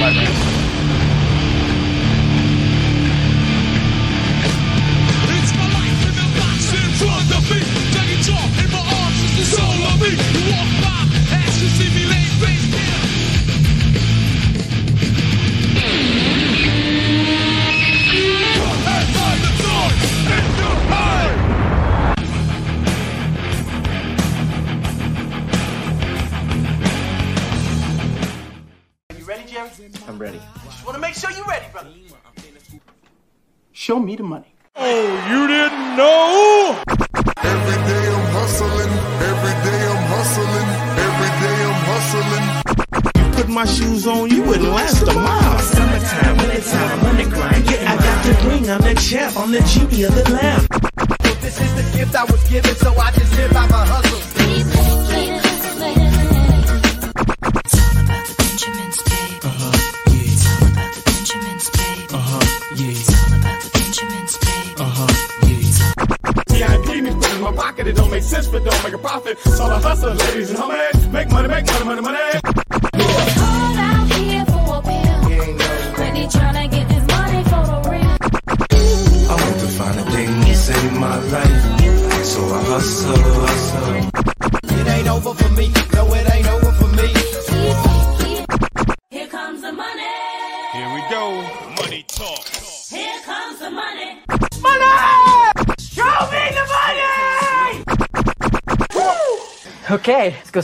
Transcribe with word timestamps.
money. 0.00 0.57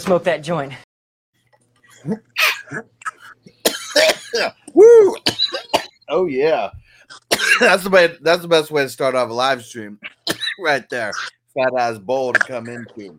Smoke 0.04 0.24
that 0.24 0.42
joint. 0.42 0.72
Woo! 4.74 5.16
Oh 6.08 6.26
yeah. 6.26 6.70
that's 7.60 7.84
the 7.84 7.90
way 7.90 8.16
that's 8.20 8.42
the 8.42 8.48
best 8.48 8.70
way 8.70 8.82
to 8.82 8.88
start 8.88 9.14
off 9.14 9.30
a 9.30 9.32
live 9.32 9.64
stream. 9.64 9.98
right 10.60 10.88
there. 10.90 11.12
Fat 11.56 11.72
ass 11.78 11.98
bowl 11.98 12.32
to 12.32 12.40
come 12.40 12.68
into. 12.68 13.18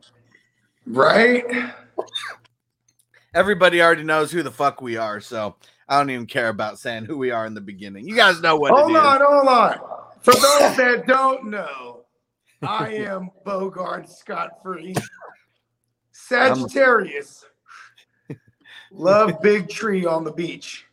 Right? 0.85 1.43
Everybody 3.33 3.81
already 3.81 4.03
knows 4.03 4.31
who 4.31 4.43
the 4.43 4.51
fuck 4.51 4.81
we 4.81 4.97
are, 4.97 5.19
so 5.19 5.55
I 5.89 5.97
don't 5.97 6.09
even 6.09 6.25
care 6.25 6.49
about 6.49 6.79
saying 6.79 7.05
who 7.05 7.17
we 7.17 7.31
are 7.31 7.45
in 7.45 7.53
the 7.53 7.61
beginning. 7.61 8.07
You 8.07 8.15
guys 8.15 8.41
know 8.41 8.55
what 8.57 8.71
Hold 8.71 8.91
it 8.91 8.95
is. 8.95 8.99
on, 8.99 9.21
hold 9.21 9.47
on. 9.47 9.79
For 10.21 10.33
those 10.33 10.77
that 10.77 11.05
don't 11.07 11.49
know, 11.49 12.05
I 12.61 12.93
am 12.93 13.29
Bogart 13.43 14.09
Scott 14.09 14.51
Free. 14.63 14.95
Sagittarius. 16.27 17.45
Love 18.91 19.41
big 19.41 19.69
tree 19.69 20.05
on 20.05 20.23
the 20.23 20.31
beach. 20.31 20.85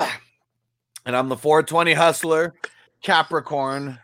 And 0.00 1.16
I'm 1.16 1.28
the 1.28 1.36
420 1.36 1.94
hustler, 1.94 2.54
Capricorn. 3.02 3.98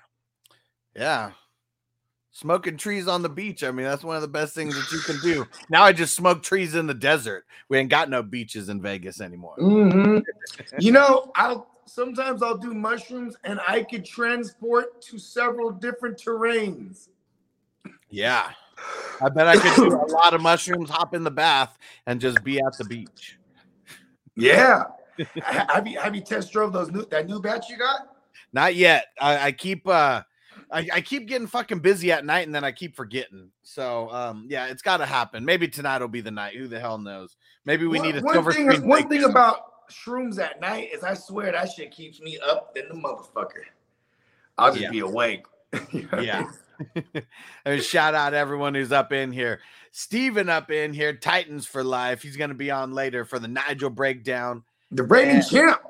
Yeah. 0.96 1.32
Smoking 2.30 2.76
trees 2.76 3.08
on 3.08 3.22
the 3.22 3.28
beach. 3.28 3.62
I 3.62 3.70
mean, 3.72 3.84
that's 3.84 4.02
one 4.02 4.16
of 4.16 4.22
the 4.22 4.28
best 4.28 4.54
things 4.54 4.74
that 4.74 4.92
you 4.92 5.00
can 5.00 5.20
do. 5.20 5.46
Now 5.68 5.82
I 5.82 5.92
just 5.92 6.14
smoke 6.14 6.42
trees 6.42 6.74
in 6.74 6.86
the 6.86 6.94
desert. 6.94 7.44
We 7.68 7.78
ain't 7.78 7.90
got 7.90 8.08
no 8.08 8.22
beaches 8.22 8.68
in 8.68 8.80
Vegas 8.80 9.20
anymore. 9.20 9.56
hmm 9.56 10.18
You 10.78 10.92
know, 10.92 11.30
I'll 11.34 11.68
sometimes 11.86 12.42
I'll 12.42 12.56
do 12.56 12.74
mushrooms 12.74 13.36
and 13.44 13.60
I 13.68 13.82
could 13.82 14.04
transport 14.04 15.02
to 15.02 15.18
several 15.18 15.70
different 15.70 16.16
terrains. 16.16 17.08
Yeah. 18.08 18.50
I 19.20 19.28
bet 19.28 19.46
I 19.46 19.56
could 19.56 19.74
do 19.76 19.94
a 19.94 20.06
lot 20.12 20.34
of 20.34 20.40
mushrooms, 20.40 20.90
hop 20.90 21.14
in 21.14 21.24
the 21.24 21.30
bath, 21.30 21.78
and 22.06 22.20
just 22.20 22.42
be 22.44 22.58
at 22.58 22.76
the 22.78 22.84
beach. 22.84 23.38
Yeah. 24.36 24.84
Have 25.42 25.86
you 25.86 25.98
have 26.00 26.14
you 26.14 26.20
test 26.20 26.52
drove 26.52 26.72
those 26.72 26.90
new 26.90 27.04
that 27.06 27.26
new 27.28 27.40
batch 27.40 27.68
you 27.68 27.78
got? 27.78 28.08
Not 28.52 28.74
yet. 28.74 29.06
I, 29.20 29.46
I 29.46 29.52
keep 29.52 29.86
uh 29.86 30.22
I, 30.70 30.88
I 30.92 31.00
keep 31.00 31.28
getting 31.28 31.46
fucking 31.46 31.78
busy 31.80 32.10
at 32.10 32.24
night 32.24 32.46
and 32.46 32.54
then 32.54 32.64
I 32.64 32.72
keep 32.72 32.96
forgetting. 32.96 33.50
So 33.62 34.10
um 34.10 34.46
yeah, 34.48 34.66
it's 34.66 34.82
gotta 34.82 35.06
happen. 35.06 35.44
Maybe 35.44 35.68
tonight 35.68 36.00
will 36.00 36.08
be 36.08 36.20
the 36.20 36.32
night. 36.32 36.56
Who 36.56 36.66
the 36.66 36.80
hell 36.80 36.98
knows? 36.98 37.36
Maybe 37.64 37.86
we 37.86 37.98
one, 37.98 38.06
need 38.08 38.16
a 38.16 38.20
one 38.22 38.34
silver 38.34 38.52
thing. 38.52 38.66
One 38.66 38.82
break. 38.82 39.08
thing 39.08 39.24
about 39.24 39.88
shrooms 39.88 40.40
at 40.40 40.60
night 40.60 40.88
is 40.92 41.04
I 41.04 41.14
swear 41.14 41.52
that 41.52 41.70
shit 41.70 41.92
keeps 41.92 42.20
me 42.20 42.38
up 42.44 42.74
than 42.74 42.88
the 42.88 42.94
motherfucker. 42.94 43.62
I'll 44.58 44.70
just 44.72 44.82
Yeah. 44.82 44.90
be 44.90 45.00
awake. 45.00 45.44
Yeah. 45.92 46.50
And 47.64 47.82
shout 47.82 48.14
out 48.14 48.34
everyone 48.34 48.74
who's 48.74 48.92
up 48.92 49.12
in 49.12 49.32
here. 49.32 49.60
Steven 49.92 50.48
up 50.48 50.70
in 50.70 50.92
here, 50.92 51.14
Titans 51.14 51.66
for 51.66 51.84
life. 51.84 52.22
He's 52.22 52.36
gonna 52.36 52.54
be 52.54 52.70
on 52.70 52.92
later 52.92 53.24
for 53.24 53.38
the 53.38 53.48
Nigel 53.48 53.90
breakdown. 53.90 54.64
The 54.90 55.02
reigning 55.02 55.42
champ. 55.42 55.80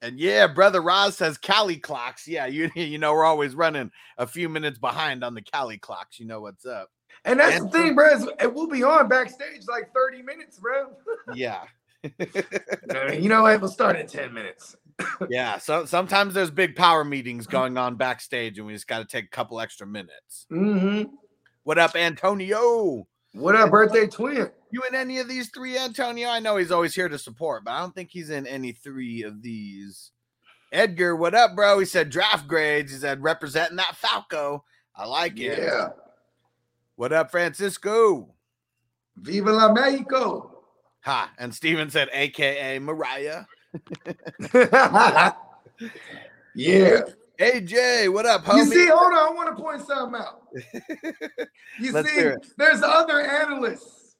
And 0.00 0.18
yeah, 0.18 0.46
brother 0.46 0.80
Roz 0.80 1.16
says 1.16 1.38
Cali 1.38 1.76
clocks. 1.76 2.28
Yeah, 2.28 2.46
you 2.46 2.70
you 2.76 2.98
know 2.98 3.12
we're 3.12 3.24
always 3.24 3.54
running 3.54 3.90
a 4.16 4.26
few 4.26 4.48
minutes 4.48 4.78
behind 4.78 5.24
on 5.24 5.34
the 5.34 5.42
Cali 5.42 5.78
clocks. 5.78 6.20
You 6.20 6.26
know 6.26 6.40
what's 6.40 6.66
up. 6.66 6.90
And 7.24 7.40
that's 7.40 7.60
the 7.60 7.68
thing, 7.68 7.94
bro. 7.94 8.28
It 8.40 8.52
will 8.52 8.68
be 8.68 8.84
on 8.84 9.08
backstage 9.08 9.66
like 9.68 9.92
30 9.92 10.22
minutes, 10.22 10.58
bro. 10.58 10.92
Yeah. 11.34 11.64
You 12.04 13.28
know 13.28 13.42
what? 13.42 13.60
We'll 13.60 13.70
start 13.70 13.98
in 13.98 14.06
10 14.06 14.32
minutes. 14.32 14.76
Yeah. 15.28 15.58
So 15.58 15.84
sometimes 15.84 16.34
there's 16.34 16.50
big 16.50 16.76
power 16.76 17.04
meetings 17.04 17.46
going 17.46 17.76
on 17.76 17.96
backstage, 17.96 18.58
and 18.58 18.66
we 18.66 18.72
just 18.72 18.88
got 18.88 18.98
to 18.98 19.04
take 19.04 19.26
a 19.26 19.28
couple 19.28 19.60
extra 19.60 19.86
minutes. 19.86 20.46
hmm 20.50 21.02
What 21.64 21.78
up, 21.78 21.96
Antonio? 21.96 23.06
What 23.34 23.54
up, 23.54 23.70
birthday 23.70 24.06
twin? 24.06 24.50
You 24.70 24.82
in 24.88 24.94
any 24.94 25.18
of 25.18 25.28
these 25.28 25.50
three, 25.50 25.78
Antonio? 25.78 26.28
I 26.28 26.40
know 26.40 26.56
he's 26.56 26.70
always 26.70 26.94
here 26.94 27.08
to 27.08 27.18
support, 27.18 27.64
but 27.64 27.72
I 27.72 27.80
don't 27.80 27.94
think 27.94 28.10
he's 28.10 28.30
in 28.30 28.46
any 28.46 28.72
three 28.72 29.22
of 29.22 29.42
these. 29.42 30.12
Edgar, 30.72 31.16
what 31.16 31.34
up, 31.34 31.54
bro? 31.54 31.78
He 31.78 31.84
said 31.86 32.10
draft 32.10 32.46
grades. 32.46 32.92
He 32.92 32.98
said 32.98 33.22
representing 33.22 33.76
that 33.76 33.96
Falco. 33.96 34.64
I 34.94 35.06
like 35.06 35.38
it. 35.38 35.58
Yeah. 35.58 35.90
What 36.96 37.12
up, 37.12 37.30
Francisco? 37.30 38.34
Viva 39.16 39.52
la 39.52 39.72
Mexico. 39.72 40.64
Ha. 41.02 41.32
And 41.38 41.54
Steven 41.54 41.88
said, 41.90 42.08
AKA 42.12 42.80
Mariah. 42.80 43.44
Yeah. 46.54 47.00
AJ, 47.38 48.12
what 48.12 48.26
up, 48.26 48.46
You 48.48 48.64
see, 48.64 48.86
hold 48.88 49.12
on, 49.12 49.14
I 49.14 49.30
want 49.32 49.56
to 49.56 49.62
point 49.62 49.86
something 49.86 50.20
out. 50.20 50.42
You 51.80 51.92
Let's 51.92 52.10
see, 52.10 52.32
there's 52.56 52.82
other 52.82 53.20
analysts 53.20 54.16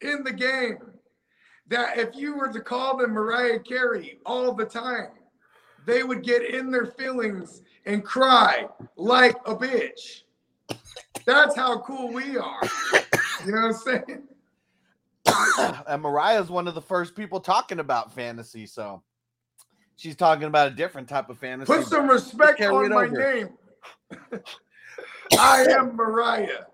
in 0.00 0.24
the 0.24 0.32
game 0.32 0.78
that 1.68 1.98
if 1.98 2.16
you 2.16 2.34
were 2.36 2.48
to 2.48 2.60
call 2.60 2.96
them 2.96 3.10
Mariah 3.10 3.58
Carey 3.58 4.18
all 4.24 4.54
the 4.54 4.64
time, 4.64 5.10
they 5.86 6.02
would 6.02 6.22
get 6.22 6.42
in 6.42 6.70
their 6.70 6.86
feelings 6.86 7.60
and 7.84 8.02
cry 8.02 8.66
like 8.96 9.36
a 9.44 9.54
bitch. 9.54 10.22
That's 11.26 11.54
how 11.54 11.80
cool 11.80 12.12
we 12.12 12.38
are. 12.38 12.60
You 13.44 13.52
know 13.52 13.60
what 13.60 13.64
I'm 13.66 13.72
saying? 13.74 14.22
and 15.88 16.02
Mariah's 16.02 16.50
one 16.50 16.68
of 16.68 16.74
the 16.74 16.82
first 16.82 17.14
people 17.14 17.40
talking 17.40 17.80
about 17.80 18.12
fantasy, 18.12 18.66
so 18.66 19.02
she's 19.96 20.16
talking 20.16 20.44
about 20.44 20.68
a 20.68 20.74
different 20.74 21.08
type 21.08 21.28
of 21.30 21.38
fantasy. 21.38 21.72
Put 21.72 21.86
some 21.86 22.08
respect 22.08 22.60
on 22.60 22.90
my 22.90 23.04
over. 23.04 23.34
name. 23.34 23.48
I 25.38 25.66
am 25.70 25.96
Mariah. 25.96 26.64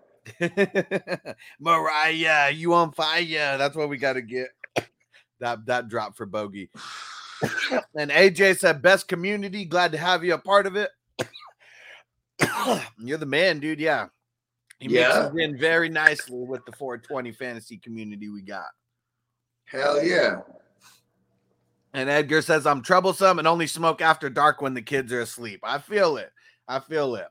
Mariah, 1.61 2.51
you 2.51 2.75
on 2.75 2.93
fire? 2.93 3.57
That's 3.59 3.77
what 3.77 3.89
we 3.89 3.97
got 3.97 4.15
to 4.15 4.23
get. 4.23 4.49
That 5.41 5.65
that 5.67 5.89
drop 5.89 6.17
for 6.17 6.27
Bogey. 6.27 6.71
and 7.97 8.11
AJ 8.11 8.59
said, 8.59 8.83
"Best 8.83 9.09
community. 9.09 9.65
Glad 9.65 9.93
to 9.93 9.99
have 9.99 10.25
you 10.25 10.35
a 10.35 10.39
part 10.39 10.67
of 10.67 10.77
it. 10.77 10.91
You're 12.99 13.19
the 13.19 13.27
man, 13.27 13.61
dude. 13.61 13.81
Yeah, 13.81 14.07
he 14.81 14.89
Yeah. 14.89 15.09
mixes 15.31 15.41
in 15.41 15.59
very 15.59 15.89
nicely 15.89 16.39
with 16.39 16.65
the 16.65 16.73
420 16.73 17.33
fantasy 17.33 17.77
community 17.79 18.29
we 18.29 18.43
got. 18.43 18.69
Hell 19.65 20.03
yeah. 20.03 20.41
And 21.95 22.09
Edgar 22.09 22.43
says, 22.43 22.67
I'm 22.67 22.83
troublesome 22.83 23.39
and 23.39 23.49
only 23.49 23.67
smoke 23.67 24.01
after 24.01 24.29
dark 24.31 24.61
when 24.63 24.75
the 24.75 24.83
kids 24.83 25.13
are 25.13 25.21
asleep. 25.21 25.61
I 25.63 25.79
feel 25.79 26.17
it. 26.17 26.31
I 26.69 26.81
feel 26.81 27.15
it. 27.17 27.27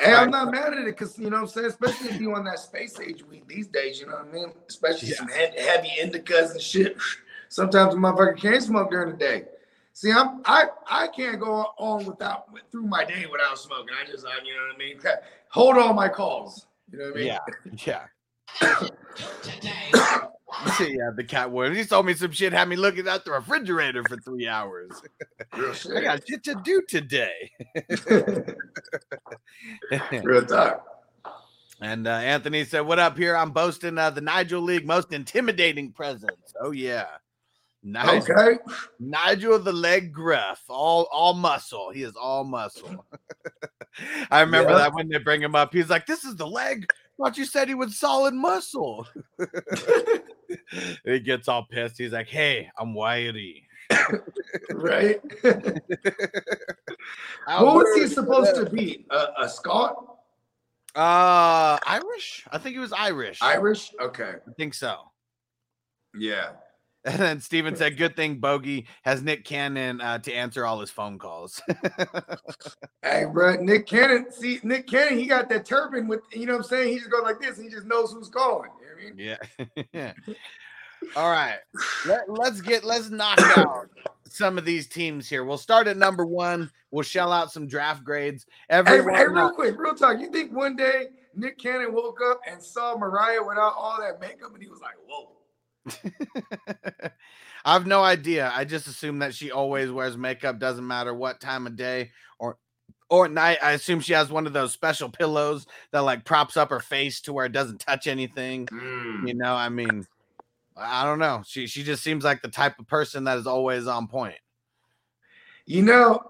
Hey, 0.00 0.12
I'm 0.12 0.30
not 0.30 0.50
mad 0.50 0.72
at 0.72 0.80
it 0.80 0.86
because 0.86 1.16
you 1.18 1.30
know 1.30 1.36
what 1.36 1.42
I'm 1.42 1.48
saying, 1.48 1.66
especially 1.66 2.08
if 2.10 2.20
you 2.20 2.34
on 2.34 2.44
that 2.46 2.58
space 2.58 2.98
age 2.98 3.22
weed 3.24 3.44
these 3.46 3.68
days, 3.68 4.00
you 4.00 4.06
know 4.06 4.14
what 4.14 4.28
I 4.28 4.32
mean? 4.32 4.52
Especially 4.68 5.10
some 5.10 5.28
he- 5.28 5.60
heavy 5.62 5.90
indicas 6.02 6.50
and 6.52 6.60
shit. 6.60 6.96
Sometimes 7.48 7.94
a 7.94 7.96
motherfucker 7.96 8.36
can't 8.36 8.60
smoke 8.62 8.90
during 8.90 9.12
the 9.12 9.16
day. 9.16 9.44
See, 9.94 10.10
I'm 10.10 10.42
I 10.44 10.64
I 10.90 11.06
can't 11.06 11.38
go 11.40 11.66
on 11.78 12.04
without 12.04 12.46
through 12.72 12.82
my 12.82 13.04
day 13.04 13.26
without 13.30 13.56
smoking. 13.58 13.94
I 13.94 14.10
just 14.10 14.26
I, 14.26 14.44
you 14.44 14.52
know 14.52 14.66
what 14.66 14.74
I 14.74 14.78
mean. 14.78 14.98
Hold 15.50 15.78
all 15.78 15.94
my 15.94 16.08
calls. 16.08 16.66
You 16.90 16.98
know 16.98 17.04
what 17.06 17.14
I 17.14 17.18
mean? 17.18 17.26
Yeah. 17.26 17.38
Yeah. 20.70 20.86
yeah, 20.86 21.10
the 21.16 21.24
cat 21.26 21.50
would. 21.50 21.76
He 21.76 21.84
told 21.84 22.06
me 22.06 22.14
some 22.14 22.30
shit, 22.30 22.52
had 22.52 22.68
me 22.68 22.76
looking 22.76 23.08
at 23.08 23.24
the 23.24 23.32
refrigerator 23.32 24.04
for 24.04 24.16
three 24.18 24.46
hours. 24.46 25.02
Real 25.56 25.74
I 25.96 26.00
got 26.00 26.28
shit 26.28 26.44
to 26.44 26.54
do 26.62 26.80
today. 26.88 27.50
Real 30.22 30.46
talk. 30.46 30.86
and 31.80 32.06
uh, 32.06 32.10
Anthony 32.10 32.64
said, 32.64 32.82
What 32.82 33.00
up 33.00 33.18
here? 33.18 33.36
I'm 33.36 33.50
boasting 33.50 33.98
uh, 33.98 34.10
the 34.10 34.20
Nigel 34.20 34.62
League 34.62 34.86
most 34.86 35.12
intimidating 35.12 35.90
presence. 35.90 36.54
Oh, 36.60 36.70
yeah. 36.70 37.06
Nigel, 37.86 38.34
Okay. 38.34 38.58
Nigel 38.98 39.58
the 39.58 39.72
leg 39.72 40.12
gruff, 40.12 40.62
all 40.68 41.06
all 41.12 41.34
muscle. 41.34 41.90
He 41.90 42.02
is 42.02 42.16
all 42.16 42.42
muscle. 42.42 43.04
I 44.30 44.40
remember 44.40 44.72
Yeah. 44.72 44.78
that 44.78 44.94
when 44.94 45.08
they 45.08 45.18
bring 45.18 45.42
him 45.42 45.54
up, 45.54 45.72
he's 45.72 45.90
like, 45.90 46.06
"This 46.06 46.24
is 46.24 46.34
the 46.36 46.46
leg. 46.46 46.86
Thought 47.18 47.36
you 47.36 47.44
said 47.44 47.68
he 47.68 47.74
was 47.74 47.98
solid 47.98 48.32
muscle." 48.34 49.06
he 51.04 51.20
gets 51.20 51.46
all 51.46 51.66
pissed. 51.70 51.98
He's 51.98 52.12
like, 52.12 52.28
"Hey, 52.28 52.70
I'm 52.78 52.94
wiry." 52.94 53.66
Right. 54.70 55.20
Who 55.42 55.50
was 57.48 58.00
he 58.00 58.06
supposed 58.06 58.54
to 58.54 58.68
be? 58.70 59.04
A, 59.10 59.26
a 59.42 59.48
Scot? 59.48 60.16
Uh, 60.94 61.78
Irish. 61.86 62.44
I 62.50 62.58
think 62.58 62.74
he 62.74 62.80
was 62.80 62.92
Irish. 62.92 63.38
Irish? 63.42 63.92
Okay. 64.00 64.34
I 64.46 64.52
think 64.56 64.74
so. 64.74 64.96
Yeah. 66.18 66.50
And 67.06 67.18
then 67.18 67.40
Steven 67.40 67.76
said, 67.76 67.98
"Good 67.98 68.16
thing 68.16 68.36
Bogey 68.36 68.86
has 69.02 69.22
Nick 69.22 69.44
Cannon 69.44 70.00
uh, 70.00 70.18
to 70.20 70.32
answer 70.32 70.64
all 70.64 70.80
his 70.80 70.90
phone 70.90 71.18
calls." 71.18 71.60
Hey, 73.02 73.26
bro, 73.30 73.56
Nick 73.56 73.86
Cannon. 73.86 74.32
See, 74.32 74.60
Nick 74.62 74.86
Cannon, 74.86 75.18
he 75.18 75.26
got 75.26 75.50
that 75.50 75.66
turban 75.66 76.08
with, 76.08 76.20
you 76.32 76.46
know 76.46 76.54
what 76.54 76.62
I'm 76.62 76.68
saying? 76.68 76.88
He 76.88 76.98
just 76.98 77.10
goes 77.10 77.22
like 77.22 77.38
this 77.38 77.58
and 77.58 77.64
he 77.66 77.70
just 77.70 77.86
knows 77.86 78.12
who's 78.12 78.30
calling. 78.30 78.70
You 78.80 79.18
know 79.20 79.36
what 79.36 79.68
I 79.68 79.74
mean? 79.74 79.84
Yeah. 79.92 80.12
All 81.14 81.30
right. 81.30 81.58
Let, 82.06 82.30
let's 82.30 82.62
get 82.62 82.82
let's 82.82 83.10
knock 83.10 83.38
out 83.58 83.90
some 84.26 84.56
of 84.56 84.64
these 84.64 84.88
teams 84.88 85.28
here. 85.28 85.44
We'll 85.44 85.58
start 85.58 85.86
at 85.86 85.98
number 85.98 86.24
one. 86.24 86.70
We'll 86.90 87.02
shell 87.02 87.30
out 87.30 87.52
some 87.52 87.66
draft 87.66 88.04
grades. 88.04 88.46
Hey, 88.70 88.82
hey, 88.86 89.00
real 89.00 89.52
quick, 89.52 89.78
real 89.78 89.94
talk. 89.94 90.18
You 90.18 90.30
think 90.30 90.52
one 90.52 90.76
day 90.76 91.08
Nick 91.34 91.58
Cannon 91.58 91.92
woke 91.92 92.20
up 92.24 92.40
and 92.50 92.62
saw 92.62 92.96
Mariah 92.96 93.42
without 93.46 93.74
all 93.76 93.98
that 94.00 94.20
makeup 94.20 94.54
and 94.54 94.62
he 94.62 94.68
was 94.68 94.80
like, 94.80 94.94
whoa. 95.06 95.30
I 97.64 97.72
have 97.72 97.86
no 97.86 98.02
idea. 98.02 98.52
I 98.54 98.64
just 98.64 98.86
assume 98.86 99.20
that 99.20 99.34
she 99.34 99.50
always 99.50 99.90
wears 99.90 100.16
makeup, 100.16 100.58
doesn't 100.58 100.86
matter 100.86 101.14
what 101.14 101.40
time 101.40 101.66
of 101.66 101.76
day 101.76 102.10
or 102.38 102.58
or 103.08 103.26
at 103.26 103.32
night. 103.32 103.58
I 103.62 103.72
assume 103.72 104.00
she 104.00 104.12
has 104.12 104.30
one 104.30 104.46
of 104.46 104.52
those 104.52 104.72
special 104.72 105.08
pillows 105.08 105.66
that 105.92 106.00
like 106.00 106.24
props 106.24 106.56
up 106.56 106.70
her 106.70 106.80
face 106.80 107.20
to 107.22 107.32
where 107.32 107.46
it 107.46 107.52
doesn't 107.52 107.80
touch 107.80 108.06
anything. 108.06 108.66
Mm. 108.66 109.28
You 109.28 109.34
know, 109.34 109.54
I 109.54 109.68
mean, 109.68 110.06
I 110.76 111.04
don't 111.04 111.18
know. 111.18 111.42
She 111.46 111.66
she 111.66 111.82
just 111.82 112.02
seems 112.02 112.24
like 112.24 112.42
the 112.42 112.48
type 112.48 112.78
of 112.78 112.86
person 112.86 113.24
that 113.24 113.38
is 113.38 113.46
always 113.46 113.86
on 113.86 114.08
point. 114.08 114.36
You 115.66 115.82
know, 115.82 116.20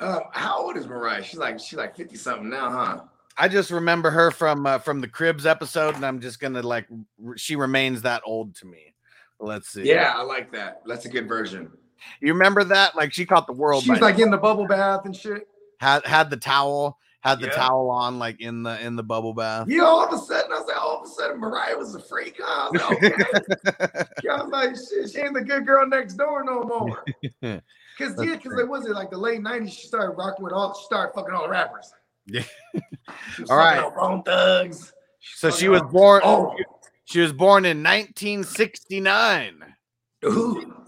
um, 0.00 0.22
how 0.32 0.62
old 0.62 0.76
is 0.76 0.86
Mariah? 0.86 1.22
She's 1.22 1.38
like, 1.38 1.60
she's 1.60 1.78
like 1.78 1.94
50 1.94 2.16
something 2.16 2.48
now, 2.48 2.70
huh? 2.70 3.00
I 3.40 3.48
just 3.48 3.70
remember 3.70 4.10
her 4.10 4.30
from 4.30 4.66
uh, 4.66 4.78
from 4.78 5.00
the 5.00 5.08
Cribs 5.08 5.46
episode, 5.46 5.94
and 5.94 6.04
I'm 6.04 6.20
just 6.20 6.40
gonna 6.40 6.60
like 6.60 6.86
r- 7.26 7.38
she 7.38 7.56
remains 7.56 8.02
that 8.02 8.20
old 8.26 8.54
to 8.56 8.66
me. 8.66 8.94
Let's 9.38 9.70
see. 9.70 9.84
Yeah, 9.84 10.12
I 10.14 10.20
like 10.22 10.52
that. 10.52 10.82
That's 10.84 11.06
a 11.06 11.08
good 11.08 11.26
version. 11.26 11.70
you 12.20 12.34
remember 12.34 12.64
that? 12.64 12.94
Like 12.94 13.14
she 13.14 13.24
caught 13.24 13.46
the 13.46 13.54
world. 13.54 13.82
She's 13.82 13.98
by 13.98 14.10
like 14.10 14.18
in 14.18 14.30
the 14.30 14.36
bubble 14.36 14.66
bath 14.66 15.06
and 15.06 15.16
shit. 15.16 15.48
had 15.78 16.04
had 16.04 16.28
the 16.28 16.36
towel, 16.36 16.98
had 17.22 17.40
the 17.40 17.46
Yeah. 17.46 17.52
towel 17.52 17.88
on 17.88 18.18
like 18.18 18.42
in 18.42 18.62
the 18.62 18.78
in 18.84 18.94
the 18.96 19.02
bubble 19.02 19.32
bath. 19.32 19.68
Yeah, 19.70 19.84
all 19.84 20.04
of 20.04 20.12
a 20.12 20.18
sudden, 20.18 20.52
I 20.52 20.58
was 20.58 20.66
like, 20.68 20.76
all 20.76 20.98
of 21.00 21.06
a 21.06 21.08
sudden, 21.10 21.40
Mariah 21.40 21.78
was 21.78 21.94
a 21.94 22.00
freak. 22.02 22.36
Huh? 22.42 22.68
I 22.68 22.90
was 22.90 23.02
like, 23.02 23.14
okay. 23.14 24.04
yeah, 24.22 24.34
I 24.34 24.42
was 24.42 24.50
like, 24.52 24.70
shit, 24.76 25.10
she 25.12 25.18
ain't 25.20 25.32
the 25.32 25.40
good 25.40 25.64
girl 25.64 25.86
next 25.86 26.14
door 26.14 26.44
no 26.44 26.62
more. 26.64 27.02
Cause 27.98 28.14
yeah, 28.24 28.36
cause 28.36 28.58
it 28.58 28.66
was 28.66 28.86
it 28.86 28.92
like 28.92 29.10
the 29.10 29.18
late 29.18 29.40
'90s. 29.40 29.72
She 29.72 29.86
started 29.86 30.12
rocking 30.12 30.42
with 30.44 30.54
all, 30.54 30.72
she 30.74 30.84
started 30.84 31.12
fucking 31.14 31.34
all 31.34 31.42
the 31.42 31.50
rappers. 31.50 31.92
Yeah. 32.32 32.42
She 33.34 33.42
was 33.42 33.50
All 33.50 33.58
fucking 33.58 33.82
right. 33.82 33.92
on 33.98 34.16
Bone 34.16 34.22
Thugs. 34.22 34.92
so 35.20 35.50
she 35.50 35.68
was 35.68 35.82
born. 35.90 36.20
Oh, 36.24 36.54
She 37.04 37.20
was 37.20 37.32
born 37.32 37.64
in 37.64 37.82
1969. 37.82 39.74
ooh. 40.24 40.66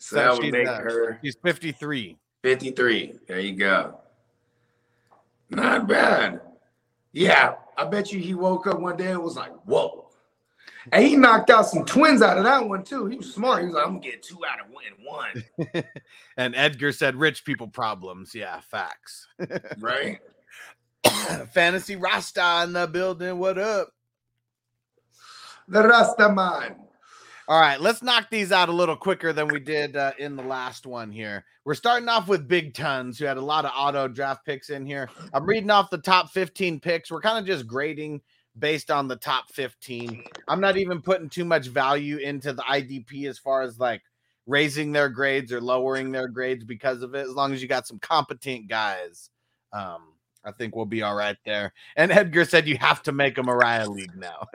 So 0.00 0.16
So 0.16 0.16
that 0.16 0.32
would 0.34 0.42
she's, 0.44 0.52
make 0.52 0.66
uh, 0.68 0.76
her 0.78 1.18
She's 1.22 1.36
53. 1.44 2.16
53. 2.42 3.12
There 3.26 3.40
you 3.40 3.52
go. 3.56 4.00
Not 5.50 5.86
bad. 5.86 6.40
Yeah, 7.12 7.54
I 7.76 7.84
bet 7.84 8.12
you 8.12 8.18
he 8.20 8.34
woke 8.34 8.66
up 8.66 8.80
one 8.80 8.96
day 8.96 9.10
and 9.12 9.22
was 9.22 9.36
like, 9.36 9.52
whoa. 9.64 10.07
And 10.92 11.04
he 11.04 11.16
knocked 11.16 11.50
out 11.50 11.66
some 11.66 11.84
twins 11.84 12.22
out 12.22 12.38
of 12.38 12.44
that 12.44 12.66
one 12.66 12.84
too. 12.84 13.06
He 13.06 13.16
was 13.16 13.32
smart. 13.34 13.60
He 13.60 13.66
was 13.66 13.74
like, 13.74 13.86
I'm 13.86 13.94
gonna 13.94 14.04
get 14.04 14.22
two 14.22 14.38
out 14.44 14.60
of 14.60 14.66
one 14.70 14.84
one. 15.64 15.84
And 16.36 16.54
Edgar 16.54 16.92
said, 16.92 17.16
"Rich 17.16 17.44
people 17.44 17.66
problems." 17.66 18.34
Yeah, 18.34 18.60
facts. 18.60 19.26
Right? 19.78 20.18
Fantasy 21.52 21.96
Rasta 21.96 22.62
in 22.64 22.72
the 22.72 22.86
building. 22.86 23.38
What 23.38 23.58
up? 23.58 23.88
The 25.66 25.86
Rasta 25.86 26.28
man. 26.30 26.76
All 27.48 27.58
right, 27.58 27.80
let's 27.80 28.02
knock 28.02 28.28
these 28.30 28.52
out 28.52 28.68
a 28.68 28.72
little 28.72 28.94
quicker 28.94 29.32
than 29.32 29.48
we 29.48 29.58
did 29.58 29.96
uh, 29.96 30.12
in 30.18 30.36
the 30.36 30.42
last 30.42 30.84
one 30.84 31.10
here. 31.10 31.46
We're 31.64 31.72
starting 31.72 32.06
off 32.06 32.28
with 32.28 32.46
Big 32.46 32.74
Tons, 32.74 33.18
who 33.18 33.24
had 33.24 33.38
a 33.38 33.42
lot 33.42 33.64
of 33.64 33.72
auto 33.74 34.06
draft 34.06 34.44
picks 34.44 34.68
in 34.68 34.84
here. 34.84 35.08
I'm 35.32 35.46
reading 35.46 35.70
off 35.70 35.88
the 35.88 35.96
top 35.96 36.30
15 36.30 36.78
picks. 36.80 37.10
We're 37.10 37.22
kind 37.22 37.38
of 37.38 37.46
just 37.46 37.66
grading 37.66 38.20
based 38.58 38.90
on 38.90 39.08
the 39.08 39.16
top 39.16 39.50
15. 39.52 40.24
I'm 40.48 40.60
not 40.60 40.76
even 40.76 41.00
putting 41.02 41.28
too 41.28 41.44
much 41.44 41.68
value 41.68 42.18
into 42.18 42.52
the 42.52 42.62
IDP 42.62 43.28
as 43.28 43.38
far 43.38 43.62
as 43.62 43.78
like 43.78 44.02
raising 44.46 44.92
their 44.92 45.08
grades 45.08 45.52
or 45.52 45.60
lowering 45.60 46.10
their 46.10 46.28
grades 46.28 46.64
because 46.64 47.02
of 47.02 47.14
it. 47.14 47.26
As 47.26 47.34
long 47.34 47.52
as 47.52 47.62
you 47.62 47.68
got 47.68 47.86
some 47.86 47.98
competent 47.98 48.68
guys, 48.68 49.30
um, 49.72 50.14
I 50.44 50.52
think 50.52 50.74
we'll 50.74 50.86
be 50.86 51.02
all 51.02 51.14
right 51.14 51.36
there. 51.44 51.72
And 51.96 52.10
Edgar 52.10 52.44
said 52.44 52.66
you 52.66 52.78
have 52.78 53.02
to 53.02 53.12
make 53.12 53.36
a 53.38 53.42
Mariah 53.42 53.88
League 53.88 54.16
now. 54.16 54.46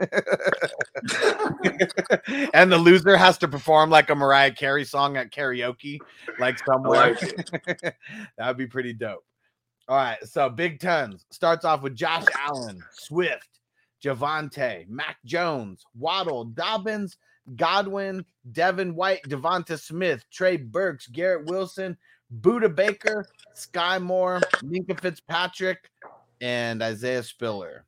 and 2.52 2.72
the 2.72 2.78
loser 2.78 3.16
has 3.16 3.38
to 3.38 3.48
perform 3.48 3.90
like 3.90 4.10
a 4.10 4.14
Mariah 4.14 4.52
Carey 4.52 4.84
song 4.84 5.16
at 5.16 5.30
karaoke, 5.30 5.98
like 6.40 6.58
somewhere. 6.66 7.16
like 7.20 7.20
that 8.36 8.48
would 8.48 8.56
be 8.56 8.66
pretty 8.66 8.92
dope. 8.92 9.24
All 9.86 9.96
right, 9.96 10.16
so 10.24 10.48
Big 10.48 10.80
Tons 10.80 11.26
starts 11.30 11.66
off 11.66 11.82
with 11.82 11.94
Josh 11.94 12.24
Allen, 12.40 12.82
Swift, 12.92 13.60
Javonte, 14.04 14.86
Mac 14.88 15.16
Jones, 15.24 15.84
Waddle, 15.98 16.44
Dobbins, 16.44 17.16
Godwin, 17.56 18.24
Devin 18.52 18.94
White, 18.94 19.22
Devonta 19.24 19.80
Smith, 19.80 20.24
Trey 20.30 20.58
Burks, 20.58 21.06
Garrett 21.06 21.46
Wilson, 21.46 21.96
Budda 22.40 22.74
Baker, 22.74 23.26
Sky 23.54 23.98
Moore, 23.98 24.40
Minkah 24.62 25.00
Fitzpatrick, 25.00 25.90
and 26.40 26.82
Isaiah 26.82 27.22
Spiller. 27.22 27.86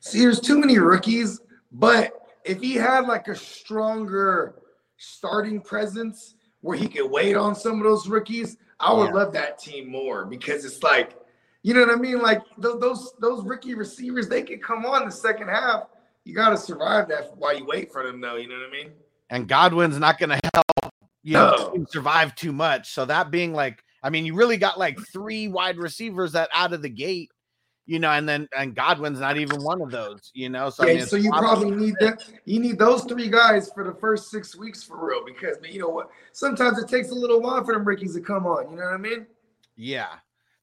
See, 0.00 0.20
there's 0.20 0.40
too 0.40 0.58
many 0.58 0.78
rookies, 0.78 1.40
but 1.72 2.12
if 2.44 2.60
he 2.60 2.74
had 2.74 3.06
like 3.06 3.28
a 3.28 3.34
stronger 3.34 4.54
starting 4.96 5.60
presence 5.60 6.36
where 6.60 6.76
he 6.76 6.88
could 6.88 7.10
wait 7.10 7.36
on 7.36 7.54
some 7.54 7.78
of 7.78 7.84
those 7.84 8.08
rookies, 8.08 8.56
I 8.80 8.92
would 8.92 9.08
Yeah. 9.08 9.14
love 9.14 9.32
that 9.32 9.58
team 9.58 9.90
more 9.90 10.24
because 10.24 10.64
it's 10.64 10.82
like, 10.82 11.16
you 11.68 11.74
know 11.74 11.80
what 11.80 11.90
I 11.90 11.96
mean? 12.00 12.22
Like 12.22 12.40
th- 12.62 12.76
those 12.80 13.12
those 13.20 13.44
rookie 13.44 13.74
receivers, 13.74 14.26
they 14.26 14.42
could 14.42 14.62
come 14.62 14.86
on 14.86 15.04
the 15.04 15.12
second 15.12 15.48
half. 15.48 15.82
You 16.24 16.34
got 16.34 16.48
to 16.48 16.56
survive 16.56 17.08
that 17.08 17.36
while 17.36 17.54
you 17.58 17.66
wait 17.66 17.92
for 17.92 18.02
them, 18.06 18.22
though. 18.22 18.36
You 18.36 18.48
know 18.48 18.54
what 18.56 18.68
I 18.68 18.72
mean? 18.72 18.92
and 19.28 19.46
Godwin's 19.46 19.98
not 19.98 20.18
going 20.18 20.30
to 20.30 20.40
help 20.54 20.94
you 21.22 21.34
know 21.34 21.72
No. 21.76 21.84
survive 21.90 22.34
too 22.34 22.52
much. 22.52 22.94
So 22.94 23.04
that 23.04 23.30
being 23.30 23.52
like, 23.52 23.84
I 24.02 24.08
mean, 24.08 24.24
you 24.24 24.34
really 24.34 24.56
got 24.56 24.78
like 24.78 24.98
three 25.12 25.46
wide 25.48 25.76
receivers 25.76 26.32
that 26.32 26.48
out 26.54 26.72
of 26.72 26.80
the 26.80 26.88
gate, 26.88 27.30
you 27.84 27.98
know, 27.98 28.10
and 28.10 28.26
then 28.26 28.48
and 28.56 28.74
Godwin's 28.74 29.20
not 29.20 29.36
even 29.36 29.62
one 29.62 29.82
of 29.82 29.90
those, 29.90 30.30
you 30.32 30.48
know. 30.48 30.70
So 30.70 30.84
I 30.84 30.94
mean, 30.94 31.04
so 31.06 31.16
you 31.16 31.28
probably- 31.30 31.66
probably 31.68 31.86
need 31.86 31.96
that. 32.00 32.24
You 32.46 32.60
need 32.60 32.78
those 32.78 33.04
three 33.04 33.28
guys 33.28 33.70
for 33.74 33.84
the 33.84 33.92
first 34.00 34.30
six 34.30 34.56
weeks 34.56 34.82
for 34.82 35.06
real, 35.06 35.22
because 35.26 35.58
you 35.68 35.80
know 35.80 35.90
what? 35.90 36.08
Sometimes 36.32 36.78
it 36.78 36.88
takes 36.88 37.10
a 37.10 37.14
little 37.14 37.42
while 37.42 37.62
for 37.62 37.74
them 37.74 37.84
rookies 37.84 38.14
to 38.14 38.22
come 38.22 38.46
on. 38.46 38.70
You 38.70 38.76
know 38.78 38.84
what 38.84 38.94
I 38.94 38.96
mean? 38.96 39.26
yeah, 39.76 40.14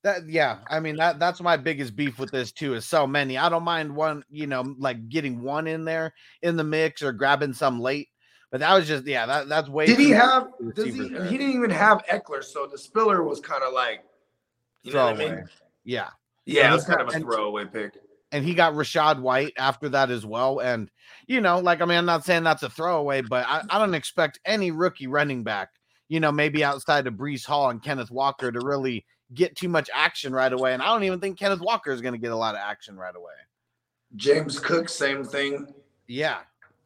That 0.06 0.30
yeah, 0.30 0.60
I 0.70 0.80
mean 0.80 0.98
that 0.98 1.18
that's 1.18 1.42
my 1.42 1.58
biggest 1.58 1.96
beef 1.96 2.20
with 2.20 2.30
this 2.30 2.52
too. 2.52 2.76
Is 2.76 2.86
so 2.86 3.08
many. 3.08 3.40
I 3.40 3.50
don't 3.50 3.64
mind 3.64 3.96
one, 3.96 4.24
you 4.30 4.46
know, 4.46 4.76
like 4.78 5.10
getting 5.10 5.42
one 5.42 5.66
in 5.66 5.84
there 5.84 6.14
in 6.44 6.56
the 6.58 6.64
mix 6.64 7.02
or 7.02 7.12
grabbing 7.12 7.54
some 7.54 7.80
late. 7.80 8.10
But 8.52 8.60
that 8.60 8.72
was 8.76 8.88
just 8.88 9.08
yeah, 9.08 9.26
that 9.26 9.50
that's 9.50 9.68
way. 9.68 9.88
Did 9.88 9.98
he 9.98 10.12
have? 10.12 10.50
Does 10.76 10.94
he? 10.94 11.10
there. 11.10 11.26
He 11.26 11.40
didn't 11.40 11.56
even 11.56 11.72
have 11.72 12.06
Ekeler, 12.06 12.44
so 12.44 12.68
the 12.72 12.78
spiller 12.78 13.24
was 13.24 13.40
kind 13.40 13.64
of 13.64 13.74
like, 13.74 14.04
you 14.84 14.94
know 14.94 15.06
what 15.06 15.16
I 15.16 15.18
mean? 15.18 15.46
Yeah, 15.84 16.10
Yeah, 16.46 16.66
And 16.66 16.74
it 16.74 16.76
was 16.76 16.86
kind 16.86 17.02
of 17.02 17.08
a 17.08 17.20
throwaway 17.20 17.66
pick. 17.66 17.94
and 18.32 18.46
he 18.46 18.54
got 18.54 18.74
Rachaad 18.74 19.20
White 19.20 19.54
after 19.58 19.90
that 19.90 20.12
as 20.12 20.24
well. 20.24 20.60
And 20.60 20.92
you 21.26 21.42
know, 21.42 21.58
like 21.58 21.82
I 21.82 21.86
mean, 21.86 21.98
I'm 21.98 22.06
not 22.06 22.24
saying 22.24 22.44
that's 22.44 22.62
a 22.62 22.70
throwaway, 22.70 23.22
but 23.22 23.44
I, 23.48 23.64
I 23.72 23.80
don't 23.80 23.96
expect 23.96 24.40
any 24.46 24.70
rookie 24.70 25.08
running 25.08 25.44
back, 25.44 25.70
you 26.10 26.20
know, 26.20 26.32
maybe 26.32 26.64
outside 26.64 27.08
of 27.08 27.16
Breece 27.16 27.44
Hall 27.44 27.72
and 27.72 27.82
Kenneth 27.82 28.12
Walker 28.12 28.52
to 28.52 28.60
really 28.64 29.04
get 29.34 29.55
too 29.55 29.67
much 29.70 29.89
action 29.94 30.34
right 30.34 30.51
away. 30.53 30.74
And 30.74 30.82
I 30.82 30.86
don't 30.88 31.03
even 31.03 31.20
think 31.20 31.38
Kenneth 31.39 31.62
Walker 31.62 31.91
is 31.91 32.01
going 32.01 32.13
to 32.13 32.20
get 32.20 32.32
a 32.32 32.36
lot 32.36 32.55
of 32.55 32.62
action 32.62 32.96
right 32.98 33.15
away. 33.15 33.34
James 34.15 34.60
Cook, 34.60 34.88
same 34.88 35.24
thing. 35.24 35.74
Yeah, 36.08 36.39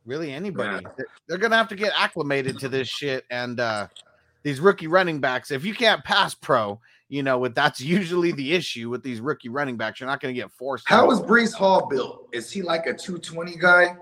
really 0.05 0.31
anybody. 0.31 0.85
They're- 0.97 1.07
They're 1.27 1.37
gonna 1.37 1.57
have 1.57 1.67
to 1.67 1.75
get 1.75 1.91
acclimated 1.95 2.57
to 2.59 2.69
this 2.69 2.87
shit. 2.87 3.25
And 3.29 3.59
uh 3.59 3.87
these 4.41 4.59
rookie 4.61 4.87
running 4.87 5.19
backs, 5.19 5.51
if 5.51 5.65
you 5.65 5.75
can't 5.75 6.03
pass 6.03 6.33
pro, 6.33 6.79
you 7.09 7.21
know, 7.21 7.37
with 7.37 7.53
that's 7.53 7.81
usually 7.81 8.31
the 8.31 8.53
issue 8.53 8.89
with 8.89 9.03
these 9.03 9.19
rookie 9.19 9.49
running 9.49 9.75
backs. 9.77 9.99
You're 9.99 10.07
not 10.09 10.21
gonna 10.21 10.33
get 10.33 10.49
forced. 10.53 10.87
How 10.87 11.11
is 11.11 11.19
Breece 11.19 11.53
Hall 11.53 11.87
built? 11.87 12.29
Is 12.31 12.49
he 12.49 12.61
like 12.63 12.87
a 12.87 12.93
220 12.93 13.57
guy, 13.57 13.95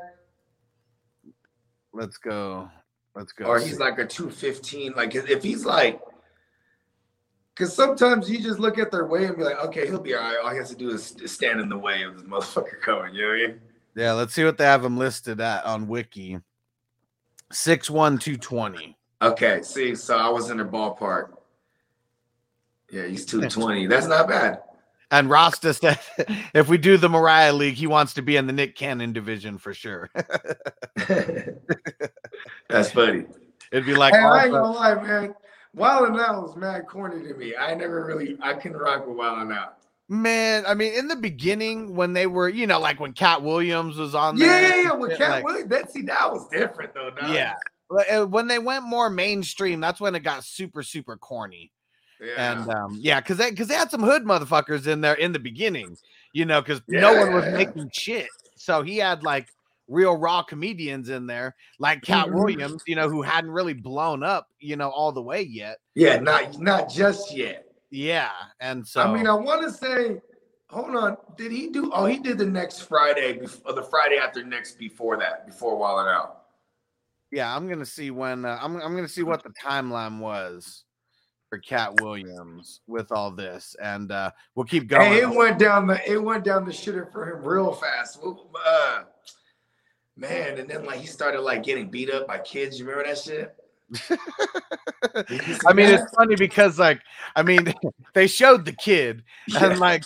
let's 1.93 2.17
go. 2.17 2.69
Let's 3.15 3.31
go. 3.33 3.45
or 3.45 3.59
he's 3.59 3.79
like 3.79 3.97
a 3.97 4.05
215? 4.05 4.93
Like 4.95 5.15
if 5.15 5.41
he's 5.43 5.65
like, 5.65 5.99
because 7.57 7.73
sometimes 7.73 8.29
you 8.29 8.39
just 8.39 8.59
look 8.59 8.77
at 8.77 8.91
their 8.91 9.05
way 9.07 9.25
and 9.25 9.35
be 9.35 9.43
like, 9.43 9.57
okay, 9.65 9.87
he'll 9.87 9.99
be 9.99 10.13
all 10.13 10.21
right. 10.21 10.37
All 10.43 10.51
he 10.51 10.57
has 10.57 10.69
to 10.69 10.75
do 10.75 10.91
is 10.91 11.15
stand 11.25 11.59
in 11.59 11.69
the 11.69 11.77
way 11.77 12.03
of 12.03 12.13
this 12.13 12.23
motherfucker 12.23 12.79
coming. 12.81 13.15
You 13.15 13.21
know 13.21 13.27
what 13.29 13.35
I 13.35 13.47
mean? 13.47 13.61
yeah, 13.95 14.11
let's 14.11 14.33
see 14.33 14.43
what 14.43 14.59
they 14.59 14.65
have 14.65 14.85
him 14.85 14.97
listed 14.97 15.41
at 15.41 15.65
on 15.65 15.87
Wiki. 15.87 16.39
Six 17.51 17.89
one 17.89 18.19
two 18.19 18.37
twenty. 18.37 18.95
Okay, 19.21 19.63
see, 19.63 19.95
so 19.95 20.15
I 20.17 20.29
was 20.29 20.51
in 20.51 20.57
the 20.57 20.65
ballpark. 20.65 21.31
Yeah, 22.91 23.07
he's 23.07 23.25
220. 23.25 23.87
That's 23.87 24.05
not 24.05 24.27
bad. 24.27 24.59
And 25.09 25.29
Rasta 25.29 25.73
said 25.73 25.99
if 26.53 26.69
we 26.69 26.77
do 26.77 26.97
the 26.97 27.09
Mariah 27.09 27.53
League, 27.53 27.73
he 27.73 27.87
wants 27.87 28.13
to 28.13 28.21
be 28.21 28.37
in 28.37 28.45
the 28.45 28.53
Nick 28.53 28.75
Cannon 28.75 29.13
division 29.13 29.57
for 29.57 29.73
sure. 29.73 30.11
That's 32.69 32.91
funny. 32.91 33.25
It'd 33.71 33.85
be 33.85 33.95
like 33.95 34.13
Hey, 34.13 34.19
I 34.19 34.43
ain't 34.43 34.51
gonna 34.51 34.71
lie, 34.71 34.95
man. 34.95 35.33
Wild 35.77 36.09
and 36.09 36.19
Out 36.19 36.41
was 36.43 36.55
mad 36.55 36.87
corny 36.87 37.25
to 37.27 37.33
me. 37.35 37.55
I 37.55 37.73
never 37.75 38.03
really, 38.05 38.37
I 38.41 38.53
couldn't 38.53 38.77
rock 38.77 39.07
with 39.07 39.15
Wild 39.15 39.39
and 39.39 39.51
Out. 39.53 39.75
Man, 40.09 40.63
I 40.65 40.73
mean, 40.73 40.93
in 40.93 41.07
the 41.07 41.15
beginning 41.17 41.95
when 41.95 42.13
they 42.13 42.27
were, 42.27 42.47
you 42.49 42.65
know, 42.65 42.79
like 42.79 42.99
when 42.99 43.13
Katt 43.13 43.43
Williams 43.43 43.97
was 43.97 44.15
on 44.15 44.37
Yeah, 44.37 44.47
there, 44.47 44.61
yeah, 44.77 44.83
yeah. 44.83 44.93
With 44.93 45.17
Katt 45.17 45.29
like- 45.31 45.43
Williams, 45.45 45.69
that 45.69 45.91
see, 45.91 46.01
that 46.03 46.31
was 46.31 46.47
different 46.49 46.93
though. 46.93 47.09
Dog. 47.11 47.29
yeah. 47.33 47.53
Uh, 47.89 48.25
When 48.25 48.47
they 48.47 48.59
went 48.59 48.83
more 48.85 49.09
mainstream, 49.09 49.79
that's 49.79 49.99
when 50.01 50.15
it 50.15 50.21
got 50.21 50.43
super, 50.43 50.81
super 50.83 51.15
corny. 51.17 51.71
yeah. 52.21 52.53
And 52.53 52.69
um, 52.69 52.97
yeah, 53.01 53.19
because 53.19 53.37
they 53.37 53.49
because 53.49 53.67
they 53.67 53.75
had 53.75 53.91
some 53.91 54.01
hood 54.03 54.23
motherfuckers 54.23 54.87
in 54.87 55.01
there 55.01 55.13
in 55.15 55.31
the 55.33 55.39
beginning, 55.39 55.97
you 56.33 56.45
know, 56.45 56.61
because 56.61 56.81
no 56.87 57.13
one 57.13 57.33
was 57.33 57.45
Yeah. 57.45 57.51
making 57.51 57.89
shit. 57.93 58.27
So 58.55 58.81
he 58.81 58.97
had 58.97 59.23
like 59.23 59.47
real 59.87 60.17
raw 60.17 60.43
comedians 60.43 61.09
in 61.09 61.27
there, 61.27 61.55
like 61.79 62.01
Katt 62.01 62.27
Mhm. 62.27 62.33
Williams, 62.33 62.83
you 62.87 62.95
know, 62.95 63.09
who 63.09 63.21
hadn't 63.21 63.51
really 63.51 63.73
blown 63.73 64.21
up, 64.23 64.47
you 64.59 64.75
know, 64.75 64.89
all 64.89 65.11
the 65.11 65.21
way 65.21 65.41
yet. 65.41 65.77
yeah, 65.95 66.17
not 66.17 66.59
not 66.59 66.89
just 66.89 67.33
yet. 67.35 67.65
Yeah, 67.89 68.31
and 68.59 68.85
so 68.85 69.01
I 69.01 69.13
mean, 69.13 69.27
I 69.27 69.33
want 69.33 69.61
to 69.63 69.71
say, 69.71 70.21
hold 70.69 70.93
on, 70.95 71.15
did 71.37 71.51
he 71.53 71.69
do? 71.69 71.89
Oh, 71.93 72.05
he 72.05 72.19
did 72.19 72.37
the 72.37 72.45
next 72.45 72.81
Friday, 72.81 73.39
bef- 73.39 73.61
or 73.65 73.73
the 73.73 73.83
Friday 73.83 74.17
after 74.17 74.43
next 74.43 74.77
before 74.77 75.17
that, 75.17 75.45
before 75.47 75.77
Wild 75.77 76.01
and 76.01 76.09
Out. 76.09 76.43
Yeah, 77.31 77.53
I'm 77.55 77.67
gonna 77.69 77.85
see 77.85 78.11
when 78.11 78.43
uh, 78.45 78.59
I'm 78.61 78.75
I'm 78.81 78.95
gonna 78.95 79.07
see 79.07 79.23
what 79.23 79.43
the 79.43 79.51
timeline 79.63 80.19
was 80.19 80.83
for 81.49 81.59
Katt 81.59 82.01
Williams 82.01 82.81
with 82.87 83.11
all 83.13 83.31
this, 83.31 83.73
and 83.81 84.11
uh, 84.11 84.31
we'll 84.55 84.65
keep 84.65 84.87
going. 84.87 85.13
Hey, 85.13 85.21
it 85.21 85.29
went 85.29 85.57
down 85.57 85.87
the 85.87 86.11
it 86.11 86.21
went 86.21 86.43
down 86.43 86.65
the 86.65 86.71
shitter 86.71 87.09
for 87.11 87.29
him 87.29 87.41
real 87.43 87.71
fast. 87.73 88.19
Uh, 88.65 89.03
man, 90.17 90.57
and 90.57 90.69
then 90.69 90.85
like 90.85 90.99
he 90.99 91.07
started 91.07 91.41
like 91.41 91.63
getting 91.63 91.89
beat 91.89 92.11
up 92.11 92.27
by 92.27 92.39
kids. 92.39 92.79
You 92.79 92.85
remember 92.85 93.07
that 93.09 93.17
shit? 93.17 93.55
Did 95.29 95.47
you 95.47 95.53
see 95.53 95.59
I 95.65 95.71
mean, 95.73 95.87
it's 95.89 96.11
funny 96.13 96.35
because 96.35 96.77
like 96.77 97.01
I 97.35 97.43
mean, 97.43 97.73
they 98.13 98.27
showed 98.27 98.65
the 98.65 98.73
kid, 98.73 99.23
Yeah. 99.47 99.65
and 99.71 99.79
like 99.79 100.03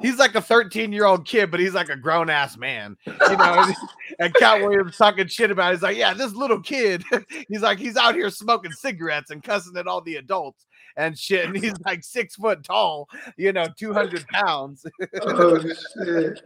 he's 0.00 0.16
like 0.16 0.34
a 0.34 0.40
13 0.40 0.92
year 0.92 1.04
old 1.04 1.26
kid, 1.26 1.50
but 1.50 1.60
he's 1.60 1.74
like 1.74 1.90
a 1.90 1.96
grown 1.96 2.30
ass 2.30 2.56
man, 2.56 2.96
you 3.06 3.12
know. 3.12 3.64
and, 3.66 3.76
and 4.18 4.34
Katt 4.34 4.62
Williams 4.62 4.96
talking 4.96 5.26
shit 5.26 5.50
about. 5.50 5.70
It. 5.72 5.76
He's 5.76 5.82
like, 5.82 5.96
yeah, 5.96 6.14
this 6.14 6.32
little 6.32 6.60
kid. 6.60 7.04
he's 7.48 7.60
like, 7.62 7.78
he's 7.78 7.96
out 7.96 8.14
here 8.14 8.30
smoking 8.30 8.72
cigarettes 8.72 9.30
and 9.30 9.42
cussing 9.42 9.76
at 9.76 9.86
all 9.86 10.00
the 10.00 10.16
adults 10.16 10.66
and 10.96 11.18
shit, 11.18 11.46
and 11.46 11.56
he's 11.56 11.74
like 11.84 12.02
six 12.02 12.36
foot 12.36 12.64
tall, 12.64 13.08
you 13.36 13.52
know, 13.52 13.66
200 13.78 14.26
pounds. 14.28 14.84
oh 15.22 15.60
shit. 16.04 16.40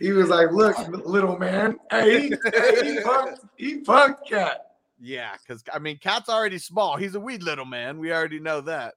He 0.00 0.12
was 0.12 0.28
like, 0.30 0.50
"Look, 0.50 0.76
little 1.04 1.38
man, 1.38 1.78
hey, 1.90 2.28
he, 2.28 2.34
hey, 2.52 2.80
he 2.82 2.98
punked, 3.00 3.38
he 3.56 3.80
punked 3.82 4.26
Katt." 4.26 4.66
Yeah, 4.98 5.36
because 5.42 5.62
I 5.72 5.78
mean, 5.78 5.98
Katt's 5.98 6.28
already 6.28 6.58
small. 6.58 6.96
He's 6.96 7.14
a 7.14 7.20
wee 7.20 7.38
little 7.38 7.64
man. 7.64 7.98
We 7.98 8.12
already 8.12 8.40
know 8.40 8.60
that. 8.62 8.94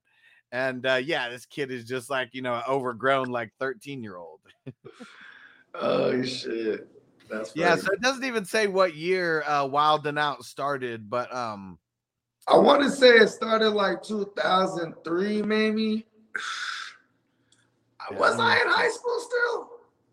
And 0.51 0.86
uh, 0.86 1.01
yeah, 1.03 1.29
this 1.29 1.45
kid 1.45 1.72
is 1.72 1.86
just 1.86 2.10
like 2.10 2.29
you 2.33 2.41
know, 2.41 2.62
overgrown, 2.67 3.29
like 3.29 3.51
13 3.60 4.01
year 4.03 4.17
old. 4.17 4.39
Oh 5.75 6.22
shit, 6.24 6.88
that's 7.29 7.51
Yeah, 7.55 7.72
funny. 7.72 7.81
so 7.81 7.91
it 7.93 8.01
doesn't 8.01 8.24
even 8.24 8.45
say 8.45 8.67
what 8.67 8.93
year 8.95 9.43
uh, 9.48 9.65
Wild 9.65 10.05
and 10.05 10.19
Out 10.19 10.45
started, 10.45 11.10
but 11.10 11.33
um, 11.36 11.79
I 12.48 12.57
want 12.57 12.83
to 12.83 12.91
say 12.91 13.07
it 13.10 13.29
started 13.29 13.72
like 13.72 14.03
2003, 14.03 15.41
maybe. 15.41 16.05
Was 18.12 18.39
I 18.39 18.62
in 18.62 18.67
high 18.67 18.89
school 18.89 19.19
still? 19.19 19.69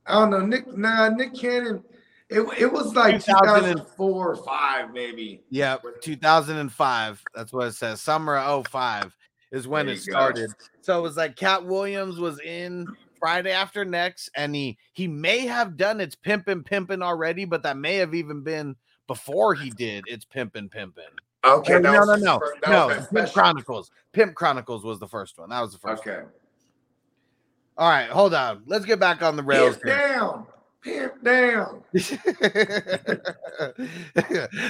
I 0.07 0.15
don't 0.15 0.31
know. 0.31 0.45
Nick, 0.45 0.77
nah, 0.77 1.09
Nick 1.09 1.35
Cannon. 1.35 1.83
It, 2.29 2.41
it 2.59 2.73
was 2.73 2.95
like 2.95 3.25
2000 3.25 3.77
2004 3.77 4.29
or 4.29 4.37
five, 4.37 4.93
maybe. 4.93 5.43
yeah, 5.51 5.77
2005. 6.01 7.23
That's 7.35 7.53
what 7.53 7.67
it 7.69 7.75
says. 7.75 8.01
Summer 8.01 8.37
of 8.37 8.67
05 8.69 9.17
is 9.51 9.67
when 9.67 9.87
There 9.87 9.95
it 9.97 10.07
you 10.07 10.13
go. 10.13 10.19
started. 10.19 10.51
So 10.81 10.99
it 10.99 11.03
was 11.03 11.17
like 11.17 11.35
Katt 11.37 11.65
Williams 11.67 12.19
was 12.19 12.39
in 12.41 12.87
Friday 13.19 13.51
after 13.51 13.85
next, 13.85 14.31
and 14.37 14.55
he 14.55 14.79
he 14.93 15.09
may 15.09 15.41
have 15.41 15.77
done 15.77 16.01
its 16.01 16.15
pimpin' 16.15 16.63
pimpin' 16.65 17.03
already, 17.03 17.45
but 17.45 17.63
that 17.65 17.77
may 17.77 17.97
have 17.97 18.15
even 18.15 18.43
been 18.43 18.77
before 19.09 19.55
he 19.55 19.71
did 19.71 20.05
its 20.07 20.25
pimpin' 20.25 20.71
pimpin'. 20.71 21.11
Okay, 21.45 21.81
no, 21.81 22.05
no, 22.05 22.15
no, 22.15 22.39
no. 22.67 23.07
Pimp. 23.13 23.33
Chronicles. 23.33 23.91
Pimp 24.13 24.35
Chronicles 24.35 24.85
was 24.85 25.01
the 25.01 25.09
first 25.09 25.39
one. 25.39 25.49
That 25.51 25.61
was 25.63 25.73
the 25.73 25.79
first. 25.79 26.03
Okay. 26.07 26.23
One. 26.23 26.31
All 27.81 27.89
right, 27.89 28.11
hold 28.11 28.35
on. 28.35 28.63
Let's 28.67 28.85
get 28.85 29.01
back 29.01 29.23
on 29.23 29.37
the 29.37 29.43
rails. 29.43 29.79
Pimp 29.79 29.97
down. 29.97 30.47
Pimp 30.83 31.25
down. 31.25 31.83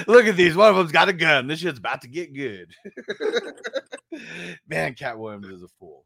Look 0.07 0.25
at 0.25 0.37
these. 0.37 0.55
One 0.55 0.69
of 0.69 0.77
them's 0.77 0.93
got 0.93 1.09
a 1.09 1.13
gun. 1.13 1.47
This 1.47 1.59
shit's 1.59 1.79
about 1.79 2.01
to 2.03 2.07
get 2.07 2.33
good. 2.33 2.73
Man, 4.69 4.93
Katt 4.93 5.19
Williams 5.19 5.47
is 5.47 5.61
a 5.61 5.67
fool. 5.77 6.05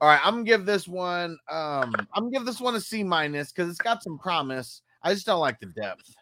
All 0.00 0.08
right, 0.08 0.20
I'm 0.24 0.36
gonna 0.36 0.44
give 0.44 0.64
this 0.64 0.88
one. 0.88 1.36
Um, 1.50 1.94
I'm 2.14 2.24
gonna 2.24 2.30
give 2.30 2.46
this 2.46 2.62
one 2.62 2.74
a 2.76 2.80
C 2.80 3.04
minus 3.04 3.52
because 3.52 3.68
it's 3.68 3.78
got 3.78 4.02
some 4.02 4.18
promise. 4.18 4.80
I 5.02 5.12
just 5.12 5.26
don't 5.26 5.40
like 5.40 5.60
the 5.60 5.66
depth. 5.66 6.14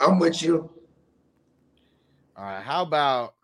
I'm 0.00 0.18
with 0.18 0.42
you. 0.42 0.70
All 2.36 2.44
right, 2.44 2.62
how 2.62 2.82
about 2.82 3.36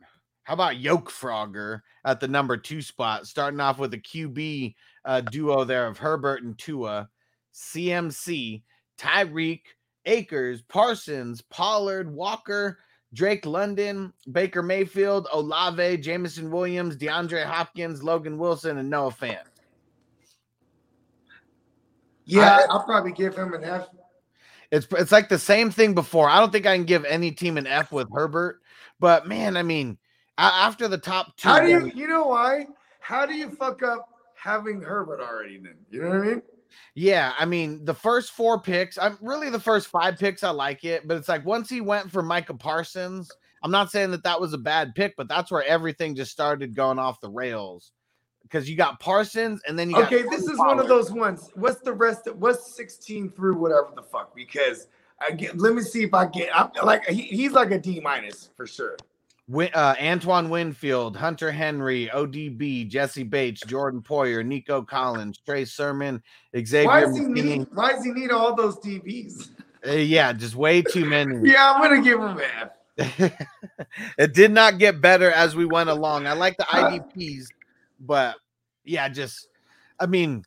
how 0.42 0.52
about 0.52 0.76
Yoke 0.76 1.10
Frogger 1.10 1.80
at 2.04 2.20
the 2.20 2.28
number 2.28 2.58
two 2.58 2.82
spot, 2.82 3.26
starting 3.26 3.60
off 3.60 3.78
with 3.78 3.94
a 3.94 3.98
QB 3.98 4.74
uh, 5.08 5.22
duo 5.22 5.64
there 5.64 5.86
of 5.86 5.96
Herbert 5.96 6.42
and 6.42 6.56
Tua, 6.58 7.08
CMC, 7.54 8.62
Tyreek, 8.98 9.62
Akers, 10.04 10.60
Parsons, 10.60 11.40
Pollard, 11.40 12.12
Walker, 12.12 12.78
Drake 13.14 13.46
London, 13.46 14.12
Baker 14.30 14.62
Mayfield, 14.62 15.26
Olave, 15.32 15.96
Jameson 15.98 16.50
Williams, 16.50 16.94
DeAndre 16.98 17.44
Hopkins, 17.44 18.02
Logan 18.02 18.36
Wilson, 18.36 18.76
and 18.76 18.90
Noah 18.90 19.10
Fant. 19.10 19.38
Yeah, 22.26 22.66
I'll 22.68 22.84
probably 22.84 23.12
give 23.12 23.34
him 23.34 23.54
an 23.54 23.64
F. 23.64 23.88
It's 24.70 24.86
it's 24.92 25.12
like 25.12 25.30
the 25.30 25.38
same 25.38 25.70
thing 25.70 25.94
before. 25.94 26.28
I 26.28 26.38
don't 26.38 26.52
think 26.52 26.66
I 26.66 26.76
can 26.76 26.84
give 26.84 27.06
any 27.06 27.30
team 27.30 27.56
an 27.56 27.66
F 27.66 27.90
with 27.90 28.12
Herbert, 28.12 28.60
but 29.00 29.26
man, 29.26 29.56
I 29.56 29.62
mean, 29.62 29.96
after 30.36 30.86
the 30.86 30.98
top 30.98 31.34
two, 31.38 31.48
How 31.48 31.60
do 31.60 31.68
you, 31.70 31.90
you 31.94 32.06
know 32.06 32.26
why? 32.26 32.66
How 33.00 33.24
do 33.24 33.32
you 33.34 33.48
fuck 33.48 33.82
up 33.82 34.06
having 34.40 34.80
Herbert 34.80 35.20
already 35.20 35.58
then? 35.58 35.74
You 35.90 36.02
know 36.02 36.08
what 36.08 36.18
I 36.18 36.20
mean? 36.20 36.42
Yeah, 36.94 37.32
I 37.38 37.44
mean, 37.44 37.84
the 37.84 37.94
first 37.94 38.32
four 38.32 38.60
picks, 38.60 38.98
I'm 38.98 39.18
really 39.20 39.50
the 39.50 39.60
first 39.60 39.88
five 39.88 40.18
picks, 40.18 40.42
I 40.42 40.50
like 40.50 40.84
it, 40.84 41.06
but 41.08 41.16
it's 41.16 41.28
like 41.28 41.44
once 41.44 41.68
he 41.70 41.80
went 41.80 42.10
for 42.10 42.22
Micah 42.22 42.54
Parsons, 42.54 43.30
I'm 43.62 43.70
not 43.70 43.90
saying 43.90 44.10
that 44.12 44.24
that 44.24 44.40
was 44.40 44.52
a 44.52 44.58
bad 44.58 44.94
pick, 44.94 45.16
but 45.16 45.28
that's 45.28 45.50
where 45.50 45.64
everything 45.64 46.14
just 46.14 46.30
started 46.30 46.74
going 46.74 46.98
off 46.98 47.20
the 47.20 47.30
rails 47.30 47.92
because 48.42 48.68
you 48.68 48.76
got 48.76 49.00
Parsons 49.00 49.62
and 49.66 49.78
then 49.78 49.90
you 49.90 49.96
got 49.96 50.12
Okay, 50.12 50.22
this 50.30 50.48
is 50.48 50.58
one 50.58 50.78
of 50.78 50.88
those 50.88 51.12
ones. 51.12 51.50
What's 51.54 51.80
the 51.80 51.92
rest? 51.92 52.26
Of, 52.26 52.38
what's 52.38 52.74
16 52.74 53.30
through 53.30 53.56
whatever 53.56 53.90
the 53.94 54.02
fuck? 54.02 54.34
Because 54.34 54.88
I 55.20 55.32
get. 55.32 55.58
Let 55.58 55.74
me 55.74 55.82
see 55.82 56.02
if 56.04 56.14
I 56.14 56.26
get. 56.26 56.48
I'm 56.56 56.70
like 56.82 57.06
he, 57.06 57.22
he's 57.22 57.52
like 57.52 57.70
a 57.70 57.78
D 57.78 58.00
minus 58.00 58.50
for 58.56 58.66
sure. 58.66 58.96
Uh, 59.50 59.94
Antoine 60.00 60.50
Winfield, 60.50 61.16
Hunter 61.16 61.50
Henry, 61.50 62.10
ODB, 62.12 62.86
Jessie 62.88 63.22
Bates, 63.22 63.62
Jordan 63.62 64.02
Poyer, 64.02 64.44
Nico 64.44 64.82
Collins, 64.82 65.38
Trey 65.38 65.64
Sermon, 65.64 66.22
Xavier. 66.54 66.86
Why 66.86 67.00
does 67.00 67.16
he 67.16 67.24
need? 67.24 67.66
Why 67.72 67.92
does 67.92 68.04
he 68.04 68.12
need 68.12 68.30
all 68.30 68.54
those 68.54 68.76
DBs? 68.78 69.48
Uh, 69.86 69.92
yeah, 69.92 70.32
just 70.32 70.54
way 70.54 70.82
too 70.82 71.04
many. 71.04 71.38
Yeah, 71.50 71.72
I'm 71.72 71.80
gonna 71.80 72.02
give 72.02 72.20
him 72.20 72.40
F. 72.60 73.32
it 74.18 74.34
did 74.34 74.50
not 74.50 74.78
get 74.78 75.00
better 75.00 75.30
as 75.30 75.56
we 75.56 75.64
went 75.64 75.88
along. 75.88 76.26
I 76.26 76.32
like 76.32 76.56
the 76.56 76.64
IDPs, 76.68 77.46
but 78.00 78.36
yeah, 78.84 79.08
just 79.08 79.48
I 80.00 80.06
mean, 80.06 80.44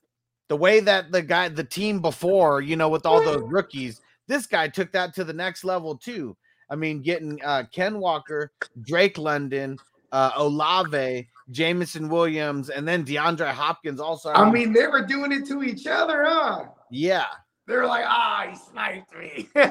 the 0.48 0.58
way 0.58 0.80
that 0.82 1.12
the 1.12 1.22
guy, 1.22 1.50
the 1.50 1.64
team 1.64 2.02
before, 2.02 2.62
you 2.62 2.76
know, 2.76 2.90
with 2.90 3.06
all 3.06 3.24
those 3.24 3.42
rookies, 3.42 4.02
this 4.28 4.46
guy 4.46 4.68
took 4.68 4.92
that 4.92 5.14
to 5.16 5.24
the 5.24 5.34
next 5.34 5.64
level 5.64 5.98
too. 5.98 6.36
I 6.72 6.76
mean, 6.76 7.02
getting 7.02 7.40
uh, 7.44 7.66
Ken 7.72 8.00
Walker, 8.00 8.52
Drake 8.82 9.20
London, 9.20 9.78
uh, 10.12 10.32
Olave, 10.36 11.28
Jameson 11.52 12.10
Williams, 12.10 12.70
and 12.70 12.88
then 12.88 13.06
DeAndre 13.06 13.52
Hopkins. 13.52 14.00
Also, 14.00 14.32
I 14.32 14.50
mean, 14.50 14.74
they 14.74 14.88
were 14.88 15.06
doing 15.06 15.32
it 15.32 15.46
to 15.48 15.62
each 15.62 15.86
other, 15.86 16.24
huh? 16.26 16.66
yeah, 16.90 17.28
They're 17.68 17.86
like, 17.86 18.06
ah, 18.08 18.48
he 18.50 18.58
sniped 18.58 19.14
me. 19.16 19.50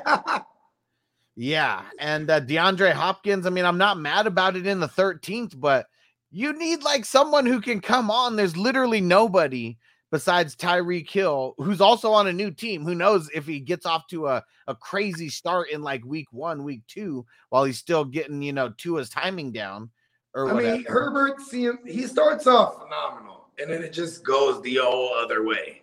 Yeah, 1.36 1.84
and 1.98 2.28
uh, 2.28 2.42
DeAndre 2.42 2.92
Hopkins. 2.92 3.46
I 3.46 3.50
mean, 3.50 3.64
I'm 3.64 3.78
not 3.78 3.98
mad 3.98 4.26
about 4.26 4.56
it 4.56 4.66
in 4.66 4.78
the 4.78 4.86
13th, 4.86 5.58
but 5.58 5.86
you 6.30 6.52
need 6.52 6.82
like 6.82 7.06
someone 7.06 7.46
who 7.46 7.62
can 7.62 7.80
come 7.80 8.10
on. 8.10 8.36
There's 8.36 8.58
literally 8.58 9.00
nobody 9.00 9.78
besides 10.10 10.54
Tyree 10.56 11.06
Hill, 11.08 11.54
who's 11.58 11.80
also 11.80 12.12
on 12.12 12.26
a 12.26 12.32
new 12.32 12.50
team. 12.50 12.84
Who 12.84 12.94
knows 12.94 13.30
if 13.34 13.46
he 13.46 13.60
gets 13.60 13.86
off 13.86 14.06
to 14.08 14.26
a, 14.28 14.44
a 14.66 14.74
crazy 14.74 15.28
start 15.28 15.70
in 15.70 15.82
like 15.82 16.04
week 16.04 16.26
one, 16.32 16.64
week 16.64 16.82
two, 16.88 17.24
while 17.50 17.64
he's 17.64 17.78
still 17.78 18.04
getting, 18.04 18.42
you 18.42 18.52
know, 18.52 18.70
Tua's 18.76 19.08
timing 19.10 19.52
down 19.52 19.90
or 20.34 20.48
I 20.50 20.52
whatever. 20.52 20.76
mean, 20.76 20.84
Herbert, 20.86 21.40
see 21.40 21.64
him, 21.64 21.78
he 21.86 22.06
starts 22.06 22.46
off 22.46 22.82
phenomenal, 22.82 23.48
and 23.58 23.70
then 23.70 23.82
it 23.82 23.92
just 23.92 24.24
goes 24.24 24.62
the 24.62 24.76
whole 24.82 25.14
other 25.14 25.44
way. 25.44 25.82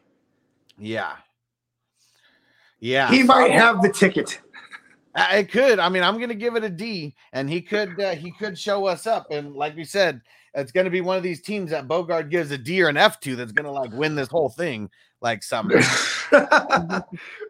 yeah. 0.78 1.16
Yeah. 2.80 3.10
He 3.10 3.24
might 3.24 3.52
have 3.52 3.82
the 3.82 3.90
ticket. 3.90 4.40
It 5.16 5.52
could. 5.52 5.80
I 5.80 5.90
mean, 5.90 6.04
I'm 6.04 6.18
going 6.18 6.30
to 6.30 6.36
give 6.36 6.56
it 6.56 6.64
a 6.64 6.70
D, 6.70 7.16
and 7.34 7.50
he 7.50 7.60
could. 7.60 8.00
Uh, 8.00 8.14
he 8.14 8.30
could 8.30 8.56
show 8.56 8.86
us 8.86 9.08
up. 9.08 9.32
And 9.32 9.56
like 9.56 9.76
we 9.76 9.84
said, 9.84 10.22
it's 10.54 10.72
going 10.72 10.86
to 10.86 10.92
be 10.92 11.02
one 11.02 11.18
of 11.18 11.24
these 11.24 11.42
teams 11.42 11.72
that 11.72 11.88
Bogart 11.88 12.30
gives 12.30 12.52
a 12.52 12.58
D 12.58 12.82
or 12.82 12.90
an 12.90 12.98
F 12.98 13.20
to. 13.22 13.36
That's 13.36 13.52
going 13.52 13.66
to 13.66 13.72
like 13.72 13.92
win 13.94 14.16
this 14.16 14.30
whole 14.30 14.50
thing. 14.50 14.90
Like 15.22 15.44
somehow. 15.44 15.82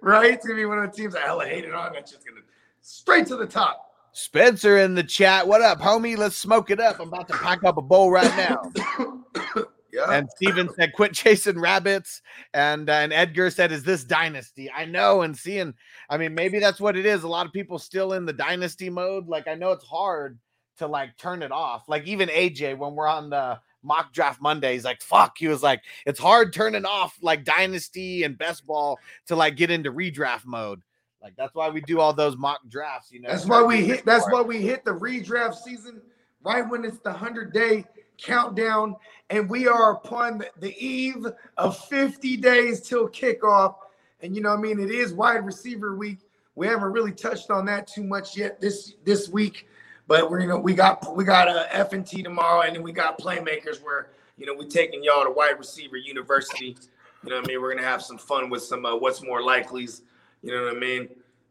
right? 0.02 0.34
It's 0.34 0.46
gonna 0.46 0.56
be 0.56 0.66
one 0.66 0.80
of 0.80 0.90
the 0.90 0.96
teams 0.96 1.16
I 1.16 1.22
hella 1.22 1.46
hated 1.46 1.74
on. 1.74 1.94
That's 1.94 2.12
just 2.12 2.26
gonna 2.26 2.42
straight 2.82 3.28
to 3.28 3.36
the 3.36 3.46
top. 3.46 3.92
Spencer 4.14 4.80
in 4.80 4.96
the 4.96 5.04
chat. 5.04 5.48
What 5.48 5.62
up, 5.62 5.80
homie? 5.80 6.18
Let's 6.18 6.38
smoke 6.38 6.72
it 6.72 6.80
up. 6.80 7.00
I'm 7.00 7.10
about 7.10 7.28
to 7.28 7.34
pack 7.36 7.64
up 7.64 7.78
a 7.78 7.82
bowl 7.82 8.12
right 8.12 8.36
now. 8.36 8.72
Yeah. 9.94 10.12
And 10.12 10.30
Steven 10.36 10.70
said, 10.76 10.94
"Quit 10.94 11.14
chasing 11.14 11.60
rabbits." 11.60 12.22
And 12.54 12.88
uh, 12.88 12.94
and 12.94 13.14
Edgar 13.14 13.50
said, 13.50 13.72
"Is 13.72 13.84
this 13.84 14.04
dynasty?" 14.04 14.70
I 14.70 14.86
know. 14.86 15.22
And 15.22 15.36
seeing, 15.36 15.74
I 16.10 16.18
mean, 16.18 16.36
maybe 16.36 16.60
that's 16.60 16.80
what 16.80 16.98
it 16.98 17.06
is. 17.06 17.24
A 17.24 17.28
lot 17.28 17.48
of 17.48 17.54
people 17.54 17.80
still 17.80 18.14
in 18.14 18.26
the 18.26 18.34
dynasty 18.34 18.90
mode. 18.90 19.28
Like 19.28 19.48
I 19.48 19.56
know 19.56 19.72
it's 19.72 19.86
hard 19.86 20.38
to 20.78 20.88
like 20.88 21.18
turn 21.18 21.44
it 21.44 21.52
off. 21.52 21.88
Like 21.88 22.06
even 22.08 22.30
AJ, 22.30 22.78
when 22.78 22.96
we're 22.96 23.08
on 23.08 23.30
the 23.30 23.60
mock 23.84 24.14
draft 24.14 24.42
Monday, 24.42 24.74
he's 24.74 24.86
like, 24.86 25.02
"Fuck." 25.02 25.38
He 25.38 25.48
was 25.48 25.64
like, 25.64 25.82
"It's 26.06 26.20
hard 26.20 26.54
turning 26.54 26.86
off 26.86 27.18
like 27.22 27.44
dynasty 27.44 28.24
and 28.24 28.38
best 28.38 28.66
ball 28.66 29.00
to 29.28 29.36
like 29.36 29.56
get 29.56 29.72
into 29.72 29.92
redraft 29.92 30.46
mode." 30.46 30.82
Like 31.22 31.36
that's 31.36 31.56
why 31.56 31.70
we 31.70 31.82
do 31.82 32.00
all 32.00 32.14
those 32.14 32.38
mock 32.38 32.62
drafts. 32.70 33.12
You 33.12 33.22
know, 33.22 33.30
That's 33.30 33.46
why 33.46 33.64
we 33.64 33.84
hit. 33.84 34.06
That's 34.06 34.26
why 34.30 34.42
we 34.42 34.62
hit 34.62 34.86
the 34.86 34.92
redraft 34.92 35.56
season 35.56 36.02
right 36.42 36.68
when 36.68 36.86
it's 36.86 37.00
the 37.00 37.12
hundred 37.12 37.54
day 37.54 37.86
countdown, 38.18 38.96
and 39.30 39.50
we 39.50 39.68
are 39.68 39.94
upon 39.94 40.44
the, 40.60 40.76
eve 40.78 41.26
of 41.58 41.78
fifty 41.88 42.38
days 42.38 42.82
till 42.82 43.08
kickoff. 43.10 43.76
And 44.22 44.36
you 44.36 44.42
know, 44.42 44.50
what 44.50 44.60
I 44.60 44.62
mean, 44.62 44.80
it 44.80 44.92
is 44.92 45.14
wide 45.14 45.46
receiver 45.46 45.96
week. 45.96 46.20
We 46.56 46.68
haven't 46.68 46.92
really 46.92 47.12
touched 47.12 47.52
on 47.52 47.66
that 47.66 47.88
too 47.88 48.04
much 48.04 48.38
yet 48.38 48.60
this 48.60 48.96
this 49.04 49.30
week, 49.30 49.68
but 50.08 50.30
we're 50.30 50.42
you 50.42 50.48
know 50.48 50.58
we 50.58 50.74
got 50.74 51.16
we 51.16 51.24
got 51.24 51.48
a 51.48 51.68
F 51.76 51.94
and 51.94 52.06
T 52.06 52.24
tomorrow, 52.24 52.62
and 52.62 52.76
then 52.76 52.84
we 52.84 52.92
got 52.92 53.20
playmakers 53.20 53.82
where 53.84 54.10
you 54.38 54.46
know 54.46 54.56
we're 54.58 54.68
taking 54.68 55.04
y'all 55.04 55.24
to 55.24 55.32
wide 55.32 55.58
receiver 55.58 55.98
university. 55.98 56.78
You 57.24 57.30
know 57.32 57.38
what 57.38 57.46
I 57.46 57.48
mean? 57.48 57.62
We're 57.62 57.74
gonna 57.76 57.88
have 57.88 58.02
some 58.02 58.18
fun 58.18 58.50
with 58.50 58.64
some 58.64 58.86
uh, 58.86 58.96
what's 58.96 59.24
more 59.24 59.42
likelies. 59.42 60.02
You 60.42 60.54
know 60.54 60.66
what 60.66 60.76
I 60.76 60.80
mean? 60.80 61.10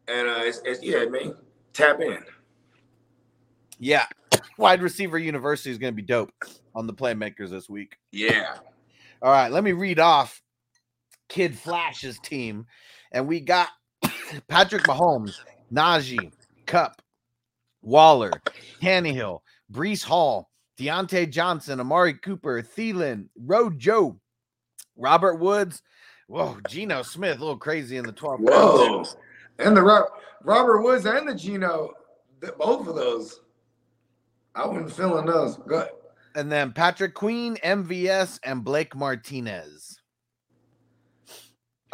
And 0.08 0.28
uh, 0.28 0.40
it's, 0.42 0.60
it's 0.64 0.82
yeah, 0.82 1.04
man, 1.06 1.34
tap 1.72 2.00
in. 2.00 2.18
Yeah. 3.78 4.06
Wide 4.58 4.80
receiver 4.80 5.18
university 5.18 5.70
is 5.70 5.78
going 5.78 5.92
to 5.92 5.96
be 5.96 6.02
dope 6.02 6.32
on 6.74 6.86
the 6.86 6.94
playmakers 6.94 7.50
this 7.50 7.68
week. 7.68 7.96
Yeah. 8.12 8.56
All 9.22 9.32
right, 9.32 9.50
let 9.50 9.64
me 9.64 9.72
read 9.72 9.98
off 9.98 10.42
Kid 11.28 11.58
Flash's 11.58 12.18
team. 12.20 12.66
And 13.12 13.26
we 13.26 13.40
got 13.40 13.68
Patrick 14.48 14.84
Mahomes, 14.84 15.34
Najee, 15.72 16.32
Kupp, 16.66 17.02
Waller, 17.86 18.32
Tannehill, 18.82 19.40
Breece 19.72 20.02
Hall, 20.02 20.50
Diontae 20.76 21.30
Johnson, 21.30 21.78
Amari 21.78 22.14
Cooper, 22.14 22.60
Thielen, 22.60 23.28
Rojo, 23.38 24.20
Robert 24.96 25.36
Woods. 25.36 25.82
Whoa, 26.26 26.58
Geno 26.68 27.02
Smith, 27.02 27.36
a 27.36 27.40
little 27.40 27.56
crazy 27.56 27.96
in 27.96 28.04
the 28.04 28.12
12th. 28.12 28.40
Whoa. 28.40 29.04
And 29.60 29.76
the 29.76 29.82
Ro- 29.82 30.08
Robert 30.42 30.82
Woods 30.82 31.06
and 31.06 31.28
the 31.28 31.34
Geno, 31.34 31.92
the, 32.40 32.52
both 32.58 32.88
of 32.88 32.96
those. 32.96 33.40
I 34.56 34.66
wasn't 34.66 34.92
feeling 34.92 35.26
those. 35.26 35.56
Good. 35.56 35.88
And 36.34 36.50
then 36.50 36.72
Patrick 36.72 37.14
Queen, 37.14 37.56
MVS, 37.64 38.40
and 38.42 38.64
Blake 38.64 38.96
Martinez. 38.96 40.00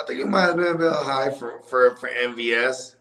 I 0.01 0.05
think 0.05 0.21
it 0.21 0.27
might 0.27 0.47
have 0.47 0.57
been 0.57 0.75
a 0.75 0.79
bit 0.79 0.93
high 0.93 1.31
for 1.31 1.61
for 1.69 1.95
for 1.97 2.09
MVS. 2.09 2.97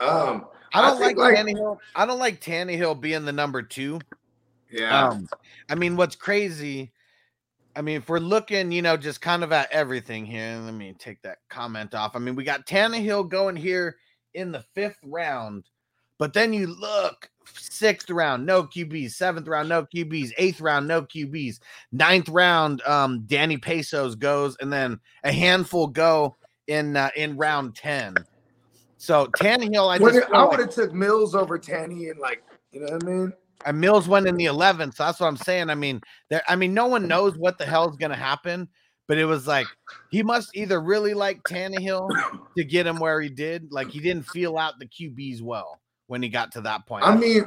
Um, 0.00 0.46
I 0.74 0.82
don't 0.82 1.00
like, 1.00 1.08
think, 1.08 1.18
like- 1.18 1.36
Tannehill. 1.36 1.78
I 1.94 2.06
don't 2.06 2.18
like 2.18 2.40
Tannehill 2.40 3.00
being 3.00 3.24
the 3.24 3.32
number 3.32 3.62
two. 3.62 4.00
yeah, 4.70 5.08
Um, 5.08 5.28
I 5.68 5.74
mean, 5.74 5.96
what's 5.96 6.16
crazy? 6.16 6.92
I 7.76 7.82
mean, 7.82 7.96
if 7.96 8.08
we're 8.08 8.18
looking, 8.20 8.70
you 8.70 8.82
know, 8.82 8.96
just 8.96 9.20
kind 9.20 9.42
of 9.42 9.52
at 9.52 9.70
everything 9.72 10.24
here, 10.26 10.60
let 10.64 10.74
me 10.74 10.94
take 10.98 11.20
that 11.22 11.38
comment 11.48 11.94
off. 11.94 12.14
I 12.14 12.18
mean, 12.20 12.36
we 12.36 12.44
got 12.44 12.66
Tannehill 12.66 13.28
going 13.28 13.56
here 13.56 13.96
in 14.34 14.52
the 14.52 14.64
fifth 14.74 14.98
round, 15.04 15.64
but 16.18 16.32
then 16.32 16.52
you 16.52 16.66
look 16.68 17.30
sixth 17.52 18.10
round, 18.10 18.46
no 18.46 18.62
QBs, 18.64 19.10
seventh 19.12 19.48
round, 19.48 19.68
no 19.68 19.84
QBs, 19.84 20.32
eighth 20.38 20.60
round, 20.60 20.86
no 20.88 21.02
QBs, 21.02 21.58
ninth 21.92 22.28
round, 22.28 22.80
um, 22.82 23.22
Danny 23.26 23.58
Pesos 23.58 24.14
goes, 24.14 24.56
and 24.60 24.72
then 24.72 24.98
a 25.24 25.32
handful 25.32 25.86
go 25.88 26.36
in 26.68 26.96
uh, 26.96 27.10
in 27.16 27.36
round 27.36 27.74
ten. 27.74 28.14
So 29.04 29.26
Tannehill, 29.38 29.90
I 29.90 29.98
just 29.98 30.32
I 30.32 30.44
would 30.44 30.60
have 30.60 30.70
took 30.70 30.94
Mills 30.94 31.34
over 31.34 31.58
Tanny 31.58 32.08
and 32.08 32.18
like 32.18 32.42
you 32.72 32.80
know 32.80 32.86
what 32.92 33.04
I 33.04 33.06
mean. 33.06 33.32
and 33.66 33.78
Mills 33.78 34.08
went 34.08 34.26
in 34.26 34.36
the 34.36 34.46
11th. 34.46 34.94
So 34.94 35.04
that's 35.04 35.20
what 35.20 35.26
I'm 35.26 35.36
saying. 35.36 35.68
I 35.68 35.74
mean, 35.74 36.00
there. 36.30 36.42
I 36.48 36.56
mean, 36.56 36.72
no 36.72 36.86
one 36.86 37.06
knows 37.06 37.36
what 37.36 37.58
the 37.58 37.66
hell 37.66 37.88
is 37.90 37.96
going 37.96 38.12
to 38.12 38.16
happen, 38.16 38.66
but 39.06 39.18
it 39.18 39.26
was 39.26 39.46
like 39.46 39.66
he 40.10 40.22
must 40.22 40.56
either 40.56 40.80
really 40.80 41.12
like 41.12 41.42
Tannehill 41.42 42.08
to 42.56 42.64
get 42.64 42.86
him 42.86 42.98
where 42.98 43.20
he 43.20 43.28
did. 43.28 43.70
Like 43.70 43.90
he 43.90 44.00
didn't 44.00 44.26
feel 44.26 44.56
out 44.56 44.78
the 44.78 44.86
QBs 44.86 45.42
well 45.42 45.80
when 46.06 46.22
he 46.22 46.30
got 46.30 46.52
to 46.52 46.62
that 46.62 46.86
point. 46.86 47.04
I 47.04 47.14
mean, 47.14 47.46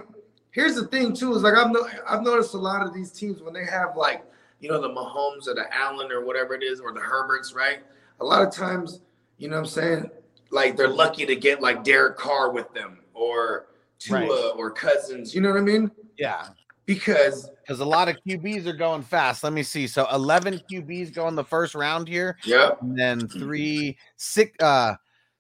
here's 0.51 0.75
the 0.75 0.85
thing 0.87 1.13
too 1.13 1.33
is 1.33 1.41
like 1.41 1.55
I've 1.55 1.71
no, 1.71 1.87
I've 2.07 2.21
noticed 2.21 2.53
a 2.53 2.59
lot 2.59 2.85
of 2.85 2.93
these 2.93 3.11
teams 3.11 3.41
when 3.41 3.53
they 3.55 3.65
have 3.65 3.97
like 3.97 4.23
you 4.59 4.69
know 4.69 4.79
the 4.79 4.89
Mahomes 4.89 5.47
or 5.47 5.55
the 5.55 5.65
Allen 5.75 6.11
or 6.11 6.23
whatever 6.23 6.53
it 6.53 6.61
is 6.61 6.79
or 6.79 6.93
the 6.93 6.99
Herberts, 6.99 7.55
right? 7.55 7.79
A 8.19 8.25
lot 8.25 8.47
of 8.47 8.53
times, 8.53 9.01
you 9.39 9.47
know 9.47 9.55
what 9.55 9.61
I'm 9.61 9.67
saying, 9.67 10.11
like 10.51 10.75
they're 10.77 10.87
lucky 10.87 11.25
to 11.25 11.35
get 11.35 11.61
like 11.61 11.83
Derek 11.83 12.17
Carr 12.17 12.51
with 12.51 12.73
them 12.73 12.99
or 13.13 13.67
Tua 13.99 14.19
Right. 14.19 14.51
or 14.55 14.71
Cousins. 14.71 15.33
You 15.33 15.41
know 15.41 15.49
what 15.49 15.57
I 15.57 15.61
mean? 15.61 15.91
yeah, 16.17 16.49
Because 16.85 17.49
because 17.61 17.79
a 17.79 17.85
lot 17.85 18.07
of 18.09 18.15
QBs 18.27 18.65
are 18.65 18.73
going 18.73 19.01
fast. 19.03 19.43
Let 19.43 19.53
me 19.53 19.63
see. 19.63 19.87
So 19.87 20.07
11 20.13 20.61
QBs 20.71 21.13
go 21.13 21.27
in 21.27 21.35
the 21.35 21.43
first 21.43 21.75
round 21.75 22.07
here, 22.07 22.37
yeah, 22.45 22.71
and 22.81 22.97
then 22.97 23.27
three, 23.27 23.97
six, 24.15 24.51
uh, 24.63 24.93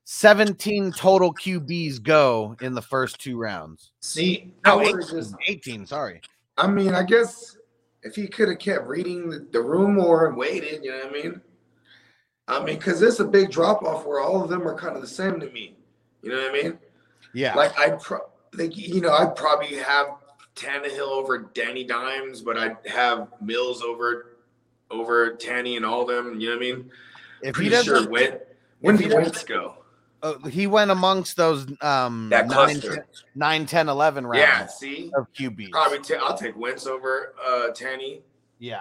17 0.05 0.91
total 0.93 1.33
QBs 1.33 2.01
go 2.01 2.55
in 2.61 2.73
the 2.73 2.81
first 2.81 3.19
two 3.19 3.37
rounds. 3.37 3.91
see, 4.01 4.51
No, 4.65 4.77
would 4.77 4.87
18, 4.87 5.01
just. 5.09 5.35
18 5.47 5.85
sorry. 5.85 6.21
I 6.57 6.67
mean, 6.67 6.93
I 6.95 7.03
guess 7.03 7.57
if 8.03 8.15
he 8.15 8.27
could 8.27 8.47
have 8.49 8.59
kept 8.59 8.87
reading 8.87 9.29
the, 9.29 9.45
the 9.51 9.61
room 9.61 9.95
more 9.95 10.27
and 10.27 10.37
waited, 10.37 10.83
you 10.83 10.91
know 10.91 10.97
what 10.99 11.09
I 11.09 11.11
mean? 11.11 11.41
I 12.47 12.63
mean, 12.63 12.77
because 12.77 13.01
it's 13.01 13.19
a 13.19 13.25
big 13.25 13.51
drop 13.51 13.83
off 13.83 14.05
where 14.05 14.19
all 14.21 14.41
of 14.43 14.49
them 14.49 14.67
are 14.67 14.75
kind 14.75 14.95
of 14.95 15.01
the 15.01 15.07
same 15.07 15.39
to 15.39 15.49
me. 15.49 15.75
You 16.21 16.31
know 16.31 16.37
what 16.41 16.49
I 16.49 16.53
mean? 16.63 16.79
Yeah. 17.33 17.53
Like 17.55 17.77
I, 17.77 17.91
pro- 17.91 18.29
like 18.53 18.75
you 18.77 19.01
know, 19.01 19.11
I'd 19.11 19.35
probably 19.35 19.75
have 19.75 20.07
Tannehill 20.55 20.99
over 21.09 21.37
Danny 21.53 21.83
Dimes, 21.83 22.41
but 22.41 22.57
I'd 22.57 22.77
have 22.87 23.27
Mills 23.41 23.81
over 23.81 24.37
over 24.89 25.31
Tanny 25.35 25.75
and 25.75 25.85
all 25.85 26.05
them. 26.05 26.39
You 26.39 26.49
know 26.49 26.55
what 26.55 26.65
I 26.65 26.71
mean? 26.73 26.91
If 27.41 27.55
he 27.57 27.69
doesn't, 27.69 27.85
sure 27.93 28.09
when 28.09 28.39
when 28.79 28.95
did 28.95 29.13
Wentz 29.13 29.43
go? 29.43 29.75
uh, 30.23 30.39
he 30.47 30.65
went 30.65 30.89
amongst 30.89 31.37
those 31.37 31.67
um 31.81 32.29
That 32.29 32.47
9, 32.47 32.51
cluster. 32.55 32.95
10, 32.95 33.03
9, 33.35 33.65
10, 33.67 33.89
11 33.89 34.25
rounds 34.25 34.39
Yeah, 34.39 34.65
see, 34.65 35.11
of 35.15 35.31
QBs. 35.33 35.69
probably 35.71 35.99
ta- 35.99 36.23
I'll 36.25 36.37
take 36.37 36.55
Wentz 36.57 36.87
over 36.87 37.35
uh, 37.45 37.69
Tanny. 37.73 38.21
Yeah. 38.57 38.79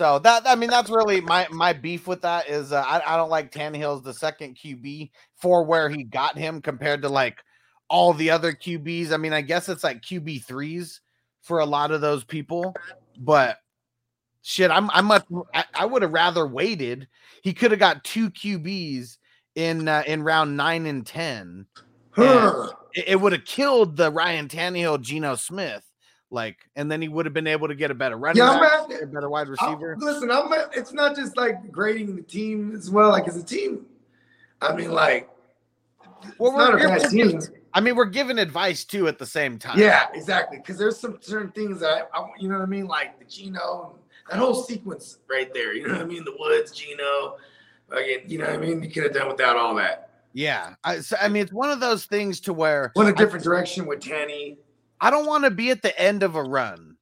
So 0.00 0.18
that 0.20 0.44
I 0.46 0.54
mean 0.54 0.70
that's 0.70 0.88
really 0.88 1.20
my 1.20 1.46
my 1.50 1.74
beef 1.74 2.06
with 2.06 2.22
that 2.22 2.48
is 2.48 2.72
uh, 2.72 2.80
I 2.80 3.02
I 3.06 3.18
don't 3.18 3.28
like 3.28 3.52
Tannehill's 3.52 4.02
the 4.02 4.14
second 4.14 4.56
QB 4.56 5.10
for 5.36 5.62
where 5.62 5.90
he 5.90 6.04
got 6.04 6.38
him 6.38 6.62
compared 6.62 7.02
to 7.02 7.10
like 7.10 7.36
all 7.90 8.14
the 8.14 8.30
other 8.30 8.54
QBs. 8.54 9.12
I 9.12 9.18
mean 9.18 9.34
I 9.34 9.42
guess 9.42 9.68
it's 9.68 9.84
like 9.84 10.00
QB 10.00 10.46
threes 10.46 11.02
for 11.42 11.58
a 11.58 11.66
lot 11.66 11.90
of 11.90 12.00
those 12.00 12.24
people, 12.24 12.74
but 13.18 13.58
shit 14.40 14.70
I'm 14.70 14.88
I 14.90 15.02
much 15.02 15.26
I, 15.52 15.64
I 15.74 15.84
would 15.84 16.00
have 16.00 16.14
rather 16.14 16.46
waited. 16.46 17.06
He 17.42 17.52
could 17.52 17.70
have 17.70 17.80
got 17.80 18.02
two 18.02 18.30
QBs 18.30 19.18
in 19.54 19.86
uh, 19.86 20.02
in 20.06 20.22
round 20.22 20.56
nine 20.56 20.86
and 20.86 21.06
ten. 21.06 21.66
Huh. 22.12 22.70
It, 22.94 23.04
it 23.08 23.20
would 23.20 23.32
have 23.32 23.44
killed 23.44 23.98
the 23.98 24.10
Ryan 24.10 24.48
Tannehill 24.48 25.02
Geno 25.02 25.34
Smith. 25.34 25.84
Like, 26.32 26.58
and 26.76 26.90
then 26.90 27.02
he 27.02 27.08
would 27.08 27.26
have 27.26 27.34
been 27.34 27.48
able 27.48 27.66
to 27.68 27.74
get 27.74 27.90
a 27.90 27.94
better 27.94 28.16
running 28.16 28.42
Yeah, 28.42 28.60
back, 28.60 28.90
at- 28.90 29.02
a 29.02 29.06
better 29.06 29.28
wide 29.28 29.48
I'm- 29.48 29.50
receiver. 29.50 29.96
listen, 29.98 30.30
I'm. 30.30 30.52
at- 30.52 30.70
It's 30.76 30.92
not 30.92 31.16
just 31.16 31.36
like 31.36 31.72
grading 31.72 32.14
the 32.16 32.22
team 32.22 32.72
as 32.76 32.88
well. 32.90 33.10
Like 33.10 33.26
as 33.26 33.36
a 33.36 33.42
team, 33.42 33.86
I 34.62 34.74
mean, 34.74 34.92
like 34.92 35.28
Well, 36.38 36.50
it's 36.52 36.58
not 36.58 36.74
we're- 36.74 36.86
bad 36.86 37.12
we're- 37.12 37.28
team. 37.32 37.40
I 37.72 37.80
mean, 37.80 37.94
we're 37.96 38.04
giving 38.06 38.38
advice 38.38 38.84
too 38.84 39.06
at 39.08 39.18
the 39.18 39.26
same 39.26 39.58
time. 39.58 39.78
Yeah, 39.78 40.08
exactly. 40.12 40.58
Because 40.58 40.76
there's 40.76 40.98
some 40.98 41.18
certain 41.20 41.50
things 41.52 41.78
that 41.80 42.08
I, 42.12 42.18
I, 42.20 42.26
you 42.38 42.48
know 42.48 42.56
what 42.58 42.62
I 42.64 42.66
mean, 42.66 42.86
like 42.86 43.18
the 43.20 43.24
Geno, 43.24 43.94
that 44.28 44.38
whole 44.38 44.54
sequence 44.54 45.18
right 45.28 45.52
there. 45.54 45.72
You 45.72 45.86
know 45.86 45.94
what 45.94 46.02
I 46.02 46.04
mean? 46.04 46.24
The 46.24 46.34
Woods, 46.38 46.72
Geno, 46.72 47.36
like 47.90 48.24
you 48.28 48.38
know 48.38 48.46
what 48.46 48.54
I 48.54 48.58
mean. 48.58 48.82
You 48.82 48.90
could 48.90 49.04
have 49.04 49.12
done 49.14 49.28
without 49.28 49.56
all 49.56 49.74
that. 49.76 50.10
yeah. 50.32 50.74
I, 50.84 51.00
so, 51.00 51.16
I 51.20 51.28
mean, 51.28 51.42
it's 51.42 51.52
one 51.52 51.70
of 51.70 51.78
those 51.80 52.06
things 52.06 52.40
to 52.42 52.52
where 52.52 52.92
Went 52.96 53.08
a 53.08 53.12
different 53.12 53.44
direction 53.44 53.86
with 53.86 54.00
Tanny. 54.00 54.58
I 55.00 55.10
don't 55.10 55.26
want 55.26 55.44
to 55.44 55.50
be 55.50 55.70
at 55.70 55.82
the 55.82 55.98
end 56.00 56.22
of 56.22 56.36
a 56.36 56.42
run. 56.42 56.96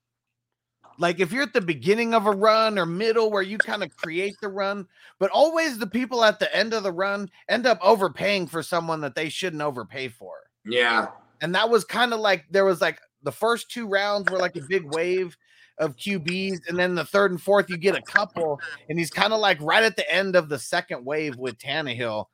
Like 0.99 1.21
if 1.21 1.33
you're 1.33 1.45
at 1.45 1.53
the 1.53 1.61
beginning 1.61 2.13
of 2.13 2.27
a 2.27 2.33
run 2.33 2.79
or 2.79 2.85
middle 2.85 3.31
where 3.31 3.43
you 3.43 3.57
kind 3.57 3.85
of 3.85 3.97
create 3.97 4.35
the 4.43 4.49
run, 4.49 4.87
but 5.19 5.31
always 5.31 5.79
the 5.79 5.87
people 5.87 6.25
at 6.25 6.41
the 6.41 6.55
end 6.55 6.75
of 6.75 6.83
the 6.83 6.93
run 6.93 7.31
end 7.49 7.67
up 7.67 7.79
overpaying 7.81 8.49
for 8.49 8.63
someone 8.63 9.01
that 9.03 9.15
they 9.15 9.29
shouldn't 9.29 9.63
overpay 9.63 10.09
for. 10.09 10.35
Yeah, 10.65 11.09
And 11.41 11.55
that 11.55 11.71
was 11.71 11.85
kind 11.85 12.13
of 12.13 12.21
like 12.21 12.47
there 12.51 12.65
was 12.65 12.81
like 12.81 13.01
the 13.23 13.33
first 13.33 13.71
two 13.71 13.87
rounds 13.87 14.31
were 14.31 14.39
like 14.39 14.57
a 14.57 14.63
big 14.69 14.93
wave 14.93 15.37
of 15.79 15.97
QBs, 15.97 16.69
and 16.69 16.77
then 16.77 16.97
the 16.97 17.05
third 17.05 17.31
and 17.31 17.41
fourth 17.41 17.71
you 17.71 17.77
get 17.77 17.97
a 17.97 18.03
couple, 18.03 18.61
and 18.89 18.99
he's 18.99 19.11
kind 19.11 19.33
of 19.33 19.39
like 19.39 19.61
right 19.61 19.85
at 19.85 19.95
the 19.95 20.13
end 20.13 20.35
of 20.35 20.49
the 20.49 20.59
second 20.59 21.05
wave 21.05 21.37
with 21.37 21.57
Tannehill. 21.59 22.27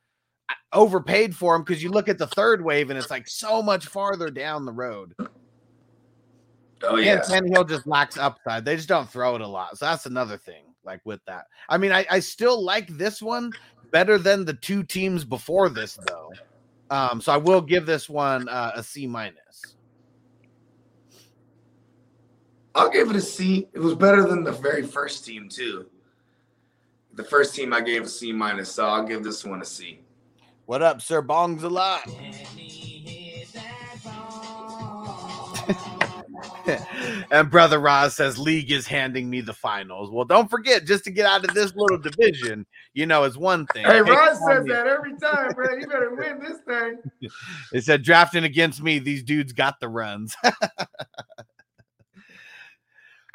I 0.48 0.54
Overpaid 0.72 1.36
for 1.36 1.54
him 1.54 1.62
because 1.62 1.82
you 1.82 1.90
look 1.90 2.08
at 2.08 2.18
the 2.18 2.26
third 2.26 2.64
wave 2.64 2.90
and 2.90 2.98
it's 2.98 3.10
like 3.10 3.28
so 3.28 3.62
much 3.62 3.86
farther 3.86 4.30
down 4.30 4.64
the 4.64 4.72
road. 4.72 5.14
Oh 6.88 6.96
And 6.96 7.04
yeah. 7.04 7.20
Tannehill 7.20 7.68
just 7.68 7.86
lacks 7.86 8.16
upside. 8.16 8.64
They 8.64 8.76
just 8.76 8.88
don't 8.88 9.08
throw 9.08 9.34
it 9.34 9.40
a 9.40 9.46
lot. 9.46 9.78
So 9.78 9.86
that's 9.86 10.06
another 10.06 10.36
thing. 10.36 10.64
Like 10.84 11.00
with 11.04 11.24
that, 11.26 11.46
I 11.68 11.78
mean, 11.78 11.92
I, 11.92 12.04
I 12.10 12.20
still 12.20 12.62
like 12.62 12.88
this 12.88 13.22
one 13.22 13.52
better 13.90 14.18
than 14.18 14.44
the 14.44 14.52
two 14.52 14.82
teams 14.82 15.24
before 15.24 15.70
this, 15.70 15.98
though. 16.08 16.30
Um, 16.90 17.22
so 17.22 17.32
I 17.32 17.38
will 17.38 17.62
give 17.62 17.86
this 17.86 18.08
one 18.08 18.48
uh, 18.50 18.72
a 18.74 18.82
C 18.82 19.06
minus. 19.06 19.76
I'll 22.74 22.90
give 22.90 23.08
it 23.10 23.16
a 23.16 23.20
C. 23.20 23.68
It 23.72 23.78
was 23.78 23.94
better 23.94 24.26
than 24.26 24.44
the 24.44 24.52
very 24.52 24.82
first 24.82 25.24
team 25.24 25.48
too. 25.48 25.86
The 27.14 27.24
first 27.24 27.54
team 27.54 27.72
I 27.72 27.80
gave 27.80 28.02
a 28.02 28.08
C 28.08 28.32
minus, 28.32 28.70
so 28.70 28.86
I'll 28.86 29.06
give 29.06 29.22
this 29.22 29.44
one 29.44 29.62
a 29.62 29.64
C. 29.64 30.00
What 30.66 30.82
up, 30.82 31.00
Sir 31.00 31.22
Bongs 31.22 31.62
a 31.62 31.68
lot? 31.68 32.08
And 37.30 37.50
brother 37.50 37.78
Roz 37.78 38.14
says 38.14 38.38
league 38.38 38.70
is 38.70 38.86
handing 38.86 39.28
me 39.28 39.40
the 39.40 39.52
finals. 39.52 40.10
Well, 40.10 40.24
don't 40.24 40.50
forget, 40.50 40.84
just 40.84 41.04
to 41.04 41.10
get 41.10 41.26
out 41.26 41.44
of 41.44 41.54
this 41.54 41.74
little 41.74 41.98
division, 41.98 42.66
you 42.92 43.06
know, 43.06 43.24
is 43.24 43.36
one 43.36 43.66
thing. 43.68 43.84
Hey, 43.84 44.00
Ross 44.00 44.38
says 44.46 44.64
that 44.66 44.86
every 44.86 45.16
time, 45.16 45.52
bro. 45.52 45.76
You 45.76 45.86
better 45.86 46.14
win 46.14 46.40
this 46.40 46.58
thing. 46.66 46.98
They 47.72 47.80
said 47.80 48.02
drafting 48.02 48.44
against 48.44 48.82
me, 48.82 48.98
these 48.98 49.22
dudes 49.22 49.52
got 49.52 49.80
the 49.80 49.88
runs. 49.88 50.36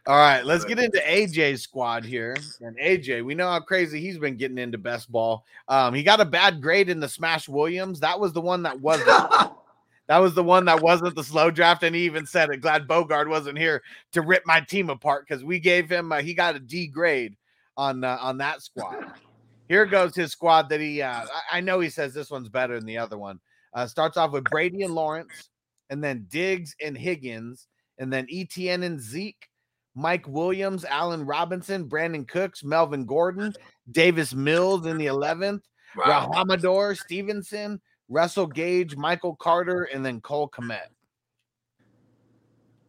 All 0.08 0.16
right, 0.16 0.44
let's 0.44 0.66
get 0.66 0.80
into 0.80 0.98
AJ's 1.00 1.62
squad 1.62 2.04
here. 2.04 2.36
And 2.62 2.78
AJ, 2.80 3.24
we 3.24 3.36
know 3.36 3.48
how 3.48 3.60
crazy 3.60 4.02
he's 4.02 4.18
been 4.18 4.38
getting 4.38 4.58
into 4.58 4.78
best 4.78 5.12
ball. 5.12 5.46
Um, 5.68 5.94
he 5.94 6.02
got 6.02 6.22
a 6.22 6.26
bad 6.26 6.62
grade 6.62 6.90
in 6.90 7.00
the 7.00 7.10
Smash 7.10 7.48
Williams. 7.48 8.00
That 8.00 8.20
was 8.20 8.34
the 8.34 8.42
one 8.42 8.64
that 8.64 8.80
wasn't. 8.80 9.10
that 10.10 10.18
was 10.18 10.34
the 10.34 10.44
one 10.44 10.66
that 10.66 10.82
wasn't 10.82 11.16
the 11.16 11.24
slow 11.24 11.52
draft, 11.52 11.84
and 11.84 11.96
he 11.96 12.02
even 12.02 12.26
said 12.26 12.50
it. 12.50 12.62
Glad 12.62 12.88
Bogart 12.88 13.30
wasn't 13.30 13.60
here 13.60 13.84
to 14.12 14.22
rip 14.22 14.42
my 14.44 14.60
team 14.60 14.90
apart 14.90 15.26
because 15.28 15.44
we 15.44 15.60
gave 15.60 15.88
him. 15.88 16.12
Uh, 16.12 16.22
he 16.22 16.34
got 16.34 16.56
a 16.56 16.60
D 16.60 16.88
grade 16.88 17.38
on 17.78 18.04
uh, 18.04 18.18
on 18.20 18.40
that 18.40 18.62
squad. 18.64 18.98
Here 19.70 19.86
goes 19.86 20.16
his 20.16 20.32
squad 20.32 20.68
that 20.70 20.82
he. 20.82 21.04
Uh, 21.04 21.26
I, 21.52 21.62
know 21.62 21.80
he 21.80 21.92
says 21.92 22.12
this 22.12 22.32
one's 22.32 22.50
better 22.50 22.74
than 22.76 22.88
the 22.88 22.98
other 22.98 23.20
one. 23.20 23.40
Uh, 23.72 23.86
starts 23.86 24.18
off 24.18 24.32
with 24.32 24.46
Brady 24.46 24.82
and 24.82 24.96
Lawrence, 24.96 25.52
and 25.92 26.04
then 26.04 26.26
Diggs 26.28 26.76
and 26.84 26.98
Higgins, 26.98 27.68
and 28.00 28.12
then 28.12 28.26
ETN 28.34 28.84
and 28.84 29.00
Zeke, 29.00 29.48
Mike 29.94 30.28
Williams, 30.28 30.86
Allen 30.86 31.24
Robinson, 31.24 31.88
Brandin 31.88 32.28
Cooks, 32.28 32.64
Melvin 32.64 33.06
Gordon, 33.06 33.54
Davis 33.92 34.34
Mills 34.34 34.88
in 34.88 34.98
the 34.98 35.06
11th, 35.06 35.62
Wow. 35.96 36.32
Rhamondre 36.34 36.98
Stevenson, 36.98 37.82
Russell 38.10 38.48
Gage, 38.48 38.96
Michael 38.96 39.36
Carter, 39.36 39.84
and 39.84 40.06
then 40.06 40.20
Cole 40.20 40.50
Kmet. 40.50 40.90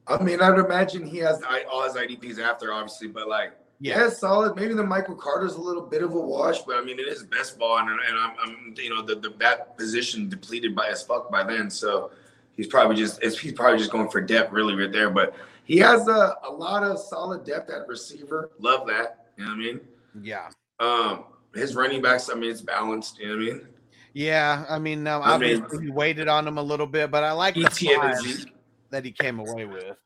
I 0.07 0.23
mean, 0.23 0.41
I'd 0.41 0.59
imagine 0.59 1.07
He 1.07 1.19
has 1.19 1.41
I, 1.49 1.63
all 1.71 1.85
his 1.85 1.95
IDPs 1.95 2.41
after, 2.41 2.73
obviously, 2.73 3.09
but 3.09 3.29
like, 3.29 3.53
yeah, 3.79 4.07
it's 4.07 4.19
solid. 4.19 4.57
Maybe 4.57 4.75
the 4.75 4.83
Michael 4.83 5.15
Carter's 5.15 5.55
a 5.55 5.61
little 5.61 5.83
bit 5.83 6.03
of 6.03 6.13
a 6.13 6.21
wash, 6.21 6.61
but 6.63 6.77
I 6.77 6.83
mean, 6.83 6.99
it 6.99 7.09
is 7.09 7.23
best 7.23 7.59
ball, 7.59 7.79
and, 7.79 7.89
and 7.89 8.19
I'm, 8.19 8.37
I'm, 8.43 8.75
you 8.77 8.91
know, 8.91 9.03
the, 9.03 9.15
the 9.15 9.33
that 9.39 9.77
position 9.79 10.29
depleted 10.29 10.75
by 10.75 10.89
as 10.89 11.03
fuck 11.03 11.31
by 11.31 11.45
then, 11.45 11.71
so 11.71 12.11
he's 12.57 12.67
probably 12.67 12.97
just 12.97 13.23
he's 13.23 13.53
probably 13.53 13.79
just 13.79 13.91
going 13.91 14.11
for 14.11 14.21
depth, 14.21 14.53
really, 14.53 14.75
right 14.75 14.93
there. 14.93 15.09
But 15.09 15.35
he 15.65 15.79
has 15.79 16.09
a, 16.09 16.35
a 16.47 16.51
lot 16.51 16.83
of 16.83 16.99
solid 16.99 17.45
depth 17.45 17.71
at 17.71 17.89
receiver. 17.89 18.51
love 18.59 18.87
that, 18.89 19.27
you 19.37 19.45
know 19.45 19.51
what 19.51 19.57
I 19.57 19.59
mean? 19.59 19.81
Yeah. 20.21 20.51
Um, 20.79 21.25
his 21.55 21.75
running 21.75 22.03
backs, 22.03 22.29
I 22.31 22.35
mean, 22.35 22.51
it's 22.51 22.61
balanced, 22.61 23.19
you 23.19 23.29
know 23.29 23.37
what 23.37 23.43
I 23.43 23.47
mean? 23.47 23.69
Yeah. 24.13 24.65
I 24.69 24.79
mean, 24.79 25.07
um, 25.07 25.23
I 25.23 25.39
mean- 25.39 25.63
obviously 25.63 25.87
he 25.87 25.91
waited 25.91 26.29
on 26.29 26.47
him 26.47 26.59
a 26.59 26.63
little 26.63 26.87
bit, 26.87 27.11
but 27.11 27.23
I 27.25 27.33
like 27.33 27.55
the 27.55 27.63
ETN 27.65 27.93
and 27.93 28.15
five 28.15 28.19
Zeke, 28.23 28.55
that 28.91 29.05
he 29.05 29.13
came 29.13 29.39
away 29.39 29.65
with. 29.67 29.97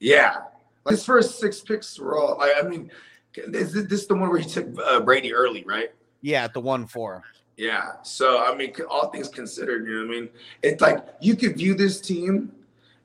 yeah, 0.00 0.36
like 0.84 0.92
His 0.92 1.04
first 1.04 1.38
six 1.40 1.60
picks 1.60 1.98
were 1.98 2.18
all. 2.18 2.38
like 2.38 2.52
I 2.62 2.66
mean, 2.66 2.90
is 3.36 3.72
this 3.72 3.86
this 3.88 4.06
the 4.06 4.14
one 4.14 4.28
where 4.30 4.38
he 4.38 4.48
took 4.48 4.66
uh, 4.84 5.00
Brady 5.00 5.32
early, 5.34 5.64
right? 5.64 5.90
Yeah, 6.20 6.44
at 6.44 6.54
the 6.54 6.60
one 6.60 6.86
four. 6.86 7.22
Yeah. 7.56 7.92
So 8.02 8.44
I 8.44 8.54
mean, 8.54 8.74
all 8.90 9.08
things 9.10 9.28
considered, 9.28 9.86
you 9.88 9.94
know 10.02 10.06
what 10.08 10.16
I 10.16 10.20
mean? 10.20 10.28
It's 10.62 10.80
like 10.82 10.98
you 11.20 11.36
could 11.36 11.56
view 11.56 11.74
this 11.74 12.00
team 12.00 12.52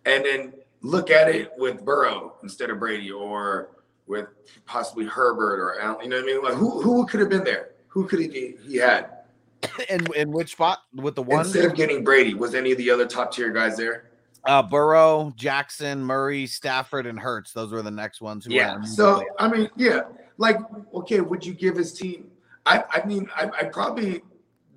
and 0.05 0.25
then 0.25 0.53
look 0.81 1.09
at 1.11 1.29
it 1.29 1.51
with 1.57 1.83
Burrow 1.85 2.33
instead 2.43 2.69
of 2.69 2.79
Brady, 2.79 3.11
or 3.11 3.69
with 4.07 4.27
possibly 4.65 5.05
Herbert 5.05 5.59
or 5.61 5.79
Allen. 5.79 6.03
You 6.05 6.09
know 6.09 6.15
what 6.17 6.23
I 6.23 6.25
mean? 6.25 6.43
Like 6.43 6.53
who 6.55 6.81
who 6.81 7.05
could 7.05 7.19
have 7.21 7.29
been 7.29 7.43
there? 7.43 7.69
Who 7.87 8.05
could 8.07 8.19
he 8.19 8.55
he 8.67 8.75
had 8.77 9.18
In 9.89 10.07
in 10.13 10.31
which 10.31 10.51
spot 10.51 10.79
with 10.93 11.15
the 11.15 11.23
one? 11.23 11.41
instead 11.41 11.65
of 11.65 11.75
getting 11.75 12.03
Brady? 12.03 12.33
Was 12.33 12.55
any 12.55 12.71
of 12.71 12.77
the 12.77 12.89
other 12.89 13.05
top 13.05 13.33
tier 13.33 13.49
guys 13.49 13.77
there? 13.77 14.09
Uh, 14.45 14.63
Burrow, 14.63 15.33
Jackson, 15.35 16.01
Murray, 16.03 16.47
Stafford, 16.47 17.05
and 17.05 17.19
Hurts. 17.19 17.51
Those 17.51 17.71
were 17.71 17.81
the 17.81 17.91
next 17.91 18.21
ones. 18.21 18.45
Who 18.45 18.53
Yeah, 18.53 18.81
So 18.83 19.23
I 19.37 19.49
mean, 19.49 19.69
yeah, 19.75 20.01
like 20.37 20.57
okay, 20.93 21.19
would 21.21 21.45
you 21.45 21.53
give 21.53 21.75
his 21.75 21.93
team? 21.93 22.31
I 22.65 22.83
I 22.89 23.05
mean, 23.05 23.29
I, 23.35 23.49
I 23.49 23.63
probably 23.65 24.21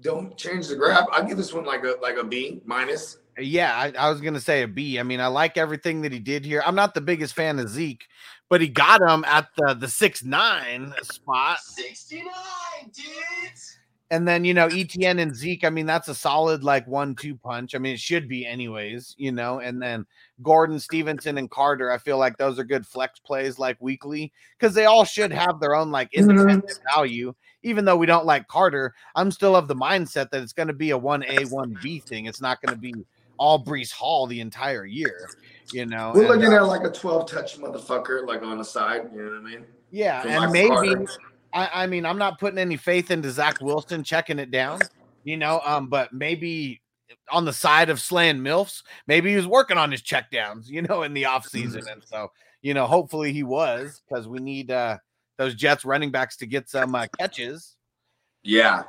don't 0.01 0.37
change 0.37 0.69
the 0.69 0.77
graph. 0.77 1.07
I 1.13 1.23
give 1.23 1.37
this 1.37 1.53
one 1.53 1.65
like 1.65 1.85
a 1.85 1.97
like 2.03 2.17
a 2.17 2.25
B 2.25 2.61
minus. 2.65 3.19
Yeah, 3.39 3.75
I, 3.75 3.93
I 4.07 4.11
was 4.11 4.21
gonna 4.21 4.41
say 4.41 4.63
a 4.63 4.69
B. 4.69 4.99
I 4.99 5.03
mean, 5.03 5.21
I 5.21 5.29
like 5.29 5.57
everything 5.57 6.03
that 6.03 6.13
he 6.13 6.19
did 6.19 6.45
here. 6.45 6.63
I'm 6.67 6.75
not 6.75 6.95
the 6.95 7.01
biggest 7.01 7.35
fan 7.35 7.59
of 7.59 7.69
Zeke, 7.69 8.05
but 8.49 8.61
he 8.61 8.69
got 8.69 9.01
him 9.01 9.25
at 9.25 9.49
the 9.57 9.75
the 9.75 9.89
six 9.89 10.23
nine 10.23 10.93
spot. 11.03 11.61
69, 11.61 12.27
dudes. 12.93 13.79
And 14.13 14.29
then 14.29 14.45
you 14.45 14.53
know 14.53 14.69
ETN 14.69 15.21
and 15.21 15.35
Zeke. 15.35 15.65
I 15.65 15.71
mean, 15.71 15.87
that's 15.87 16.09
a 16.09 16.15
solid 16.15 16.63
like 16.63 16.87
one 16.87 17.15
two 17.15 17.35
punch. 17.35 17.75
I 17.75 17.79
mean, 17.79 17.95
it 17.95 18.01
should 18.01 18.29
be 18.29 18.47
anyways. 18.47 19.15
You 19.19 19.33
know, 19.33 19.61
and 19.61 19.81
then 19.81 20.07
Gordon, 20.43 20.79
Stevenson, 20.79 21.39
and 21.39 21.51
Carter. 21.51 21.91
I 21.91 21.99
feel 21.99 22.19
like 22.19 22.37
those 22.37 22.59
are 22.59 22.65
good 22.65 22.87
flex 22.87 23.19
plays 23.19 23.59
like 23.59 23.79
weekly 23.81 24.31
because 24.59 24.75
they 24.75 24.85
all 24.85 25.05
should 25.05 25.33
have 25.33 25.59
their 25.59 25.75
own 25.75 25.91
like 25.91 26.13
independent 26.13 26.79
value. 26.95 27.35
Even 27.63 27.85
though 27.85 27.97
we 27.97 28.07
don't 28.07 28.27
like 28.27 28.47
Carter, 28.49 28.95
I'm 29.15 29.31
still 29.31 29.57
of 29.57 29.67
the 29.67 29.77
mindset 29.77 30.31
that 30.31 30.43
it's 30.43 30.53
going 30.53 30.69
to 30.69 30.75
be 30.75 30.91
a 30.91 30.99
one 30.99 31.25
A 31.25 31.45
one 31.47 31.77
B 31.83 31.99
thing. 31.99 32.27
It's 32.27 32.41
not 32.41 32.61
going 32.61 32.75
to 32.75 32.81
be 32.81 32.95
all 33.39 33.65
Breece 33.65 33.93
Hall 33.93 34.27
the 34.27 34.41
entire 34.41 34.85
year. 34.85 35.29
You 35.73 35.87
know, 35.87 36.13
We're 36.15 36.33
and, 36.33 36.41
looking 36.43 36.55
uh, 36.55 36.59
at 36.59 36.67
like 36.67 36.85
a 36.85 36.91
12 36.91 37.31
touch 37.31 37.59
motherfucker, 37.59 38.27
like 38.27 38.43
on 38.43 38.59
the 38.59 38.65
side. 38.65 39.09
You 39.15 39.23
know 39.23 39.31
what 39.31 39.39
I 39.39 39.55
mean? 39.55 39.65
yeah, 39.91 40.23
From 40.23 40.31
and 40.31 40.41
Michael 40.41 40.53
maybe 40.53 40.95
Carter. 40.95 41.07
I, 41.53 41.71
I 41.83 41.87
mean 41.87 42.07
I'm 42.07 42.19
not 42.19 42.39
putting 42.39 42.59
any 42.59 42.77
faith 42.77 43.11
into 43.11 43.31
Zach 43.31 43.61
Wilson 43.61 44.05
checking 44.05 44.39
it 44.39 44.51
down, 44.51 44.81
you 45.25 45.37
know, 45.37 45.61
um, 45.65 45.89
but 45.89 46.13
maybe 46.13 46.81
on 47.31 47.45
the 47.45 47.53
side 47.53 47.91
of 47.91 48.01
slaying 48.01 48.39
milfs, 48.39 48.83
maybe 49.07 49.31
he 49.31 49.37
was 49.37 49.47
working 49.47 49.79
on 49.79 49.91
his 49.91 50.03
check 50.03 50.31
downs, 50.31 50.71
you 50.71 50.83
know, 50.83 51.03
in 51.03 51.15
the 51.15 51.25
offseason. 51.25 51.91
and 51.91 52.03
so, 52.05 52.31
you 52.63 52.75
know, 52.75 52.87
hopefully 52.87 53.33
he 53.33 53.43
was 53.43 54.03
because 54.09 54.29
we 54.29 54.39
need 54.39 54.71
uh 54.71 54.99
those 55.39 55.55
Jets 55.55 55.85
running 55.85 56.11
backs 56.11 56.37
to 56.37 56.47
get 56.47 56.69
some 56.69 56.95
uh, 56.95 57.07
catches. 57.19 57.77
Yeah. 58.43 58.83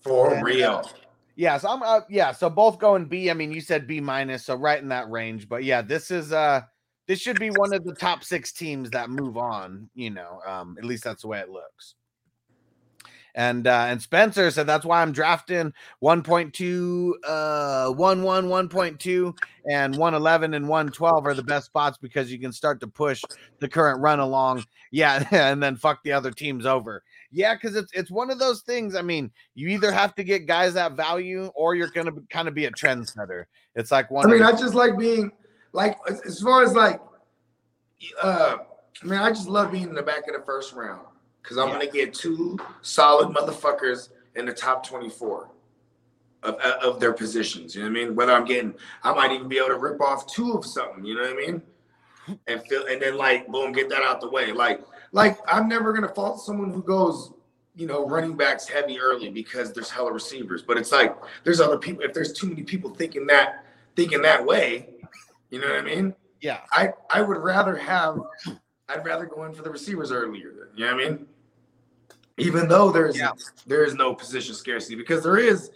For 0.00 0.32
And, 0.34 0.42
uh, 0.42 0.44
real. 0.44 0.90
Yeah, 1.36 1.58
so 1.58 1.68
I'm 1.68 1.82
uh, 1.82 2.00
yeah, 2.08 2.32
so 2.32 2.48
both 2.48 2.78
going 2.78 3.04
B. 3.04 3.30
I 3.30 3.34
mean, 3.34 3.52
you 3.52 3.60
said 3.60 3.86
B 3.86 4.00
minus, 4.00 4.46
so 4.46 4.54
right 4.54 4.80
in 4.80 4.88
that 4.88 5.10
range. 5.10 5.48
But 5.48 5.64
yeah, 5.64 5.82
this 5.82 6.10
is 6.10 6.32
uh 6.32 6.62
this 7.06 7.20
should 7.20 7.38
be 7.38 7.50
one 7.50 7.72
of 7.72 7.84
the 7.84 7.94
top 7.94 8.24
six 8.24 8.52
teams 8.52 8.90
that 8.90 9.10
move 9.10 9.36
on, 9.36 9.88
you 9.94 10.10
know. 10.10 10.40
Um, 10.46 10.76
at 10.78 10.84
least 10.84 11.04
that's 11.04 11.22
the 11.22 11.28
way 11.28 11.40
it 11.40 11.48
looks. 11.48 11.94
And 13.36 13.66
uh 13.66 13.86
and 13.88 14.00
Spencer 14.00 14.50
said 14.50 14.66
that's 14.66 14.86
why 14.86 15.02
I'm 15.02 15.12
drafting 15.12 15.72
1.2, 16.02 17.12
uh 17.22 17.92
1 17.92 18.22
1, 18.22 18.44
1.2, 18.46 19.38
and 19.70 19.94
111 19.94 20.54
and 20.54 20.66
112 20.66 21.26
are 21.26 21.34
the 21.34 21.42
best 21.42 21.66
spots 21.66 21.98
because 21.98 22.32
you 22.32 22.38
can 22.38 22.50
start 22.50 22.80
to 22.80 22.86
push 22.86 23.22
the 23.60 23.68
current 23.68 24.00
run 24.00 24.20
along. 24.20 24.64
Yeah, 24.90 25.28
and 25.32 25.62
then 25.62 25.76
fuck 25.76 26.02
the 26.02 26.12
other 26.12 26.30
teams 26.30 26.64
over. 26.64 27.02
Yeah, 27.30 27.54
because 27.54 27.76
it's 27.76 27.92
it's 27.92 28.10
one 28.10 28.30
of 28.30 28.38
those 28.38 28.62
things. 28.62 28.94
I 28.94 29.02
mean, 29.02 29.30
you 29.54 29.68
either 29.68 29.92
have 29.92 30.14
to 30.14 30.24
get 30.24 30.46
guys 30.46 30.72
that 30.72 30.92
value 30.92 31.50
or 31.54 31.74
you're 31.74 31.90
gonna 31.90 32.12
kind 32.30 32.48
of 32.48 32.54
be 32.54 32.64
a 32.64 32.70
trendsetter. 32.70 33.44
It's 33.74 33.90
like 33.90 34.10
one. 34.10 34.26
I 34.26 34.32
mean, 34.32 34.42
I 34.42 34.52
just 34.52 34.74
like 34.74 34.98
being 34.98 35.30
like 35.76 35.98
as- 36.08 36.40
far 36.40 36.62
as 36.64 36.74
like 36.74 37.00
uh 38.22 38.56
I 39.02 39.06
mean, 39.06 39.18
I 39.20 39.28
just 39.28 39.46
love 39.46 39.70
being 39.72 39.84
in 39.90 39.94
the 39.94 40.02
back 40.02 40.26
of 40.26 40.34
the 40.34 40.44
first 40.46 40.72
round 40.72 41.06
because 41.42 41.58
I'm 41.58 41.68
Yeah. 41.68 41.74
gonna 41.74 41.90
get 41.90 42.14
two 42.14 42.58
solid 42.80 43.28
motherfuckers 43.36 44.08
in 44.36 44.46
the 44.46 44.52
top 44.54 44.86
24 44.86 45.50
of, 46.42 46.54
of 46.54 46.82
of 46.94 47.00
their 47.00 47.12
positions. 47.12 47.74
You 47.74 47.82
know 47.82 47.90
what 47.90 47.98
I 48.00 48.04
mean? 48.04 48.14
Whether 48.16 48.32
I'm 48.32 48.44
getting, 48.46 48.74
I 49.02 49.12
might 49.12 49.32
even 49.32 49.48
be 49.48 49.58
able 49.58 49.68
to 49.68 49.78
rip 49.78 50.00
off 50.00 50.26
two 50.26 50.52
of 50.54 50.64
something. 50.64 51.04
You 51.04 51.14
know 51.14 51.22
what 51.22 51.32
I 51.32 51.34
mean? 51.36 51.62
And 52.46 52.62
feel, 52.66 52.86
and 52.86 53.00
then 53.00 53.16
like 53.18 53.46
boom, 53.48 53.72
get 53.72 53.88
that 53.90 54.02
out 54.02 54.20
the 54.20 54.28
way. 54.30 54.50
Like, 54.52 54.80
like 55.12 55.38
I'm 55.46 55.68
never 55.68 55.92
gonna 55.92 56.12
fault 56.14 56.40
someone 56.40 56.70
who 56.72 56.82
goes, 56.82 57.32
you 57.74 57.86
know, 57.86 58.06
running 58.08 58.34
backs 58.36 58.66
heavy 58.66 58.98
early 58.98 59.28
because 59.30 59.72
there's 59.74 59.90
hella 59.90 60.10
receivers. 60.12 60.62
But 60.62 60.78
it's 60.78 60.90
like 60.90 61.14
there's 61.44 61.60
other 61.60 61.78
people. 61.78 62.02
If 62.02 62.14
there's 62.14 62.32
too 62.32 62.46
many 62.48 62.62
people 62.62 62.90
thinking 62.94 63.26
that 63.26 63.64
thinking 63.94 64.22
that 64.22 64.44
way, 64.44 64.90
you 65.50 65.60
know 65.60 65.68
what 65.68 65.78
I 65.78 65.82
mean? 65.82 66.14
yeah, 66.40 66.60
I 66.72 66.90
I 67.10 67.22
would 67.22 67.38
rather 67.38 67.76
have 67.76 68.20
I'd 68.88 69.04
rather 69.04 69.26
go 69.26 69.44
in 69.44 69.52
for 69.54 69.62
the 69.62 69.70
receivers 69.70 70.12
earlier. 70.12 70.70
You 70.76 70.86
know 70.86 70.94
what 70.94 71.04
I 71.04 71.08
mean? 71.10 71.26
Even 72.38 72.68
though 72.68 72.90
there's 72.90 73.16
Yeah. 73.18 73.30
there 73.66 73.84
is 73.84 73.94
no 73.94 74.14
position 74.14 74.54
scarcity 74.54 74.94
because 74.94 75.22
there 75.24 75.38
is 75.38 75.70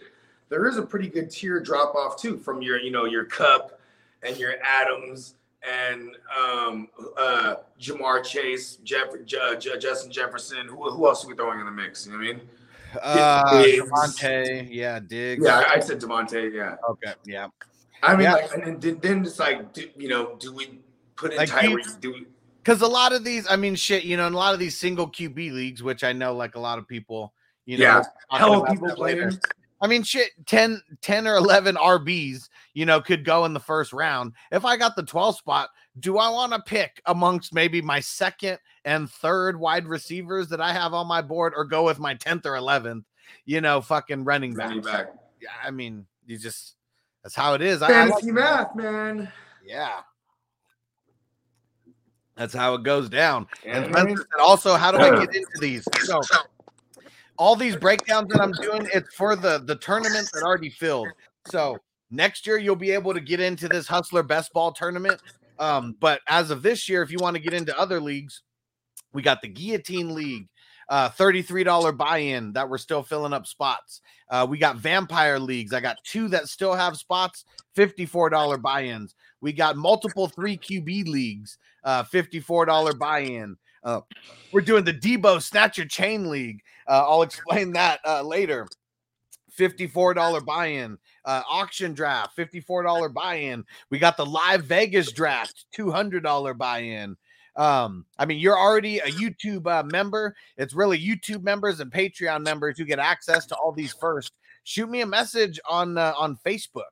there 0.49 0.67
is 0.67 0.77
a 0.77 0.81
pretty 0.81 1.07
good 1.07 1.31
tier 1.31 1.59
drop 1.59 1.95
off 1.95 2.21
too 2.21 2.37
from 2.37 2.61
your 2.61 2.79
you 2.79 2.91
know 2.91 3.05
your 3.05 3.25
Kupp 3.25 3.79
and 4.23 4.37
your 4.37 4.53
Adams 4.63 5.35
and 5.63 6.15
um 6.37 6.87
uh 7.17 7.55
Ja'Marr 7.79 8.23
Chase, 8.23 8.77
Jeff, 8.83 9.07
J- 9.25 9.57
J- 9.59 9.77
Justin 9.79 10.11
Jefferson. 10.11 10.67
Who 10.67 10.89
who 10.91 11.07
else 11.07 11.25
are 11.25 11.27
we 11.27 11.35
throwing 11.35 11.59
in 11.59 11.65
the 11.65 11.71
mix? 11.71 12.05
You 12.05 12.11
know 12.13 12.17
what 12.19 12.27
I 12.27 12.33
mean? 12.33 12.41
uh, 13.01 13.63
Diggs. 13.63 13.89
Devontae, 13.89 14.67
yeah, 14.69 14.99
Diggs. 14.99 15.43
Yeah, 15.45 15.63
I 15.67 15.75
I 15.75 15.79
said 15.79 15.99
Devontae. 15.99 16.53
Yeah, 16.53 16.75
okay, 16.89 17.13
yeah. 17.25 17.47
I 18.03 18.15
mean, 18.15 18.23
Yeah. 18.23 18.33
like, 18.33 18.51
and 18.53 18.81
then, 18.81 18.99
then- 18.99 19.25
it's 19.25 19.39
like, 19.39 19.73
do, 19.73 19.87
you 19.95 20.09
know, 20.09 20.35
do 20.39 20.53
we 20.53 20.79
put 21.15 21.31
in 21.31 21.37
Like, 21.37 21.49
do 21.49 21.55
Tyreek? 21.55 21.99
Do 22.01 22.13
we? 22.13 22.25
Because 22.63 22.81
a 22.81 22.87
lot 22.87 23.11
of 23.13 23.23
these, 23.23 23.47
I 23.49 23.55
mean, 23.55 23.75
shit, 23.75 24.03
you 24.03 24.17
know, 24.17 24.27
in 24.27 24.33
a 24.33 24.37
lot 24.37 24.53
of 24.53 24.59
these 24.59 24.77
single 24.77 25.09
QB 25.09 25.51
leagues, 25.51 25.81
which 25.81 26.03
I 26.03 26.13
know, 26.13 26.35
like 26.35 26.55
a 26.55 26.59
lot 26.59 26.77
of 26.77 26.87
people, 26.87 27.33
you 27.65 27.77
know, 27.77 27.83
Yeah, 27.83 28.03
Hell, 28.37 28.63
people 28.65 28.93
playing. 28.95 29.39
I 29.83 29.87
mean, 29.87 30.03
shit, 30.03 30.29
10, 30.45 30.79
10 31.01 31.27
or 31.27 31.37
11 31.37 31.75
RBs, 31.75 32.49
you 32.75 32.85
know, 32.85 33.01
could 33.01 33.25
go 33.25 33.45
in 33.45 33.53
the 33.53 33.59
first 33.59 33.93
round. 33.93 34.33
If 34.51 34.63
I 34.63 34.77
got 34.77 34.95
the 34.95 35.01
12 35.01 35.37
spot, 35.37 35.69
do 35.99 36.19
I 36.19 36.29
want 36.29 36.53
to 36.53 36.61
pick 36.61 37.01
amongst 37.07 37.51
maybe 37.51 37.81
my 37.81 37.99
second 37.99 38.59
and 38.85 39.09
third 39.09 39.59
wide 39.59 39.87
receivers 39.87 40.47
that 40.49 40.61
I 40.61 40.71
have 40.71 40.93
on 40.93 41.07
my 41.07 41.23
board 41.23 41.53
or 41.55 41.65
go 41.65 41.83
with 41.83 41.97
my 41.97 42.13
10th 42.13 42.45
or 42.45 42.53
11th, 42.53 43.05
you 43.45 43.59
know, 43.59 43.81
fucking 43.81 44.23
running 44.23 44.53
back? 44.53 44.67
Running 44.67 44.83
back. 44.83 45.13
Yeah, 45.41 45.49
I 45.65 45.71
mean, 45.71 46.05
you 46.27 46.37
just, 46.37 46.75
that's 47.23 47.35
how 47.35 47.53
it 47.53 47.61
is. 47.61 47.81
I, 47.81 47.87
I 47.87 47.89
Fantasy 47.89 48.31
math, 48.31 48.75
man. 48.75 49.31
yeah. 49.65 49.99
That's 52.35 52.53
how 52.53 52.73
it 52.73 52.83
goes 52.83 53.09
down. 53.09 53.45
And 53.65 53.93
Spencer 53.93 54.17
said, 54.17 54.41
also, 54.41 54.75
how 54.75 54.91
do 54.91 54.97
I 54.97 55.25
get 55.25 55.35
into 55.35 55.59
these? 55.59 55.87
So, 56.03 56.21
all 57.37 57.55
these 57.55 57.75
breakdowns 57.75 58.29
that 58.29 58.41
I'm 58.41 58.51
doing, 58.53 58.87
it's 58.93 59.13
for 59.15 59.35
the 59.35 59.59
the 59.59 59.75
tournament 59.75 60.29
that 60.33 60.43
already 60.43 60.69
filled. 60.69 61.09
So 61.47 61.77
next 62.09 62.45
year 62.45 62.57
you'll 62.57 62.75
be 62.75 62.91
able 62.91 63.13
to 63.13 63.19
get 63.19 63.39
into 63.39 63.67
this 63.67 63.87
Hustler 63.87 64.23
Best 64.23 64.53
Ball 64.53 64.71
tournament. 64.71 65.21
Um, 65.59 65.95
but 65.99 66.21
as 66.27 66.51
of 66.51 66.63
this 66.63 66.89
year, 66.89 67.01
if 67.01 67.11
you 67.11 67.17
want 67.19 67.35
to 67.35 67.41
get 67.41 67.53
into 67.53 67.77
other 67.79 67.99
leagues, 67.99 68.41
we 69.13 69.21
got 69.21 69.41
the 69.41 69.47
Guillotine 69.47 70.15
League, 70.15 70.47
uh, 70.89 71.09
$33 71.09 71.95
buy-in 71.95 72.53
that 72.53 72.69
we're 72.69 72.77
still 72.77 73.03
filling 73.03 73.33
up 73.33 73.47
spots. 73.47 74.01
Uh, 74.29 74.45
we 74.49 74.57
got 74.57 74.77
Vampire 74.77 75.39
Leagues. 75.39 75.73
I 75.73 75.79
got 75.79 75.97
two 76.03 76.27
that 76.29 76.47
still 76.47 76.73
have 76.73 76.97
spots, 76.97 77.45
$54 77.75 78.61
buy-ins. 78.61 79.15
We 79.41 79.53
got 79.53 79.75
multiple 79.77 80.27
three 80.27 80.57
QB 80.57 81.07
leagues, 81.07 81.57
uh, 81.83 82.03
$54 82.03 82.97
buy-in. 82.97 83.57
Uh, 83.83 84.01
we're 84.51 84.61
doing 84.61 84.83
the 84.83 84.93
Debo 84.93 85.41
Snatcher 85.41 85.85
Chain 85.85 86.29
League. 86.29 86.61
Uh, 86.87 87.03
I'll 87.07 87.23
explain 87.23 87.73
that 87.73 87.99
uh, 88.05 88.21
later. 88.21 88.67
$54 89.57 90.45
buy-in. 90.45 90.97
Uh, 91.23 91.43
auction 91.49 91.93
draft, 91.93 92.35
$54 92.35 93.13
buy-in. 93.13 93.63
We 93.89 93.99
got 93.99 94.17
the 94.17 94.25
live 94.25 94.63
Vegas 94.63 95.11
draft, 95.11 95.65
$200 95.77 96.57
buy-in. 96.57 97.15
Um, 97.55 98.05
I 98.17 98.25
mean, 98.25 98.39
you're 98.39 98.57
already 98.57 98.99
a 98.99 99.07
YouTube 99.07 99.67
uh, 99.67 99.83
member. 99.83 100.35
It's 100.57 100.73
really 100.73 100.99
YouTube 100.99 101.43
members 101.43 101.79
and 101.79 101.91
Patreon 101.91 102.43
members 102.43 102.77
who 102.77 102.85
get 102.85 102.99
access 102.99 103.45
to 103.47 103.55
all 103.55 103.71
these 103.71 103.93
first. 103.93 104.33
Shoot 104.63 104.89
me 104.89 105.01
a 105.01 105.05
message 105.05 105.59
on 105.69 105.97
uh, 105.97 106.13
on 106.17 106.37
Facebook 106.45 106.83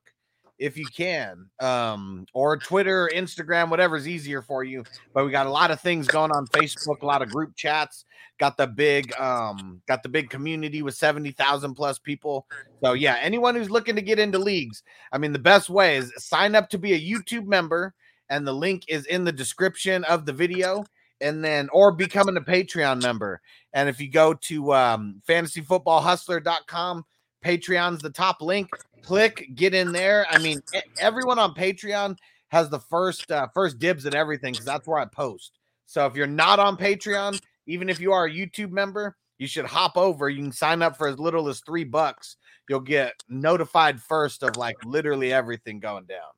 if 0.60 0.78
you 0.78 0.86
can, 0.86 1.50
um, 1.62 2.26
or 2.34 2.58
Twitter, 2.58 3.10
Instagram, 3.16 3.70
whatever's 3.70 4.08
easier 4.08 4.42
for 4.42 4.64
you. 4.64 4.84
But 5.14 5.26
we 5.26 5.32
got 5.32 5.48
a 5.48 5.52
lot 5.52 5.72
of 5.72 5.80
things 5.80 6.06
going 6.08 6.32
on 6.32 6.48
Facebook, 6.48 7.02
a 7.02 7.06
lot 7.06 7.22
of 7.22 7.30
group 7.30 7.56
chats. 7.56 8.06
Got 8.40 8.58
the 8.58 8.68
big, 8.68 9.18
um, 9.20 9.82
got 9.88 10.04
the 10.04 10.10
big 10.10 10.30
community 10.30 10.82
with 10.82 10.96
seventy 10.96 11.32
thousand 11.32 11.76
plus 11.76 12.00
people. 12.00 12.46
So 12.84 12.94
yeah, 12.94 13.18
anyone 13.22 13.56
who's 13.56 13.70
looking 13.70 13.96
to 13.96 14.02
get 14.02 14.20
into 14.20 14.38
leagues, 14.38 14.84
I 15.12 15.18
mean, 15.18 15.34
the 15.34 15.40
best 15.40 15.70
way 15.70 15.98
is 15.98 16.14
sign 16.18 16.56
up 16.56 16.70
to 16.70 16.78
be 16.78 16.94
a 16.94 17.00
YouTube 17.00 17.46
member, 17.48 17.94
and 18.30 18.48
the 18.48 18.54
link 18.54 18.86
is 18.88 19.06
in 19.06 19.24
the 19.24 19.32
description 19.32 20.04
of 20.06 20.26
the 20.26 20.34
video. 20.34 20.84
And 21.22 21.44
then, 21.44 21.68
or 21.74 21.92
becoming 21.92 22.38
a 22.38 22.42
Patreon 22.42 23.02
member. 23.02 23.42
And 23.74 23.90
if 23.90 24.00
you 24.00 24.10
go 24.10 24.34
to 24.34 24.74
um, 24.74 25.22
fantasyfootballhustler.com, 25.28 27.04
Patreon's 27.44 28.02
the 28.02 28.10
top 28.10 28.42
link. 28.42 28.70
Click, 29.02 29.50
get 29.54 29.74
in 29.74 29.92
there. 29.92 30.26
I 30.30 30.38
mean, 30.38 30.62
everyone 30.98 31.38
on 31.38 31.54
Patreon 31.54 32.16
has 32.50 32.70
the 32.70 32.80
first 32.80 33.32
uh, 33.32 33.48
first 33.54 33.80
dibs 33.80 34.06
at 34.06 34.16
everything 34.16 34.54
because 34.54 34.66
that's 34.66 34.88
where 34.88 35.00
I 35.00 35.06
post. 35.06 35.60
So 35.86 36.06
if 36.06 36.16
you're 36.16 36.28
not 36.28 36.60
on 36.60 36.78
Patreon, 36.78 37.42
even 37.68 37.90
if 37.90 38.00
you 38.00 38.12
are 38.12 38.26
a 38.26 38.32
YouTube 38.32 38.72
member, 38.72 39.16
you 39.38 39.48
should 39.48 39.66
hop 39.66 39.98
over. 39.98 40.30
You 40.30 40.44
can 40.44 40.52
sign 40.52 40.82
up 40.82 40.98
for 40.98 41.08
as 41.08 41.18
little 41.18 41.48
as 41.48 41.62
three 41.62 41.86
bucks. 41.86 42.36
You'll 42.68 42.82
get 42.82 43.14
notified 43.30 44.02
first 44.02 44.44
of 44.44 44.58
like 44.58 44.76
literally 44.86 45.34
everything 45.34 45.80
going 45.80 46.06
down. 46.06 46.30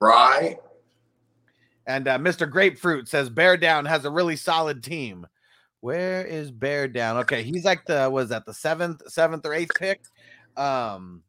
Right. 0.00 0.56
And 1.88 2.06
uh, 2.06 2.18
Mr. 2.18 2.48
Grapefruit 2.48 3.08
says 3.08 3.30
Bear 3.30 3.56
Down 3.56 3.86
has 3.86 4.04
a 4.04 4.10
really 4.10 4.36
solid 4.36 4.84
team. 4.84 5.26
Where 5.80 6.22
is 6.22 6.50
Bear 6.50 6.86
Down? 6.86 7.16
Okay, 7.18 7.42
he's 7.42 7.64
like 7.64 7.86
the 7.86 8.10
was 8.12 8.28
that 8.28 8.44
the 8.44 8.52
seventh, 8.52 9.02
seventh 9.10 9.46
or 9.46 9.54
eighth 9.54 9.72
pick. 9.74 10.02
Um, 10.56 11.22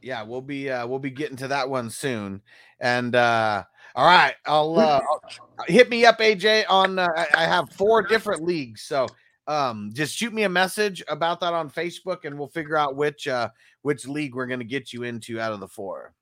yeah, 0.00 0.22
we'll 0.22 0.40
be 0.40 0.70
uh, 0.70 0.86
we'll 0.86 0.98
be 0.98 1.10
getting 1.10 1.36
to 1.36 1.48
that 1.48 1.68
one 1.68 1.90
soon. 1.90 2.40
And 2.80 3.14
uh, 3.14 3.64
all 3.94 4.06
right, 4.06 4.34
I'll, 4.46 4.78
uh, 4.78 5.00
hit 5.66 5.90
me 5.90 6.06
up, 6.06 6.20
AJ. 6.20 6.64
On 6.70 6.98
uh, 6.98 7.08
I 7.34 7.44
have 7.44 7.70
four 7.70 8.00
different 8.02 8.44
leagues, 8.44 8.80
so 8.80 9.06
um, 9.46 9.90
just 9.92 10.16
shoot 10.16 10.32
me 10.32 10.44
a 10.44 10.48
message 10.48 11.02
about 11.06 11.40
that 11.40 11.52
on 11.52 11.68
Facebook, 11.68 12.24
and 12.24 12.38
we'll 12.38 12.48
figure 12.48 12.78
out 12.78 12.96
which 12.96 13.28
uh, 13.28 13.50
which 13.82 14.08
league 14.08 14.34
we're 14.34 14.46
gonna 14.46 14.64
get 14.64 14.92
you 14.94 15.02
into 15.02 15.38
out 15.38 15.52
of 15.52 15.60
the 15.60 15.68
four. 15.68 16.14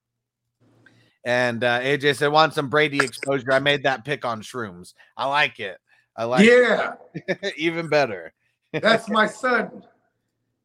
And 1.25 1.63
uh, 1.63 1.81
AJ 1.81 2.17
said, 2.17 2.29
"Want 2.29 2.55
some 2.55 2.69
Brady 2.69 2.99
exposure?" 2.99 3.53
I 3.53 3.61
made 3.61 3.85
that 3.85 4.05
pick 4.05 4.25
on 4.25 4.43
shrooms. 4.43 4.95
I 5.17 5.27
like 5.27 5.61
it. 5.61 5.79
I 6.17 6.25
like 6.25 6.47
yeah, 6.47 6.95
even 7.57 7.89
better. 7.89 8.33
that's 8.73 9.09
my 9.09 9.27
son. 9.29 9.85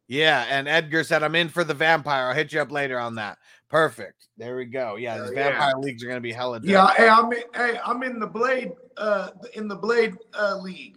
Yeah, 0.08 0.46
and 0.50 0.68
Edgar 0.68 1.04
said, 1.04 1.22
"I'm 1.22 1.36
in 1.36 1.50
for 1.50 1.64
the 1.64 1.74
vampire." 1.74 2.28
I'll 2.28 2.34
hit 2.34 2.54
you 2.54 2.62
up 2.62 2.72
later 2.72 2.98
on 2.98 3.16
that. 3.16 3.38
Perfect. 3.70 4.28
There 4.38 4.56
we 4.56 4.66
go. 4.66 4.96
Yeah, 4.96 5.20
these 5.22 5.32
yeah. 5.34 5.50
vampire 5.50 5.74
leagues 5.78 6.04
are 6.04 6.08
gonna 6.08 6.22
be 6.22 6.32
hella. 6.32 6.60
dope. 6.60 6.70
Yeah, 6.70 6.88
hey, 6.96 7.10
I'm 7.10 7.32
in, 7.32 7.44
hey, 7.54 7.80
I'm 7.86 8.02
in 8.04 8.20
the 8.20 8.28
blade, 8.28 8.72
uh, 8.98 9.30
in 9.54 9.68
the 9.68 9.76
blade 9.76 10.16
uh, 10.38 10.58
league. 10.58 10.97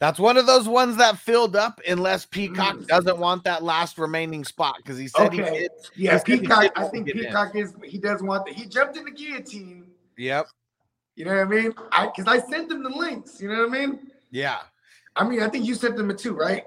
That's 0.00 0.18
one 0.18 0.36
of 0.36 0.46
those 0.46 0.68
ones 0.68 0.96
that 0.96 1.18
filled 1.18 1.56
up 1.56 1.80
unless 1.88 2.26
Peacock 2.26 2.76
Mm. 2.76 2.86
doesn't 2.86 3.18
want 3.18 3.44
that 3.44 3.62
last 3.62 3.96
remaining 3.96 4.44
spot 4.44 4.76
because 4.78 4.98
he 4.98 5.08
said 5.08 5.32
he 5.32 5.40
Okay. 5.42 5.58
did. 5.60 5.70
Yeah, 5.94 6.18
He 6.26 6.38
Peacock. 6.38 6.72
I 6.76 6.84
think 6.88 7.06
get 7.06 7.16
in. 7.16 7.24
Peacock 7.24 7.54
is 7.54 7.74
he 7.84 7.98
does 7.98 8.22
want 8.22 8.44
that. 8.46 8.54
He 8.54 8.66
jumped 8.66 8.96
in 8.96 9.04
the 9.04 9.10
guillotine. 9.10 9.86
Yep. 10.18 10.46
You 11.16 11.24
know 11.24 11.36
what 11.36 11.40
I 11.42 11.44
mean? 11.44 11.74
I 11.92 12.06
because 12.06 12.26
I 12.26 12.40
sent 12.50 12.70
him 12.72 12.82
the 12.82 12.90
links. 12.90 13.40
You 13.40 13.48
know 13.48 13.66
what 13.66 13.68
I 13.68 13.86
mean? 13.86 14.10
Yeah. 14.30 14.58
I 15.16 15.22
mean, 15.26 15.40
I 15.42 15.48
think 15.48 15.64
you 15.64 15.74
sent 15.76 15.96
them 15.96 16.10
it 16.10 16.18
too, 16.18 16.34
right? 16.34 16.64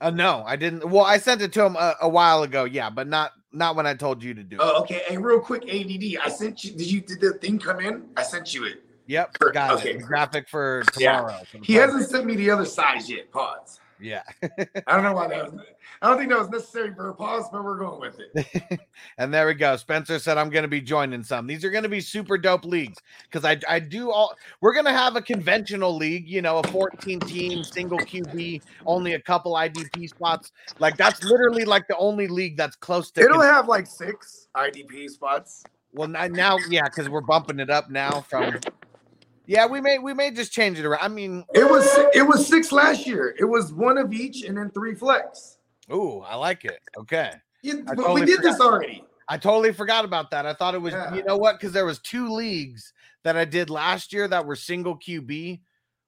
Uh, 0.00 0.10
no, 0.10 0.42
I 0.46 0.56
didn't. 0.56 0.88
Well, 0.90 1.04
I 1.04 1.18
sent 1.18 1.42
it 1.42 1.52
to 1.52 1.64
him 1.64 1.76
a, 1.76 1.94
a 2.00 2.08
while 2.08 2.42
ago. 2.42 2.64
Yeah, 2.64 2.90
but 2.90 3.06
not 3.06 3.32
not 3.52 3.76
when 3.76 3.86
I 3.86 3.94
told 3.94 4.22
you 4.22 4.34
to 4.34 4.42
do 4.42 4.56
it. 4.56 4.60
Oh, 4.62 4.80
okay. 4.82 5.02
Hey, 5.06 5.18
real 5.18 5.40
quick, 5.40 5.62
ADD. 5.62 6.18
I 6.24 6.28
sent 6.30 6.64
you. 6.64 6.72
Did 6.72 6.90
you 6.90 7.00
did 7.00 7.20
the 7.20 7.34
thing 7.34 7.58
come 7.58 7.80
in? 7.80 8.08
I 8.16 8.22
sent 8.22 8.54
you 8.54 8.64
it. 8.64 8.82
Yep. 9.06 9.36
Sure, 9.40 9.52
Got 9.52 9.72
okay. 9.78 9.90
it. 9.94 10.02
Graphic 10.02 10.48
for 10.48 10.82
Yeah. 10.98 11.16
tomorrow. 11.16 11.40
for 11.50 11.58
He 11.58 11.74
hasn't 11.74 12.08
sent 12.08 12.24
me 12.26 12.36
the 12.36 12.50
other 12.50 12.64
size 12.64 13.10
yet. 13.10 13.30
Pause. 13.30 13.80
Yeah. 14.00 14.22
I 14.42 14.94
don't 14.94 15.04
know 15.04 15.14
why 15.14 15.28
that 15.28 15.52
was. 15.52 15.62
I 16.02 16.08
don't 16.08 16.18
think 16.18 16.28
that 16.30 16.38
was 16.38 16.50
necessary 16.50 16.92
for 16.94 17.08
a 17.10 17.14
pause, 17.14 17.44
but 17.50 17.64
we're 17.64 17.78
going 17.78 18.00
with 18.00 18.18
it. 18.34 18.80
And 19.18 19.32
there 19.32 19.46
we 19.46 19.54
go. 19.54 19.76
Spencer 19.76 20.18
said 20.18 20.36
I'm 20.36 20.50
going 20.50 20.62
to 20.64 20.68
be 20.68 20.80
joining 20.80 21.22
some. 21.22 21.46
These 21.46 21.64
are 21.64 21.70
going 21.70 21.84
to 21.84 21.88
be 21.88 22.00
super 22.00 22.36
dope 22.36 22.64
leagues 22.64 22.98
because 23.22 23.44
I 23.44 23.58
I 23.68 23.78
do 23.78 24.10
all. 24.10 24.34
We're 24.60 24.72
going 24.74 24.84
to 24.86 24.92
have 24.92 25.14
a 25.16 25.22
conventional 25.22 25.96
league, 25.96 26.28
you 26.28 26.42
know, 26.42 26.58
a 26.58 26.62
14 26.68 27.20
team 27.20 27.62
single 27.62 27.98
QB, 27.98 28.62
only 28.86 29.14
a 29.14 29.20
couple 29.20 29.54
IDP 29.54 30.08
spots. 30.08 30.50
Like 30.80 30.96
that's 30.96 31.22
literally 31.22 31.64
like 31.64 31.86
the 31.88 31.96
only 31.96 32.26
league 32.26 32.56
that's 32.56 32.76
close 32.76 33.10
to. 33.12 33.20
It'll 33.20 33.36
con- 33.38 33.44
have 33.46 33.68
like 33.68 33.86
six 33.86 34.48
IDP 34.56 35.08
spots. 35.10 35.62
well, 35.92 36.08
now 36.08 36.58
yeah, 36.68 36.82
because 36.84 37.08
we're 37.08 37.20
bumping 37.20 37.60
it 37.60 37.70
up 37.70 37.88
now 37.88 38.22
from. 38.28 38.58
Yeah, 39.46 39.66
we 39.66 39.80
may 39.80 39.98
we 39.98 40.14
may 40.14 40.30
just 40.30 40.52
change 40.52 40.78
it 40.78 40.84
around. 40.86 41.02
I 41.02 41.08
mean, 41.08 41.44
It 41.54 41.68
was 41.68 41.86
it 42.14 42.22
was 42.26 42.46
six 42.46 42.72
last 42.72 43.06
year. 43.06 43.34
It 43.38 43.44
was 43.44 43.72
one 43.72 43.98
of 43.98 44.12
each 44.12 44.42
and 44.44 44.56
then 44.56 44.70
three 44.70 44.94
flex. 44.94 45.58
ooh, 45.92 46.20
I 46.20 46.34
like 46.36 46.64
it. 46.64 46.80
Okay. 46.96 47.32
Yeah, 47.62 47.74
but 47.86 47.96
totally 47.96 48.20
we 48.22 48.26
did 48.26 48.42
this 48.42 48.60
already. 48.60 49.04
I 49.28 49.38
totally 49.38 49.72
forgot 49.72 50.04
about 50.04 50.30
that. 50.32 50.44
I 50.44 50.52
thought 50.52 50.74
it 50.74 50.82
was, 50.82 50.92
Yeah. 50.92 51.14
you 51.14 51.24
know 51.24 51.38
what? 51.38 51.58
Because 51.58 51.72
there 51.72 51.86
was 51.86 51.98
two 52.00 52.28
leagues 52.30 52.92
that 53.22 53.36
I 53.38 53.46
did 53.46 53.70
last 53.70 54.12
year 54.12 54.28
that 54.28 54.44
were 54.44 54.54
single 54.56 54.98
QB. 54.98 55.60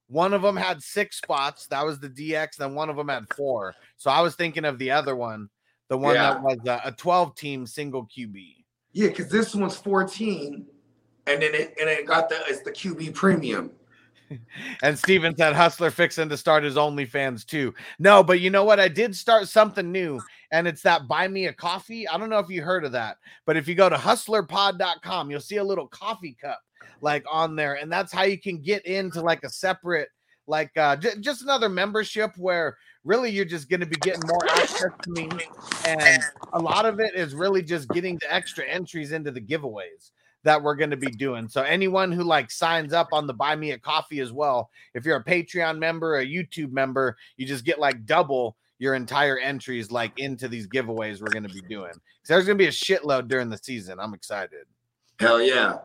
One 0.08 0.34
of 0.34 0.42
them 0.42 0.54
had 0.56 0.82
six 0.82 1.16
spots. 1.16 1.66
That 1.68 1.84
was 1.84 1.98
the 1.98 2.10
DX. 2.10 2.56
Then 2.56 2.74
one 2.74 2.90
of 2.90 2.96
them 2.96 3.08
had 3.08 3.24
four. 3.34 3.74
So 3.96 4.10
I 4.10 4.20
was 4.20 4.34
thinking 4.34 4.66
of 4.66 4.78
the 4.78 4.90
other 4.90 5.16
one, 5.16 5.48
the 5.88 5.96
one 5.96 6.14
Yeah. 6.14 6.34
that 6.34 6.42
was 6.42 6.58
uh, 6.68 6.80
a 6.84 6.92
12 6.92 7.34
team 7.34 7.66
single 7.66 8.04
QB. 8.06 8.64
Yeah, 8.92 9.08
because 9.08 9.30
this 9.30 9.54
one's 9.54 9.76
14, 9.78 10.66
and 11.26 11.42
then 11.42 11.54
it 11.54 11.74
and 11.80 11.88
it 11.88 12.06
got 12.06 12.28
the 12.28 12.36
it's 12.46 12.60
the 12.60 12.72
QB 12.72 13.14
premium. 13.14 13.70
And 14.82 14.98
Steven 14.98 15.36
said 15.36 15.54
Hustler 15.54 15.90
fixing 15.92 16.28
to 16.30 16.36
start 16.36 16.64
his 16.64 16.74
OnlyFans 16.74 17.46
too. 17.46 17.72
No, 18.00 18.24
but 18.24 18.40
you 18.40 18.50
know 18.50 18.64
what? 18.64 18.80
I 18.80 18.88
did 18.88 19.14
start 19.14 19.46
something 19.46 19.92
new, 19.92 20.20
and 20.50 20.66
it's 20.66 20.82
that 20.82 21.06
buy 21.06 21.28
me 21.28 21.46
a 21.46 21.52
coffee. 21.52 22.08
I 22.08 22.18
don't 22.18 22.28
know 22.28 22.40
if 22.40 22.48
you 22.48 22.60
heard 22.60 22.84
of 22.84 22.90
that, 22.90 23.18
but 23.44 23.56
if 23.56 23.68
you 23.68 23.76
go 23.76 23.88
to 23.88 23.94
hustlerpod.com, 23.94 25.30
you'll 25.30 25.40
see 25.40 25.58
a 25.58 25.64
little 25.64 25.86
coffee 25.86 26.36
cup 26.40 26.60
like 27.00 27.24
on 27.30 27.54
there, 27.54 27.74
and 27.74 27.90
that's 27.90 28.12
how 28.12 28.24
you 28.24 28.38
can 28.38 28.60
get 28.60 28.84
into 28.84 29.20
like 29.20 29.44
a 29.44 29.48
separate, 29.48 30.08
like 30.48 30.76
uh 30.76 30.96
j- 30.96 31.20
just 31.20 31.42
another 31.42 31.68
membership 31.68 32.32
where 32.36 32.76
really 33.04 33.30
you're 33.30 33.44
just 33.44 33.70
going 33.70 33.80
to 33.80 33.86
be 33.86 33.96
getting 33.96 34.26
more 34.26 34.44
access 34.50 34.90
to 35.02 35.10
me, 35.10 35.28
and 35.86 36.20
a 36.52 36.58
lot 36.58 36.84
of 36.84 36.98
it 36.98 37.14
is 37.14 37.32
really 37.32 37.62
just 37.62 37.88
getting 37.90 38.18
the 38.20 38.34
extra 38.34 38.64
entries 38.66 39.12
into 39.12 39.30
the 39.30 39.40
giveaways 39.40 40.10
that 40.44 40.62
we're 40.62 40.76
going 40.76 40.90
to 40.90 40.96
be 40.96 41.10
doing. 41.10 41.48
So 41.48 41.62
anyone 41.62 42.12
who 42.12 42.22
like 42.22 42.50
signs 42.50 42.92
up 42.92 43.08
on 43.12 43.26
the 43.26 43.34
buy 43.34 43.56
me 43.56 43.72
a 43.72 43.78
coffee 43.78 44.20
as 44.20 44.32
well, 44.32 44.70
if 44.94 45.04
you're 45.04 45.16
a 45.16 45.24
Patreon 45.24 45.78
member, 45.78 46.18
a 46.18 46.26
YouTube 46.26 46.72
member, 46.72 47.16
you 47.36 47.46
just 47.46 47.64
get 47.64 47.78
like 47.78 48.06
double 48.06 48.56
your 48.78 48.94
entire 48.94 49.38
entries 49.38 49.90
like 49.90 50.18
into 50.18 50.48
these 50.48 50.68
giveaways 50.68 51.20
we're 51.20 51.28
going 51.28 51.46
to 51.46 51.54
be 51.54 51.62
doing. 51.62 51.92
So 52.22 52.34
there's 52.34 52.46
going 52.46 52.58
to 52.58 52.62
be 52.62 52.68
a 52.68 52.70
shitload 52.70 53.28
during 53.28 53.48
the 53.48 53.58
season. 53.58 53.98
I'm 53.98 54.14
excited. 54.14 54.66
Hell 55.18 55.40
yeah. 55.40 55.78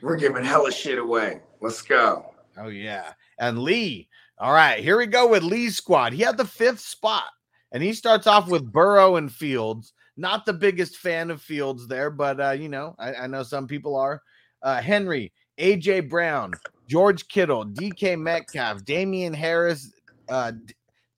We're 0.00 0.16
giving 0.16 0.44
hella 0.44 0.72
shit 0.72 0.98
away. 0.98 1.40
Let's 1.60 1.82
go. 1.82 2.32
Oh 2.56 2.68
yeah. 2.68 3.12
And 3.38 3.58
Lee. 3.58 4.08
All 4.38 4.52
right, 4.52 4.82
here 4.82 4.96
we 4.96 5.04
go 5.04 5.28
with 5.28 5.42
Lee's 5.42 5.76
squad. 5.76 6.14
He 6.14 6.22
had 6.22 6.38
the 6.38 6.46
fifth 6.46 6.80
spot, 6.80 7.26
and 7.72 7.82
he 7.82 7.92
starts 7.92 8.26
off 8.26 8.48
with 8.48 8.72
Burrow 8.72 9.16
and 9.16 9.30
Fields. 9.30 9.92
Not 10.16 10.44
the 10.44 10.52
biggest 10.52 10.98
fan 10.98 11.30
of 11.30 11.40
Fields 11.42 11.86
there, 11.86 12.10
but 12.10 12.40
uh, 12.40 12.50
you 12.50 12.68
know, 12.68 12.94
I, 12.98 13.14
I 13.14 13.26
know 13.26 13.42
some 13.42 13.66
people 13.66 13.96
are. 13.96 14.22
Uh, 14.62 14.80
Henry, 14.80 15.32
AJ 15.58 16.08
Brown, 16.10 16.52
George 16.88 17.28
Kittle, 17.28 17.66
DK 17.66 18.18
Metcalf, 18.18 18.84
Damien 18.84 19.32
Harris, 19.32 19.92
uh, 20.28 20.52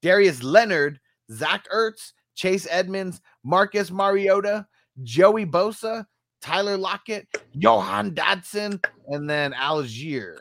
Darius 0.02 0.42
Leonard, 0.42 1.00
Zach 1.30 1.64
Ertz, 1.72 2.12
Chase 2.34 2.66
Edmonds, 2.70 3.20
Marcus 3.44 3.90
Mariota, 3.90 4.66
Joey 5.02 5.46
Bosa, 5.46 6.04
Tyler 6.40 6.76
Lockett, 6.76 7.26
Jahan 7.56 8.14
Dotson, 8.14 8.84
and 9.08 9.28
then 9.30 9.52
Allgeier. 9.52 10.38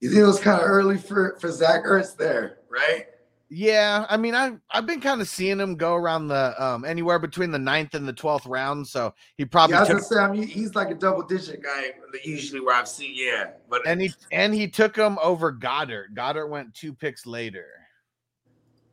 You 0.00 0.10
think 0.10 0.20
it 0.20 0.26
was 0.26 0.40
kind 0.40 0.60
of 0.60 0.66
early 0.66 0.96
for 0.98 1.36
for 1.40 1.50
Zach 1.50 1.84
Ertz 1.84 2.16
there, 2.16 2.58
right? 2.70 3.06
Yeah, 3.50 4.06
I 4.08 4.16
mean, 4.16 4.34
I 4.34 4.56
I've 4.70 4.86
been 4.86 5.00
kind 5.00 5.20
of 5.20 5.28
seeing 5.28 5.60
him 5.60 5.76
go 5.76 5.94
around 5.94 6.28
the 6.28 6.54
um 6.62 6.84
anywhere 6.84 7.18
between 7.18 7.50
the 7.50 7.58
ninth 7.58 7.94
and 7.94 8.08
the 8.08 8.12
twelfth 8.12 8.46
round, 8.46 8.86
so 8.86 9.14
he 9.36 9.44
probably 9.44 9.74
Yeah, 9.74 9.78
I 9.78 9.80
was 9.82 9.88
took 9.88 9.96
gonna 9.98 10.04
say, 10.06 10.18
I 10.18 10.32
mean, 10.32 10.48
he's 10.48 10.74
like 10.74 10.90
a 10.90 10.94
double 10.94 11.22
digit 11.22 11.62
guy. 11.62 11.92
Usually, 12.24 12.60
where 12.60 12.74
I've 12.74 12.88
seen, 12.88 13.12
yeah, 13.14 13.50
but 13.68 13.86
and 13.86 14.00
he 14.00 14.12
and 14.32 14.54
he 14.54 14.66
took 14.66 14.96
him 14.96 15.18
over 15.22 15.52
Goedert. 15.52 16.14
Goedert 16.14 16.48
went 16.48 16.74
two 16.74 16.92
picks 16.94 17.26
later. 17.26 17.66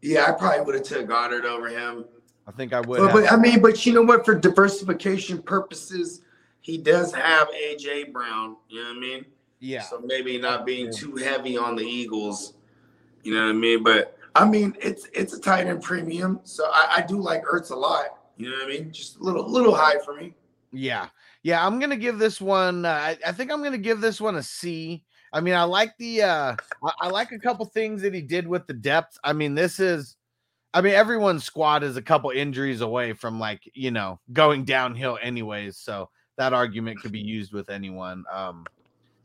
yeah, 0.02 0.26
I 0.28 0.32
probably 0.34 0.66
would 0.66 0.76
have 0.76 0.84
took 0.84 1.08
Goedert 1.08 1.46
over 1.46 1.70
him. 1.70 2.06
I 2.48 2.52
think 2.52 2.74
I 2.74 2.82
would. 2.82 3.00
But, 3.00 3.14
but 3.14 3.32
I 3.32 3.38
mean, 3.38 3.62
but 3.62 3.86
you 3.86 3.94
know 3.94 4.02
what? 4.02 4.26
For 4.26 4.36
diversification 4.36 5.42
purposes, 5.42 6.22
he 6.60 6.78
does 6.78 7.14
have 7.14 7.48
AJ 7.50 8.12
Brown. 8.12 8.58
You 8.68 8.84
know 8.84 8.90
what 8.90 8.98
I 8.98 9.00
mean? 9.00 9.26
yeah, 9.60 9.82
So 9.82 10.00
maybe 10.00 10.38
not 10.38 10.66
being 10.66 10.92
too 10.92 11.16
heavy 11.16 11.58
on 11.58 11.76
the 11.76 11.84
Eagles. 11.84 12.54
You 13.24 13.34
know 13.36 13.44
what 13.44 13.50
I 13.50 13.54
mean? 13.54 13.84
But 13.84 14.18
I 14.36 14.46
mean, 14.46 14.76
it's 14.82 15.08
it's 15.14 15.34
a 15.34 15.40
tight 15.40 15.68
end 15.68 15.84
premium, 15.84 16.40
so 16.44 16.66
I, 16.72 16.98
I 16.98 17.02
do 17.02 17.20
like 17.20 17.44
Ertz 17.44 17.72
a 17.72 17.76
lot. 17.76 18.06
You 18.38 18.50
know 18.50 18.58
what 18.58 18.66
I 18.66 18.70
mean? 18.70 18.92
Just 18.92 19.18
a 19.18 19.24
little 19.24 19.50
little 19.50 19.76
high 19.76 20.00
for 20.06 20.16
me. 20.16 20.34
yeah, 20.72 21.10
yeah. 21.44 21.66
I'm 21.66 21.80
gonna 21.80 21.98
give 21.98 22.18
this 22.18 22.40
one. 22.40 22.86
Uh, 22.86 22.90
I, 22.90 23.18
I 23.28 23.32
think 23.32 23.52
I'm 23.52 23.62
gonna 23.64 23.78
give 23.78 24.02
this 24.02 24.22
one 24.22 24.36
a 24.36 24.44
C. 24.44 25.04
I 25.34 25.42
mean, 25.42 25.54
I 25.54 25.64
like 25.64 25.98
the. 25.98 26.24
uh 26.24 26.56
I, 26.84 26.92
I 27.02 27.08
like 27.10 27.32
a 27.32 27.40
couple 27.40 27.66
things 27.66 28.02
that 28.02 28.14
he 28.14 28.22
did 28.22 28.48
with 28.48 28.68
the 28.68 28.74
depth. 28.74 29.18
I 29.24 29.34
mean, 29.34 29.56
this 29.56 29.80
is. 29.80 30.16
I 30.74 30.80
mean, 30.80 30.94
everyone's 30.94 31.44
squad 31.44 31.84
is 31.84 31.98
a 31.98 32.02
couple 32.02 32.30
injuries 32.30 32.80
away 32.80 33.12
from 33.14 33.40
like 33.40 33.70
you 33.74 33.92
know 33.92 34.20
going 34.32 34.64
downhill, 34.64 35.20
anyways. 35.22 35.78
So 35.78 36.10
that 36.38 36.54
argument 36.54 37.02
could 37.02 37.12
be 37.12 37.20
used 37.20 37.52
with 37.54 37.70
anyone. 37.70 38.24
Um, 38.32 38.66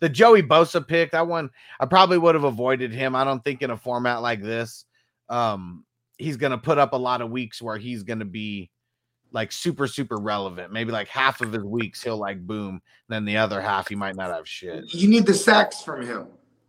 the 0.01 0.09
Joey 0.09 0.43
Bosa 0.43 0.87
pick, 0.87 1.13
that 1.13 1.27
one, 1.27 1.49
I 1.81 1.87
probably 1.87 2.19
would 2.19 2.35
have 2.35 2.45
avoided 2.45 2.93
him. 2.93 3.15
I 3.17 3.25
don't 3.25 3.43
think 3.43 3.63
in 3.63 3.71
a 3.71 3.77
format 3.77 4.21
like 4.21 4.43
this, 4.43 4.85
um, 5.29 5.85
he's 6.19 6.37
going 6.37 6.53
to 6.53 6.59
put 6.59 6.79
up 6.79 6.93
a 6.93 6.97
lot 6.97 7.21
of 7.21 7.31
weeks 7.31 7.61
where 7.61 7.77
he's 7.77 8.03
going 8.03 8.21
to 8.21 8.25
be 8.25 8.71
like 9.33 9.53
super, 9.53 9.87
super 9.87 10.17
relevant. 10.17 10.73
Maybe 10.73 10.93
like 10.93 11.09
half 11.09 11.41
of 11.41 11.53
his 11.53 11.65
weeks 11.65 12.03
he'll 12.03 12.17
like 12.17 12.47
boom, 12.47 12.81
then 13.09 13.25
the 13.25 13.37
other 13.37 13.61
half 13.61 13.89
he 13.89 13.95
might 13.95 14.17
not 14.17 14.31
have 14.31 14.49
shit. 14.49 14.93
You 14.95 15.09
need 15.09 15.27
the 15.27 15.35
sacks 15.35 15.83
from 15.83 16.07
him. 16.07 16.27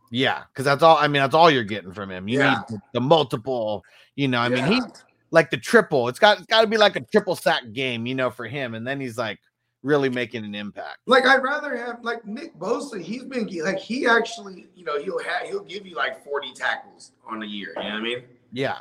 Yeah, 0.09 0.43
because 0.51 0.65
that's 0.65 0.83
all. 0.83 0.97
I 0.97 1.07
mean, 1.07 1.21
that's 1.21 1.35
all 1.35 1.51
you're 1.51 1.63
getting 1.63 1.93
from 1.93 2.09
him. 2.11 2.27
You 2.27 2.39
Yeah. 2.39 2.49
need 2.49 2.57
the, 2.69 2.79
the 2.93 3.01
multiple. 3.01 3.83
You 4.15 4.27
know, 4.27 4.39
I 4.39 4.49
mean, 4.49 4.65
he 4.65 4.77
Yeah. 4.77 4.87
like 5.31 5.49
the 5.49 5.57
triple. 5.57 6.07
It's 6.07 6.19
got 6.19 6.37
it's 6.37 6.47
got 6.47 6.61
to 6.61 6.67
be 6.67 6.77
like 6.77 6.95
a 6.95 7.01
triple 7.01 7.35
sack 7.35 7.73
game, 7.73 8.05
you 8.05 8.15
know, 8.15 8.29
for 8.29 8.45
him, 8.47 8.73
and 8.73 8.87
then 8.87 8.99
he's 9.01 9.17
like 9.17 9.39
really 9.83 10.09
making 10.09 10.43
an 10.45 10.55
impact. 10.55 10.99
Like 11.05 11.25
I'd 11.25 11.43
rather 11.43 11.75
have 11.77 12.03
like 12.03 12.25
Nick 12.25 12.57
Bosa. 12.57 13.01
He's 13.01 13.23
been 13.23 13.47
like 13.63 13.79
he 13.79 14.07
actually, 14.07 14.67
you 14.75 14.85
know, 14.85 15.01
he'll 15.01 15.19
have 15.23 15.47
he'll 15.47 15.63
give 15.63 15.85
you 15.85 15.95
like 15.95 16.23
forty 16.23 16.53
tackles 16.53 17.11
on 17.27 17.43
a 17.43 17.45
year. 17.45 17.73
You 17.77 17.83
know 17.83 17.89
what 17.89 17.95
I 17.95 18.01
mean? 18.01 18.23
Yeah, 18.51 18.79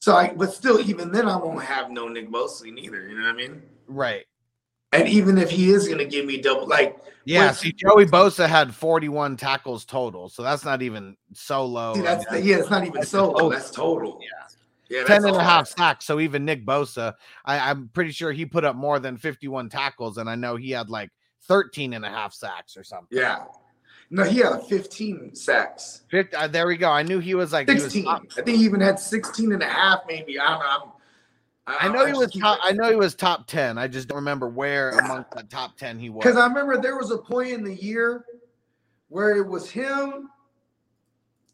So 0.00 0.16
I, 0.16 0.32
but 0.34 0.52
still, 0.52 0.80
even 0.80 1.12
then, 1.12 1.28
I 1.28 1.36
won't 1.36 1.62
have 1.62 1.90
no 1.90 2.08
Nick 2.08 2.30
Bosa 2.30 2.72
neither. 2.72 3.08
You 3.08 3.18
know 3.18 3.24
what 3.26 3.34
I 3.34 3.36
mean? 3.36 3.62
right. 3.86 4.24
And 4.94 5.08
even 5.08 5.38
if 5.38 5.50
he 5.50 5.70
is 5.70 5.88
gonna 5.88 6.04
give 6.04 6.26
me 6.26 6.38
double, 6.38 6.66
like 6.66 6.98
Yeah, 7.24 7.50
see, 7.52 7.72
Joey 7.72 8.04
Bosa 8.04 8.46
had 8.46 8.74
41 8.74 9.38
tackles 9.38 9.86
total, 9.86 10.28
so 10.28 10.42
that's 10.42 10.64
not 10.66 10.82
even 10.82 11.16
so 11.32 11.64
low. 11.64 11.94
see, 11.94 12.02
that's 12.02 12.24
yeah, 12.44 12.56
it's 12.56 12.68
not 12.68 12.82
even 12.82 12.96
that's 13.00 13.10
solo. 13.10 13.32
total. 13.32 13.50
That's 13.50 13.70
total. 13.70 14.20
Yeah. 14.90 14.98
yeah, 14.98 15.04
10 15.04 15.24
and 15.24 15.36
a 15.36 15.42
half 15.42 15.66
sacks. 15.68 16.04
So 16.04 16.20
even 16.20 16.44
Nick 16.44 16.66
Bosa, 16.66 17.14
I, 17.44 17.70
I'm 17.70 17.88
pretty 17.88 18.10
sure 18.10 18.32
he 18.32 18.44
put 18.44 18.64
up 18.64 18.76
more 18.76 18.98
than 18.98 19.16
51 19.16 19.70
tackles, 19.70 20.18
and 20.18 20.28
I 20.28 20.34
know 20.34 20.56
he 20.56 20.72
had 20.72 20.90
like 20.90 21.08
13 21.44 21.94
and 21.94 22.04
a 22.04 22.10
half 22.10 22.34
sacks 22.34 22.76
or 22.76 22.84
something. 22.84 23.18
Yeah. 23.18 23.44
No, 24.14 24.24
he 24.24 24.40
had 24.40 24.62
15 24.64 25.34
sacks. 25.34 26.02
Uh, 26.36 26.46
there 26.46 26.66
we 26.66 26.76
go. 26.76 26.90
I 26.90 27.02
knew 27.02 27.18
he 27.18 27.34
was 27.34 27.50
like 27.50 27.66
he 27.66 27.74
was 27.74 27.84
16. 27.84 28.06
I 28.06 28.18
think 28.42 28.58
he 28.58 28.64
even 28.64 28.78
had 28.78 29.00
16 29.00 29.52
and 29.52 29.62
a 29.62 29.66
half, 29.66 30.00
maybe. 30.06 30.38
I 30.38 30.50
don't 30.50 30.60
know. 30.60 30.92
I'm, 31.66 31.90
I 31.90 31.94
know 31.94 32.04
he 32.04 32.12
was 32.12 32.30
top. 32.30 32.58
it- 32.58 32.64
I 32.64 32.72
know 32.72 32.90
he 32.90 32.96
was 32.96 33.14
top 33.14 33.46
ten. 33.46 33.78
I 33.78 33.88
just 33.88 34.08
don't 34.08 34.16
remember 34.16 34.48
where 34.48 34.90
amongst 34.98 35.30
the 35.30 35.44
top 35.44 35.78
ten 35.78 35.98
he 35.98 36.10
was. 36.10 36.24
Because 36.24 36.36
I 36.36 36.46
remember 36.46 36.76
there 36.76 36.98
was 36.98 37.10
a 37.10 37.16
point 37.16 37.52
in 37.52 37.64
the 37.64 37.74
year 37.74 38.26
where 39.08 39.34
it 39.36 39.46
was 39.48 39.70
him 39.70 40.28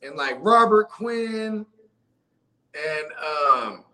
and 0.02 0.16
like 0.16 0.36
Robert 0.40 0.88
Quinn 0.88 1.64
and 2.74 3.06
um 3.64 3.84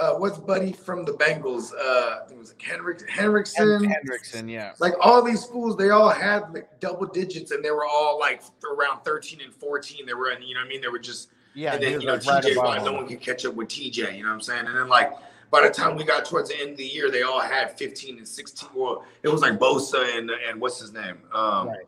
uh 0.00 0.14
what's 0.14 0.38
Buddy 0.38 0.72
from 0.72 1.04
the 1.04 1.12
Bengals? 1.12 1.72
Uh 1.72 2.26
it 2.30 2.38
was 2.38 2.54
Henrik 2.60 3.08
Henriksen. 3.08 3.84
Hen- 3.84 4.02
Hendrickson, 4.04 4.50
yeah. 4.50 4.72
Like 4.78 4.94
all 5.00 5.22
these 5.22 5.44
fools, 5.44 5.76
they 5.76 5.90
all 5.90 6.10
had 6.10 6.52
like 6.52 6.80
double 6.80 7.06
digits 7.06 7.50
and 7.50 7.64
they 7.64 7.70
were 7.70 7.84
all 7.84 8.18
like 8.18 8.42
around 8.76 9.02
13 9.04 9.40
and 9.44 9.54
14. 9.54 10.06
They 10.06 10.14
were 10.14 10.30
in, 10.30 10.42
you 10.42 10.54
know 10.54 10.60
what 10.60 10.66
I 10.66 10.68
mean? 10.68 10.80
They 10.80 10.88
were 10.88 10.98
just 10.98 11.30
Yeah, 11.54 11.74
and 11.74 11.82
then 11.82 12.00
you 12.00 12.06
know 12.06 12.14
like 12.14 12.26
right 12.26 12.44
TJ 12.44 12.52
above 12.52 12.84
no 12.84 12.92
one 12.92 13.06
could 13.08 13.20
catch 13.20 13.44
up 13.44 13.54
with 13.54 13.68
TJ, 13.68 14.16
you 14.16 14.22
know 14.22 14.28
what 14.28 14.34
I'm 14.34 14.40
saying? 14.40 14.66
And 14.66 14.76
then 14.76 14.88
like 14.88 15.12
by 15.50 15.62
the 15.62 15.70
time 15.70 15.96
we 15.96 16.04
got 16.04 16.26
towards 16.26 16.50
the 16.50 16.60
end 16.60 16.72
of 16.72 16.76
the 16.76 16.84
year, 16.86 17.10
they 17.10 17.22
all 17.22 17.40
had 17.40 17.76
15 17.78 18.18
and 18.18 18.28
16. 18.28 18.68
Well, 18.74 19.04
it 19.22 19.28
was 19.28 19.40
like 19.40 19.58
Bosa 19.58 20.16
and 20.18 20.30
and 20.30 20.60
what's 20.60 20.78
his 20.80 20.92
name? 20.92 21.18
Um 21.32 21.68
Right. 21.68 21.78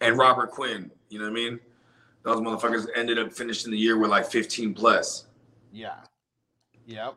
and 0.00 0.16
Robert 0.16 0.50
Quinn, 0.50 0.90
you 1.08 1.18
know 1.18 1.24
what 1.24 1.32
I 1.32 1.34
mean? 1.34 1.60
Those 2.22 2.36
motherfuckers 2.36 2.86
ended 2.94 3.18
up 3.18 3.32
finishing 3.32 3.72
the 3.72 3.78
year 3.78 3.98
with 3.98 4.10
like 4.10 4.26
15 4.30 4.74
plus. 4.74 5.26
Yeah. 5.72 5.96
Yep. 6.86 7.16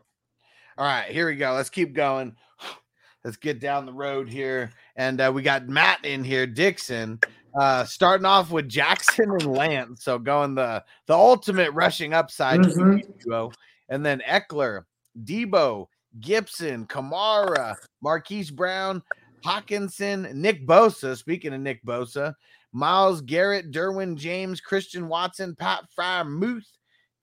All 0.78 0.86
right, 0.86 1.10
here 1.10 1.28
we 1.28 1.36
go. 1.36 1.54
Let's 1.54 1.70
keep 1.70 1.94
going. 1.94 2.36
Let's 3.24 3.38
get 3.38 3.60
down 3.60 3.86
the 3.86 3.94
road 3.94 4.30
here. 4.30 4.72
And 4.98 5.20
uh, 5.22 5.32
we 5.34 5.42
got 5.42 5.68
Matt 5.68 6.04
in 6.06 6.24
here, 6.24 6.46
Dixon, 6.46 7.20
uh, 7.60 7.86
starting 7.86 8.26
off 8.26 8.52
with 8.52 8.68
Jackson 8.70 9.32
and 9.32 9.46
Lance. 9.46 10.04
So 10.04 10.20
going 10.20 10.56
the 10.56 10.84
the 11.08 11.14
ultimate 11.14 11.72
rushing 11.72 12.14
upside 12.14 12.60
Mhm. 12.62 13.02
duo. 13.24 13.52
And 13.90 14.06
then 14.06 14.22
Ekeler, 14.28 14.84
Deebo, 15.24 15.88
Gibson, 16.20 16.86
Kamara, 16.88 17.76
Marquise 18.02 18.52
Brown, 18.52 19.02
Hockenson, 19.46 20.34
Nick 20.34 20.68
Bosa. 20.68 21.16
Speaking 21.18 21.54
of 21.54 21.62
Nick 21.62 21.84
Bosa, 21.86 22.34
Myles 22.74 23.22
Garrett, 23.22 23.72
Derwin 23.72 24.16
James, 24.18 24.60
Christian 24.60 25.08
Watson, 25.08 25.56
Pat 25.56 25.86
Fryer, 25.96 26.26
Muth, 26.26 26.68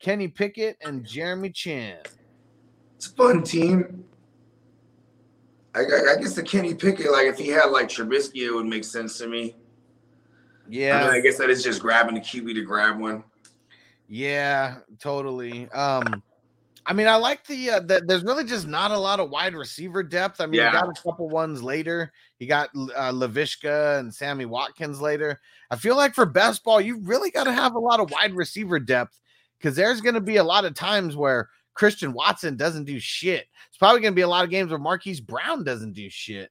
Kenny 0.00 0.28
Pickett, 0.28 0.76
and 0.80 1.04
Jeremy 1.04 1.50
Chinn. 1.50 1.98
It's 3.02 3.10
a 3.10 3.14
fun 3.16 3.42
team. 3.42 4.04
I, 5.74 5.80
I, 5.80 6.12
I 6.12 6.16
guess 6.20 6.34
the 6.34 6.42
Kenny 6.44 6.72
Pickett, 6.72 7.10
like 7.10 7.26
if 7.26 7.36
he 7.36 7.48
had 7.48 7.64
like 7.66 7.88
Trubisky, 7.88 8.42
it 8.46 8.52
would 8.52 8.66
make 8.66 8.84
sense 8.84 9.18
to 9.18 9.26
me. 9.26 9.56
Yeah, 10.68 11.00
I, 11.00 11.00
mean, 11.06 11.10
I 11.14 11.20
guess 11.20 11.36
that 11.38 11.50
is 11.50 11.64
just 11.64 11.80
grabbing 11.82 12.14
the 12.14 12.20
QB 12.20 12.54
to 12.54 12.62
grab 12.62 13.00
one. 13.00 13.24
yeah, 14.08 14.76
totally. 15.00 15.68
Um, 15.72 16.22
I 16.86 16.92
mean, 16.92 17.08
I 17.08 17.16
like 17.16 17.44
the 17.44 17.70
uh, 17.70 17.80
that 17.80 18.06
there's 18.06 18.22
really 18.22 18.44
just 18.44 18.68
not 18.68 18.92
a 18.92 18.96
lot 18.98 19.18
of 19.18 19.30
wide 19.30 19.56
receiver 19.56 20.04
depth. 20.04 20.40
I 20.40 20.46
mean, 20.46 20.60
Yeah. 20.60 20.68
you 20.68 20.72
got 20.72 20.96
a 20.96 21.02
couple 21.02 21.28
ones 21.28 21.60
later. 21.60 22.12
You 22.38 22.46
got 22.46 22.68
uh, 22.76 23.10
Laviska 23.10 23.98
and 23.98 24.14
Sammy 24.14 24.44
Watkins 24.46 25.00
later. 25.00 25.40
I 25.72 25.76
feel 25.76 25.96
like 25.96 26.14
for 26.14 26.24
best 26.24 26.62
ball, 26.62 26.80
you 26.80 27.00
really 27.00 27.32
got 27.32 27.44
to 27.44 27.52
have 27.52 27.74
a 27.74 27.80
lot 27.80 27.98
of 27.98 28.12
wide 28.12 28.34
receiver 28.34 28.78
depth 28.78 29.18
because 29.58 29.74
there's 29.74 30.00
going 30.00 30.14
to 30.14 30.20
be 30.20 30.36
a 30.36 30.44
lot 30.44 30.64
of 30.64 30.74
times 30.74 31.16
where 31.16 31.48
Christian 31.74 32.12
Watson 32.12 32.56
doesn't 32.56 32.84
do 32.84 32.98
shit. 32.98 33.46
It's 33.68 33.78
probably 33.78 34.00
going 34.00 34.12
to 34.12 34.16
be 34.16 34.22
a 34.22 34.28
lot 34.28 34.44
of 34.44 34.50
games 34.50 34.70
where 34.70 34.78
Marquise 34.78 35.20
Brown 35.20 35.64
doesn't 35.64 35.92
do 35.92 36.08
shit. 36.10 36.50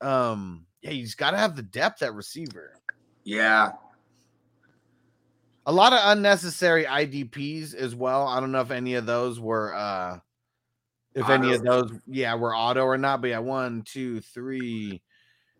Um, 0.00 0.66
yeah, 0.82 0.90
you 0.90 1.02
just 1.02 1.18
got 1.18 1.30
to 1.32 1.38
have 1.38 1.56
the 1.56 1.62
depth 1.62 2.02
at 2.02 2.14
receiver. 2.14 2.80
Yeah. 3.24 3.72
a 5.66 5.72
lot 5.72 5.92
of 5.92 5.98
unnecessary 6.04 6.84
IDPs 6.84 7.74
as 7.74 7.94
well. 7.94 8.26
I 8.28 8.38
don't 8.40 8.52
know 8.52 8.60
if 8.60 8.70
any 8.70 8.94
of 8.94 9.04
those 9.06 9.40
were 9.40 9.74
uh 9.74 10.18
if 11.14 11.28
any 11.30 11.54
of 11.54 11.62
those 11.62 11.90
yeah 12.06 12.34
were 12.34 12.54
auto 12.54 12.82
or 12.82 12.98
not, 12.98 13.22
but 13.22 13.30
yeah, 13.30 13.38
one, 13.38 13.82
two, 13.82 14.20
three, 14.20 15.00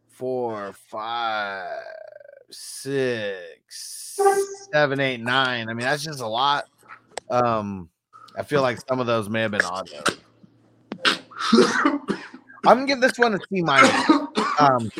four, 0.08 0.74
five, 0.90 1.80
six, 2.50 4.18
seven, 4.70 5.00
eight, 5.00 5.20
nine. 5.20 5.68
I 5.68 5.74
mean, 5.74 5.86
that's 5.86 6.04
just 6.04 6.20
a 6.20 6.26
lot. 6.26 6.66
Um, 7.30 7.88
I 8.36 8.42
feel 8.42 8.62
like 8.62 8.78
some 8.88 9.00
of 9.00 9.06
those 9.06 9.28
may 9.28 9.42
have 9.42 9.50
been 9.50 9.62
auto. 9.62 10.02
I'm 12.66 12.78
gonna 12.78 12.86
give 12.86 13.00
this 13.00 13.18
one 13.18 13.34
a 13.34 13.38
C 13.38 13.62
minus. 13.62 14.10
Um, 14.58 14.90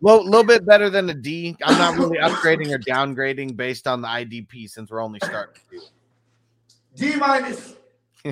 little, 0.00 0.24
little 0.24 0.44
bit 0.44 0.64
better 0.64 0.88
than 0.88 1.10
a 1.10 1.14
D. 1.14 1.56
I'm 1.64 1.76
not 1.78 1.96
really 1.98 2.18
upgrading 2.18 2.72
or 2.72 2.78
downgrading 2.78 3.56
based 3.56 3.86
on 3.86 4.00
the 4.00 4.08
IDP 4.08 4.70
since 4.70 4.90
we're 4.90 5.02
only 5.02 5.20
starting 5.22 5.62
D 6.94 7.16
minus. 7.16 7.74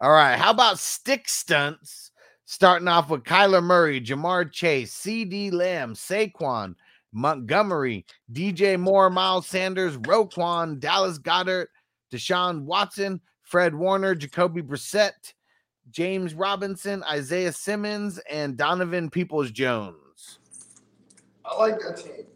All 0.00 0.10
right, 0.10 0.36
how 0.36 0.50
about 0.50 0.78
stick 0.78 1.28
stunts? 1.28 2.10
Starting 2.44 2.88
off 2.88 3.08
with 3.08 3.22
Kyler 3.22 3.62
Murray, 3.62 4.00
Ja'Marr 4.00 4.50
Chase, 4.50 4.94
CeeDee 4.94 5.52
Lamb, 5.52 5.94
Saquon, 5.94 6.74
Montgomery, 7.12 8.04
DJ 8.32 8.78
Moore, 8.78 9.10
Miles 9.10 9.46
Sanders, 9.46 9.96
Roquan, 9.98 10.78
Dallas 10.78 11.18
Goedert, 11.18 11.68
Deshaun 12.12 12.62
Watson, 12.64 13.20
Fred 13.42 13.74
Warner, 13.74 14.14
Jacoby 14.14 14.62
Brissett, 14.62 15.32
James 15.90 16.34
Robinson, 16.34 17.02
Isaiah 17.10 17.52
Simmons, 17.52 18.18
and 18.30 18.56
Donovan 18.56 19.10
Peoples 19.10 19.50
Jones. 19.50 20.38
I 21.44 21.56
like 21.56 21.78
that 21.80 21.96
team. 21.96 22.26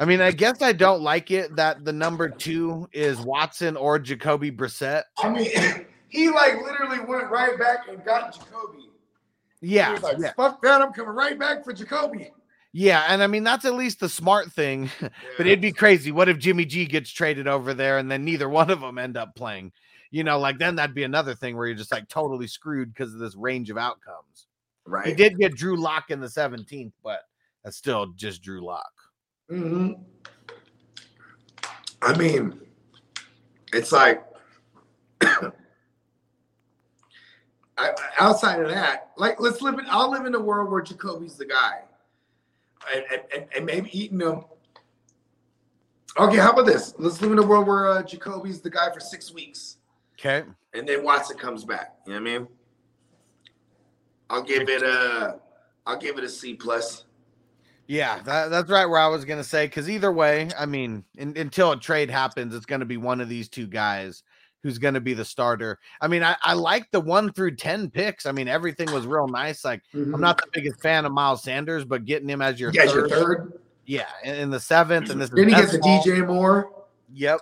I 0.00 0.04
mean, 0.04 0.20
I 0.20 0.30
guess 0.30 0.62
I 0.62 0.72
don't 0.72 1.02
like 1.02 1.30
it 1.30 1.56
that 1.56 1.84
the 1.84 1.92
number 1.92 2.28
two 2.28 2.88
is 2.92 3.20
Watson 3.20 3.76
or 3.76 3.98
Jacoby 3.98 4.50
Brissett. 4.52 5.02
I 5.18 5.28
mean, 5.28 5.50
he 6.08 6.30
like 6.30 6.62
literally 6.62 7.00
went 7.00 7.30
right 7.30 7.58
back 7.58 7.88
and 7.88 8.04
got 8.04 8.32
Jacoby. 8.32 8.90
He 9.60 9.74
Yeah, 9.74 9.92
was 9.92 10.02
like, 10.02 10.18
yeah, 10.18 10.32
fuck 10.36 10.62
that, 10.62 10.80
I'm 10.80 10.92
coming 10.92 11.14
right 11.14 11.38
back 11.38 11.64
for 11.64 11.72
Jacoby. 11.72 12.30
Yeah. 12.72 13.04
And 13.08 13.22
I 13.22 13.26
mean, 13.26 13.44
that's 13.44 13.64
at 13.64 13.74
least 13.74 14.00
the 14.00 14.08
smart 14.08 14.52
thing. 14.52 14.90
but 15.00 15.46
it'd 15.46 15.60
be 15.60 15.72
crazy. 15.72 16.12
What 16.12 16.28
if 16.28 16.38
Jimmy 16.38 16.64
G 16.64 16.86
gets 16.86 17.10
traded 17.10 17.46
over 17.48 17.74
there 17.74 17.98
and 17.98 18.10
then 18.10 18.24
neither 18.24 18.48
one 18.48 18.70
of 18.70 18.80
them 18.80 18.98
end 18.98 19.16
up 19.16 19.34
playing? 19.34 19.72
You 20.10 20.24
know, 20.24 20.38
like 20.38 20.58
then 20.58 20.76
that'd 20.76 20.94
be 20.94 21.04
another 21.04 21.34
thing 21.34 21.56
where 21.56 21.66
you're 21.66 21.76
just 21.76 21.92
like 21.92 22.08
totally 22.08 22.46
screwed 22.46 22.94
because 22.94 23.12
of 23.12 23.20
this 23.20 23.36
range 23.36 23.68
of 23.70 23.76
outcomes. 23.76 24.46
Right. 24.86 25.06
He 25.06 25.14
did 25.14 25.38
get 25.38 25.54
Drew 25.54 25.76
Lock 25.76 26.10
in 26.10 26.18
the 26.18 26.28
17th, 26.28 26.92
but 27.04 27.20
that's 27.62 27.76
still 27.76 28.06
just 28.16 28.42
Drew 28.42 28.64
Lock. 28.64 28.92
hmm 29.50 29.92
I 32.00 32.16
mean, 32.16 32.58
it's 33.72 33.90
like 33.92 34.24
I, 35.20 35.50
I- 37.76 37.92
outside 38.18 38.60
of 38.60 38.68
that, 38.70 39.10
like 39.16 39.40
let's 39.40 39.60
live 39.60 39.78
in. 39.78 39.84
I'll 39.90 40.10
live 40.10 40.24
in 40.24 40.34
a 40.34 40.40
world 40.40 40.70
where 40.70 40.80
Jacoby's 40.80 41.34
the 41.34 41.44
guy, 41.46 41.80
and 42.94 43.04
and, 43.34 43.46
and, 43.54 43.66
maybe 43.66 43.90
eating 43.98 44.18
them. 44.18 44.44
Okay, 46.18 46.36
how 46.36 46.52
about 46.52 46.66
this? 46.66 46.94
Let's 46.98 47.20
live 47.20 47.32
in 47.32 47.38
a 47.38 47.46
world 47.46 47.66
where 47.66 47.88
uh, 47.88 48.02
Jacoby's 48.02 48.60
the 48.60 48.70
guy 48.70 48.92
for 48.92 49.00
six 49.00 49.32
weeks, 49.32 49.76
Okay. 50.18 50.44
and 50.74 50.88
then 50.88 51.04
Watson 51.04 51.36
comes 51.36 51.64
back. 51.64 51.96
You 52.06 52.14
know 52.14 52.20
what 52.20 52.30
I 52.30 52.38
mean? 52.38 52.48
I'll 54.30 54.42
give 54.42 54.68
it 54.68 54.82
a. 54.82 55.38
I'll 55.86 55.98
give 55.98 56.18
it 56.18 56.24
a 56.24 56.28
C 56.28 56.54
plus. 56.54 57.04
Yeah, 57.86 58.20
that, 58.24 58.50
that's 58.50 58.68
right 58.70 58.84
where 58.84 59.00
I 59.00 59.06
was 59.06 59.24
going 59.24 59.38
to 59.38 59.48
say. 59.48 59.66
Because 59.66 59.88
either 59.88 60.12
way, 60.12 60.50
I 60.58 60.66
mean, 60.66 61.04
in, 61.16 61.34
until 61.38 61.72
a 61.72 61.76
trade 61.78 62.10
happens, 62.10 62.54
it's 62.54 62.66
going 62.66 62.80
to 62.80 62.86
be 62.86 62.98
one 62.98 63.22
of 63.22 63.30
these 63.30 63.48
two 63.48 63.66
guys 63.66 64.22
who's 64.62 64.78
going 64.78 64.94
to 64.94 65.00
be 65.00 65.14
the 65.14 65.24
starter. 65.24 65.78
I 66.00 66.08
mean, 66.08 66.22
I, 66.22 66.36
I 66.42 66.54
like 66.54 66.90
the 66.90 67.00
one 67.00 67.32
through 67.32 67.56
10 67.56 67.90
picks. 67.90 68.26
I 68.26 68.32
mean, 68.32 68.48
everything 68.48 68.90
was 68.92 69.06
real 69.06 69.28
nice. 69.28 69.64
Like, 69.64 69.82
I'm 69.94 70.20
not 70.20 70.36
the 70.38 70.48
biggest 70.52 70.80
fan 70.82 71.04
of 71.04 71.12
Miles 71.12 71.42
Sanders, 71.42 71.84
but 71.84 72.04
getting 72.04 72.28
him 72.28 72.42
as 72.42 72.58
your 72.58 72.72
You 72.72 72.80
guys, 72.80 72.90
third, 72.92 73.08
your 73.10 73.18
third. 73.18 73.52
yeah, 73.86 74.06
in, 74.24 74.34
in 74.34 74.50
the 74.50 74.60
seventh, 74.60 75.10
and 75.10 75.20
this 75.20 75.30
Then 75.30 75.48
he 75.48 75.54
gets 75.54 75.72
the. 75.72 75.78
DJ 75.78 76.26
Moore. 76.26 76.72
Yep. 77.12 77.40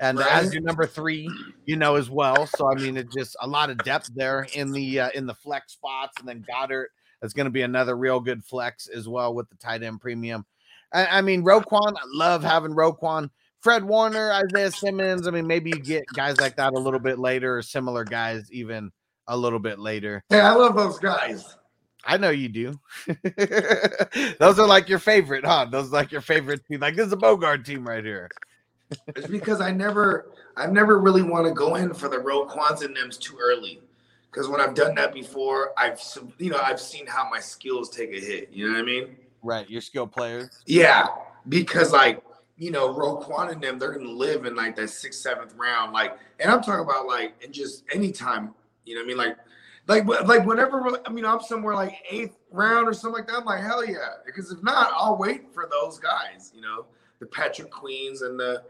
And 0.00 0.18
Right. 0.18 0.32
as 0.32 0.52
your 0.52 0.62
number 0.62 0.86
three, 0.86 1.30
you 1.64 1.76
know 1.76 1.96
as 1.96 2.10
well. 2.10 2.46
So 2.46 2.70
I 2.70 2.74
mean, 2.74 2.96
it's 2.98 3.14
just 3.14 3.34
a 3.40 3.46
lot 3.46 3.70
of 3.70 3.78
depth 3.78 4.10
there 4.14 4.46
in 4.54 4.70
the 4.72 5.00
uh, 5.00 5.10
in 5.14 5.26
the 5.26 5.34
flex 5.34 5.72
spots, 5.72 6.18
and 6.18 6.28
then 6.28 6.44
Goedert 6.46 6.86
is 7.22 7.32
going 7.32 7.46
to 7.46 7.50
be 7.50 7.62
another 7.62 7.96
real 7.96 8.20
good 8.20 8.44
flex 8.44 8.88
as 8.88 9.08
well 9.08 9.34
with 9.34 9.48
the 9.48 9.56
tight 9.56 9.82
end 9.82 10.00
premium. 10.02 10.44
I, 10.92 11.06
I 11.06 11.20
mean, 11.22 11.42
Roquan, 11.42 11.94
I 11.96 12.02
love 12.12 12.42
having 12.44 12.72
Roquan. 12.72 13.30
Fred 13.60 13.84
Warner, 13.84 14.32
Isaiah 14.32 14.70
Simmons. 14.70 15.26
I 15.26 15.30
mean, 15.30 15.46
maybe 15.46 15.70
you 15.70 15.78
get 15.78 16.06
guys 16.14 16.40
like 16.40 16.56
that 16.56 16.72
a 16.72 16.78
little 16.78 17.00
bit 17.00 17.18
later, 17.18 17.58
or 17.58 17.62
similar 17.62 18.04
guys 18.04 18.50
even 18.52 18.90
a 19.28 19.36
little 19.36 19.58
bit 19.58 19.78
later. 19.78 20.22
Hey, 20.28 20.40
I 20.40 20.52
love 20.52 20.76
those 20.76 20.98
guys. 20.98 21.56
I 22.04 22.16
know 22.16 22.30
you 22.30 22.48
do. 22.48 22.80
Those 24.38 24.58
are 24.60 24.66
like 24.66 24.88
your 24.88 25.00
favorite, 25.00 25.44
huh? 25.44 25.66
Those 25.70 25.88
are 25.88 25.96
like 25.96 26.12
your 26.12 26.20
favorite 26.20 26.64
team. 26.66 26.80
Like 26.80 26.94
this 26.94 27.08
is 27.08 27.12
a 27.12 27.16
Bogart 27.16 27.64
team 27.64 27.86
right 27.86 28.04
here. 28.04 28.30
It's 29.08 29.26
because 29.26 29.60
I 29.60 29.72
never, 29.72 30.30
I 30.56 30.66
never 30.66 31.00
really 31.00 31.22
want 31.22 31.46
to 31.46 31.52
go 31.52 31.74
in 31.74 31.92
for 31.92 32.08
the 32.08 32.18
Roquans 32.18 32.84
and 32.84 32.96
them's 32.96 33.16
too 33.16 33.36
early. 33.40 33.80
Because 34.30 34.48
when 34.48 34.60
I've 34.60 34.74
done 34.74 34.94
that 34.94 35.12
before, 35.12 35.72
I've, 35.76 36.00
you 36.38 36.50
know, 36.50 36.60
I've 36.62 36.80
seen 36.80 37.06
how 37.06 37.28
my 37.28 37.40
skills 37.40 37.90
take 37.90 38.10
a 38.10 38.20
hit. 38.20 38.50
You 38.52 38.68
know 38.68 38.74
what 38.74 38.82
I 38.82 38.86
mean? 38.86 39.16
Right, 39.42 39.68
your 39.68 39.80
skill 39.80 40.06
players. 40.06 40.50
Yeah, 40.66 41.06
because 41.48 41.92
like 41.92 42.22
you 42.58 42.70
know, 42.70 42.94
Roquan 42.94 43.52
and 43.52 43.62
them, 43.62 43.78
they're 43.78 43.92
gonna 43.92 44.10
live 44.10 44.46
in 44.46 44.54
like 44.54 44.76
that 44.76 44.88
sixth, 44.88 45.20
seventh 45.20 45.54
round. 45.56 45.92
Like, 45.92 46.18
and 46.40 46.50
I'm 46.50 46.62
talking 46.62 46.84
about 46.84 47.06
like 47.06 47.34
in 47.42 47.52
just 47.52 47.84
anytime, 47.92 48.54
you 48.84 48.94
know 48.94 49.00
what 49.00 49.04
I 49.04 49.08
mean? 49.08 49.16
Like, 49.18 49.36
like, 49.88 50.26
like 50.26 50.46
whenever 50.46 51.00
I 51.06 51.10
mean 51.10 51.24
I'm 51.24 51.40
somewhere 51.40 51.74
like 51.74 51.94
eighth 52.10 52.36
round 52.50 52.88
or 52.88 52.94
something 52.94 53.20
like 53.20 53.28
that, 53.28 53.38
I'm 53.38 53.44
like, 53.44 53.62
hell 53.62 53.84
yeah. 53.84 54.14
Because 54.24 54.50
if 54.50 54.62
not, 54.62 54.90
I'll 54.94 55.16
wait 55.16 55.52
for 55.52 55.68
those 55.70 55.98
guys, 55.98 56.50
you 56.54 56.62
know, 56.62 56.86
the 57.20 57.26
Patrick 57.26 57.70
Queens 57.70 58.22
and 58.22 58.40
the 58.40 58.62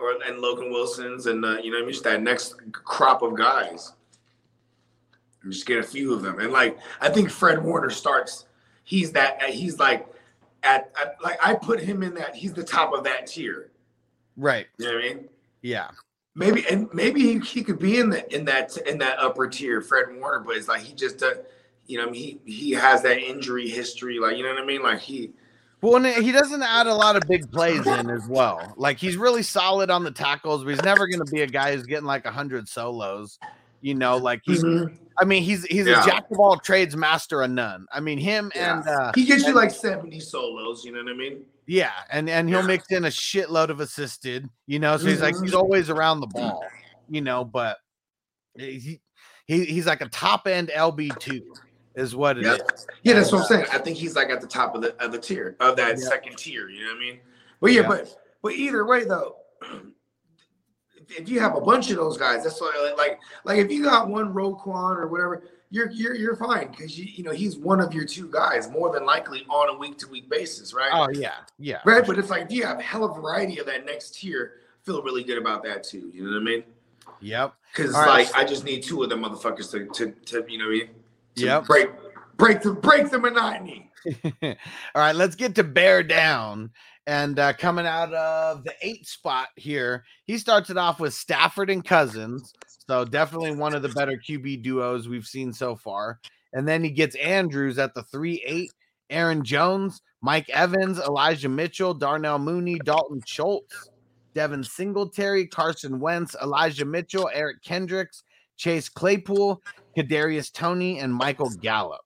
or 0.00 0.20
and 0.26 0.40
Logan 0.40 0.72
Wilsons 0.72 1.26
and 1.26 1.42
the, 1.42 1.60
you 1.62 1.70
know, 1.70 1.78
I 1.78 1.80
mean, 1.82 1.90
just 1.90 2.04
that 2.04 2.22
next 2.22 2.56
crop 2.72 3.22
of 3.22 3.36
guys. 3.36 3.92
And 5.42 5.52
just 5.52 5.66
get 5.66 5.78
a 5.78 5.82
few 5.82 6.12
of 6.12 6.22
them. 6.22 6.40
And 6.40 6.52
like 6.52 6.78
I 7.00 7.08
think 7.08 7.30
Fred 7.30 7.62
Warner 7.62 7.90
starts, 7.90 8.46
he's 8.82 9.12
that 9.12 9.42
he's 9.42 9.78
like 9.78 10.06
at, 10.62 10.92
at 11.00 11.16
like 11.22 11.38
I 11.44 11.54
put 11.54 11.80
him 11.80 12.02
in 12.02 12.14
that 12.14 12.34
he's 12.34 12.52
the 12.52 12.64
top 12.64 12.92
of 12.92 13.04
that 13.04 13.26
tier. 13.26 13.70
Right. 14.36 14.66
You 14.78 14.86
know 14.86 14.94
what 14.94 15.04
I 15.04 15.08
mean? 15.08 15.28
Yeah. 15.62 15.88
Maybe 16.34 16.64
and 16.70 16.88
maybe 16.94 17.20
he, 17.20 17.38
he 17.40 17.62
could 17.62 17.78
be 17.78 17.98
in 17.98 18.10
the 18.10 18.34
in 18.34 18.44
that 18.46 18.76
in 18.78 18.98
that 18.98 19.18
upper 19.18 19.48
tier, 19.48 19.80
Fred 19.82 20.06
Warner, 20.18 20.40
but 20.40 20.56
it's 20.56 20.68
like 20.68 20.80
he 20.80 20.94
just 20.94 21.18
does, 21.18 21.38
you 21.86 21.98
know, 21.98 22.10
he 22.10 22.40
he 22.46 22.70
has 22.70 23.02
that 23.02 23.18
injury 23.18 23.68
history, 23.68 24.18
like 24.18 24.36
you 24.36 24.42
know 24.42 24.54
what 24.54 24.62
I 24.62 24.64
mean? 24.64 24.82
Like 24.82 25.00
he 25.00 25.32
Well, 25.82 25.96
and 25.96 26.24
he 26.24 26.32
doesn't 26.32 26.62
add 26.62 26.86
a 26.86 26.94
lot 26.94 27.16
of 27.16 27.22
big 27.28 27.50
plays 27.52 27.86
in 27.86 28.08
as 28.08 28.26
well. 28.28 28.72
Like 28.76 28.96
he's 28.96 29.16
really 29.16 29.42
solid 29.42 29.90
on 29.90 30.04
the 30.04 30.10
tackles, 30.10 30.64
but 30.64 30.70
he's 30.70 30.82
never 30.82 31.06
going 31.06 31.24
to 31.24 31.30
be 31.30 31.42
a 31.42 31.46
guy 31.46 31.74
who's 31.74 31.84
getting 31.84 32.06
like 32.06 32.24
hundred 32.24 32.66
solos. 32.68 33.38
You 33.82 33.94
know, 33.94 34.16
like 34.16 34.40
he's. 34.44 34.64
Mm-hmm. 34.64 35.01
I 35.18 35.24
mean, 35.24 35.42
he's 35.42 35.64
he's 35.64 35.86
Yeah. 35.86 36.02
a 36.02 36.06
jack 36.06 36.30
of 36.30 36.38
all 36.38 36.56
trades, 36.58 36.96
master 36.96 37.42
of 37.42 37.50
none. 37.50 37.86
I 37.92 38.00
mean, 38.00 38.18
him 38.18 38.50
Yeah. 38.54 38.78
and 38.78 38.88
uh, 38.88 39.12
he 39.14 39.24
gets 39.24 39.46
you 39.46 39.52
like 39.54 39.70
70 39.70 40.18
solos, 40.20 40.84
you 40.84 40.92
know 40.92 41.02
what 41.02 41.12
I 41.12 41.16
mean? 41.16 41.44
yeah, 41.66 41.92
and 42.10 42.28
and 42.28 42.48
he'll 42.48 42.60
Yeah. 42.60 42.66
mix 42.66 42.86
in 42.90 43.04
a 43.04 43.08
shitload 43.08 43.68
of 43.68 43.80
assisted. 43.80 44.48
You 44.66 44.78
know, 44.78 44.96
so 44.96 45.06
he's 45.06 45.20
like 45.20 45.34
he's 45.40 45.54
always 45.54 45.90
around 45.90 46.20
the 46.20 46.26
ball. 46.26 46.64
You 47.08 47.20
know, 47.20 47.44
but 47.44 47.78
he, 48.56 49.00
he 49.46 49.64
he's 49.64 49.86
like 49.86 50.00
a 50.00 50.08
top 50.08 50.46
end 50.46 50.70
LB 50.74 51.18
two 51.18 51.54
is 51.94 52.16
what 52.16 52.38
it 52.38 52.46
is. 52.46 52.58
Yeah. 52.58 52.64
Yeah, 53.02 53.14
that's 53.14 53.32
what 53.32 53.42
I'm 53.42 53.46
saying. 53.46 53.66
I 53.72 53.78
think 53.78 53.96
he's 53.98 54.16
like 54.16 54.30
at 54.30 54.40
the 54.40 54.46
top 54.46 54.74
of 54.74 54.82
the 54.82 54.94
of 55.04 55.12
the 55.12 55.18
tier 55.18 55.56
of 55.60 55.76
that 55.76 55.98
Yeah. 55.98 56.04
second 56.08 56.38
tier. 56.38 56.68
You 56.68 56.84
know 56.84 56.92
what 56.92 56.96
I 56.96 57.00
mean? 57.00 57.20
But 57.60 57.72
yeah, 57.72 57.82
Yeah. 57.82 57.88
but 57.88 58.16
but 58.42 58.52
either 58.54 58.84
way 58.86 59.04
though, 59.04 59.36
if- 61.18 61.28
you 61.28 61.40
have 61.40 61.56
a 61.56 61.60
bunch 61.60 61.90
of 61.90 61.96
those 61.96 62.16
guys, 62.16 62.44
that's 62.44 62.60
why 62.60 62.94
like 62.96 63.20
like 63.44 63.58
if 63.58 63.70
you 63.70 63.82
got 63.84 64.08
one 64.08 64.32
Roquan 64.32 64.96
or 64.96 65.06
whatever, 65.08 65.42
you're 65.70 65.90
you're 65.90 66.14
you're 66.14 66.36
fine 66.36 66.70
because 66.70 66.98
you 66.98 67.04
you 67.06 67.22
know 67.24 67.30
he's 67.32 67.56
one 67.56 67.80
of 67.80 67.94
your 67.94 68.04
two 68.04 68.28
guys 68.30 68.70
more 68.70 68.92
than 68.92 69.04
likely 69.06 69.44
on 69.48 69.74
a 69.74 69.78
week 69.78 69.98
to 69.98 70.08
week 70.08 70.28
basis, 70.28 70.74
right? 70.74 70.90
Oh 70.92 71.08
yeah, 71.10 71.34
yeah. 71.58 71.78
Right, 71.84 72.06
but 72.06 72.18
it's 72.18 72.30
like 72.30 72.42
if 72.42 72.52
you 72.52 72.64
have 72.66 72.78
a 72.78 72.82
hell 72.82 73.04
of 73.04 73.16
a 73.16 73.20
variety 73.20 73.58
of 73.58 73.66
that 73.66 73.86
next 73.86 74.14
tier, 74.16 74.54
feel 74.84 75.02
really 75.02 75.24
good 75.24 75.38
about 75.38 75.62
that 75.64 75.82
too. 75.84 76.10
You 76.12 76.24
know 76.24 76.32
what 76.32 76.40
I 76.40 76.44
mean? 76.44 76.64
Yep. 77.20 77.54
Because 77.74 77.94
All 77.94 78.02
right. 78.02 78.26
like 78.26 78.34
I 78.36 78.44
just 78.44 78.64
need 78.64 78.82
two 78.82 79.02
of 79.02 79.08
them 79.10 79.22
motherfuckers 79.22 79.70
to 79.72 79.86
to, 79.86 80.12
to 80.26 80.44
you 80.50 80.58
know 80.58 80.66
what 80.66 80.72
I 80.72 80.78
mean? 80.78 80.88
To 81.36 81.44
Yep. 81.46 81.64
break 81.66 81.90
break 82.36 82.60
the 82.62 82.72
break 82.72 83.10
the 83.10 83.18
monotony. 83.18 83.90
All 84.42 84.54
right, 84.96 85.14
let's 85.14 85.36
get 85.36 85.54
to 85.54 85.64
bear 85.64 86.02
down. 86.02 86.70
And 87.06 87.38
uh, 87.38 87.52
coming 87.54 87.86
out 87.86 88.12
of 88.14 88.62
the 88.64 88.74
eight 88.80 89.06
spot 89.06 89.48
here, 89.56 90.04
he 90.24 90.38
starts 90.38 90.70
it 90.70 90.76
off 90.76 91.00
with 91.00 91.14
Stafford 91.14 91.68
and 91.68 91.84
Cousins. 91.84 92.52
So 92.86 93.04
definitely 93.04 93.56
one 93.56 93.74
of 93.74 93.82
the 93.82 93.88
better 93.88 94.12
QB 94.12 94.62
duos 94.62 95.08
we've 95.08 95.26
seen 95.26 95.52
so 95.52 95.74
far. 95.74 96.20
And 96.52 96.66
then 96.68 96.84
he 96.84 96.90
gets 96.90 97.16
Andrews 97.16 97.78
at 97.78 97.94
the 97.94 98.02
three 98.04 98.42
eight, 98.46 98.70
Aaron 99.10 99.44
Jones, 99.44 100.00
Mike 100.20 100.48
Evans, 100.50 100.98
Elijah 100.98 101.48
Mitchell, 101.48 101.94
Darnell 101.94 102.38
Mooney, 102.38 102.78
Dalton 102.84 103.20
Schultz, 103.26 103.90
Devin 104.34 104.62
Singletary, 104.62 105.46
Carson 105.46 105.98
Wentz, 105.98 106.36
Elijah 106.40 106.84
Mitchell, 106.84 107.28
Eric 107.32 107.62
Kendricks, 107.62 108.22
Chase 108.56 108.88
Claypool, 108.88 109.60
Kadarius 109.96 110.52
Toney, 110.52 111.00
and 111.00 111.12
Michael 111.12 111.50
Gallup. 111.60 112.00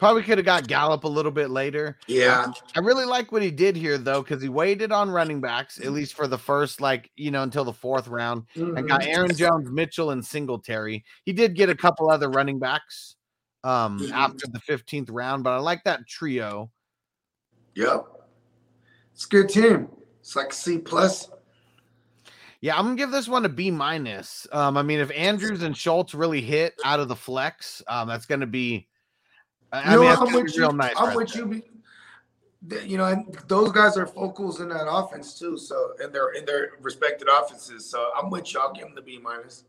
Probably 0.00 0.22
could 0.22 0.38
have 0.38 0.46
got 0.46 0.66
Gallup 0.66 1.04
a 1.04 1.08
little 1.08 1.30
bit 1.30 1.50
later. 1.50 1.98
Yeah. 2.06 2.50
I 2.74 2.80
really 2.80 3.04
like 3.04 3.30
what 3.32 3.42
he 3.42 3.50
did 3.50 3.76
here 3.76 3.98
though, 3.98 4.22
because 4.22 4.42
he 4.42 4.48
waited 4.48 4.92
on 4.92 5.10
running 5.10 5.42
backs 5.42 5.78
at 5.78 5.92
least 5.92 6.14
for 6.14 6.26
the 6.26 6.38
first, 6.38 6.80
like 6.80 7.10
you 7.16 7.30
know, 7.30 7.42
until 7.42 7.64
the 7.64 7.72
fourth 7.72 8.08
round, 8.08 8.44
and 8.54 8.88
got 8.88 9.02
Mhm. 9.02 9.14
Aaron 9.14 9.36
Jones, 9.36 9.70
Mitchell, 9.70 10.12
and 10.12 10.24
Singletary. 10.24 11.04
He 11.26 11.34
did 11.34 11.54
get 11.54 11.68
a 11.68 11.74
couple 11.74 12.10
other 12.10 12.30
running 12.30 12.58
backs 12.58 13.16
um 13.62 13.98
Mhm. 13.98 14.10
after 14.12 14.46
the 14.50 14.58
fifteenth 14.60 15.10
round, 15.10 15.44
but 15.44 15.50
I 15.50 15.58
like 15.58 15.84
that 15.84 16.06
trio. 16.08 16.70
Yep. 17.74 18.06
It's 19.12 19.26
a 19.26 19.28
good 19.28 19.50
team. 19.50 19.88
It's 20.20 20.34
like 20.34 20.54
C 20.54 20.78
plus. 20.78 21.28
Yeah, 22.62 22.78
I'm 22.78 22.84
gonna 22.86 22.96
give 22.96 23.10
this 23.10 23.28
one 23.28 23.44
a 23.44 23.50
B 23.50 23.70
minus. 23.70 24.46
Um, 24.50 24.78
I 24.78 24.82
mean, 24.82 24.98
if 24.98 25.10
Andrews 25.10 25.62
and 25.62 25.76
Schultz 25.76 26.14
really 26.14 26.40
hit 26.40 26.74
out 26.86 27.00
of 27.00 27.08
the 27.08 27.16
flex, 27.16 27.82
um, 27.86 28.08
that's 28.08 28.24
gonna 28.24 28.46
be. 28.46 28.86
I, 29.72 29.84
You 29.84 29.90
know 29.96 30.00
mean, 30.00 30.08
that's 30.10 30.20
I'm 30.20 30.32
with 30.44 30.56
you. 30.56 30.72
nice. 30.72 30.94
I'm 30.96 31.08
right 31.08 31.16
with 31.16 31.32
there. 31.32 31.42
you. 31.42 31.62
be- 32.68 32.86
You 32.88 32.98
know, 32.98 33.06
and 33.06 33.34
those 33.48 33.72
guys 33.72 33.96
are 33.96 34.06
focals 34.06 34.60
in 34.60 34.68
that 34.68 34.86
offense 34.90 35.38
too. 35.38 35.56
So 35.56 35.92
in 36.02 36.12
their 36.12 36.30
in 36.32 36.44
their 36.44 36.72
respected 36.80 37.28
offenses. 37.28 37.88
So 37.88 38.10
I'm 38.16 38.28
with 38.30 38.52
you. 38.52 38.60
I'll 38.60 38.72
give 38.72 38.84
them 38.84 38.94
the 38.94 39.02
B 39.02 39.18
minus. 39.22 39.64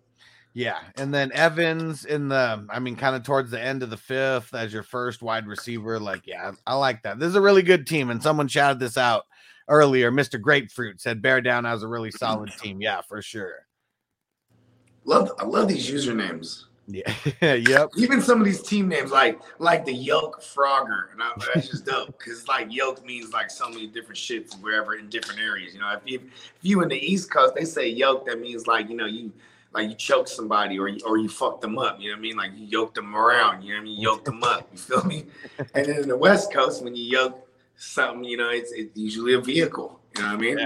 Yeah, 0.54 0.80
and 0.98 1.14
then 1.14 1.32
Evans 1.32 2.04
in 2.04 2.28
the, 2.28 2.68
I 2.70 2.80
mean, 2.80 2.98
kind 2.98 3.16
of 3.16 3.24
towards 3.24 3.52
the 3.52 3.62
end 3.62 3.84
of 3.84 3.90
the 3.90 3.96
fifth 3.96 4.54
as 4.54 4.74
your 4.74 4.84
first 4.84 5.22
wide 5.22 5.48
receiver. 5.48 5.98
Like, 5.98 6.28
yeah, 6.28 6.52
I 6.68 6.76
like 6.76 7.04
that. 7.04 7.20
This 7.20 7.30
is 7.30 7.36
a 7.36 7.42
really 7.42 7.62
good 7.62 7.88
team, 7.88 8.10
and 8.10 8.22
someone 8.22 8.50
shouted 8.50 8.78
this 8.78 8.98
out 8.98 9.24
earlier. 9.70 10.12
Mr. 10.12 10.42
Grapefruit 10.42 11.00
said 11.00 11.22
Bear 11.22 11.40
Down 11.40 11.64
has 11.64 11.84
a 11.84 11.88
really 11.88 12.12
solid 12.12 12.52
team. 12.62 12.82
Yeah, 12.82 13.00
for 13.08 13.22
sure. 13.22 13.66
Love 15.06 15.32
I 15.40 15.46
love 15.46 15.70
these 15.70 15.90
usernames. 15.90 16.66
Yeah, 16.92 17.14
yep. 17.56 17.90
Even 17.98 18.22
some 18.22 18.40
of 18.40 18.46
these 18.46 18.62
team 18.62 18.88
names, 18.88 19.12
like 19.12 19.40
like 19.60 19.86
the 19.86 19.94
Yoke 19.94 20.42
Frogger, 20.42 21.12
and 21.14 21.22
I, 21.22 21.32
that's 21.54 21.70
just 21.70 21.86
dope 21.86 22.18
because 22.18 22.48
like 22.48 22.68
Yoke 22.74 23.06
means 23.06 23.32
like 23.32 23.50
so 23.50 23.70
many 23.70 23.88
different 23.88 24.18
shits 24.18 24.60
wherever 24.62 24.96
in 24.96 25.10
different 25.10 25.40
areas. 25.40 25.74
You 25.74 25.80
know, 25.80 25.92
if 25.94 26.02
you 26.06 26.20
if 26.20 26.60
you 26.62 26.82
in 26.82 26.90
the 26.90 26.98
East 26.98 27.32
Coast, 27.32 27.56
they 27.56 27.66
say 27.66 27.88
Yoke, 27.88 28.26
that 28.28 28.40
means 28.40 28.68
like 28.68 28.90
you 28.90 28.96
know 28.96 29.06
you 29.06 29.32
like 29.74 29.90
you 29.90 29.96
choked 29.96 30.30
somebody 30.30 30.78
or 30.78 30.88
you, 30.90 31.00
or 31.06 31.18
you 31.18 31.30
fucked 31.30 31.62
them 31.62 31.78
up. 31.78 32.00
You 32.00 32.10
know 32.10 32.16
what 32.16 32.20
I 32.20 32.22
mean? 32.22 32.38
Like 32.38 32.52
you 32.56 32.66
yoked 32.66 32.96
them 32.96 33.16
around. 33.16 33.64
You 33.64 33.74
know 33.74 33.76
what 33.76 33.82
I 33.82 33.86
mean? 33.86 34.00
You 34.00 34.10
yoked 34.10 34.26
them 34.26 34.44
up. 34.44 34.70
You 34.72 34.78
feel 34.78 35.04
me? 35.04 35.26
And 35.74 35.86
then 35.86 36.02
in 36.02 36.10
the 36.10 36.18
West 36.18 36.52
Coast, 36.52 36.84
when 36.84 36.96
you 36.96 37.04
yoke 37.04 37.48
something, 37.78 38.24
you 38.24 38.38
know, 38.38 38.50
it's 38.50 38.72
it's 38.72 38.98
usually 38.98 39.34
a 39.34 39.42
vehicle. 39.42 40.00
You 40.16 40.24
know 40.24 40.28
what 40.30 40.38
I 40.38 40.42
mean? 40.42 40.58
Yeah. 40.58 40.66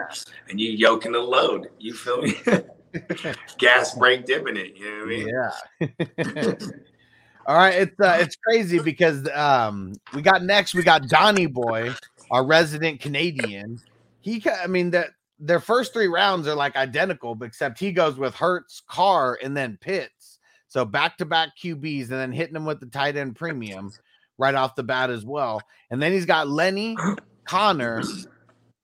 And 0.49 0.59
you 0.59 0.71
yoking 0.71 1.13
a 1.13 1.19
load. 1.19 1.69
You 1.79 1.93
feel 1.93 2.21
me? 2.21 2.35
Gas 3.57 3.95
brake 3.95 4.25
dipping 4.25 4.57
it. 4.57 4.75
You 4.75 4.85
know 4.85 4.97
what 4.99 5.05
I 5.05 5.89
mean? 5.89 6.29
Yeah. 6.39 6.53
All 7.47 7.55
right, 7.55 7.75
it's 7.75 7.99
uh, 7.99 8.17
it's 8.19 8.35
crazy 8.35 8.79
because 8.79 9.29
um 9.29 9.93
we 10.13 10.21
got 10.21 10.43
next 10.43 10.73
we 10.73 10.81
got 10.81 11.07
Donnie 11.07 11.45
Boy, 11.45 11.93
our 12.31 12.45
resident 12.45 12.99
Canadian. 12.99 13.79
He, 14.21 14.43
I 14.49 14.65
mean 14.65 14.89
that 14.91 15.09
their 15.39 15.59
first 15.59 15.93
three 15.93 16.07
rounds 16.07 16.47
are 16.47 16.55
like 16.55 16.75
identical, 16.75 17.37
except 17.43 17.79
he 17.79 17.91
goes 17.91 18.17
with 18.17 18.33
Hurts, 18.33 18.81
Carr, 18.87 19.37
and 19.43 19.55
then 19.55 19.77
Pitts. 19.79 20.39
So 20.67 20.85
back 20.85 21.17
to 21.17 21.25
back 21.25 21.49
QBs, 21.61 22.03
and 22.03 22.19
then 22.19 22.31
hitting 22.31 22.53
them 22.53 22.65
with 22.65 22.79
the 22.79 22.87
tight 22.87 23.15
end 23.15 23.35
premium 23.35 23.91
right 24.37 24.55
off 24.55 24.75
the 24.75 24.83
bat 24.83 25.09
as 25.09 25.23
well. 25.23 25.61
And 25.91 26.01
then 26.01 26.11
he's 26.11 26.25
got 26.25 26.49
Lenny, 26.49 26.97
Conner, 27.45 28.01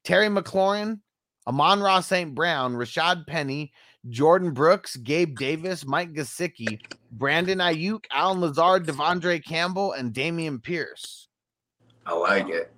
Terry 0.04 0.28
McLaurin, 0.28 1.00
Amon-Ra 1.48 2.02
St. 2.02 2.34
Brown, 2.34 2.76
Rashaad 2.76 3.28
Penny, 3.28 3.74
Jordyn 4.10 4.54
Brooks, 4.54 4.96
Gabe 4.96 5.38
Davis, 5.38 5.86
Mike 5.86 6.14
Gesicki, 6.14 6.80
Brandon 7.12 7.60
Aiyuk, 7.60 8.06
Allen 8.12 8.42
Lazard, 8.42 8.86
De'Vondre 8.86 9.44
Campbell, 9.44 9.94
and 9.94 10.14
Dameon 10.14 10.62
Pierce. 10.62 11.28
I 12.06 12.14
like 12.14 12.50
it. 12.50 12.72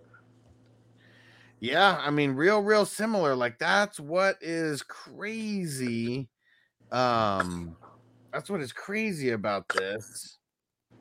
Yeah, 1.60 1.98
I 2.02 2.10
mean, 2.10 2.32
real, 2.32 2.60
real 2.60 2.86
similar. 2.86 3.36
Like 3.36 3.58
that's 3.58 4.00
what 4.00 4.36
is 4.42 4.84
crazy. 4.84 6.28
Um, 6.92 7.78
that's 8.34 8.50
what 8.50 8.60
is 8.60 8.74
crazy 8.74 9.30
about 9.30 9.70
this. 9.70 10.40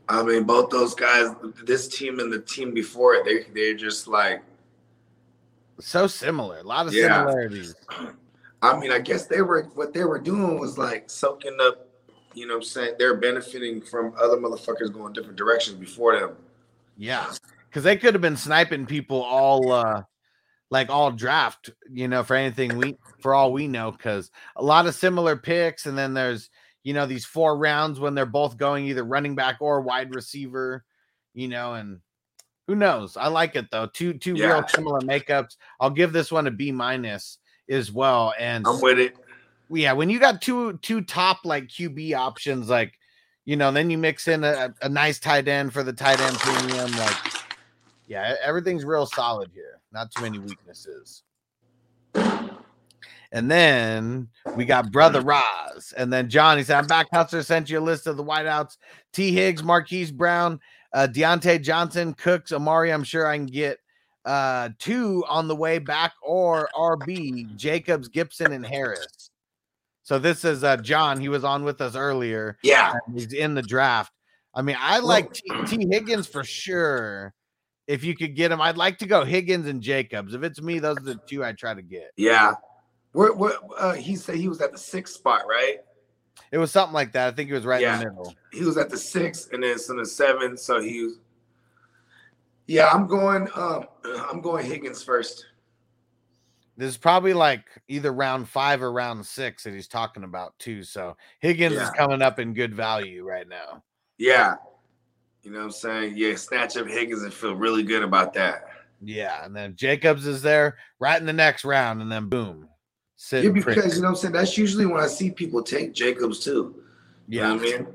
I 0.09 0.23
mean, 0.23 0.45
both 0.45 0.71
those 0.71 0.95
guys, 0.95 1.35
this 1.65 1.89
team 1.89 2.21
and 2.21 2.33
the 2.33 2.39
team 2.39 2.73
before 2.73 3.15
it, 3.15 3.25
they 3.25 3.53
they're 3.53 3.77
just 3.77 4.07
like, 4.07 4.43
So 5.81 6.07
similar, 6.07 6.59
a 6.59 6.63
lot 6.63 6.87
of 6.87 6.95
Yeah. 6.95 7.25
similarities. 7.25 7.75
I 8.63 8.79
mean, 8.79 8.93
I 8.93 9.01
guess 9.01 9.27
they 9.27 9.43
were 9.43 9.65
what 9.75 9.93
they 9.93 10.05
were 10.05 10.21
doing 10.21 10.59
was 10.59 10.79
like 10.79 11.11
soaking 11.11 11.59
up, 11.61 11.89
you 12.35 12.47
know 12.47 12.55
what 12.55 12.59
I'm 12.61 12.65
saying? 12.65 12.95
They're 12.99 13.17
benefiting 13.17 13.81
from 13.83 14.15
other 14.21 14.37
motherfuckers 14.37 14.93
going 14.93 15.13
different 15.13 15.37
directions 15.37 15.77
before 15.79 16.19
them. 16.19 16.37
Yeah, 16.97 17.27
because 17.69 17.83
they 17.83 17.97
could 17.97 18.15
have 18.15 18.21
been 18.23 18.37
sniping 18.37 18.87
people 18.87 19.21
all, 19.23 19.73
uh 19.73 20.03
like 20.71 20.89
all 20.89 21.11
draft, 21.13 21.71
you 21.91 22.09
know, 22.09 22.23
for 22.23 22.35
anything 22.35 22.77
we, 22.77 22.97
for 23.21 23.35
all 23.35 23.53
we 23.53 23.69
know, 23.69 23.91
because 23.93 24.31
a 24.57 24.63
lot 24.63 24.87
of 24.87 24.95
similar 24.95 25.37
picks, 25.37 25.85
and 25.87 25.99
then 25.99 26.15
there's, 26.15 26.49
you 26.83 26.95
know, 26.95 27.05
these 27.05 27.27
four 27.27 27.59
rounds 27.59 28.01
when 28.01 28.15
they're 28.15 28.25
both 28.27 28.57
going 28.57 28.87
either 28.87 29.05
running 29.05 29.35
back 29.35 29.59
or 29.61 29.83
wide 29.83 30.11
receiver, 30.11 30.85
you 31.35 31.49
know, 31.49 31.75
and 31.75 32.01
Who 32.69 32.77
knows? 32.77 33.17
I 33.17 33.27
like 33.29 33.57
it 33.57 33.67
though. 33.71 33.87
Two 33.87 34.15
two 34.15 34.37
Yeah. 34.37 34.47
real 34.47 34.69
similar 34.69 35.01
makeups. 35.01 35.57
I'll 35.81 35.91
give 35.91 36.13
this 36.13 36.33
one 36.33 36.47
a 36.47 36.51
B 36.51 36.73
minus 36.73 37.39
as 37.73 37.91
well. 37.91 38.33
And 38.39 38.67
I'm 38.67 38.81
with 38.81 38.99
it. 38.99 39.17
yeah, 39.71 39.93
when 39.93 40.11
you 40.11 40.19
got 40.19 40.43
two 40.43 40.79
two 40.79 41.01
top 41.03 41.45
like 41.45 41.69
QB 41.69 42.15
options, 42.17 42.69
like 42.69 42.93
you 43.45 43.57
know, 43.57 43.73
then 43.73 43.91
you 43.91 43.99
mix 43.99 44.29
in 44.29 44.45
a, 44.45 44.73
a 44.83 44.89
nice 44.89 45.19
tight 45.19 45.49
end 45.49 45.73
for 45.73 45.83
the 45.83 45.93
tight 45.93 46.21
end 46.21 46.37
premium. 46.39 46.93
Like, 46.93 47.17
yeah, 48.07 48.37
everything's 48.43 48.85
real 48.85 49.07
solid 49.07 49.51
here. 49.53 49.81
Not 49.93 50.11
too 50.13 50.23
many 50.23 50.39
weaknesses. 50.39 51.23
And 53.33 53.51
then 53.51 54.29
we 54.55 54.67
got 54.67 54.93
Brother 54.93 55.23
Roz. 55.23 55.95
And 55.97 56.13
then 56.13 56.29
John, 56.29 56.59
he 56.59 56.65
said, 56.65 56.79
I'm 56.79 56.87
back. 56.87 57.09
Hustler 57.13 57.43
sent 57.43 57.71
you 57.71 57.79
a 57.79 57.81
list 57.81 58.07
of 58.07 58.19
the 58.19 58.25
wideouts. 58.25 58.77
T. 59.13 59.33
Higgs, 59.33 59.63
Marquise 59.63 60.13
Brown, 60.13 60.61
uh, 60.93 61.09
Diontae 61.11 61.63
Johnson, 61.63 62.13
Cooks, 62.13 62.53
Amari. 62.53 62.93
I'm 62.93 63.05
sure 63.05 63.27
I 63.27 63.37
can 63.37 63.47
get 63.47 63.79
uh 64.25 64.71
two 64.79 65.25
on 65.29 65.49
the 65.49 65.57
way 65.57 65.79
back 65.79 66.13
or 66.23 66.69
RB, 66.75 67.55
Jacobs, 67.57 68.09
Gibson, 68.09 68.53
and 68.53 68.65
Harris. 68.65 69.31
So 70.03 70.19
this 70.19 70.45
is 70.45 70.65
uh 70.65 70.77
John. 70.79 71.21
He 71.21 71.29
was 71.29 71.45
on 71.45 71.65
with 71.65 71.81
us 71.81 71.97
earlier. 71.97 72.59
Yeah. 72.63 72.95
He's 73.15 73.33
in 73.33 73.55
the 73.55 73.63
draft. 73.63 74.13
I 74.55 74.63
mean, 74.63 74.77
I 74.79 74.99
like 74.99 75.33
T, 75.33 75.43
T. 75.67 75.87
Higgins 75.91 76.27
for 76.27 76.45
sure. 76.45 77.33
If 77.87 78.05
you 78.05 78.15
could 78.15 78.37
get 78.37 78.53
him, 78.53 78.61
I'd 78.61 78.77
like 78.77 78.99
to 78.99 79.07
go 79.07 79.25
Higgins 79.25 79.67
and 79.67 79.83
Jacobs. 79.83 80.35
If 80.35 80.43
it's 80.43 80.61
me, 80.61 80.79
those 80.79 80.99
are 80.99 81.05
the 81.05 81.21
two 81.27 81.45
I 81.45 81.53
try 81.53 81.75
to 81.75 81.83
get. 81.83 82.13
Yeah. 82.17 82.55
Where, 83.13 83.33
where, 83.33 83.55
uh, 83.77 83.95
he 83.95 84.15
said 84.17 84.37
he 84.37 84.49
was 84.49 84.61
at 84.61 84.73
the 84.73 84.79
sixth 84.79 85.15
spot, 85.15 85.43
right? 85.49 85.79
It 86.51 86.59
was 86.59 86.71
something 86.71 86.95
like 86.95 87.13
that. 87.13 87.29
I 87.29 87.31
think 87.33 87.51
it 87.51 87.55
was 87.55 87.65
right 87.65 87.83
in 87.83 87.99
the 87.99 88.05
middle. 88.07 88.35
He 88.53 88.65
was 88.65 88.77
at 88.77 88.91
the 88.91 88.97
sixth 88.97 89.53
and 89.53 89.63
then 89.63 89.73
it's 89.73 89.89
in 89.89 89.97
the 89.97 90.07
seventh. 90.07 90.61
So 90.61 90.81
he 90.81 91.03
was. 91.03 91.19
Yeah, 92.67 92.89
I'm 92.89 93.07
going. 93.07 93.49
Um, 93.55 93.87
I'm 94.05 94.41
going 94.41 94.65
Higgins 94.67 95.03
first. 95.03 95.47
This 96.77 96.89
is 96.89 96.97
probably 96.97 97.35
like 97.35 97.65
either 97.89 98.13
round 98.13 98.49
five 98.49 98.83
or 98.83 98.93
round 98.93 99.25
six 99.27 99.65
that 99.65 99.75
he's 99.75 99.89
talking 99.89 100.25
about 100.25 100.59
too. 100.59 100.83
So 100.83 101.17
Higgins 101.41 101.77
is 101.77 101.91
coming 101.91 102.23
up 102.23 102.39
in 102.39 102.55
good 102.55 102.75
value 102.75 103.25
right 103.25 103.47
now. 103.47 103.83
Yeah. 104.17 104.57
You 105.43 105.51
know 105.51 105.59
what 105.59 105.65
I'm 105.67 105.71
saying? 105.73 106.15
Yeah, 106.17 106.35
snatch 106.37 106.77
up 106.77 106.87
Higgins 106.87 107.23
and 107.25 107.33
feel 107.33 107.55
really 107.55 107.83
good 107.83 108.03
about 108.03 108.33
that. 108.35 108.69
Yeah, 109.05 109.45
and 109.45 109.55
then 109.55 109.75
Jacobs 109.75 110.27
is 110.27 110.43
there 110.43 110.79
right 111.01 111.21
in 111.21 111.27
the 111.27 111.33
next 111.33 111.65
round, 111.65 112.01
and 112.01 112.11
then 112.11 112.29
boom, 112.29 112.69
Yeah, 113.33 113.49
because 113.49 113.97
you 113.97 114.03
know 114.03 114.09
what 114.09 114.11
I'm 114.11 114.17
saying? 114.17 114.33
That's 114.33 114.57
usually 114.57 114.87
when 114.87 115.01
I 115.01 115.09
see 115.09 115.31
people 115.31 115.63
take 115.63 115.93
Jacobs 115.93 116.39
too. 116.39 116.83
You 117.29 117.41
yeah, 117.41 117.49
know 117.49 117.57
what 117.57 117.63
I 117.63 117.79
mean? 117.79 117.87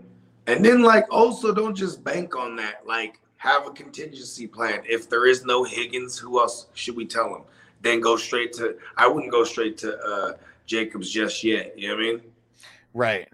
And 0.47 0.65
then 0.65 0.81
like 0.81 1.05
also 1.09 1.53
don't 1.53 1.75
just 1.75 2.03
bank 2.03 2.35
on 2.35 2.57
that. 2.57 2.85
Like 2.85 3.21
have 3.37 3.67
a 3.67 3.71
contingency 3.71 4.47
plan. 4.47 4.81
If 4.87 5.09
there 5.09 5.25
is 5.27 5.45
no 5.45 5.63
Higgins, 5.63 6.17
who 6.17 6.39
else 6.39 6.67
should 6.73 6.95
we 6.95 7.05
tell 7.05 7.33
him? 7.35 7.41
Then 7.81 7.99
go 8.01 8.17
straight 8.17 8.53
to 8.53 8.77
I 8.97 9.07
wouldn't 9.07 9.31
go 9.31 9.43
straight 9.43 9.77
to 9.79 9.97
uh 9.99 10.33
Jacobs 10.65 11.09
just 11.09 11.43
yet. 11.43 11.77
You 11.77 11.89
know 11.89 11.95
what 11.95 12.03
I 12.03 12.07
mean? 12.07 12.21
right. 12.93 13.27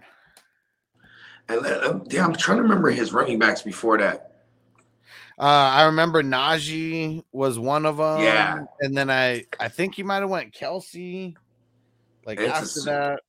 And 1.48 1.60
let, 1.60 1.84
um, 1.84 2.04
damn, 2.08 2.30
I'm 2.30 2.36
trying 2.36 2.56
to 2.56 2.62
remember 2.62 2.90
his 2.90 3.12
running 3.12 3.38
backs 3.38 3.60
before 3.60 3.98
that. 3.98 4.30
Uh, 5.38 5.42
I 5.42 5.82
remember 5.84 6.22
Najee 6.22 7.22
was 7.32 7.58
one 7.58 7.84
of 7.84 7.96
them. 7.98 8.20
Yeah. 8.20 8.64
and 8.80 8.96
then 8.96 9.10
I 9.10 9.44
I 9.60 9.68
think 9.68 9.94
he 9.94 10.02
might 10.02 10.20
have 10.20 10.30
went 10.30 10.54
Kelce. 10.54 11.34
Like 12.24 12.38
It's 12.40 12.50
after 12.52 12.64
s- 12.64 12.84
that, 12.84 13.20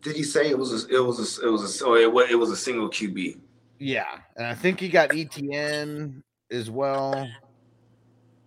Did 0.00 0.14
he 0.14 0.22
say 0.22 0.50
it 0.50 0.58
was 0.58 0.84
a, 0.84 0.94
it 0.94 1.00
was 1.00 1.38
a, 1.38 1.46
it 1.46 1.50
was 1.50 1.80
a, 1.80 1.84
oh, 1.86 1.94
it 1.94 2.38
was 2.38 2.50
a 2.50 2.56
single 2.56 2.88
QB? 2.88 3.38
Yeah, 3.78 4.18
and 4.36 4.46
I 4.46 4.54
think 4.54 4.80
he 4.80 4.88
got 4.88 5.10
ETN 5.10 6.22
as 6.50 6.70
well. 6.70 7.28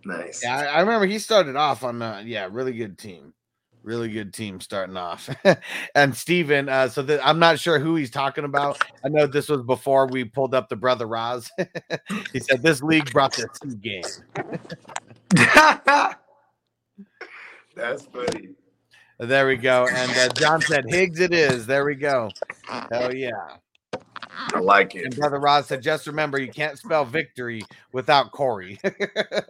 Nice. 0.04 0.42
Yeah, 0.42 0.56
I, 0.56 0.64
I 0.64 0.80
remember 0.80 1.06
he 1.06 1.18
started 1.18 1.56
off 1.56 1.84
on 1.84 2.00
a 2.00 2.22
yeah, 2.24 2.48
really 2.50 2.72
good 2.72 2.98
team. 2.98 3.34
Really 3.82 4.10
good 4.10 4.34
team 4.34 4.60
starting 4.60 4.96
off. 4.96 5.30
and 5.94 6.14
Steven, 6.14 6.68
uh, 6.68 6.88
so 6.88 7.02
that 7.02 7.26
I'm 7.26 7.38
not 7.38 7.58
sure 7.58 7.78
who 7.78 7.94
he's 7.94 8.10
talking 8.10 8.44
about. 8.44 8.82
I 9.04 9.08
know 9.08 9.26
this 9.26 9.48
was 9.48 9.62
before 9.62 10.06
we 10.06 10.24
pulled 10.24 10.54
up 10.54 10.68
the 10.68 10.76
brother 10.76 11.06
Roz. 11.06 11.50
he 12.32 12.40
said 12.40 12.62
this 12.62 12.82
league 12.82 13.10
brought 13.12 13.34
the 13.34 13.48
two 13.62 13.76
game. 13.76 14.02
That's 17.76 18.02
funny. 18.06 18.50
There 19.20 19.46
we 19.46 19.56
go. 19.56 19.86
And 19.90 20.10
uh, 20.12 20.28
John 20.34 20.60
said 20.60 20.84
Higgs 20.88 21.20
it 21.20 21.32
is. 21.32 21.66
There 21.66 21.84
we 21.84 21.94
go. 21.94 22.30
Hell 22.66 23.14
yeah. 23.14 23.56
I 24.54 24.58
like 24.60 24.94
And 24.94 25.06
it. 25.12 25.16
brother 25.18 25.38
Roz 25.40 25.66
said, 25.66 25.82
just 25.82 26.06
remember 26.06 26.40
you 26.40 26.50
can't 26.50 26.78
spell 26.78 27.04
victory 27.04 27.62
without 27.92 28.30
Corey. 28.32 28.78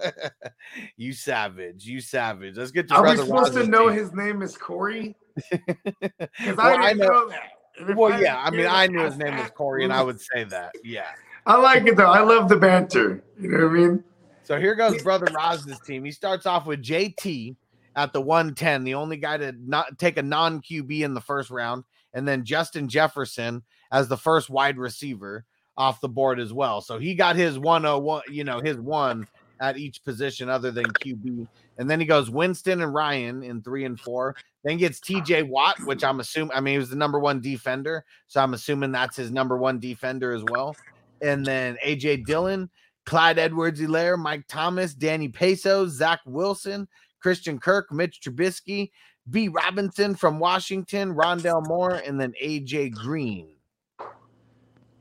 you 0.97 1.13
savage. 1.13 1.85
You 1.85 2.01
savage. 2.01 2.57
Let's 2.57 2.71
get 2.71 2.89
to 2.89 2.95
Are 2.95 3.03
we 3.03 3.15
brother 3.15 3.25
supposed 3.27 3.53
to 3.55 3.67
know 3.67 3.89
team. 3.89 3.99
his 3.99 4.13
name 4.13 4.43
is 4.43 4.57
Corey? 4.57 5.15
Because 5.51 6.57
Well, 6.57 6.61
I 6.67 6.73
I 6.75 6.93
didn't 6.93 6.99
know- 6.99 7.07
know, 7.09 7.29
that. 7.29 7.97
Well, 7.97 8.11
didn't 8.11 8.25
yeah. 8.25 8.43
I 8.43 8.51
mean, 8.51 8.67
I 8.67 8.87
knew 8.89 9.05
his 9.05 9.17
name 9.17 9.37
was. 9.37 9.51
Corey, 9.51 9.85
and 9.85 9.93
I 9.93 10.03
would 10.03 10.21
say 10.21 10.43
that. 10.45 10.73
Yeah. 10.83 11.07
I 11.47 11.57
like 11.57 11.87
it 11.87 11.97
though. 11.97 12.11
I 12.11 12.21
love 12.23 12.49
the 12.49 12.57
banter. 12.57 13.23
You 13.41 13.49
know 13.51 13.67
what 13.69 13.71
I 13.71 13.73
mean? 13.73 14.05
So 14.43 14.59
here 14.59 14.75
goes 14.75 15.01
brother 15.03 15.29
Roz's 15.33 15.79
team. 15.81 16.05
He 16.05 16.11
starts 16.11 16.45
off 16.47 16.67
with 16.67 16.83
JT 16.83 17.55
at 17.95 18.13
the 18.13 18.21
110, 18.21 18.83
the 18.85 18.95
only 18.95 19.17
guy 19.17 19.37
to 19.37 19.53
not 19.61 19.97
take 19.99 20.17
a 20.17 20.23
non 20.23 20.61
QB 20.61 21.01
in 21.03 21.15
the 21.15 21.21
first 21.21 21.51
round, 21.51 21.85
and 22.15 22.27
then 22.27 22.45
Justin 22.45 22.89
Jefferson 22.89 23.63
as 23.91 24.09
the 24.09 24.17
first 24.17 24.51
wide 24.51 24.79
receiver 24.79 25.45
off 25.77 26.01
the 26.01 26.09
board 26.09 26.41
as 26.41 26.53
well. 26.53 26.81
So 26.81 26.99
he 26.99 27.15
got 27.15 27.37
his 27.37 27.59
101, 27.59 28.23
you 28.31 28.45
know, 28.45 28.61
his 28.61 28.77
one 28.77 29.27
at 29.61 29.79
each 29.79 30.05
position 30.05 30.49
other 30.49 30.71
than 30.71 30.87
QB. 30.87 31.47
And 31.79 31.89
then 31.89 32.01
he 32.01 32.07
goes 32.07 32.31
Winston 32.31 32.83
and 32.83 32.93
Ryan 32.93 33.43
in 33.43 33.63
three 33.63 33.85
and 33.85 33.99
four. 33.99 34.37
Then 34.65 34.79
gets 34.79 35.01
TJ 35.01 35.49
Watt, 35.49 35.77
which 35.85 36.03
I'm 36.03 36.21
assuming, 36.21 36.51
I 36.53 36.61
mean, 36.61 36.73
he 36.75 36.79
was 36.79 36.91
the 36.91 36.97
number 36.97 37.19
one 37.21 37.41
defender. 37.41 38.05
So 38.27 38.41
I'm 38.41 38.55
assuming 38.55 38.93
that's 38.93 39.17
his 39.17 39.31
number 39.31 39.57
one 39.57 39.79
defender 39.79 40.33
as 40.33 40.43
well. 40.51 40.77
And 41.23 41.47
then 41.47 41.77
AJ 41.85 42.27
Dillon, 42.27 42.69
Clyde 43.07 43.39
Edwards 43.39 43.81
Helaire, 43.81 44.19
Mike 44.19 44.45
Thomas, 44.49 44.95
Danny 44.95 45.29
Peso, 45.29 45.87
Zach 45.87 46.21
Wilson, 46.27 46.89
Christian 47.21 47.59
Kirk, 47.59 47.93
Mitch 47.93 48.21
Trubisky, 48.21 48.91
B. 49.31 49.49
Robinson 49.49 50.15
from 50.15 50.39
Washington, 50.39 51.15
Rondale 51.15 51.67
Moore, 51.67 52.03
and 52.07 52.21
then 52.21 52.33
AJ 52.43 52.93
Green. 52.93 53.49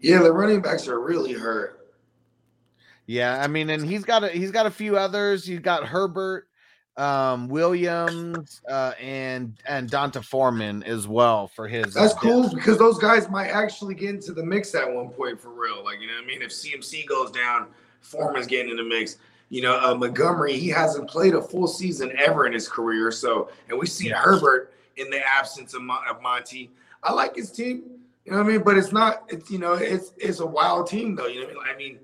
Yeah, 0.01 0.19
the 0.21 0.31
running 0.31 0.61
backs 0.61 0.87
are 0.87 0.99
really 0.99 1.33
hurt. 1.33 1.73
Yeah, 3.07 3.41
I 3.41 3.47
mean, 3.47 3.69
and 3.69 3.85
he's 3.85 4.03
got 4.03 4.23
a 4.23 4.29
he's 4.29 4.51
got 4.51 4.65
a 4.65 4.71
few 4.71 4.97
others. 4.97 5.45
He's 5.45 5.59
got 5.59 5.85
Herbert, 5.85 6.47
um, 6.97 7.47
Williams, 7.47 8.61
uh, 8.69 8.93
and 9.01 9.55
and 9.65 9.89
D'Onta 9.89 10.23
Foreman 10.23 10.83
as 10.83 11.07
well 11.07 11.47
for 11.47 11.67
his. 11.67 11.95
uh, 11.95 12.01
That's 12.01 12.13
depth. 12.13 12.23
cool 12.23 12.53
because 12.53 12.77
those 12.77 12.97
guys 12.99 13.29
might 13.29 13.47
actually 13.47 13.95
get 13.95 14.09
into 14.09 14.33
the 14.33 14.43
mix 14.43 14.75
at 14.75 14.91
one 14.93 15.09
point. 15.09 15.39
for 15.39 15.49
real. 15.49 15.83
Like, 15.83 16.01
you 16.01 16.07
know 16.07 16.15
what 16.15 16.23
I 16.25 16.27
mean? 16.27 16.41
If 16.41 16.49
CMC 16.51 17.07
goes 17.07 17.31
down, 17.31 17.67
Foreman's 18.01 18.47
getting 18.47 18.71
in 18.71 18.77
the 18.77 18.83
mix. 18.83 19.17
You 19.49 19.61
know, 19.61 19.79
uh, 19.79 19.95
Montgomery, 19.95 20.57
he 20.57 20.67
hasn't 20.67 21.09
played 21.09 21.33
a 21.33 21.41
full 21.41 21.67
season 21.67 22.11
ever 22.17 22.45
in 22.45 22.51
his 22.51 22.67
career. 22.67 23.11
So, 23.11 23.49
and 23.69 23.79
we've 23.79 23.87
seen 23.89 24.11
Herbert 24.11 24.73
in 24.97 25.09
the 25.09 25.25
absence 25.25 25.73
of, 25.73 25.81
Mon- 25.83 26.03
of 26.09 26.21
Monty. 26.21 26.71
I 27.01 27.13
like 27.13 27.37
his 27.37 27.49
team. 27.53 27.83
You 28.27 28.33
know 28.33 28.39
what 28.39 28.47
I 28.47 28.49
mean? 28.49 28.63
But 28.63 28.77
it's 28.77 28.91
not. 28.91 29.23
It's 29.29 29.49
you 29.49 29.57
know, 29.57 29.75
it's 29.75 30.11
it's 30.17 30.41
a 30.41 30.45
wild 30.45 30.87
team 30.87 31.15
though. 31.15 31.27
You 31.27 31.41
know 31.41 31.47
what 31.47 31.69
I 31.69 31.77
mean? 31.77 31.93
I 31.93 31.93
mean, 31.93 31.99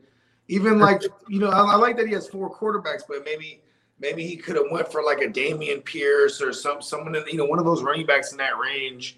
even 0.48 0.80
like 0.80 1.02
you 1.28 1.40
know, 1.40 1.50
I, 1.50 1.74
I 1.74 1.76
like 1.76 1.98
that 1.98 2.08
he 2.08 2.14
has 2.14 2.30
four 2.30 2.50
quarterbacks, 2.50 3.02
but 3.06 3.26
maybe 3.26 3.62
maybe 4.00 4.26
he 4.26 4.38
could 4.38 4.56
have 4.56 4.68
went 4.72 4.90
for 4.90 5.04
like 5.04 5.20
a 5.22 5.28
Dameon 5.28 5.84
Pierce 5.84 6.42
or 6.42 6.54
some 6.54 6.82
someone 6.82 7.14
in, 7.16 7.26
you 7.28 7.36
know 7.38 7.44
one 7.46 7.60
of 7.60 7.66
those 7.66 7.84
running 7.84 8.06
backs 8.06 8.32
in 8.32 8.38
that 8.38 8.58
range 8.58 9.18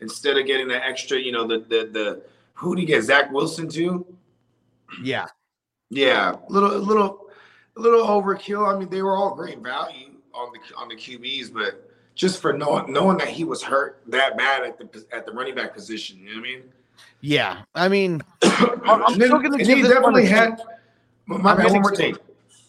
Instead 0.00 0.36
of 0.36 0.46
getting 0.46 0.68
the 0.68 0.82
extra, 0.82 1.18
you 1.18 1.32
know, 1.32 1.46
the 1.46 1.58
the 1.58 1.88
the 1.92 2.22
who 2.54 2.74
do 2.74 2.80
you 2.80 2.86
get? 2.86 3.02
Zach 3.02 3.30
Wilson 3.30 3.68
to? 3.70 4.06
Yeah, 5.02 5.26
Yeah. 5.90 6.36
little 6.48 6.78
little 6.78 7.28
a 7.76 7.80
little 7.80 8.06
overkill. 8.06 8.74
I 8.74 8.78
mean, 8.78 8.88
they 8.88 9.02
were 9.02 9.14
all 9.16 9.34
great 9.34 9.58
value. 9.58 10.12
on 10.34 10.52
the 10.52 10.76
on 10.76 10.88
the 10.88 10.94
QBs, 10.94 11.52
but 11.52 11.85
just 12.16 12.40
for 12.42 12.52
knowing 12.52 12.92
knowing 12.92 13.18
that 13.18 13.28
he 13.28 13.44
was 13.44 13.62
hurt 13.62 14.00
that 14.08 14.36
bad 14.36 14.64
at 14.64 14.78
the 14.78 15.06
at 15.12 15.24
the 15.26 15.30
running 15.32 15.54
back 15.54 15.72
position, 15.74 16.18
you 16.18 16.24
know 16.34 16.40
what 16.40 16.48
I 16.48 16.52
mean? 16.52 16.62
yeah. 17.20 17.62
I 17.74 17.88
mean, 17.88 18.22
I'm 18.42 19.18
then, 19.18 19.28
still 19.28 19.38
gonna 19.38 19.58
give 19.58 19.68
he 19.68 19.82
this 19.82 19.84
one 19.84 19.90
a 19.90 19.94
definitely 19.94 20.26
chance. 20.28 20.60
had. 20.60 20.68
My 21.26 21.36
I'm 21.52 21.56
bad, 21.58 21.70
one 21.72 21.82
more 21.82 21.90
to- 21.92 21.96
thing. 21.96 22.16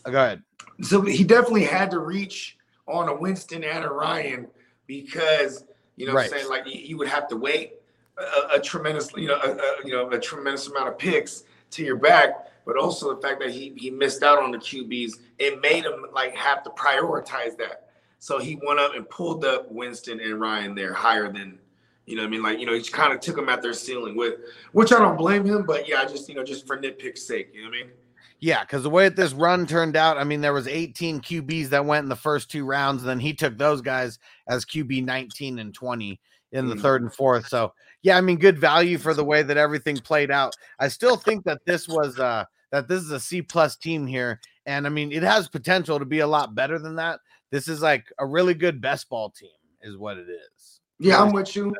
uh, 0.05 0.09
go 0.11 0.23
ahead. 0.23 0.43
So 0.81 1.01
he 1.01 1.23
definitely 1.23 1.63
had 1.63 1.89
to 1.91 1.99
reach 1.99 2.57
on 2.87 3.09
a 3.09 3.15
Winston 3.15 3.63
and 3.63 3.83
a 3.83 3.89
Ryan 3.89 4.47
because 4.85 5.63
you 5.95 6.05
know 6.07 6.13
Right. 6.13 6.29
what 6.29 6.33
I'm 6.33 6.39
saying 6.47 6.49
like 6.49 6.65
you, 6.67 6.79
you 6.81 6.97
would 6.97 7.07
have 7.07 7.27
to 7.29 7.35
wait 7.37 7.73
a, 8.17 8.55
a 8.55 8.59
tremendous 8.59 9.09
you 9.15 9.27
know 9.27 9.39
a, 9.43 9.49
a, 9.51 9.75
you 9.85 9.91
know 9.91 10.09
a 10.09 10.19
tremendous 10.19 10.67
amount 10.67 10.89
of 10.89 10.97
picks 10.97 11.43
to 11.71 11.83
your 11.83 11.95
back 11.97 12.47
but 12.65 12.77
also 12.77 13.13
the 13.15 13.21
fact 13.21 13.39
that 13.39 13.49
he 13.51 13.73
he 13.77 13.89
missed 13.89 14.23
out 14.23 14.41
on 14.41 14.51
the 14.51 14.57
QBs 14.57 15.13
it 15.39 15.61
made 15.61 15.83
him 15.85 16.05
like 16.13 16.35
have 16.35 16.63
to 16.63 16.69
prioritize 16.71 17.57
that 17.57 17.86
so 18.19 18.39
he 18.39 18.59
went 18.65 18.79
up 18.79 18.95
and 18.95 19.09
pulled 19.09 19.45
up 19.45 19.71
Winston 19.71 20.19
and 20.19 20.39
Ryan 20.39 20.75
there 20.75 20.93
higher 20.93 21.31
than 21.31 21.59
you 22.05 22.15
know 22.15 22.23
what 22.23 22.27
I 22.27 22.31
mean 22.31 22.43
like 22.43 22.59
you 22.59 22.65
know 22.65 22.73
he 22.73 22.81
kind 22.83 23.13
of 23.13 23.19
took 23.19 23.35
them 23.35 23.49
at 23.49 23.61
their 23.61 23.73
ceiling 23.73 24.15
with 24.15 24.35
which 24.71 24.91
I 24.91 24.99
don't 24.99 25.17
blame 25.17 25.45
him 25.45 25.65
but 25.65 25.87
yeah 25.87 26.01
I 26.01 26.05
just 26.05 26.27
you 26.29 26.35
know 26.35 26.43
just 26.43 26.65
for 26.65 26.77
nitpick's 26.77 27.25
sake 27.25 27.51
you 27.53 27.63
know 27.63 27.69
what 27.69 27.77
I 27.77 27.81
mean 27.83 27.91
Yeah, 28.39 28.61
because 28.63 28.83
the 28.83 28.89
way 28.89 29.09
that 29.09 29.15
this 29.15 29.33
run 29.33 29.65
turned 29.65 29.95
out, 29.95 30.19
I 30.19 30.23
mean, 30.23 30.41
there 30.41 30.53
was 30.53 30.67
18 30.67 31.21
QBs 31.21 31.69
that 31.69 31.83
went 31.85 32.03
in 32.03 32.09
the 32.09 32.15
first 32.15 32.51
two 32.51 32.65
rounds, 32.65 33.01
and 33.01 33.09
then 33.09 33.19
he 33.19 33.33
took 33.33 33.57
those 33.57 33.81
guys 33.81 34.19
as 34.47 34.63
QB 34.63 35.03
19 35.05 35.57
and 35.57 35.73
20 35.73 36.19
in 36.51 36.69
the 36.69 36.75
Mm. 36.75 36.81
third 36.81 37.01
and 37.01 37.11
fourth. 37.13 37.47
So 37.47 37.73
yeah, 38.03 38.15
I 38.15 38.21
mean, 38.21 38.37
good 38.37 38.59
value 38.59 38.99
for 38.99 39.13
the 39.15 39.23
way 39.23 39.41
that 39.43 39.57
everything 39.57 39.97
played 39.97 40.29
out. 40.31 40.55
I 40.79 40.87
still 40.87 41.17
think 41.17 41.45
that 41.45 41.61
this 41.65 41.87
was 41.87 42.19
uh 42.19 42.45
that 42.71 42.87
this 42.87 43.01
is 43.01 43.11
a 43.11 43.19
C 43.19 43.41
plus 43.41 43.75
team 43.75 44.05
here, 44.05 44.39
and 44.65 44.85
I 44.85 44.89
mean, 44.89 45.11
it 45.11 45.23
has 45.23 45.49
potential 45.49 45.97
to 45.99 46.05
be 46.05 46.19
a 46.19 46.27
lot 46.27 46.53
better 46.53 46.77
than 46.79 46.95
that. 46.97 47.19
This 47.51 47.67
is 47.67 47.81
like 47.81 48.05
a 48.19 48.25
really 48.25 48.53
good 48.53 48.81
best 48.81 49.09
ball 49.09 49.29
team, 49.29 49.49
is 49.81 49.97
what 49.97 50.17
it 50.17 50.27
is. 50.29 50.81
Yeah, 50.99 51.21
I'm 51.21 51.31
with 51.31 51.55
you. 51.55 51.73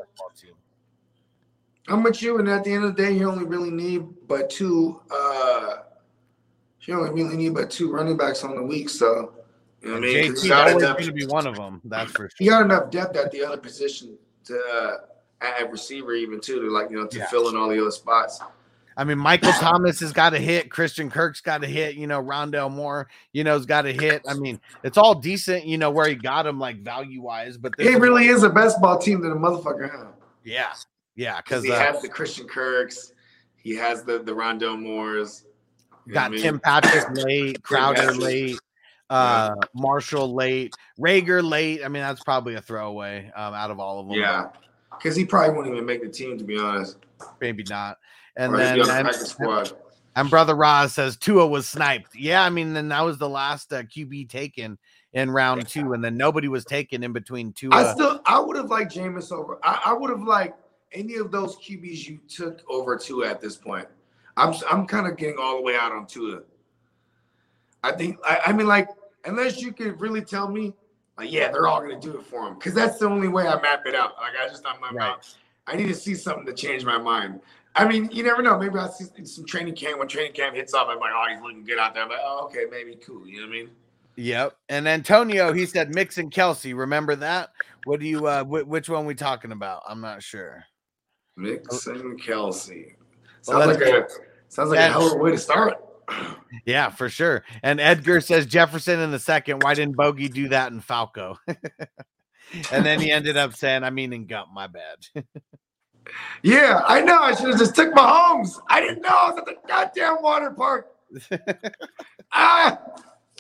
I'm 1.90 2.04
with 2.04 2.22
you. 2.22 2.38
And 2.40 2.50
at 2.50 2.64
the 2.64 2.74
end 2.74 2.84
of 2.84 2.96
the 2.96 3.02
day, 3.04 3.12
you 3.12 3.30
only 3.30 3.46
really 3.46 3.72
need 3.72 4.06
but 4.28 4.50
two. 4.50 5.02
uh 5.12 5.78
You 6.82 7.00
only 7.00 7.12
really 7.24 7.36
need 7.38 7.54
but 7.54 7.70
two 7.72 7.92
running 7.92 8.18
backs 8.18 8.44
on 8.44 8.56
the 8.56 8.64
week. 8.64 8.90
So 8.90 9.34
You 9.82 9.90
know 9.90 9.94
what 9.96 10.04
I 10.04 10.08
mean? 10.08 10.36
you 10.36 10.50
got 10.50 10.68
always 10.70 10.84
going 10.84 11.04
to 11.06 11.12
be 11.14 11.26
one 11.26 11.48
of 11.48 11.56
them. 11.56 11.82
That's 11.86 12.12
for 12.12 12.30
sure. 12.30 12.30
you 12.40 12.50
got 12.50 12.64
enough 12.64 12.92
depth 12.92 13.16
at 13.18 13.32
the 13.32 13.44
other 13.44 13.58
position. 13.58 14.18
to 14.46 14.60
uh, 14.72 14.98
at 15.42 15.70
receiver 15.72 16.14
even 16.14 16.40
too 16.42 16.62
to 16.62 16.70
like 16.72 16.90
you 16.90 16.98
know 16.98 17.06
to 17.08 17.18
Yeah. 17.18 17.28
fill 17.28 17.50
in 17.50 17.56
all 17.58 17.70
the 17.70 17.80
other 17.82 17.92
spots. 17.92 18.40
I 18.98 19.04
mean, 19.04 19.20
Michael 19.20 19.52
Thomas 19.52 20.00
has 20.00 20.12
got 20.12 20.34
a 20.34 20.40
hit. 20.40 20.72
Christian 20.72 21.12
Kirk's 21.12 21.40
got 21.40 21.64
a 21.64 21.68
hit. 21.68 21.96
You 21.96 22.08
know, 22.08 22.20
Rondale 22.22 22.72
Moore, 22.72 23.08
you 23.32 23.44
know, 23.44 23.54
has 23.54 23.68
got 23.68 23.86
a 23.86 23.92
hit. 23.92 24.24
I 24.28 24.34
mean, 24.34 24.60
it's 24.84 24.98
all 24.98 25.14
decent, 25.14 25.66
you 25.66 25.78
know, 25.78 25.92
where 25.92 26.08
he 26.10 26.16
got 26.16 26.48
him 26.48 26.60
like 26.60 26.82
value 26.82 27.22
wise. 27.22 27.58
But 27.58 27.76
is- 27.78 28.00
really 28.00 28.28
is 28.28 28.42
a 28.42 28.50
best 28.50 28.82
ball 28.82 28.98
team 28.98 29.22
that 29.22 29.30
a 29.30 29.36
motherfucker 29.36 29.92
have. 29.92 30.08
yeah, 30.44 30.74
yeah, 31.16 31.38
Because 31.42 31.64
he 31.64 31.72
uh, 31.72 31.78
has 31.78 32.02
the 32.02 32.10
Christian 32.10 32.48
Kirks, 32.48 33.14
he 33.56 33.76
has 33.76 34.04
the 34.04 34.18
the 34.18 34.32
Rondale 34.32 34.82
Moores. 34.82 35.46
got 36.12 36.32
Tim? 36.32 36.60
Patrick 36.60 37.06
late, 37.24 37.62
Crowder 37.64 38.14
late, 38.16 38.58
uh, 39.12 39.54
Marshall 39.76 40.34
late, 40.34 40.74
Reagor 41.00 41.48
late. 41.48 41.86
I 41.86 41.88
mean, 41.88 42.02
that's 42.02 42.24
probably 42.24 42.56
a 42.56 42.62
throwaway 42.62 43.32
um, 43.36 43.54
out 43.54 43.70
of 43.70 43.80
all 43.80 44.00
of 44.00 44.08
them. 44.08 44.18
Yeah, 44.18 44.48
because 44.98 45.16
he 45.16 45.24
probably 45.24 45.56
won't 45.56 45.68
even 45.68 45.86
make 45.86 46.02
the 46.02 46.10
team 46.10 46.36
to 46.40 46.44
be 46.44 46.58
honest. 46.58 46.98
maybe 47.40 47.64
not. 47.70 47.98
And 48.38 48.54
or 48.54 48.58
then 48.58 48.76
be 48.76 48.90
and, 48.90 49.16
squad. 49.16 49.72
and 50.16 50.30
brother 50.30 50.56
Roz 50.56 50.94
says 50.94 51.18
Tua 51.18 51.46
was 51.48 51.68
sniped. 51.68 52.16
Yeah, 52.16 52.44
I 52.44 52.50
mean, 52.50 52.74
then 52.74 52.88
that 52.90 53.02
was 53.02 53.18
the 53.18 53.28
last 53.28 53.74
uh, 53.74 53.82
QB 53.84 54.30
taken 54.30 54.78
in 55.14 55.32
round 55.32 55.68
two, 55.68 55.94
and 55.94 56.04
then 56.04 56.16
nobody 56.18 56.48
was 56.48 56.64
taken 56.64 57.04
in 57.04 57.12
between 57.14 57.52
two. 57.54 57.70
I 57.72 57.94
still, 57.94 58.22
I 58.26 58.40
would 58.40 58.56
have 58.56 58.70
liked 58.70 58.94
Jameis 58.96 59.32
over. 59.32 59.58
I, 59.64 59.82
I 59.88 59.94
would 59.94 60.12
have 60.12 60.22
liked 60.22 60.60
Any 60.94 61.16
of 61.16 61.32
those 61.32 61.58
QBs 61.58 62.08
you 62.08 62.20
took 62.30 62.62
over 62.70 62.96
Tua 62.98 63.28
at 63.28 63.42
this 63.42 63.58
point, 63.58 63.88
I'm 64.38 64.54
I'm 64.70 64.86
kind 64.86 65.08
of 65.08 65.18
getting 65.18 65.38
all 65.40 65.58
the 65.58 65.64
way 65.64 65.76
out 65.76 65.92
on 65.92 66.06
Tua. 66.06 66.42
I 67.84 67.92
think 67.94 68.18
I, 68.24 68.40
I 68.48 68.54
mean 68.54 68.68
like 68.68 68.90
unless 69.26 69.62
you 69.62 69.72
could 69.74 70.00
really 70.00 70.22
tell 70.22 70.48
me 70.48 70.74
like 71.18 71.32
yeah 71.32 71.52
they're 71.52 71.68
all 71.68 71.82
gonna 71.82 72.00
do 72.00 72.18
it 72.18 72.26
for 72.26 72.48
him 72.48 72.54
because 72.56 72.74
that's 72.74 73.00
the 73.00 73.08
only 73.08 73.28
way 73.28 73.48
I 73.48 73.60
map 73.62 73.84
it 73.86 73.96
out. 73.96 74.16
Like 74.18 74.34
I 74.40 74.48
just 74.48 74.64
I'm, 74.66 74.84
I'm 74.84 74.96
Right. 74.96 75.08
not- 75.08 75.36
I 75.70 75.76
need 75.76 75.88
to 75.88 75.94
see 75.94 76.16
something 76.16 76.46
to 76.46 76.54
change 76.54 76.86
my 76.86 76.98
mind. 76.98 77.42
I 77.78 77.88
mean 77.88 78.10
you 78.12 78.24
never 78.24 78.42
know. 78.42 78.58
Maybe 78.58 78.78
I 78.78 78.90
see 78.90 79.26
some 79.26 79.46
training 79.46 79.76
camp 79.76 80.00
when 80.00 80.08
training 80.08 80.34
camp 80.34 80.56
hits 80.56 80.74
up. 80.74 80.88
I'm 80.90 81.00
like 81.00 81.12
oh 81.14 81.26
he's 81.30 81.42
looking 81.42 81.64
good 81.64 81.80
out 81.80 81.94
there. 81.94 82.04
I'm 82.04 82.10
like 82.10 82.20
oh 82.24 82.46
okay 82.46 82.66
maybe 82.70 82.96
cool. 82.96 83.28
You 83.28 83.42
know 83.42 83.48
what 83.48 83.56
I 83.56 83.60
mean? 83.60 83.70
Yep. 84.20 84.58
And 84.70 84.88
Antonio, 84.88 85.54
he 85.54 85.68
said 85.68 85.94
Mix 85.94 86.18
and 86.18 86.32
Kelce. 86.32 86.76
Remember 86.76 87.16
that? 87.18 87.52
What 87.86 88.00
do 88.00 88.08
you 88.08 88.26
uh 88.28 88.44
wh- 88.44 88.68
which 88.68 88.90
one 88.90 89.06
we 89.06 89.16
talking 89.16 89.52
about? 89.52 89.84
I'm 89.88 90.02
not 90.02 90.24
sure. 90.24 90.64
Mix 91.36 91.86
and 91.88 92.20
Kelce. 92.20 92.96
Well, 93.48 93.62
Sounds 93.62 93.80
like 93.80 93.88
a 93.88 94.08
sounds 94.50 94.70
like 94.72 94.80
a 94.80 94.92
hell 94.92 95.08
of 95.08 95.14
a 95.14 95.18
way 95.18 95.32
to 95.32 95.38
start. 95.38 95.76
Yeah, 96.66 96.90
for 96.90 97.10
sure. 97.10 97.44
And 97.64 97.80
Edgar 97.80 98.22
says 98.22 98.46
Jefferson 98.46 99.00
in 99.00 99.12
the 99.12 99.20
second. 99.20 99.62
Why 99.62 99.74
didn't 99.74 99.96
Bogey 99.96 100.30
do 100.30 100.50
that 100.50 100.72
in 100.72 100.80
Falco? 100.80 101.38
and 101.48 102.86
then 102.86 103.00
he 103.00 103.12
ended 103.12 103.38
up 103.38 103.54
saying, 103.54 103.84
I 103.84 103.90
mean 103.90 104.14
in 104.14 104.26
Gump, 104.26 104.50
my 104.54 104.68
bad. 104.68 104.98
Yeah, 106.44 106.82
I 106.88 107.02
know. 107.02 107.20
I 107.20 107.34
should 107.36 107.50
have 107.50 107.60
just 107.60 107.76
took 107.76 107.94
my 107.94 108.08
homes. 108.08 108.60
I 108.70 108.80
didn't 108.82 109.02
know 109.02 109.10
I 109.10 109.32
was 109.32 109.40
at 109.40 109.46
the 109.46 109.56
goddamn 109.68 110.18
water 110.22 110.52
park. 110.52 110.88
ah, 112.32 112.80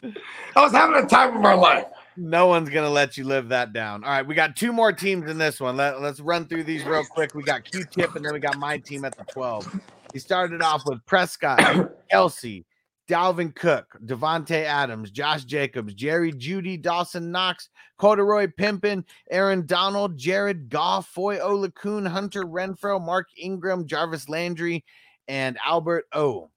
I 0.03 0.61
was 0.61 0.72
having 0.72 1.03
a 1.03 1.07
time 1.07 1.36
of 1.36 1.41
my 1.41 1.53
life. 1.53 1.86
no 2.15 2.47
one's 2.47 2.70
gonna 2.70 2.89
let 2.89 3.18
you 3.18 3.24
live 3.24 3.49
that 3.49 3.74
down. 3.74 4.03
All 4.03 4.09
right, 4.09 4.26
we 4.26 4.36
got 4.36 4.55
two 4.55 4.72
more 4.72 4.91
teams 4.91 5.30
in 5.30 5.38
this 5.38 5.59
one. 5.59 5.78
Let, 5.78 6.01
let's 6.01 6.20
run 6.20 6.47
through 6.47 6.63
these 6.63 6.84
real 6.84 7.03
quick. 7.03 7.36
We 7.36 7.43
got 7.43 7.63
Q-Tip, 7.63 8.15
and 8.15 8.26
then 8.26 8.34
we 8.34 8.39
got 8.39 8.57
my 8.57 8.78
team 8.78 9.05
at 9.05 9.18
the 9.18 9.24
12. 9.26 9.80
He 10.13 10.20
started 10.20 10.61
off 10.61 10.84
with 10.86 11.05
Prescott, 11.05 11.59
Kelce, 12.11 12.63
Dalvin 13.08 13.55
Cook, 13.55 13.97
Davante 14.05 14.64
Adams, 14.64 15.12
Josh 15.12 15.45
Jacobs, 15.45 15.93
Jerry 15.93 16.32
Jeudy, 16.34 16.82
Dawson 16.82 17.32
Knox, 17.32 17.70
Corduroy 17.97 18.47
Pimpin, 18.47 19.03
Aaron 19.32 19.66
Donald, 19.66 20.18
Jared 20.18 20.70
Goff, 20.70 21.08
Foye 21.08 21.38
Oluokun, 21.38 22.08
Hunter 22.08 22.43
Renfrow, 22.43 23.03
Mark 23.03 23.28
Ingram, 23.38 23.88
Jarvis 23.88 24.28
Landry, 24.30 24.84
and 25.28 25.58
Albert 25.66 26.05
O. 26.12 26.49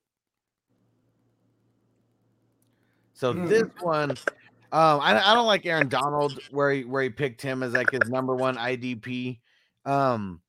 So 3.15 3.33
Hmm. 3.33 3.47
this 3.47 3.69
one, 3.81 4.11
um, 4.73 5.01
I, 5.01 5.21
I 5.31 5.35
don't 5.35 5.47
like 5.47 5.67
Aaron 5.67 5.89
Donald 5.89 6.39
where 6.51 6.73
he 6.73 6.85
where 6.85 7.03
he 7.03 7.11
picked 7.11 7.43
him 7.43 7.63
as 7.63 7.75
like 7.75 7.91
his 7.91 8.09
number 8.09 8.35
one 8.35 8.57
IDP. 8.57 9.41
Um, 9.85 10.41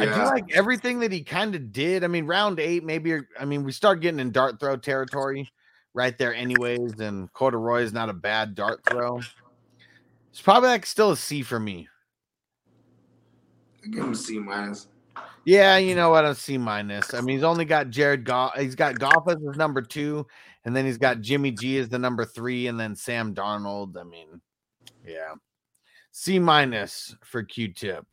I 0.00 0.06
do 0.06 0.10
like 0.10 0.50
everything 0.52 1.00
that 1.00 1.12
he 1.12 1.22
kind 1.22 1.54
of 1.54 1.70
did. 1.70 2.02
I 2.02 2.06
mean, 2.06 2.26
round 2.26 2.58
eight, 2.58 2.82
maybe. 2.82 3.18
I 3.38 3.44
mean, 3.44 3.62
we 3.62 3.72
start 3.72 4.00
getting 4.00 4.20
in 4.20 4.32
dart 4.32 4.58
throw 4.58 4.76
territory 4.76 5.50
right 5.92 6.16
there, 6.16 6.34
anyways. 6.34 6.98
And 7.00 7.30
Corduroy 7.34 7.82
is 7.82 7.92
not 7.92 8.08
a 8.08 8.14
bad 8.14 8.54
dart 8.54 8.80
throw. 8.88 9.20
It's 10.30 10.40
probably 10.40 10.70
like 10.70 10.86
still 10.86 11.10
a 11.10 11.16
C 11.16 11.42
for 11.42 11.60
me. 11.60 11.88
Give 13.90 14.04
him 14.04 14.12
a 14.12 14.16
C 14.16 14.38
minus. 14.38 14.88
Yeah, 15.44 15.76
you 15.76 15.94
know 15.94 16.08
what? 16.08 16.24
A 16.24 16.34
C 16.34 16.56
minus. 16.56 17.12
I 17.12 17.20
mean, 17.20 17.36
he's 17.36 17.44
only 17.44 17.66
got 17.66 17.90
Jared 17.90 18.24
Goff. 18.24 18.56
He's 18.56 18.74
got 18.74 18.98
Goff 18.98 19.24
as 19.28 19.36
his 19.46 19.56
number 19.56 19.82
two, 19.82 20.26
and 20.64 20.74
then 20.74 20.86
he's 20.86 20.98
got 20.98 21.20
Jimmy 21.20 21.50
G 21.50 21.76
as 21.78 21.90
the 21.90 21.98
number 21.98 22.24
three, 22.24 22.68
and 22.68 22.80
then 22.80 22.96
Sam 22.96 23.34
Darnold. 23.34 23.98
I 23.98 24.04
mean, 24.04 24.40
yeah, 25.06 25.34
C 26.12 26.38
minus 26.38 27.14
for 27.24 27.42
Q-Tip. 27.42 28.06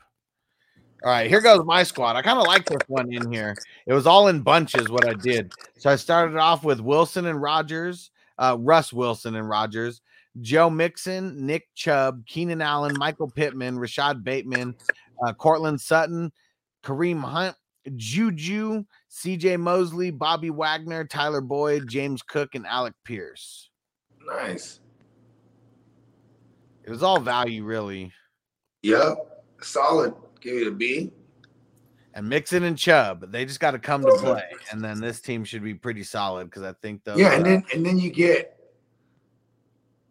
All 1.04 1.12
right, 1.12 1.30
here 1.30 1.40
goes 1.40 1.66
my 1.66 1.84
squad. 1.84 2.18
I 2.18 2.22
kind 2.22 2.40
of 2.40 2.46
like 2.46 2.66
this 2.66 2.82
one 2.88 3.14
in 3.14 3.32
here. 3.32 3.56
It 3.86 3.94
was 3.94 4.06
all 4.06 4.28
in 4.28 4.42
bunches 4.42 4.90
what 4.90 5.08
I 5.08 5.14
did. 5.14 5.54
So 5.78 5.90
I 5.90 5.96
started 5.96 6.38
off 6.38 6.64
with 6.64 6.82
Wilson 6.82 7.26
and 7.26 7.42
Rogers, 7.42 8.12
uh, 8.38 8.58
Russ 8.60 8.92
Wilson 8.92 9.36
and 9.36 9.48
Rogers, 9.48 10.02
Joe 10.42 10.70
Mixon, 10.70 11.46
Nick 11.46 11.68
Chubb, 11.74 12.26
Keenan 12.26 12.62
Allen, 12.62 12.96
Michael 12.98 13.30
Pittman, 13.30 13.80
Rashod 13.80 14.26
Bateman, 14.26 14.76
uh, 15.26 15.34
Courtland 15.34 15.80
Sutton, 15.80 16.34
Kareem 16.84 17.24
Hunt, 17.24 17.56
Juju, 17.96 18.84
CJ 19.10 19.58
Mosley, 19.58 20.12
Bobby 20.12 20.50
Wagner, 20.50 21.06
Tyler 21.06 21.42
Boyd, 21.42 21.88
James 21.88 22.22
Cook, 22.22 22.56
and 22.56 22.68
Alec 22.68 22.94
Pierce. 23.06 23.70
Nice. 24.26 24.82
It 26.84 26.90
was 26.90 27.04
all 27.04 27.20
value, 27.20 27.64
really. 27.64 28.12
Yep. 28.82 29.46
Solid. 29.62 30.14
Give 30.42 30.56
it 30.56 30.68
a 30.68 30.72
B. 30.72 31.12
And 32.14 32.28
Mixon 32.28 32.64
and 32.64 32.78
Chubb, 32.78 33.32
they 33.32 33.46
just 33.46 33.60
got 33.60 33.72
to 33.72 33.80
come 33.80 34.02
to 34.02 34.12
play. 34.18 34.44
And 34.72 34.84
then 34.84 35.00
this 35.00 35.22
team 35.22 35.44
should 35.44 35.64
be 35.64 35.74
pretty 35.74 36.04
solid 36.04 36.46
because 36.46 36.64
I 36.64 36.74
think 36.74 37.04
those. 37.04 37.20
Yeah, 37.20 37.34
and 37.34 37.46
then 37.46 37.64
and 37.74 37.86
then 37.86 38.00
you 38.00 38.10
get 38.10 38.60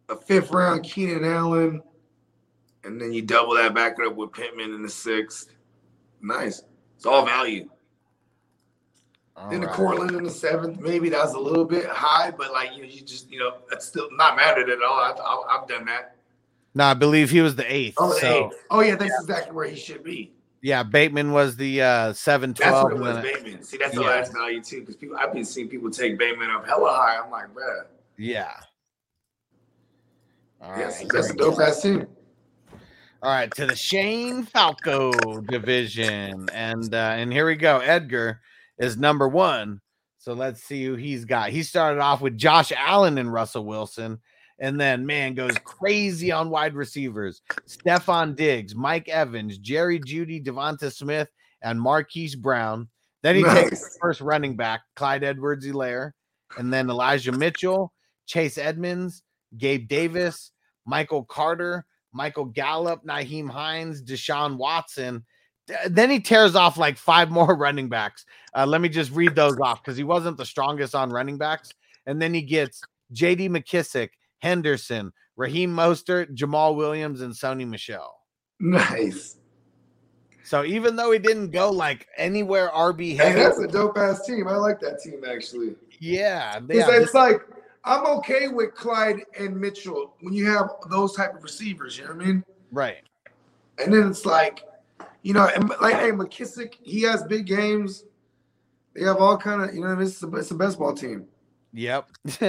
a 0.09 0.17
fifth 0.17 0.51
round 0.51 0.85
Keenan 0.85 1.25
Allen. 1.25 1.83
And 2.85 3.01
then 3.01 3.13
you 3.13 3.23
double 3.23 3.55
that 3.55 3.75
back 3.75 3.97
up 4.01 4.15
with 4.15 4.33
Pittman 4.33 4.73
in 4.73 4.83
the 4.83 4.89
sixth. 4.89 5.51
Nice. 6.23 6.63
It's 6.97 7.05
all 7.05 7.27
value. 7.27 7.69
all 9.37 9.51
Then 9.51 9.61
the 9.61 9.67
right. 9.67 9.77
Courtland 9.77 10.13
in 10.13 10.23
the 10.23 10.31
seventh. 10.31 10.81
Maybe 10.81 11.09
that's 11.09 11.35
a 11.35 11.39
little 11.39 11.65
bit 11.65 11.87
high, 11.87 12.31
but 12.31 12.53
like 12.53 12.75
you 12.75 12.83
know, 12.83 12.89
you 12.89 13.03
just 13.03 13.31
you 13.31 13.41
know, 13.41 13.59
that's 13.69 13.87
still 13.87 14.09
not 14.13 14.37
mad 14.37 14.59
at 14.59 14.69
it 14.69 14.79
at 14.79 14.83
all. 14.83 14.95
I, 14.95 15.11
I, 15.11 15.59
I've 15.59 15.69
done 15.69 15.85
that. 15.87 16.17
No, 16.75 16.85
I 16.85 16.95
believe 16.95 17.31
he 17.31 17.41
was 17.41 17.57
the 17.57 17.71
eighth. 17.73 17.95
Oh, 17.99 18.13
the 18.15 18.21
so 18.21 18.47
eighth. 18.47 18.65
oh 18.71 18.81
yeah, 18.81 18.95
that's 18.97 19.21
exactly 19.23 19.53
where 19.55 19.67
he 19.69 19.77
should 19.77 20.05
be. 20.05 20.33
yeah, 20.63 20.83
Bateman 20.83 21.33
was 21.33 21.57
the 21.57 21.83
uh, 21.83 22.13
seven 22.13 22.53
That's 22.53 22.71
twelve. 22.71 22.85
what 22.85 22.93
it 22.93 22.99
was, 23.01 23.17
Bateman. 23.19 23.63
See, 23.63 23.77
that's 23.79 23.97
all 23.97 24.05
Yeah. 24.05 24.11
that's 24.11 24.31
value 24.31 24.63
too. 24.63 24.81
Because 24.81 24.97
people, 24.97 25.17
I've 25.17 25.33
been 25.33 25.45
seeing 25.45 25.69
people 25.69 25.91
take 25.91 26.19
Bateman 26.19 26.51
up 26.51 26.67
hella 26.67 26.91
high. 26.91 27.19
I'm 27.23 27.31
like, 27.31 27.53
bruh. 27.55 27.85
Yeah. 28.17 28.53
All 30.61 30.71
right. 30.73 30.81
Yes, 30.81 31.05
that's 31.13 31.31
a 31.31 31.35
dope 31.35 31.59
ass 31.61 31.83
team. 31.83 32.07
All 33.21 33.31
right, 33.33 33.53
to 33.55 33.67
the 33.67 33.75
Shane 33.75 34.45
Falco 34.45 35.13
division, 35.41 36.49
and 36.53 36.95
uh, 36.95 37.15
and 37.17 37.33
here 37.33 37.47
we 37.47 37.57
go. 37.57 37.79
Edgar 37.79 38.41
is 38.79 38.97
number 38.97 39.27
one. 39.27 39.81
So 40.19 40.35
let's 40.35 40.63
see 40.63 40.85
who 40.85 40.95
he's 40.95 41.25
got. 41.25 41.51
He 41.51 41.63
started 41.65 42.01
off 42.01 42.21
with 42.21 42.37
Josh 42.37 42.73
Allen 42.77 43.19
and 43.19 43.33
Russell 43.33 43.65
Wilson, 43.65 44.21
and 44.59 44.81
then 44.81 45.07
man 45.07 45.35
goes 45.35 45.57
crazy 45.65 46.33
on 46.33 46.51
wide 46.51 46.75
receivers: 46.75 47.43
Stefon 47.67 48.37
Diggs, 48.37 48.75
Mike 48.75 49.09
Evans, 49.09 49.59
Jerry 49.59 50.01
Jeudy, 50.01 50.45
DeVonta 50.45 50.93
Smith, 50.93 51.29
and 51.63 51.81
Marquise 51.81 52.35
Brown. 52.35 52.89
Then 53.23 53.37
he 53.37 53.43
takes 53.43 53.81
the 53.81 53.99
first 54.01 54.21
running 54.21 54.57
back, 54.57 54.83
Clyde 54.95 55.25
Edwards-Helaire, 55.25 56.13
and 56.57 56.73
then 56.73 56.89
Elijah 56.89 57.33
Mitchell, 57.33 57.93
Chase 58.27 58.59
Edmonds, 58.59 59.23
Gabe 59.57 59.89
Davis, 59.89 60.53
Michael 60.87 61.25
Carter, 61.25 61.85
Michael 62.13 62.47
Gallup, 62.47 63.05
Nyheim 63.05 63.51
Hines, 63.51 64.03
Deshaun 64.03 64.57
Watson. 64.57 65.25
Then 65.87 66.11
he 66.11 66.21
tears 66.21 66.55
off 66.55 66.79
like 66.79 66.97
five 66.97 67.31
more 67.39 67.57
running 67.57 67.89
backs. 67.89 68.25
Uh, 68.57 68.67
let 68.67 68.81
me 68.81 68.89
just 68.89 69.13
read 69.13 69.35
those 69.35 69.59
off 69.61 69.83
because 69.83 69.97
he 69.97 70.05
wasn't 70.05 70.37
the 70.37 70.47
strongest 70.47 70.95
on 70.95 71.11
running 71.11 71.39
backs. 71.39 71.71
And 72.07 72.21
then 72.23 72.33
he 72.33 72.43
gets 72.43 72.83
J.D. 73.13 73.49
McKissick, 73.49 74.11
Henderson, 74.39 75.13
Raheem 75.37 75.75
Mostert, 75.75 76.35
Jamaal 76.35 76.77
Williams, 76.77 77.21
and 77.21 77.33
Sony 77.33 77.67
Michel. 77.67 78.15
Nice. 78.61 79.37
So 80.49 80.65
even 80.65 80.97
though 80.97 81.13
he 81.13 81.19
didn't 81.19 81.51
go 81.51 81.71
like 81.71 82.07
anywhere 82.17 82.71
RB 82.71 83.17
Hey, 83.17 83.35
that's 83.35 83.59
a 83.59 83.69
dope 83.69 83.99
ass 83.99 84.25
team. 84.25 84.49
I 84.49 84.57
like 84.57 84.81
that 84.81 84.99
team 84.99 85.23
actually. 85.29 85.77
yeah, 86.01 86.59
yeah, 86.71 86.89
it's 86.93 87.13
like 87.13 87.43
I'm 87.85 88.07
okay 88.19 88.49
with 88.49 88.75
Clyde 88.75 89.25
and 89.39 89.61
Mitchell 89.61 90.15
when 90.21 90.33
you 90.33 90.47
have 90.51 90.71
those 90.91 91.15
type 91.15 91.35
of 91.35 91.43
receivers. 91.43 91.99
You 91.99 92.05
know 92.05 92.15
what 92.15 92.23
I 92.23 92.27
mean? 92.27 92.45
right. 92.73 93.03
And 93.79 93.93
then 93.93 94.09
it's 94.09 94.25
like, 94.25 94.65
you 95.23 95.35
know, 95.35 95.51
like 95.83 95.97
hey 95.97 96.13
McKissick, 96.13 96.77
he 96.83 97.03
has 97.03 97.23
big 97.25 97.47
games. 97.47 98.05
They 98.95 99.05
have 99.05 99.19
all 99.19 99.37
kind 99.37 99.63
of, 99.63 99.75
you 99.75 99.83
know, 99.83 100.01
it's 100.01 100.23
a, 100.23 100.35
it's 100.35 100.51
a 100.51 100.55
best 100.55 100.79
ball 100.79 100.95
team. 100.95 101.27
Yep. 101.73 102.09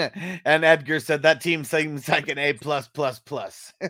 and 0.46 0.64
Edgar 0.64 1.00
said 1.00 1.24
that 1.24 1.42
team 1.42 1.64
seems 1.64 2.08
like 2.08 2.30
an 2.30 2.38
A 2.38 2.54
plus 2.54 2.88
plus 2.88 3.20
plus. 3.20 3.74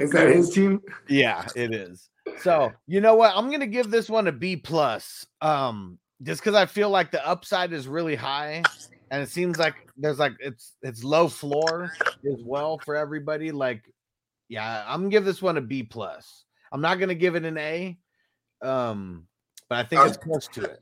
Is 0.00 0.10
that 0.12 0.28
his 0.28 0.50
team? 0.50 0.80
yeah, 1.08 1.46
it 1.54 1.74
is. 1.74 2.08
So 2.40 2.72
you 2.86 3.00
know 3.00 3.14
what? 3.14 3.32
I'm 3.34 3.50
gonna 3.50 3.66
give 3.66 3.90
this 3.90 4.08
one 4.08 4.26
a 4.26 4.32
B 4.32 4.56
plus. 4.56 5.26
Um, 5.40 5.98
just 6.22 6.40
because 6.40 6.54
I 6.54 6.66
feel 6.66 6.90
like 6.90 7.10
the 7.10 7.26
upside 7.26 7.72
is 7.72 7.86
really 7.86 8.16
high, 8.16 8.62
and 9.10 9.22
it 9.22 9.28
seems 9.28 9.58
like 9.58 9.74
there's 9.96 10.18
like 10.18 10.34
it's 10.40 10.72
it's 10.82 11.04
low 11.04 11.28
floor 11.28 11.92
as 12.30 12.42
well 12.42 12.78
for 12.84 12.96
everybody. 12.96 13.52
Like, 13.52 13.82
yeah, 14.48 14.84
I'm 14.86 15.02
gonna 15.02 15.10
give 15.10 15.24
this 15.24 15.42
one 15.42 15.56
a 15.56 15.62
B 15.62 15.82
plus. 15.82 16.44
I'm 16.72 16.80
not 16.80 16.98
gonna 16.98 17.14
give 17.14 17.36
it 17.36 17.44
an 17.44 17.58
A. 17.58 17.98
Um, 18.62 19.26
but 19.68 19.78
I 19.78 19.82
think 19.84 20.02
it's 20.06 20.16
close 20.16 20.48
to 20.48 20.62
it. 20.62 20.80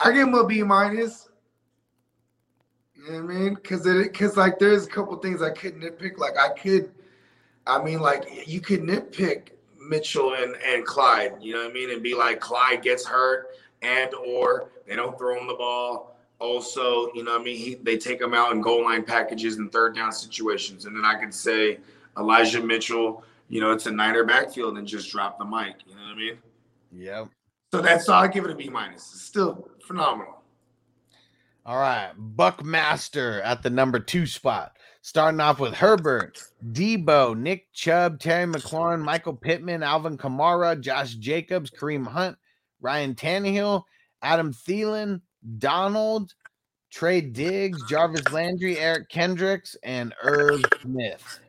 I 0.00 0.12
give 0.12 0.28
him 0.28 0.34
a 0.34 0.46
B 0.46 0.62
minus. 0.62 1.28
You 3.06 3.12
know 3.12 3.22
what 3.22 3.34
I 3.34 3.38
mean? 3.38 3.54
Because 3.54 3.86
it, 3.86 4.12
because 4.12 4.36
like 4.36 4.58
there's 4.58 4.86
a 4.86 4.90
couple 4.90 5.16
things 5.16 5.40
I 5.40 5.50
could 5.50 5.76
nitpick. 5.76 6.18
Like 6.18 6.36
I 6.36 6.48
could, 6.48 6.90
I 7.66 7.82
mean, 7.82 8.00
like 8.00 8.48
you 8.48 8.60
could 8.60 8.80
nitpick 8.80 9.50
Mitchell 9.80 10.34
and 10.34 10.56
and 10.56 10.84
Clyde. 10.84 11.34
You 11.40 11.54
know 11.54 11.62
what 11.62 11.70
I 11.70 11.74
mean? 11.74 11.90
And 11.90 12.02
be 12.02 12.14
like 12.14 12.40
Clyde 12.40 12.82
gets 12.82 13.06
hurt 13.06 13.48
and 13.82 14.12
or 14.14 14.70
they 14.88 14.96
don't 14.96 15.16
throw 15.16 15.38
him 15.38 15.46
the 15.46 15.54
ball. 15.54 16.16
Also, 16.38 17.12
you 17.14 17.22
know 17.22 17.32
what 17.32 17.42
I 17.42 17.44
mean? 17.44 17.56
He, 17.56 17.74
they 17.76 17.96
take 17.96 18.20
him 18.20 18.34
out 18.34 18.52
in 18.52 18.60
goal 18.60 18.84
line 18.84 19.04
packages 19.04 19.56
and 19.56 19.70
third 19.72 19.94
down 19.94 20.12
situations. 20.12 20.84
And 20.84 20.94
then 20.96 21.04
I 21.04 21.14
could 21.14 21.32
say 21.32 21.78
Elijah 22.18 22.62
Mitchell. 22.62 23.24
You 23.48 23.60
know, 23.60 23.70
it's 23.70 23.86
a 23.86 23.92
Niner 23.92 24.24
backfield 24.24 24.76
and 24.78 24.86
just 24.86 25.10
drop 25.10 25.38
the 25.38 25.44
mic. 25.44 25.76
You 25.86 25.94
know 25.94 26.02
what 26.02 26.12
I 26.12 26.16
mean? 26.16 26.38
Yep. 26.92 27.28
So 27.72 27.80
that's 27.80 28.08
all 28.08 28.22
I 28.22 28.26
give 28.26 28.44
it 28.44 28.50
a 28.50 28.54
B 28.54 28.68
minus. 28.68 29.12
It's 29.14 29.22
still 29.22 29.70
phenomenal. 29.80 30.35
All 31.66 31.78
right, 31.80 32.12
Buckmaster 32.16 33.42
at 33.42 33.60
the 33.60 33.70
number 33.70 33.98
two 33.98 34.24
spot. 34.24 34.76
Starting 35.02 35.40
off 35.40 35.58
with 35.58 35.74
Herbert, 35.74 36.40
Deebo, 36.70 37.36
Nick 37.36 37.72
Chubb, 37.72 38.20
Terry 38.20 38.46
McLaurin, 38.46 39.02
Michael 39.02 39.34
Pittman, 39.34 39.82
Alvin 39.82 40.16
Kamara, 40.16 40.80
Josh 40.80 41.14
Jacobs, 41.14 41.72
Kareem 41.72 42.06
Hunt, 42.06 42.36
Ryan 42.80 43.16
Tannehill, 43.16 43.82
Adam 44.22 44.52
Thielen, 44.52 45.20
Donald, 45.58 46.34
Trey 46.90 47.20
Diggs, 47.20 47.82
Jarvis 47.88 48.30
Landry, 48.30 48.78
Eric 48.78 49.08
Kendricks, 49.08 49.76
and 49.82 50.14
Irv 50.22 50.62
Smith. 50.82 51.40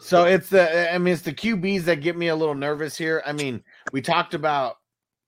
So 0.00 0.24
it's 0.24 0.48
the 0.48 0.94
I 0.94 0.96
mean 0.96 1.12
it's 1.12 1.22
the 1.22 1.34
QBs 1.34 1.82
that 1.82 2.00
get 2.00 2.16
me 2.16 2.28
a 2.28 2.36
little 2.36 2.54
nervous 2.54 2.96
here. 2.96 3.22
I 3.26 3.32
mean, 3.32 3.62
we 3.92 4.00
talked 4.00 4.32
about 4.32 4.76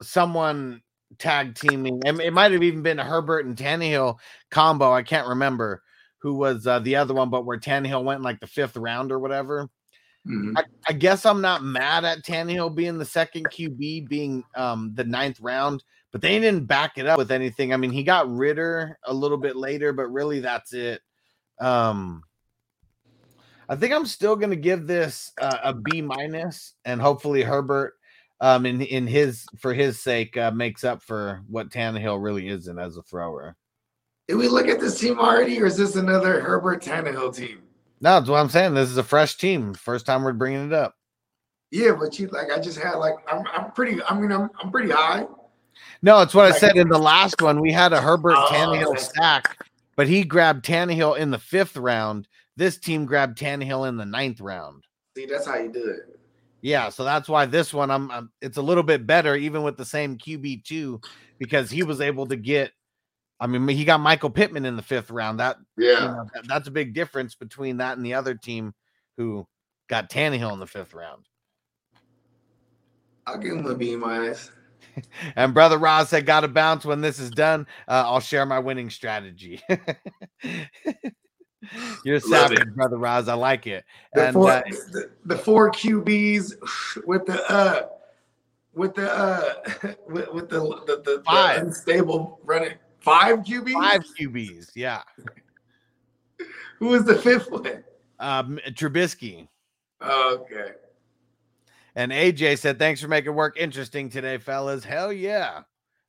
someone 0.00 0.80
tag 1.18 1.54
teaming, 1.54 2.00
and 2.04 2.20
it 2.20 2.32
might 2.32 2.52
have 2.52 2.62
even 2.62 2.82
been 2.82 2.98
a 2.98 3.04
Herbert 3.04 3.46
and 3.46 3.56
Tannehill 3.56 4.18
combo. 4.50 4.92
I 4.92 5.02
can't 5.02 5.28
remember 5.28 5.82
who 6.18 6.34
was 6.34 6.66
uh, 6.66 6.78
the 6.78 6.96
other 6.96 7.14
one, 7.14 7.30
but 7.30 7.44
where 7.44 7.58
Tannehill 7.58 8.04
went 8.04 8.18
in 8.18 8.24
like 8.24 8.40
the 8.40 8.46
fifth 8.46 8.76
round 8.76 9.12
or 9.12 9.18
whatever. 9.18 9.68
Mhm. 10.26 10.54
I, 10.56 10.64
I 10.88 10.92
guess 10.94 11.26
I'm 11.26 11.40
not 11.42 11.62
mad 11.62 12.04
at 12.04 12.22
Tannehill 12.22 12.74
being 12.74 12.96
the 12.96 13.04
second 13.04 13.46
QB, 13.50 14.08
being 14.08 14.42
um, 14.56 14.92
the 14.94 15.04
ninth 15.04 15.38
round, 15.40 15.84
but 16.12 16.22
they 16.22 16.38
didn't 16.38 16.66
back 16.66 16.96
it 16.96 17.06
up 17.06 17.18
with 17.18 17.30
anything. 17.30 17.72
I 17.72 17.76
mean, 17.76 17.90
he 17.90 18.02
got 18.02 18.34
Ridder 18.34 18.98
a 19.04 19.12
little 19.12 19.36
bit 19.36 19.56
later, 19.56 19.92
but 19.92 20.12
really 20.12 20.40
that's 20.40 20.72
it. 20.72 21.02
Um, 21.60 22.22
I 23.68 23.76
think 23.76 23.92
I'm 23.92 24.06
still 24.06 24.36
going 24.36 24.50
to 24.50 24.56
give 24.56 24.86
this 24.86 25.32
uh, 25.40 25.58
a 25.62 25.74
B 25.74 26.00
minus, 26.00 26.74
and 26.84 27.00
hopefully 27.00 27.42
Herbert, 27.42 27.94
um, 28.40 28.66
in 28.66 28.80
in 28.80 29.06
his 29.06 29.46
for 29.58 29.72
his 29.72 30.00
sake, 30.00 30.36
uh, 30.36 30.50
makes 30.50 30.84
up 30.84 31.02
for 31.02 31.42
what 31.48 31.70
Tannehill 31.70 32.22
really 32.22 32.48
isn't 32.48 32.78
as 32.78 32.96
a 32.96 33.02
thrower. 33.02 33.56
Did 34.28 34.36
we 34.36 34.48
look 34.48 34.68
at 34.68 34.80
this 34.80 34.98
team 34.98 35.18
already, 35.18 35.60
or 35.60 35.66
is 35.66 35.76
this 35.76 35.96
another 35.96 36.40
Herbert 36.40 36.82
Tannehill 36.82 37.34
team? 37.36 37.62
No, 38.00 38.18
that's 38.18 38.28
what 38.28 38.38
I'm 38.38 38.48
saying. 38.48 38.74
This 38.74 38.90
is 38.90 38.96
a 38.96 39.02
fresh 39.02 39.36
team. 39.36 39.74
First 39.74 40.06
time 40.06 40.24
we're 40.24 40.32
bringing 40.32 40.66
it 40.66 40.72
up. 40.72 40.94
Yeah, 41.70 41.92
but 41.98 42.18
you 42.18 42.28
like 42.28 42.50
I 42.50 42.60
just 42.60 42.78
had 42.78 42.94
like 42.94 43.14
I'm 43.30 43.44
I'm 43.52 43.72
pretty. 43.72 44.02
I 44.02 44.18
mean 44.18 44.30
I'm 44.32 44.50
I'm 44.62 44.70
pretty 44.70 44.90
high. 44.90 45.26
No, 46.02 46.20
it's 46.20 46.34
what 46.34 46.46
I 46.46 46.56
said 46.56 46.76
in 46.76 46.88
the 46.88 46.98
last 46.98 47.40
one. 47.42 47.60
We 47.60 47.72
had 47.72 47.92
a 47.92 48.00
Herbert 48.00 48.34
Oh, 48.36 48.48
Tannehill 48.50 48.98
stack, 48.98 49.56
but 49.96 50.06
he 50.06 50.22
grabbed 50.22 50.64
Tannehill 50.64 51.18
in 51.18 51.30
the 51.30 51.38
fifth 51.38 51.76
round. 51.76 52.28
This 52.56 52.78
team 52.78 53.06
grabbed 53.06 53.38
Tannehill 53.38 53.88
in 53.88 53.96
the 53.96 54.04
ninth 54.04 54.40
round. 54.40 54.84
See, 55.16 55.26
that's 55.26 55.46
how 55.46 55.56
you 55.56 55.72
do 55.72 55.84
it. 55.84 56.13
Yeah, 56.64 56.88
so 56.88 57.04
that's 57.04 57.28
why 57.28 57.44
this 57.44 57.74
one 57.74 57.90
I'm, 57.90 58.10
I'm 58.10 58.30
it's 58.40 58.56
a 58.56 58.62
little 58.62 58.82
bit 58.82 59.06
better, 59.06 59.36
even 59.36 59.62
with 59.64 59.76
the 59.76 59.84
same 59.84 60.16
QB 60.16 60.64
two, 60.64 60.98
because 61.38 61.70
he 61.70 61.82
was 61.82 62.00
able 62.00 62.26
to 62.28 62.36
get. 62.36 62.72
I 63.38 63.46
mean, 63.46 63.68
he 63.68 63.84
got 63.84 64.00
Michael 64.00 64.30
Pittman 64.30 64.64
in 64.64 64.74
the 64.74 64.82
fifth 64.82 65.10
round. 65.10 65.40
That, 65.40 65.58
you 65.76 65.90
Yeah. 65.90 66.06
know, 66.06 66.26
that- 66.32 66.48
that's 66.48 66.66
a 66.66 66.70
big 66.70 66.94
difference 66.94 67.34
between 67.34 67.76
that 67.78 67.98
and 67.98 68.06
the 68.06 68.14
other 68.14 68.34
team 68.34 68.72
who 69.18 69.46
got 69.88 70.08
Tannehill 70.08 70.54
in 70.54 70.58
the 70.58 70.66
fifth 70.66 70.94
round. 70.94 71.26
I'll 73.26 73.36
give 73.36 73.52
him 73.58 73.66
a 73.66 73.74
B 73.74 73.94
minus. 73.94 74.50
And 75.36 75.52
brother 75.52 75.76
Roz 75.76 76.08
said, 76.08 76.24
"Got 76.24 76.40
to 76.40 76.48
bounce 76.48 76.86
when 76.86 77.02
this 77.02 77.18
is 77.18 77.30
done. 77.30 77.66
Uh, 77.88 78.04
I'll 78.06 78.20
share 78.20 78.46
my 78.46 78.60
winning 78.60 78.88
strategy." 78.88 79.60
You're 82.04 82.20
Love 82.20 82.50
savage, 82.50 82.74
brother 82.74 82.96
Roz. 82.98 83.28
I 83.28 83.34
like 83.34 83.66
it. 83.66 83.84
The 84.14 84.26
And 84.26 84.34
four 84.34 84.50
uh, 84.50 84.62
the, 84.92 85.10
the 85.24 85.38
four 85.38 85.70
QBs 85.70 87.04
with 87.06 87.26
the 87.26 87.42
uh 87.50 87.88
with 88.74 88.94
the 88.94 89.10
uh 89.10 89.54
with, 90.08 90.32
with 90.32 90.48
the 90.48 90.60
the, 90.86 91.02
the, 91.04 91.22
Five. 91.24 91.60
the 91.60 91.66
unstable 91.66 92.40
running 92.44 92.74
five 93.00 93.38
QBs. 93.40 93.72
five 93.72 94.04
QBs, 94.20 94.70
yeah. 94.74 95.02
Who 96.78 96.86
was 96.88 97.04
the 97.04 97.14
fifth 97.14 97.50
one? 97.50 97.84
Um, 98.18 98.58
Trubisky 98.70 99.48
Okay. 100.02 100.72
and 101.94 102.10
AJ 102.12 102.58
said, 102.58 102.78
"Thanks 102.78 103.00
for 103.00 103.08
making 103.08 103.34
work 103.34 103.56
interesting 103.58 104.08
today, 104.10 104.38
fellas. 104.38 104.84
Hell 104.84 105.12
yeah. 105.12 105.62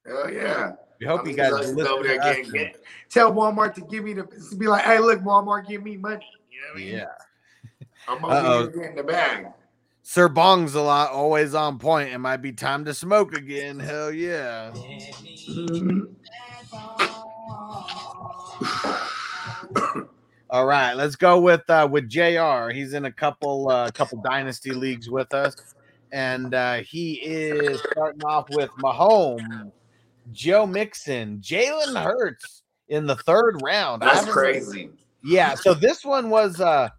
Oh 0.08 0.28
yeah. 0.28 0.74
We 1.00 1.06
hope 1.06 1.26
I 1.26 1.30
you 1.30 1.36
guys 1.36 1.50
he's 1.60 1.74
listen 1.74 1.88
over 1.88 2.04
there 2.04 2.20
getting, 2.20 2.52
get, 2.52 2.82
tell 3.10 3.34
Walmart 3.34 3.74
to 3.76 3.82
give 3.82 4.04
me 4.04 4.14
the 4.14 4.24
be 4.58 4.68
like, 4.68 4.84
hey, 4.84 5.00
look, 5.00 5.22
Walmart, 5.22 5.68
give 5.68 5.84
me 5.84 5.98
money. 5.98 6.26
You 6.52 6.62
know 6.62 6.68
I 6.74 6.78
mean? 6.78 6.88
Yeah. 6.88 7.06
I'm 8.08 8.24
over 8.24 8.72
here 8.72 8.82
getting 8.82 8.96
the 8.96 9.04
bag. 9.04 9.48
Sir 10.08 10.30
Bong's 10.30 10.76
a 10.76 10.82
lot 10.82 11.12
always 11.12 11.56
on 11.56 11.80
point. 11.80 12.12
It 12.12 12.20
might 12.20 12.38
be 12.38 12.52
time 12.52 12.86
to 12.86 12.94
smoke 12.94 13.34
again. 13.36 13.80
Hell 13.80 14.12
yeah. 14.12 14.72
All 20.52 20.68
right, 20.68 20.94
let's 20.94 21.16
go 21.16 21.42
with 21.42 21.68
uh 21.70 21.88
with 21.92 22.08
JR. 22.08 22.70
He's 22.70 22.94
in 22.94 23.06
a 23.06 23.12
couple 23.12 23.68
uh 23.70 23.90
couple 23.92 24.22
dynasty 24.22 24.72
leagues 24.72 25.10
with 25.10 25.34
us, 25.34 25.56
and 26.12 26.54
uh 26.54 26.76
he 26.76 27.16
is 27.16 27.82
starting 27.92 28.24
off 28.24 28.48
with 28.52 28.70
Mahomes, 28.82 29.72
Joe 30.32 30.66
Mixon, 30.66 31.40
Jalen 31.40 32.02
Hurts 32.02 32.64
in 32.88 33.06
the 33.06 33.16
third 33.16 33.62
round. 33.64 34.02
That's 34.02 34.26
crazy. 34.26 34.90
Yeah, 35.24 35.56
so 35.56 35.74
this 35.74 36.06
one 36.06 36.30
was 36.30 36.62
uh 36.62 36.90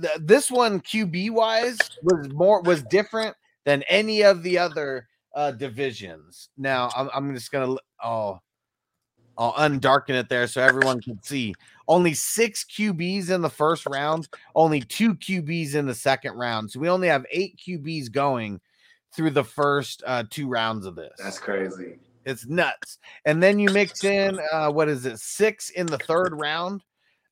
th- 0.00 0.18
this 0.20 0.50
one 0.50 0.80
QB 0.80 1.30
wise 1.30 1.78
was 2.02 2.30
more 2.30 2.62
was 2.62 2.82
different 2.84 3.36
than 3.64 3.82
any 3.84 4.22
of 4.22 4.42
the 4.42 4.58
other 4.58 5.06
uh 5.34 5.50
divisions. 5.50 6.48
Now 6.56 6.90
I'm 6.96 7.10
I'm 7.12 7.34
just 7.34 7.50
gonna 7.50 7.76
oh 8.02 8.40
I'll 9.38 9.54
undarken 9.54 10.10
it 10.10 10.28
there 10.28 10.46
so 10.46 10.62
everyone 10.62 11.00
can 11.00 11.22
see. 11.22 11.54
Only 11.88 12.14
six 12.14 12.64
QBs 12.64 13.30
in 13.30 13.40
the 13.40 13.50
first 13.50 13.86
round, 13.86 14.28
only 14.54 14.80
two 14.80 15.14
QBs 15.14 15.74
in 15.74 15.86
the 15.86 15.94
second 15.94 16.34
round. 16.34 16.70
So 16.70 16.80
we 16.80 16.88
only 16.88 17.08
have 17.08 17.24
eight 17.30 17.58
QBs 17.66 18.12
going 18.12 18.60
through 19.14 19.30
the 19.30 19.44
first 19.44 20.02
uh 20.06 20.24
two 20.30 20.48
rounds 20.48 20.86
of 20.86 20.94
this. 20.94 21.12
That's 21.18 21.38
crazy. 21.38 21.98
It's 22.24 22.46
nuts. 22.46 22.98
And 23.24 23.42
then 23.42 23.58
you 23.58 23.70
mix 23.70 24.04
in 24.04 24.38
uh 24.52 24.70
what 24.70 24.88
is 24.88 25.06
it, 25.06 25.18
six 25.18 25.70
in 25.70 25.86
the 25.86 25.98
third 25.98 26.38
round. 26.38 26.82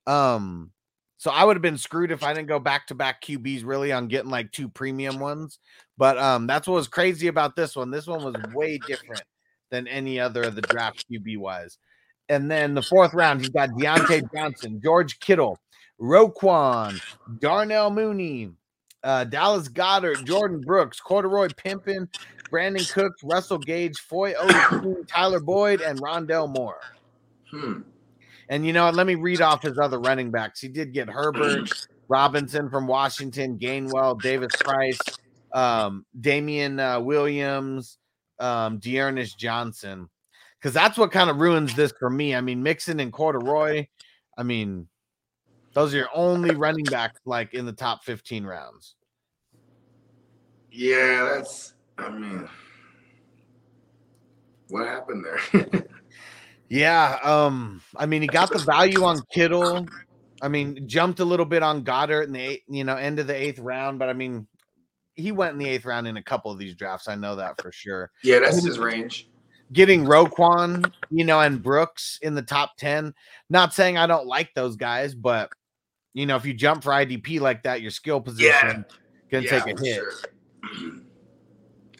Um, 0.06 0.72
so 1.18 1.30
I 1.30 1.44
would 1.44 1.56
have 1.56 1.62
been 1.62 1.76
screwed 1.76 2.12
if 2.12 2.22
I 2.22 2.32
didn't 2.32 2.48
go 2.48 2.58
back 2.58 2.86
to 2.86 2.94
back 2.94 3.22
QBs 3.22 3.64
really 3.64 3.92
on 3.92 4.08
getting 4.08 4.30
like 4.30 4.50
two 4.52 4.68
premium 4.68 5.18
ones. 5.18 5.58
But 5.98 6.16
um, 6.16 6.46
that's 6.46 6.66
what 6.66 6.76
was 6.76 6.88
crazy 6.88 7.26
about 7.26 7.56
this 7.56 7.76
one. 7.76 7.90
This 7.90 8.06
one 8.06 8.24
was 8.24 8.34
way 8.54 8.78
different 8.78 9.22
than 9.70 9.86
any 9.86 10.18
other 10.18 10.44
of 10.44 10.54
the 10.54 10.62
draft 10.62 11.04
QB 11.10 11.36
wise. 11.36 11.76
And 12.30 12.50
then 12.50 12.74
the 12.74 12.82
fourth 12.82 13.12
round, 13.12 13.40
he's 13.40 13.50
got 13.50 13.68
Diontae 13.70 14.32
Johnson, 14.32 14.80
George 14.82 15.18
Kittle, 15.20 15.58
Roquan, 16.00 17.00
Darnell 17.38 17.90
Mooney, 17.90 18.52
uh, 19.02 19.24
Dallas 19.24 19.68
Goedert, 19.68 20.18
Jordyn 20.26 20.64
Brooks, 20.64 21.00
Corduroy 21.00 21.48
Pimpin, 21.48 22.08
Brandin 22.50 22.90
Cooks, 22.92 23.22
Russell 23.22 23.58
Gage, 23.58 23.98
Foy 23.98 24.34
Ode, 24.34 25.06
Tyler 25.08 25.40
Boyd, 25.40 25.80
and 25.80 26.00
Rondale 26.00 26.48
Moore. 26.54 26.80
Hmm. 27.50 27.80
And 28.48 28.66
you 28.66 28.72
know 28.72 28.86
what? 28.86 28.94
Let 28.94 29.06
me 29.06 29.14
read 29.14 29.40
off 29.40 29.62
his 29.62 29.78
other 29.78 30.00
running 30.00 30.30
backs. 30.30 30.60
He 30.60 30.68
did 30.68 30.92
get 30.92 31.08
Herbert, 31.08 31.70
Robinson 32.08 32.68
from 32.68 32.88
Washington, 32.88 33.58
Gainwell, 33.58 34.20
Davis 34.20 34.52
Price, 34.58 34.98
um, 35.52 36.04
Damien 36.20 36.80
uh, 36.80 36.98
Williams, 37.00 37.98
um, 38.40 38.78
D'Ernest 38.78 39.38
Johnson. 39.38 40.08
Because 40.58 40.74
that's 40.74 40.98
what 40.98 41.12
kind 41.12 41.30
of 41.30 41.36
ruins 41.36 41.74
this 41.74 41.92
for 41.98 42.10
me. 42.10 42.34
I 42.34 42.40
mean, 42.40 42.62
Mixon 42.62 43.00
and 43.00 43.12
Corduroy. 43.12 43.86
I 44.36 44.42
mean, 44.42 44.88
those 45.72 45.94
are 45.94 45.98
your 45.98 46.08
only 46.14 46.54
running 46.54 46.84
backs 46.84 47.20
like 47.24 47.54
in 47.54 47.66
the 47.66 47.72
top 47.72 48.04
15 48.04 48.44
rounds. 48.44 48.96
Yeah, 50.72 51.30
that's. 51.34 51.74
I 51.98 52.10
mean, 52.10 52.48
what 54.68 54.86
happened 54.86 55.24
there? 55.24 55.84
Yeah, 56.70 57.18
um, 57.24 57.82
I 57.96 58.06
mean, 58.06 58.22
he 58.22 58.28
got 58.28 58.52
the 58.52 58.60
value 58.60 59.02
on 59.02 59.20
Kittle. 59.32 59.88
I 60.40 60.46
mean, 60.46 60.86
jumped 60.86 61.18
a 61.18 61.24
little 61.24 61.44
bit 61.44 61.64
on 61.64 61.82
Goedert 61.82 62.26
in 62.26 62.32
the 62.32 62.40
eight, 62.40 62.62
you 62.68 62.84
know, 62.84 62.96
end 62.96 63.18
of 63.18 63.26
the 63.26 63.34
eighth 63.34 63.58
round, 63.58 63.98
but 63.98 64.08
I 64.08 64.12
mean, 64.12 64.46
he 65.16 65.32
went 65.32 65.52
in 65.52 65.58
the 65.58 65.68
eighth 65.68 65.84
round 65.84 66.06
in 66.06 66.16
a 66.16 66.22
couple 66.22 66.52
of 66.52 66.58
these 66.58 66.76
drafts. 66.76 67.08
I 67.08 67.16
know 67.16 67.34
that 67.36 67.60
for 67.60 67.72
sure. 67.72 68.12
yeah, 68.22 68.38
that's 68.38 68.64
his 68.64 68.78
range. 68.78 69.28
Getting 69.72 70.04
Roquan, 70.04 70.92
you 71.10 71.24
know, 71.24 71.40
and 71.40 71.60
Brooks 71.60 72.20
in 72.22 72.36
the 72.36 72.42
top 72.42 72.76
10. 72.78 73.14
Not 73.50 73.74
saying 73.74 73.98
I 73.98 74.06
don't 74.06 74.26
like 74.26 74.54
those 74.54 74.76
guys, 74.76 75.12
but 75.12 75.50
you 76.14 76.26
know, 76.26 76.36
if 76.36 76.44
you 76.44 76.54
jump 76.54 76.82
for 76.82 76.90
IDP 76.90 77.40
like 77.40 77.62
that, 77.62 77.82
your 77.82 77.90
skill 77.90 78.20
position 78.20 78.84
can 79.30 79.42
Yeah, 79.42 79.60
take 79.60 79.76
a 79.76 79.84
hit. 79.84 79.94
sure. 79.96 80.12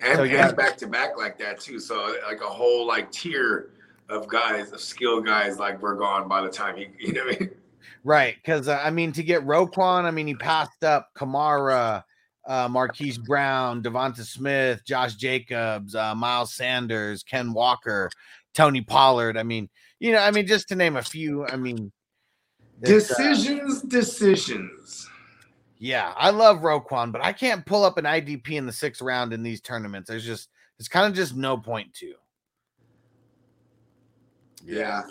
and 0.03 0.17
So, 0.17 0.23
yeah. 0.25 0.49
and 0.49 0.57
back 0.57 0.77
to 0.79 0.87
back 0.87 1.17
like 1.17 1.39
that 1.39 1.61
too. 1.61 1.79
So 1.79 2.17
like 2.27 2.41
a 2.41 2.49
whole 2.49 2.87
like 2.87 3.11
tier 3.13 3.71
of 4.09 4.27
guys, 4.29 4.73
of 4.73 4.81
skill 4.81 5.21
guys, 5.21 5.59
like 5.59 5.81
we're 5.81 5.95
gone 5.95 6.29
by 6.29 6.41
the 6.43 6.49
time 6.49 6.77
you 6.77 6.89
you 6.99 7.13
know 7.13 7.25
what 7.25 7.37
I 7.37 7.39
mean. 7.41 7.51
Right, 8.03 8.37
because 8.37 8.69
uh, 8.69 8.81
I 8.83 8.91
mean, 8.91 9.13
to 9.13 9.23
get 9.23 9.47
Roquan, 9.47 10.05
I 10.05 10.11
mean, 10.11 10.27
he 10.27 10.35
passed 10.35 10.85
up 10.85 11.09
Kamara, 11.17 12.03
uh, 12.47 12.69
Marquise 12.69 13.19
Brown, 13.19 13.83
DeVonta 13.83 14.25
Smith, 14.25 14.83
Josh 14.87 15.15
Jacobs, 15.17 15.95
uh, 15.95 16.15
Miles 16.15 16.55
Sanders, 16.55 17.23
Ken 17.23 17.53
Walker, 17.53 18.11
Tony 18.55 18.81
Pollard. 18.81 19.37
I 19.37 19.43
mean, 19.43 19.69
you 19.99 20.13
know, 20.13 20.19
I 20.19 20.31
mean, 20.31 20.47
just 20.47 20.69
to 20.69 20.77
name 20.77 20.97
a 20.97 21.03
few. 21.03 21.47
I 21.47 21.57
mean, 21.57 21.93
uh, 22.83 22.87
Decisions, 22.87 23.83
decisions. 23.83 25.09
yeah, 25.79 26.13
I 26.17 26.31
love 26.31 26.59
Roquan, 26.59 27.13
but 27.13 27.25
I 27.25 27.33
can't 27.33 27.65
pull 27.67 27.85
up 27.85 27.99
an 27.99 28.05
IDP 28.05 28.53
in 28.53 28.67
the 28.67 28.73
sixth 28.73 29.03
round 29.03 29.33
in 29.33 29.43
these 29.43 29.61
tournaments. 29.61 30.09
There's 30.09 30.25
just, 30.25 30.49
it's 30.79 30.89
kind 30.89 31.07
of 31.07 31.15
just 31.15 31.37
no 31.37 31.57
point 31.57 31.93
to. 31.95 32.15
Yeah. 34.65 35.03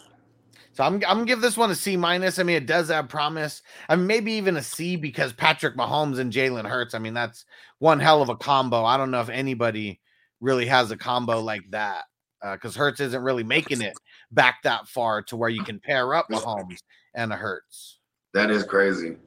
So 0.74 0.84
I'm 0.84 0.94
I'm 0.96 1.02
gonna 1.02 1.26
give 1.26 1.42
this 1.42 1.58
one 1.58 1.72
a 1.72 1.76
C 1.76 1.98
minus. 1.98 2.40
I 2.40 2.44
mean, 2.44 2.56
it 2.56 2.66
does 2.66 2.88
have 2.90 3.10
promise. 3.10 3.62
I 3.90 3.96
mean, 3.96 4.08
maybe 4.08 4.32
even 4.34 4.56
a 4.58 4.64
C 4.64 4.96
because 4.96 5.34
Patrick 5.34 5.76
Mahomes 5.76 6.20
and 6.20 6.32
Jalen 6.32 6.66
Hurts. 6.66 6.94
I 6.94 7.00
mean, 7.00 7.14
that's 7.14 7.46
one 7.80 8.00
hell 8.00 8.22
of 8.22 8.30
a 8.30 8.36
combo. 8.36 8.86
I 8.86 8.96
don't 8.96 9.12
know 9.12 9.20
if 9.22 9.30
anybody 9.30 10.00
really 10.40 10.66
has 10.68 10.92
a 10.92 10.98
combo 10.98 11.42
like 11.42 11.70
that 11.72 12.06
because 12.54 12.76
Hurts 12.76 13.02
isn't 13.02 13.22
really 13.22 13.44
making 13.44 13.82
it 13.82 13.94
back 14.32 14.62
that 14.64 14.88
far 14.88 15.22
to 15.24 15.36
where 15.36 15.50
you 15.50 15.64
can 15.64 15.80
pair 15.80 16.14
up 16.14 16.30
Mahomes 16.30 16.80
and 17.16 17.34
a 17.34 17.36
Hurts. 17.36 18.00
That 18.34 18.52
is 18.52 18.64
crazy. 18.64 19.18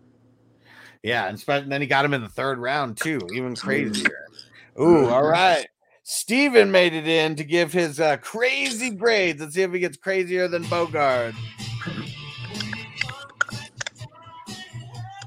Yeah, 1.03 1.27
and 1.29 1.39
spe- 1.39 1.67
then 1.67 1.81
he 1.81 1.87
got 1.87 2.05
him 2.05 2.15
in 2.15 2.23
the 2.23 2.29
third 2.29 2.59
round 2.59 2.97
too, 2.97 3.29
even 3.35 3.57
crazier. 3.57 4.29
Ooh, 4.81 5.07
all 5.07 5.25
right. 5.25 5.67
Steven 6.05 6.71
made 6.71 6.95
it 6.95 7.07
in 7.07 7.37
to 7.37 7.45
give 7.45 7.73
his 7.73 8.01
uh, 8.01 8.17
crazy 8.19 8.91
grades. 8.91 9.41
Let's 9.41 9.55
see 9.55 9.63
if 9.63 9.73
he 9.73 9.79
gets 9.79 9.97
crazier 9.97 10.49
than 10.49 10.63
Bogart. 10.65 11.35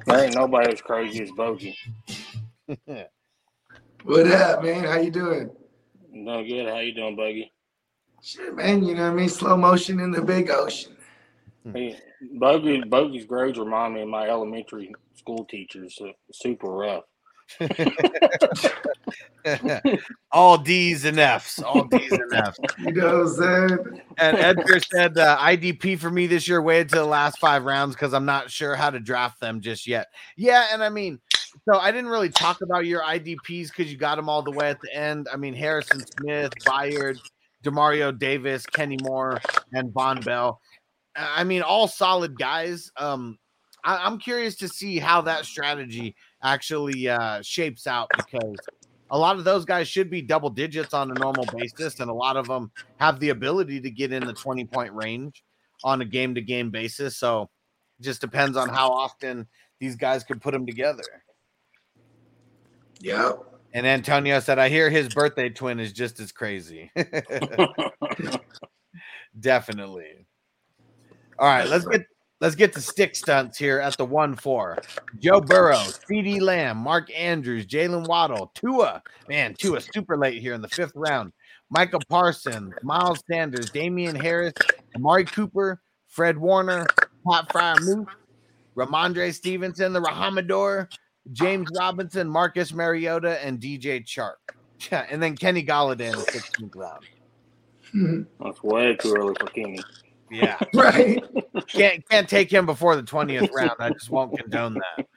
There 0.05 0.23
ain't 0.23 0.35
nobody 0.35 0.71
as 0.71 0.81
crazy 0.81 1.23
as 1.23 1.31
Bogey. 1.31 1.77
What 4.05 4.27
up, 4.27 4.63
man? 4.63 4.83
How 4.83 4.99
you 4.99 5.09
doing? 5.09 5.49
No 6.11 6.43
good. 6.43 6.69
How 6.69 6.77
you 6.77 6.93
doing, 6.93 7.15
Bogey? 7.15 7.51
Shit, 8.21 8.55
man. 8.55 8.83
You 8.83 8.93
know 8.93 9.05
what 9.05 9.13
I 9.13 9.15
mean? 9.15 9.29
Slow 9.29 9.57
motion 9.57 9.99
in 9.99 10.11
the 10.11 10.21
big 10.21 10.51
ocean. 10.51 10.94
Hey, 11.73 11.99
Bogey, 12.33 12.83
Bogey's 12.83 13.25
grades 13.25 13.57
remind 13.57 13.95
me 13.95 14.01
of 14.01 14.09
my 14.09 14.27
elementary 14.29 14.93
school 15.15 15.45
teachers. 15.45 15.95
So 15.97 16.11
super 16.31 16.69
rough. 16.69 17.05
all 20.31 20.57
D's 20.57 21.05
and 21.05 21.19
F's, 21.19 21.61
all 21.61 21.83
D's 21.85 22.11
and 22.11 22.33
F's. 22.33 22.59
You 22.79 22.91
know 22.91 23.23
what 23.23 23.39
I'm 23.41 23.69
saying? 23.69 24.01
And 24.17 24.37
Edgar 24.37 24.79
said 24.79 25.17
uh, 25.17 25.37
IDP 25.37 25.99
for 25.99 26.09
me 26.09 26.27
this 26.27 26.47
year 26.47 26.61
waited 26.61 26.89
to 26.89 26.95
the 26.95 27.05
last 27.05 27.39
five 27.39 27.65
rounds 27.65 27.95
because 27.95 28.13
I'm 28.13 28.25
not 28.25 28.49
sure 28.49 28.75
how 28.75 28.89
to 28.89 28.99
draft 28.99 29.39
them 29.39 29.61
just 29.61 29.87
yet. 29.87 30.07
Yeah, 30.37 30.67
and 30.71 30.83
I 30.83 30.89
mean, 30.89 31.19
so 31.69 31.79
I 31.79 31.91
didn't 31.91 32.09
really 32.09 32.29
talk 32.29 32.61
about 32.61 32.85
your 32.85 33.01
IDPs 33.01 33.69
because 33.69 33.91
you 33.91 33.97
got 33.97 34.15
them 34.15 34.29
all 34.29 34.41
the 34.41 34.51
way 34.51 34.69
at 34.69 34.79
the 34.81 34.95
end. 34.95 35.27
I 35.31 35.37
mean, 35.37 35.53
Harrison 35.53 36.03
Smith, 36.19 36.53
Bayard, 36.65 37.19
Demario 37.63 38.17
Davis, 38.17 38.65
Kenny 38.65 38.97
Moore, 39.03 39.39
and 39.73 39.89
Vonn 39.93 40.23
Bell. 40.23 40.59
I 41.15 41.43
mean, 41.43 41.61
all 41.61 41.87
solid 41.87 42.37
guys. 42.37 42.91
Um, 42.97 43.37
I, 43.83 43.97
I'm 43.97 44.17
curious 44.17 44.55
to 44.57 44.67
see 44.67 44.99
how 44.99 45.21
that 45.21 45.45
strategy 45.45 46.15
actually 46.43 47.07
uh, 47.07 47.41
shapes 47.41 47.87
out 47.87 48.09
because 48.15 48.55
a 49.11 49.17
lot 49.17 49.37
of 49.37 49.43
those 49.43 49.65
guys 49.65 49.87
should 49.87 50.09
be 50.09 50.21
double 50.21 50.49
digits 50.49 50.93
on 50.93 51.11
a 51.11 51.13
normal 51.13 51.45
basis, 51.57 51.99
and 51.99 52.09
a 52.09 52.13
lot 52.13 52.37
of 52.37 52.47
them 52.47 52.71
have 52.97 53.19
the 53.19 53.29
ability 53.29 53.79
to 53.81 53.89
get 53.89 54.11
in 54.11 54.25
the 54.25 54.33
20 54.33 54.65
point 54.65 54.93
range 54.93 55.43
on 55.83 56.01
a 56.01 56.05
game 56.05 56.35
to 56.35 56.41
game 56.41 56.71
basis. 56.71 57.17
So 57.17 57.49
it 57.99 58.03
just 58.03 58.21
depends 58.21 58.57
on 58.57 58.69
how 58.69 58.89
often 58.89 59.47
these 59.79 59.95
guys 59.95 60.23
can 60.23 60.39
put 60.39 60.51
them 60.51 60.65
together. 60.65 61.03
Yeah. 62.99 63.33
And 63.73 63.85
Antonio 63.85 64.39
said, 64.39 64.57
I 64.57 64.69
hear 64.69 64.89
his 64.89 65.13
birthday 65.13 65.49
twin 65.49 65.79
is 65.79 65.91
just 65.91 66.19
as 66.19 66.31
crazy. 66.31 66.91
Definitely. 69.39 70.25
All 71.39 71.47
right, 71.47 71.67
let's 71.67 71.85
get 71.91 72.05
let's 72.41 72.55
get 72.55 72.73
to 72.73 72.81
stick 72.81 73.15
stunts 73.15 73.57
here 73.57 73.79
at 73.79 73.97
the 73.97 74.05
one 74.05 74.35
four. 74.35 74.77
Joe 75.19 75.41
Burrow, 75.41 75.75
CeeDee 75.75 76.41
Lamb, 76.41 76.77
Mark 76.77 77.09
Andrews, 77.15 77.65
Jaylen 77.65 78.07
Waddle, 78.07 78.51
Tua. 78.55 79.01
Man, 79.29 79.53
Tua 79.55 79.81
super 79.81 80.17
late 80.17 80.41
here 80.41 80.53
in 80.53 80.61
the 80.61 80.69
fifth 80.69 80.93
round. 80.95 81.33
Micah 81.69 81.99
Parsons, 82.09 82.73
Miles 82.83 83.23
Sanders, 83.29 83.69
Damien 83.71 84.15
Harris, 84.15 84.53
Amari 84.95 85.25
Cooper, 85.25 85.81
Fred 86.07 86.37
Warner, 86.37 86.85
Pat 87.27 87.51
Fryer 87.51 87.75
Moose, 87.81 88.07
Rhamondre 88.75 89.33
Stevenson, 89.33 89.93
the 89.93 90.01
Rahamador, 90.01 90.89
James 91.31 91.67
Robinson, 91.77 92.29
Marcus 92.29 92.71
Mariota, 92.71 93.43
and 93.43 93.59
DJ 93.59 94.05
Chark. 94.05 94.35
Yeah, 94.91 95.05
and 95.09 95.21
then 95.21 95.35
Kenny 95.35 95.65
Golladay 95.65 96.11
in 96.11 96.17
the 96.19 96.25
16th 96.25 96.75
round. 96.75 98.27
That's 98.43 98.61
way 98.61 98.95
too 98.95 99.15
early 99.17 99.33
for 99.39 99.47
Kenny. 99.47 99.81
Yeah. 100.31 100.57
Right. 100.73 101.23
can't 101.67 102.07
can't 102.09 102.27
take 102.27 102.51
him 102.51 102.65
before 102.65 102.95
the 102.95 103.03
20th 103.03 103.51
round. 103.53 103.71
I 103.79 103.89
just 103.91 104.09
won't 104.09 104.37
condone 104.37 104.73
that. 104.75 105.07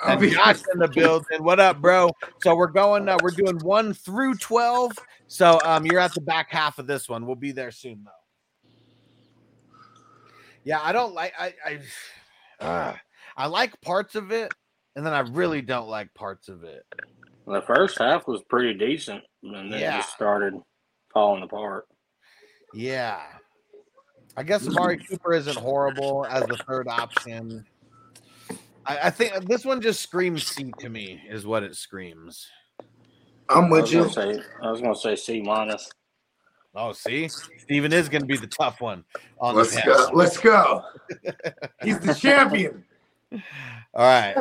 I'll 0.00 0.12
And 0.12 0.20
be 0.20 0.30
Josh 0.30 0.60
in 0.72 0.78
the 0.78 0.88
building. 0.88 1.42
What 1.42 1.58
up, 1.60 1.80
bro? 1.80 2.10
So 2.42 2.54
we're 2.54 2.66
going 2.68 3.08
uh, 3.08 3.18
we're 3.22 3.30
doing 3.30 3.58
1 3.58 3.94
through 3.94 4.34
12. 4.36 4.92
So 5.26 5.58
um 5.64 5.84
you're 5.86 6.00
at 6.00 6.14
the 6.14 6.20
back 6.20 6.50
half 6.50 6.78
of 6.78 6.86
this 6.86 7.08
one. 7.08 7.26
We'll 7.26 7.34
be 7.36 7.52
there 7.52 7.70
soon 7.70 8.04
though. 8.04 8.10
Yeah, 10.64 10.80
I 10.82 10.92
don't 10.92 11.14
like 11.14 11.32
I 11.38 11.54
I 11.64 12.64
uh, 12.64 12.94
I 13.36 13.46
like 13.46 13.80
parts 13.80 14.14
of 14.14 14.32
it 14.32 14.52
and 14.96 15.04
then 15.04 15.12
I 15.12 15.20
really 15.20 15.60
don't 15.62 15.88
like 15.88 16.12
parts 16.14 16.48
of 16.48 16.64
it. 16.64 16.84
The 17.46 17.62
first 17.62 17.98
half 17.98 18.26
was 18.26 18.42
pretty 18.48 18.74
decent, 18.74 19.22
and 19.44 19.54
then 19.54 19.66
Yeah. 19.80 19.94
it 19.94 20.00
just 20.00 20.12
started 20.12 20.54
falling 21.14 21.42
apart. 21.44 21.86
Yeah. 22.74 23.20
I 24.36 24.42
guess 24.42 24.66
Amari 24.66 24.98
Cooper 24.98 25.34
isn't 25.34 25.56
horrible 25.56 26.26
as 26.26 26.44
the 26.46 26.56
third 26.56 26.88
option. 26.88 27.64
I, 28.84 28.98
I 29.04 29.10
think 29.10 29.46
this 29.48 29.64
one 29.64 29.80
just 29.80 30.00
screams 30.00 30.46
C 30.46 30.72
to 30.78 30.88
me, 30.88 31.22
is 31.28 31.46
what 31.46 31.62
it 31.62 31.74
screams. 31.76 32.46
I'm 33.48 33.70
with 33.70 33.92
you. 33.92 34.08
say, 34.10 34.40
I 34.62 34.70
was 34.70 34.80
gonna 34.80 34.94
say 34.94 35.16
C 35.16 35.40
minus. 35.40 35.90
Oh, 36.78 36.92
see, 36.92 37.28
Steven 37.28 37.90
is 37.94 38.10
going 38.10 38.20
to 38.20 38.26
be 38.26 38.36
the 38.36 38.46
tough 38.46 38.82
one 38.82 39.02
on 39.40 39.54
Let's 39.54 39.74
the 39.74 39.80
go. 39.86 40.10
Let's 40.12 40.36
go. 40.36 40.82
He's 41.82 41.98
the 42.00 42.12
champion. 42.12 42.84
All 43.32 43.40
right. 43.94 44.36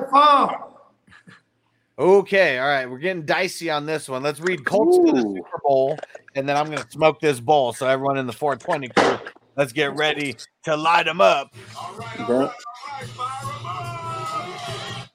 Okay. 1.97 2.59
All 2.59 2.67
right. 2.67 2.85
We're 2.87 2.97
getting 2.97 3.25
dicey 3.25 3.69
on 3.69 3.85
this 3.85 4.09
one. 4.09 4.21
Let's 4.21 4.41
read 4.41 4.65
Colts 4.65 4.97
to 4.97 5.13
the 5.13 5.21
Super 5.21 5.61
Bowl, 5.63 5.97
and 6.35 6.47
then 6.47 6.57
I'm 6.57 6.65
going 6.65 6.79
to 6.79 6.91
smoke 6.91 7.21
this 7.21 7.39
bowl. 7.39 7.71
So 7.71 7.87
everyone 7.87 8.17
in 8.17 8.27
the 8.27 8.33
420 8.33 8.89
crew, 8.89 9.31
let's 9.55 9.71
get 9.71 9.95
ready 9.95 10.35
to 10.63 10.75
light 10.75 11.05
them 11.05 11.21
up. 11.21 11.53
De- 12.27 12.53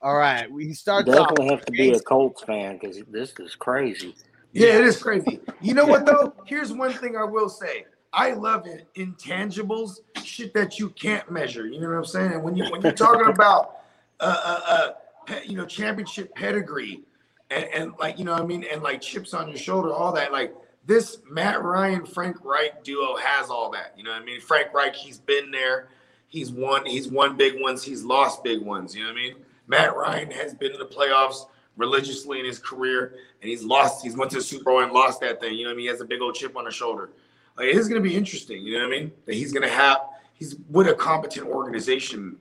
All 0.03 0.16
right. 0.16 0.51
We 0.51 0.72
start 0.72 1.09
off. 1.09 1.14
definitely 1.14 1.49
have 1.49 1.64
to 1.66 1.72
be 1.72 1.91
a 1.91 2.01
Colts 2.01 2.43
fan 2.43 2.78
because 2.78 3.03
this 3.09 3.32
is 3.38 3.55
crazy. 3.55 4.14
Yeah, 4.53 4.78
it 4.78 4.84
is 4.84 5.01
crazy. 5.01 5.41
You 5.61 5.74
know 5.74 5.86
what 5.86 6.07
though? 6.07 6.32
Here's 6.45 6.72
one 6.72 6.93
thing 6.93 7.16
I 7.16 7.24
will 7.24 7.49
say. 7.49 7.86
I 8.12 8.32
love 8.32 8.66
it. 8.66 8.88
Intangibles, 8.97 10.01
shit 10.24 10.53
that 10.55 10.78
you 10.78 10.91
can't 10.91 11.30
measure. 11.30 11.66
You 11.66 11.80
know 11.80 11.88
what 11.88 11.99
I'm 11.99 12.05
saying? 12.05 12.32
And 12.32 12.43
when 12.43 12.57
you 12.57 12.64
when 12.70 12.82
you're 12.82 12.93
talking 12.93 13.28
about 13.32 13.76
uh 14.18 14.41
uh, 14.45 14.93
uh 15.28 15.34
you 15.45 15.57
know 15.57 15.64
championship 15.64 16.34
pedigree 16.34 17.03
and, 17.51 17.64
and 17.72 17.93
like 18.01 18.18
you 18.18 18.24
know 18.24 18.32
what 18.32 18.43
I 18.43 18.47
mean 18.47 18.64
and 18.70 18.82
like 18.82 19.01
chips 19.01 19.34
on 19.34 19.49
your 19.49 19.57
shoulder, 19.57 19.93
all 19.93 20.12
that 20.12 20.32
like 20.32 20.53
this 20.91 21.18
Matt 21.30 21.62
Ryan 21.62 22.05
Frank 22.05 22.45
Reich 22.45 22.82
duo 22.82 23.16
has 23.16 23.49
all 23.49 23.70
that. 23.70 23.95
You 23.97 24.03
know 24.03 24.11
what 24.11 24.22
I 24.22 24.24
mean? 24.24 24.41
Frank 24.41 24.74
Reich, 24.74 24.97
he's 24.97 25.18
been 25.18 25.53
there. 25.53 25.86
He's 26.26 26.51
won. 26.51 26.84
He's 26.84 27.07
won 27.07 27.36
big 27.36 27.61
ones. 27.62 27.84
He's 27.84 28.03
lost 28.03 28.43
big 28.43 28.61
ones. 28.61 28.95
You 28.95 29.05
know 29.05 29.11
what 29.11 29.18
I 29.18 29.22
mean? 29.22 29.34
Matt 29.68 29.97
Ryan 29.97 30.32
has 30.32 30.53
been 30.53 30.72
in 30.72 30.80
the 30.80 30.86
playoffs 30.86 31.47
religiously 31.76 32.41
in 32.41 32.45
his 32.45 32.59
career, 32.59 33.14
and 33.41 33.49
he's 33.49 33.62
lost. 33.62 34.03
He's 34.03 34.16
went 34.16 34.32
to 34.32 34.38
the 34.38 34.43
Super 34.43 34.64
Bowl 34.64 34.80
and 34.80 34.91
lost 34.91 35.20
that 35.20 35.41
thing. 35.41 35.55
You 35.55 35.62
know 35.62 35.70
what 35.70 35.74
I 35.74 35.76
mean? 35.76 35.84
He 35.84 35.91
has 35.91 36.01
a 36.01 36.05
big 36.05 36.20
old 36.20 36.34
chip 36.34 36.57
on 36.57 36.66
his 36.66 36.74
shoulder. 36.74 37.11
Like 37.57 37.68
it's 37.68 37.86
gonna 37.86 38.01
be 38.01 38.16
interesting. 38.16 38.61
You 38.61 38.78
know 38.78 38.88
what 38.88 38.97
I 38.97 38.99
mean? 38.99 39.12
That 39.26 39.36
he's 39.36 39.53
gonna 39.53 39.68
have. 39.68 39.99
He's 40.34 40.57
with 40.70 40.88
a 40.88 40.95
competent 40.95 41.47
organization. 41.47 42.36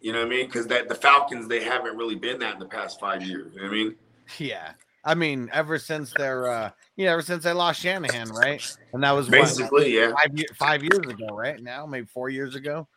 You 0.00 0.12
know 0.12 0.20
what 0.20 0.28
I 0.28 0.30
mean? 0.30 0.46
Because 0.46 0.66
that 0.68 0.88
the 0.88 0.94
Falcons 0.94 1.46
they 1.46 1.62
haven't 1.62 1.94
really 1.96 2.14
been 2.14 2.38
that 2.38 2.54
in 2.54 2.58
the 2.58 2.66
past 2.66 2.98
five 2.98 3.22
years. 3.22 3.52
You 3.54 3.60
know 3.60 3.68
what 3.68 3.74
I 3.74 3.76
mean? 3.76 3.94
Yeah. 4.38 4.72
I 5.06 5.14
mean, 5.14 5.48
ever 5.52 5.78
since 5.78 6.12
their, 6.12 6.50
uh, 6.50 6.70
yeah, 6.96 7.12
ever 7.12 7.22
since 7.22 7.44
they 7.44 7.52
lost 7.52 7.80
Shanahan, 7.80 8.28
right? 8.30 8.60
And 8.92 9.04
that 9.04 9.12
was 9.12 9.30
what, 9.30 9.42
Basically, 9.42 9.94
yeah. 9.94 10.12
five, 10.12 10.32
five 10.56 10.82
years 10.82 11.06
ago, 11.06 11.28
right? 11.28 11.62
Now, 11.62 11.86
maybe 11.86 12.06
four 12.06 12.28
years 12.28 12.56
ago. 12.56 12.88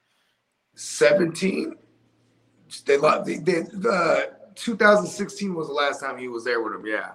17. 0.73 1.75
They 2.85 2.97
lost. 2.97 3.25
They, 3.25 3.37
they, 3.37 3.61
uh, 3.89 4.21
2016 4.55 5.53
was 5.53 5.67
the 5.67 5.73
last 5.73 6.01
time 6.01 6.17
he 6.17 6.27
was 6.27 6.43
there 6.43 6.61
with 6.61 6.73
him. 6.73 6.85
Yeah, 6.85 7.11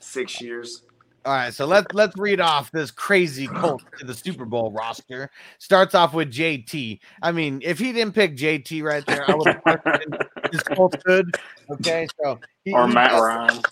six 0.00 0.40
years. 0.40 0.82
All 1.28 1.34
right, 1.34 1.52
so 1.52 1.66
let's 1.66 1.92
let's 1.92 2.16
read 2.16 2.40
off 2.40 2.70
this 2.72 2.90
crazy 2.90 3.48
Colts 3.48 3.84
to 3.98 4.06
the 4.06 4.14
Super 4.14 4.46
Bowl 4.46 4.72
roster. 4.72 5.28
Starts 5.58 5.94
off 5.94 6.14
with 6.14 6.32
JT. 6.32 7.00
I 7.20 7.32
mean, 7.32 7.60
if 7.62 7.78
he 7.78 7.92
didn't 7.92 8.14
pick 8.14 8.34
JT 8.34 8.82
right 8.82 9.04
there, 9.04 9.30
I 9.30 9.34
would 9.34 9.46
have 9.46 9.62
questioned 9.62 10.16
his 10.50 10.62
Colts 10.62 10.96
good. 11.04 11.26
Okay, 11.70 12.06
so 12.18 12.40
he, 12.64 12.72
Or 12.72 12.88
he 12.88 12.94
Matt 12.94 13.10
does- 13.10 13.20
Ryan. 13.20 13.62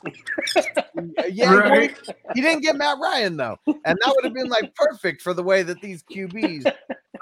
Yeah, 1.33 1.81
he- 1.81 1.95
he 2.35 2.43
didn't 2.43 2.61
get 2.61 2.77
Matt 2.77 2.99
Ryan 3.01 3.39
though, 3.39 3.57
and 3.67 3.99
that 4.03 4.13
would 4.15 4.25
have 4.25 4.35
been 4.35 4.51
like 4.51 4.75
perfect 4.75 5.23
for 5.23 5.33
the 5.33 5.43
way 5.43 5.63
that 5.63 5.81
these 5.81 6.03
QBs 6.03 6.71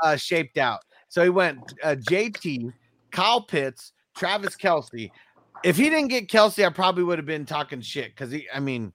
uh, 0.02 0.16
shaped 0.16 0.58
out. 0.58 0.80
So 1.10 1.22
he 1.22 1.28
went 1.28 1.74
uh, 1.84 1.94
JT, 1.94 2.72
Kyle 3.12 3.40
Pitts, 3.40 3.92
Travis 4.16 4.56
Kelce. 4.56 5.12
If 5.62 5.76
he 5.76 5.84
didn't 5.90 6.08
get 6.08 6.26
Kelce, 6.26 6.66
I 6.66 6.70
probably 6.70 7.04
would 7.04 7.20
have 7.20 7.26
been 7.26 7.46
talking 7.46 7.80
shit 7.80 8.06
because 8.16 8.32
he. 8.32 8.48
I 8.52 8.58
mean, 8.58 8.92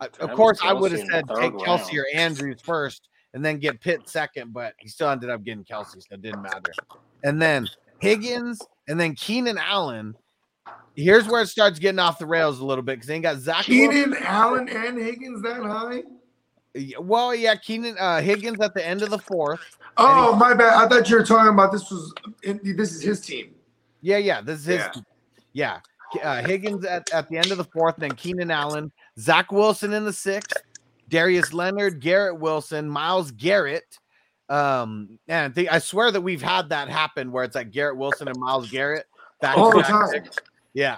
I- 0.00 0.08
of 0.20 0.32
course, 0.32 0.58
I 0.62 0.72
would 0.72 0.92
have 0.92 1.00
Kelce 1.00 1.04
in 1.04 1.08
the 1.08 1.12
said 1.14 1.40
take 1.40 1.52
Kelce 1.54 1.66
round. 1.78 1.98
or 1.98 2.06
Andrews 2.14 2.60
first, 2.62 3.08
and 3.34 3.44
then 3.44 3.58
get 3.58 3.80
Pitt 3.80 4.08
second, 4.08 4.52
but 4.52 4.74
he 4.78 4.88
still 4.88 5.08
ended 5.08 5.30
up 5.30 5.42
getting 5.44 5.64
Kelce, 5.64 5.92
so 5.92 6.00
it 6.10 6.22
didn't 6.22 6.42
matter. 6.42 6.72
And 7.24 7.40
then 7.40 7.68
Higgins, 8.00 8.60
and 8.88 8.98
then 9.00 9.14
Keenan 9.14 9.58
Allen. 9.58 10.14
Here's 10.94 11.26
where 11.28 11.42
it 11.42 11.48
starts 11.48 11.78
getting 11.78 11.98
off 11.98 12.18
the 12.18 12.26
rails 12.26 12.58
a 12.60 12.64
little 12.64 12.82
bit 12.82 12.96
because 12.96 13.08
they 13.08 13.14
ain't 13.14 13.22
got 13.22 13.38
Zach. 13.38 13.68
Wilson- 13.68 13.90
Keenan 13.90 14.16
Allen 14.22 14.68
and 14.68 14.98
Higgins 14.98 15.42
that 15.42 15.62
high? 15.62 16.02
Well, 17.00 17.34
yeah, 17.34 17.54
Keenan 17.54 17.96
uh, 17.98 18.20
Higgins 18.20 18.60
at 18.60 18.74
the 18.74 18.86
end 18.86 19.02
of 19.02 19.08
the 19.10 19.18
fourth. 19.18 19.60
Oh 19.96 20.36
my 20.36 20.52
bad. 20.52 20.74
I 20.74 20.86
thought 20.88 21.08
you 21.08 21.16
were 21.16 21.24
talking 21.24 21.52
about 21.52 21.72
this 21.72 21.90
was 21.90 22.12
this 22.42 22.92
is 22.92 23.00
his 23.02 23.20
team. 23.22 23.54
Yeah, 24.02 24.18
yeah, 24.18 24.42
this 24.42 24.60
is 24.60 24.66
his. 24.66 25.02
Yeah. 25.54 25.80
Yeah, 26.14 26.22
Uh, 26.22 26.42
Higgins 26.46 26.84
at, 26.84 27.10
at 27.14 27.28
the 27.30 27.38
end 27.38 27.50
of 27.50 27.56
the 27.56 27.64
fourth, 27.64 27.96
then 27.96 28.12
Keenan 28.12 28.50
Allen, 28.50 28.92
Zach 29.18 29.50
Wilson 29.50 29.92
in 29.92 30.04
the 30.04 30.12
sixth, 30.12 30.56
Darius 31.08 31.52
Leonard, 31.52 32.00
Garrett 32.00 32.38
Wilson, 32.38 32.88
Myles 32.88 33.30
Garrett. 33.30 33.98
Um, 34.48 35.18
and 35.28 35.54
they, 35.54 35.68
I 35.68 35.78
swear 35.78 36.10
that 36.10 36.20
we've 36.20 36.42
had 36.42 36.68
that 36.68 36.88
happen 36.88 37.32
where 37.32 37.44
it's 37.44 37.54
like 37.56 37.70
Garrett 37.70 37.96
Wilson 37.96 38.28
and 38.28 38.38
Myles 38.38 38.70
Garrett 38.70 39.06
back 39.40 39.56
All 39.58 39.72
the 39.72 39.82
time. 39.82 40.08
picks. 40.10 40.36
Yeah, 40.74 40.96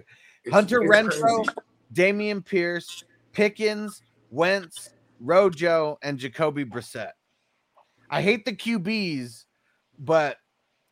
Hunter 0.50 0.82
it's 0.82 0.90
Renfrow. 0.90 1.44
Dameon 1.92 2.44
Pierce, 2.44 3.04
Pickens, 3.32 4.02
Wentz, 4.30 4.90
Rojo, 5.20 5.98
and 6.02 6.18
Jacoby 6.18 6.64
Brissett. 6.64 7.12
I 8.10 8.22
hate 8.22 8.44
the 8.44 8.52
QBs, 8.54 9.44
but 9.98 10.36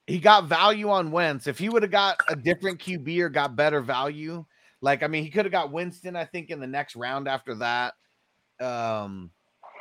he 0.07 0.19
got 0.19 0.47
value 0.47 0.91
on 0.91 1.11
Wentz. 1.11 1.47
If 1.47 1.59
he 1.59 1.69
would 1.69 1.83
have 1.83 1.93
got 1.93 2.19
a 2.29 2.37
different 2.37 2.79
QB 2.79 3.21
or 3.21 3.29
got 3.29 3.57
better 3.57 3.81
value, 3.81 4.45
like 4.81 5.03
I 5.03 5.07
mean, 5.07 5.25
he 5.25 5.31
could 5.31 5.45
have 5.45 5.53
got 5.53 5.73
Winston, 5.73 6.17
I 6.17 6.25
think, 6.25 6.51
in 6.51 6.61
the 6.61 6.67
next 6.67 6.97
round 6.97 7.29
after 7.29 7.55
that. 7.57 7.95
Um, 8.61 9.31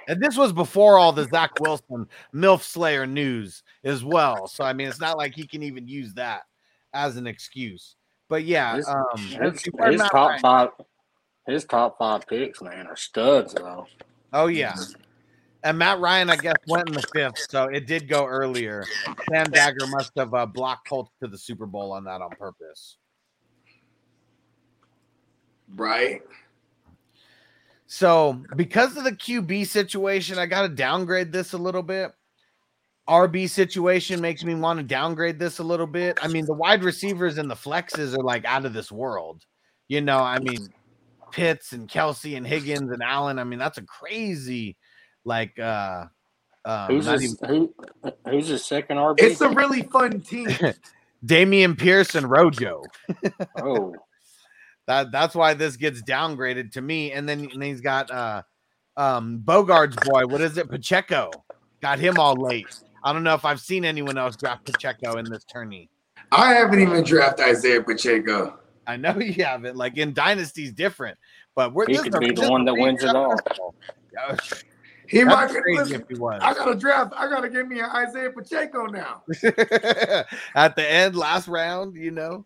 and 0.07 0.21
this 0.21 0.37
was 0.37 0.53
before 0.53 0.97
all 0.97 1.11
the 1.11 1.25
Zach 1.25 1.59
Wilson 1.59 2.07
MILF 2.33 2.61
Slayer 2.61 3.07
news 3.07 3.63
as 3.83 4.03
well. 4.03 4.47
So 4.47 4.63
I 4.63 4.73
mean, 4.73 4.87
it's 4.87 4.99
not 4.99 5.17
like 5.17 5.33
he 5.33 5.47
can 5.47 5.63
even 5.63 5.87
use 5.87 6.13
that 6.13 6.43
as 6.93 7.17
an 7.17 7.27
excuse. 7.27 7.95
But 8.29 8.43
yeah, 8.43 8.75
His- 8.77 8.87
um, 8.87 9.03
His, 9.17 9.63
his 9.63 10.01
top 10.11 10.39
five, 10.41 10.69
his 11.45 11.65
top 11.65 11.97
five 11.97 12.25
picks, 12.27 12.61
man, 12.61 12.87
are 12.87 12.95
studs 12.95 13.53
though. 13.53 13.87
Oh 14.33 14.47
yeah. 14.47 14.75
And 15.63 15.79
Matt 15.79 15.99
Ryan, 15.99 16.29
I 16.29 16.35
guess, 16.35 16.53
went 16.67 16.87
in 16.89 16.93
the 16.93 17.03
fifth, 17.11 17.47
so 17.49 17.63
it 17.63 17.87
did 17.87 18.07
go 18.07 18.27
earlier. 18.27 18.83
Sam 19.31 19.49
Dagger 19.49 19.87
must 19.87 20.11
have 20.15 20.31
uh, 20.35 20.45
blocked 20.45 20.87
Colts 20.87 21.09
to 21.23 21.27
the 21.27 21.39
Super 21.39 21.65
Bowl 21.65 21.91
on 21.91 22.03
that 22.03 22.21
on 22.21 22.29
purpose. 22.37 22.97
Right. 25.75 26.21
So, 27.87 28.41
because 28.55 28.97
of 28.97 29.03
the 29.03 29.11
QB 29.11 29.67
situation, 29.67 30.39
I 30.39 30.47
got 30.47 30.63
to 30.63 30.69
downgrade 30.69 31.31
this 31.31 31.53
a 31.53 31.57
little 31.57 31.83
bit. 31.83 32.13
RB 33.07 33.47
situation 33.47 34.19
makes 34.19 34.43
me 34.43 34.55
want 34.55 34.79
to 34.79 34.83
downgrade 34.83 35.37
this 35.37 35.59
a 35.59 35.63
little 35.63 35.85
bit. 35.85 36.17
I 36.21 36.27
mean, 36.27 36.45
the 36.45 36.53
wide 36.53 36.83
receivers 36.83 37.37
and 37.37 37.49
the 37.49 37.55
flexes 37.55 38.17
are 38.17 38.23
like 38.23 38.43
out 38.45 38.65
of 38.65 38.73
this 38.73 38.91
world. 38.91 39.43
You 39.87 40.01
know, 40.01 40.17
I 40.17 40.39
mean, 40.39 40.67
Pitts 41.31 41.73
and 41.73 41.87
Kelce 41.87 42.35
and 42.35 42.47
Higgins 42.47 42.91
and 42.91 43.03
Allen. 43.03 43.37
I 43.37 43.43
mean, 43.43 43.59
that's 43.59 43.77
a 43.77 43.83
crazy, 43.83 44.75
like, 45.23 45.57
uh, 45.59 46.05
um, 46.65 46.87
Who's 46.87 47.05
not 47.05 47.21
his, 47.21 47.37
even- 47.43 47.69
who? 48.03 48.11
Who's 48.27 48.47
his 48.47 48.65
second 48.65 48.97
RB? 48.97 49.15
It's 49.19 49.41
a 49.41 49.49
really 49.49 49.83
fun 49.83 50.21
team. 50.21 50.47
Dameon 51.25 51.77
Pierce 51.77 52.15
and 52.15 52.29
Rojo. 52.29 52.83
oh, 53.61 53.95
That 54.87 55.11
that's 55.11 55.33
why 55.35 55.53
this 55.53 55.77
gets 55.77 56.01
downgraded 56.03 56.71
to 56.73 56.81
me. 56.81 57.11
And 57.11 57.27
then, 57.27 57.39
and 57.51 57.61
then 57.61 57.61
he's 57.69 57.81
got 57.81 58.11
uh 58.11 58.43
um 58.97 59.41
Bogart's 59.43 59.95
boy. 60.07 60.25
What 60.27 60.41
is 60.41 60.57
it? 60.57 60.69
Pacheco. 60.69 61.31
Got 61.81 61.99
him 61.99 62.17
all 62.19 62.35
late. 62.35 62.67
I 63.03 63.13
don't 63.13 63.23
know 63.23 63.33
if 63.35 63.45
I've 63.45 63.59
seen 63.59 63.85
anyone 63.85 64.17
else 64.17 64.35
draft 64.35 64.65
Pacheco 64.65 65.17
in 65.17 65.25
this 65.29 65.43
tourney. 65.43 65.89
I 66.31 66.53
haven't 66.53 66.81
even 66.81 67.03
drafted 67.03 67.45
Isaiah 67.45 67.81
Pacheco. 67.83 68.59
I 68.87 68.97
know 68.97 69.15
you 69.19 69.43
haven't. 69.43 69.75
Like 69.75 69.97
in 69.97 70.13
Dynasty's 70.13 70.71
different, 70.71 71.17
but 71.55 71.73
we're 71.73 71.87
He 71.87 71.97
could 71.97 72.15
a- 72.15 72.19
be 72.19 72.31
the 72.31 72.49
one 72.49 72.65
that 72.65 72.73
wins 72.73 73.03
it 73.03 73.15
all. 73.15 73.35
He 75.07 75.19
That'd 75.23 75.27
might 75.27 75.47
be 75.53 75.61
crazy 75.61 75.77
listen, 75.83 76.01
if 76.01 76.07
he 76.07 76.15
was. 76.15 76.39
I 76.43 76.55
got 76.55 76.65
to 76.65 76.73
draft. 76.73 77.13
I 77.15 77.29
got 77.29 77.41
to 77.41 77.49
give 77.49 77.67
me 77.67 77.79
an 77.79 77.85
Isaiah 77.91 78.31
Pacheco 78.31 78.87
now. 78.87 79.21
At 80.55 80.75
the 80.75 80.83
end, 80.83 81.15
last 81.15 81.47
round, 81.47 81.95
you 81.95 82.09
know. 82.09 82.45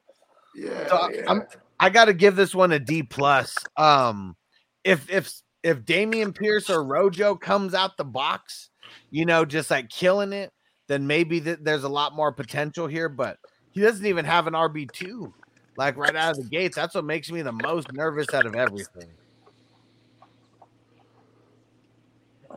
Yeah, 0.53 0.87
So, 0.89 1.09
yeah. 1.09 1.21
I'm- 1.29 1.43
I 1.79 1.89
got 1.89 2.05
to 2.05 2.13
give 2.13 2.35
this 2.35 2.53
one 2.53 2.71
a 2.71 2.79
D 2.79 3.03
plus. 3.03 3.55
Um, 3.77 4.35
if 4.83 5.09
if 5.09 5.31
if 5.63 5.79
Dameon 5.79 6.35
Pierce 6.35 6.69
or 6.69 6.83
Rojo 6.83 7.35
comes 7.35 7.73
out 7.73 7.97
the 7.97 8.03
box, 8.03 8.69
you 9.11 9.25
know, 9.25 9.45
just 9.45 9.71
like 9.71 9.89
killing 9.89 10.33
it, 10.33 10.51
then 10.87 11.07
maybe 11.07 11.39
th- 11.39 11.59
there's 11.61 11.83
a 11.83 11.89
lot 11.89 12.15
more 12.15 12.31
potential 12.33 12.87
here. 12.87 13.09
But 13.09 13.37
he 13.71 13.81
doesn't 13.81 14.05
even 14.05 14.25
have 14.25 14.47
an 14.47 14.53
RB 14.53 14.91
two, 14.91 15.33
like 15.77 15.95
right 15.97 16.15
out 16.15 16.37
of 16.37 16.43
the 16.43 16.49
gates. 16.49 16.75
That's 16.75 16.95
what 16.95 17.05
makes 17.05 17.31
me 17.31 17.41
the 17.41 17.53
most 17.53 17.91
nervous 17.93 18.33
out 18.33 18.45
of 18.45 18.55
everything. 18.55 19.09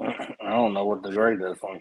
I 0.00 0.50
don't 0.50 0.74
know 0.74 0.84
what 0.84 1.02
to 1.04 1.12
grade 1.12 1.40
this 1.40 1.58
one. 1.60 1.80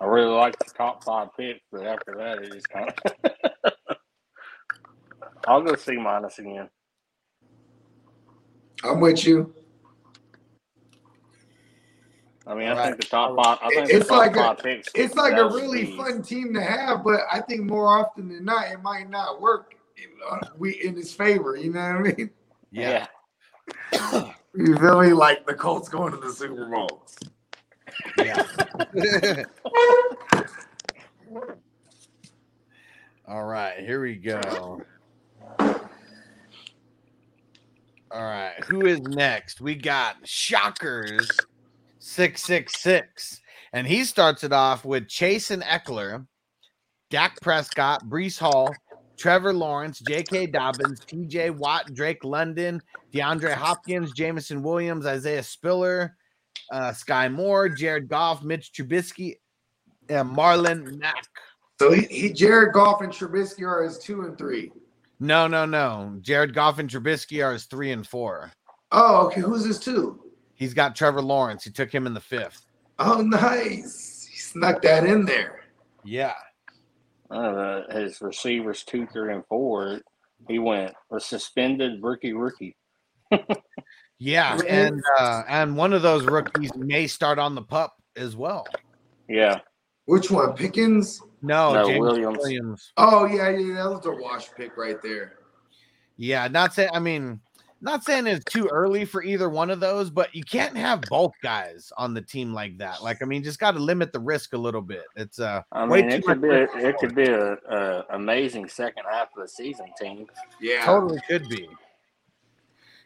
I 0.00 0.06
really 0.06 0.34
like 0.34 0.58
the 0.58 0.72
top 0.76 1.04
five 1.04 1.28
picks, 1.36 1.60
but 1.72 1.84
after 1.84 2.14
that, 2.16 2.38
it 2.38 2.52
just 2.52 2.68
kind 2.68 2.92
of. 3.04 3.32
I'll 5.46 5.62
go 5.62 5.74
C 5.76 5.96
minus 5.96 6.38
again. 6.38 6.68
I'm 8.84 9.00
with 9.00 9.24
you. 9.26 9.52
I 12.46 12.54
mean, 12.54 12.68
I 12.68 12.70
Alright. 12.70 12.86
think 12.86 13.00
the 13.02 13.06
top 13.08 13.36
five. 13.36 13.58
I 13.60 13.68
think 13.68 13.90
It's 13.90 14.08
the 14.08 14.14
top 14.14 14.18
like 14.18 14.36
a- 14.36 14.38
five 14.38 14.58
picks. 14.58 14.88
It's 14.94 15.14
like 15.16 15.34
a 15.36 15.44
really 15.46 15.84
be- 15.84 15.96
fun 15.96 16.22
team 16.22 16.54
to 16.54 16.62
have, 16.62 17.04
but 17.04 17.20
I 17.30 17.40
think 17.42 17.62
more 17.64 17.88
often 17.98 18.28
than 18.28 18.44
not, 18.44 18.70
it 18.70 18.80
might 18.82 19.10
not 19.10 19.40
work 19.42 19.74
in, 19.98 20.04
uh, 20.30 20.38
we 20.56 20.72
in 20.82 20.94
his 20.96 21.12
favor. 21.12 21.56
You 21.56 21.72
know 21.72 21.80
what 21.80 21.96
I 21.96 22.14
mean? 22.16 22.30
Yeah. 22.70 23.06
You 24.54 24.76
feel 24.78 25.00
me? 25.02 25.12
Like 25.12 25.46
the 25.46 25.52
Colts 25.54 25.88
going 25.90 26.10
to 26.10 26.16
the 26.18 26.32
Super 26.32 26.66
Bowl. 26.68 27.06
Yeah. 28.16 28.42
All 33.28 33.44
right, 33.44 33.78
here 33.80 34.02
we 34.02 34.16
go. 34.16 34.82
All 38.10 38.22
right, 38.22 38.54
who 38.64 38.86
is 38.86 39.00
next? 39.00 39.60
We 39.60 39.74
got 39.74 40.16
Shockers 40.24 41.28
666. 41.98 43.40
And 43.72 43.86
he 43.86 44.04
starts 44.04 44.44
it 44.44 44.52
off 44.52 44.84
with 44.84 45.08
Chase 45.08 45.50
and 45.50 45.62
Ekeler, 45.62 46.26
Dak 47.10 47.38
Prescott, 47.42 48.04
Breece 48.08 48.38
Hall, 48.38 48.74
Trevor 49.18 49.52
Lawrence, 49.52 49.98
J.K. 49.98 50.46
Dobbins, 50.46 51.00
T.J. 51.00 51.50
Watt, 51.50 51.92
Drake 51.92 52.24
London, 52.24 52.80
DeAndre 53.12 53.52
Hopkins, 53.52 54.12
Jameson 54.12 54.62
Williams, 54.62 55.04
Isaiah 55.04 55.42
Spiller, 55.42 56.16
uh, 56.72 56.92
Sky 56.92 57.28
Moore, 57.28 57.68
Jared 57.68 58.08
Goff, 58.08 58.42
Mitch 58.42 58.72
Trubisky, 58.72 59.34
and 60.08 60.34
Marlon 60.34 60.98
Mack. 60.98 61.26
So 61.78 61.92
he, 61.92 62.02
he 62.06 62.32
Jared 62.32 62.72
Goff 62.72 63.02
and 63.02 63.12
Trubisky 63.12 63.66
are 63.66 63.82
his 63.82 63.98
two 63.98 64.22
and 64.22 64.38
three. 64.38 64.72
No, 65.20 65.46
no, 65.46 65.66
no. 65.66 66.16
Jared 66.20 66.54
Goff 66.54 66.78
and 66.78 66.88
Trubisky 66.88 67.44
are 67.44 67.52
his 67.52 67.64
three 67.64 67.92
and 67.92 68.06
four. 68.06 68.52
Oh, 68.92 69.26
okay. 69.26 69.40
Who's 69.40 69.64
his 69.64 69.78
two? 69.78 70.20
He's 70.54 70.74
got 70.74 70.96
Trevor 70.96 71.22
Lawrence. 71.22 71.64
He 71.64 71.70
took 71.70 71.92
him 71.92 72.06
in 72.06 72.14
the 72.14 72.20
fifth. 72.20 72.64
Oh, 72.98 73.20
nice. 73.20 74.28
He 74.30 74.38
snuck 74.38 74.82
that 74.82 75.04
in 75.04 75.24
there. 75.24 75.60
Yeah. 76.04 76.34
Uh, 77.30 77.82
his 77.90 78.20
receivers 78.20 78.84
two, 78.84 79.06
three, 79.06 79.34
and 79.34 79.44
four. 79.46 80.00
He 80.48 80.58
went 80.58 80.94
a 81.12 81.20
suspended 81.20 82.02
rookie, 82.02 82.32
rookie. 82.32 82.76
Yeah. 84.18 84.58
And 84.66 85.02
uh, 85.18 85.42
and 85.48 85.76
one 85.76 85.92
of 85.92 86.02
those 86.02 86.24
rookies 86.24 86.74
may 86.76 87.06
start 87.06 87.38
on 87.38 87.54
the 87.54 87.62
pup 87.62 87.94
as 88.16 88.34
well. 88.36 88.66
Yeah, 89.28 89.60
Which 90.08 90.30
one? 90.30 90.54
Pickens? 90.54 91.20
No, 91.42 91.74
No, 91.74 91.86
James 91.86 92.00
Williams. 92.00 92.38
Williams. 92.40 92.92
Oh 92.96 93.26
yeah, 93.26 93.50
yeah. 93.50 93.74
That 93.74 93.90
was 93.90 94.06
a 94.06 94.10
wash 94.12 94.46
pick 94.56 94.74
right 94.78 94.96
there. 95.02 95.34
Yeah, 96.16 96.48
not 96.48 96.72
saying 96.72 96.88
I 96.94 96.98
mean, 96.98 97.40
not 97.82 98.04
saying 98.04 98.26
it's 98.26 98.42
too 98.46 98.68
early 98.72 99.04
for 99.04 99.22
either 99.22 99.50
one 99.50 99.68
of 99.68 99.80
those, 99.80 100.08
but 100.08 100.34
you 100.34 100.42
can't 100.44 100.74
have 100.78 101.02
both 101.10 101.32
guys 101.42 101.92
on 101.98 102.14
the 102.14 102.22
team 102.22 102.54
like 102.54 102.78
that. 102.78 103.02
Like, 103.02 103.18
I 103.20 103.26
mean, 103.26 103.42
just 103.42 103.60
got 103.60 103.72
to 103.72 103.80
limit 103.80 104.14
the 104.14 104.18
risk 104.18 104.54
a 104.54 104.58
little 104.58 104.80
bit. 104.80 105.04
It's 105.14 105.40
uh, 105.40 105.60
I 105.72 105.84
way 105.86 106.00
mean, 106.00 106.10
too 106.10 106.16
it 106.16 106.24
could 106.24 106.40
be 106.40 106.48
much 106.48 106.56
a, 106.56 106.60
risk. 106.60 106.86
it 106.86 106.96
could 106.96 107.14
be 107.14 107.24
a, 107.28 107.52
a 107.52 108.04
amazing 108.14 108.66
second 108.70 109.04
half 109.12 109.28
of 109.36 109.42
the 109.42 109.48
season 109.48 109.92
team. 110.00 110.26
Yeah. 110.58 110.86
totally 110.86 111.20
could 111.28 111.46
be. 111.50 111.68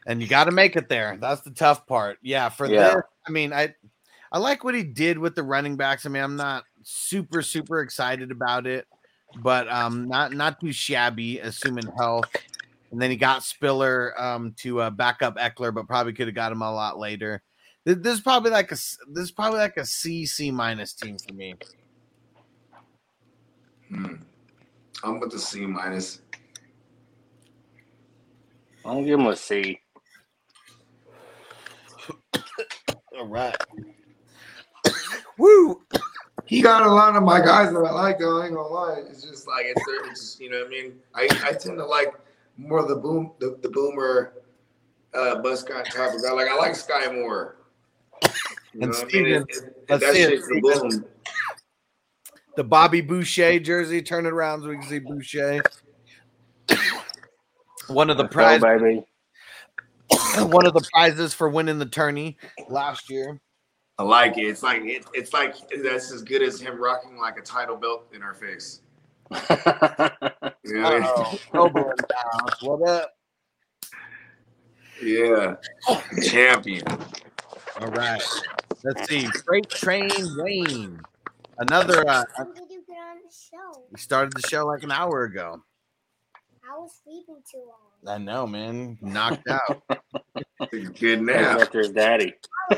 And 0.06 0.22
you 0.22 0.28
got 0.28 0.44
to 0.44 0.52
make 0.52 0.76
it 0.76 0.88
there. 0.88 1.18
That's 1.20 1.40
the 1.40 1.50
tough 1.50 1.84
part. 1.88 2.18
Yeah, 2.22 2.48
for 2.48 2.66
Yeah. 2.68 2.94
this, 2.94 3.02
I 3.26 3.30
mean, 3.32 3.52
I 3.52 3.74
I 4.32 4.38
like 4.38 4.64
what 4.64 4.74
he 4.74 4.82
did 4.82 5.18
with 5.18 5.34
the 5.34 5.42
running 5.42 5.76
backs. 5.76 6.06
I 6.06 6.08
mean, 6.08 6.22
I'm 6.22 6.36
not 6.36 6.64
super 6.84 7.42
super 7.42 7.80
excited 7.80 8.30
about 8.30 8.66
it, 8.66 8.86
but 9.42 9.68
um, 9.68 10.08
not 10.08 10.32
not 10.32 10.60
too 10.60 10.72
shabby, 10.72 11.38
assuming 11.38 11.86
health. 11.96 12.28
And 12.90 13.00
then 13.00 13.10
he 13.10 13.16
got 13.16 13.42
Spiller 13.42 14.12
um 14.20 14.54
to 14.58 14.80
uh, 14.80 14.90
back 14.90 15.22
up 15.22 15.36
Ekeler, 15.36 15.74
but 15.74 15.86
probably 15.86 16.12
could 16.12 16.28
have 16.28 16.34
got 16.34 16.52
him 16.52 16.62
a 16.62 16.72
lot 16.72 16.98
later. 16.98 17.42
This, 17.84 17.96
this 17.98 18.14
is 18.14 18.20
probably 18.20 18.50
like 18.50 18.70
a 18.70 18.74
this 18.74 19.24
is 19.24 19.30
probably 19.30 19.58
like 19.58 19.76
a 19.76 19.86
C 19.86 20.26
C 20.26 20.50
minus 20.50 20.92
team 20.92 21.16
for 21.18 21.34
me. 21.34 21.54
Hmm. 23.88 24.14
I'm 25.04 25.20
with 25.20 25.30
the 25.32 25.38
C 25.38 25.66
minus. 25.66 26.20
I'll 28.84 29.04
give 29.04 29.18
him 29.18 29.26
a 29.26 29.36
C. 29.36 29.80
All 33.18 33.28
right. 33.28 33.56
Woo! 35.38 35.82
He 36.52 36.60
got 36.60 36.82
a 36.82 36.92
lot 36.92 37.16
of 37.16 37.22
my 37.22 37.40
guys 37.40 37.72
that 37.72 37.78
I 37.78 37.90
like. 37.92 38.18
Though 38.18 38.42
I 38.42 38.44
ain't 38.44 38.54
gonna 38.54 38.68
lie. 38.68 38.98
It's 39.08 39.22
just 39.22 39.48
like 39.48 39.64
it's, 39.64 39.80
it's 39.88 40.20
just, 40.20 40.38
you 40.38 40.50
know 40.50 40.58
what 40.58 40.66
I 40.66 40.68
mean. 40.68 40.98
I, 41.14 41.22
I 41.48 41.52
tend 41.54 41.78
to 41.78 41.86
like 41.86 42.12
more 42.58 42.80
of 42.80 42.88
the 42.88 42.96
boom 42.96 43.32
the, 43.38 43.58
the 43.62 43.70
boomer 43.70 44.34
uh 45.14 45.36
bus 45.36 45.62
guy 45.62 45.82
type 45.82 46.12
of 46.12 46.22
guy. 46.22 46.30
Like 46.30 46.48
I 46.48 46.56
like 46.58 46.74
Sky 46.76 47.10
Moore. 47.10 47.56
You 48.74 48.82
And 48.82 48.92
know 48.92 48.98
I 48.98 49.00
mean? 49.00 49.08
Steven, 49.08 49.32
It- 49.32 49.48
it- 49.48 49.74
let's 49.88 50.04
that 50.04 50.14
shit's 50.14 50.46
the 50.46 50.60
boom. 50.60 51.04
The 52.56 52.64
Bobby 52.64 53.00
Boucher 53.00 53.58
jersey. 53.58 54.02
Turn 54.02 54.26
it 54.26 54.34
around 54.34 54.60
so 54.60 54.68
we 54.68 54.74
can 54.76 54.86
see 54.86 54.98
Boucher. 54.98 55.62
One 57.86 58.10
of 58.10 58.18
the 58.18 58.24
Let's 58.24 58.34
go, 58.34 58.58
prize, 58.58 58.60
baby. 58.60 59.06
one 60.52 60.66
of 60.66 60.74
the 60.74 60.86
prizes 60.92 61.32
for 61.32 61.48
winning 61.48 61.78
the 61.78 61.86
tourney 61.86 62.36
last 62.68 63.08
year. 63.08 63.40
I 64.02 64.04
like 64.04 64.36
it. 64.36 64.46
It's 64.46 64.64
like 64.64 64.82
it, 64.82 65.04
it's 65.14 65.32
like 65.32 65.54
that's 65.80 66.10
as 66.10 66.22
good 66.22 66.42
as 66.42 66.60
him 66.60 66.76
rocking 66.82 67.16
like 67.18 67.38
a 67.38 67.40
title 67.40 67.76
belt 67.76 68.08
in 68.12 68.20
our 68.20 68.34
face. 68.34 68.80
You 69.30 69.36
know 69.38 70.82
what 70.82 70.92
I 70.92 70.98
mean? 70.98 71.04
Oh, 71.04 71.38
Noble 71.54 71.82
in 71.90 71.96
the 71.96 72.14
house. 72.32 72.62
What 72.62 72.88
up? 72.88 73.12
Yeah. 75.00 75.54
Champion. 76.20 76.84
All 77.80 77.88
right. 77.88 78.22
Let's 78.82 79.08
see. 79.08 79.26
Freight 79.46 79.68
Train 79.70 80.10
Wayne. 80.36 81.00
Another. 81.58 82.04
Uh, 82.08 82.24
When 82.38 82.54
did 82.54 82.70
you 82.70 82.82
get 82.86 82.96
on 82.96 83.18
the 83.24 83.32
show? 83.32 83.84
we 83.92 83.98
started 84.00 84.32
the 84.32 84.46
show 84.48 84.66
like 84.66 84.82
an 84.82 84.90
hour 84.90 85.22
ago. 85.24 85.62
I 86.68 86.76
was 86.76 86.90
sleeping 87.04 87.40
too 87.48 87.58
long. 87.58 87.81
I 88.06 88.18
know, 88.18 88.46
man. 88.46 88.98
Knocked 89.00 89.48
out. 89.48 89.82
Good 90.98 91.22
nap. 91.22 91.60
After 91.60 91.80
his 91.80 91.90
daddy. 91.90 92.34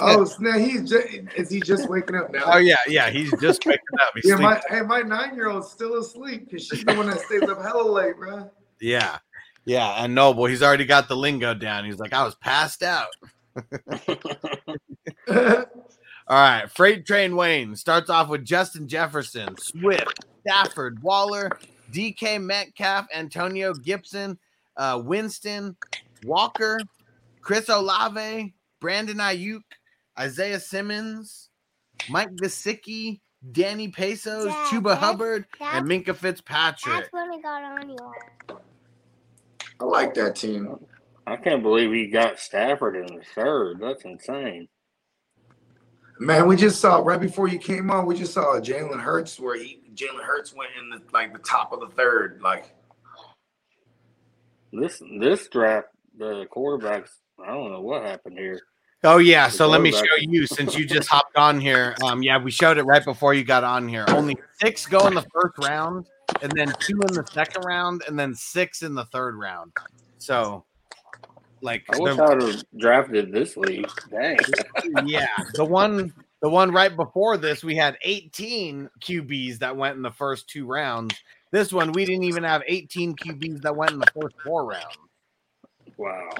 Oh 0.00 0.24
snap! 0.24 0.60
He's 0.60 0.88
just 0.88 1.08
is 1.36 1.50
he 1.50 1.60
just 1.60 1.88
waking 1.88 2.14
up 2.16 2.30
now? 2.30 2.42
Oh 2.46 2.58
yeah, 2.58 2.76
yeah. 2.86 3.10
He's 3.10 3.32
just 3.40 3.64
waking 3.64 3.80
up. 4.00 4.10
He's 4.14 4.26
Yeah, 4.26 4.36
my 4.36 4.60
hey, 4.68 4.82
my 4.82 5.00
nine 5.00 5.34
year 5.34 5.48
old's 5.48 5.70
still 5.70 5.96
asleep 5.96 6.44
because 6.44 6.66
she's 6.66 6.84
the 6.84 6.94
one 6.94 7.06
that 7.06 7.20
stays 7.20 7.42
up 7.42 7.60
hella 7.62 7.88
late, 7.90 8.16
bro. 8.16 8.50
Yeah. 8.80 9.18
Yeah. 9.64 10.04
And 10.04 10.14
Noble, 10.14 10.46
he's 10.46 10.62
already 10.62 10.84
got 10.84 11.08
the 11.08 11.16
lingo 11.16 11.54
down. 11.54 11.84
He's 11.84 11.98
like, 11.98 12.12
I 12.12 12.22
was 12.22 12.34
passed 12.36 12.82
out. 12.82 13.08
All 15.28 15.66
right. 16.28 16.70
Freight 16.70 17.06
Train 17.06 17.34
Wayne 17.34 17.74
starts 17.74 18.10
off 18.10 18.28
with 18.28 18.44
Justin 18.44 18.88
Jefferson, 18.88 19.56
Swift, 19.58 20.24
Stafford, 20.40 21.02
Waller, 21.02 21.50
DK 21.92 22.42
Metcalf, 22.42 23.06
Antonio 23.14 23.74
Gibson, 23.74 24.38
uh, 24.76 25.00
Winston, 25.04 25.76
Walker, 26.24 26.80
Chris 27.40 27.68
Olave, 27.68 28.54
Brandon 28.80 29.16
Aiyuk, 29.16 29.62
Isaiah 30.18 30.60
Simmons, 30.60 31.50
Mike 32.08 32.30
Gesicki, 32.32 33.20
Danny 33.52 33.88
Pesos, 33.88 34.46
Dad, 34.46 34.66
Chuba 34.66 34.82
that's- 34.84 35.04
Hubbard, 35.04 35.46
that's- 35.58 35.78
and 35.78 35.86
Minkah 35.86 36.16
Fitzpatrick. 36.16 36.94
That's 36.94 37.12
when 37.12 37.30
I 37.30 37.40
got 37.40 37.62
on 37.62 37.88
you. 37.88 38.12
I 39.80 39.84
like 39.84 40.14
that 40.14 40.34
team. 40.36 40.76
I 41.26 41.36
can't 41.36 41.62
believe 41.62 41.92
he 41.92 42.08
got 42.08 42.38
Stafford 42.40 42.96
in 42.96 43.16
the 43.16 43.22
third. 43.34 43.80
That's 43.80 44.04
insane. 44.04 44.68
Man, 46.18 46.48
we 46.48 46.56
just 46.56 46.80
saw 46.80 46.98
right 46.98 47.20
before 47.20 47.46
you 47.46 47.58
came 47.58 47.90
on. 47.90 48.06
We 48.06 48.16
just 48.16 48.32
saw 48.32 48.58
Jalen 48.58 49.00
Hurts 49.00 49.38
where 49.38 49.56
he 49.56 49.80
Jalen 49.98 50.22
Hurts 50.22 50.54
went 50.54 50.70
in 50.80 50.90
the 50.90 51.00
like 51.12 51.32
the 51.32 51.40
top 51.40 51.72
of 51.72 51.80
the 51.80 51.88
third. 51.88 52.40
Like 52.42 52.72
This 54.72 55.02
this 55.18 55.48
draft, 55.48 55.88
the 56.16 56.46
quarterbacks. 56.54 57.10
I 57.44 57.48
don't 57.48 57.72
know 57.72 57.80
what 57.80 58.04
happened 58.04 58.38
here. 58.38 58.60
Oh 59.04 59.18
yeah, 59.18 59.46
The 59.48 59.52
so 59.54 59.68
let 59.68 59.80
me 59.80 59.92
show 59.92 60.04
you 60.18 60.46
since 60.46 60.76
you 60.76 60.84
just 60.84 61.08
hopped 61.08 61.36
on 61.36 61.60
here. 61.60 61.94
Um, 62.04 62.22
yeah, 62.22 62.38
we 62.38 62.50
showed 62.50 62.78
it 62.78 62.82
right 62.82 63.04
before 63.04 63.32
you 63.34 63.44
got 63.44 63.62
on 63.64 63.86
here. 63.88 64.04
Only 64.08 64.36
six 64.60 64.86
go 64.86 65.06
in 65.06 65.14
the 65.14 65.24
first 65.32 65.56
round, 65.58 66.06
and 66.42 66.50
then 66.56 66.72
two 66.80 67.00
in 67.08 67.14
the 67.14 67.24
second 67.32 67.64
round, 67.64 68.02
and 68.08 68.18
then 68.18 68.34
six 68.34 68.82
in 68.82 68.94
the 68.94 69.04
third 69.06 69.36
round. 69.36 69.72
So, 70.18 70.64
like, 71.60 71.84
I 71.90 71.98
wish 72.00 72.16
the- 72.16 72.22
I 72.24 72.34
would 72.34 72.42
have 72.42 72.64
drafted 72.76 73.30
this 73.30 73.56
league. 73.56 73.88
Dang. 74.10 74.36
yeah, 75.06 75.28
the 75.54 75.64
one, 75.64 76.12
the 76.40 76.48
one 76.48 76.70
right 76.70 76.94
before 76.94 77.36
this, 77.36 77.64
we 77.64 77.74
had 77.76 77.98
18 78.02 78.88
QBs 79.00 79.58
that 79.58 79.76
went 79.76 79.96
in 79.96 80.02
the 80.02 80.10
first 80.10 80.48
two 80.48 80.66
rounds. 80.66 81.14
This 81.50 81.72
one, 81.72 81.92
we 81.92 82.04
didn't 82.04 82.24
even 82.24 82.44
have 82.44 82.62
18 82.66 83.16
QBs 83.16 83.62
that 83.62 83.74
went 83.74 83.92
in 83.92 83.98
the 83.98 84.10
first 84.20 84.36
four 84.44 84.66
rounds. 84.66 84.98
Wow. 85.96 86.30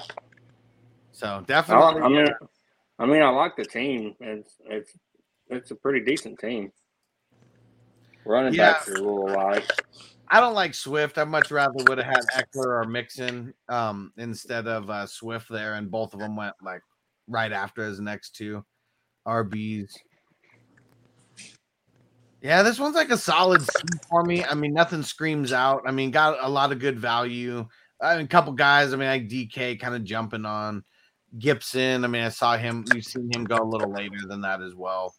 So 1.11 1.43
definitely, 1.47 2.01
I 2.01 2.07
mean, 2.07 2.27
I 2.97 3.05
mean, 3.05 3.21
I 3.21 3.29
like 3.29 3.57
the 3.57 3.65
team. 3.65 4.15
It's 4.21 4.53
it's 4.65 4.93
it's 5.49 5.71
a 5.71 5.75
pretty 5.75 6.05
decent 6.05 6.39
team. 6.39 6.71
Running 8.25 8.53
Yeah. 8.53 8.73
backs 8.73 8.87
are 8.87 8.93
a 8.93 8.99
little 8.99 9.27
light. 9.27 9.69
I 10.29 10.39
don't 10.39 10.53
like 10.53 10.75
Swift. 10.75 11.17
I 11.17 11.23
much 11.23 11.49
rather 11.51 11.83
would 11.87 11.97
have 11.97 12.05
had 12.05 12.23
Ekeler 12.35 12.83
or 12.83 12.85
Mixon 12.85 13.53
um, 13.67 14.13
instead 14.17 14.67
of 14.67 14.89
uh, 14.89 15.07
Swift 15.07 15.49
there, 15.49 15.73
and 15.73 15.89
both 15.89 16.13
of 16.13 16.19
them 16.19 16.35
went 16.35 16.53
like 16.61 16.83
right 17.27 17.51
after 17.51 17.83
his 17.83 17.99
next 17.99 18.35
two. 18.35 18.63
RBs. 19.29 19.93
Yeah, 22.41 22.63
this 22.63 22.79
one's 22.79 22.95
like 22.95 23.11
a 23.11 23.17
solid 23.17 23.61
C 23.61 23.69
for 24.09 24.23
me. 24.23 24.43
I 24.45 24.53
mean, 24.53 24.73
nothing 24.73 25.03
screams 25.03 25.51
out. 25.51 25.83
I 25.85 25.91
mean, 25.91 26.09
got 26.09 26.37
a 26.41 26.49
lot 26.49 26.71
of 26.71 26.79
good 26.79 26.97
value. 26.97 27.67
I 28.01 28.15
mean, 28.15 28.25
a 28.25 28.29
couple 28.29 28.53
guys. 28.53 28.93
I 28.93 28.97
mean, 28.97 29.09
like 29.09 29.27
DK 29.27 29.79
kind 29.79 29.93
of 29.93 30.05
jumping 30.05 30.45
on 30.45 30.83
Gibson. 31.37 32.05
I 32.05 32.07
mean, 32.07 32.23
I 32.23 32.29
saw 32.29 32.57
him. 32.57 32.85
You've 32.93 33.03
seen 33.03 33.29
him 33.33 33.43
go 33.43 33.57
a 33.57 33.63
little 33.63 33.91
later 33.91 34.19
than 34.27 34.41
that 34.41 34.61
as 34.61 34.73
well. 34.73 35.13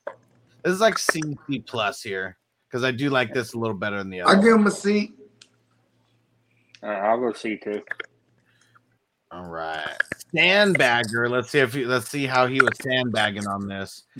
This 0.64 0.74
is 0.74 0.80
like 0.80 0.98
C 0.98 1.20
C 1.46 1.60
plus 1.60 2.02
here 2.02 2.38
because 2.68 2.84
I 2.84 2.90
do 2.90 3.10
like 3.10 3.34
this 3.34 3.52
a 3.52 3.58
little 3.58 3.76
better 3.76 3.98
than 3.98 4.10
the 4.10 4.22
other. 4.22 4.30
I 4.30 4.34
other. 4.34 4.42
give 4.42 4.56
him 4.56 4.66
a 4.66 4.70
C. 4.70 5.12
All 6.82 6.88
right, 6.88 7.10
I'll 7.10 7.18
go 7.18 7.32
C 7.34 7.58
two. 7.62 7.82
All 9.30 9.46
right, 9.46 9.96
sandbagger. 10.34 11.28
Let's 11.30 11.50
see 11.50 11.58
if 11.60 11.74
he, 11.74 11.84
let's 11.84 12.08
see 12.08 12.26
how 12.26 12.46
he 12.46 12.60
was 12.60 12.72
sandbagging 12.82 13.46
on 13.46 13.66
this. 13.66 14.04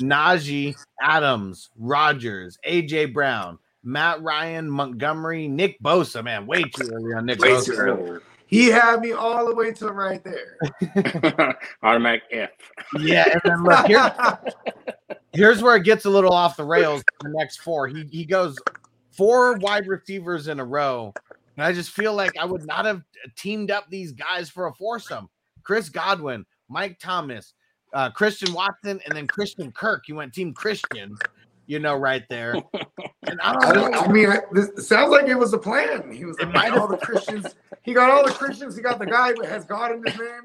Najee, 0.00 0.74
Adams, 1.00 1.70
Rogers, 1.76 2.58
AJ 2.66 3.12
Brown, 3.12 3.58
Matt 3.82 4.22
Ryan, 4.22 4.70
Montgomery, 4.70 5.48
Nick 5.48 5.80
Bosa. 5.80 6.22
Man, 6.22 6.46
way 6.46 6.62
too 6.62 6.90
early 6.92 7.14
on 7.14 7.26
Nick 7.26 7.40
Way 7.40 7.50
Bosa. 7.50 7.66
too 7.66 7.72
early. 7.72 8.20
he 8.46 8.66
had 8.66 9.00
me 9.00 9.12
all 9.12 9.46
the 9.46 9.54
way 9.54 9.72
to 9.72 9.92
right 9.92 10.22
there. 10.24 10.58
Automatic 11.82 12.22
F. 12.30 12.50
Yeah, 13.00 13.24
and 13.32 13.40
then 13.44 13.64
look 13.64 13.86
here. 13.86 14.12
Here's 15.32 15.62
where 15.62 15.76
it 15.76 15.84
gets 15.84 16.04
a 16.06 16.10
little 16.10 16.32
off 16.32 16.56
the 16.56 16.64
rails. 16.64 17.02
The 17.20 17.28
next 17.28 17.58
four, 17.58 17.88
he 17.88 18.08
he 18.10 18.24
goes 18.24 18.56
four 19.12 19.54
wide 19.58 19.86
receivers 19.86 20.48
in 20.48 20.60
a 20.60 20.64
row, 20.64 21.12
and 21.56 21.64
I 21.64 21.72
just 21.72 21.90
feel 21.90 22.14
like 22.14 22.36
I 22.36 22.44
would 22.44 22.66
not 22.66 22.84
have 22.84 23.02
teamed 23.36 23.70
up 23.70 23.88
these 23.88 24.12
guys 24.12 24.50
for 24.50 24.66
a 24.66 24.74
foursome. 24.74 25.28
Chris 25.62 25.88
Godwin, 25.88 26.44
Mike 26.68 26.98
Thomas, 26.98 27.54
uh, 27.92 28.10
Christian 28.10 28.52
Watson, 28.52 29.00
and 29.06 29.16
then 29.16 29.26
Christian 29.26 29.72
Kirk. 29.72 30.08
You 30.08 30.16
went 30.16 30.32
Team 30.32 30.52
Christian, 30.52 31.16
you 31.66 31.78
know, 31.78 31.96
right 31.96 32.24
there. 32.28 32.54
And 33.28 33.40
I 33.40 33.50
I, 33.50 33.72
don't 33.72 33.74
don't, 33.74 33.90
know. 33.92 34.00
I 34.00 34.08
mean, 34.08 34.32
this 34.52 34.86
sounds 34.86 35.10
like 35.10 35.26
it 35.26 35.34
was 35.34 35.52
a 35.52 35.58
plan. 35.58 36.12
He 36.12 36.24
was 36.24 36.38
like, 36.38 36.52
might 36.52 36.72
all 36.72 36.86
the 36.86 36.96
Christians. 36.96 37.46
He 37.82 37.92
got 37.92 38.10
all 38.10 38.24
the 38.24 38.32
Christians. 38.32 38.76
He 38.76 38.82
got 38.82 38.98
the 38.98 39.06
guy 39.06 39.32
who 39.32 39.42
has 39.42 39.64
God 39.64 39.92
in 39.92 40.04
his 40.04 40.16
name. 40.16 40.42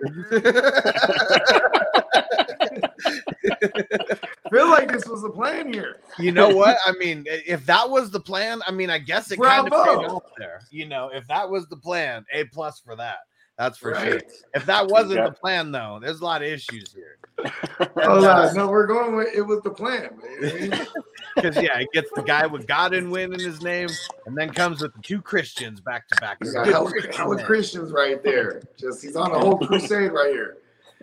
feel 4.51 4.69
like 4.69 4.91
this 4.91 5.07
was 5.07 5.21
the 5.21 5.29
plan 5.29 5.71
here. 5.73 5.97
you 6.19 6.31
know 6.31 6.49
what? 6.49 6.77
I 6.85 6.91
mean, 6.93 7.25
if 7.27 7.65
that 7.65 7.89
was 7.89 8.11
the 8.11 8.19
plan, 8.19 8.61
I 8.67 8.71
mean, 8.71 8.89
I 8.89 8.97
guess 8.99 9.31
it 9.31 9.39
kind 9.39 9.65
of 9.67 9.71
Bravo. 9.71 9.99
paid 10.01 10.07
off 10.07 10.23
there. 10.37 10.61
You 10.69 10.87
know, 10.87 11.09
if 11.13 11.27
that 11.27 11.49
was 11.49 11.67
the 11.67 11.77
plan, 11.77 12.25
A 12.33 12.45
plus 12.45 12.79
for 12.79 12.95
that. 12.95 13.19
That's 13.57 13.77
for 13.77 13.93
sure. 13.99 14.21
If 14.55 14.65
that 14.65 14.87
wasn't 14.87 15.15
Yeah. 15.19 15.25
the 15.25 15.33
plan, 15.33 15.71
though, 15.71 15.99
there's 16.01 16.21
a 16.21 16.23
lot 16.23 16.41
of 16.41 16.47
issues 16.47 16.93
here. 16.93 17.17
Oh, 17.97 18.19
no, 18.19 18.51
no, 18.53 18.67
we're 18.69 18.85
going 18.87 19.15
with 19.15 19.29
it 19.35 19.41
was 19.41 19.61
the 19.61 19.69
plan. 19.71 20.09
man. 20.41 20.87
Because 21.35 21.55
yeah, 21.61 21.79
it 21.79 21.87
gets 21.93 22.09
the 22.15 22.21
guy 22.21 22.45
with 22.45 22.67
God 22.67 22.93
and 22.93 23.11
win 23.11 23.33
in 23.33 23.39
his 23.39 23.61
name, 23.61 23.89
and 24.25 24.37
then 24.37 24.51
comes 24.51 24.81
with 24.81 24.93
the 24.93 25.01
two 25.01 25.21
Christians 25.21 25.81
back 25.81 26.07
to 26.09 26.15
back. 26.21 26.37
He's 26.41 26.53
got 26.53 26.67
hella, 26.67 26.91
hella 27.11 27.43
Christians 27.43 27.91
right 27.91 28.23
there. 28.23 28.61
Just 28.77 29.01
he's 29.01 29.15
on 29.15 29.31
a 29.31 29.39
whole 29.39 29.57
crusade 29.57 30.11
right 30.11 30.31
here. 30.31 30.57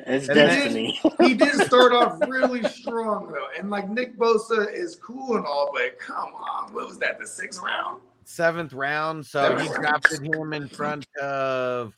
It's 0.06 0.28
And 0.28 0.38
then- 0.38 0.48
destiny. 0.48 1.00
He 1.20 1.34
did 1.34 1.54
start 1.66 1.92
off 1.92 2.18
really 2.28 2.62
strong 2.64 3.32
though, 3.32 3.48
and 3.58 3.70
like 3.70 3.88
Nick 3.88 4.16
Bosa 4.18 4.72
is 4.72 4.96
cool 4.96 5.36
and 5.36 5.44
all, 5.46 5.70
but 5.74 5.98
come 5.98 6.32
on, 6.34 6.72
what 6.72 6.86
was 6.88 6.98
that? 6.98 7.18
The 7.18 7.26
sixth 7.26 7.60
round? 7.62 8.00
Seventh 8.24 8.72
round, 8.72 9.24
so 9.26 9.42
Seventh 9.42 9.62
he 9.62 9.68
round. 9.70 9.82
drafted 9.82 10.22
him 10.34 10.52
in 10.52 10.68
front 10.68 11.06
of 11.20 11.94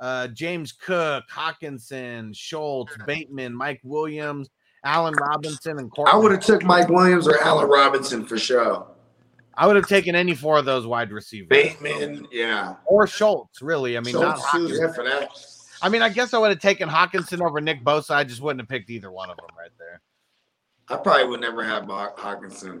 uh, 0.00 0.28
James 0.28 0.72
Cook, 0.72 1.24
Hockenson, 1.32 2.34
Schultz, 2.34 2.96
Bateman, 3.06 3.54
Mike 3.54 3.80
Williams, 3.84 4.48
Allen 4.84 5.14
Robinson, 5.14 5.78
and 5.78 5.90
I 6.06 6.16
would 6.16 6.32
have 6.32 6.40
took 6.42 6.62
Mike 6.64 6.88
Williams 6.88 7.28
or 7.28 7.40
Allen 7.42 7.68
Robinson 7.68 8.24
for 8.26 8.38
sure. 8.38 8.86
I 9.56 9.66
would 9.68 9.76
have 9.76 9.86
taken 9.86 10.16
any 10.16 10.34
four 10.34 10.58
of 10.58 10.64
those 10.64 10.84
wide 10.86 11.12
receivers. 11.12 11.48
Bateman, 11.48 12.26
yeah. 12.32 12.74
or 12.86 13.06
Schultz, 13.06 13.62
really. 13.62 13.96
I 13.96 14.00
mean, 14.00 14.14
not 14.14 14.38
Schultz, 14.38 14.50
too, 14.52 14.58
Hockenson. 14.74 14.80
yeah, 14.80 14.92
for 14.92 15.04
that. 15.04 15.28
I 15.84 15.90
mean, 15.90 16.00
I 16.00 16.08
guess 16.08 16.32
I 16.32 16.38
would 16.38 16.48
have 16.48 16.60
taken 16.60 16.88
Hockenson 16.88 17.46
over 17.46 17.60
Nick 17.60 17.84
Bosa. 17.84 18.12
I 18.14 18.24
just 18.24 18.40
wouldn't 18.40 18.62
have 18.62 18.70
picked 18.70 18.88
either 18.88 19.12
one 19.12 19.28
of 19.28 19.36
them 19.36 19.48
right 19.58 19.70
there. 19.78 20.00
I 20.88 20.96
probably 20.96 21.26
would 21.26 21.42
never 21.42 21.62
have 21.62 21.84
Hockenson. 21.84 22.80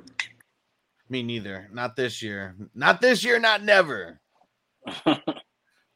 Me 1.10 1.22
neither. 1.22 1.68
Not 1.70 1.96
this 1.96 2.22
year. 2.22 2.56
Not 2.74 3.02
this 3.02 3.22
year. 3.22 3.38
Not 3.38 3.62
never. 3.62 4.20
I, 4.86 5.20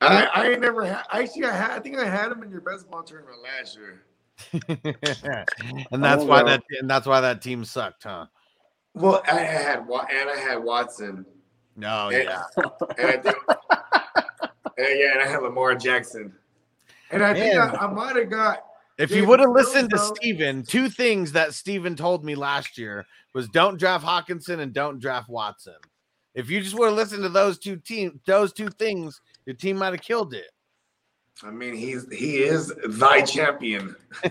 I 0.03 0.49
ain't 0.51 0.61
never 0.61 0.85
had. 0.85 1.05
Actually, 1.11 1.47
I 1.47 1.57
had. 1.57 1.71
I 1.71 1.81
think 1.81 1.97
I 1.97 2.05
had 2.05 2.31
him 2.31 2.43
in 2.43 2.51
your 2.51 2.61
best 2.61 2.91
ball 2.91 3.03
tournament 3.03 3.39
last 3.43 3.79
year. 3.79 4.05
and 5.91 6.05
that's 6.05 6.23
Oh, 6.23 6.27
why 6.27 6.43
well. 6.43 6.45
that 6.45 6.63
and 6.79 6.91
that's 6.91 7.07
why 7.07 7.23
that 7.23 7.41
team 7.41 7.65
sucked, 7.65 8.03
huh? 8.05 8.27
Well, 8.93 9.23
I 9.27 9.39
had 9.41 9.79
and 9.79 10.31
I 10.31 10.37
had 10.37 10.63
Watson, 10.63 11.25
No, 11.75 12.11
and, 12.11 12.25
yeah. 12.25 12.43
and 12.99 13.07
I 13.09 13.17
think, 13.17 13.37
and 14.77 15.01
yeah, 15.01 15.13
and 15.15 15.23
I 15.23 15.27
had 15.27 15.43
Lamar 15.43 15.75
Jackson. 15.75 16.35
And 17.11 17.25
I 17.25 17.35
think 17.35 17.55
Man. 17.55 17.77
I, 17.77 17.87
I 17.87 17.93
might 17.93 18.17
have 18.17 18.31
got. 18.31 18.65
If 18.99 19.11
you 19.13 19.27
would 19.27 19.41
have 19.41 19.51
listened 19.51 19.91
to 19.91 19.97
Roosevelt- 19.97 20.17
Steven, 20.17 20.63
two 20.65 20.89
things 20.89 21.33
that 21.33 21.55
Steven 21.55 21.95
told 21.95 22.25
me 22.25 22.35
last 22.35 22.77
year 22.77 23.07
was 23.33 23.49
don't 23.49 23.79
draft 23.79 24.05
Hockenson 24.05 24.59
and 24.61 24.73
don't 24.73 24.99
draft 24.99 25.29
Watson. 25.29 25.77
If 26.35 26.51
you 26.51 26.61
just 26.61 26.77
would 26.79 26.87
have 26.87 26.95
listened 26.95 27.23
to 27.23 27.29
those 27.29 27.59
two 27.59 27.77
team 27.77 28.21
those 28.27 28.53
two 28.53 28.69
things, 28.69 29.21
your 29.47 29.55
team 29.55 29.77
might 29.79 29.93
have 29.93 30.03
killed 30.03 30.35
it. 30.35 30.51
I 31.43 31.51
mean, 31.51 31.75
he's 31.75 32.13
he 32.13 32.39
is 32.39 32.73
thy 32.89 33.23
champion. 33.23 33.95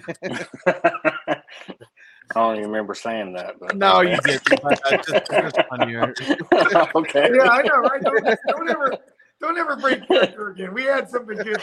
I 2.35 2.41
don't 2.41 2.57
even 2.57 2.69
remember 2.69 2.93
saying 2.93 3.33
that. 3.33 3.55
But 3.59 3.77
No, 3.77 4.01
you 4.01 4.17
didn't. 4.21 4.43
Just, 4.45 4.63
that's 4.63 5.07
just 5.07 5.31
okay. 6.95 7.29
Yeah, 7.33 7.49
I 7.49 7.61
know, 7.61 7.77
right? 7.77 8.01
Don't, 8.01 8.37
don't 8.49 8.69
ever, 8.69 8.97
don't 9.39 9.57
ever 9.57 9.75
break 9.75 10.07
character 10.07 10.49
again. 10.49 10.73
We 10.73 10.83
had 10.83 11.09
something 11.09 11.37
good. 11.37 11.61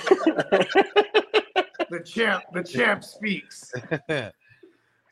The 1.90 2.01
champ, 2.05 2.44
the 2.52 2.62
champ 2.64 3.05
speaks. 3.05 3.70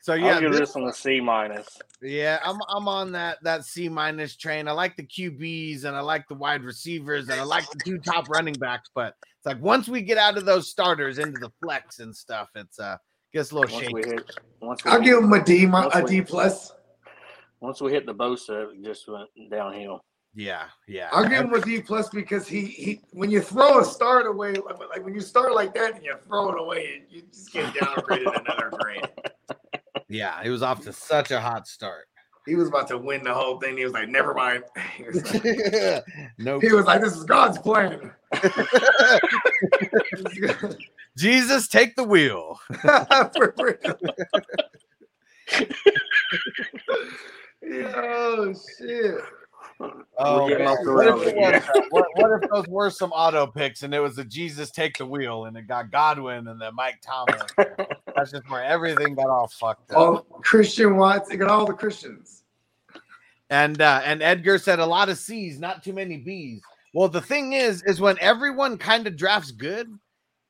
so 0.01 0.13
yeah, 0.15 0.25
I'll 0.27 0.33
yeah, 0.35 0.39
give 0.41 0.51
this- 0.51 0.59
this 0.61 0.75
one 0.75 0.85
a 0.89 0.93
C 0.93 1.19
minus. 1.21 1.77
Yeah, 2.01 2.39
I'm 2.43 2.59
I'm 2.67 2.87
on 2.89 3.11
that 3.13 3.37
that 3.43 3.63
C 3.63 3.87
minus 3.87 4.35
train. 4.35 4.67
I 4.67 4.71
like 4.73 4.97
the 4.97 5.03
QBs 5.03 5.85
and 5.85 5.95
I 5.95 6.01
like 6.01 6.27
the 6.27 6.35
wide 6.35 6.63
receivers 6.63 7.29
and 7.29 7.39
I 7.39 7.43
like 7.43 7.69
the 7.69 7.79
two 7.85 7.97
top 7.99 8.27
running 8.29 8.55
backs, 8.55 8.89
but 8.93 9.13
it's 9.37 9.45
like 9.45 9.61
once 9.61 9.87
we 9.87 10.01
get 10.01 10.17
out 10.17 10.37
of 10.37 10.45
those 10.45 10.69
starters 10.69 11.19
into 11.19 11.39
the 11.39 11.51
flex 11.61 11.99
and 11.99 12.13
stuff, 12.13 12.49
it's 12.55 12.79
uh 12.79 12.97
gets 13.33 13.51
a 13.51 13.55
little 13.55 13.73
Once 13.73 13.85
shaky. 13.87 14.09
hit, 14.09 14.31
I'll 14.85 14.99
hit, 14.99 15.03
give 15.05 15.17
him 15.23 15.31
a 15.31 15.43
D, 15.43 15.65
my, 15.65 15.83
Once 15.85 15.95
a 15.95 16.03
we- 16.03 16.09
D 16.09 16.21
plus. 16.21 16.73
once 17.61 17.79
we 17.81 17.91
hit 17.93 18.05
the 18.05 18.13
Bosa, 18.13 18.73
it 18.73 18.83
just 18.83 19.07
went 19.07 19.29
downhill. 19.49 20.03
Yeah, 20.35 20.65
yeah. 20.87 21.09
I'll 21.11 21.27
give 21.27 21.45
him 21.45 21.53
a 21.53 21.61
D 21.61 21.81
plus 21.81 22.09
because 22.09 22.47
he 22.47 22.65
he 22.65 23.01
when 23.11 23.29
you 23.29 23.39
throw 23.39 23.79
a 23.79 23.85
start 23.85 24.25
away, 24.25 24.53
like, 24.53 24.79
like 24.79 25.05
when 25.05 25.13
you 25.13 25.21
start 25.21 25.53
like 25.53 25.75
that 25.75 25.95
and 25.95 26.03
you 26.03 26.15
throw 26.27 26.49
it 26.49 26.59
away, 26.59 27.03
you 27.09 27.21
just 27.31 27.53
get 27.53 27.71
downgraded 27.75 28.39
another 28.45 28.71
grade. 28.71 29.07
yeah, 30.09 30.41
he 30.41 30.49
was 30.49 30.63
off 30.63 30.81
to 30.83 30.93
such 30.93 31.29
a 31.29 31.39
hot 31.39 31.67
start. 31.67 32.07
He 32.47 32.55
was 32.55 32.67
about 32.67 32.87
to 32.89 32.97
win 32.97 33.23
the 33.23 33.33
whole 33.33 33.59
thing. 33.59 33.77
He 33.77 33.83
was 33.83 33.93
like, 33.93 34.09
"Never 34.09 34.33
mind." 34.33 34.63
He 34.97 35.03
was 35.03 35.23
like, 35.33 35.43
nope. 36.39 36.63
He 36.63 36.73
was 36.73 36.85
like, 36.85 37.01
"This 37.01 37.15
is 37.15 37.23
God's 37.25 37.59
plan." 37.59 38.11
Jesus, 41.15 41.67
take 41.67 41.95
the 41.95 42.03
wheel. 42.03 42.59
For 42.81 43.53
real. 43.59 43.77
oh 47.85 48.53
shit! 48.79 49.15
Oh, 50.17 50.47
getting 50.47 50.65
man. 50.65 50.73
off 50.73 50.79
the 50.83 50.93
what, 50.93 51.07
if 51.07 51.15
was, 51.15 51.63
uh, 51.63 51.81
what, 51.89 52.05
what 52.15 52.43
if 52.43 52.49
those 52.49 52.67
were 52.67 52.89
some 52.89 53.11
auto 53.11 53.47
picks 53.47 53.83
and 53.83 53.93
it 53.93 53.99
was 53.99 54.17
a 54.17 54.23
Jesus 54.23 54.69
take 54.69 54.97
the 54.97 55.05
wheel 55.05 55.45
and 55.45 55.57
it 55.57 55.67
got 55.67 55.91
Godwin 55.91 56.47
and 56.47 56.61
then 56.61 56.75
Mike 56.75 57.01
Thomas? 57.01 57.41
That's 58.15 58.31
just 58.31 58.49
where 58.49 58.63
everything 58.63 59.15
got 59.15 59.27
all 59.27 59.47
fucked 59.47 59.91
up. 59.91 59.97
All 59.97 60.19
Christian 60.43 60.97
Watts, 60.97 61.29
they 61.29 61.37
got 61.37 61.49
all 61.49 61.65
the 61.65 61.73
Christians. 61.73 62.43
And 63.49 63.81
uh, 63.81 64.01
and 64.03 64.21
Edgar 64.23 64.57
said 64.57 64.79
a 64.79 64.85
lot 64.85 65.09
of 65.09 65.17
C's, 65.17 65.59
not 65.59 65.83
too 65.83 65.93
many 65.93 66.17
B's. 66.17 66.61
Well, 66.93 67.09
the 67.09 67.21
thing 67.21 67.53
is, 67.53 67.83
is 67.83 67.99
when 67.99 68.17
everyone 68.19 68.77
kind 68.77 69.07
of 69.07 69.17
drafts 69.17 69.51
good, 69.51 69.87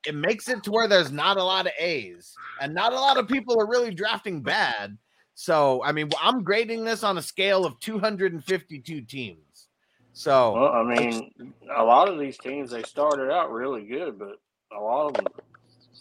it 0.06 0.16
makes 0.16 0.50
it 0.50 0.64
to 0.64 0.72
where 0.72 0.88
there's 0.88 1.12
not 1.12 1.38
a 1.38 1.44
lot 1.44 1.66
of 1.66 1.72
A's, 1.80 2.36
and 2.62 2.74
not 2.74 2.94
a 2.94 3.00
lot 3.00 3.18
of 3.18 3.28
people 3.28 3.60
are 3.60 3.68
really 3.68 3.94
drafting 3.94 4.42
bad. 4.42 4.98
So, 5.36 5.84
I 5.84 5.92
mean, 5.92 6.10
I'm 6.22 6.44
grading 6.44 6.84
this 6.84 7.04
on 7.04 7.18
a 7.18 7.22
scale 7.22 7.66
of 7.66 7.80
252 7.80 9.02
teams. 9.02 9.68
So, 10.14 10.54
Well, 10.54 10.72
I 10.72 10.84
mean, 10.84 11.54
a 11.76 11.84
lot 11.84 12.08
of 12.08 12.20
these 12.20 12.38
teams 12.38 12.72
they 12.72 12.84
started 12.84 13.32
out 13.32 13.52
really 13.52 13.86
good, 13.88 14.20
but 14.20 14.36
a 14.76 14.80
lot 14.80 15.08
of 15.08 15.14
them 15.16 15.28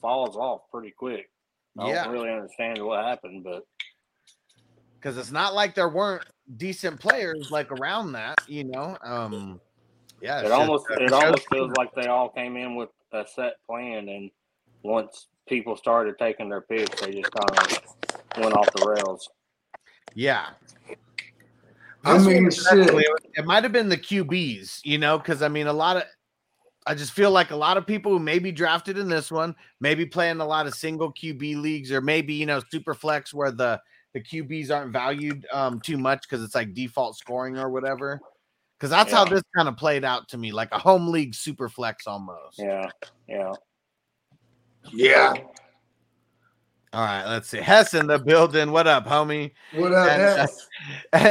falls 0.00 0.36
off 0.36 0.62
pretty 0.70 0.90
quick. 0.90 1.30
I 1.78 1.88
Yeah. 1.88 2.04
don't 2.04 2.12
really 2.12 2.30
understand 2.30 2.84
what 2.84 3.04
happened, 3.04 3.44
but 3.44 3.64
because 5.00 5.16
it's 5.16 5.32
not 5.32 5.54
like 5.54 5.74
there 5.74 5.88
weren't 5.88 6.24
decent 6.56 7.00
players 7.00 7.50
like 7.50 7.72
around 7.72 8.12
that, 8.12 8.38
you 8.46 8.64
know. 8.64 8.96
Um, 9.02 9.60
yeah, 10.20 10.40
it 10.40 10.42
just, 10.42 10.52
almost 10.52 10.86
uh, 10.90 11.02
it 11.02 11.12
almost 11.12 11.48
feels 11.48 11.72
like 11.72 11.94
they 11.94 12.06
all 12.06 12.28
came 12.28 12.56
in 12.56 12.76
with 12.76 12.90
a 13.12 13.24
set 13.26 13.54
plan, 13.66 14.08
and 14.08 14.30
once 14.84 15.28
people 15.48 15.76
started 15.76 16.18
taking 16.18 16.48
their 16.48 16.60
picks, 16.60 17.00
they 17.00 17.12
just 17.12 17.32
kind 17.32 17.50
of 17.50 17.78
went 18.38 18.54
off 18.54 18.68
the 18.74 18.86
rails. 18.86 19.28
Yeah. 20.14 20.48
I 22.04 22.18
mean, 22.18 22.50
shit. 22.50 22.90
It 23.34 23.44
might 23.44 23.62
have 23.62 23.72
been 23.72 23.88
the 23.88 23.96
QBs, 23.96 24.80
you 24.84 24.98
know, 24.98 25.18
because 25.18 25.42
I 25.42 25.48
mean, 25.48 25.66
a 25.66 25.72
lot 25.72 25.96
of, 25.96 26.02
I 26.86 26.94
just 26.94 27.12
feel 27.12 27.30
like 27.30 27.52
a 27.52 27.56
lot 27.56 27.76
of 27.76 27.86
people 27.86 28.10
who 28.10 28.18
may 28.18 28.40
be 28.40 28.50
drafted 28.50 28.98
in 28.98 29.08
this 29.08 29.30
one, 29.30 29.54
maybe 29.80 30.04
playing 30.04 30.40
a 30.40 30.46
lot 30.46 30.66
of 30.66 30.74
single 30.74 31.12
QB 31.12 31.60
leagues, 31.62 31.92
or 31.92 32.00
maybe 32.00 32.34
you 32.34 32.46
know, 32.46 32.60
super 32.70 32.94
flex 32.94 33.32
where 33.32 33.52
the 33.52 33.80
the 34.14 34.20
QBs 34.20 34.70
aren't 34.70 34.92
valued 34.92 35.46
um 35.52 35.80
too 35.80 35.96
much 35.96 36.22
because 36.22 36.44
it's 36.44 36.54
like 36.54 36.74
default 36.74 37.16
scoring 37.16 37.56
or 37.56 37.70
whatever. 37.70 38.20
Because 38.76 38.90
that's 38.90 39.12
how 39.12 39.24
this 39.24 39.42
kind 39.56 39.68
of 39.68 39.76
played 39.76 40.04
out 40.04 40.28
to 40.30 40.36
me, 40.36 40.50
like 40.50 40.70
a 40.72 40.78
home 40.78 41.06
league 41.06 41.36
super 41.36 41.68
flex 41.68 42.08
almost. 42.08 42.58
Yeah, 42.58 42.90
yeah. 43.28 43.52
Yeah. 44.92 45.34
All 46.94 47.00
right, 47.00 47.24
let's 47.24 47.48
see. 47.48 47.56
Hess 47.56 47.94
in 47.94 48.06
the 48.06 48.18
building. 48.18 48.70
What 48.70 48.86
up, 48.86 49.06
homie? 49.06 49.52
What 49.74 49.94
up, 49.94 50.10
And, 50.10 50.22
uh, 50.22 50.36
Hess? 50.36 50.68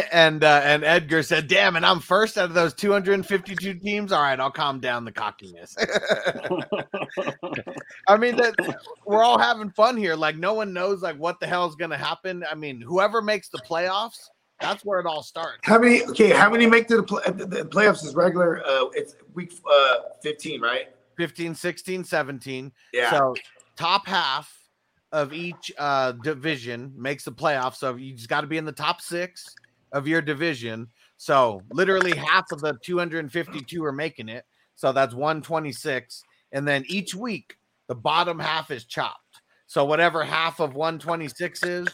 and 0.12 0.44
uh, 0.44 0.62
and 0.64 0.84
Edgar 0.84 1.22
said, 1.22 1.48
"Damn, 1.48 1.76
and 1.76 1.86
I'm 1.86 2.00
first 2.00 2.36
out 2.40 2.46
of 2.46 2.56
those 2.56 2.74
252 2.74 3.76
teams. 3.76 4.12
All 4.12 4.24
right, 4.24 4.40
I'll 4.40 4.50
calm 4.50 4.80
down 4.80 5.06
the 5.06 5.12
cockiness." 5.12 5.78
I 8.08 8.18
mean, 8.18 8.38
that 8.38 8.56
we're 9.06 9.24
all 9.24 9.38
having 9.38 9.70
fun 9.70 9.98
here. 9.98 10.16
Like, 10.16 10.36
no 10.36 10.56
one 10.56 10.74
knows 10.74 11.04
like 11.04 11.18
what 11.18 11.40
the 11.40 11.46
hell 11.46 11.70
is 11.70 11.76
going 11.76 11.92
to 11.92 11.98
happen. 11.98 12.44
I 12.50 12.56
mean, 12.56 12.82
whoever 12.82 13.22
makes 13.22 13.50
the 13.50 13.60
playoffs, 13.60 14.30
that's 14.60 14.84
where 14.84 15.00
it 15.00 15.06
all 15.06 15.22
starts. 15.22 15.60
How 15.62 15.78
many? 15.78 16.04
Okay, 16.06 16.32
how 16.32 16.50
many 16.50 16.66
make 16.66 16.88
to 16.88 16.98
the, 16.98 17.04
play, 17.04 17.22
the, 17.28 17.46
the 17.46 17.66
playoffs? 17.66 18.04
Is 18.04 18.16
regular? 18.16 18.66
Uh, 18.66 18.86
it's 18.94 19.16
week 19.36 19.54
uh 19.72 19.98
15, 20.24 20.60
right? 20.60 20.88
15, 21.18 21.54
16, 21.54 22.04
17. 22.04 22.72
Yeah. 22.94 23.12
So 23.12 23.36
top 23.76 24.08
half 24.08 24.61
of 25.12 25.34
each 25.34 25.72
uh 25.78 26.14
division 26.14 26.94
makes 26.96 27.26
the 27.26 27.32
playoffs. 27.32 27.76
So 27.76 27.96
you 27.96 28.14
just 28.14 28.30
got 28.30 28.42
to 28.42 28.48
be 28.48 28.58
in 28.58 28.66
the 28.66 28.72
top 28.72 29.02
six 29.02 29.56
of 29.92 30.08
your 30.08 30.22
division. 30.22 30.88
So 31.18 31.62
literally 31.72 32.16
half 32.16 32.52
of 32.52 32.62
the 32.62 32.78
252 32.84 33.84
are 33.84 33.92
making 33.92 34.30
it. 34.30 34.46
So 34.76 34.92
that's 34.92 35.14
126. 35.14 36.24
And 36.54 36.68
then 36.68 36.84
each 36.88 37.14
week, 37.14 37.58
the 37.88 37.96
bottom 37.96 38.40
half 38.40 38.72
is 38.72 38.86
chopped. 38.86 39.42
So 39.68 39.86
whatever 39.86 40.24
half 40.24 40.60
of 40.60 40.74
126 40.74 41.64
is, 41.64 41.88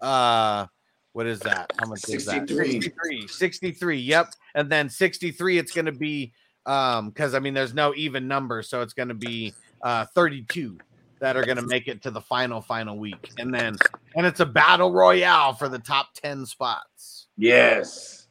uh, 0.00 0.66
what 1.12 1.26
is 1.26 1.38
that? 1.40 1.72
How 1.78 1.86
much 1.86 2.08
is 2.08 2.26
that? 2.26 2.48
63. 2.48 2.80
63. 2.80 3.28
63. 3.28 3.98
Yep. 3.98 4.26
And 4.56 4.70
then 4.70 4.88
63, 4.88 5.58
it's 5.58 5.72
going 5.72 5.86
to 5.86 5.92
be, 5.92 6.32
um, 6.66 7.10
because 7.10 7.34
I 7.34 7.38
mean, 7.38 7.54
there's 7.54 7.74
no 7.74 7.94
even 7.94 8.26
number. 8.26 8.62
So 8.62 8.82
it's 8.82 8.94
going 8.94 9.08
to 9.08 9.14
be 9.14 9.54
uh 9.82 10.06
32 10.14 10.78
that 11.20 11.36
are 11.36 11.44
going 11.44 11.56
to 11.56 11.66
make 11.66 11.88
it 11.88 12.02
to 12.02 12.10
the 12.10 12.20
final, 12.20 12.60
final 12.60 12.98
week. 12.98 13.30
And 13.38 13.52
then, 13.52 13.76
and 14.16 14.26
it's 14.26 14.40
a 14.40 14.46
battle 14.46 14.92
royale 14.92 15.54
for 15.54 15.68
the 15.68 15.78
top 15.78 16.14
10 16.14 16.46
spots. 16.46 17.26
Yes. 17.36 18.26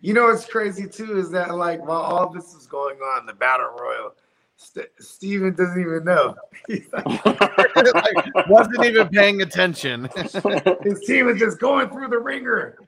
You 0.00 0.12
know 0.12 0.24
what's 0.24 0.44
crazy 0.44 0.86
too 0.86 1.18
is 1.18 1.30
that 1.30 1.54
like 1.54 1.82
while 1.86 2.02
all 2.02 2.28
this 2.28 2.54
is 2.54 2.66
going 2.66 2.98
on, 2.98 3.24
the 3.24 3.32
battle 3.32 3.70
royal, 3.80 4.14
St- 4.56 4.90
Steven 4.98 5.54
doesn't 5.54 5.80
even 5.80 6.04
know. 6.04 6.34
He's 6.66 6.92
like, 6.92 7.24
like, 7.94 8.48
wasn't 8.48 8.84
even 8.84 9.08
paying 9.08 9.40
attention. 9.40 10.08
his 10.82 11.00
team 11.06 11.28
is 11.28 11.38
just 11.38 11.58
going 11.58 11.88
through 11.88 12.08
the 12.08 12.18
ringer. 12.18 12.78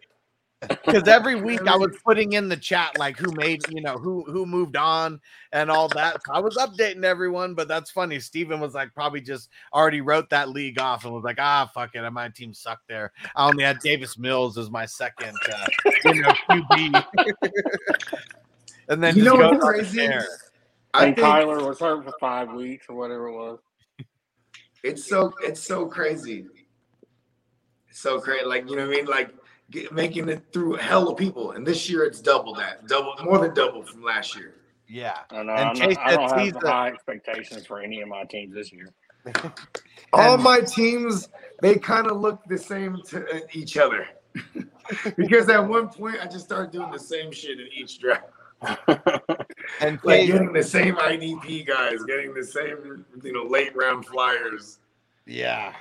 Because 0.61 1.07
every 1.07 1.35
week 1.41 1.66
I 1.66 1.77
was 1.77 1.97
putting 2.05 2.33
in 2.33 2.49
the 2.49 2.57
chat 2.57 2.99
like 2.99 3.16
who 3.16 3.31
made 3.33 3.61
you 3.70 3.83
know 3.83 3.99
who 3.99 4.24
who 4.24 4.47
moved 4.47 4.77
on 4.77 5.20
and 5.53 5.70
all 5.70 5.89
that. 5.89 6.16
So 6.27 6.33
I 6.33 6.41
was 6.41 6.57
updating 6.57 7.05
everyone, 7.05 7.55
but 7.55 7.69
that's 7.69 7.91
funny. 7.91 8.19
Steven 8.20 8.61
was 8.61 8.74
like 8.74 8.95
probably 8.95 9.20
just 9.20 9.51
already 9.73 10.01
wrote 10.01 10.31
that 10.31 10.49
league 10.49 10.81
off 10.81 11.05
and 11.05 11.12
was 11.12 11.24
like, 11.24 11.39
ah, 11.39 11.70
fuck 11.73 11.95
it, 11.95 12.11
my 12.11 12.28
team 12.28 12.55
sucked 12.55 12.89
there. 12.89 13.12
I 13.35 13.49
only 13.49 13.65
had 13.65 13.78
Davis 13.81 14.19
Mills 14.19 14.57
as 14.59 14.70
my 14.70 14.87
second, 14.87 15.37
uh, 15.53 15.66
you 16.05 16.23
know, 16.23 16.33
QB. 16.51 17.05
and 18.89 19.03
then 19.03 19.16
You 19.16 19.24
know 19.24 19.37
what's 19.37 19.65
crazy? 19.65 19.99
there. 19.99 20.27
I 20.95 21.07
and 21.07 21.16
think 21.16 21.27
Kyler 21.27 21.66
was 21.66 21.78
hurt 21.78 22.05
for 22.05 22.15
five 22.19 22.53
weeks 22.53 22.87
or 22.89 22.97
whatever 22.97 23.28
it 23.28 23.35
was. 23.35 23.59
It's 24.83 25.05
so 25.05 25.33
it's 25.43 25.61
so 25.61 25.87
crazy. 25.87 26.47
It's 27.91 28.01
so 28.01 28.20
crazy. 28.20 28.47
Like 28.47 28.70
you 28.70 28.77
know 28.77 28.87
what 28.87 28.95
I 28.95 28.97
mean? 28.97 29.07
Like 29.07 29.35
get, 29.70 29.93
making 29.93 30.28
it 30.28 30.43
through 30.52 30.74
hell 30.74 31.09
of 31.09 31.16
people. 31.16 31.52
And 31.52 31.66
this 31.66 31.88
year 31.90 32.05
it's 32.05 32.20
double 32.20 32.55
that, 32.55 32.86
double 32.86 33.14
more 33.24 33.38
than 33.38 33.55
double 33.55 33.82
from 33.82 34.02
last 34.02 34.36
year. 34.36 34.55
Yeah. 34.88 35.18
And, 35.30 35.51
uh, 35.51 35.55
And 35.55 35.68
I'm 35.70 35.74
Chase 35.76 35.97
not, 35.97 36.06
I 36.06 36.10
don't 36.16 36.30
have 36.30 36.40
season- 36.40 36.60
high 36.62 36.88
expectations 36.88 37.66
for 37.66 37.80
any 37.80 38.01
of 38.01 38.09
my 38.09 38.24
teams 38.24 38.55
this 38.55 38.72
year. 38.72 38.88
all 40.12 40.36
my 40.38 40.60
teams 40.60 41.28
they 41.60 41.74
kind 41.76 42.06
of 42.06 42.18
look 42.20 42.44
the 42.47 42.56
same 42.59 43.01
to 43.09 43.26
uh, 43.28 43.40
Each 43.52 43.76
other. 43.76 44.06
because 45.16 45.48
at 45.48 45.66
one 45.66 45.88
point 45.88 46.18
I 46.22 46.26
just 46.26 46.44
started 46.44 46.70
doing 46.70 46.90
the 46.93 46.98
same 46.98 47.32
shit 47.32 47.59
in 47.59 47.66
each 47.72 47.98
draft. 47.98 48.26
And 49.80 49.98
Like 50.05 50.20
Chase, 50.20 50.30
getting 50.32 50.52
the 50.52 50.62
same 50.62 50.94
IDP 50.94 51.66
guys, 51.66 51.98
getting 52.06 52.32
the 52.32 52.44
same, 52.44 53.05
you 53.22 53.32
know, 53.32 53.43
late 53.43 53.74
round 53.74 54.06
flyers. 54.06 54.78
yeah. 55.26 55.72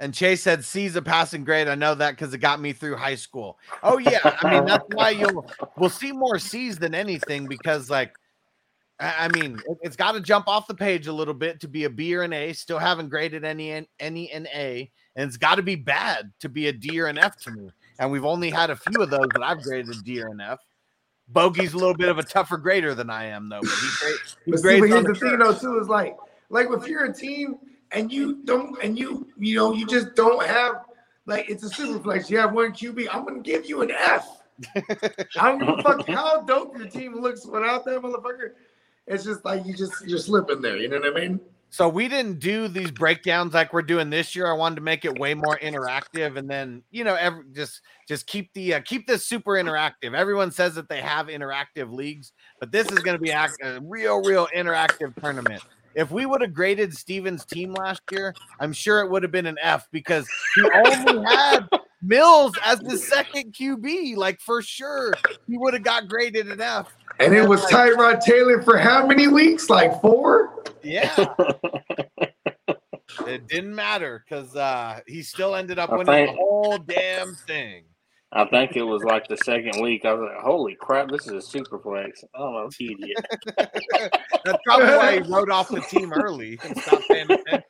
And 0.00 0.14
Chase 0.14 0.42
said 0.42 0.64
C's 0.64 0.96
a 0.96 1.02
passing 1.02 1.44
grade. 1.44 1.68
I 1.68 1.74
know 1.74 1.94
that 1.94 2.12
because 2.12 2.32
it 2.32 2.38
got 2.38 2.58
me 2.58 2.72
through 2.72 2.96
high 2.96 3.14
school. 3.14 3.58
Oh 3.82 3.98
yeah, 3.98 4.20
I 4.42 4.50
mean 4.50 4.64
that's 4.64 4.86
why 4.92 5.10
you'll 5.10 5.46
we'll 5.76 5.90
see 5.90 6.10
more 6.10 6.38
C's 6.38 6.78
than 6.78 6.94
anything 6.94 7.46
because 7.46 7.90
like 7.90 8.14
I 8.98 9.28
mean 9.28 9.60
it, 9.68 9.78
it's 9.82 9.96
got 9.96 10.12
to 10.12 10.20
jump 10.20 10.48
off 10.48 10.66
the 10.66 10.74
page 10.74 11.06
a 11.06 11.12
little 11.12 11.34
bit 11.34 11.60
to 11.60 11.68
be 11.68 11.84
a 11.84 11.90
B 11.90 12.16
or 12.16 12.22
an 12.22 12.32
A. 12.32 12.54
Still 12.54 12.78
haven't 12.78 13.10
graded 13.10 13.44
any 13.44 13.72
an- 13.72 13.86
any 14.00 14.30
an 14.32 14.48
A, 14.54 14.90
and 15.16 15.28
it's 15.28 15.36
got 15.36 15.56
to 15.56 15.62
be 15.62 15.76
bad 15.76 16.32
to 16.40 16.48
be 16.48 16.68
a 16.68 16.72
D 16.72 16.98
or 16.98 17.06
an 17.06 17.18
F 17.18 17.36
to 17.42 17.50
me. 17.50 17.70
And 17.98 18.10
we've 18.10 18.24
only 18.24 18.48
had 18.48 18.70
a 18.70 18.76
few 18.76 19.02
of 19.02 19.10
those 19.10 19.28
that 19.34 19.42
I've 19.42 19.62
graded 19.62 19.94
a 19.94 20.02
D 20.02 20.22
or 20.22 20.28
an 20.28 20.40
F. 20.40 20.60
Bogey's 21.30 21.74
a 21.74 21.76
little 21.76 21.94
bit 21.94 22.08
of 22.08 22.18
a 22.18 22.22
tougher 22.22 22.56
grader 22.56 22.94
than 22.94 23.10
I 23.10 23.26
am 23.26 23.50
though, 23.50 23.60
but 23.60 23.68
he, 23.68 23.88
gra- 24.00 24.18
he 24.46 24.50
But 24.50 24.60
see, 24.60 24.80
but 24.80 24.88
the 24.88 25.12
the 25.12 25.14
thing 25.14 25.38
though 25.38 25.54
too 25.54 25.78
is 25.78 25.88
like 25.88 26.16
like 26.48 26.68
if 26.70 26.88
you're 26.88 27.04
a 27.04 27.12
team 27.12 27.58
and 27.92 28.12
you 28.12 28.42
don't 28.44 28.82
and 28.82 28.98
you 28.98 29.26
you 29.38 29.56
know 29.56 29.72
you 29.72 29.86
just 29.86 30.14
don't 30.14 30.44
have 30.46 30.84
like 31.26 31.48
it's 31.48 31.62
a 31.62 31.68
super 31.68 32.02
flex. 32.02 32.30
You 32.30 32.38
have 32.38 32.52
one 32.52 32.72
QB. 32.72 33.08
I'm 33.10 33.24
gonna 33.24 33.40
give 33.40 33.66
you 33.66 33.82
an 33.82 33.90
F. 33.90 34.42
I 34.76 35.22
don't 35.36 35.58
give 35.58 35.68
a 35.68 35.82
fuck 35.82 36.06
how 36.08 36.42
dope 36.42 36.76
your 36.76 36.88
team 36.88 37.20
looks 37.20 37.46
without 37.46 37.84
that 37.84 38.00
motherfucker. 38.00 38.52
It's 39.06 39.24
just 39.24 39.44
like 39.44 39.64
you 39.66 39.74
just 39.74 40.06
You're 40.06 40.18
slipping 40.18 40.60
there. 40.60 40.76
You 40.76 40.88
know 40.88 40.98
what 40.98 41.16
I 41.16 41.20
mean? 41.20 41.40
So 41.72 41.88
we 41.88 42.08
didn't 42.08 42.40
do 42.40 42.66
these 42.66 42.90
breakdowns 42.90 43.54
like 43.54 43.72
we're 43.72 43.82
doing 43.82 44.10
this 44.10 44.34
year. 44.34 44.48
I 44.48 44.52
wanted 44.54 44.74
to 44.76 44.80
make 44.80 45.04
it 45.04 45.20
way 45.20 45.34
more 45.34 45.56
interactive, 45.58 46.36
and 46.36 46.50
then 46.50 46.82
you 46.90 47.04
know, 47.04 47.14
every, 47.14 47.44
just 47.52 47.80
just 48.08 48.26
keep 48.26 48.52
the 48.54 48.74
uh, 48.74 48.80
keep 48.84 49.06
this 49.06 49.24
super 49.24 49.52
interactive. 49.52 50.14
Everyone 50.14 50.50
says 50.50 50.74
that 50.74 50.88
they 50.88 51.00
have 51.00 51.28
interactive 51.28 51.92
leagues, 51.92 52.32
but 52.58 52.72
this 52.72 52.90
is 52.90 52.98
going 52.98 53.16
to 53.16 53.22
be 53.22 53.30
a, 53.30 53.48
a 53.62 53.80
real, 53.82 54.20
real 54.20 54.48
interactive 54.54 55.14
tournament. 55.20 55.62
If 55.94 56.10
we 56.10 56.26
would 56.26 56.40
have 56.40 56.54
graded 56.54 56.94
Steven's 56.94 57.44
team 57.44 57.74
last 57.74 58.02
year, 58.12 58.34
I'm 58.60 58.72
sure 58.72 59.00
it 59.00 59.10
would 59.10 59.22
have 59.22 59.32
been 59.32 59.46
an 59.46 59.58
F 59.60 59.88
because 59.90 60.28
he 60.54 60.62
only 60.62 61.24
had 61.26 61.68
Mills 62.02 62.56
as 62.64 62.78
the 62.80 62.96
second 62.96 63.54
QB. 63.54 64.16
Like 64.16 64.40
for 64.40 64.62
sure, 64.62 65.12
he 65.46 65.58
would 65.58 65.74
have 65.74 65.82
got 65.82 66.08
graded 66.08 66.48
an 66.48 66.60
F. 66.60 66.94
and 67.18 67.34
it 67.34 67.48
was 67.48 67.62
Tyrod 67.62 68.20
Taylor 68.20 68.62
for 68.62 68.78
how 68.78 69.06
many 69.06 69.28
weeks? 69.28 69.68
Like 69.68 70.00
four? 70.00 70.64
Yeah. 70.82 71.12
it 73.26 73.48
didn't 73.48 73.74
matter 73.74 74.24
because 74.28 74.54
uh, 74.56 75.00
he 75.06 75.22
still 75.22 75.54
ended 75.54 75.78
up 75.78 75.90
winning 75.90 76.26
the 76.26 76.32
whole 76.32 76.78
damn 76.78 77.34
thing. 77.46 77.84
I 78.32 78.44
think 78.44 78.76
it 78.76 78.82
was 78.82 79.02
like 79.02 79.26
the 79.26 79.36
second 79.38 79.82
week. 79.82 80.04
I 80.04 80.12
was 80.12 80.30
like, 80.30 80.40
"Holy 80.40 80.76
crap, 80.76 81.08
this 81.08 81.26
is 81.26 81.32
a 81.32 81.42
super 81.42 81.80
flex!" 81.80 82.22
Oh, 82.34 82.70
idiot! 82.78 83.26
That's 83.56 84.58
probably 84.64 84.86
why 84.86 85.12
he 85.14 85.28
wrote 85.28 85.50
off 85.50 85.68
the 85.68 85.80
team 85.80 86.12
early 86.12 86.58
and 86.62 86.78
stopped 86.78 87.08
paying 87.08 87.30
attention. 87.30 87.64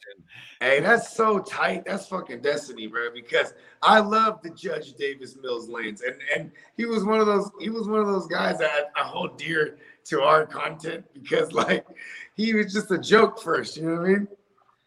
Hey, 0.60 0.80
that's 0.80 1.16
so 1.16 1.38
tight. 1.38 1.84
That's 1.86 2.06
fucking 2.06 2.42
destiny, 2.42 2.86
bro. 2.86 3.10
Because 3.14 3.54
I 3.80 4.00
love 4.00 4.42
the 4.42 4.50
Judge 4.50 4.92
Davis 4.92 5.34
Mills 5.40 5.70
lanes, 5.70 6.02
and 6.02 6.16
and 6.36 6.52
he 6.76 6.84
was 6.84 7.04
one 7.04 7.20
of 7.20 7.26
those. 7.26 7.50
He 7.58 7.70
was 7.70 7.88
one 7.88 8.00
of 8.00 8.06
those 8.06 8.26
guys 8.26 8.58
that 8.58 8.90
I 8.94 9.04
hold 9.04 9.38
dear 9.38 9.78
to 10.04 10.20
our 10.20 10.44
content 10.44 11.06
because 11.14 11.52
like 11.52 11.86
he 12.34 12.52
was 12.52 12.72
just 12.72 12.90
a 12.90 12.98
joke 12.98 13.40
first. 13.40 13.78
You 13.78 13.84
know 13.84 13.96
what 13.96 14.04
I 14.04 14.08
mean? 14.08 14.28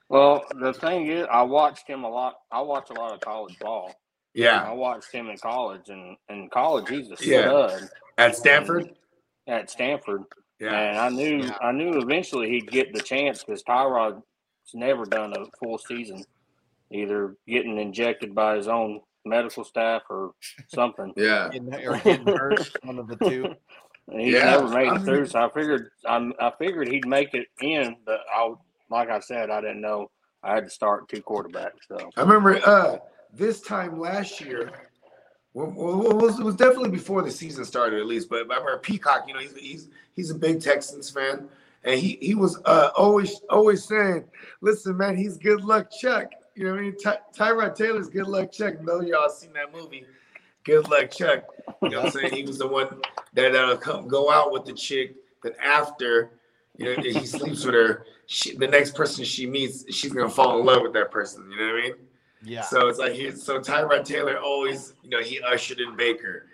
Well, 0.09 0.43
the 0.59 0.73
thing 0.73 1.07
is, 1.07 1.25
I 1.31 1.41
watched 1.41 1.87
him 1.87 2.03
a 2.03 2.09
lot. 2.09 2.35
I 2.51 2.61
watch 2.61 2.91
a 2.91 2.93
lot 2.93 3.13
of 3.13 3.21
college 3.21 3.57
ball. 3.57 3.95
I 4.35 4.73
watched 4.73 5.11
him 5.11 5.30
in 5.30 5.38
college, 5.38 5.89
and 5.89 6.18
in 6.30 6.49
college 6.49 6.89
he's 6.89 7.07
a 7.11 7.15
Yeah. 7.26 7.41
stud 7.47 7.89
At 8.18 8.35
Stanford. 8.35 8.95
at 9.47 9.69
Stanford. 9.69 10.23
Yeah. 10.60 10.73
And 10.80 10.97
I 10.99 11.10
knew, 11.10 11.45
Yeah. 11.45 11.57
I 11.61 11.72
knew 11.72 11.99
eventually 11.99 12.49
he'd 12.49 12.72
get 12.72 12.93
the 12.93 13.01
chance 13.01 13.43
because 13.43 13.64
Tyrod's 13.64 14.23
never 14.73 15.05
done 15.05 15.34
a 15.35 15.45
full 15.57 15.77
season, 15.77 16.23
either 16.91 17.35
getting 17.47 17.77
injected 17.80 18.34
by 18.34 18.55
his 18.55 18.68
own 18.68 19.01
medical 19.26 19.64
staff 19.64 20.03
or 20.10 20.34
something. 20.68 21.14
Yeah. 21.18 21.47
Or 21.88 21.97
getting 21.99 22.26
hurt, 22.27 22.69
one 22.84 22.99
of 22.99 23.07
the 23.07 23.15
two. 23.18 23.53
And 24.10 24.19
he's 24.19 24.34
Yeah, 24.34 24.57
never 24.57 24.68
made 24.68 24.89
I 24.89 24.95
it 24.97 25.03
through. 25.03 25.27
So 25.27 25.39
I 25.39 25.49
figured, 25.49 25.89
I'm, 26.05 26.34
I 26.38 26.51
figured 26.60 26.89
he'd 26.89 27.07
make 27.07 27.34
it 27.34 27.47
in, 27.61 27.95
but 28.05 28.19
I, 28.35 28.53
like 28.89 29.10
I 29.10 29.22
said, 29.22 29.49
I 29.49 29.61
didn't 29.61 29.80
know 29.80 30.11
I 30.43 30.55
had 30.55 30.65
to 30.65 30.69
start 30.69 31.07
two 31.07 31.22
quarterbacks. 31.22 31.88
So 31.88 32.10
I 32.18 32.22
remember 32.22 32.60
uh 32.68 32.97
this 33.34 33.61
time 33.61 33.99
last 33.99 34.39
year, 34.39 34.72
well, 35.53 35.72
well, 35.76 36.11
it 36.11 36.15
was, 36.15 36.39
it 36.39 36.43
was 36.43 36.55
definitely 36.55 36.89
before 36.89 37.22
the 37.22 37.31
season 37.31 37.65
started, 37.65 37.99
at 37.99 38.07
least. 38.07 38.30
But 38.30 38.38
I 38.51 38.57
remember 38.57 38.77
Peacock. 38.80 39.26
You 39.27 39.34
know, 39.34 39.39
he's 39.39 39.55
he's 39.55 39.88
he's 40.15 40.30
a 40.31 40.35
big 40.35 40.61
Texans 40.61 41.10
fan, 41.10 41.47
and 41.84 41.99
he 41.99 42.18
he 42.22 42.35
was 42.35 42.60
uh, 42.65 42.89
always 42.95 43.41
always 43.49 43.84
saying, 43.84 44.26
"Listen, 44.61 44.97
man, 44.97 45.15
he's 45.15 45.38
good 45.38 45.64
luck 45.64 45.91
Chuck." 45.91 46.31
You 46.55 46.65
know 46.65 46.72
what 46.72 46.80
I 46.80 46.84
mean? 46.84 46.97
Ty- 46.97 47.19
Tyrod 47.35 47.76
Taylor's 47.76 48.10
good 48.10 48.27
luck 48.27 48.51
Chuck. 48.51 48.81
Know 48.81 49.01
y'all 49.01 49.30
seen 49.30 49.53
that 49.53 49.72
movie. 49.72 50.05
Good 50.64 50.88
luck 50.89 51.11
Chuck. 51.11 51.43
You 51.81 51.89
know 51.89 51.97
what 51.97 52.05
I'm 52.07 52.11
saying? 52.11 52.34
He 52.34 52.43
was 52.43 52.57
the 52.57 52.68
one 52.68 52.88
that 53.34 53.51
that'll 53.51 53.77
come 53.77 54.07
go 54.07 54.31
out 54.31 54.51
with 54.51 54.65
the 54.65 54.73
chick. 54.73 55.15
That 55.43 55.55
after 55.64 56.31
you 56.77 56.85
know 56.85 57.01
he 57.01 57.26
sleeps 57.26 57.65
with 57.65 57.76
her, 57.76 58.05
she, 58.26 58.55
the 58.55 58.68
next 58.68 58.95
person 58.95 59.23
she 59.23 59.45
meets, 59.45 59.85
she's 59.93 60.14
gonna 60.14 60.30
fall 60.30 60.60
in 60.60 60.65
love 60.65 60.81
with 60.81 60.93
that 60.93 61.11
person. 61.11 61.49
You 61.51 61.57
know 61.57 61.73
what 61.73 61.76
I 61.76 61.81
mean? 61.81 61.93
Yeah. 62.44 62.61
So 62.61 62.88
it's 62.88 62.99
like 62.99 63.14
he, 63.14 63.32
so 63.32 63.60
Tyrod 63.60 64.03
Taylor 64.06 64.38
always, 64.40 64.94
you 65.03 65.10
know, 65.10 65.22
he 65.22 65.41
ushered 65.41 65.80
in 65.80 65.95
Baker. 65.95 66.48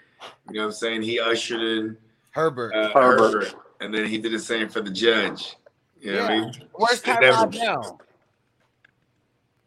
You 0.48 0.56
know 0.56 0.60
what 0.62 0.66
I'm 0.68 0.72
saying? 0.74 1.02
He 1.02 1.20
ushered 1.20 1.62
in 1.62 1.98
Herbert. 2.32 2.74
uh, 2.74 2.90
Herbert. 2.94 3.44
Herbert. 3.46 3.54
and 3.82 3.94
then 3.94 4.06
he 4.06 4.18
did 4.18 4.32
the 4.34 4.40
same 4.40 4.70
for 4.70 4.82
the 4.82 4.92
judge. 4.92 5.56
You 6.00 6.14
know 6.14 6.22
what 6.22 6.32
I 6.32 6.36
Yeah. 6.36 6.42
mean? 6.42 6.54
Where's 6.74 7.02
Tyrod 7.02 7.54
now? 7.56 8.00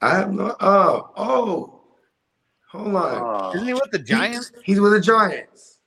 I 0.00 0.10
have 0.16 0.32
no. 0.32 0.56
Oh, 0.60 1.10
oh, 1.16 1.80
hold 2.70 2.94
on. 2.96 3.44
Uh, 3.44 3.52
Isn't 3.54 3.68
he 3.68 3.74
with 3.74 3.90
the 3.92 3.98
Giants? 3.98 4.50
He's 4.64 4.80
with 4.80 4.92
the 4.92 5.00
Giants. 5.00 5.78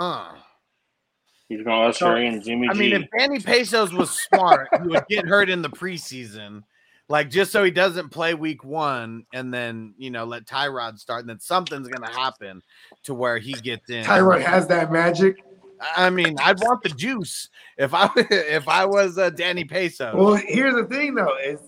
Huh. 0.00 0.32
he's 1.48 1.62
going 1.62 1.80
to 1.82 1.88
usher 1.88 2.04
So, 2.04 2.16
in 2.16 2.42
Jimmy 2.42 2.68
I 2.68 2.74
G. 2.74 2.78
mean, 2.78 2.92
if 3.02 3.08
Danny 3.16 3.38
Pesos 3.40 3.92
was 3.92 4.10
smart, 4.10 4.68
he 4.82 4.88
would 4.88 5.06
get 5.08 5.24
hurt 5.26 5.48
in 5.48 5.62
the 5.62 5.70
preseason, 5.70 6.64
like 7.08 7.30
just 7.30 7.52
so 7.52 7.62
he 7.62 7.70
doesn't 7.70 8.10
play 8.10 8.34
week 8.34 8.64
one, 8.64 9.26
and 9.32 9.52
then 9.52 9.94
you 9.96 10.10
know 10.10 10.24
let 10.24 10.46
Tyrod 10.46 10.98
start, 10.98 11.20
and 11.20 11.28
then 11.28 11.40
something's 11.40 11.88
gonna 11.88 12.12
happen 12.12 12.62
to 13.04 13.14
where 13.14 13.38
he 13.38 13.52
gets 13.52 13.88
in. 13.90 14.04
Tyrod 14.04 14.42
has 14.42 14.66
that 14.68 14.90
magic. 14.90 15.36
I 15.96 16.10
mean, 16.10 16.36
I'd 16.40 16.58
want 16.60 16.82
the 16.82 16.88
juice 16.88 17.48
if 17.76 17.94
I 17.94 18.10
if 18.16 18.66
I 18.68 18.84
was 18.86 19.18
uh, 19.18 19.30
Danny 19.30 19.64
Pesos. 19.64 20.14
Well, 20.14 20.34
here's 20.34 20.74
the 20.74 20.84
thing 20.84 21.14
though: 21.14 21.36
is 21.36 21.60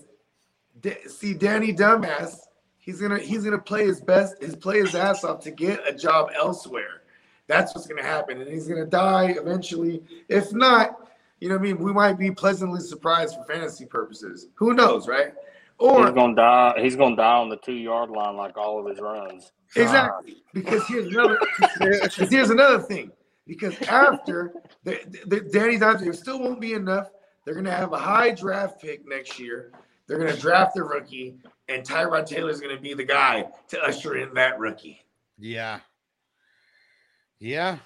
see 1.07 1.33
Danny 1.33 1.73
Dumbass. 1.73 2.37
He's 2.77 2.99
gonna 2.99 3.19
he's 3.19 3.43
gonna 3.43 3.59
play 3.59 3.85
his 3.85 4.01
best, 4.01 4.41
his 4.41 4.55
play 4.55 4.79
his 4.79 4.95
ass 4.95 5.23
off 5.23 5.41
to 5.43 5.51
get 5.51 5.87
a 5.87 5.93
job 5.93 6.31
elsewhere. 6.35 7.03
That's 7.47 7.73
what's 7.73 7.87
gonna 7.87 8.03
happen, 8.03 8.41
and 8.41 8.49
he's 8.49 8.67
gonna 8.67 8.85
die 8.85 9.35
eventually. 9.37 10.03
If 10.27 10.51
not, 10.53 11.08
you 11.39 11.47
know, 11.49 11.55
what 11.55 11.61
I 11.61 11.63
mean, 11.63 11.79
we 11.79 11.93
might 11.93 12.17
be 12.17 12.31
pleasantly 12.31 12.81
surprised 12.81 13.35
for 13.35 13.43
fantasy 13.45 13.85
purposes. 13.85 14.47
Who 14.55 14.73
knows, 14.73 15.07
right? 15.07 15.33
Or 15.77 16.05
he's 16.05 16.13
going 16.13 16.35
to 16.35 16.41
die. 16.41 16.73
He's 16.79 16.95
going 16.95 17.15
to 17.15 17.21
die 17.21 17.37
on 17.37 17.49
the 17.49 17.57
two 17.57 17.73
yard 17.73 18.09
line 18.09 18.35
like 18.35 18.57
all 18.57 18.79
of 18.79 18.85
his 18.87 18.99
runs. 18.99 19.51
exactly 19.75 20.43
because 20.53 20.85
here's 20.87 21.07
another. 21.07 21.39
here's 22.29 22.49
another 22.49 22.79
thing. 22.79 23.11
Because 23.47 23.81
after 23.83 24.53
the, 24.83 24.99
the, 25.25 25.39
Danny 25.39 25.77
Dante, 25.77 26.03
there 26.03 26.13
still 26.13 26.39
won't 26.39 26.61
be 26.61 26.73
enough. 26.73 27.09
They're 27.45 27.55
gonna 27.55 27.71
have 27.71 27.93
a 27.93 27.97
high 27.97 28.31
draft 28.31 28.79
pick 28.79 29.07
next 29.07 29.39
year. 29.39 29.71
They're 30.05 30.19
gonna 30.19 30.37
draft 30.37 30.75
the 30.75 30.83
rookie, 30.83 31.37
and 31.67 31.83
Tyrod 31.83 32.27
Taylor's 32.27 32.59
gonna 32.59 32.79
be 32.79 32.93
the 32.93 33.05
guy 33.05 33.45
to 33.69 33.81
usher 33.81 34.17
in 34.17 34.33
that 34.35 34.59
rookie. 34.59 35.03
Yeah. 35.39 35.79
Yeah. 37.39 37.77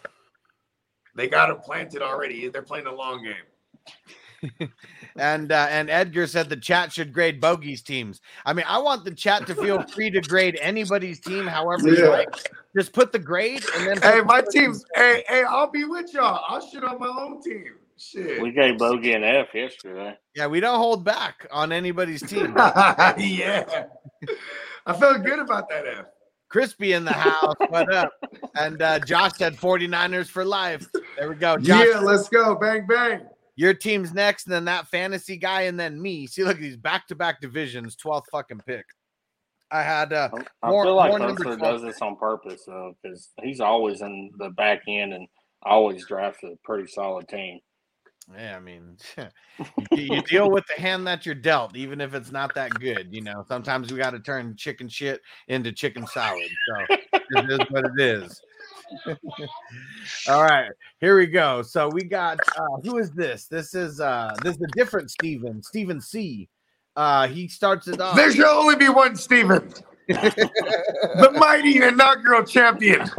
They 1.15 1.27
got 1.27 1.49
him 1.49 1.57
planted 1.57 2.01
already. 2.01 2.47
They're 2.47 2.61
playing 2.61 2.87
a 2.87 2.93
long 2.93 3.23
game. 3.23 4.69
And 5.15 5.51
uh, 5.51 5.67
and 5.69 5.89
Edgar 5.89 6.25
said 6.25 6.49
the 6.49 6.57
chat 6.57 6.91
should 6.91 7.13
grade 7.13 7.39
bogeys 7.39 7.81
teams. 7.83 8.19
I 8.45 8.53
mean, 8.53 8.65
I 8.67 8.79
want 8.79 9.05
the 9.05 9.13
chat 9.13 9.45
to 9.47 9.55
feel 9.55 9.81
free 9.93 10.09
to 10.09 10.21
grade 10.21 10.57
anybody's 10.59 11.19
team 11.19 11.45
however 11.45 11.87
you 11.87 12.09
like. 12.09 12.29
Just 12.75 12.93
put 12.93 13.11
the 13.11 13.19
grade 13.19 13.63
and 13.75 13.87
then 13.87 14.01
Hey, 14.01 14.21
my 14.21 14.41
team's. 14.41 14.83
Hey, 14.95 15.23
hey, 15.27 15.43
I'll 15.43 15.69
be 15.69 15.85
with 15.85 16.13
y'all. 16.13 16.43
I'll 16.47 16.67
shit 16.67 16.83
on 16.83 16.99
my 16.99 17.07
own 17.07 17.41
team. 17.43 17.75
Shit. 17.95 18.41
We 18.41 18.51
gave 18.51 18.79
Bogey 18.79 19.13
an 19.13 19.23
F 19.23 19.53
yesterday. 19.53 20.17
Yeah, 20.35 20.47
we 20.47 20.59
don't 20.59 20.79
hold 20.79 21.05
back 21.05 21.47
on 21.51 21.71
anybody's 21.71 22.23
team. 22.23 22.55
yeah. 22.57 23.85
I 24.85 24.93
felt 24.93 25.23
good 25.23 25.39
about 25.39 25.69
that 25.69 25.85
F. 25.85 26.05
Crispy 26.57 26.93
in 26.93 27.03
the 27.03 27.11
house. 27.11 27.55
What 27.69 27.91
up? 27.91 28.11
And 28.55 28.79
uh, 28.79 28.99
Josh 28.99 29.31
said 29.37 29.57
49ers 29.57 30.27
for 30.29 30.45
life. 30.45 30.85
There 31.17 31.27
we 31.29 31.33
go. 31.35 31.57
Josh, 31.57 31.87
Yeah, 31.91 31.97
let's 31.99 32.29
go. 32.29 32.53
Bang 32.53 32.85
bang. 32.85 33.21
your 33.55 33.73
team's 33.73 34.13
next, 34.13 34.45
and 34.45 34.53
then 34.53 34.65
that 34.65 34.87
fantasy 34.87 35.35
guy, 35.35 35.61
and 35.63 35.79
then 35.79 35.99
me. 35.99 36.27
See, 36.27 36.43
look 36.43 36.57
at 36.57 36.61
these 36.61 36.77
back 36.77 37.07
to 37.07 37.15
back 37.15 37.41
divisions, 37.41 37.95
12th 37.95 38.25
fucking 38.31 38.61
pick. 38.67 38.85
I 39.71 39.81
had 39.81 40.13
uh 40.13 40.29
I 40.61 40.69
More- 40.69 40.83
feel 40.85 40.95
like 40.95 41.09
more 41.09 41.17
number 41.19 41.43
Hustler 41.43 41.57
12. 41.57 41.73
does 41.73 41.81
this 41.81 42.01
on 42.03 42.15
purpose, 42.17 42.61
though, 42.67 42.95
because 43.01 43.31
he's 43.41 43.59
always 43.59 44.01
in 44.01 44.29
the 44.37 44.51
back 44.51 44.81
end 44.87 45.13
and 45.13 45.27
always 45.63 46.05
drafts 46.05 46.43
a 46.43 46.51
pretty 46.63 46.87
solid 46.87 47.27
team. 47.27 47.59
Yeah, 48.31 48.55
I 48.55 48.59
mean, 48.59 48.97
you, 49.91 50.15
you 50.15 50.21
deal 50.23 50.49
with 50.51 50.63
the 50.73 50.81
hand 50.81 51.05
that 51.07 51.25
you're 51.25 51.35
dealt, 51.35 51.75
even 51.75 52.01
if 52.01 52.13
it's 52.13 52.31
not 52.31 52.55
that 52.55 52.71
good. 52.79 53.09
You 53.11 53.21
know, 53.21 53.43
sometimes 53.47 53.91
we 53.91 53.97
got 53.97 54.11
to 54.11 54.19
turn 54.19 54.55
chicken 54.55 54.87
shit 54.87 55.21
into 55.47 55.71
chicken 55.71 56.07
salad. 56.07 56.49
So 56.67 56.95
it 57.13 57.51
is 57.51 57.59
what 57.69 57.85
it 57.85 57.99
is. 57.99 58.41
All 60.27 60.43
right, 60.43 60.71
here 60.99 61.17
we 61.17 61.27
go. 61.27 61.61
So 61.61 61.89
we 61.89 62.03
got 62.03 62.39
uh, 62.57 62.81
who 62.83 62.97
is 62.97 63.11
this? 63.11 63.47
This 63.47 63.73
is 63.73 63.99
uh 63.99 64.33
this 64.43 64.55
is 64.55 64.61
a 64.61 64.67
different 64.67 65.09
Steven, 65.11 65.61
Steven 65.63 65.99
C. 65.99 66.49
Uh 66.95 67.27
he 67.27 67.47
starts 67.47 67.87
it 67.87 67.99
off. 67.99 68.15
There 68.15 68.31
should 68.31 68.45
only 68.45 68.75
be 68.75 68.89
one 68.89 69.15
Steven. 69.15 69.73
The 70.07 71.31
mighty 71.35 71.81
inaugural 71.81 72.43
champion. 72.43 73.09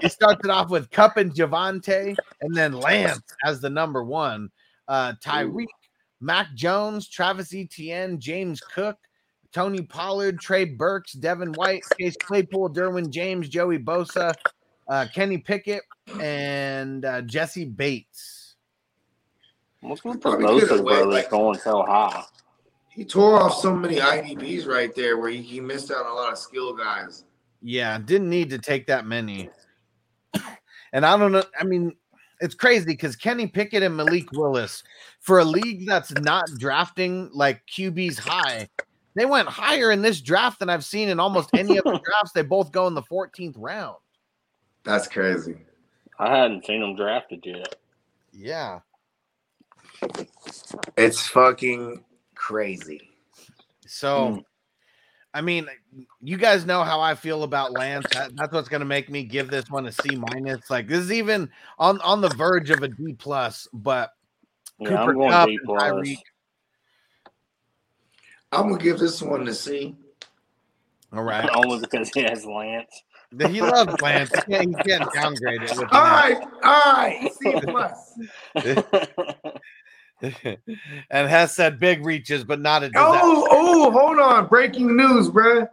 he 0.00 0.08
starts 0.08 0.44
it 0.44 0.50
off 0.50 0.70
with 0.70 0.90
Kupp 0.90 1.16
and 1.16 1.32
Javonte, 1.32 2.16
and 2.40 2.54
then 2.54 2.72
Lance 2.72 3.22
as 3.44 3.60
the 3.60 3.70
number 3.70 4.02
one. 4.04 4.50
Uh, 4.88 5.14
Tyreek, 5.24 5.66
Mac 6.20 6.52
Jones, 6.54 7.08
Travis 7.08 7.54
Etienne, 7.54 8.18
James 8.18 8.60
Cook, 8.60 8.96
Tony 9.52 9.82
Pollard, 9.82 10.40
Trey 10.40 10.64
Burks, 10.64 11.12
Devin 11.12 11.52
White, 11.52 11.82
Chase 11.98 12.16
Claypool, 12.16 12.70
Derwin 12.70 13.10
James, 13.10 13.48
Joey 13.48 13.78
Bosa, 13.78 14.34
uh, 14.88 15.06
Kenny 15.14 15.38
Pickett, 15.38 15.82
and 16.20 17.04
uh, 17.04 17.22
Jessie 17.22 17.64
Bates. 17.64 18.56
What's 19.80 20.04
with 20.04 20.20
the 20.20 20.36
Probably 20.36 20.62
Bosa 20.62 20.84
brothers 20.84 21.26
going 21.28 21.58
so 21.58 21.82
high? 21.82 22.24
He 23.00 23.06
tore 23.06 23.40
off 23.40 23.54
so 23.54 23.74
many 23.74 23.96
IDPs 23.96 24.66
right 24.66 24.94
there 24.94 25.16
where 25.16 25.30
he, 25.30 25.40
he 25.40 25.58
missed 25.58 25.90
out 25.90 26.04
on 26.04 26.12
a 26.12 26.14
lot 26.14 26.32
of 26.32 26.38
skill 26.38 26.74
guys. 26.74 27.24
Yeah, 27.62 27.98
didn't 27.98 28.28
need 28.28 28.50
to 28.50 28.58
take 28.58 28.88
that 28.88 29.06
many. 29.06 29.48
And 30.92 31.06
I 31.06 31.16
don't 31.16 31.32
know. 31.32 31.42
I 31.58 31.64
mean, 31.64 31.96
it's 32.42 32.54
crazy 32.54 32.84
because 32.84 33.16
Kenny 33.16 33.46
Pickett 33.46 33.82
and 33.82 33.96
Malik 33.96 34.30
Willis, 34.32 34.82
for 35.18 35.38
a 35.38 35.44
league 35.46 35.86
that's 35.86 36.12
not 36.12 36.44
drafting 36.58 37.30
like 37.32 37.62
QBs 37.74 38.18
high, 38.18 38.68
they 39.14 39.24
went 39.24 39.48
higher 39.48 39.92
in 39.92 40.02
this 40.02 40.20
draft 40.20 40.58
than 40.58 40.68
I've 40.68 40.84
seen 40.84 41.08
in 41.08 41.18
almost 41.18 41.48
any 41.54 41.78
other 41.78 41.98
drafts. 42.04 42.32
They 42.34 42.42
both 42.42 42.70
go 42.70 42.86
in 42.86 42.92
the 42.92 43.02
14th 43.04 43.54
round. 43.56 43.96
That's 44.84 45.08
crazy. 45.08 45.56
I 46.18 46.36
hadn't 46.36 46.66
seen 46.66 46.82
them 46.82 46.96
drafted 46.96 47.46
yet. 47.46 47.76
Yeah. 48.34 48.80
It's 50.98 51.26
fucking 51.28 52.04
crazy. 52.40 53.10
So, 53.86 54.32
Hmm. 54.32 54.38
I 55.32 55.42
mean, 55.42 55.68
you 56.22 56.36
guys 56.38 56.64
know 56.66 56.82
how 56.82 57.00
I 57.00 57.14
feel 57.14 57.44
about 57.44 57.70
Lance. 57.72 58.06
That- 58.14 58.34
that's 58.34 58.52
what's 58.52 58.68
going 58.68 58.80
to 58.80 58.86
make 58.86 59.10
me 59.10 59.22
give 59.22 59.48
this 59.50 59.70
one 59.70 59.86
a 59.86 59.92
C 59.92 60.16
minus. 60.16 60.70
Like 60.70 60.88
this 60.88 60.98
is 61.00 61.12
even 61.12 61.50
on 61.78 62.00
on 62.00 62.20
the 62.20 62.30
verge 62.30 62.70
of 62.70 62.82
a 62.82 62.88
D 62.88 63.12
plus, 63.12 63.68
but 63.72 64.14
Yeah, 64.78 64.88
Cooper 64.88 65.10
I'm 65.12 65.14
going 65.18 65.30
Kupp 65.30 65.48
D 65.48 65.58
plus. 65.64 65.82
Tyreek. 65.82 66.18
I'm 68.52 68.70
gonna 68.70 68.82
give 68.82 68.98
this 68.98 69.22
one 69.22 69.44
to 69.44 69.54
C. 69.54 69.94
All 71.12 71.22
right. 71.22 71.48
Only 71.54 71.78
because 71.80 72.10
he 72.12 72.22
has 72.22 72.44
Lance. 72.44 73.02
He 73.38 73.60
loves 73.60 74.00
Lance. 74.00 74.34
He 74.34 74.52
can't, 74.52 74.68
he 74.70 74.90
can't 74.90 75.12
downgrade 75.12 75.62
it. 75.62 75.78
All 75.92 76.02
right, 76.02 76.42
all 76.64 76.92
right, 76.94 77.30
C 77.40 77.54
plus. 77.60 78.18
him. 80.20 80.56
and 81.10 81.28
has 81.28 81.54
said 81.54 81.80
big 81.80 82.04
reaches, 82.04 82.44
but 82.44 82.60
not 82.60 82.82
a 82.82 82.88
disaster. 82.88 83.20
Oh, 83.22 83.46
oh, 83.50 83.90
hold 83.90 84.18
on. 84.18 84.46
Breaking 84.46 84.96
news, 84.96 85.28
bruh. 85.28 85.68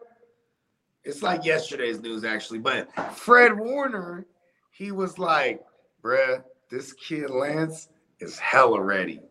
It's 1.03 1.23
like 1.23 1.45
yesterday's 1.45 2.01
news, 2.01 2.23
actually. 2.23 2.59
But 2.59 2.89
Fred 3.15 3.57
Warner, 3.57 4.25
he 4.71 4.91
was 4.91 5.17
like, 5.17 5.63
bruh, 6.03 6.43
this 6.69 6.93
kid 6.93 7.29
Lance 7.29 7.87
is 8.19 8.37
hella 8.37 8.81
ready. 8.81 9.21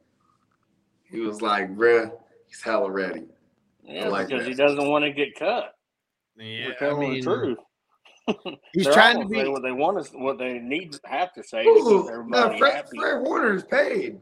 He 1.04 1.20
was 1.20 1.42
like, 1.42 1.74
bruh, 1.76 2.10
he's 2.46 2.62
hella 2.62 2.90
ready. 2.90 3.24
Yeah, 3.84 4.08
like 4.08 4.28
because 4.28 4.44
that. 4.44 4.48
he 4.50 4.56
doesn't 4.56 4.88
want 4.88 5.04
to 5.04 5.12
get 5.12 5.38
cut. 5.38 5.74
Yeah, 6.36 6.66
We're 6.66 6.72
I 6.72 6.76
telling 6.76 7.10
mean, 7.10 7.24
the 7.24 7.36
truth. 7.36 7.58
he's 8.72 8.86
trying 8.86 9.22
to 9.22 9.28
say 9.28 9.44
be. 9.44 9.48
what 9.48 9.62
they 9.62 9.70
want 9.72 10.04
to, 10.04 10.18
what 10.18 10.38
they 10.38 10.58
need 10.58 10.92
to 10.92 11.00
have 11.04 11.32
to 11.34 11.42
say 11.44 11.62
to 11.62 11.68
Ooh, 11.68 11.74
keep 11.76 11.86
no, 11.86 12.08
everybody 12.08 12.58
Fred, 12.58 12.74
happy. 12.74 12.98
Fred 12.98 13.22
Warner 13.22 13.54
is 13.54 13.62
paid. 13.64 14.18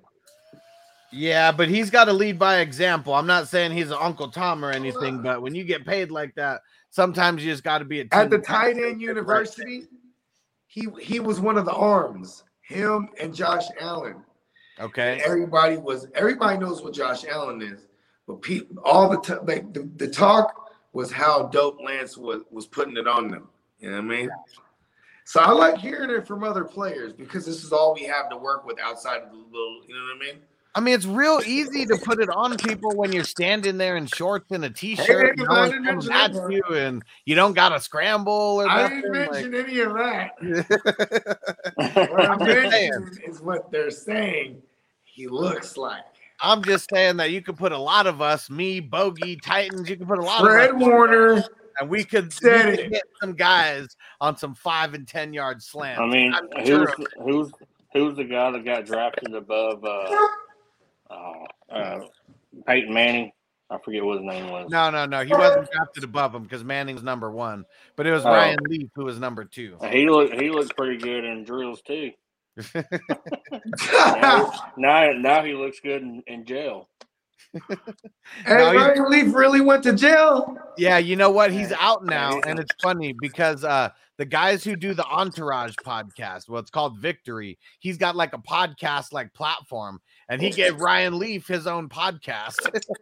Yeah, 1.15 1.53
but 1.53 1.69
he's 1.69 1.91
got 1.91 2.07
to 2.07 2.13
lead 2.13 2.39
by 2.39 2.59
example. 2.59 3.15
I'm 3.15 3.27
not 3.27 3.49
saying 3.49 3.73
he's 3.73 3.91
an 3.91 3.99
Uncle 4.01 4.29
Tom 4.29 4.65
or 4.65 4.71
anything, 4.71 5.23
but 5.23 5.43
when 5.43 5.55
you 5.55 5.63
get 5.63 5.87
paid 5.87 6.11
like 6.11 6.35
that, 6.35 6.63
sometimes 6.91 7.45
you 7.45 7.53
just 7.53 7.63
got 7.63 7.79
to 7.79 7.85
be 7.85 8.01
a 8.01 8.07
At 8.11 8.31
the 8.31 8.39
tight 8.39 8.77
end 8.77 9.01
university, 9.01 9.85
he 10.67 10.89
he 11.01 11.21
was 11.21 11.41
one 11.41 11.57
of 11.57 11.67
the 11.67 11.73
arms. 11.73 12.43
Him 12.63 13.11
and 13.21 13.35
Josh 13.35 13.67
Allen. 13.81 14.17
Okay. 14.81 15.23
Everybody 15.25 15.77
was 15.77 16.09
everybody 16.15 16.59
knows 16.59 16.83
what 16.83 16.95
Josh 16.95 17.25
Allen 17.25 17.63
is, 17.63 17.87
but 18.27 18.43
people 18.43 18.77
all 18.85 19.09
the 19.09 19.21
time 19.21 19.47
like 19.47 19.73
the, 19.73 19.89
the 19.97 20.09
talk 20.09 20.73
was 20.93 21.13
how 21.13 21.45
dope 21.45 21.79
Lance 21.81 22.17
was 22.17 22.43
was 22.51 22.67
putting 22.67 22.97
it 22.97 23.07
on 23.07 23.29
them. 23.29 23.49
You 23.79 23.91
know 23.91 23.97
what 23.97 24.05
I 24.05 24.09
mean? 24.09 24.31
So 25.25 25.41
I 25.41 25.53
like 25.53 25.79
hearing 25.79 26.11
it 26.11 26.27
from 26.27 26.45
other 26.45 26.65
players 26.65 27.13
because 27.13 27.47
this 27.47 27.65
is 27.65 27.73
all 27.73 27.95
we 27.95 28.05
have 28.05 28.29
to 28.31 28.37
work 28.37 28.67
with 28.67 28.79
outside 28.81 29.23
of 29.23 29.31
the 29.31 29.37
little, 29.37 29.81
you 29.87 29.95
know 29.95 30.03
what 30.03 30.17
I 30.17 30.33
mean? 30.33 30.43
I 30.77 30.81
mean, 30.81 30.95
it's 30.95 31.07
real 31.07 31.41
easy 31.47 31.87
to 31.87 31.97
put 31.97 32.21
it 32.21 32.29
on 32.31 32.57
people 32.57 32.91
when 32.97 33.13
you're 33.13 33.23
standing 33.25 33.79
there 33.79 33.97
in 33.97 34.07
shorts 34.07 34.51
and 34.51 34.65
a 34.65 34.71
t-shirt, 34.71 35.07
Hey, 35.07 35.29
and 35.31 35.39
no 35.39 35.45
one's 35.55 35.71
didn't 35.71 35.85
coming 35.85 36.09
mention 36.09 36.45
at 36.47 36.51
you, 36.53 36.63
and 36.77 37.05
you 37.27 37.35
don't 37.37 37.53
got 37.55 37.69
to 37.69 37.81
scramble 37.81 38.33
or 38.63 38.69
I 38.69 38.83
nothing. 38.83 39.01
didn't 39.03 39.13
like- 39.21 39.31
mention 39.33 39.55
any 39.55 39.81
of 39.81 39.95
that. 39.95 40.31
What 41.77 42.21
I'm 42.31 42.43
I'm 42.43 42.71
saying. 42.71 43.11
is 43.27 43.41
what 43.41 43.71
they're 43.71 43.91
saying 43.91 44.61
he 45.05 45.29
looks 45.29 45.77
like. 45.77 46.03
I'm 46.41 46.63
just 46.65 46.91
saying 46.93 47.17
that 47.19 47.31
you 47.31 47.41
could 47.41 47.57
put 47.57 47.71
a 47.73 47.79
lot 47.79 48.07
of 48.07 48.21
us, 48.21 48.51
me, 48.51 48.81
Bogey, 48.81 49.37
Titans, 49.37 49.89
you 49.89 49.97
could 49.97 50.09
put 50.09 50.19
a 50.19 50.23
lot 50.23 50.41
Fred 50.43 50.71
of 50.71 50.77
us, 50.77 50.83
Warner 50.83 51.45
and 51.81 51.89
we 51.89 52.03
could, 52.05 52.25
we 52.43 52.51
could 52.51 52.93
it. 52.93 53.03
some 53.21 53.35
guys 53.35 53.97
on 54.21 54.37
some 54.37 54.55
five 54.55 54.95
and 54.95 55.07
ten 55.07 55.33
yard 55.33 55.63
slants. 55.63 56.01
I 56.01 56.07
mean, 56.07 56.35
who's 56.59 56.67
sure 56.67 56.95
who's 57.23 57.51
who's 57.93 58.17
the 58.17 58.25
guy 58.25 58.51
that 58.51 58.65
got 58.65 58.85
drafted 58.87 59.35
above 59.35 59.85
uh, 59.85 60.09
uh, 61.11 61.73
uh, 61.73 62.01
Peyton 62.67 62.93
Manning? 62.93 63.33
I 63.71 63.79
forget 63.79 64.05
what 64.05 64.19
his 64.19 64.27
name 64.27 64.51
was. 64.51 64.69
No, 64.71 64.91
no, 64.91 65.07
no. 65.07 65.25
He 65.25 65.33
wasn't 65.33 65.71
drafted 65.71 66.05
above 66.05 66.35
him 66.35 66.43
because 66.43 66.63
Manning's 66.63 67.03
number 67.03 67.31
one, 67.31 67.65
but 67.97 68.07
it 68.07 68.13
was 68.13 68.25
Oh. 68.25 68.31
Ryan 68.31 68.59
Leaf 68.69 68.91
who 68.95 69.05
was 69.05 69.19
number 69.19 69.45
two. 69.45 69.77
He 69.91 70.09
looked 70.09 70.41
he 70.41 70.51
looked 70.51 70.77
pretty 70.77 70.99
good 70.99 71.25
in 71.25 71.45
drills 71.45 71.81
too. 71.83 72.11
now, 73.93 74.53
now, 74.77 75.11
now 75.13 75.45
he 75.45 75.55
looks 75.55 75.81
good 75.81 76.03
in, 76.03 76.23
in 76.27 76.45
jail. 76.45 76.89
Hey, 78.47 78.55
Ryan 78.77 79.11
Leaf 79.11 79.35
really 79.35 79.61
went 79.61 79.83
to 79.85 79.93
jail. 79.93 80.57
Yeah, 80.77 80.99
you 80.99 81.17
know 81.17 81.31
what? 81.31 81.53
He's 81.53 81.73
out 81.73 82.05
now, 82.05 82.41
and 82.47 82.59
it's 82.59 82.75
funny 82.83 83.15
because 83.21 83.65
uh 83.65 83.91
the 84.17 84.25
guys 84.25 84.63
who 84.63 84.77
do 84.77 84.95
the 84.95 85.05
Entourage 85.07 85.75
podcast, 85.85 86.49
well, 86.49 86.61
it's 86.61 86.71
called 86.71 86.99
Victory. 86.99 87.59
He's 87.81 87.99
got 87.99 88.15
like 88.17 88.33
a 88.33 88.39
podcast 88.39 89.13
like 89.13 89.33
platform, 89.35 90.01
and 90.29 90.41
he 90.41 90.51
gave 90.51 90.81
Ryan 90.81 91.19
Leaf 91.19 91.47
his 91.47 91.67
own 91.67 91.89
podcast, 91.89 92.57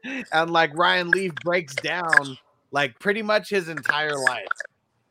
and 0.33 0.51
like 0.51 0.77
Ryan 0.77 1.11
Leaf 1.11 1.33
breaks 1.45 1.75
down 1.77 2.37
like 2.71 2.99
pretty 2.99 3.23
much 3.23 3.51
his 3.51 3.69
entire 3.69 4.17
life, 4.17 4.47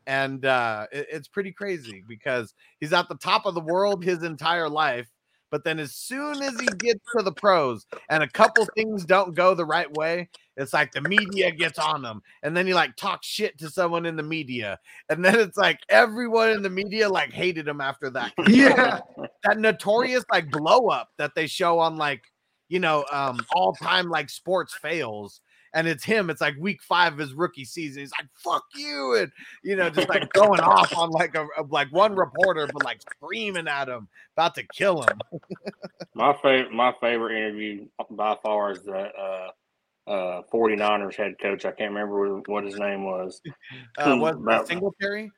and 0.06 0.44
uh 0.44 0.86
it- 0.92 1.08
it's 1.10 1.28
pretty 1.28 1.52
crazy 1.52 2.02
because 2.08 2.54
he's 2.80 2.92
at 2.92 3.08
the 3.08 3.16
top 3.16 3.46
of 3.46 3.54
the 3.54 3.60
world 3.60 4.04
his 4.04 4.22
entire 4.22 4.68
life. 4.68 5.08
But 5.52 5.64
then, 5.64 5.78
as 5.78 5.94
soon 5.94 6.42
as 6.42 6.58
he 6.58 6.66
gets 6.78 7.00
to 7.14 7.22
the 7.22 7.30
pros 7.30 7.86
and 8.08 8.22
a 8.22 8.28
couple 8.28 8.66
things 8.74 9.04
don't 9.04 9.34
go 9.34 9.54
the 9.54 9.66
right 9.66 9.92
way, 9.92 10.30
it's 10.56 10.72
like 10.72 10.92
the 10.92 11.02
media 11.02 11.50
gets 11.50 11.78
on 11.78 12.02
him, 12.02 12.22
and 12.42 12.56
then 12.56 12.66
he 12.66 12.72
like 12.72 12.96
talks 12.96 13.26
shit 13.26 13.58
to 13.58 13.68
someone 13.68 14.06
in 14.06 14.16
the 14.16 14.22
media, 14.22 14.78
and 15.10 15.22
then 15.22 15.38
it's 15.38 15.58
like 15.58 15.78
everyone 15.90 16.48
in 16.48 16.62
the 16.62 16.70
media 16.70 17.06
like 17.06 17.34
hated 17.34 17.68
him 17.68 17.82
after 17.82 18.08
that. 18.10 18.32
Yeah. 18.48 19.00
that 19.44 19.58
notorious 19.58 20.24
like 20.32 20.50
blow 20.50 20.88
up 20.88 21.10
that 21.18 21.34
they 21.34 21.46
show 21.46 21.78
on 21.80 21.96
like 21.96 22.24
you 22.70 22.78
know 22.80 23.04
um 23.12 23.38
all 23.54 23.74
time 23.74 24.08
like 24.08 24.30
sports 24.30 24.74
fails. 24.74 25.42
And 25.74 25.86
it's 25.88 26.04
him. 26.04 26.28
It's 26.28 26.40
like 26.42 26.54
week 26.58 26.82
five 26.82 27.14
of 27.14 27.18
his 27.18 27.32
rookie 27.32 27.64
season. 27.64 28.00
He's 28.02 28.12
like, 28.18 28.28
"Fuck 28.34 28.64
you," 28.74 29.16
and 29.18 29.32
you 29.62 29.74
know, 29.74 29.88
just 29.88 30.08
like 30.10 30.30
going 30.34 30.60
off 30.60 30.94
on 30.96 31.10
like 31.10 31.34
a, 31.34 31.46
a- 31.56 31.62
like 31.70 31.88
one 31.92 32.14
reporter, 32.14 32.68
but 32.72 32.84
like 32.84 33.00
screaming 33.00 33.66
at 33.68 33.88
him, 33.88 34.06
about 34.36 34.54
to 34.56 34.64
kill 34.74 35.02
him. 35.02 35.18
My 36.14 36.34
favorite 36.42 36.72
my 36.72 36.92
favorite 37.00 37.38
interview 37.38 37.86
by 38.10 38.36
far 38.42 38.72
is 38.72 38.82
the 38.82 38.92
uh, 39.18 40.10
uh, 40.10 40.42
49ers 40.52 41.14
head 41.14 41.36
coach. 41.40 41.64
I 41.64 41.70
can't 41.72 41.90
remember 41.92 42.34
what- 42.36 42.48
what 42.48 42.64
his 42.64 42.78
name 42.78 43.04
was. 43.04 43.40
Uh, 43.98 44.16
what 44.16 44.34
About- 44.34 44.68
Singletary? 44.68 45.30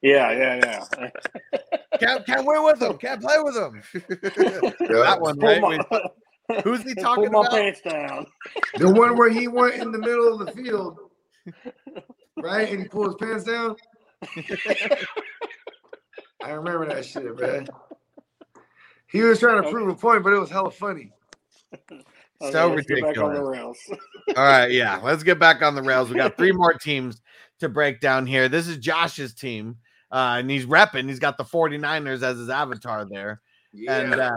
Yeah, 0.00 0.30
yeah, 0.32 0.84
yeah. 0.92 1.10
Can't 1.98 2.24
can't 2.26 2.46
win 2.46 2.62
with 2.64 2.80
him. 2.82 2.96
Can't 2.98 3.20
play 3.22 3.36
with 3.38 3.56
him. 3.56 3.82
that 4.88 5.16
one, 5.20 5.38
right? 5.38 5.60
My, 6.48 6.54
Wait, 6.56 6.64
Who's 6.64 6.82
he 6.82 6.94
talking 7.00 7.30
my 7.32 7.40
about? 7.40 7.50
pants 7.52 7.80
down. 7.80 8.26
The 8.78 8.90
one 8.90 9.16
where 9.16 9.30
he 9.30 9.46
went 9.48 9.74
in 9.76 9.92
the 9.92 9.98
middle 9.98 10.40
of 10.40 10.46
the 10.46 10.52
field, 10.52 10.98
right? 12.38 12.68
And 12.70 12.82
he 12.82 12.88
pulled 12.88 13.06
his 13.20 13.28
pants 13.28 13.44
down. 13.44 13.76
I 16.42 16.50
remember 16.50 16.86
that 16.86 17.04
shit, 17.04 17.38
man. 17.40 17.66
He 19.06 19.20
was 19.20 19.38
trying 19.38 19.62
to 19.62 19.70
prove 19.70 19.88
a 19.88 19.94
point, 19.94 20.24
but 20.24 20.32
it 20.32 20.38
was 20.38 20.50
hella 20.50 20.70
funny. 20.70 21.12
Okay, 21.72 22.02
So 22.50 22.74
let's 22.74 22.86
get 22.86 23.00
back 23.02 23.16
on 23.18 23.30
ridiculous. 23.30 23.38
the 23.38 23.44
rails. 23.44 23.78
All 24.36 24.44
right, 24.44 24.70
yeah. 24.70 25.00
Let's 25.02 25.22
get 25.22 25.38
back 25.38 25.62
on 25.62 25.74
the 25.74 25.82
rails. 25.82 26.10
We 26.10 26.16
got 26.16 26.36
three 26.36 26.52
more 26.52 26.72
teams 26.74 27.22
to 27.60 27.68
break 27.68 28.00
down 28.00 28.26
here. 28.26 28.48
This 28.48 28.66
is 28.66 28.78
Josh's 28.78 29.34
team. 29.34 29.76
Uh, 30.10 30.36
and 30.38 30.50
he's 30.50 30.66
repping. 30.66 31.08
He's 31.08 31.18
got 31.20 31.38
the 31.38 31.44
49ers 31.44 32.22
as 32.22 32.38
his 32.38 32.50
avatar 32.50 33.04
there. 33.04 33.40
And 33.88 34.14
uh, 34.14 34.30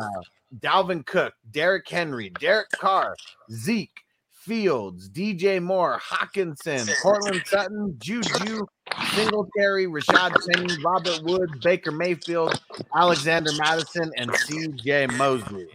Dalvin 0.60 1.06
Cook, 1.06 1.34
Derrick 1.52 1.88
Henry, 1.88 2.30
Derek 2.40 2.70
Carr, 2.72 3.16
Zeke, 3.52 4.02
Fields, 4.32 5.10
DJ 5.10 5.62
Moore, 5.62 6.00
Hockenson, 6.02 6.90
Courtland 7.02 7.44
Sutton, 7.46 7.96
Juju, 8.00 8.66
Singletary, 9.14 9.88
Rashaad 9.88 10.34
Penny, 10.50 10.82
Robert 10.82 11.22
Woods, 11.24 11.52
Baker 11.62 11.92
Mayfield, 11.92 12.62
Alexander 12.96 13.52
Mattison, 13.58 14.10
and 14.16 14.32
CJ 14.32 15.18
Mosley. 15.18 15.68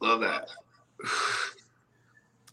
Love 0.00 0.20
that. 0.20 0.48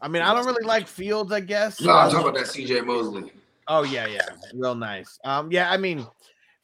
I 0.01 0.07
mean, 0.07 0.23
I 0.23 0.33
don't 0.33 0.47
really 0.47 0.65
like 0.65 0.87
Fields, 0.87 1.31
I 1.31 1.41
guess. 1.41 1.79
No, 1.79 1.91
I'm 1.91 2.09
talking 2.09 2.29
about 2.29 2.39
that 2.39 2.47
CJ 2.47 2.83
Mosley. 2.83 3.31
Oh 3.67 3.83
yeah, 3.83 4.07
yeah, 4.07 4.27
real 4.55 4.73
nice. 4.73 5.19
Um, 5.23 5.51
yeah, 5.51 5.69
I 5.71 5.77
mean, 5.77 6.07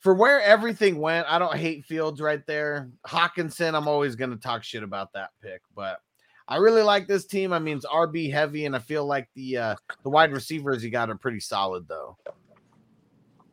for 0.08 0.14
where 0.14 0.42
everything 0.42 1.00
went, 1.00 1.28
I 1.30 1.38
don't 1.38 1.58
hate 1.58 1.84
Fields 1.84 2.22
right 2.22 2.42
there. 2.48 2.90
Hockenson, 3.06 3.76
I'm 3.76 3.90
always 3.90 4.16
gonna 4.16 4.38
talk 4.38 4.64
shit 4.64 4.82
about 4.82 5.12
that 5.12 5.32
pick, 5.42 5.60
but 5.76 6.00
I 6.48 6.56
really 6.60 6.82
like 6.82 7.10
this 7.10 7.26
team. 7.26 7.52
I 7.52 7.60
mean, 7.60 7.76
it's 7.76 7.86
RB 7.86 8.32
heavy, 8.32 8.66
and 8.66 8.74
I 8.74 8.80
feel 8.80 9.06
like 9.06 9.28
the 9.36 9.58
uh 9.58 9.76
the 10.04 10.10
wide 10.10 10.32
receivers 10.32 10.82
you 10.82 10.92
got 10.92 11.10
are 11.10 11.18
pretty 11.18 11.42
solid 11.42 11.90
though. 11.90 12.16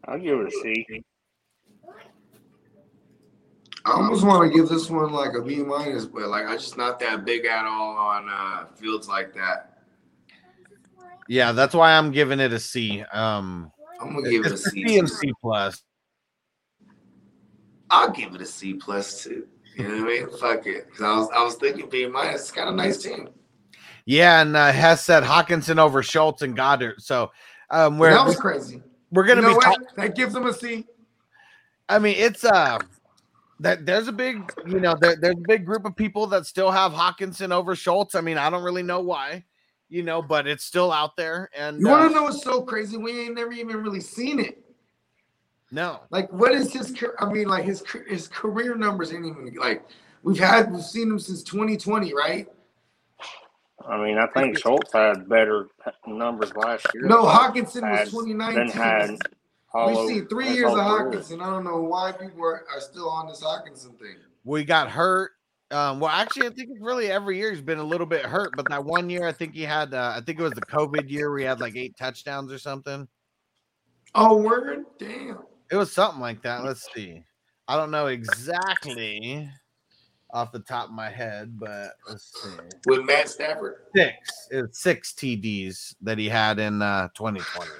I'll 0.05 0.17
give 0.17 0.39
it 0.39 0.47
a 0.47 0.51
C. 0.53 0.87
I 3.85 3.91
almost 3.91 4.25
want 4.25 4.49
to 4.49 4.57
give 4.57 4.69
this 4.69 4.89
one 4.89 5.13
like 5.13 5.35
a 5.35 5.43
B 5.43 5.57
minus, 5.57 6.07
but 6.07 6.29
like 6.29 6.47
I'm 6.47 6.57
just 6.57 6.77
not 6.77 7.01
that 7.01 7.25
big 7.25 7.47
at 7.47 7.65
all 7.65 7.97
on 7.97 8.29
uh 8.29 8.67
fields 8.77 9.09
like 9.09 9.35
that. 9.35 9.81
Yeah, 11.27 11.51
that's 11.51 11.75
why 11.75 11.99
I'm 11.99 12.13
giving 12.13 12.39
it 12.39 12.53
a 12.53 12.61
C. 12.61 13.03
Um, 13.13 13.73
I'm 14.01 14.15
gonna 14.15 14.31
give 14.31 14.47
it 14.47 14.53
it's 14.53 14.65
a 14.65 14.71
C. 14.71 14.87
C 14.87 14.99
and 15.01 15.11
C 15.11 15.33
plus. 15.43 15.83
I'll 17.95 18.11
give 18.11 18.35
it 18.35 18.41
a 18.41 18.47
C 18.47 18.75
plus 18.75 19.23
too. 19.23 19.47
You 19.77 19.89
know 19.89 20.05
what 20.05 20.13
I 20.13 20.21
mean? 20.21 20.39
Fuck 20.39 20.67
it. 20.67 20.91
Cause 20.91 21.03
I 21.03 21.17
was 21.17 21.29
I 21.35 21.45
was 21.45 21.55
thinking 21.55 21.89
B 21.89 22.07
minus. 22.07 22.43
It's 22.43 22.51
got 22.51 22.69
a 22.69 22.73
nice 22.73 23.03
team. 23.03 23.29
Yeah, 24.05 24.43
and 24.43 24.57
uh, 24.57 24.73
Hess 24.73 25.05
said 25.05 25.23
Hockenson 25.23 25.79
over 25.79 26.03
Schultz 26.03 26.43
and 26.43 26.57
Goedert. 26.57 27.01
So, 27.01 27.31
um, 27.71 27.99
we're 27.99 28.11
that 28.11 28.27
was 28.27 28.37
crazy. 28.37 28.83
we're 29.13 29.25
gonna 29.25 29.43
you 29.43 29.49
know 29.49 29.59
be. 29.59 29.65
talk- 29.65 29.97
that 29.97 30.15
gives 30.15 30.35
them 30.35 30.47
a 30.47 30.53
C. 30.53 30.87
I 31.89 31.99
mean, 31.99 32.17
it's 32.19 32.45
uh 32.45 32.79
that 33.61 33.87
there's 33.87 34.09
a 34.09 34.13
big, 34.13 34.53
you 34.67 34.81
know, 34.81 34.97
there, 35.01 35.17
there's 35.17 35.37
a 35.37 35.49
big 35.49 35.65
group 35.65 35.85
of 35.85 35.95
people 35.95 36.27
that 36.29 36.47
still 36.47 36.71
have 36.71 36.93
Hockenson 36.93 37.53
over 37.53 37.77
Schultz. 37.77 38.15
I 38.15 38.21
mean, 38.21 38.37
I 38.37 38.51
don't 38.51 38.65
really 38.65 38.83
know 38.83 39.01
why, 39.01 39.45
you 39.89 40.03
know, 40.03 40.21
but 40.21 40.47
it's 40.47 40.65
still 40.65 40.91
out 40.91 41.17
there. 41.17 41.49
And 41.57 41.81
You 41.81 41.89
uh, 41.89 41.91
want 41.93 42.11
to 42.11 42.15
know 42.15 42.23
what's 42.25 42.43
so 42.43 42.63
crazy? 42.63 42.97
We 42.97 43.27
ain't 43.27 43.37
never 43.37 43.53
even 43.53 43.77
really 43.77 44.01
seen 44.01 44.41
it. 44.41 44.64
No, 45.75 46.01
Like, 46.11 46.33
what 46.33 46.53
is 46.53 46.73
his? 46.73 46.93
car- 46.93 47.17
I 47.19 47.31
mean, 47.33 47.49
like 47.49 47.65
his 47.65 47.83
his 48.09 48.29
career 48.29 48.77
numbers 48.77 49.13
ain't 49.13 49.27
even 49.27 49.53
like 49.57 49.85
we've 50.23 50.39
had. 50.39 50.73
We've 50.73 50.85
seen 50.85 51.11
him 51.11 51.19
since 51.19 51.43
2020, 51.43 52.15
right? 52.15 52.47
I 53.87 54.03
mean, 54.03 54.17
I 54.17 54.29
think 54.29 54.57
Schultz 54.57 54.93
had 54.93 55.29
better 55.29 55.67
numbers 56.07 56.55
last 56.55 56.87
year. 56.95 57.07
No, 57.07 57.25
Hockenson 57.25 57.91
was 57.91 57.99
Has- 58.01 58.11
2019. 58.11 58.55
Then 58.55 58.69
had 58.69 59.19
We've 59.75 60.09
seen 60.09 60.29
three 60.29 60.51
years 60.51 60.73
of 60.73 60.79
whole 60.79 60.99
career. 60.99 61.21
Hockenson. 61.21 61.43
I 61.43 61.51
don't 61.51 61.65
know 61.65 61.81
why 61.83 62.13
people 62.13 62.45
are, 62.45 62.65
are 62.73 62.81
still 62.81 63.09
on 63.11 63.27
this 63.27 63.43
Hockenson 63.43 63.99
thing. 63.99 64.17
we 64.45 64.65
got 64.65 64.89
hurt. 64.89 65.33
Um, 65.73 65.99
well, 65.99 66.11
actually, 66.11 66.47
I 66.47 66.51
think 66.51 66.69
it's 66.71 66.81
really 66.81 67.11
every 67.11 67.37
year 67.39 67.51
he's 67.51 67.61
been 67.61 67.79
a 67.81 67.85
little 67.85 68.07
bit 68.07 68.23
hurt, 68.25 68.53
but 68.57 68.69
that 68.69 68.85
one 68.85 69.11
year 69.11 69.27
I 69.27 69.33
think 69.33 69.55
he 69.55 69.63
had, 69.63 69.93
uh, 69.93 70.13
I 70.17 70.21
think 70.21 70.39
it 70.39 70.43
was 70.45 70.53
the 70.53 70.61
COVID 70.61 71.11
year 71.11 71.31
where 71.31 71.41
he 71.41 71.45
had 71.45 71.59
like 71.61 71.75
eight 71.75 71.97
touchdowns 71.97 72.53
or 72.53 72.59
something. 72.59 73.09
Oh, 74.15 74.37
word? 74.37 74.85
Damn. 74.99 75.41
It 75.71 75.77
was 75.77 75.93
something 75.93 76.21
like 76.21 76.43
that. 76.43 76.65
Let's 76.65 76.89
see. 76.95 77.25
I 77.69 77.77
don't 77.77 77.91
know 77.91 78.07
exactly. 78.09 79.49
off 80.33 80.51
the 80.53 80.59
top 80.61 80.87
of 80.89 80.93
my 80.95 81.09
head, 81.09 81.59
but 81.59 81.93
let's 82.09 82.33
see. 82.43 82.51
with 82.87 83.05
Matt 83.05 83.29
Stafford. 83.29 83.77
Six. 83.95 84.17
It's 84.51 84.83
six 84.83 85.13
TDs 85.13 85.95
that 86.03 86.19
he 86.19 86.29
had 86.29 86.59
in 86.59 86.83
uh 86.83 87.09
2020. 87.15 87.71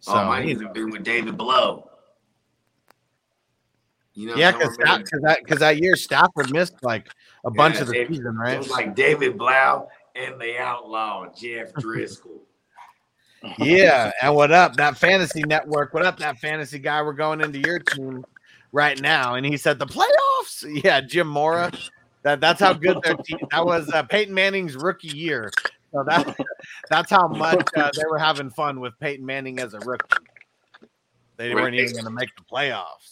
So 0.00 0.12
oh, 0.14 0.32
he- 0.42 0.50
has 0.50 0.62
been 0.74 0.90
with 0.90 1.04
David 1.04 1.36
Blough. 1.36 1.88
You 4.14 4.26
know, 4.28 4.34
yeah, 4.36 4.50
because 4.52 4.76
that, 4.78 4.98
'cause 5.10 5.20
that 5.22 5.38
because 5.42 5.58
that 5.60 5.78
year 5.78 5.96
Stafford 5.96 6.50
missed 6.52 6.74
like 6.82 7.08
a 7.46 7.50
bunch 7.50 7.76
Yeah, 7.76 7.80
of 7.82 7.86
the 7.86 7.92
David- 7.94 8.16
season, 8.16 8.36
right? 8.36 8.54
It 8.54 8.58
was 8.58 8.68
like 8.70 8.94
David 8.94 9.38
Blough 9.38 9.88
and 10.16 10.38
the 10.40 10.58
outlaw 10.58 11.32
Jeff 11.34 11.72
Driskel. 11.74 12.40
Yeah, 13.58 14.10
and 14.22 14.34
what 14.34 14.52
up, 14.52 14.74
that 14.76 14.96
fantasy 14.96 15.42
network? 15.42 15.94
What 15.94 16.04
up, 16.04 16.18
that 16.18 16.38
fantasy 16.38 16.78
guy? 16.78 17.02
We're 17.02 17.12
going 17.12 17.40
into 17.40 17.58
your 17.58 17.78
team 17.78 18.24
right 18.72 19.00
now, 19.00 19.34
and 19.34 19.44
he 19.44 19.56
said 19.56 19.78
the 19.78 19.86
playoffs. 19.86 20.08
Yeah, 20.84 21.00
Jim 21.00 21.26
Mora. 21.28 21.72
That 22.22 22.40
that's 22.40 22.60
how 22.60 22.72
good 22.72 22.98
their 23.02 23.14
team. 23.14 23.38
That 23.50 23.64
was 23.64 23.88
uh, 23.92 24.02
Peyton 24.04 24.34
Manning's 24.34 24.76
rookie 24.76 25.08
year. 25.08 25.50
So 25.92 26.04
that 26.06 26.36
that's 26.90 27.10
how 27.10 27.28
much 27.28 27.66
uh, 27.76 27.90
they 27.96 28.04
were 28.08 28.18
having 28.18 28.50
fun 28.50 28.80
with 28.80 28.98
Peyton 29.00 29.24
Manning 29.24 29.58
as 29.58 29.74
a 29.74 29.80
rookie. 29.80 30.16
They 31.36 31.54
weren't 31.54 31.74
even 31.74 31.92
going 31.92 32.04
to 32.04 32.10
make 32.10 32.34
the 32.36 32.42
playoffs. 32.42 33.11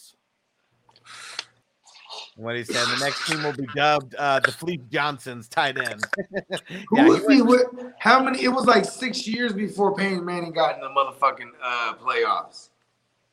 What 2.41 2.57
he 2.57 2.65
said, 2.65 2.87
the 2.87 3.05
next 3.05 3.27
team 3.27 3.43
will 3.43 3.53
be 3.53 3.67
dubbed 3.75 4.15
uh, 4.15 4.41
the 4.41 4.51
Fleet 4.51 4.89
Johnsons 4.89 5.47
tight 5.47 5.77
end. 5.77 6.03
Who 6.89 6.97
Yeah, 6.97 7.09
was 7.09 7.27
he 7.29 7.43
with? 7.43 7.67
How 7.99 8.23
many? 8.23 8.43
It 8.43 8.49
was 8.49 8.65
like 8.65 8.87
six 8.87 9.29
years 9.29 9.53
before 9.53 9.95
Peyton 9.95 10.25
Manning 10.25 10.53
got 10.53 10.77
in 10.77 10.81
the 10.81 10.89
motherfucking 10.89 11.51
uh, 11.63 11.95
playoffs. 12.03 12.71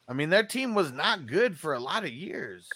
I 0.10 0.14
mean, 0.14 0.30
their 0.30 0.44
team 0.44 0.76
was 0.76 0.92
not 0.92 1.26
good 1.26 1.58
for 1.58 1.74
a 1.74 1.80
lot 1.80 2.04
of 2.04 2.12
years. 2.12 2.68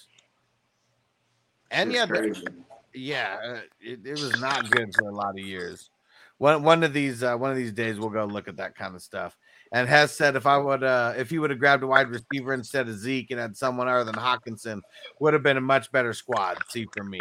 And 1.69 1.91
yeah, 1.91 2.05
crazy. 2.05 2.45
yeah, 2.93 3.37
uh, 3.45 3.59
it, 3.81 4.05
it 4.05 4.13
was 4.13 4.39
not 4.39 4.69
good 4.69 4.93
for 4.93 5.09
a 5.09 5.13
lot 5.13 5.31
of 5.31 5.45
years. 5.45 5.89
One 6.37 6.63
one 6.63 6.83
of 6.83 6.93
these 6.93 7.23
uh, 7.23 7.35
one 7.35 7.51
of 7.51 7.57
these 7.57 7.73
days 7.73 7.99
we'll 7.99 8.09
go 8.09 8.23
look 8.23 8.47
at 8.47 8.57
that 8.57 8.75
kind 8.75 8.95
of 8.95 9.01
stuff. 9.01 9.37
And 9.73 9.87
has 9.87 10.11
said 10.11 10.35
if 10.35 10.45
I 10.45 10.57
would 10.57 10.83
uh 10.83 11.13
if 11.15 11.29
he 11.29 11.39
would 11.39 11.49
have 11.49 11.59
grabbed 11.59 11.83
a 11.83 11.87
wide 11.87 12.09
receiver 12.09 12.53
instead 12.53 12.89
of 12.89 12.97
Zeke 12.97 13.31
and 13.31 13.39
had 13.39 13.55
someone 13.55 13.87
other 13.87 14.03
than 14.03 14.15
Hockenson, 14.15 14.81
would 15.19 15.33
have 15.33 15.43
been 15.43 15.57
a 15.57 15.61
much 15.61 15.91
better 15.91 16.11
squad. 16.13 16.57
See 16.69 16.87
for 16.91 17.03
me. 17.05 17.19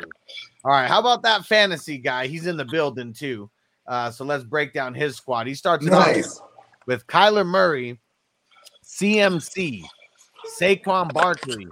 All 0.65 0.73
right, 0.73 0.89
how 0.89 0.99
about 0.99 1.23
that 1.23 1.45
fantasy 1.47 1.99
guy? 1.99 2.27
He's 2.27 2.47
in 2.47 2.57
the 2.57 2.65
building 2.65 3.13
too. 3.13 3.49
Uh, 3.87 4.11
so 4.11 4.25
let's 4.25 4.45
break 4.45 4.73
down 4.73 4.95
his 4.95 5.17
squad. 5.17 5.47
He 5.47 5.55
starts 5.55 5.85
Nice. 5.85 6.41
with 6.87 7.07
Kyler 7.07 7.47
Murray, 7.47 7.99
CMC, 8.85 9.85
Saquon 10.59 11.13
Barkley, 11.13 11.67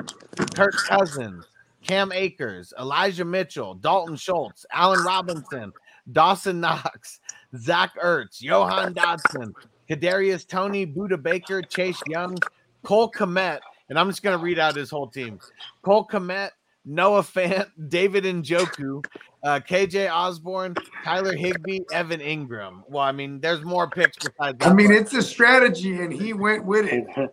Kirk 0.55 0.75
Cousins, 0.87 1.45
Cam 1.87 2.13
Akers, 2.13 2.73
Elijah 2.79 3.25
Mitchell, 3.25 3.75
Dalton 3.75 4.17
Schultz, 4.17 4.65
Allen 4.73 5.05
Robinson, 5.05 5.73
Dawson 6.13 6.61
Knox, 6.61 7.21
Zach 7.57 7.93
Ertz, 8.03 8.39
Jahan 8.41 8.95
Dotson, 8.95 9.53
Kadarius 9.89 10.47
Toney, 10.47 10.87
Budda 10.87 11.23
Baker, 11.23 11.63
Chase 11.63 12.01
Young, 12.07 12.37
Cole 12.83 13.11
Kmet, 13.11 13.61
and 13.89 13.99
I'm 13.99 14.09
just 14.09 14.23
going 14.23 14.39
to 14.39 14.43
read 14.43 14.59
out 14.59 14.77
his 14.77 14.91
whole 14.91 15.09
team. 15.09 15.41
Cole 15.83 16.07
Kmet, 16.07 16.51
Noah 16.85 17.23
Fant, 17.23 17.69
David 17.89 18.25
Njoku, 18.25 19.05
uh, 19.45 19.61
KJ 19.61 20.11
Osborn, 20.13 20.75
Tyler 21.05 21.35
Higbee, 21.35 21.81
Evan 21.93 22.21
Engram. 22.21 22.83
Well, 22.89 23.05
I 23.05 23.13
mean, 23.13 23.41
there's 23.41 23.65
more 23.65 23.89
picks 23.89 24.17
besides 24.17 24.59
that. 24.59 24.69
I 24.69 24.73
mean, 24.75 24.89
but 24.89 24.97
it's 24.97 25.15
a 25.15 25.23
strategy, 25.23 25.95
and 25.95 26.13
he 26.13 26.33
went 26.33 26.65
with 26.65 26.87
it. 26.87 27.07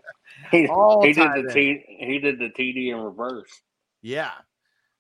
he, 0.52 0.68
all 0.68 1.03
he 1.03 1.14
did 1.14 1.30
the. 1.48 1.53
T, 1.53 1.84
he 1.88 2.19
did 2.19 2.40
the 2.40 2.49
TD 2.49 2.94
in 2.94 2.98
reverse. 2.98 3.49
Yeah. 4.02 4.32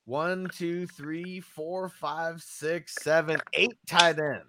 One, 0.05 0.49
two, 0.53 0.85
three, 0.87 1.39
four, 1.39 1.89
five, 1.89 2.41
six, 2.41 2.93
seven, 3.01 3.39
eight 3.53 3.75
tight 3.87 4.19
ends. 4.19 4.45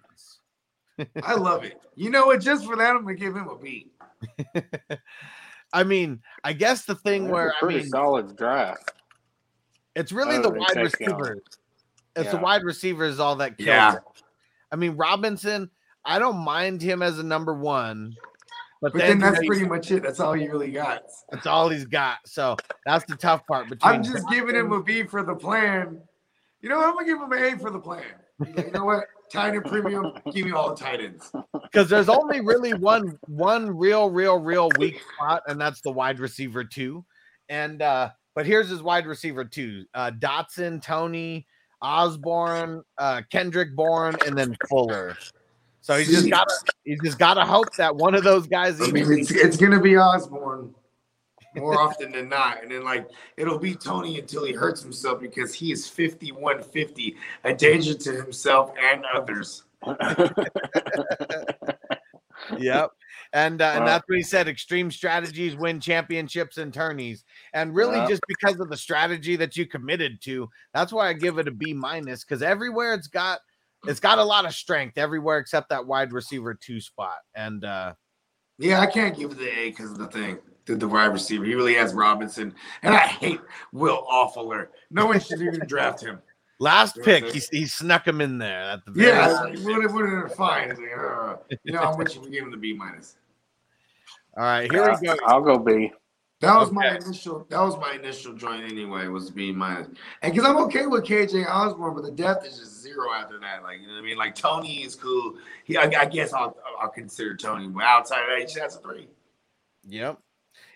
I 1.23 1.35
love 1.35 1.63
it. 1.63 1.79
You 1.95 2.09
know 2.09 2.27
what? 2.27 2.41
Just 2.41 2.65
for 2.65 2.75
that, 2.75 2.95
I'm 2.95 3.01
gonna 3.03 3.15
give 3.15 3.35
him 3.35 3.47
a 3.47 3.57
B. 3.57 3.91
I 5.73 5.83
mean, 5.83 6.21
I 6.43 6.53
guess 6.53 6.85
the 6.85 6.95
thing 6.95 7.23
That's 7.23 7.33
where 7.33 7.47
a 7.49 7.51
I 7.51 7.59
pretty 7.59 7.79
mean, 7.79 7.89
solid 7.89 8.35
draft. 8.37 8.91
it's 9.95 10.11
really 10.11 10.39
the 10.39 10.49
wide 10.49 10.69
Saquon. 10.69 10.83
receivers. 10.83 11.39
It's 12.15 12.31
the 12.31 12.37
Yeah. 12.37 12.41
wide 12.41 12.63
receivers 12.63 13.19
all 13.19 13.35
that 13.37 13.57
kills. 13.57 13.67
Yeah. 13.67 13.95
it. 13.95 14.01
I 14.71 14.75
mean, 14.75 14.95
Robinson, 14.95 15.69
I 16.05 16.19
don't 16.19 16.37
mind 16.37 16.81
him 16.81 17.01
as 17.03 17.19
a 17.19 17.23
number 17.23 17.53
one, 17.53 18.15
but, 18.81 18.93
But 18.93 18.99
then 18.99 19.19
then 19.19 19.33
that's 19.33 19.45
pretty 19.45 19.65
much 19.65 19.91
it. 19.91 20.03
That's 20.03 20.19
all 20.19 20.33
he 20.33 20.47
really 20.47 20.71
got. 20.71 21.03
that's 21.31 21.45
all 21.45 21.67
he's 21.69 21.85
got. 21.85 22.19
So 22.25 22.55
that's 22.85 23.05
the 23.05 23.15
tough 23.17 23.45
part. 23.45 23.69
Between 23.69 23.93
I'm 23.95 24.03
just 24.03 24.27
giving 24.29 24.55
him 24.55 24.71
a 24.71 24.81
B 24.81 25.03
for 25.03 25.21
the 25.23 25.35
plan. 25.35 26.01
You 26.61 26.69
know, 26.69 26.77
what? 26.77 26.87
I'm 26.87 26.93
gonna 26.95 27.05
give 27.05 27.19
him 27.21 27.31
an 27.31 27.43
A 27.55 27.59
for 27.59 27.69
the 27.71 27.79
plan. 27.79 28.03
You 28.45 28.71
know 28.71 28.85
what? 28.85 29.03
Tight 29.31 29.55
end 29.55 29.65
premium. 29.65 30.13
Give 30.33 30.45
me 30.45 30.51
all 30.51 30.69
the 30.73 30.75
tight 30.75 31.01
ends. 31.01 31.31
because 31.63 31.89
there's 31.89 32.09
only 32.09 32.39
really 32.41 32.73
one 32.73 33.17
one 33.27 33.69
real 33.75 34.09
real 34.09 34.39
real 34.39 34.69
weak 34.79 35.01
spot 35.15 35.43
and 35.47 35.59
that's 35.59 35.81
the 35.81 35.91
wide 35.91 36.19
receiver 36.19 36.63
two 36.63 37.03
and 37.49 37.81
uh 37.81 38.09
but 38.35 38.45
here's 38.45 38.69
his 38.69 38.81
wide 38.81 39.05
receiver 39.05 39.43
two 39.43 39.83
uh 39.93 40.11
dotson 40.11 40.81
Toney 40.81 41.45
Osborn 41.81 42.83
uh 42.97 43.21
kendrick 43.31 43.75
bourne 43.75 44.15
and 44.25 44.37
then 44.37 44.55
fuller 44.69 45.17
so 45.81 45.97
he's 45.97 46.09
just 46.09 46.29
got 46.29 46.47
to 46.49 46.73
he's 46.85 46.99
just 47.03 47.19
got 47.19 47.35
to 47.35 47.45
hope 47.45 47.73
that 47.75 47.95
one 47.95 48.15
of 48.15 48.23
those 48.23 48.47
guys 48.47 48.81
I 48.81 48.87
mean, 48.91 49.11
it's, 49.11 49.31
it's 49.31 49.57
gonna 49.57 49.81
be 49.81 49.97
Osborn 49.97 50.73
more 51.57 51.79
often 51.79 52.11
than 52.11 52.29
not, 52.29 52.61
and 52.61 52.71
then 52.71 52.83
like 52.83 53.07
it'll 53.37 53.59
be 53.59 53.75
Toney 53.75 54.19
until 54.19 54.45
he 54.45 54.53
hurts 54.53 54.81
himself 54.81 55.19
because 55.19 55.53
he 55.53 55.71
is 55.71 55.87
5150, 55.87 57.15
a 57.43 57.53
danger 57.53 57.93
to 57.93 58.11
himself 58.21 58.71
and 58.79 59.03
others. 59.13 59.63
Yep. 62.57 62.91
And 63.33 63.61
uh, 63.61 63.73
and 63.75 63.87
that's 63.87 64.07
what 64.07 64.17
he 64.17 64.23
said. 64.23 64.47
Extreme 64.47 64.91
strategies 64.91 65.55
win 65.55 65.79
championships 65.79 66.57
and 66.57 66.73
tourneys. 66.73 67.25
And 67.53 67.75
really, 67.75 67.97
Yeah. 67.97 68.07
just 68.07 68.21
because 68.27 68.59
of 68.59 68.69
the 68.69 68.77
strategy 68.77 69.35
that 69.35 69.57
you 69.57 69.65
committed 69.65 70.21
to, 70.23 70.49
that's 70.73 70.93
why 70.93 71.09
I 71.09 71.13
give 71.13 71.37
it 71.37 71.47
a 71.47 71.51
B 71.51 71.73
minus. 71.73 72.23
Because 72.23 72.41
everywhere 72.41 72.93
it's 72.93 73.07
got 73.07 73.39
it's 73.85 73.99
got 73.99 74.17
a 74.19 74.23
lot 74.23 74.45
of 74.45 74.53
strength 74.53 74.97
everywhere 74.97 75.39
except 75.39 75.69
that 75.69 75.85
wide 75.85 76.13
receiver 76.13 76.53
two 76.53 76.79
spot. 76.79 77.17
And 77.35 77.65
uh 77.65 77.95
Yeah, 78.59 78.79
I 78.79 78.85
can't 78.85 79.17
give 79.17 79.31
it 79.31 79.39
the 79.39 79.49
A 79.49 79.69
because 79.71 79.91
of 79.91 79.97
the 79.97 80.07
thing. 80.07 80.37
The, 80.67 80.75
the 80.75 80.87
wide 80.87 81.05
receiver. 81.07 81.45
He 81.45 81.55
really 81.55 81.73
has 81.75 81.93
Robinson. 81.93 82.53
And 82.83 82.93
I 82.93 82.99
hate 82.99 83.39
Will 83.71 84.05
Awfuler. 84.11 84.67
No 84.91 85.07
one 85.07 85.19
should 85.19 85.41
even 85.41 85.65
draft 85.65 86.03
him. 86.03 86.19
last 86.59 86.97
Yeah, 86.97 87.03
pick, 87.05 87.25
he, 87.31 87.41
he 87.51 87.65
snuck 87.65 88.05
him 88.07 88.19
in 88.21 88.37
there 88.37 88.61
at 88.61 88.85
the 88.85 88.91
very 88.91 89.07
Yeah, 89.09 89.27
last- 89.27 89.53
it 89.53 89.63
would 89.63 89.81
have 89.83 89.93
would 89.93 90.09
have 90.09 90.27
been 90.27 90.35
fine. 90.37 90.69
Like, 90.69 90.79
uh, 90.97 91.35
you 91.63 91.71
know, 91.73 91.79
I'm 91.79 91.97
with 91.97 92.13
you. 92.15 92.21
We 92.21 92.29
gave 92.29 92.43
him 92.43 92.51
the 92.51 92.57
B 92.57 92.73
minus. 92.73 93.15
All 94.35 94.43
right, 94.43 94.69
here 94.71 94.95
we 95.01 95.07
go. 95.07 95.15
I'll 95.25 95.41
go 95.41 95.57
B. 95.57 95.91
That 96.41 96.55
was 96.55 96.71
my 96.71 96.95
initial. 96.95 97.47
That 97.49 97.61
was 97.61 97.75
my 97.77 97.93
initial 97.93 98.33
joint 98.33 98.71
anyway. 98.71 99.07
Was 99.07 99.31
B 99.31 99.51
minus, 99.51 99.87
and 100.21 100.31
because 100.31 100.47
I'm 100.47 100.57
okay 100.65 100.85
with 100.85 101.03
KJ 101.03 101.49
Osborn, 101.49 101.95
but 101.95 102.03
the 102.03 102.11
depth 102.11 102.45
is 102.45 102.59
just 102.59 102.79
zero 102.79 103.11
after 103.11 103.39
that. 103.39 103.63
Like 103.63 103.79
you 103.81 103.87
know 103.87 103.93
what 103.93 103.99
I 103.99 104.03
mean. 104.03 104.17
Like 104.17 104.35
Toney 104.35 104.83
is 104.83 104.93
cool. 104.93 105.37
He, 105.63 105.75
I, 105.77 105.85
I 105.99 106.05
guess 106.05 106.33
I'll 106.33 106.55
I'll 106.79 106.89
consider 106.89 107.35
Toney. 107.35 107.67
But 107.69 107.81
outside 107.85 108.21
of 108.21 108.27
that, 108.29 108.37
he 108.37 108.43
just 108.43 108.59
has 108.59 108.75
a 108.75 108.79
three. 108.79 109.07
Yep. 109.87 110.19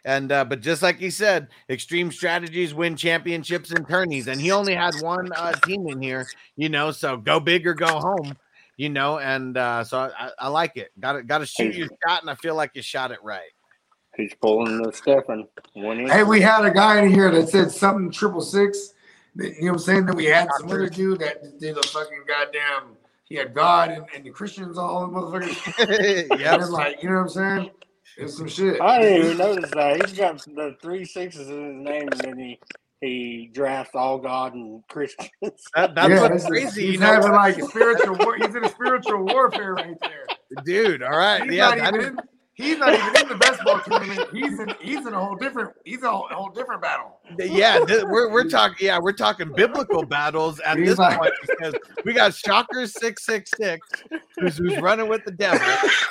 And 0.03 0.31
uh, 0.31 0.45
but 0.45 0.61
just 0.61 0.81
like 0.81 0.97
he 0.97 1.09
said, 1.09 1.49
extreme 1.69 2.11
strategies 2.11 2.73
win 2.73 2.95
championships 2.95 3.71
and 3.71 3.87
tourneys. 3.87 4.27
And 4.27 4.41
he 4.41 4.51
only 4.51 4.73
had 4.73 4.95
one 5.01 5.31
uh, 5.35 5.51
team 5.53 5.87
in 5.87 6.01
here, 6.01 6.27
you 6.55 6.69
know. 6.69 6.91
So 6.91 7.17
go 7.17 7.39
big 7.39 7.67
or 7.67 7.75
go 7.75 7.99
home, 7.99 8.35
you 8.77 8.89
know. 8.89 9.19
And 9.19 9.57
uh, 9.57 9.83
so 9.83 10.11
I, 10.17 10.31
I 10.39 10.47
like 10.47 10.75
it. 10.75 10.91
Got 10.99 11.13
to 11.13 11.23
got 11.23 11.37
to 11.39 11.45
shoot 11.45 11.75
your 11.75 11.87
shot, 12.07 12.21
and 12.21 12.31
I 12.31 12.35
feel 12.35 12.55
like 12.55 12.71
you 12.73 12.81
shot 12.81 13.11
it 13.11 13.19
right. 13.23 13.51
He's 14.17 14.33
pulling 14.41 14.81
the 14.81 14.91
Stefan. 14.91 15.47
One 15.73 16.07
Hey, 16.07 16.23
we 16.23 16.41
had 16.41 16.65
a 16.65 16.71
guy 16.71 17.01
in 17.01 17.11
here 17.11 17.31
that 17.31 17.49
said 17.49 17.71
something 17.71 18.11
triple 18.11 18.41
six. 18.41 18.93
You 19.35 19.43
know 19.43 19.57
what 19.59 19.71
I'm 19.73 19.79
saying? 19.79 20.05
Then 20.07 20.15
we 20.15 20.25
had 20.25 20.49
some 20.57 20.69
other 20.69 20.89
dude 20.89 21.19
that 21.19 21.59
did 21.59 21.77
a 21.77 21.83
fucking 21.83 22.23
goddamn. 22.27 22.97
He 23.23 23.35
had 23.35 23.53
God 23.53 23.91
and, 23.91 24.05
and 24.13 24.25
the 24.25 24.29
Christians 24.31 24.77
all 24.77 25.07
the 25.07 25.13
motherfuckers. 25.13 26.39
yep. 26.39 26.59
And 26.59 26.71
like 26.71 27.01
you 27.01 27.09
know 27.09 27.15
what 27.15 27.21
I'm 27.21 27.29
saying? 27.29 27.71
It's 28.17 28.37
some 28.37 28.47
shit. 28.47 28.79
I 28.81 29.01
didn't 29.01 29.25
even 29.25 29.37
notice 29.37 29.71
that. 29.71 30.05
He's 30.05 30.17
got 30.17 30.37
the 30.45 30.75
three 30.81 31.05
sixes 31.05 31.47
in 31.49 31.75
his 31.77 31.83
name, 31.85 32.09
and 32.11 32.19
then 32.21 32.37
he 32.39 32.59
he 33.01 33.49
drafts 33.53 33.95
all 33.95 34.19
God 34.19 34.53
and 34.53 34.83
Christians. 34.87 35.31
That, 35.75 35.95
that's 35.95 36.09
Yeah, 36.09 36.21
what's 36.21 36.33
this 36.33 36.43
is- 36.43 36.49
crazy. 36.49 36.81
He's 36.87 36.93
You 36.95 36.99
know, 36.99 37.05
having 37.07 37.31
what? 37.31 37.37
like 37.39 37.57
a 37.57 37.65
spiritual 37.65 38.15
war. 38.17 38.35
He's 38.37 38.53
in 38.55 38.63
a 38.63 38.69
spiritual 38.69 39.25
warfare 39.25 39.73
right 39.73 39.97
there. 40.01 40.25
dude. 40.63 41.01
All 41.01 41.17
right, 41.17 41.43
He's 41.43 41.53
yeah. 41.53 41.73
not 41.75 41.95
even. 41.95 42.19
He's 42.53 42.77
not 42.77 42.93
even 42.93 43.21
in 43.23 43.27
the 43.29 43.37
best 43.37 43.63
ball 43.63 43.79
tournament. 43.79 44.29
He's 44.31 44.59
in. 44.59 44.71
He's 44.81 45.03
in 45.07 45.13
a 45.13 45.19
whole 45.19 45.35
different. 45.35 45.71
He's 45.83 46.03
a 46.03 46.11
whole, 46.11 46.27
a 46.29 46.35
whole 46.35 46.49
different 46.49 46.81
battle. 46.83 47.17
yeah, 47.39 47.79
th- 47.83 48.03
we're 48.03 48.29
we're 48.29 48.47
talking. 48.49 48.85
Yeah, 48.85 48.99
we're 48.99 49.13
talking 49.13 49.51
biblical 49.55 50.05
battles 50.05 50.59
at 50.59 50.77
He's 50.77 50.89
this 50.89 50.99
like- 50.99 51.17
point 51.17 51.33
because 51.47 51.73
we 52.05 52.13
got 52.13 52.35
Shocker 52.35 52.85
six 52.85 53.25
six 53.25 53.49
six, 53.57 53.87
who's 54.37 54.57
who's 54.57 54.77
running 54.79 55.07
with 55.07 55.25
the 55.25 55.31
devil, 55.31 55.65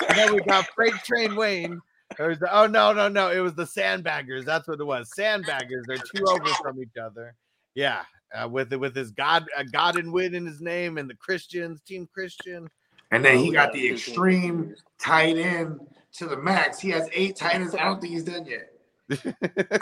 and 0.09 0.17
then 0.17 0.33
we 0.35 0.41
got 0.41 0.67
Freight 0.75 0.95
Train 1.05 1.37
Wayne. 1.37 1.79
The, 2.17 2.47
oh 2.51 2.67
no 2.67 2.93
no 2.93 3.07
no, 3.07 3.29
it 3.31 3.39
was 3.39 3.53
the 3.55 3.65
Sandbaggers. 3.65 4.45
That's 4.45 4.67
what 4.67 4.79
it 4.79 4.83
was. 4.83 5.09
Sandbaggers. 5.17 5.83
They're 5.87 5.97
two 5.97 6.23
over 6.27 6.45
from 6.61 6.81
each 6.81 6.97
other. 7.01 7.35
Yeah, 7.75 8.03
uh, 8.33 8.47
with 8.47 8.73
with 8.73 8.95
his 8.95 9.11
God 9.11 9.45
uh, 9.57 9.63
God 9.71 9.97
and 9.97 10.11
win 10.11 10.35
in 10.35 10.45
his 10.45 10.61
name 10.61 10.97
and 10.97 11.09
the 11.09 11.15
Christians 11.15 11.81
team 11.81 12.07
Christian. 12.13 12.69
And 13.11 13.25
then 13.25 13.37
Oh, 13.37 13.41
he 13.43 13.51
got 13.51 13.73
the 13.73 13.89
extreme 13.91 14.73
tight 14.99 15.37
end 15.37 15.79
to 16.13 16.27
the 16.27 16.37
max. 16.37 16.79
He 16.79 16.89
has 16.91 17.09
eight 17.13 17.35
tight 17.35 17.55
ends. 17.55 17.75
I 17.75 17.83
don't 17.83 17.99
think 17.99 18.13
he's 18.13 18.23
done 18.23 18.45
yet. 18.45 18.71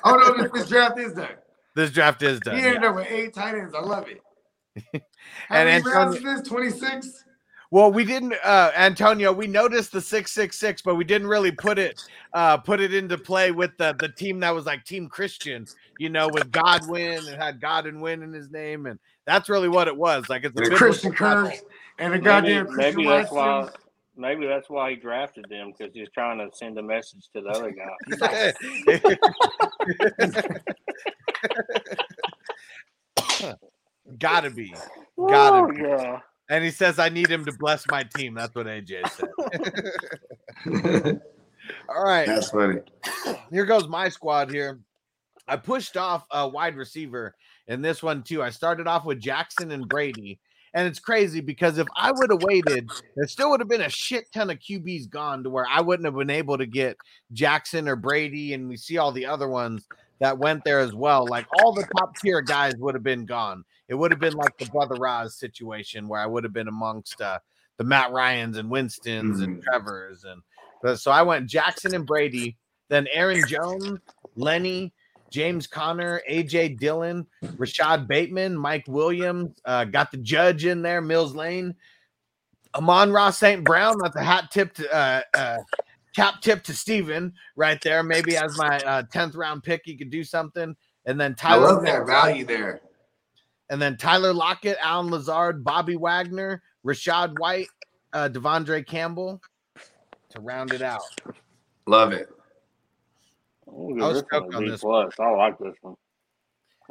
oh 0.03 0.15
no, 0.15 0.41
this, 0.41 0.51
this 0.51 0.69
draft 0.69 0.97
is 0.99 1.13
done. 1.13 1.35
This 1.75 1.91
draft 1.91 2.23
is 2.23 2.39
done. 2.39 2.55
He 2.55 2.61
yeah. 2.61 2.67
ended 2.69 2.83
up 2.85 2.95
with 2.95 3.07
eight 3.09 3.33
tight 3.33 3.55
ends. 3.55 3.73
I 3.75 3.81
love 3.81 4.07
it. 4.07 4.21
And 5.51 5.57
How 5.57 5.63
many 5.65 5.71
Antonio- 5.71 5.97
rounds 5.97 6.15
is 6.17 6.23
this? 6.23 6.47
26? 6.47 7.25
Well, 7.71 7.91
we 7.91 8.03
didn't, 8.03 8.33
uh, 8.43 8.71
Antonio. 8.75 9.31
We 9.31 9.45
noticed 9.45 9.91
the 9.91 10.01
six 10.01 10.31
six 10.31 10.57
six, 10.57 10.81
but 10.81 10.95
we 10.95 11.03
didn't 11.03 11.27
really 11.27 11.51
put 11.51 11.77
it 11.77 12.01
uh, 12.33 12.57
put 12.57 12.79
it 12.79 12.93
into 12.93 13.17
play 13.17 13.51
with 13.51 13.77
the 13.77 13.93
the 13.99 14.09
team 14.09 14.39
that 14.39 14.55
was 14.55 14.65
like 14.65 14.85
Team 14.85 15.07
Christian, 15.07 15.67
you 15.99 16.09
know, 16.09 16.27
with 16.29 16.51
Godwin 16.51 17.27
and 17.27 17.39
had 17.41 17.61
God 17.61 17.85
and 17.85 18.01
win 18.01 18.23
in 18.23 18.33
his 18.33 18.49
name, 18.49 18.87
and 18.87 18.97
that's 19.25 19.49
really 19.49 19.69
what 19.69 19.87
it 19.87 19.95
was. 19.95 20.27
Like 20.29 20.45
it's 20.45 20.59
a 20.59 20.63
And 20.63 20.73
Christian 20.73 21.11
battle. 21.11 21.43
Kirk 21.51 21.59
and 21.99 22.13
a 22.13 22.17
Maybe, 22.17 22.23
goddamn 22.25 22.67
Christian 22.67 22.95
maybe 22.97 23.09
that's 23.09 23.31
why. 23.31 23.69
Maybe 24.17 24.47
that's 24.47 24.69
why 24.69 24.89
he 24.89 24.95
drafted 24.97 25.45
them 25.49 25.71
because 25.77 25.93
he's 25.93 26.09
trying 26.13 26.39
to 26.39 26.49
send 26.57 26.77
a 26.77 26.83
message 26.83 27.29
to 27.35 27.41
the 27.41 27.49
other 27.49 27.71
guy. 27.71 28.53
Gotta 34.17 34.49
be, 34.49 34.73
gotta 35.27 35.61
"Oh, 35.63 35.67
be. 35.71 35.77
yeah. 35.81 36.19
And 36.49 36.63
he 36.63 36.71
says, 36.71 36.99
"I 36.99 37.09
need 37.09 37.29
him 37.29 37.45
to 37.45 37.53
bless 37.53 37.85
my 37.89 38.03
team." 38.03 38.33
That's 38.33 38.55
what 38.55 38.65
AJ 38.65 39.09
said. 39.09 39.29
All 41.87 42.03
right. 42.03 42.25
That's 42.25 42.49
funny. 42.49 42.81
here 43.51 43.65
goes 43.65 43.87
my 43.87 44.09
squad 44.09 44.49
here. 44.49 44.79
I 45.47 45.57
pushed 45.57 45.97
off 45.97 46.25
a 46.31 46.47
wide 46.47 46.75
receiver 46.75 47.35
in 47.67 47.81
this 47.81 48.03
one 48.03 48.23
too. 48.23 48.41
I 48.43 48.49
started 48.49 48.87
off 48.87 49.05
with 49.05 49.19
Jackson 49.19 49.71
and 49.71 49.87
Brady. 49.87 50.39
And 50.75 50.87
it's 50.87 50.99
crazy 50.99 51.41
because 51.41 51.79
if 51.79 51.87
I 51.95 52.11
would 52.11 52.29
have 52.29 52.43
waited, 52.43 52.89
there 53.15 53.27
still 53.27 53.49
would 53.49 53.59
have 53.59 53.69
been 53.69 53.81
a 53.81 53.89
shit 53.89 54.31
ton 54.31 54.51
of 54.51 54.59
QBs 54.59 55.09
gone 55.09 55.43
to 55.43 55.49
where 55.49 55.65
I 55.67 55.81
wouldn't 55.81 56.05
have 56.05 56.15
been 56.15 56.29
able 56.29 56.59
to 56.59 56.67
get 56.67 56.97
Jackson 57.33 57.89
or 57.89 57.95
Brady. 57.95 58.53
And 58.53 58.69
we 58.69 58.77
see 58.77 58.99
all 58.99 59.11
the 59.11 59.25
other 59.25 59.47
ones 59.47 59.87
that 60.19 60.37
went 60.37 60.63
there 60.63 60.79
as 60.79 60.93
well. 60.93 61.25
Like 61.25 61.47
all 61.59 61.73
the 61.73 61.87
top 61.97 62.15
tier 62.17 62.41
guys 62.41 62.75
would 62.77 62.93
have 62.93 63.03
been 63.03 63.25
gone. 63.25 63.63
It 63.87 63.95
would 63.95 64.11
have 64.11 64.19
been 64.19 64.33
like 64.33 64.57
the 64.57 64.65
Brother 64.65 64.95
Roz 64.95 65.37
situation 65.37 66.07
where 66.07 66.19
I 66.19 66.25
would 66.25 66.43
have 66.43 66.53
been 66.53 66.67
amongst 66.67 67.21
uh, 67.21 67.39
the 67.77 67.83
Matt 67.83 68.11
Ryans 68.11 68.57
and 68.57 68.69
Winstons 68.69 69.39
and 69.41 69.63
Trevors. 69.63 70.25
And 70.25 70.99
so 70.99 71.11
I 71.11 71.21
went 71.23 71.49
Jackson 71.49 71.95
and 71.95 72.05
Brady, 72.05 72.57
then 72.89 73.07
Aaron 73.11 73.43
Jones, 73.47 73.99
Lenny, 74.35 74.93
James 75.31 75.67
Conner, 75.67 76.21
AJ 76.29 76.79
Dillon, 76.79 77.25
Rashod 77.57 78.07
Bateman, 78.07 78.57
Mike 78.57 78.85
Williams, 78.87 79.51
uh, 79.65 79.85
got 79.85 80.11
the 80.11 80.17
judge 80.17 80.65
in 80.65 80.81
there, 80.81 81.01
Mills 81.01 81.35
Lane, 81.35 81.75
Amon-Ra 82.75 83.29
St. 83.31 83.63
Brown. 83.63 83.97
That's 84.01 84.15
a 84.15 84.23
hat 84.23 84.51
tip 84.51 84.73
to 84.73 84.93
uh, 84.93 85.21
uh, 85.35 85.57
cap 86.15 86.41
tip 86.41 86.63
to 86.63 86.73
Steven 86.73 87.33
right 87.55 87.79
there. 87.81 88.03
Maybe 88.03 88.35
as 88.37 88.57
my 88.57 88.77
uh, 88.79 89.03
10th 89.13 89.35
round 89.35 89.63
pick, 89.63 89.81
he 89.85 89.95
could 89.95 90.09
do 90.09 90.23
something. 90.23 90.75
And 91.05 91.19
then 91.19 91.35
Tyler. 91.35 91.65
I 91.65 91.69
Tyler, 91.69 91.75
love 91.75 91.85
that 91.85 92.07
value 92.07 92.45
there. 92.45 92.81
and 93.69 93.81
then 93.81 93.97
Tyler 93.97 94.33
Lockett, 94.33 94.77
Allen 94.81 95.09
Lazard, 95.11 95.63
Bobby 95.63 95.95
Wagner, 95.95 96.61
Rachaad 96.85 97.37
White, 97.39 97.67
uh, 98.13 98.29
De'Vondre 98.29 98.85
Campbell 98.85 99.41
to 100.29 100.41
round 100.41 100.73
it 100.73 100.81
out. 100.81 101.01
Love 101.87 102.13
it. 102.13 102.29
Ooh, 103.67 103.97
I 104.01 104.07
was 104.07 104.17
this 104.17 104.25
stoked 104.27 104.53
on 104.55 104.67
this 104.67 104.81
plus. 104.81 105.13
I 105.19 105.29
like 105.31 105.57
this 105.59 105.75
one 105.81 105.95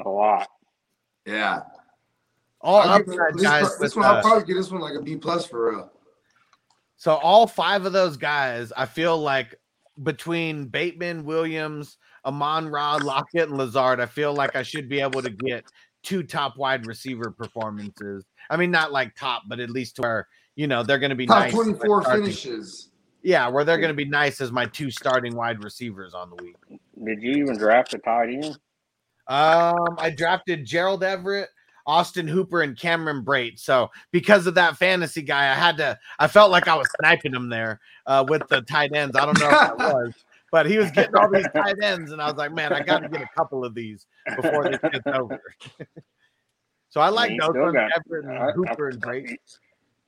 a 0.05 0.09
lot. 0.09 0.47
Yeah. 1.27 1.61
All 2.61 2.81
I'll 2.81 2.99
give- 2.99 3.09
upside 3.09 3.35
this, 3.35 3.43
guys. 3.43 3.79
this 3.79 3.95
with, 3.95 3.97
one, 3.97 4.07
I'll 4.07 4.17
uh, 4.17 4.23
probably 4.23 4.45
get 4.45 4.55
this 4.55 4.71
one 4.71 4.81
like 4.81 4.95
a 4.95 5.03
B 5.03 5.17
plus 5.17 5.47
for 5.47 5.71
real. 5.71 5.93
So 6.99 7.15
all 7.15 7.47
five 7.47 7.87
of 7.87 7.93
those 7.93 8.17
guys, 8.17 8.73
I 8.77 8.85
feel 8.85 9.17
like 9.17 9.55
between 10.03 10.67
Bateman, 10.67 11.25
Williams, 11.25 11.97
Amon 12.25 12.69
Ra, 12.69 12.97
Lockett, 12.97 13.49
and 13.49 13.57
Lazard, 13.57 14.01
I 14.01 14.07
feel 14.07 14.35
like 14.35 14.57
I 14.57 14.63
should 14.63 14.89
be 14.89 15.01
able 15.01 15.23
to 15.23 15.31
get 15.31 15.65
two 16.03 16.25
top 16.25 16.57
wide 16.57 16.87
receiver 16.87 17.31
performances. 17.31 18.25
I 18.51 18.57
mean, 18.57 18.71
not 18.71 18.93
like 18.93 19.15
top, 19.15 19.45
but 19.49 19.61
at 19.61 19.71
least 19.71 19.97
to 19.97 20.03
where 20.03 20.29
you 20.57 20.67
know 20.67 20.83
they're 20.83 20.99
going 20.99 21.11
to 21.11 21.17
be 21.17 21.27
Top 21.27 21.45
nice. 21.45 21.53
as 21.53 21.55
24 21.55 22.03
finishes. 22.03 22.91
Yeah, 23.23 23.49
where 23.49 23.65
they're 23.65 23.79
going 23.79 23.89
to 23.91 23.95
be 23.95 24.05
nice 24.05 24.41
as 24.41 24.51
my 24.51 24.67
two 24.67 24.91
starting 24.91 25.37
wide 25.37 25.63
receivers 25.63 26.15
on 26.15 26.31
the 26.31 26.43
week. 26.43 26.57
Did 27.05 27.23
you 27.23 27.33
even 27.33 27.57
draft 27.57 27.95
a 27.95 27.99
tight 27.99 28.31
end? 28.31 28.59
Um, 29.29 29.97
I 29.99 30.11
drafted 30.11 30.65
Gerald 30.65 31.05
Everett, 31.05 31.49
Austin 31.89 32.29
Hooper, 32.29 32.61
and 32.63 32.79
Cameron 32.79 33.25
Brate. 33.25 33.59
So 33.59 33.91
because 34.13 34.47
of 34.47 34.55
that 34.55 34.77
fantasy 34.77 35.23
guy, 35.23 35.51
I 35.51 35.55
had 35.55 35.79
to. 35.79 35.99
I 36.19 36.29
felt 36.29 36.51
like 36.53 36.69
I 36.69 36.75
was 36.77 36.87
sniping 37.01 37.35
him 37.35 37.49
there 37.49 37.81
uh, 38.07 38.25
with 38.29 38.47
the 38.49 38.61
tight 38.61 38.93
ends. 38.95 39.17
I 39.17 39.25
don't 39.25 39.41
know 39.41 39.47
if 39.47 39.51
that 39.53 39.79
was, 39.79 40.15
but 40.53 40.67
he 40.67 40.77
was 40.79 40.91
getting 40.91 41.17
all 41.17 41.31
these 41.31 41.49
tight 41.55 41.77
ends, 41.83 42.13
and 42.13 42.21
I 42.21 42.27
was 42.27 42.37
like, 42.37 42.53
man, 42.53 42.73
I 42.75 42.83
got 42.83 42.99
to 43.01 43.09
get 43.09 43.23
a 43.23 43.29
couple 43.35 43.65
of 43.65 43.75
these 43.75 44.05
before 44.37 44.69
this 44.71 44.79
gets 44.93 45.07
over. 45.07 45.41
so 46.91 47.01
I 47.01 47.09
like 47.09 47.33
those 47.41 47.57
ones, 47.57 47.73
got- 47.73 47.91
Everett 47.97 48.27
and 48.27 48.39
I- 48.39 48.49
I- 48.49 48.53
Hooper 48.53 48.91
and 48.91 49.01
Brait. 49.03 49.37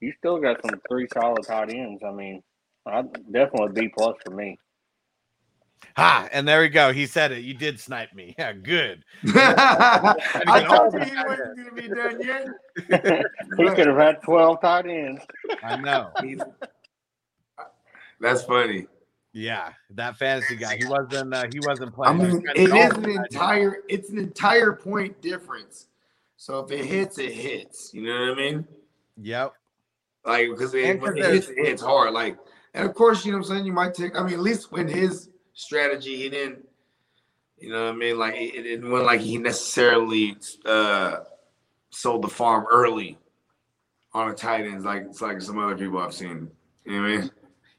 You 0.01 0.13
still 0.19 0.39
got 0.39 0.61
some 0.65 0.81
three 0.89 1.09
solid 1.13 1.43
tight 1.47 1.71
ends. 1.71 2.03
I 2.07 2.11
mean, 2.13 2.43
I 2.87 3.03
definitely 3.33 3.81
B 3.83 3.89
plus 3.97 4.17
for 4.25 4.35
me. 4.35 4.59
Ha! 5.97 6.29
And 6.33 6.47
there 6.47 6.61
we 6.61 6.69
go. 6.69 6.93
He 6.93 7.07
said 7.07 7.33
it. 7.33 7.41
You 7.43 7.55
did 7.55 7.81
snipe 7.81 8.15
me. 8.15 8.35
Yeah, 8.39 8.53
good. 8.53 9.05
I 9.35 10.65
told 10.69 10.95
you 10.95 11.01
he 11.01 11.17
wasn't 11.27 11.57
going 11.57 11.69
to 11.69 11.75
be 11.75 11.89
done 11.89 12.21
yet. 12.23 13.25
he 13.57 13.65
could 13.75 13.87
have 13.87 13.97
had 13.97 14.23
twelve 14.23 14.61
tight 14.61 14.87
ends. 14.87 15.23
I 15.63 15.77
know. 15.77 16.11
That's 18.21 18.43
funny. 18.45 18.87
Yeah, 19.33 19.71
that 19.91 20.17
fantasy 20.17 20.57
guy. 20.57 20.77
He 20.77 20.87
wasn't. 20.87 21.33
Uh, 21.33 21.45
he 21.53 21.61
wasn't 21.61 21.95
playing. 21.95 22.19
He 22.19 22.25
was 22.27 22.35
mean, 22.35 22.45
it 22.55 22.75
is 22.75 22.93
an 22.93 23.03
that 23.03 23.03
day. 23.03 23.15
entire 23.15 23.77
it's 23.89 24.11
an 24.11 24.19
entire 24.19 24.73
point 24.73 25.21
difference. 25.23 25.87
So 26.37 26.61
if 26.61 26.71
it 26.71 26.85
hits, 26.85 27.19
it 27.19 27.33
hits. 27.33 27.93
You 27.95 28.03
know 28.03 28.13
what 28.21 28.33
I 28.33 28.35
mean? 28.35 28.67
Yep. 29.19 29.55
Like 30.27 30.49
because 30.51 30.75
And 30.75 30.83
it, 30.83 31.01
'cause 31.01 31.09
when 31.15 31.19
it 31.19 31.33
hits, 31.33 31.49
it 31.49 31.67
hits 31.67 31.83
hard. 31.83 32.13
Like, 32.13 32.39
and 32.75 32.87
of 32.89 32.95
course, 32.95 33.25
you 33.25 33.33
know 33.33 33.39
what 33.39 33.47
I'm 33.47 33.55
saying. 33.57 33.67
You 33.67 33.73
might 33.73 33.95
take. 33.95 34.17
I 34.19 34.23
mean, 34.23 34.35
at 34.35 34.41
least 34.41 34.71
when 34.73 34.87
his 34.89 35.30
strategy, 35.61 36.17
he 36.17 36.29
didn't. 36.29 36.67
You 37.59 37.73
know 37.73 37.87
what 37.87 37.95
I 37.95 37.97
mean? 37.97 38.19
Like 38.19 38.35
it, 38.37 38.67
it 38.67 38.83
went 38.83 39.05
like 39.05 39.21
he 39.21 39.37
necessarily 39.39 40.37
uh 40.65 41.19
sold 41.91 42.23
the 42.23 42.29
farm 42.29 42.67
early 42.71 43.19
on 44.13 44.29
the 44.29 44.35
tight 44.35 44.65
ends, 44.65 44.85
like 44.85 45.03
it's 45.03 45.21
like 45.21 45.41
some 45.41 45.59
other 45.59 45.77
people 45.77 45.99
I've 45.99 46.15
seen. 46.15 46.51
You 46.85 46.93
know 46.93 47.03
what 47.03 47.11
I 47.11 47.17
mean? 47.19 47.31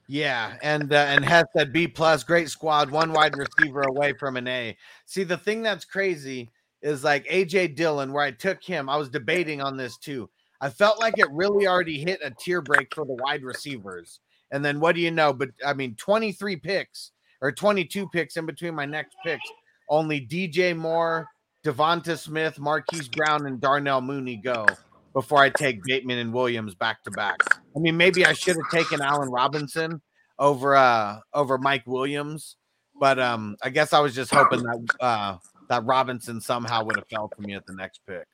Yeah, 0.07 0.55
and 0.61 0.91
uh, 0.91 0.95
and 0.95 1.25
Hess 1.25 1.45
said 1.55 1.73
B 1.73 1.87
plus, 1.87 2.23
great 2.23 2.49
squad, 2.49 2.91
one 2.91 3.13
wide 3.13 3.35
receiver 3.35 3.81
away 3.81 4.13
from 4.13 4.37
an 4.37 4.47
A. 4.47 4.77
See, 5.05 5.23
the 5.23 5.37
thing 5.37 5.63
that's 5.63 5.85
crazy 5.85 6.51
is 6.81 7.03
like 7.03 7.25
AJ 7.27 7.75
Dillon, 7.75 8.11
where 8.11 8.23
I 8.23 8.31
took 8.31 8.63
him. 8.63 8.89
I 8.89 8.97
was 8.97 9.09
debating 9.09 9.61
on 9.61 9.77
this 9.77 9.97
too. 9.97 10.29
I 10.59 10.69
felt 10.69 10.99
like 10.99 11.17
it 11.17 11.31
really 11.31 11.67
already 11.67 11.99
hit 11.99 12.19
a 12.23 12.31
tier 12.31 12.61
break 12.61 12.93
for 12.93 13.05
the 13.05 13.15
wide 13.15 13.43
receivers. 13.43 14.19
And 14.51 14.63
then 14.63 14.79
what 14.79 14.95
do 14.95 15.01
you 15.01 15.11
know? 15.11 15.33
But 15.33 15.49
I 15.65 15.73
mean, 15.73 15.95
23 15.95 16.57
picks 16.57 17.11
or 17.41 17.51
22 17.51 18.07
picks 18.09 18.37
in 18.37 18.45
between 18.45 18.75
my 18.75 18.85
next 18.85 19.15
picks. 19.25 19.49
Only 19.89 20.25
DJ 20.25 20.75
Moore, 20.75 21.27
DeVonta 21.65 22.17
Smith, 22.17 22.59
Marquise 22.59 23.07
Brown, 23.07 23.45
and 23.45 23.59
Darnell 23.59 24.01
Mooney 24.01 24.37
go 24.37 24.65
before 25.13 25.39
I 25.39 25.49
take 25.49 25.83
Bateman 25.83 26.19
and 26.19 26.33
Williams 26.33 26.75
back 26.75 27.03
to 27.03 27.11
back. 27.11 27.37
I 27.75 27.79
mean, 27.79 27.97
maybe 27.97 28.25
I 28.25 28.33
should 28.33 28.55
have 28.55 28.69
taken 28.71 29.01
Allen 29.01 29.29
Robinson 29.29 30.01
over 30.39 30.75
uh 30.75 31.19
over 31.33 31.57
Mike 31.57 31.85
Williams, 31.85 32.55
but 32.99 33.19
um 33.19 33.55
I 33.61 33.69
guess 33.69 33.93
I 33.93 33.99
was 33.99 34.15
just 34.15 34.33
hoping 34.33 34.63
that 34.63 34.95
uh 34.99 35.37
that 35.67 35.85
Robinson 35.85 36.41
somehow 36.41 36.83
would 36.83 36.95
have 36.95 37.07
fell 37.07 37.29
to 37.29 37.41
me 37.41 37.53
at 37.53 37.65
the 37.65 37.73
next 37.73 38.01
pick. 38.07 38.27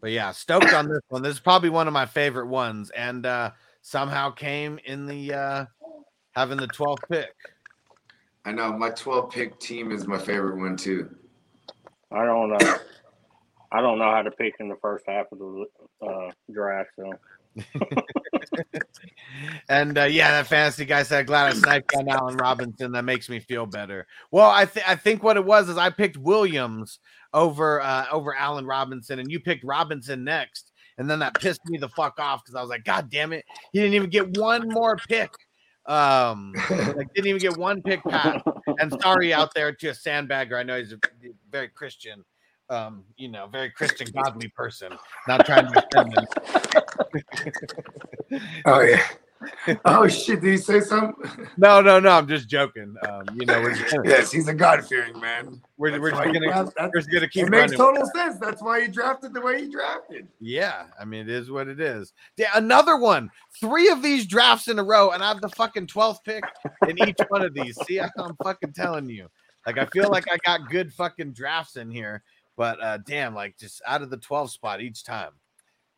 But 0.00 0.10
yeah, 0.10 0.32
stoked 0.32 0.72
on 0.72 0.88
this 0.88 1.00
one. 1.08 1.22
This 1.22 1.34
is 1.34 1.40
probably 1.40 1.70
one 1.70 1.86
of 1.88 1.92
my 1.92 2.06
favorite 2.06 2.46
ones, 2.46 2.90
and 2.90 3.26
uh 3.26 3.50
somehow 3.86 4.28
came 4.30 4.80
in 4.84 5.06
the 5.06 5.32
uh 5.32 5.64
having 6.32 6.58
the 6.58 6.66
12th 6.66 6.98
pick. 7.08 7.32
I 8.44 8.50
know 8.50 8.72
my 8.72 8.90
12 8.90 9.30
pick 9.30 9.60
team 9.60 9.92
is 9.92 10.08
my 10.08 10.18
favorite 10.18 10.58
one 10.58 10.76
too. 10.76 11.14
I 12.10 12.24
don't 12.24 12.48
know. 12.48 12.78
I 13.70 13.80
don't 13.80 13.98
know 13.98 14.10
how 14.10 14.22
to 14.22 14.30
pick 14.32 14.54
in 14.58 14.68
the 14.68 14.76
first 14.82 15.04
half 15.06 15.26
of 15.30 15.38
the 15.38 15.66
uh, 16.04 16.30
draft. 16.52 16.90
So 16.96 17.12
And 19.68 19.98
uh, 19.98 20.04
yeah, 20.04 20.30
that 20.30 20.46
fantasy 20.46 20.84
guy 20.84 21.02
said, 21.02 21.26
"Glad 21.26 21.52
I 21.52 21.54
sniped 21.54 21.94
on 21.96 22.08
Allen 22.08 22.36
Robinson. 22.36 22.92
That 22.92 23.04
makes 23.04 23.28
me 23.28 23.40
feel 23.40 23.66
better." 23.66 24.06
Well, 24.30 24.48
I 24.48 24.64
think 24.64 24.88
I 24.88 24.94
think 24.94 25.22
what 25.22 25.36
it 25.36 25.44
was 25.44 25.68
is 25.68 25.76
I 25.76 25.90
picked 25.90 26.16
Williams 26.16 27.00
over 27.34 27.80
uh, 27.80 28.06
over 28.10 28.34
Allen 28.34 28.66
Robinson, 28.66 29.18
and 29.18 29.30
you 29.30 29.40
picked 29.40 29.64
Robinson 29.64 30.24
next, 30.24 30.72
and 30.98 31.08
then 31.10 31.18
that 31.20 31.34
pissed 31.34 31.64
me 31.66 31.78
the 31.78 31.88
fuck 31.88 32.18
off 32.18 32.44
because 32.44 32.54
I 32.54 32.60
was 32.60 32.70
like, 32.70 32.84
"God 32.84 33.10
damn 33.10 33.32
it, 33.32 33.44
he 33.72 33.80
didn't 33.80 33.94
even 33.94 34.10
get 34.10 34.36
one 34.36 34.68
more 34.68 34.96
pick." 35.08 35.30
Um, 35.86 36.52
like 36.70 37.12
didn't 37.14 37.28
even 37.28 37.40
get 37.40 37.56
one 37.56 37.82
pick 37.82 38.02
back. 38.04 38.42
And 38.78 38.92
sorry 39.00 39.32
out 39.32 39.54
there 39.54 39.72
to 39.72 39.88
a 39.88 39.92
sandbagger. 39.92 40.58
I 40.58 40.62
know 40.62 40.78
he's 40.78 40.92
a 40.92 40.98
very 41.50 41.68
Christian, 41.68 42.24
um, 42.70 43.04
you 43.16 43.28
know, 43.28 43.46
very 43.46 43.70
Christian, 43.70 44.08
godly 44.14 44.48
person. 44.48 44.92
Not 45.28 45.46
trying 45.46 45.72
to 45.72 45.84
offend 45.86 46.14
him. 46.14 46.26
Oh 48.66 48.80
yeah. 48.80 49.06
Oh 49.84 50.06
shit! 50.08 50.40
Did 50.40 50.50
he 50.50 50.56
say 50.56 50.80
something? 50.80 51.48
No, 51.56 51.80
no, 51.80 51.98
no. 51.98 52.10
I'm 52.10 52.28
just 52.28 52.48
joking. 52.48 52.94
Um, 53.08 53.24
you 53.34 53.46
know, 53.46 53.60
we're 53.60 53.74
just, 53.74 53.96
yes, 54.04 54.30
he's 54.30 54.46
a 54.48 54.54
God-fearing 54.54 55.18
man. 55.20 55.60
we're, 55.78 55.98
we're 56.00 56.10
just 56.10 56.24
gonna 56.24 56.40
drafted- 56.40 56.74
we're 56.76 57.00
just 57.00 57.10
gonna 57.10 57.28
keep 57.28 57.46
It 57.46 57.50
makes 57.50 57.72
total 57.72 58.04
sense. 58.14 58.38
That's 58.38 58.62
why 58.62 58.82
he 58.82 58.88
drafted 58.88 59.32
the 59.34 59.40
way 59.40 59.62
he 59.62 59.68
drafted. 59.70 60.28
Yeah, 60.40 60.84
I 61.00 61.04
mean, 61.04 61.22
it 61.22 61.28
is 61.30 61.50
what 61.50 61.68
it 61.68 61.80
is. 61.80 62.12
Yeah, 62.36 62.50
another 62.54 62.96
one. 62.96 63.30
Three 63.60 63.88
of 63.88 64.02
these 64.02 64.26
drafts 64.26 64.68
in 64.68 64.78
a 64.78 64.84
row, 64.84 65.10
and 65.10 65.22
I 65.22 65.28
have 65.28 65.40
the 65.40 65.48
fucking 65.50 65.86
12th 65.86 66.22
pick 66.24 66.44
in 66.88 66.98
each 67.08 67.18
one 67.28 67.42
of 67.42 67.54
these. 67.54 67.78
See, 67.86 68.00
I'm 68.00 68.10
fucking 68.42 68.72
telling 68.72 69.08
you. 69.08 69.28
Like, 69.66 69.78
I 69.78 69.86
feel 69.86 70.10
like 70.10 70.26
I 70.30 70.36
got 70.44 70.70
good 70.70 70.92
fucking 70.92 71.32
drafts 71.32 71.76
in 71.76 71.90
here, 71.90 72.22
but 72.56 72.80
uh 72.82 72.98
damn, 72.98 73.34
like 73.34 73.56
just 73.58 73.82
out 73.86 74.02
of 74.02 74.10
the 74.10 74.16
12 74.18 74.50
spot 74.50 74.80
each 74.80 75.02
time. 75.04 75.32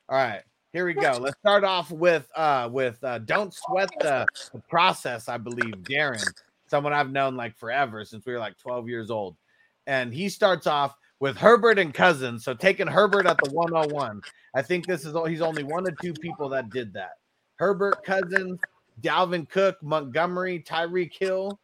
All 0.08 0.16
right, 0.16 0.42
here 0.72 0.86
we 0.86 0.94
go. 0.94 1.18
Let's 1.20 1.38
start 1.38 1.64
off 1.64 1.90
with 1.90 2.28
uh 2.34 2.68
with 2.70 3.02
uh 3.02 3.18
don't 3.18 3.54
sweat 3.54 3.90
the, 4.00 4.26
the 4.52 4.60
process, 4.68 5.28
I 5.28 5.38
believe. 5.38 5.74
Darren, 5.82 6.24
someone 6.66 6.92
I've 6.92 7.10
known 7.10 7.36
like 7.36 7.56
forever 7.56 8.04
since 8.04 8.26
we 8.26 8.32
were 8.32 8.38
like 8.38 8.58
12 8.58 8.88
years 8.88 9.10
old. 9.10 9.36
And 9.86 10.12
he 10.12 10.28
starts 10.28 10.66
off 10.66 10.94
with 11.20 11.36
Herbert 11.36 11.78
and 11.78 11.92
Cousins. 11.92 12.44
So 12.44 12.54
taking 12.54 12.86
Herbert 12.86 13.26
at 13.26 13.38
the 13.42 13.50
101. 13.50 14.20
I 14.54 14.62
think 14.62 14.86
this 14.86 15.04
is 15.04 15.14
all 15.14 15.24
he's 15.24 15.40
only 15.40 15.62
one 15.62 15.88
of 15.88 15.98
two 15.98 16.12
people 16.12 16.48
that 16.50 16.70
did 16.70 16.92
that. 16.94 17.12
Herbert 17.56 18.04
Cousins, 18.04 18.60
Dalvin 19.00 19.48
Cook, 19.48 19.82
Montgomery, 19.82 20.62
Tyreek 20.66 21.12
Hill, 21.18 21.58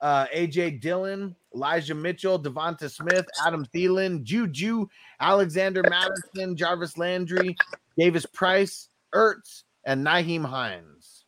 uh, 0.00 0.26
AJ 0.26 0.80
Dillon, 0.80 1.34
Elijah 1.54 1.94
Mitchell, 1.94 2.40
DeVonta 2.40 2.90
Smith, 2.90 3.26
Adam 3.46 3.66
Thielen, 3.66 4.22
Juju, 4.22 4.86
Alexander 5.20 5.82
Mattison, 5.88 6.56
Jarvis 6.56 6.98
Landry, 6.98 7.56
Davis 7.96 8.26
Price, 8.26 8.88
Ertz, 9.14 9.62
and 9.84 10.04
Nyheim 10.04 10.44
Hines. 10.44 11.24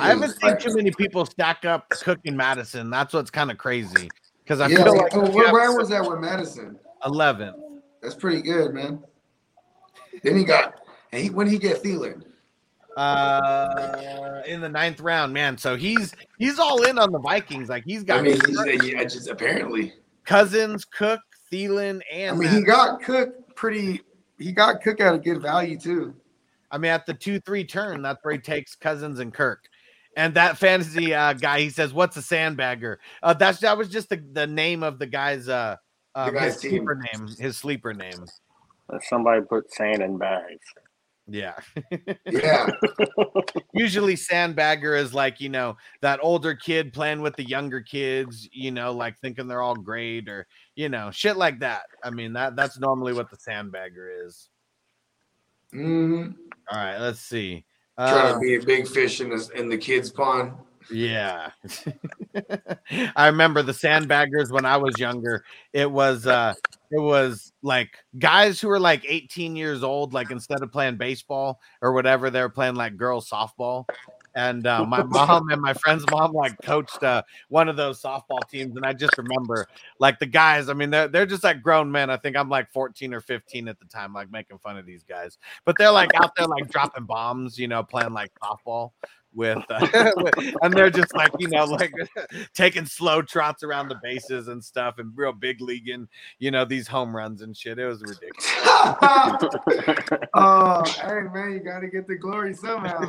I 0.00 0.08
haven't 0.08 0.40
seen 0.40 0.58
too 0.58 0.74
many 0.74 0.90
people 0.90 1.24
stack 1.26 1.64
up 1.64 1.88
Cook 1.90 2.18
and 2.26 2.36
Mattison. 2.36 2.90
That's 2.90 3.14
what's 3.14 3.30
kind 3.30 3.50
of 3.50 3.58
crazy 3.58 4.08
because 4.42 4.60
I 4.60 4.68
yeah, 4.68 4.84
feel 4.84 4.96
like 4.96 5.14
oh, 5.14 5.30
where, 5.30 5.52
where 5.52 5.76
was 5.76 5.88
that 5.90 6.08
with 6.08 6.18
Mattison? 6.18 6.78
11. 7.04 7.54
That's 8.02 8.14
pretty 8.14 8.42
good, 8.42 8.74
man. 8.74 9.02
Then 10.22 10.36
he 10.36 10.44
got, 10.44 10.74
and 11.12 11.22
he 11.22 11.30
when 11.30 11.46
he 11.48 11.58
get 11.58 11.82
Thielen. 11.82 12.22
Uh 12.96 14.42
in 14.46 14.60
the 14.60 14.68
ninth 14.68 15.00
round 15.00 15.32
man 15.32 15.58
so 15.58 15.76
he's 15.76 16.14
he's 16.38 16.58
all 16.58 16.82
in 16.84 16.98
on 16.98 17.12
the 17.12 17.18
vikings 17.18 17.68
like 17.68 17.84
he's 17.84 18.02
got 18.02 18.20
I 18.20 18.22
mean, 18.22 18.40
he's, 18.46 18.84
yeah, 18.84 19.04
just 19.04 19.28
apparently. 19.28 19.92
cousins 20.24 20.84
cook 20.84 21.20
Thielen, 21.52 22.00
and 22.10 22.30
I 22.30 22.30
and 22.30 22.38
mean, 22.38 22.50
he 22.50 22.62
got 22.62 23.02
Cook 23.02 23.54
pretty. 23.54 24.02
He 24.38 24.52
got 24.52 24.82
Cook 24.82 25.00
at 25.00 25.14
a 25.14 25.18
good 25.18 25.40
value 25.40 25.78
too. 25.78 26.14
I 26.70 26.78
mean, 26.78 26.90
at 26.90 27.06
the 27.06 27.14
two 27.14 27.40
three 27.40 27.64
turn, 27.64 28.02
that's 28.02 28.18
where 28.22 28.34
he 28.34 28.40
takes 28.40 28.74
Cousins 28.74 29.20
and 29.20 29.32
Kirk. 29.32 29.64
And 30.16 30.34
that 30.34 30.56
fantasy 30.56 31.14
uh, 31.14 31.34
guy, 31.34 31.60
he 31.60 31.70
says, 31.70 31.92
"What's 31.92 32.16
a 32.16 32.20
sandbagger?" 32.20 32.96
Uh, 33.22 33.34
that's 33.34 33.60
that 33.60 33.78
was 33.78 33.88
just 33.88 34.08
the, 34.08 34.22
the 34.32 34.46
name 34.46 34.82
of 34.82 34.98
the 34.98 35.06
guy's 35.06 35.48
uh, 35.48 35.76
uh 36.14 36.30
guy's 36.30 36.54
his 36.54 36.62
team. 36.62 36.70
sleeper 36.70 36.94
name. 36.94 37.28
His 37.38 37.56
sleeper 37.56 37.94
name. 37.94 38.24
That 38.88 39.02
somebody 39.04 39.42
put 39.42 39.72
sand 39.72 40.02
in 40.02 40.18
bags. 40.18 40.66
Yeah. 41.28 41.54
Yeah, 42.30 42.68
Usually, 43.74 44.14
sandbagger 44.14 44.98
is 44.98 45.12
like 45.12 45.40
you 45.40 45.48
know 45.48 45.76
that 46.00 46.20
older 46.22 46.54
kid 46.54 46.92
playing 46.92 47.20
with 47.20 47.34
the 47.36 47.44
younger 47.44 47.80
kids. 47.80 48.48
You 48.52 48.70
know, 48.70 48.92
like 48.92 49.18
thinking 49.18 49.48
they're 49.48 49.62
all 49.62 49.74
great 49.74 50.28
or 50.28 50.46
you 50.76 50.88
know 50.88 51.10
shit 51.10 51.36
like 51.36 51.60
that. 51.60 51.82
I 52.04 52.10
mean 52.10 52.34
that 52.34 52.54
that's 52.54 52.78
normally 52.78 53.12
what 53.12 53.30
the 53.30 53.36
sandbagger 53.36 54.26
is. 54.26 54.48
hmm 55.72 56.26
All 56.70 56.78
right, 56.78 56.98
let's 56.98 57.20
see. 57.20 57.64
trying 57.98 58.32
Uh, 58.32 58.34
to 58.34 58.40
be 58.40 58.54
a 58.54 58.62
big 58.62 58.86
fish 58.86 59.20
in 59.20 59.30
the 59.30 59.50
in 59.56 59.68
the 59.68 59.78
kids' 59.78 60.10
pond. 60.10 60.52
Yeah. 60.90 61.50
I 63.16 63.26
remember 63.26 63.62
the 63.62 63.72
sandbaggers 63.72 64.50
when 64.50 64.64
I 64.64 64.76
was 64.76 64.98
younger. 64.98 65.44
It 65.72 65.90
was 65.90 66.26
uh 66.26 66.54
it 66.90 67.00
was 67.00 67.52
like 67.62 67.98
guys 68.18 68.60
who 68.60 68.68
were 68.68 68.78
like 68.78 69.04
18 69.06 69.56
years 69.56 69.82
old, 69.82 70.12
like 70.12 70.30
instead 70.30 70.62
of 70.62 70.70
playing 70.70 70.96
baseball 70.96 71.60
or 71.82 71.92
whatever, 71.92 72.30
they 72.30 72.40
were 72.40 72.48
playing 72.48 72.76
like 72.76 72.96
girls 72.96 73.28
softball. 73.28 73.86
And 74.36 74.66
uh, 74.66 74.84
my 74.84 75.02
mom 75.02 75.48
and 75.50 75.62
my 75.62 75.72
friend's 75.72 76.04
mom 76.10 76.32
like 76.32 76.60
coached 76.62 77.02
uh, 77.02 77.22
one 77.48 77.70
of 77.70 77.76
those 77.76 78.02
softball 78.02 78.46
teams, 78.50 78.76
and 78.76 78.84
I 78.84 78.92
just 78.92 79.16
remember 79.16 79.66
like 79.98 80.18
the 80.18 80.26
guys. 80.26 80.68
I 80.68 80.74
mean, 80.74 80.90
they're 80.90 81.08
they're 81.08 81.24
just 81.24 81.42
like 81.42 81.62
grown 81.62 81.90
men. 81.90 82.10
I 82.10 82.18
think 82.18 82.36
I'm 82.36 82.50
like 82.50 82.70
14 82.70 83.14
or 83.14 83.22
15 83.22 83.66
at 83.66 83.78
the 83.78 83.86
time, 83.86 84.12
like 84.12 84.30
making 84.30 84.58
fun 84.58 84.76
of 84.76 84.84
these 84.84 85.04
guys. 85.04 85.38
But 85.64 85.76
they're 85.78 85.90
like 85.90 86.10
out 86.16 86.32
there 86.36 86.46
like 86.46 86.70
dropping 86.70 87.06
bombs, 87.06 87.58
you 87.58 87.66
know, 87.66 87.82
playing 87.82 88.12
like 88.12 88.30
softball 88.42 88.92
with, 89.36 89.62
uh, 89.70 89.86
and 90.62 90.74
they're 90.74 90.90
just 90.90 91.14
like 91.14 91.30
you 91.38 91.48
know 91.48 91.64
like 91.64 91.92
taking 92.54 92.86
slow 92.86 93.22
trots 93.22 93.62
around 93.62 93.88
the 93.88 94.00
bases 94.02 94.48
and 94.48 94.64
stuff 94.64 94.98
and 94.98 95.12
real 95.14 95.32
big 95.32 95.60
leaguing 95.60 96.08
you 96.38 96.50
know 96.50 96.64
these 96.64 96.88
home 96.88 97.14
runs 97.14 97.42
and 97.42 97.56
shit. 97.56 97.78
It 97.78 97.86
was 97.86 98.02
ridiculous. 98.02 98.50
Oh, 100.34 100.82
hey 100.84 101.22
man, 101.32 101.52
you 101.52 101.60
gotta 101.60 101.88
get 101.88 102.06
the 102.08 102.16
glory 102.16 102.54
somehow. 102.54 103.08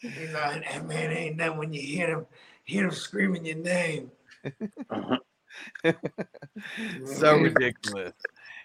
you 0.00 0.28
know, 0.32 0.62
and 0.70 0.88
man, 0.88 1.10
ain't 1.12 1.38
that 1.38 1.56
when 1.56 1.72
you 1.72 1.80
hear 1.82 2.08
him, 2.08 2.26
hear 2.64 2.84
him 2.84 2.92
screaming 2.92 3.44
your 3.44 3.56
name. 3.56 4.10
so 7.04 7.36
ridiculous 7.36 8.14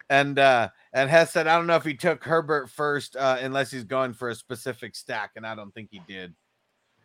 and 0.10 0.40
uh 0.40 0.70
and 0.94 1.10
Hess 1.10 1.32
said 1.32 1.48
i 1.48 1.58
don't 1.58 1.68
know 1.68 1.76
if 1.76 1.84
he 1.84 1.94
took 1.94 2.24
herbert 2.24 2.70
first 2.70 3.16
uh 3.16 3.38
unless 3.42 3.72
he's 3.72 3.84
going 3.84 4.14
for 4.14 4.30
a 4.30 4.36
specific 4.36 4.96
stack 4.96 5.32
and 5.36 5.46
i 5.46 5.54
don't 5.54 5.74
think 5.74 5.90
he 5.92 6.02
did 6.08 6.34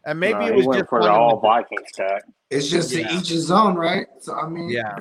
and 0.04 0.18
maybe 0.18 0.38
No, 0.38 0.46
it 0.46 0.54
was 0.56 0.76
just 0.76 0.88
for 0.88 1.02
the 1.02 1.10
all 1.10 1.38
Viking 1.38 1.78
stack. 1.86 2.24
It's 2.50 2.68
just 2.68 2.92
Yeah. 2.92 3.08
to 3.08 3.14
each 3.14 3.28
his 3.28 3.50
own, 3.50 3.76
right? 3.76 4.06
So 4.18 4.34
I 4.34 4.48
mean, 4.48 4.68
Yeah. 4.68 4.98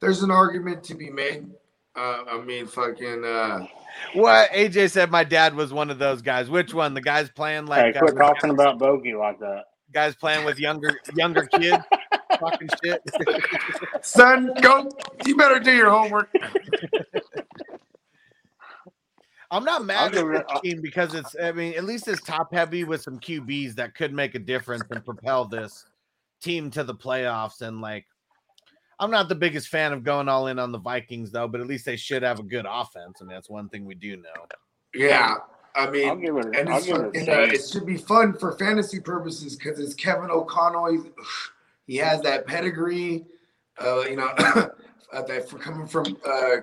there's 0.00 0.22
an 0.22 0.30
argument 0.30 0.82
to 0.84 0.94
be 0.94 1.10
made. 1.10 1.50
Uh, 1.94 2.24
I 2.30 2.40
mean, 2.40 2.66
fucking. 2.66 3.24
Uh, 3.24 3.66
what 4.14 4.50
aj 4.52 4.90
said 4.90 5.10
my 5.10 5.22
dad 5.22 5.54
was 5.54 5.70
one 5.70 5.90
of 5.90 5.98
those 5.98 6.22
guys 6.22 6.48
which 6.48 6.72
one 6.72 6.94
the 6.94 7.00
guys 7.02 7.28
playing 7.28 7.66
like 7.66 7.92
hey, 7.92 7.98
uh, 7.98 8.00
quit 8.00 8.14
with 8.14 8.22
talking 8.22 8.48
about 8.50 8.78
bogey 8.78 9.12
like 9.12 9.38
that. 9.40 9.64
Guys 9.92 10.14
playing 10.14 10.44
with 10.44 10.58
younger 10.58 10.98
younger 11.14 11.46
kids 11.46 11.82
talking 12.38 12.68
shit 12.84 13.02
son, 14.02 14.52
go. 14.60 14.88
You 15.26 15.36
better 15.36 15.60
do 15.60 15.72
your 15.72 15.90
homework. 15.90 16.34
I'm 19.50 19.64
not 19.64 19.84
mad 19.84 20.14
at 20.16 20.24
it- 20.24 20.46
this 20.48 20.60
team 20.62 20.80
because 20.80 21.14
it's 21.14 21.36
I 21.40 21.52
mean 21.52 21.74
at 21.74 21.84
least 21.84 22.08
it's 22.08 22.22
top 22.22 22.52
heavy 22.52 22.84
with 22.84 23.02
some 23.02 23.18
QBs 23.18 23.74
that 23.74 23.94
could 23.94 24.12
make 24.12 24.34
a 24.34 24.38
difference 24.38 24.84
and 24.90 25.04
propel 25.04 25.44
this 25.44 25.84
team 26.40 26.70
to 26.70 26.82
the 26.84 26.94
playoffs 26.94 27.60
and 27.60 27.80
like 27.80 28.06
I'm 28.98 29.10
not 29.10 29.28
the 29.28 29.34
biggest 29.34 29.68
fan 29.68 29.92
of 29.92 30.04
going 30.04 30.28
all 30.28 30.46
in 30.46 30.58
on 30.58 30.70
the 30.70 30.78
Vikings 30.78 31.30
though, 31.32 31.48
but 31.48 31.60
at 31.60 31.66
least 31.66 31.84
they 31.84 31.96
should 31.96 32.22
have 32.22 32.38
a 32.38 32.42
good 32.44 32.66
offense. 32.68 33.18
I 33.20 33.24
mean 33.24 33.34
that's 33.34 33.50
one 33.50 33.68
thing 33.68 33.84
we 33.84 33.94
do 33.94 34.16
know. 34.16 34.46
Yeah, 34.94 35.36
I 35.74 35.84
I'll 35.84 35.90
mean, 35.90 36.20
give 36.20 36.36
it. 36.36 36.56
and 36.56 36.68
I'll 36.68 36.76
it's 36.78 36.86
give 36.86 36.96
it. 36.96 37.16
and, 37.16 37.28
uh, 37.28 37.32
it 37.52 37.66
should 37.66 37.86
be 37.86 37.96
fun 37.96 38.34
for 38.34 38.52
fantasy 38.58 39.00
purposes 39.00 39.56
because 39.56 39.78
it's 39.78 39.94
Kevin 39.94 40.30
O'Connell. 40.30 41.04
He 41.86 41.96
has 41.96 42.20
that 42.22 42.46
pedigree, 42.46 43.24
uh, 43.82 44.00
you 44.02 44.16
know, 44.16 44.26
uh, 44.38 45.22
that 45.22 45.48
for 45.48 45.58
coming 45.58 45.86
from 45.86 46.16
uh, 46.26 46.56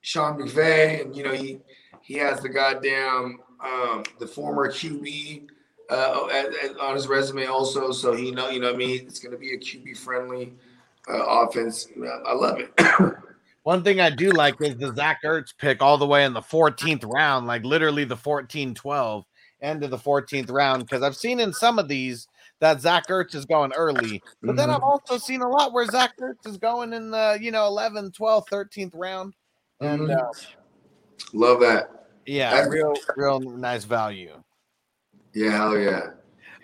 Sean 0.00 0.38
McVay, 0.40 1.02
and 1.02 1.14
you 1.16 1.22
know 1.22 1.32
he 1.32 1.58
he 2.00 2.14
has 2.14 2.40
the 2.40 2.48
goddamn 2.48 3.38
um, 3.64 4.02
the 4.18 4.26
former 4.26 4.68
QB 4.70 5.46
uh, 5.90 6.26
at- 6.32 6.54
at- 6.64 6.78
on 6.80 6.94
his 6.96 7.06
resume 7.06 7.46
also, 7.46 7.92
so 7.92 8.12
he 8.12 8.30
know 8.32 8.48
you 8.50 8.58
know 8.60 8.66
what 8.66 8.74
I 8.74 8.78
mean 8.78 9.06
it's 9.06 9.20
going 9.20 9.32
to 9.32 9.38
be 9.38 9.54
a 9.54 9.58
QB 9.58 9.96
friendly 9.98 10.54
uh, 11.08 11.22
offense. 11.46 11.86
I 12.26 12.32
love 12.34 12.58
it. 12.58 12.72
One 13.64 13.84
thing 13.84 14.00
I 14.00 14.10
do 14.10 14.30
like 14.30 14.56
is 14.60 14.76
the 14.76 14.92
Zach 14.94 15.20
Ertz 15.24 15.54
pick 15.56 15.80
all 15.82 15.96
the 15.96 16.06
way 16.06 16.24
in 16.24 16.32
the 16.32 16.40
14th 16.40 17.04
round, 17.06 17.46
like 17.46 17.64
literally 17.64 18.04
the 18.04 18.16
14 18.16 18.74
12 18.74 19.24
end 19.60 19.84
of 19.84 19.90
the 19.90 19.98
14th 19.98 20.50
round. 20.50 20.82
Because 20.82 21.02
I've 21.02 21.16
seen 21.16 21.38
in 21.38 21.52
some 21.52 21.78
of 21.78 21.86
these 21.86 22.26
that 22.58 22.80
Zach 22.80 23.06
Ertz 23.06 23.34
is 23.34 23.44
going 23.44 23.72
early, 23.74 24.20
but 24.42 24.56
then 24.56 24.68
Mhm. 24.68 24.76
I've 24.76 24.82
also 24.82 25.16
seen 25.16 25.42
a 25.42 25.48
lot 25.48 25.72
where 25.72 25.86
Zach 25.86 26.16
Ertz 26.20 26.46
is 26.46 26.58
going 26.58 26.92
in 26.92 27.10
the, 27.10 27.38
you 27.40 27.50
know, 27.50 27.66
11th, 27.68 28.14
12th, 28.14 28.48
13th 28.50 28.94
round. 28.94 29.34
And 29.80 30.08
Mhm. 30.08 30.16
uh, 30.18 30.30
love 31.32 31.60
that. 31.60 32.06
yeah, 32.26 32.50
That's- 32.50 32.68
real, 32.68 32.94
real 33.16 33.40
nice 33.40 33.84
value. 33.84 34.42
Yeah, 35.34 35.50
hell 35.50 35.78
yeah. 35.78 36.10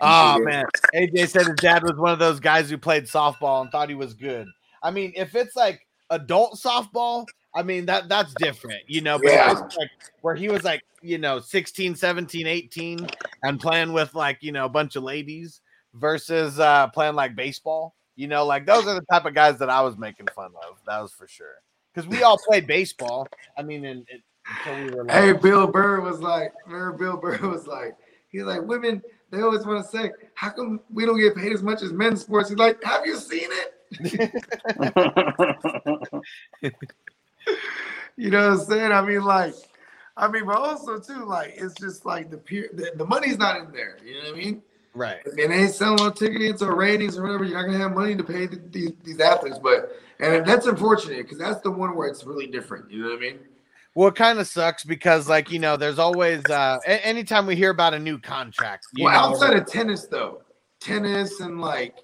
Oh 0.01 0.39
man, 0.39 0.65
AJ 0.93 1.25
said 1.27 1.47
his 1.47 1.55
dad 1.57 1.83
was 1.83 1.95
one 1.97 2.13
of 2.13 2.19
those 2.19 2.39
guys 2.39 2.69
who 2.69 2.77
played 2.77 3.03
softball 3.05 3.61
and 3.61 3.69
thought 3.69 3.89
he 3.89 3.95
was 3.95 4.13
good. 4.13 4.47
I 4.81 4.91
mean, 4.91 5.11
if 5.17 5.35
it's 5.35 5.57
like 5.57 5.85
adult 6.09 6.55
softball, 6.59 7.25
I 7.55 7.63
mean 7.63 7.85
that 7.87 8.09
that's 8.09 8.33
different, 8.35 8.81
you 8.87 9.01
know. 9.01 9.17
But 9.19 9.33
Yeah. 9.33 9.49
like 9.49 9.89
where 10.21 10.35
he 10.35 10.49
was 10.49 10.63
like, 10.63 10.81
you 11.01 11.17
know, 11.17 11.39
16, 11.39 11.95
17, 11.95 12.47
18 12.47 13.07
and 13.43 13.59
playing 13.59 13.93
with 13.93 14.13
like, 14.13 14.39
you 14.41 14.51
know, 14.51 14.65
a 14.65 14.69
bunch 14.69 14.95
of 14.95 15.03
ladies 15.03 15.61
versus 15.93 16.59
uh 16.59 16.87
playing 16.89 17.15
like 17.15 17.35
baseball, 17.35 17.95
You 18.15 18.27
know, 18.27 18.45
like 18.45 18.65
those 18.65 18.85
are 18.85 18.95
the 18.95 19.05
type 19.11 19.25
of 19.25 19.33
guys 19.33 19.59
that 19.59 19.69
I 19.69 19.81
was 19.81 19.97
making 19.97 20.27
fun 20.35 20.51
of. 20.69 20.77
That 20.85 20.99
was 20.99 21.13
for 21.13 21.27
sure. 21.27 21.55
Because 21.93 22.07
we 22.07 22.21
all 22.21 22.37
played 22.37 22.67
baseball. 22.67 23.27
I 23.57 23.63
mean, 23.63 23.85
and 23.85 24.05
in, 24.11 24.21
until 24.47 24.75
we 24.77 24.89
were 24.89 25.05
like, 25.05 25.15
Hey, 25.15 25.31
Bill 25.33 25.67
Burr 25.67 26.01
was 26.01 26.19
like, 26.19 26.53
remember 26.67 26.97
Bill 26.97 27.17
Burr 27.17 27.37
was 27.49 27.65
like, 27.65 27.95
he's 28.29 28.43
like, 28.43 28.61
women, 28.61 29.01
they 29.31 29.41
always 29.41 29.65
want 29.65 29.83
to 29.83 29.89
say, 29.89 30.11
how 30.35 30.49
come 30.49 30.81
we 30.93 31.05
don't 31.05 31.19
get 31.19 31.35
paid 31.35 31.51
as 31.53 31.63
much 31.63 31.81
as 31.81 31.91
men's 31.91 32.21
sports? 32.21 32.49
He's 32.49 32.57
like, 32.57 32.83
have 32.83 33.05
you 33.05 33.17
seen 33.17 33.47
it? 33.51 33.73
You 38.19 38.29
know 38.29 38.49
what 38.49 38.59
I'm 38.59 38.65
saying? 38.65 38.91
I 38.91 39.01
mean, 39.01 39.23
like, 39.23 39.53
I 40.17 40.27
mean, 40.27 40.45
but 40.45 40.57
also 40.57 40.99
too, 40.99 41.23
like, 41.23 41.53
it's 41.55 41.73
just 41.75 42.05
like 42.05 42.29
the 42.29 42.37
peer, 42.37 42.69
the, 42.73 42.91
the 42.95 43.05
money's 43.05 43.37
not 43.37 43.61
in 43.61 43.71
there. 43.71 43.97
You 44.03 44.15
know 44.15 44.31
what 44.31 44.33
I 44.33 44.37
mean? 44.37 44.61
right. 44.93 45.19
If 45.25 45.37
it 45.37 45.49
ain't 45.49 45.71
selling 45.71 46.03
no 46.03 46.09
tickets 46.09 46.61
or 46.61 46.75
ratings 46.75 47.17
or 47.17 47.23
whatever, 47.23 47.45
you're 47.45 47.57
not 47.57 47.67
gonna 47.67 47.77
have 47.77 47.93
money 47.93 48.17
to 48.17 48.23
pay 48.23 48.45
the, 48.45 48.61
these, 48.71 48.91
these 49.05 49.19
athletes. 49.21 49.57
But 49.57 49.97
and 50.19 50.45
that's 50.45 50.65
unfortunate 50.65 51.23
because 51.23 51.37
that's 51.37 51.61
the 51.61 51.71
one 51.71 51.95
where 51.95 52.09
it's 52.09 52.25
really 52.25 52.47
different. 52.47 52.91
You 52.91 53.03
know 53.03 53.09
what 53.09 53.19
I 53.19 53.21
mean? 53.21 53.39
Well, 53.95 54.09
it 54.09 54.15
kind 54.15 54.39
of 54.39 54.47
sucks 54.47 54.83
because, 54.83 55.29
like, 55.29 55.49
you 55.49 55.59
know, 55.59 55.77
there's 55.77 55.97
always, 55.97 56.43
uh, 56.45 56.79
anytime 56.85 57.45
we 57.45 57.55
hear 57.55 57.69
about 57.69 57.93
a 57.93 57.99
new 57.99 58.19
contract, 58.19 58.85
you 58.93 59.05
Well, 59.05 59.13
know, 59.13 59.29
outside 59.29 59.57
of 59.57 59.65
tennis, 59.65 60.07
though, 60.07 60.41
tennis 60.81 61.39
and 61.39 61.61
like 61.61 61.95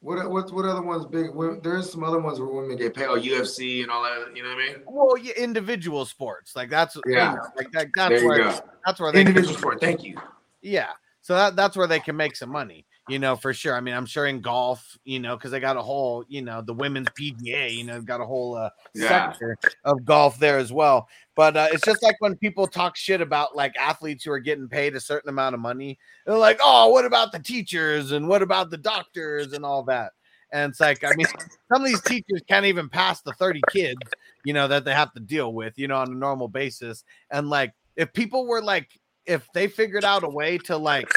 what 0.00 0.30
what 0.30 0.52
what 0.52 0.64
other 0.64 0.82
ones 0.82 1.04
big? 1.06 1.26
There's 1.62 1.90
some 1.90 2.04
other 2.04 2.20
ones 2.20 2.38
where 2.38 2.48
women 2.48 2.76
get 2.76 2.94
paid, 2.94 3.06
or 3.06 3.18
UFC 3.18 3.82
and 3.82 3.90
all 3.90 4.02
that. 4.02 4.36
You 4.36 4.42
know 4.42 4.50
what 4.50 4.58
I 4.58 4.66
mean? 4.66 4.76
well, 4.86 5.16
yeah, 5.18 5.32
individual 5.36 6.04
sports, 6.04 6.54
like 6.54 6.70
that's, 6.70 6.94
you 6.96 7.02
Yeah. 7.06 7.34
know, 7.34 7.42
like 7.56 7.70
that, 7.72 7.88
that's 7.94 8.22
you 8.22 8.28
where, 8.28 8.54
that's 8.86 9.00
where 9.00 9.10
they 9.12 9.20
can- 9.24 9.28
Individual 9.28 9.58
sport. 9.58 9.80
Thank 9.80 10.04
you. 10.04 10.16
Yeah. 10.62 10.90
So 11.20 11.34
that, 11.34 11.56
that's 11.56 11.76
where 11.76 11.86
they 11.86 12.00
can 12.00 12.16
make 12.16 12.36
some 12.36 12.50
money, 12.50 12.86
you 13.08 13.18
know, 13.18 13.36
for 13.36 13.52
sure. 13.54 13.74
I 13.74 13.80
mean, 13.80 13.94
I'm 13.94 14.06
sure 14.06 14.26
in 14.26 14.40
golf, 14.40 14.98
you 15.04 15.18
know, 15.18 15.36
because 15.36 15.50
they 15.50 15.60
got 15.60 15.76
a 15.76 15.82
whole, 15.82 16.24
you 16.28 16.42
know, 16.42 16.60
the 16.62 16.74
women's 16.74 17.08
PGA, 17.10 17.74
you 17.74 17.84
know, 17.84 18.00
got 18.00 18.20
a 18.20 18.24
whole 18.24 18.56
uh, 18.56 18.70
Yeah. 18.94 19.08
sector 19.08 19.56
of 19.84 20.04
golf 20.04 20.38
there 20.38 20.58
as 20.58 20.72
well. 20.72 21.08
But 21.34 21.56
uh, 21.56 21.68
it's 21.72 21.84
just 21.84 22.02
like 22.02 22.16
when 22.20 22.36
people 22.36 22.66
talk 22.66 22.96
shit 22.96 23.20
about 23.20 23.56
like 23.56 23.76
athletes 23.76 24.24
who 24.24 24.32
are 24.32 24.40
getting 24.40 24.68
paid 24.68 24.94
a 24.96 25.00
certain 25.00 25.28
amount 25.28 25.54
of 25.54 25.60
money, 25.60 25.98
they're 26.26 26.36
like, 26.36 26.58
oh, 26.62 26.88
what 26.88 27.04
about 27.04 27.32
the 27.32 27.38
teachers 27.38 28.12
and 28.12 28.28
what 28.28 28.42
about 28.42 28.70
the 28.70 28.76
doctors 28.76 29.52
and 29.52 29.64
all 29.64 29.82
that? 29.84 30.12
And 30.50 30.70
it's 30.70 30.80
like, 30.80 31.04
I 31.04 31.12
mean, 31.14 31.26
some 31.72 31.82
of 31.82 31.86
these 31.86 32.00
teachers 32.00 32.42
can't 32.48 32.66
even 32.66 32.88
pass 32.88 33.20
the 33.20 33.32
30 33.34 33.62
kids, 33.70 34.00
you 34.44 34.52
know, 34.54 34.66
that 34.68 34.84
they 34.84 34.94
have 34.94 35.12
to 35.12 35.20
deal 35.20 35.52
with, 35.52 35.78
you 35.78 35.88
know, 35.88 35.96
on 35.96 36.08
a 36.10 36.14
normal 36.14 36.48
basis. 36.48 37.04
And 37.30 37.50
like, 37.50 37.72
if 37.96 38.12
people 38.12 38.46
were 38.46 38.62
like, 38.62 38.88
if 39.26 39.46
they 39.52 39.68
figured 39.68 40.04
out 40.04 40.24
a 40.24 40.28
way 40.28 40.56
to 40.58 40.76
like, 40.76 41.08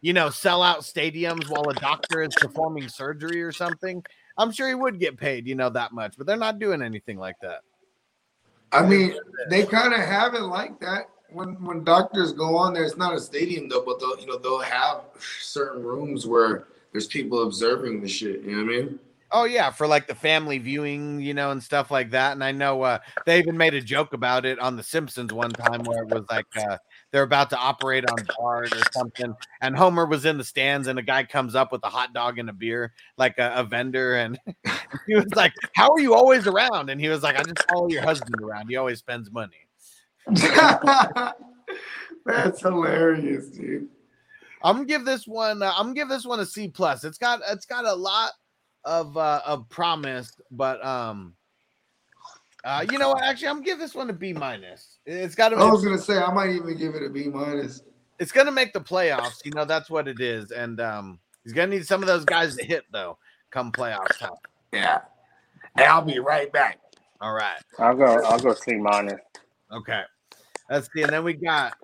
you 0.00 0.12
know, 0.12 0.30
sell 0.30 0.62
out 0.62 0.80
stadiums 0.80 1.48
while 1.48 1.68
a 1.68 1.74
doctor 1.74 2.22
is 2.22 2.34
performing 2.36 2.88
surgery 2.88 3.42
or 3.42 3.52
something, 3.52 4.02
I'm 4.38 4.50
sure 4.50 4.68
he 4.68 4.74
would 4.74 4.98
get 4.98 5.16
paid, 5.16 5.46
you 5.46 5.54
know, 5.54 5.70
that 5.70 5.92
much, 5.92 6.14
but 6.16 6.26
they're 6.26 6.36
not 6.36 6.58
doing 6.58 6.82
anything 6.82 7.18
like 7.18 7.36
that. 7.42 7.60
I 8.72 8.86
mean, 8.86 9.14
they 9.48 9.64
kind 9.66 9.92
of 9.92 10.00
have 10.00 10.34
it 10.34 10.42
like 10.42 10.78
that 10.80 11.08
when 11.32 11.62
when 11.64 11.84
doctors 11.84 12.32
go 12.32 12.56
on 12.56 12.72
there. 12.72 12.84
It's 12.84 12.96
not 12.96 13.14
a 13.14 13.20
stadium 13.20 13.68
though, 13.68 13.82
but 13.84 13.98
they'll 13.98 14.18
you 14.20 14.26
know 14.26 14.38
they'll 14.38 14.60
have 14.60 15.02
certain 15.18 15.82
rooms 15.82 16.26
where 16.26 16.68
there's 16.92 17.06
people 17.06 17.42
observing 17.42 18.00
the 18.00 18.08
shit. 18.08 18.42
You 18.42 18.52
know 18.52 18.64
what 18.64 18.74
I 18.74 18.76
mean? 18.78 18.98
Oh 19.32 19.44
yeah, 19.44 19.70
for 19.70 19.86
like 19.86 20.06
the 20.06 20.14
family 20.14 20.58
viewing, 20.58 21.20
you 21.20 21.34
know, 21.34 21.52
and 21.52 21.62
stuff 21.62 21.90
like 21.90 22.10
that. 22.10 22.32
And 22.32 22.42
I 22.42 22.52
know 22.52 22.82
uh, 22.82 22.98
they 23.26 23.38
even 23.38 23.56
made 23.56 23.74
a 23.74 23.80
joke 23.80 24.12
about 24.12 24.44
it 24.44 24.58
on 24.58 24.76
The 24.76 24.82
Simpsons 24.82 25.32
one 25.32 25.52
time, 25.52 25.82
where 25.84 26.02
it 26.02 26.08
was 26.08 26.24
like 26.30 26.46
uh, 26.56 26.78
they're 27.12 27.22
about 27.22 27.50
to 27.50 27.56
operate 27.56 28.04
on 28.08 28.16
bars 28.38 28.72
or 28.72 28.82
something, 28.92 29.34
and 29.60 29.76
Homer 29.76 30.06
was 30.06 30.24
in 30.24 30.38
the 30.38 30.44
stands, 30.44 30.86
and 30.86 30.98
a 30.98 31.02
guy 31.02 31.24
comes 31.24 31.54
up 31.54 31.72
with 31.72 31.82
a 31.84 31.88
hot 31.88 32.12
dog 32.12 32.38
and 32.38 32.48
a 32.48 32.52
beer, 32.52 32.92
like 33.16 33.38
a, 33.38 33.52
a 33.56 33.64
vendor, 33.64 34.16
and 34.16 34.38
he 35.06 35.14
was 35.14 35.34
like, 35.34 35.52
"How 35.74 35.90
are 35.90 36.00
you 36.00 36.14
always 36.14 36.46
around?" 36.46 36.90
And 36.90 37.00
he 37.00 37.08
was 37.08 37.22
like, 37.22 37.36
"I 37.36 37.42
just 37.42 37.68
follow 37.68 37.88
your 37.88 38.02
husband 38.02 38.36
around. 38.42 38.68
He 38.68 38.76
always 38.76 38.98
spends 38.98 39.30
money." 39.30 39.56
That's 42.26 42.60
hilarious, 42.60 43.46
dude. 43.48 43.88
I'm 44.62 44.76
gonna 44.76 44.86
give 44.86 45.04
this 45.04 45.26
one. 45.26 45.62
Uh, 45.62 45.72
I'm 45.76 45.86
gonna 45.86 45.94
give 45.94 46.08
this 46.08 46.26
one 46.26 46.40
a 46.40 46.46
C 46.46 46.68
plus. 46.68 47.04
It's 47.04 47.18
got 47.18 47.40
it's 47.48 47.66
got 47.66 47.84
a 47.86 47.94
lot 47.94 48.32
of 48.84 49.16
uh, 49.16 49.40
of 49.46 49.68
promise, 49.68 50.32
but 50.50 50.84
um, 50.84 51.34
uh, 52.64 52.84
you 52.90 52.98
know 52.98 53.10
what? 53.10 53.22
Actually, 53.22 53.48
I'm 53.48 53.56
gonna 53.56 53.66
give 53.66 53.78
this 53.78 53.94
one 53.94 54.10
a 54.10 54.12
B 54.12 54.32
minus. 54.32 54.98
It's 55.06 55.34
got 55.34 55.50
to. 55.50 55.56
I 55.56 55.70
was 55.70 55.84
gonna 55.84 55.98
say 55.98 56.18
I 56.18 56.32
might 56.32 56.50
even 56.50 56.76
give 56.76 56.94
it 56.94 57.02
a 57.02 57.08
B 57.08 57.28
minus. 57.28 57.82
It's 58.18 58.32
gonna 58.32 58.52
make 58.52 58.72
the 58.72 58.80
playoffs. 58.80 59.44
You 59.44 59.52
know 59.52 59.64
that's 59.64 59.88
what 59.88 60.08
it 60.08 60.20
is, 60.20 60.50
and 60.50 60.80
um, 60.80 61.18
he's 61.44 61.52
gonna 61.52 61.68
need 61.68 61.86
some 61.86 62.02
of 62.02 62.06
those 62.06 62.24
guys 62.24 62.56
to 62.56 62.64
hit 62.64 62.84
though. 62.92 63.18
Come 63.50 63.72
playoff 63.72 64.06
time. 64.18 64.30
Yeah. 64.72 65.00
Hey, 65.76 65.84
I'll 65.84 66.02
be 66.02 66.18
right 66.18 66.52
back. 66.52 66.78
All 67.20 67.32
right. 67.32 67.60
I'll 67.78 67.96
go. 67.96 68.22
I'll 68.24 68.38
go 68.38 68.54
C 68.54 68.74
minus. 68.76 69.20
Okay. 69.72 70.02
Let's 70.68 70.88
see. 70.92 71.02
And 71.02 71.12
then 71.12 71.24
we 71.24 71.34
got, 71.34 71.74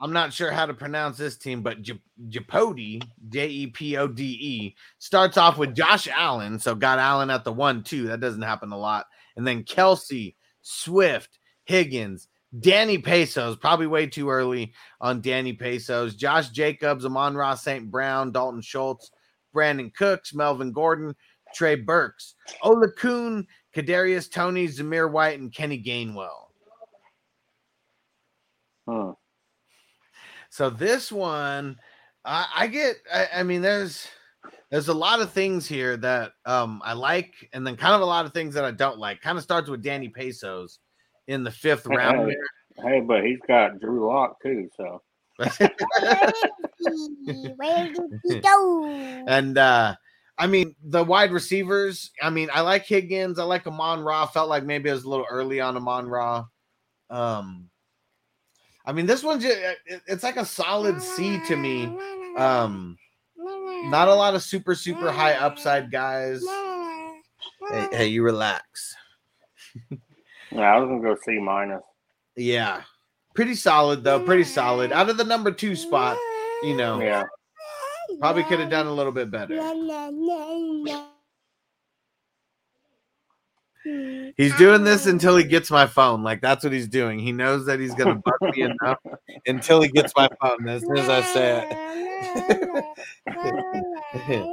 I'm 0.00 0.12
not 0.12 0.32
sure 0.32 0.50
how 0.50 0.66
to 0.66 0.74
pronounce 0.74 1.16
this 1.16 1.36
team, 1.36 1.62
but 1.62 1.82
J- 1.82 2.02
Japodi, 2.28 3.02
J 3.28 3.48
E 3.48 3.66
P 3.68 3.96
O 3.96 4.06
D 4.06 4.22
E, 4.24 4.76
starts 4.98 5.36
off 5.38 5.56
with 5.56 5.74
Josh 5.74 6.08
Allen. 6.08 6.58
So 6.58 6.74
got 6.74 6.98
Allen 6.98 7.30
at 7.30 7.44
the 7.44 7.52
one, 7.52 7.82
two. 7.82 8.08
That 8.08 8.20
doesn't 8.20 8.42
happen 8.42 8.72
a 8.72 8.78
lot. 8.78 9.06
And 9.36 9.46
then 9.46 9.64
Kelce, 9.64 10.34
Swift, 10.62 11.38
Higgins, 11.64 12.28
Danny 12.60 12.98
Pesos, 12.98 13.56
probably 13.56 13.86
way 13.86 14.06
too 14.06 14.30
early 14.30 14.72
on 15.00 15.20
Danny 15.20 15.52
Pesos, 15.52 16.14
Josh 16.14 16.50
Jacobs, 16.50 17.04
Amon-Ra 17.04 17.54
St. 17.54 17.90
Brown, 17.90 18.32
Dalton 18.32 18.62
Schultz, 18.62 19.10
Brandin 19.54 19.92
Cooks, 19.94 20.34
Melvin 20.34 20.72
Gordon, 20.72 21.14
Trey 21.54 21.74
Burks, 21.74 22.34
Oluokun, 22.62 23.46
Kadarius 23.74 24.30
Toney, 24.30 24.68
Zamir 24.68 25.10
White, 25.10 25.38
and 25.38 25.52
Kenny 25.52 25.82
Gainwell. 25.82 26.46
Hmm. 28.86 29.10
So 30.50 30.70
this 30.70 31.10
one, 31.10 31.76
I, 32.24 32.46
I 32.54 32.66
get. 32.68 32.96
I, 33.12 33.28
I 33.36 33.42
mean, 33.42 33.62
there's 33.62 34.06
there's 34.76 34.88
a 34.88 34.94
lot 34.94 35.22
of 35.22 35.32
things 35.32 35.66
here 35.66 35.96
that 35.96 36.32
um 36.44 36.82
I 36.84 36.92
like, 36.92 37.32
and 37.54 37.66
then 37.66 37.76
kind 37.76 37.94
of 37.94 38.02
a 38.02 38.04
lot 38.04 38.26
of 38.26 38.34
things 38.34 38.52
that 38.56 38.64
I 38.66 38.72
don't 38.72 38.98
like. 38.98 39.22
Kind 39.22 39.38
of 39.38 39.44
starts 39.44 39.70
with 39.70 39.82
Danny 39.82 40.10
Pesos 40.10 40.80
in 41.28 41.44
the 41.44 41.50
fifth 41.50 41.86
round. 41.86 42.28
Hey, 42.28 42.36
hey, 42.82 43.00
but 43.00 43.24
he's 43.24 43.38
got 43.48 43.80
Drew 43.80 44.06
Lock 44.06 44.36
too, 44.42 44.68
so. 44.76 45.00
Where 47.56 47.90
did 47.90 48.20
he 48.22 48.40
go? 48.40 48.84
and 49.26 49.56
uh 49.56 49.94
I 50.36 50.46
mean 50.46 50.76
the 50.84 51.02
wide 51.02 51.32
receivers. 51.32 52.10
I 52.20 52.28
mean, 52.28 52.50
I 52.52 52.60
like 52.60 52.84
Higgins. 52.84 53.38
I 53.38 53.44
like 53.44 53.66
Amon 53.66 54.00
Ra. 54.00 54.26
Felt 54.26 54.50
like 54.50 54.64
maybe 54.64 54.90
it 54.90 54.92
was 54.92 55.04
a 55.04 55.08
little 55.08 55.26
early 55.30 55.58
on 55.58 55.78
Amon 55.78 56.06
Ra. 56.06 56.44
Um, 57.08 57.70
I 58.84 58.92
mean, 58.92 59.06
this 59.06 59.22
one's 59.22 59.42
just, 59.42 59.58
it's 60.06 60.22
like 60.22 60.36
a 60.36 60.44
solid 60.44 61.00
C 61.00 61.40
to 61.46 61.56
me. 61.56 61.96
Um, 62.36 62.98
not 63.84 64.08
a 64.08 64.14
lot 64.14 64.34
of 64.34 64.42
super 64.42 64.74
super 64.74 65.10
high 65.10 65.34
upside 65.34 65.90
guys. 65.90 66.44
Hey, 67.70 67.88
hey, 67.92 68.06
you 68.08 68.22
relax. 68.22 68.94
yeah, 70.50 70.74
I 70.74 70.78
was 70.78 70.88
gonna 70.88 71.02
go 71.02 71.16
C 71.24 71.38
minus. 71.38 71.82
Yeah, 72.36 72.82
pretty 73.34 73.54
solid 73.54 74.04
though. 74.04 74.20
Pretty 74.20 74.44
solid. 74.44 74.92
Out 74.92 75.10
of 75.10 75.16
the 75.16 75.24
number 75.24 75.50
two 75.50 75.74
spot, 75.74 76.16
you 76.62 76.76
know, 76.76 77.00
Yeah, 77.00 77.24
probably 78.20 78.44
could 78.44 78.60
have 78.60 78.70
done 78.70 78.86
a 78.86 78.92
little 78.92 79.12
bit 79.12 79.30
better. 79.30 79.56
He's 84.36 84.56
doing 84.56 84.84
this 84.84 85.06
until 85.06 85.36
he 85.36 85.44
gets 85.44 85.70
my 85.70 85.86
phone. 85.86 86.22
Like 86.22 86.40
that's 86.40 86.64
what 86.64 86.72
he's 86.72 86.88
doing. 86.88 87.18
He 87.18 87.32
knows 87.32 87.66
that 87.66 87.80
he's 87.80 87.94
gonna 87.94 88.16
bug 88.16 88.54
me 88.54 88.62
enough 88.62 88.98
until 89.46 89.80
he 89.80 89.88
gets 89.88 90.12
my 90.16 90.28
phone. 90.40 90.68
As 90.68 90.82
soon 90.82 90.98
as 90.98 91.08
I 91.08 91.22
say 91.22 91.68
it, 93.26 94.46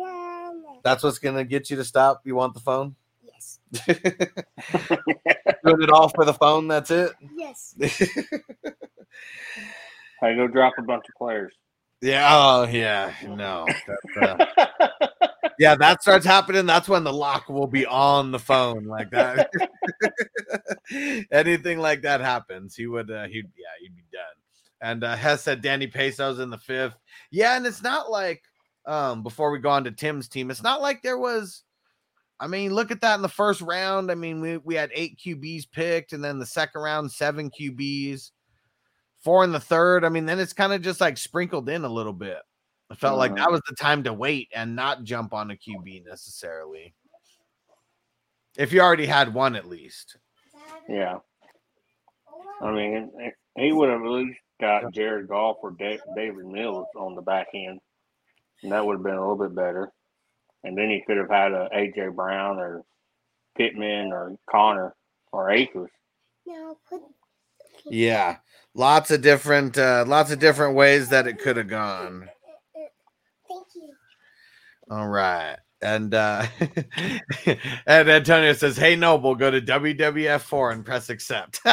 that's 0.84 1.04
what's 1.04 1.20
gonna 1.20 1.44
get 1.44 1.70
you 1.70 1.76
to 1.78 1.84
stop. 1.84 2.22
You 2.26 2.36
want 2.36 2.54
the 2.54 2.60
phone? 2.60 2.96
Yes. 3.24 3.60
Doing 3.88 3.98
it 5.82 5.90
all 5.90 6.10
for 6.10 6.26
the 6.26 6.34
phone. 6.34 6.68
That's 6.68 6.92
it. 6.92 7.14
Yes. 7.36 7.74
hey, 7.80 7.90
go 10.36 10.48
drop 10.48 10.74
a 10.78 10.84
bunch 10.84 11.06
of 11.10 11.16
players. 11.18 11.54
Yeah. 12.02 12.30
Oh, 12.32 12.68
yeah. 12.70 13.14
No. 13.28 13.66
That's, 13.88 14.52
uh, 14.62 15.08
yeah, 15.60 15.76
that 15.76 16.02
starts 16.02 16.26
happening. 16.26 16.65
That's 16.65 16.90
when 16.90 17.03
the 17.03 17.14
lock 17.14 17.49
will 17.49 17.68
be 17.68 17.86
on 17.86 18.32
the 18.32 18.40
phone 18.40 18.86
like 18.86 19.11
that. 19.11 19.49
Anything 21.32 21.80
like 21.80 22.02
that 22.03 22.22
happens, 22.22 22.76
he 22.76 22.88
would. 22.88 23.10
Uh, 23.10 23.28
he'd 23.28 23.49
yeah, 23.57 23.82
he'd 23.82 23.95
be 23.95 24.03
done. 24.11 24.22
And 24.82 25.03
uh, 25.03 25.15
Hess 25.15 25.44
said 25.44 25.61
Danny 25.61 25.88
Pesos 25.88 26.40
in 26.40 26.49
the 26.49 26.57
fifth. 26.57 26.95
Yeah, 27.32 27.56
and 27.57 27.65
it's 27.65 27.82
not 27.82 28.10
like 28.10 28.44
um 28.86 29.24
before 29.24 29.52
we 29.52 29.60
go 29.60 29.70
on 29.70 29.86
to 29.86 29.91
Tim's 29.91 30.28
team, 30.28 30.52
it's 30.52 30.64
not 30.64 30.82
like 30.82 31.02
there 31.02 31.18
was. 31.18 31.64
I 32.40 32.48
mean, 32.48 32.74
look 32.74 32.91
at 32.91 32.99
that 33.02 33.15
in 33.15 33.22
the 33.22 33.30
first 33.30 33.61
round. 33.61 34.11
I 34.11 34.15
mean, 34.15 34.41
we, 34.41 34.57
we 34.57 34.76
had 34.76 34.90
eight 34.94 35.18
QBs 35.18 35.72
picked, 35.72 36.11
and 36.11 36.22
then 36.22 36.40
the 36.40 36.45
second 36.45 36.82
round, 36.82 37.10
seven 37.10 37.49
QBs, 37.49 38.32
four 39.24 39.45
in 39.45 39.53
the 39.53 39.60
third. 39.60 40.03
I 40.03 40.10
mean, 40.10 40.26
then 40.26 40.40
it's 40.40 40.52
kind 40.52 40.74
of 40.74 40.82
just 40.82 40.99
like 40.99 41.18
sprinkled 41.18 41.70
in 41.70 41.86
a 41.86 41.90
little 41.90 42.11
bit. 42.11 42.40
I 42.94 42.95
felt 42.95 43.18
like 43.18 43.36
that 43.38 43.49
was 43.49 43.61
the 43.68 43.76
time 43.76 44.03
to 44.03 44.14
wait 44.14 44.49
and 44.53 44.76
not 44.76 45.03
jump 45.03 45.34
on 45.34 45.49
a 45.49 45.56
QB 45.56 46.06
necessarily. 46.06 46.94
If 48.56 48.72
you 48.72 48.82
already 48.82 49.07
had 49.07 49.34
one, 49.34 49.56
at 49.56 49.68
least. 49.68 50.18
Yeah. 50.88 51.18
I 52.61 52.72
mean, 52.72 53.11
he 53.57 53.72
would 53.72 53.90
have 53.90 54.03
at 54.03 54.07
least 54.07 54.38
got 54.61 54.94
Jared 54.94 55.28
Goff 55.28 55.57
or 55.64 55.72
Davis 55.72 56.45
Mills 56.45 56.86
on 56.95 57.15
the 57.15 57.24
back 57.24 57.48
end, 57.56 57.80
and 58.61 58.72
that 58.72 58.86
would 58.86 58.98
have 58.98 59.03
been 59.03 59.15
a 59.15 59.20
little 59.20 59.48
bit 59.48 59.56
better. 59.56 59.91
And 60.64 60.78
then 60.78 60.91
he 60.91 61.02
could 61.07 61.18
have 61.18 61.32
had 61.32 61.52
a 61.52 61.68
AJ 61.74 62.15
Brown 62.15 62.60
or 62.60 62.84
Pittman 63.57 64.14
or 64.14 64.38
Conner 64.48 64.94
or 65.32 65.49
Akers. 65.49 65.90
No. 66.45 66.78
Yeah, 67.86 68.38
lots 68.76 69.10
of 69.10 69.24
different, 69.24 69.80
uh, 69.80 70.06
lots 70.07 70.32
of 70.32 70.38
different 70.38 70.76
ways 70.76 71.10
that 71.10 71.26
it 71.26 71.40
could 71.40 71.57
have 71.57 71.68
gone. 71.68 72.30
All 74.90 75.08
right. 75.08 75.58
And 75.82 76.14
uh 76.14 76.46
and 77.86 78.10
Antonio 78.10 78.54
says, 78.54 78.78
Hey 78.78 78.96
Noble, 78.96 79.36
go 79.36 79.52
to 79.52 79.62
WWF 79.62 80.42
four 80.42 80.72
and 80.72 80.86
press 80.86 81.10
accept. 81.10 81.60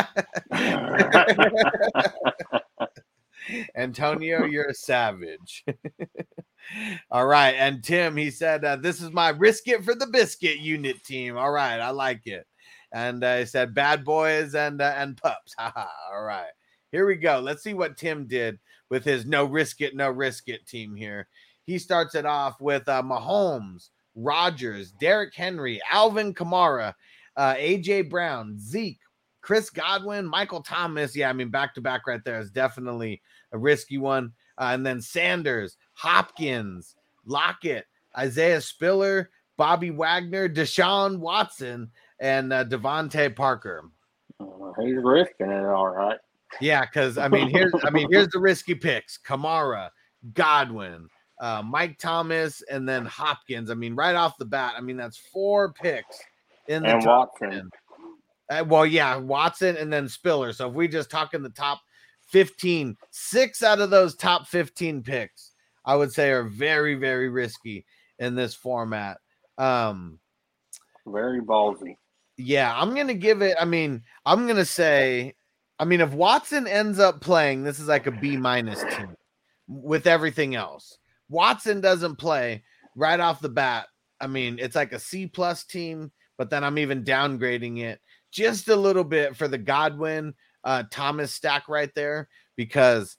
Antonio, 3.76 4.44
you're 4.50 4.68
a 4.68 4.74
savage. 4.74 5.64
All 7.10 7.26
right. 7.26 7.54
And 7.56 7.82
Tim, 7.82 8.16
he 8.16 8.30
said, 8.30 8.64
uh, 8.64 8.76
This 8.76 9.00
is 9.00 9.10
my 9.10 9.30
risk 9.30 9.68
it 9.68 9.84
for 9.84 9.94
the 9.94 10.06
biscuit 10.06 10.58
unit 10.58 11.02
team. 11.04 11.36
All 11.36 11.50
right. 11.50 11.80
I 11.80 11.90
like 11.90 12.26
it. 12.26 12.46
And 12.92 13.22
uh, 13.22 13.38
he 13.38 13.46
said, 13.46 13.74
Bad 13.74 14.04
boys 14.04 14.54
and 14.54 14.80
uh, 14.80 14.94
and 14.96 15.16
pups. 15.16 15.54
Haha. 15.58 15.86
All 16.12 16.22
right. 16.22 16.50
Here 16.92 17.06
we 17.06 17.16
go. 17.16 17.40
Let's 17.40 17.62
see 17.62 17.74
what 17.74 17.96
Tim 17.96 18.26
did 18.26 18.58
with 18.88 19.04
his 19.04 19.24
no 19.24 19.44
risk 19.44 19.80
it, 19.80 19.94
no 19.94 20.10
risk 20.10 20.48
it 20.48 20.66
team 20.66 20.94
here. 20.96 21.28
He 21.70 21.78
starts 21.78 22.16
it 22.16 22.26
off 22.26 22.60
with 22.60 22.88
uh, 22.88 23.00
Mahomes, 23.00 23.90
Rodgers, 24.16 24.90
Derrick 24.90 25.32
Henry, 25.32 25.80
Alvin 25.88 26.34
Kamara, 26.34 26.94
uh, 27.36 27.54
AJ 27.54 28.10
Brown, 28.10 28.58
Zeke, 28.58 28.98
Chris 29.40 29.70
Godwin, 29.70 30.26
Michael 30.26 30.62
Thomas. 30.62 31.14
Yeah, 31.14 31.30
I 31.30 31.32
mean, 31.32 31.48
back 31.48 31.74
to 31.74 31.80
back 31.80 32.08
right 32.08 32.20
there 32.24 32.40
is 32.40 32.50
definitely 32.50 33.22
a 33.52 33.58
risky 33.58 33.98
one. 33.98 34.32
Uh, 34.58 34.70
and 34.72 34.84
then 34.84 35.00
Sanders, 35.00 35.76
Hopkins, 35.92 36.96
Lockett, 37.24 37.86
Isaiah 38.18 38.60
Spiller, 38.60 39.30
Bobby 39.56 39.90
Wagner, 39.90 40.48
Deshaun 40.48 41.20
Watson, 41.20 41.88
and 42.18 42.52
uh, 42.52 42.64
DeVante 42.64 43.36
Parker. 43.36 43.84
He's 44.40 44.96
risking 44.96 45.52
it, 45.52 45.66
all 45.66 45.90
right. 45.90 46.18
Yeah, 46.60 46.84
because 46.84 47.16
I 47.16 47.28
mean, 47.28 47.48
here's 47.48 47.72
I 47.84 47.90
mean, 47.90 48.08
here's 48.10 48.28
the 48.30 48.40
risky 48.40 48.74
picks: 48.74 49.20
Kamara, 49.24 49.90
Godwin, 50.34 51.08
uh, 51.40 51.62
Mike 51.64 51.98
Thomas, 51.98 52.62
and 52.70 52.88
then 52.88 53.04
Hopkins. 53.06 53.70
I 53.70 53.74
mean, 53.74 53.94
right 53.96 54.14
off 54.14 54.38
the 54.38 54.44
bat, 54.44 54.74
I 54.76 54.80
mean 54.80 54.96
that's 54.96 55.16
four 55.16 55.72
picks 55.72 56.20
in 56.68 56.82
the 56.84 56.90
And 56.90 57.02
top 57.02 57.32
Watson. 57.40 57.70
10. 58.48 58.60
Uh, 58.60 58.64
well, 58.64 58.86
yeah, 58.86 59.16
Watson 59.16 59.76
and 59.76 59.92
then 59.92 60.08
Spiller. 60.08 60.52
So 60.52 60.68
if 60.68 60.74
we 60.74 60.86
just 60.88 61.10
talk 61.10 61.34
in 61.34 61.42
the 61.42 61.50
top 61.50 61.80
15, 62.28 62.96
six 63.10 63.62
out 63.62 63.80
of 63.80 63.90
those 63.90 64.14
top 64.16 64.46
15 64.48 65.02
picks, 65.02 65.52
I 65.84 65.96
would 65.96 66.12
say 66.12 66.30
are 66.30 66.44
very, 66.44 66.94
very 66.94 67.28
risky 67.28 67.86
in 68.18 68.34
this 68.34 68.54
format. 68.54 69.18
Um, 69.58 70.18
Very 71.06 71.40
ballsy. 71.40 71.96
yeah, 72.36 72.74
I'm 72.76 72.94
gonna 72.94 73.14
give 73.14 73.40
it. 73.42 73.56
I 73.60 73.64
mean, 73.64 74.02
I'm 74.26 74.46
gonna 74.46 74.64
say, 74.64 75.34
I 75.78 75.84
mean, 75.84 76.00
if 76.00 76.12
Watson 76.12 76.66
ends 76.66 76.98
up 76.98 77.20
playing, 77.20 77.62
this 77.64 77.78
is 77.78 77.88
like 77.88 78.06
a 78.06 78.10
B 78.10 78.36
minus 78.36 78.82
team 78.94 79.14
with 79.68 80.06
everything 80.06 80.54
else. 80.54 80.98
Watson 81.30 81.80
doesn't 81.80 82.16
play 82.16 82.62
right 82.94 83.20
off 83.20 83.40
the 83.40 83.48
bat. 83.48 83.86
I 84.20 84.26
mean, 84.26 84.58
it's 84.60 84.76
like 84.76 84.92
a 84.92 84.98
C 84.98 85.26
plus 85.26 85.64
team, 85.64 86.12
but 86.36 86.50
then 86.50 86.62
I'm 86.62 86.78
even 86.78 87.04
downgrading 87.04 87.80
it 87.80 88.00
just 88.30 88.68
a 88.68 88.76
little 88.76 89.04
bit 89.04 89.36
for 89.36 89.48
the 89.48 89.58
Godwin 89.58 90.34
uh 90.62 90.84
Thomas 90.90 91.32
stack 91.32 91.68
right 91.68 91.90
there 91.94 92.28
because 92.56 93.16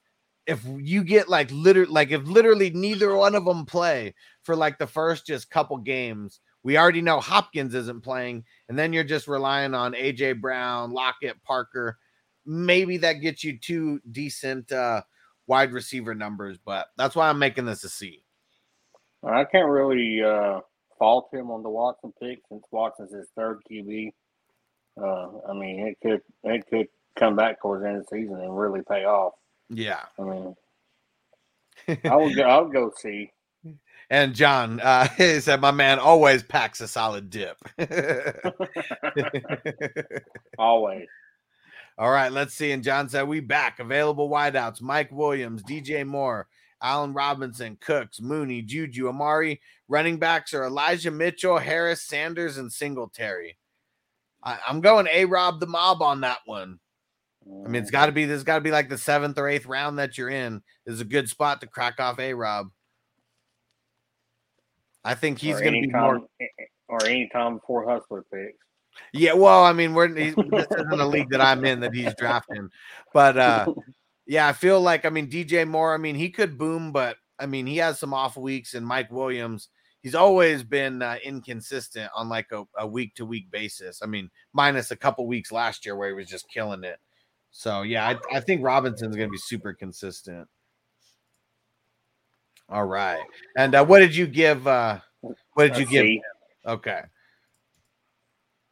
if 0.47 0.63
you 0.77 1.03
get 1.03 1.29
like 1.29 1.49
literally 1.51 1.91
like 1.91 2.11
if 2.11 2.23
literally 2.25 2.69
neither 2.69 3.15
one 3.15 3.35
of 3.35 3.45
them 3.45 3.65
play 3.65 4.13
for 4.43 4.55
like 4.55 4.77
the 4.77 4.87
first 4.87 5.25
just 5.25 5.49
couple 5.49 5.77
games, 5.77 6.39
we 6.63 6.77
already 6.77 7.01
know 7.01 7.19
Hopkins 7.19 7.73
isn't 7.73 8.03
playing, 8.03 8.43
and 8.69 8.77
then 8.77 8.93
you're 8.93 9.03
just 9.03 9.27
relying 9.27 9.73
on 9.73 9.93
AJ 9.93 10.41
Brown, 10.41 10.91
Lockett, 10.91 11.41
Parker. 11.43 11.97
Maybe 12.45 12.97
that 12.97 13.13
gets 13.13 13.43
you 13.43 13.57
two 13.57 14.01
decent 14.11 14.71
uh 14.71 15.01
wide 15.51 15.73
receiver 15.73 16.15
numbers, 16.15 16.57
but 16.63 16.87
that's 16.97 17.13
why 17.13 17.27
I'm 17.27 17.37
making 17.37 17.65
this 17.65 17.83
a 17.83 17.89
C. 17.89 18.23
I 19.21 19.43
can't 19.43 19.67
really 19.67 20.23
uh, 20.23 20.61
fault 20.97 21.27
him 21.33 21.51
on 21.51 21.61
the 21.61 21.69
Watson 21.69 22.13
pick 22.21 22.39
since 22.47 22.63
Watson's 22.71 23.13
his 23.13 23.27
third 23.35 23.59
QB. 23.69 24.13
Uh, 24.97 25.27
I 25.49 25.53
mean, 25.53 25.85
it 25.85 25.97
could 26.01 26.21
it 26.45 26.65
could 26.69 26.87
come 27.19 27.35
back 27.35 27.61
towards 27.61 27.83
the 27.83 27.89
end 27.89 27.97
of 27.97 28.07
the 28.07 28.17
season 28.17 28.39
and 28.39 28.57
really 28.57 28.79
pay 28.87 29.03
off. 29.03 29.33
Yeah. 29.69 30.03
I 30.17 30.23
mean, 30.23 30.55
I 32.05 32.15
would 32.15 32.33
go. 32.33 32.43
I 32.43 32.61
would 32.61 32.71
go 32.71 32.93
C. 32.95 33.29
And 34.09 34.33
John 34.33 34.79
uh 34.79 35.07
he 35.17 35.41
said 35.41 35.59
my 35.59 35.71
man 35.71 35.99
always 35.99 36.43
packs 36.43 36.79
a 36.79 36.87
solid 36.87 37.29
dip. 37.29 37.57
Always. 40.57 41.07
All 42.01 42.09
right, 42.09 42.31
let's 42.31 42.55
see. 42.55 42.71
And 42.71 42.83
John 42.83 43.07
said, 43.09 43.27
We 43.27 43.41
back. 43.41 43.77
Available 43.79 44.27
wideouts 44.27 44.81
Mike 44.81 45.11
Williams, 45.11 45.61
DJ 45.61 46.03
Moore, 46.03 46.47
Allen 46.81 47.13
Robinson, 47.13 47.77
Cooks, 47.79 48.19
Mooney, 48.19 48.63
Juju, 48.63 49.07
Amari. 49.07 49.61
Running 49.87 50.17
backs 50.17 50.55
are 50.55 50.63
Elijah 50.63 51.11
Mitchell, 51.11 51.59
Harris, 51.59 52.01
Sanders, 52.01 52.57
and 52.57 52.73
Singletary. 52.73 53.55
I, 54.43 54.57
I'm 54.67 54.81
going 54.81 55.07
A 55.13 55.25
Rob 55.25 55.59
the 55.59 55.67
mob 55.67 56.01
on 56.01 56.21
that 56.21 56.39
one. 56.45 56.79
I 57.63 57.67
mean, 57.67 57.79
it's 57.79 57.91
got 57.91 58.07
to 58.07 58.11
be 58.11 58.25
this 58.25 58.41
got 58.41 58.55
to 58.55 58.61
be 58.61 58.71
like 58.71 58.89
the 58.89 58.97
seventh 58.97 59.37
or 59.37 59.47
eighth 59.47 59.67
round 59.67 59.99
that 59.99 60.17
you're 60.17 60.29
in 60.29 60.63
is 60.87 61.01
a 61.01 61.05
good 61.05 61.29
spot 61.29 61.61
to 61.61 61.67
crack 61.67 61.99
off 61.99 62.17
A 62.17 62.33
Rob. 62.33 62.71
I 65.03 65.13
think 65.13 65.37
he's 65.37 65.59
going 65.59 65.83
to 65.83 65.87
be 65.87 65.93
more. 65.93 66.21
or 66.87 67.05
any 67.05 67.29
time 67.31 67.57
before 67.57 67.87
Hustler 67.87 68.25
picks. 68.33 68.57
Yeah, 69.13 69.33
well, 69.33 69.63
I 69.63 69.73
mean, 69.73 69.93
we're 69.93 70.07
this 70.07 70.35
isn't 70.35 70.99
a 70.99 71.07
league 71.07 71.29
that 71.31 71.41
I'm 71.41 71.65
in 71.65 71.81
that 71.81 71.93
he's 71.93 72.15
drafting, 72.15 72.69
but 73.13 73.37
uh, 73.37 73.73
yeah, 74.25 74.47
I 74.47 74.53
feel 74.53 74.79
like 74.79 75.05
I 75.05 75.09
mean 75.09 75.29
DJ 75.29 75.67
Moore. 75.67 75.93
I 75.93 75.97
mean, 75.97 76.15
he 76.15 76.29
could 76.29 76.57
boom, 76.57 76.91
but 76.91 77.17
I 77.37 77.45
mean, 77.45 77.65
he 77.65 77.77
has 77.77 77.99
some 77.99 78.13
off 78.13 78.37
weeks, 78.37 78.73
and 78.73 78.85
Mike 78.85 79.11
Williams. 79.11 79.69
He's 80.01 80.15
always 80.15 80.63
been 80.63 81.03
uh, 81.03 81.17
inconsistent 81.23 82.09
on 82.15 82.27
like 82.27 82.49
a 82.75 82.87
week 82.87 83.13
to 83.15 83.25
week 83.25 83.51
basis. 83.51 84.01
I 84.01 84.07
mean, 84.07 84.31
minus 84.51 84.89
a 84.89 84.95
couple 84.95 85.27
weeks 85.27 85.51
last 85.51 85.85
year 85.85 85.95
where 85.95 86.07
he 86.07 86.15
was 86.15 86.27
just 86.27 86.49
killing 86.49 86.83
it. 86.83 86.97
So 87.51 87.83
yeah, 87.83 88.07
I, 88.07 88.37
I 88.37 88.39
think 88.39 88.63
Robinson's 88.63 89.15
going 89.15 89.27
to 89.27 89.31
be 89.31 89.37
super 89.37 89.73
consistent. 89.73 90.47
All 92.69 92.85
right, 92.85 93.21
and 93.57 93.75
uh, 93.75 93.85
what 93.85 93.99
did 93.99 94.15
you 94.15 94.25
give? 94.25 94.65
uh 94.65 94.99
What 95.21 95.67
did 95.67 95.77
you 95.77 95.85
give? 95.85 96.05
C. 96.05 96.21
Okay. 96.65 97.01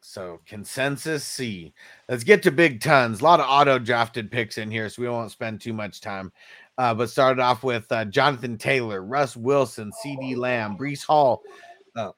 So 0.09 0.39
consensus 0.47 1.23
C. 1.23 1.71
Let's 2.07 2.23
get 2.23 2.41
to 2.41 2.51
big 2.51 2.81
tons. 2.81 3.21
A 3.21 3.23
lot 3.23 3.39
of 3.39 3.45
auto 3.47 3.77
drafted 3.77 4.31
picks 4.31 4.57
in 4.57 4.71
here, 4.71 4.89
so 4.89 5.03
we 5.03 5.07
won't 5.07 5.29
spend 5.29 5.61
too 5.61 5.71
much 5.71 6.01
time. 6.01 6.31
Uh, 6.79 6.95
but 6.95 7.11
started 7.11 7.39
off 7.39 7.63
with 7.63 7.85
uh, 7.91 8.05
Jonathan 8.05 8.57
Taylor, 8.57 9.03
Russ 9.03 9.37
Wilson, 9.37 9.91
CeeDee 10.03 10.35
Lamb, 10.35 10.75
Breece 10.79 11.05
Hall, 11.05 11.43
uh, 11.95 12.09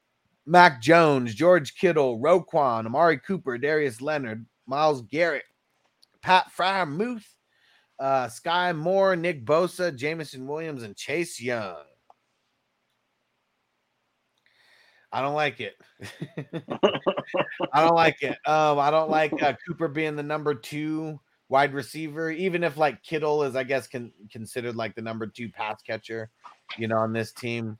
Mac 0.46 0.80
Jones, 0.80 1.34
George 1.34 1.74
Kittle, 1.74 2.18
Roquan, 2.18 2.86
Amari 2.86 3.18
Cooper, 3.18 3.58
Darius 3.58 4.00
Leonard, 4.00 4.46
Myles 4.66 5.02
Garrett, 5.02 5.44
Pat 6.22 6.46
Freiermuth, 6.56 7.26
uh, 7.98 8.26
Sky 8.26 8.72
Moore, 8.72 9.16
Nick 9.16 9.44
Bosa, 9.44 9.94
Jameson 9.94 10.46
Williams, 10.46 10.82
and 10.82 10.96
Chase 10.96 11.38
Young. 11.38 11.76
I 15.12 15.20
don't 15.20 15.34
like 15.34 15.60
it. 15.60 15.76
I 17.72 17.84
don't 17.84 17.94
like 17.94 18.22
it. 18.22 18.38
Um, 18.46 18.78
I 18.78 18.90
don't 18.90 19.10
like 19.10 19.42
uh, 19.42 19.54
Cooper 19.66 19.88
being 19.88 20.16
the 20.16 20.22
number 20.22 20.54
two 20.54 21.20
wide 21.48 21.74
receiver, 21.74 22.30
even 22.30 22.64
if 22.64 22.76
like 22.76 23.02
Kittle 23.02 23.42
is, 23.42 23.54
I 23.54 23.64
guess, 23.64 23.86
con- 23.86 24.12
considered 24.30 24.74
like 24.74 24.94
the 24.94 25.02
number 25.02 25.26
two 25.26 25.50
pass 25.50 25.82
catcher, 25.82 26.30
you 26.78 26.88
know, 26.88 26.96
on 26.96 27.12
this 27.12 27.32
team. 27.32 27.78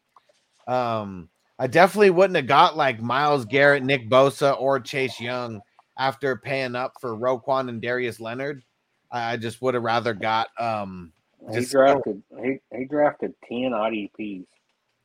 Um, 0.68 1.30
I 1.58 1.66
definitely 1.66 2.10
wouldn't 2.10 2.36
have 2.36 2.46
got 2.46 2.76
like 2.76 3.00
Myles 3.00 3.46
Garrett, 3.46 3.82
Nick 3.82 4.10
Bosa, 4.10 4.60
or 4.60 4.78
Chase 4.78 5.18
Young 5.18 5.60
after 5.98 6.36
paying 6.36 6.74
up 6.74 6.92
for 7.00 7.16
Roquan 7.16 7.68
and 7.68 7.80
Darius 7.80 8.20
Leonard. 8.20 8.62
I 9.10 9.32
I 9.32 9.36
just 9.38 9.62
would 9.62 9.74
have 9.74 9.82
rather 9.82 10.12
got 10.12 10.48
um 10.58 11.12
He 11.52 11.64
drafted. 11.64 12.22
He, 12.42 12.58
he 12.76 12.84
drafted 12.84 13.34
ten 13.48 13.72
IDPs. 13.72 14.46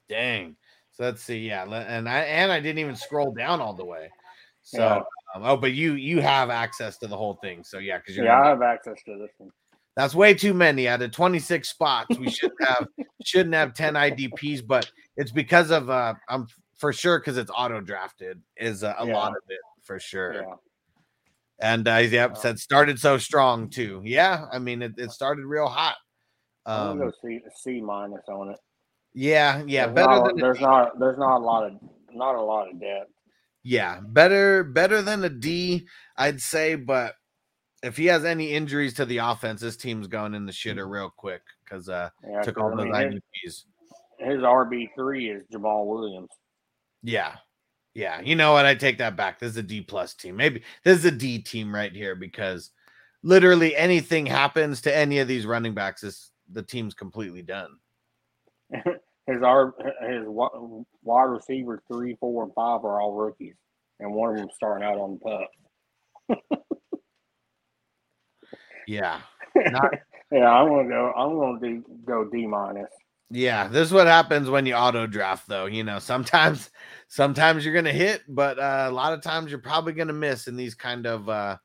Dang. 0.09 0.55
So 0.97 1.03
let's 1.03 1.21
see. 1.21 1.37
Yeah, 1.47 1.63
and 1.63 2.09
I 2.09 2.19
and 2.21 2.51
I 2.51 2.59
didn't 2.59 2.79
even 2.79 2.95
scroll 2.95 3.31
down 3.31 3.61
all 3.61 3.75
the 3.75 3.85
way. 3.85 4.09
So 4.63 4.81
Yeah. 4.81 4.95
um, 5.35 5.43
oh, 5.43 5.55
but 5.55 5.73
you 5.73 5.93
you 5.93 6.21
have 6.21 6.49
access 6.49 6.97
to 6.97 7.07
the 7.07 7.15
whole 7.15 7.35
thing. 7.35 7.63
So 7.63 7.77
yeah, 7.77 7.99
because 7.99 8.17
Yeah, 8.17 8.41
I 8.41 8.47
have 8.47 8.63
access 8.63 9.03
to 9.03 9.15
this 9.19 9.29
one. 9.37 9.51
That's 9.95 10.15
way 10.15 10.33
too 10.33 10.55
many. 10.55 10.87
Out 10.87 11.03
of 11.03 11.11
26 11.11 11.69
spots, 11.69 12.17
we 12.17 12.27
should 12.29 12.49
have 12.61 12.87
shouldn't 13.23 13.53
have 13.53 13.75
10 13.75 13.93
IDPs, 13.93 14.65
but 14.65 14.89
it's 15.17 15.31
because 15.31 15.69
of 15.69 15.91
uh 15.91 16.15
I'm 16.29 16.47
for 16.79 16.91
sure 16.91 17.19
because 17.19 17.37
it's 17.37 17.51
auto 17.55 17.79
drafted 17.79 18.41
is 18.55 18.81
a, 18.81 18.95
a 18.97 19.05
Yeah. 19.05 19.13
lot 19.13 19.33
of 19.33 19.43
it 19.49 19.59
for 19.83 19.99
sure. 19.99 20.33
Yeah. 20.33 20.55
And 21.59 21.87
uh, 21.87 21.97
yep, 21.97 22.37
said 22.37 22.57
started 22.57 22.97
so 22.97 23.19
strong 23.19 23.69
too. 23.69 24.01
Yeah, 24.03 24.47
I 24.51 24.57
mean 24.57 24.81
it, 24.81 24.93
it 24.97 25.11
started 25.11 25.45
real 25.45 25.67
hot. 25.67 25.97
I'm 26.65 26.87
Um, 26.89 26.97
gonna 26.97 27.11
go 27.11 27.17
C 27.21 27.39
C 27.55 27.81
minus 27.81 28.23
on 28.29 28.49
it. 28.49 28.59
Yeah, 29.19 29.64
yeah, 29.65 29.88
There's 29.88 29.95
better 29.95 30.07
not, 30.15 30.27
than 30.27 30.38
there's 30.38 30.57
D. 30.60 30.64
not 30.64 30.99
there's 30.99 31.18
not 31.18 31.38
a 31.41 31.44
lot 31.44 31.64
of 31.65 31.73
not 32.14 32.35
a 32.35 32.41
lot 32.41 32.69
of 32.69 32.80
depth. 32.80 33.10
yeah, 33.64 33.99
better 33.99 34.64
better 34.64 35.02
than 35.02 35.23
a 35.23 35.30
D, 35.30 35.88
I'd 36.15 36.39
say. 36.39 36.76
But 36.76 37.15
if 37.81 37.98
he 37.98 38.06
has 38.06 38.26
any 38.26 38.52
injuries 38.52 38.94
to 38.95 39.06
the 39.06 39.18
offense, 39.18 39.60
this 39.61 39.76
team's 39.76 40.06
going 40.07 40.35
in 40.35 40.45
the 40.45 40.52
shitter 40.52 40.88
real 40.88 41.10
quick 41.10 41.41
because 41.64 41.89
uh 41.89 42.11
Yeah, 42.30 42.41
took 42.44 42.60
all 42.60 42.80
I 42.80 42.84
those 42.85 42.94
IDPs. 42.94 43.22
his, 43.44 43.65
his 44.19 44.38
RB 44.41 44.89
three 44.94 45.31
is 45.31 45.41
Jamaal 45.52 45.88
Williams. 45.88 46.30
Yeah. 47.02 47.38
Yeah. 47.95 48.22
You 48.22 48.35
know 48.35 48.52
what? 48.53 48.68
I 48.68 48.76
take 48.76 48.99
that 48.99 49.15
back. 49.15 49.39
This 49.39 49.49
is 49.53 49.57
a 49.57 49.64
D 49.64 49.81
plus 49.81 50.14
team. 50.14 50.35
Maybe 50.35 50.61
this 50.84 50.99
is 50.99 51.06
a 51.06 51.11
D 51.11 51.39
team 51.39 51.73
right 51.73 51.91
here 51.91 52.14
because 52.14 52.69
literally 53.23 53.76
anything 53.76 54.27
happens 54.27 54.81
to 54.81 54.95
any 54.95 55.18
of 55.18 55.27
these 55.27 55.48
running 55.48 55.73
backs, 55.73 56.03
is 56.03 56.30
the 56.52 56.61
team's 56.61 56.94
completely 56.94 57.41
done. 57.41 57.72
his 59.27 59.41
R 59.43 59.73
his 60.09 60.23
wide 60.27 61.23
receiver 61.23 61.81
three, 61.91 62.15
four, 62.19 62.43
and 62.43 62.53
five 62.53 62.83
are 62.85 62.99
all 63.01 63.13
rookies, 63.13 63.55
and 63.99 64.13
one 64.13 64.31
of 64.31 64.37
them 64.37 64.47
starting 64.53 64.87
out 64.87 64.97
on 64.97 65.19
the 65.23 66.39
pup. 66.39 66.63
Yeah. 68.87 69.19
Not- 69.55 69.93
yeah, 70.31 70.49
I'm 70.49 70.69
gonna 70.69 70.87
go. 70.89 71.11
I'm 71.15 71.37
gonna 71.37 71.59
do 71.59 71.83
go 72.05 72.25
D 72.25 72.47
minus. 72.47 72.89
yeah. 73.29 73.67
This 73.67 73.87
is 73.87 73.93
what 73.93 74.07
happens 74.07 74.49
when 74.49 74.65
you 74.65 74.75
auto 74.75 75.05
draft, 75.07 75.47
though. 75.47 75.65
You 75.65 75.83
know, 75.83 75.99
sometimes 75.99 76.69
sometimes 77.09 77.65
you're 77.65 77.73
gonna 77.73 77.91
hit, 77.91 78.21
but 78.29 78.57
uh, 78.57 78.87
a 78.89 78.91
lot 78.91 79.13
of 79.13 79.21
times 79.21 79.51
you're 79.51 79.59
probably 79.59 79.93
gonna 79.93 80.13
miss 80.13 80.47
in 80.47 80.55
these 80.55 80.73
kind 80.75 81.05
of 81.05 81.27
uh 81.27 81.57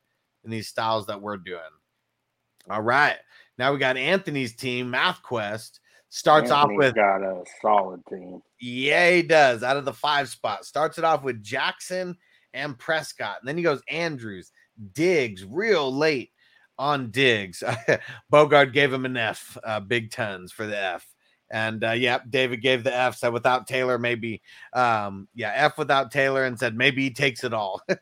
in 0.44 0.50
these 0.50 0.68
styles 0.68 1.06
that 1.06 1.20
we're 1.20 1.36
doing. 1.36 1.60
All 2.68 2.82
right. 2.82 3.16
Now 3.58 3.72
we 3.72 3.78
got 3.78 3.96
Anthony's 3.96 4.56
team, 4.56 4.90
Math 4.90 5.22
Quest. 5.22 5.78
Starts 6.14 6.50
off 6.50 6.68
with 6.70 6.94
got 6.94 7.22
a 7.22 7.42
solid 7.62 8.02
team. 8.06 8.42
Yeah, 8.60 9.10
he 9.12 9.22
does. 9.22 9.62
Out 9.62 9.78
of 9.78 9.86
the 9.86 9.94
five 9.94 10.28
spots, 10.28 10.68
starts 10.68 10.98
it 10.98 11.04
off 11.04 11.22
with 11.22 11.42
Jackson 11.42 12.18
and 12.52 12.78
Prescott, 12.78 13.38
and 13.40 13.48
then 13.48 13.56
he 13.56 13.62
goes 13.62 13.80
Andrews, 13.88 14.52
Diggs, 14.92 15.42
real 15.42 15.90
late 15.90 16.30
on 16.78 17.10
Diggs. 17.10 17.62
Bogart 18.30 18.74
gave 18.74 18.92
him 18.92 19.06
an 19.06 19.16
F, 19.16 19.56
uh, 19.64 19.80
big 19.80 20.10
tons 20.10 20.52
for 20.52 20.66
the 20.66 20.78
F. 20.78 21.06
And 21.50 21.82
uh, 21.82 21.92
yeah, 21.92 22.18
David 22.28 22.60
gave 22.60 22.84
the 22.84 22.94
F. 22.94 23.16
Said 23.16 23.32
without 23.32 23.66
Taylor, 23.66 23.98
maybe, 23.98 24.42
um, 24.74 25.28
yeah, 25.34 25.52
F 25.54 25.78
without 25.78 26.10
Taylor, 26.10 26.44
and 26.44 26.58
said 26.58 26.76
maybe 26.76 27.04
he 27.04 27.10
takes 27.10 27.42
it 27.42 27.54
all. 27.54 27.80
you 27.88 27.96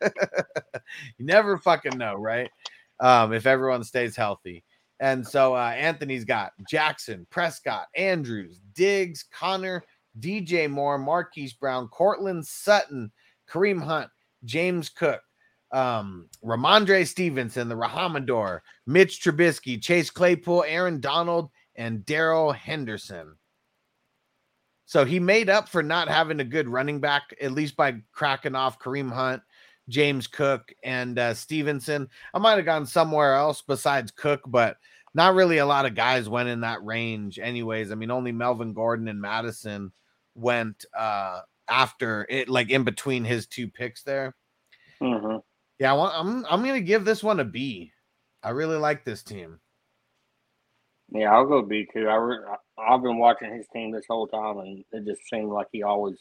never 1.21 1.59
fucking 1.59 1.97
know, 1.97 2.17
right? 2.17 2.51
Um, 2.99 3.33
if 3.33 3.47
everyone 3.47 3.85
stays 3.85 4.17
healthy. 4.17 4.65
And 5.01 5.27
so 5.27 5.55
uh, 5.55 5.73
Anthony's 5.77 6.27
got 6.27 6.53
Jackson, 6.69 7.27
Prescott, 7.31 7.87
Andrews, 7.97 8.61
Diggs, 8.75 9.25
Conner, 9.33 9.83
DJ 10.21 10.71
Moore, 10.71 10.99
Marquise 10.99 11.55
Brown, 11.55 11.89
Courtland 11.89 12.47
Sutton, 12.47 13.11
Kareem 13.49 13.83
Hunt, 13.83 14.11
James 14.45 14.91
Cook, 14.91 15.23
um, 15.73 16.29
Rhamondre 16.45 17.07
Stevenson, 17.07 17.69
the 17.69 17.77
Rahamador, 17.77 18.63
Mitch 18.87 19.23
Trubisky, 19.23 19.81
Chase 19.81 20.11
Claypool, 20.11 20.65
Aaron 20.67 21.01
Donald, 21.01 21.51
and 21.77 22.05
Darrell 22.05 22.53
Henderson. 22.53 23.37
So 24.85 25.05
he 25.05 25.21
made 25.21 25.49
up 25.49 25.69
for 25.69 25.83
not 25.83 26.09
having 26.09 26.41
a 26.41 26.45
good 26.45 26.69
running 26.69 27.01
back, 27.01 27.35
at 27.41 27.53
least 27.53 27.77
by 27.77 28.03
cracking 28.13 28.57
off 28.57 28.79
Kareem 28.79 29.11
Hunt, 29.11 29.41
James 29.91 30.27
Cook, 30.27 30.73
and 30.83 31.19
uh, 31.19 31.35
Stevenson. 31.35 32.09
I 32.33 32.39
might 32.39 32.57
have 32.57 32.65
gone 32.65 32.87
somewhere 32.87 33.35
else 33.35 33.63
besides 33.67 34.11
Cook, 34.11 34.41
but 34.47 34.79
not 35.13 35.35
really 35.35 35.59
a 35.59 35.67
lot 35.67 35.87
of 35.87 35.95
guys 35.95 36.29
went 36.29 36.49
in 36.49 36.61
that 36.61 36.85
range, 36.85 37.39
anyways. 37.39 37.93
I 37.93 37.97
mean, 37.97 38.11
only 38.11 38.33
Melvin 38.33 38.73
Gordon 38.73 39.09
and 39.09 39.21
Mattison 39.21 39.93
went 40.35 40.85
uh 40.97 41.41
after 41.69 42.27
it, 42.31 42.49
like 42.49 42.71
in 42.71 42.85
between 42.85 43.25
his 43.25 43.47
two 43.47 43.69
picks 43.69 44.03
there. 44.03 44.35
hmm 45.01 45.37
Yeah, 45.79 45.93
I 45.93 45.97
want, 45.97 46.15
I'm 46.17 46.47
I'm 46.47 46.65
gonna 46.65 46.81
give 46.81 47.05
this 47.05 47.23
one 47.23 47.41
a 47.41 47.45
B. 47.45 47.93
I 48.43 48.51
really 48.51 48.79
like 48.79 49.05
this 49.05 49.23
team. 49.23 49.61
Yeah, 51.13 51.33
I'll 51.33 51.47
go 51.47 51.63
B 51.63 51.87
two. 51.93 52.09
I 52.09 52.15
re- 52.15 52.39
I've 52.79 53.03
been 53.03 53.19
watching 53.19 53.53
his 53.55 53.67
team 53.73 53.91
this 53.93 54.07
whole 54.09 54.29
time, 54.29 54.59
and 54.59 54.85
it 54.93 55.05
just 55.07 55.23
seemed 55.29 55.51
like 55.51 55.67
he 55.73 55.83
always. 55.83 56.19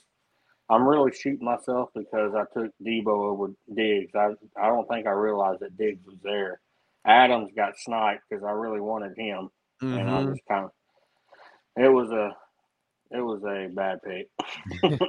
I'm 0.70 0.88
really 0.88 1.12
shooting 1.14 1.46
myself 1.46 1.90
because 1.96 2.34
I 2.36 2.44
took 2.58 2.72
Deebo 2.86 3.08
over 3.08 3.54
Diggs. 3.76 4.14
I 4.16 4.32
I 4.62 4.68
don't 4.68 4.88
think 4.88 5.08
I 5.08 5.12
realized 5.12 5.62
that 5.62 5.78
Diggs 5.78 6.06
was 6.06 6.18
there. 6.24 6.62
Adams 7.06 7.52
got 7.56 7.78
sniped 7.78 8.24
because 8.30 8.44
I 8.44 8.52
really 8.52 8.82
wanted 8.82 9.18
him, 9.18 9.50
and 9.92 10.10
I 10.10 10.22
Mhm. 10.22 10.30
just 10.30 10.42
kind 10.48 10.66
of. 10.66 10.72
It 11.78 11.90
was 11.90 12.12
a, 12.12 12.36
it 13.18 13.22
was 13.22 13.44
a 13.46 13.70
bad 13.74 14.00
pick. 14.04 14.28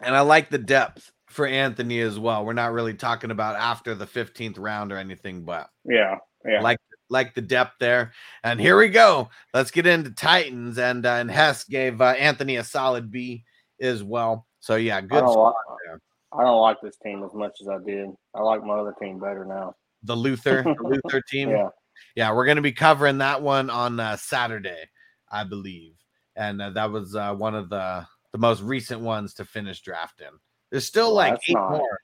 And 0.00 0.14
I 0.14 0.20
like 0.20 0.50
the 0.50 0.58
depth 0.58 1.12
for 1.28 1.46
Anthony 1.46 2.00
as 2.00 2.18
well. 2.18 2.44
We're 2.44 2.52
not 2.52 2.72
really 2.72 2.94
talking 2.94 3.30
about 3.30 3.56
after 3.56 3.94
the 3.94 4.06
15th 4.06 4.58
round 4.58 4.92
or 4.92 4.98
anything, 4.98 5.44
but 5.44 5.70
Yeah, 5.84 6.18
yeah. 6.44 6.62
like 6.62 6.78
like 7.10 7.34
the 7.34 7.42
depth 7.42 7.74
there. 7.80 8.12
And 8.42 8.60
here 8.60 8.78
we 8.78 8.88
go. 8.88 9.28
Let's 9.52 9.70
get 9.70 9.86
into 9.86 10.10
Titans. 10.10 10.78
And 10.78 11.04
uh, 11.06 11.10
and 11.14 11.30
Hess 11.30 11.64
gave 11.64 12.00
uh, 12.00 12.04
Anthony 12.18 12.56
a 12.56 12.64
solid 12.64 13.10
B 13.10 13.44
as 13.80 14.02
well. 14.02 14.46
So 14.60 14.76
yeah, 14.76 14.98
I 14.98 15.00
good. 15.02 15.10
don't, 15.20 15.32
spot 15.32 15.54
like. 15.90 16.00
I 16.36 16.42
don't 16.44 16.60
like 16.60 16.78
this 16.82 16.96
team 16.96 17.22
as 17.22 17.32
much 17.34 17.58
as 17.60 17.68
I 17.68 17.78
did. 17.84 18.08
I 18.34 18.42
like 18.42 18.64
my 18.64 18.74
other 18.74 18.94
team 19.00 19.18
better 19.20 19.44
now. 19.44 19.74
The 20.02 20.16
Luther, 20.16 20.62
the 20.62 20.74
Luther 21.04 21.20
team. 21.30 21.50
Yeah. 21.50 21.68
yeah, 22.16 22.32
we're 22.32 22.44
going 22.46 22.56
to 22.56 22.62
be 22.62 22.72
covering 22.72 23.18
that 23.18 23.40
one 23.40 23.70
on 23.70 24.00
uh, 24.00 24.16
Saturday, 24.16 24.84
I 25.30 25.44
believe, 25.44 25.92
and 26.34 26.60
uh, 26.60 26.70
that 26.70 26.90
was 26.90 27.14
uh, 27.14 27.34
one 27.34 27.54
of 27.54 27.68
the 27.70 28.06
the 28.32 28.38
most 28.38 28.62
recent 28.62 29.00
ones 29.00 29.34
to 29.34 29.44
finish 29.44 29.80
drafting. 29.80 30.26
There's 30.72 30.84
still 30.86 31.08
Well, 31.14 31.30
like 31.30 31.40
eight 31.48 31.54
not- 31.54 31.70
more. 31.70 32.00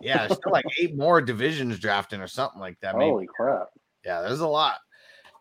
Yeah, 0.00 0.26
there's 0.26 0.38
still 0.38 0.52
like 0.52 0.64
eight 0.78 0.96
more 0.96 1.20
divisions 1.20 1.78
drafting 1.78 2.20
or 2.20 2.26
something 2.28 2.60
like 2.60 2.78
that. 2.80 2.96
maybe. 2.96 3.10
Holy 3.10 3.26
crap! 3.26 3.68
Yeah, 4.04 4.22
there's 4.22 4.40
a 4.40 4.48
lot. 4.48 4.78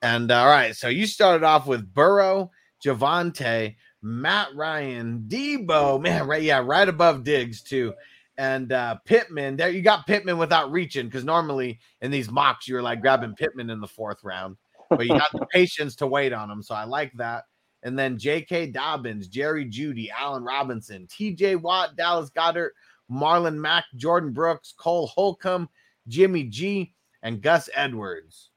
And 0.02 0.32
uh, 0.32 0.40
all 0.40 0.48
right, 0.48 0.76
so 0.76 0.88
you 0.88 1.06
started 1.08 1.44
off 1.44 1.68
with 1.68 1.94
Burrow, 1.94 2.52
Javonte, 2.84 3.76
Matt 4.02 4.56
Ryan, 4.56 5.26
Deebo, 5.28 6.02
man, 6.02 6.28
right? 6.28 6.42
Yeah, 6.42 6.62
right 6.64 6.88
above 6.88 7.24
Diggs 7.24 7.62
too, 7.62 7.94
and 8.38 8.72
uh, 8.72 8.96
Pittman. 9.06 9.58
There, 9.58 9.70
you 9.70 9.82
got 9.82 10.08
Pittman 10.08 10.38
without 10.38 10.72
reaching 10.72 11.06
because 11.08 11.26
normally 11.26 11.80
in 12.02 12.12
these 12.12 12.32
mocks 12.32 12.68
you're 12.68 12.82
like 12.82 13.02
grabbing 13.02 13.36
Pittman 13.36 13.70
in 13.70 13.82
the 13.82 13.88
fourth 13.88 14.24
round, 14.24 14.56
but 14.90 15.06
you 15.06 15.10
got 15.10 15.32
the 15.34 15.46
patience 15.52 15.96
to 15.98 16.08
wait 16.08 16.32
on 16.32 16.50
him, 16.50 16.64
so 16.64 16.76
I 16.76 16.86
like 16.86 17.12
that. 17.18 17.44
And 17.84 17.98
then 17.98 18.18
J.K. 18.18 18.68
Dobbins, 18.68 19.30
Jerry 19.30 19.66
Jeudy, 19.66 20.10
Allen 20.10 20.44
Robinson, 20.44 21.08
T.J. 21.10 21.56
Watt, 21.56 21.96
Dallas 21.96 22.30
Goedert, 22.30 22.72
Marlon 23.10 23.56
Mack, 23.56 23.86
Jordyn 23.98 24.34
Brooks, 24.34 24.74
Cole 24.78 25.08
Holcomb, 25.08 25.70
Jimmy 26.08 26.44
G, 26.44 26.94
and 27.24 27.42
Gus 27.42 27.70
Edwards. 27.74 28.50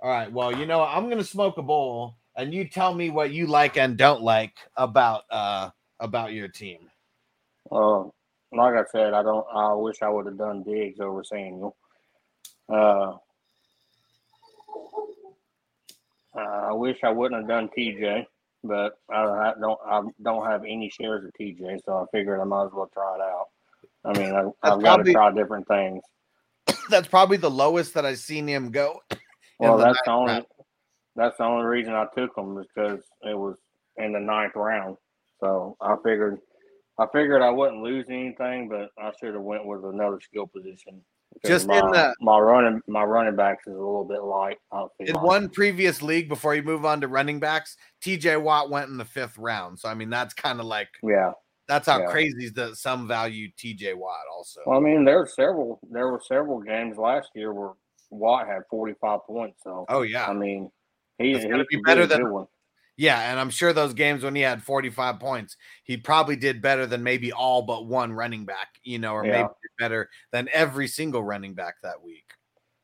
All 0.00 0.10
right. 0.10 0.30
Well, 0.32 0.56
you 0.56 0.66
know, 0.66 0.82
I'm 0.82 1.08
gonna 1.08 1.24
smoke 1.24 1.58
a 1.58 1.62
bowl, 1.62 2.16
and 2.36 2.52
you 2.54 2.68
tell 2.68 2.94
me 2.94 3.10
what 3.10 3.32
you 3.32 3.46
like 3.46 3.76
and 3.76 3.96
don't 3.96 4.22
like 4.22 4.54
about 4.76 5.24
uh 5.30 5.70
about 6.00 6.32
your 6.32 6.48
team. 6.48 6.90
Well, 7.70 8.14
like 8.52 8.74
I 8.74 8.84
said, 8.92 9.14
I 9.14 9.22
don't. 9.22 9.46
I 9.54 9.74
wish 9.74 10.02
I 10.02 10.08
would 10.08 10.26
have 10.26 10.38
done 10.38 10.62
Diggs 10.62 11.00
over 11.00 11.24
Samuel. 11.24 11.76
Uh, 12.72 13.14
I 16.36 16.72
wish 16.72 16.98
I 17.02 17.10
wouldn't 17.10 17.40
have 17.40 17.48
done 17.48 17.70
TJ, 17.76 18.26
but 18.64 18.98
I, 19.10 19.22
I 19.22 19.52
don't. 19.60 19.78
I 19.86 20.02
don't 20.22 20.46
have 20.46 20.62
any 20.64 20.90
shares 20.90 21.24
of 21.24 21.32
TJ, 21.40 21.80
so 21.84 21.94
I 21.94 22.04
figured 22.16 22.40
I 22.40 22.44
might 22.44 22.66
as 22.66 22.72
well 22.72 22.90
try 22.92 23.16
it 23.16 23.20
out. 23.22 23.46
I 24.04 24.12
mean, 24.14 24.34
I, 24.34 24.74
I've 24.74 24.82
got 24.82 24.98
to 24.98 25.04
try 25.06 25.32
different 25.32 25.66
things. 25.68 26.02
That's 26.90 27.08
probably 27.08 27.36
the 27.36 27.50
lowest 27.50 27.94
that 27.94 28.04
I've 28.06 28.18
seen 28.18 28.46
him 28.46 28.70
go. 28.70 29.00
Well, 29.58 29.78
the 29.78 29.84
that's 29.84 30.00
the 30.04 30.10
only. 30.10 30.32
round. 30.32 30.44
That's 31.14 31.38
the 31.38 31.44
only 31.44 31.64
reason 31.64 31.94
I 31.94 32.04
took 32.14 32.36
him 32.36 32.56
because 32.56 33.00
it 33.22 33.38
was 33.38 33.56
in 33.96 34.12
the 34.12 34.20
ninth 34.20 34.52
round. 34.54 34.98
So 35.40 35.78
I 35.80 35.96
figured, 36.04 36.38
I 36.98 37.06
figured 37.10 37.40
I 37.40 37.48
wouldn't 37.48 37.82
lose 37.82 38.04
anything, 38.10 38.68
but 38.68 38.90
I 39.02 39.12
should 39.18 39.32
have 39.32 39.42
went 39.42 39.64
with 39.64 39.82
another 39.84 40.20
skill 40.20 40.46
position. 40.46 41.00
Just 41.44 41.66
my, 41.66 41.78
in 41.78 41.86
the- 41.90 42.14
my 42.20 42.38
running 42.38 42.80
my 42.86 43.02
running 43.02 43.34
backs 43.36 43.66
is 43.66 43.72
a 43.72 43.78
little 43.78 44.04
bit 44.04 44.22
light. 44.22 44.58
In 45.00 45.16
one 45.16 45.48
previous 45.48 46.02
league 46.02 46.28
before 46.28 46.54
you 46.54 46.62
move 46.62 46.84
on 46.84 47.00
to 47.00 47.08
running 47.08 47.40
backs, 47.40 47.76
TJ 48.02 48.40
Watt 48.40 48.70
went 48.70 48.90
in 48.90 48.96
the 48.96 49.04
fifth 49.04 49.38
round. 49.38 49.78
So 49.78 49.88
I 49.88 49.94
mean, 49.94 50.10
that's 50.10 50.34
kind 50.34 50.60
of 50.60 50.66
like 50.66 50.88
Yeah. 51.02 51.32
That's 51.68 51.86
how 51.86 52.00
Yeah. 52.00 52.06
crazy 52.10 52.48
that 52.50 52.76
some 52.76 53.06
value 53.08 53.48
TJ 53.56 53.94
Watt 53.94 54.24
also. 54.32 54.60
Well, 54.66 54.78
I 54.78 54.80
mean, 54.80 55.04
there 55.04 55.18
were 55.18 55.26
several 55.26 55.78
there 55.90 56.08
were 56.08 56.20
several 56.20 56.60
games 56.60 56.96
last 56.98 57.30
year 57.34 57.52
where 57.52 57.72
Watt 58.10 58.46
had 58.46 58.62
45 58.70 59.20
points. 59.26 59.62
So 59.62 59.84
Oh 59.88 60.02
yeah. 60.02 60.26
I 60.28 60.32
mean, 60.32 60.70
he's 61.18 61.44
gonna 61.44 61.64
be 61.64 61.80
better 61.84 62.06
than- 62.06 62.30
one. 62.32 62.46
Yeah, 62.98 63.30
and 63.30 63.38
I'm 63.38 63.50
sure 63.50 63.74
those 63.74 63.92
games 63.92 64.24
when 64.24 64.34
he 64.34 64.40
had 64.40 64.62
45 64.62 65.20
points, 65.20 65.58
he 65.84 65.98
probably 65.98 66.34
did 66.36 66.62
better 66.62 66.86
than 66.86 67.02
maybe 67.02 67.30
all 67.30 67.60
but 67.60 67.84
one 67.84 68.10
running 68.12 68.46
back, 68.46 68.68
you 68.84 68.98
know, 68.98 69.12
or 69.12 69.22
maybe 69.22 69.36
Yeah. 69.36 69.48
did 69.48 69.70
better 69.78 70.08
than 70.30 70.48
every 70.50 70.88
single 70.88 71.22
running 71.22 71.52
back 71.52 71.74
that 71.82 72.02
week. 72.02 72.32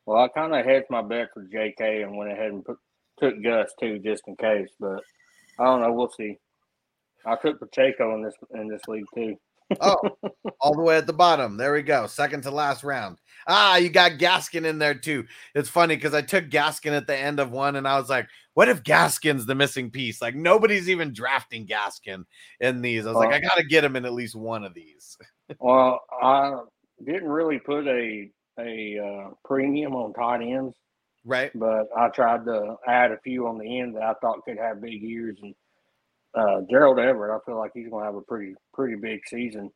Well, 0.05 0.19
I 0.21 0.27
kind 0.27 0.53
of 0.53 0.63
hedged 0.65 0.89
my 0.91 1.01
bet 1.01 1.29
for 1.33 1.43
J.K. 1.43 2.03
and 2.03 2.15
went 2.15 2.31
ahead 2.31 2.51
and 2.51 2.63
put, 2.63 2.77
took 3.17 3.41
Gus 3.41 3.73
too, 3.79 3.97
just 3.99 4.27
in 4.27 4.35
case. 4.35 4.69
But 4.79 5.01
I 5.57 5.63
don't 5.63 5.81
know. 5.81 5.91
We'll 5.93 6.11
see. 6.11 6.37
I 7.25 7.35
took 7.35 7.59
Pacheco 7.59 8.15
in 8.15 8.23
this 8.23 8.35
in 8.53 8.67
this 8.67 8.81
league 8.87 9.05
too. 9.15 9.35
Oh, 9.79 9.97
all 10.61 10.75
the 10.75 10.81
way 10.81 10.97
at 10.97 11.07
the 11.07 11.13
bottom. 11.13 11.57
There 11.57 11.73
we 11.73 11.81
go. 11.81 12.05
Second 12.05 12.43
to 12.43 12.51
last 12.51 12.83
round. 12.83 13.17
Ah, 13.47 13.77
you 13.77 13.89
got 13.89 14.13
Gaskin 14.13 14.65
in 14.65 14.77
there 14.77 14.93
too. 14.93 15.25
It's 15.55 15.69
funny 15.69 15.95
because 15.95 16.13
I 16.13 16.21
took 16.21 16.49
Gaskin 16.49 16.91
at 16.91 17.07
the 17.07 17.17
end 17.17 17.39
of 17.39 17.51
one 17.51 17.75
and 17.77 17.87
I 17.87 17.97
was 17.97 18.09
like, 18.09 18.27
what 18.53 18.69
if 18.69 18.83
Gaskin's 18.83 19.45
the 19.45 19.55
missing 19.55 19.89
piece? 19.89 20.21
Like 20.21 20.35
nobody's 20.35 20.89
even 20.89 21.13
drafting 21.13 21.65
Gaskin 21.65 22.25
in 22.59 22.81
these. 22.81 23.05
I 23.05 23.09
was 23.09 23.17
like, 23.17 23.33
I 23.33 23.39
got 23.39 23.55
to 23.55 23.63
get 23.63 23.83
him 23.83 23.95
in 23.95 24.05
at 24.05 24.13
least 24.13 24.35
one 24.35 24.63
of 24.63 24.73
these. 24.73 25.17
Well, 25.59 25.99
I 26.21 26.61
didn't 27.05 27.27
really 27.29 27.59
put 27.59 27.85
a 27.85 28.29
a 28.59 28.97
uh, 28.99 29.29
premium 29.43 29.93
on 29.93 30.13
tight 30.13 30.41
ends, 30.41 30.75
Right. 31.25 31.51
but 31.53 31.89
I 31.95 32.07
tried 32.09 32.45
to 32.45 32.75
add 32.87 33.11
a 33.11 33.19
few 33.23 33.47
on 33.47 33.57
the 33.57 33.79
end 33.79 33.95
that 33.95 34.03
I 34.03 34.13
thought 34.21 34.45
could 34.45 34.57
have 34.57 34.81
big 34.81 35.01
years. 35.01 35.37
And 35.41 35.53
uh, 36.35 36.61
Gerald 36.69 36.99
Everett, 36.99 37.31
I 37.31 37.45
feel 37.45 37.57
like 37.57 37.71
he's 37.73 37.89
going 37.89 38.01
to 38.01 38.05
have 38.05 38.15
a 38.15 38.21
pretty 38.21 38.55
pretty 38.73 38.95
big 38.95 39.21
season. 39.27 39.71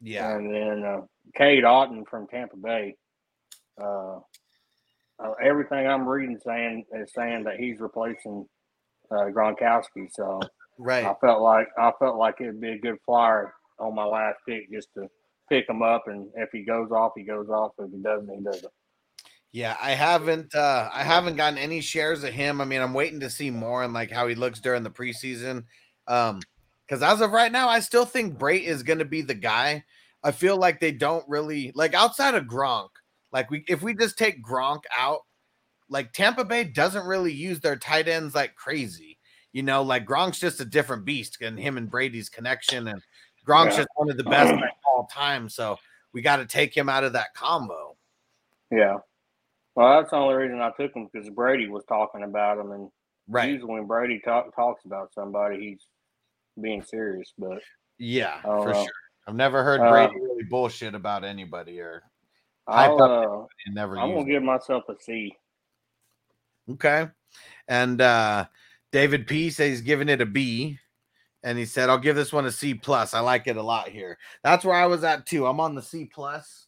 Yeah. 0.00 0.36
And 0.36 0.52
then 0.52 0.84
uh, 0.84 1.00
Cade 1.34 1.64
Otton 1.64 2.06
from 2.08 2.26
Tampa 2.28 2.56
Bay. 2.56 2.96
Uh, 3.80 4.20
uh, 5.18 5.32
everything 5.42 5.86
I'm 5.86 6.06
reading 6.06 6.38
saying 6.44 6.84
is 6.92 7.12
saying 7.14 7.44
that 7.44 7.56
he's 7.58 7.80
replacing 7.80 8.46
uh, 9.10 9.30
Gronkowski. 9.34 10.08
So 10.10 10.40
Right. 10.78 11.04
I 11.04 11.14
felt 11.20 11.40
like 11.40 11.68
I 11.78 11.92
felt 11.98 12.16
like 12.16 12.36
it'd 12.40 12.60
be 12.60 12.72
a 12.72 12.78
good 12.78 12.98
flyer 13.04 13.54
on 13.78 13.94
my 13.94 14.04
last 14.04 14.38
pick 14.46 14.70
just 14.70 14.88
to 14.94 15.08
pick 15.48 15.68
him 15.68 15.82
up, 15.82 16.04
and 16.06 16.28
if 16.36 16.50
he 16.52 16.64
goes 16.64 16.90
off, 16.90 17.12
he 17.16 17.22
goes 17.22 17.48
off. 17.48 17.72
If 17.78 17.90
he 17.90 18.02
doesn't, 18.02 18.28
he 18.28 18.42
doesn't. 18.42 18.72
Yeah, 19.52 19.76
I 19.80 19.92
haven't 19.92 20.54
uh 20.54 20.90
I 20.92 21.02
haven't 21.02 21.36
gotten 21.36 21.58
any 21.58 21.80
shares 21.80 22.24
of 22.24 22.34
him. 22.34 22.60
I 22.60 22.64
mean, 22.66 22.82
I'm 22.82 22.92
waiting 22.92 23.20
to 23.20 23.30
see 23.30 23.50
more 23.50 23.84
and 23.84 23.94
like 23.94 24.10
how 24.10 24.26
he 24.26 24.34
looks 24.34 24.60
during 24.60 24.82
the 24.82 24.90
preseason. 24.90 25.64
Um 26.08 26.40
cuz 26.88 27.02
as 27.02 27.20
of 27.20 27.32
right 27.32 27.52
now, 27.52 27.68
I 27.68 27.80
still 27.80 28.04
think 28.04 28.38
Brate 28.38 28.64
is 28.64 28.82
going 28.82 28.98
to 29.00 29.04
be 29.04 29.22
the 29.22 29.34
guy. 29.34 29.84
I 30.22 30.32
feel 30.32 30.56
like 30.56 30.80
they 30.80 30.92
don't 30.92 31.28
really 31.28 31.72
like 31.74 31.94
outside 31.94 32.34
of 32.34 32.44
Gronk. 32.44 32.88
Like 33.32 33.50
we 33.50 33.64
if 33.68 33.82
we 33.82 33.94
just 33.94 34.18
take 34.18 34.44
Gronk 34.44 34.82
out, 34.96 35.20
like 35.88 36.12
Tampa 36.12 36.44
Bay 36.44 36.64
doesn't 36.64 37.06
really 37.06 37.32
use 37.32 37.60
their 37.60 37.76
tight 37.76 38.08
ends 38.08 38.34
like 38.34 38.54
crazy. 38.56 39.18
You 39.52 39.62
know, 39.62 39.82
like 39.82 40.04
Gronk's 40.04 40.38
just 40.38 40.60
a 40.60 40.64
different 40.64 41.04
beast 41.04 41.40
and 41.40 41.58
him 41.58 41.76
and 41.78 41.90
Brady's 41.90 42.28
connection 42.28 42.88
and 42.88 43.02
Gronk's 43.46 43.74
Yeah. 43.76 43.82
just 43.84 43.88
one 43.94 44.10
of 44.10 44.16
the 44.16 44.24
best 44.24 44.52
of 44.52 44.60
all 44.86 45.06
time, 45.06 45.48
so 45.48 45.78
we 46.12 46.20
got 46.22 46.36
to 46.36 46.46
take 46.46 46.76
him 46.76 46.88
out 46.88 47.04
of 47.04 47.12
that 47.14 47.32
combo. 47.34 47.96
Yeah. 48.70 48.98
Well, 49.74 50.00
that's 50.00 50.10
the 50.10 50.16
only 50.16 50.34
reason 50.34 50.60
I 50.60 50.70
took 50.70 50.94
him 50.94 51.08
because 51.12 51.30
Brady 51.30 51.68
was 51.68 51.84
talking 51.84 52.22
about 52.22 52.58
him, 52.58 52.72
and 52.72 52.90
Right. 53.28 53.50
usually 53.50 53.72
when 53.74 53.86
Brady 53.86 54.20
talk, 54.24 54.54
talks 54.54 54.84
about 54.84 55.12
somebody, 55.12 55.60
he's 55.70 55.86
being 56.60 56.82
serious. 56.82 57.32
But 57.38 57.60
Yeah, 57.98 58.40
for 58.42 58.72
know. 58.72 58.84
sure. 58.84 58.92
I've 59.28 59.34
never 59.34 59.64
heard 59.64 59.80
Uh, 59.80 59.90
Brady 59.90 60.14
really 60.20 60.44
bullshit 60.44 60.94
about 60.94 61.24
anybody 61.24 61.80
or 61.80 62.02
hype 62.68 62.90
I'll, 62.90 63.02
up 63.02 63.44
uh, 63.44 63.72
never 63.72 63.98
I'm 63.98 64.12
gonna 64.14 64.24
give 64.24 64.42
myself 64.42 64.84
a 64.88 64.94
C. 65.00 65.36
Okay. 66.70 67.08
And 67.68 68.00
uh 68.00 68.46
David 68.92 69.26
P 69.26 69.50
says 69.50 69.70
he's 69.70 69.80
giving 69.80 70.08
it 70.08 70.20
a 70.20 70.26
B. 70.26 70.78
And 71.42 71.58
he 71.58 71.64
said, 71.64 71.90
I'll 71.90 71.98
give 71.98 72.16
this 72.16 72.32
one 72.32 72.46
a 72.46 72.52
C 72.52 72.74
plus. 72.74 73.14
I 73.14 73.20
like 73.20 73.46
it 73.46 73.56
a 73.56 73.62
lot 73.62 73.88
here. 73.88 74.18
That's 74.42 74.64
where 74.64 74.74
I 74.74 74.86
was 74.86 75.04
at 75.04 75.26
too. 75.26 75.46
I'm 75.46 75.60
on 75.60 75.74
the 75.74 75.82
C 75.82 76.06
plus 76.06 76.66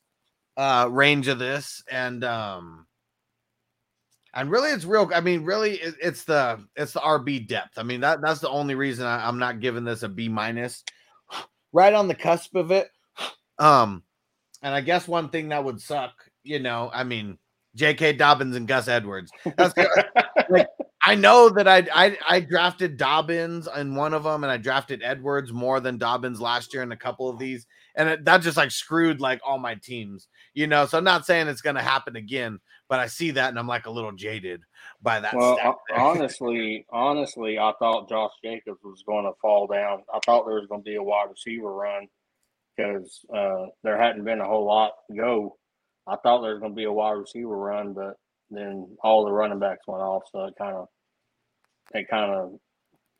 uh 0.56 0.88
range 0.90 1.28
of 1.28 1.38
this. 1.38 1.82
And 1.90 2.24
um 2.24 2.87
and 4.34 4.50
really 4.50 4.70
it's 4.70 4.84
real. 4.84 5.10
I 5.14 5.20
mean, 5.20 5.44
really 5.44 5.76
it- 5.76 5.96
it's 6.02 6.24
the 6.24 6.64
it's 6.76 6.92
the 6.92 7.00
RB 7.00 7.46
depth. 7.46 7.78
I 7.78 7.82
mean, 7.82 8.00
that 8.00 8.20
that's 8.22 8.40
the 8.40 8.48
only 8.50 8.74
reason 8.74 9.06
I, 9.06 9.26
I'm 9.26 9.38
not 9.38 9.60
giving 9.60 9.84
this 9.84 10.02
a 10.02 10.08
B 10.08 10.28
minus. 10.28 10.84
Right 11.70 11.92
on 11.92 12.08
the 12.08 12.14
cusp 12.14 12.54
of 12.54 12.70
it. 12.70 12.88
Um, 13.60 14.04
and 14.62 14.72
I 14.72 14.80
guess 14.80 15.08
one 15.08 15.30
thing 15.30 15.48
that 15.48 15.64
would 15.64 15.80
suck, 15.80 16.12
you 16.44 16.60
know, 16.60 16.90
I 16.94 17.02
mean, 17.02 17.38
J.K. 17.74 18.12
Dobbins 18.12 18.54
and 18.54 18.68
Gus 18.68 18.86
Edwards. 18.86 19.32
That's 19.56 19.76
like 20.48 20.68
I 21.02 21.14
know 21.14 21.48
that 21.48 21.66
I, 21.68 21.86
I 21.94 22.18
I 22.28 22.40
drafted 22.40 22.96
Dobbins 22.96 23.68
in 23.76 23.94
one 23.94 24.14
of 24.14 24.24
them, 24.24 24.44
and 24.44 24.50
I 24.50 24.56
drafted 24.56 25.02
Edwards 25.02 25.52
more 25.52 25.80
than 25.80 25.98
Dobbins 25.98 26.40
last 26.40 26.72
year 26.74 26.82
in 26.82 26.92
a 26.92 26.96
couple 26.96 27.28
of 27.28 27.38
these, 27.38 27.66
and 27.98 28.08
it, 28.08 28.24
that 28.24 28.38
just 28.38 28.56
like 28.56 28.70
screwed 28.70 29.20
like 29.20 29.40
all 29.44 29.58
my 29.58 29.74
teams, 29.74 30.28
you 30.54 30.66
know. 30.66 30.86
So 30.86 30.96
I'm 30.96 31.04
not 31.04 31.26
saying 31.26 31.48
it's 31.48 31.60
gonna 31.60 31.82
happen 31.82 32.16
again, 32.16 32.60
but 32.88 33.00
I 33.00 33.06
see 33.06 33.32
that 33.32 33.50
and 33.50 33.58
I'm 33.58 33.66
like 33.66 33.86
a 33.86 33.90
little 33.90 34.12
jaded 34.12 34.62
by 35.02 35.20
that. 35.20 35.34
Well, 35.34 35.76
honestly, 35.94 36.86
honestly, 36.90 37.58
I 37.58 37.72
thought 37.78 38.08
Josh 38.08 38.32
Jacobs 38.42 38.80
was 38.82 39.02
going 39.06 39.24
to 39.24 39.32
fall 39.42 39.66
down. 39.66 40.02
I 40.12 40.20
thought 40.24 40.46
there 40.46 40.58
was 40.60 40.68
going 40.68 40.80
to 40.80 40.90
be 40.90 40.96
a 40.96 41.02
wide 41.02 41.28
receiver 41.28 41.74
run 41.74 42.06
because 42.76 43.20
uh, 43.34 43.66
there 43.82 44.00
hadn't 44.00 44.24
been 44.24 44.40
a 44.40 44.46
whole 44.46 44.64
lot 44.64 44.92
to 45.10 45.16
go. 45.16 45.58
I 46.06 46.16
thought 46.16 46.40
there 46.40 46.52
was 46.52 46.60
going 46.60 46.72
to 46.72 46.76
be 46.76 46.84
a 46.84 46.92
wide 46.92 47.12
receiver 47.12 47.56
run, 47.56 47.92
but 47.92 48.14
then 48.50 48.96
all 49.02 49.24
the 49.24 49.32
running 49.32 49.58
backs 49.58 49.86
went 49.86 50.02
off, 50.02 50.22
so 50.32 50.44
it 50.44 50.54
kind 50.56 50.76
of 50.76 50.88
it 51.94 52.08
kind 52.08 52.32
of 52.32 52.52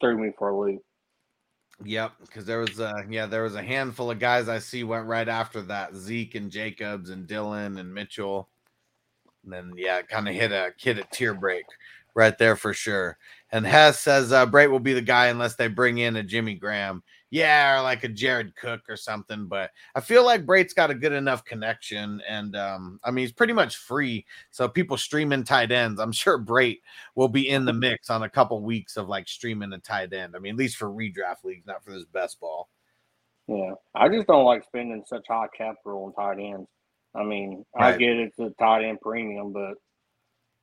threw 0.01 0.17
me 0.19 0.31
for 0.39 0.51
a 0.51 0.59
loop. 0.59 0.83
Yep, 1.85 2.13
because 2.23 2.45
there 2.45 2.59
was 2.59 2.81
a 2.81 3.05
yeah, 3.09 3.27
there 3.27 3.45
was 3.45 3.55
a 3.55 3.63
handful 3.63 4.11
of 4.11 4.19
guys 4.19 4.49
I 4.49 4.59
see 4.59 4.83
went 4.83 5.07
right 5.07 5.29
after 5.29 5.63
that. 5.63 5.95
Zeke 5.95 6.35
and 6.35 6.51
Jacobs 6.51 7.11
and 7.11 7.27
Dillon 7.27 7.79
and 7.79 7.95
Mitchell. 7.95 8.49
And 9.45 9.53
then 9.53 9.73
yeah, 9.77 10.03
kind 10.03 10.29
of 10.29 10.35
hit 10.35 10.53
a 10.53 10.73
hit 10.79 10.99
a 10.99 11.05
tear 11.13 11.35
break 11.35 11.67
right 12.15 12.37
there 12.39 12.57
for 12.57 12.75
sure. 12.75 13.19
And 13.53 13.67
Hess 13.67 14.01
says 14.01 14.33
uh 14.33 14.47
will 14.53 14.81
be 14.81 14.95
the 14.95 15.03
guy 15.03 15.27
unless 15.29 15.57
they 15.57 15.69
bring 15.69 15.99
in 15.99 16.17
a 16.17 16.23
Jimmy 16.23 16.55
Graham. 16.55 17.03
Yeah, 17.31 17.79
or 17.79 17.83
like 17.83 18.05
a 18.05 18.09
Jared 18.09 18.57
Cook 18.57 18.83
or 18.89 18.97
something. 18.97 19.47
But 19.47 19.71
I 19.95 20.01
feel 20.01 20.25
like 20.25 20.47
Brate's 20.47 20.73
got 20.73 20.91
a 20.91 20.95
good 20.95 21.13
enough 21.13 21.45
connection. 21.45 22.23
And 22.29 22.57
um, 22.57 23.01
I 23.05 23.11
mean 23.11 23.25
he's 23.25 23.33
pretty 23.33 23.53
much 23.53 23.77
free. 23.77 24.25
So 24.51 24.69
people 24.69 24.97
streaming 24.97 25.45
tight 25.45 25.71
ends. 25.71 26.01
I'm 26.01 26.13
sure 26.19 26.43
Brate 26.43 26.81
will 27.15 27.29
be 27.29 27.49
in 27.49 27.65
the 27.65 27.73
mix 27.75 28.09
on 28.11 28.23
a 28.23 28.31
couple 28.31 28.63
weeks 28.63 28.97
of 28.97 29.09
like 29.09 29.29
streaming 29.29 29.73
a 29.73 29.79
tight 29.79 30.13
end. 30.13 30.35
I 30.35 30.39
mean, 30.39 30.55
at 30.55 30.59
least 30.59 30.77
for 30.77 30.89
redraft 30.89 31.45
leagues, 31.45 31.67
not 31.67 31.85
for 31.85 31.93
this 31.93 32.07
best 32.07 32.41
ball. 32.41 32.69
Yeah, 33.47 33.73
I 33.95 34.09
just 34.09 34.27
don't 34.27 34.45
like 34.45 34.63
spending 34.65 35.03
such 35.07 35.25
high 35.27 35.47
capital 35.57 36.05
on 36.05 36.13
tight 36.13 36.43
ends. 36.43 36.69
I 37.15 37.25
mean, 37.25 37.65
I 37.75 37.97
get 37.97 38.17
it's 38.17 38.39
a 38.39 38.51
tight 38.59 38.85
end 38.85 39.01
premium, 39.01 39.55
but 39.55 39.75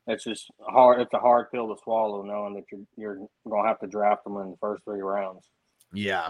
it's 0.08 0.24
just 0.24 0.52
hard. 0.62 1.02
It's 1.02 1.14
a 1.14 1.20
hard 1.20 1.52
pill 1.52 1.68
to 1.68 1.82
swallow, 1.84 2.22
knowing 2.22 2.54
that 2.54 2.66
you're 2.72 2.86
you're 2.96 3.28
gonna 3.50 3.68
have 3.68 3.80
to 3.80 3.88
draft 3.88 4.24
them 4.24 4.38
in 4.38 4.52
the 4.52 4.58
first 4.62 4.84
three 4.84 5.02
rounds. 5.02 5.50
Yeah. 5.94 6.30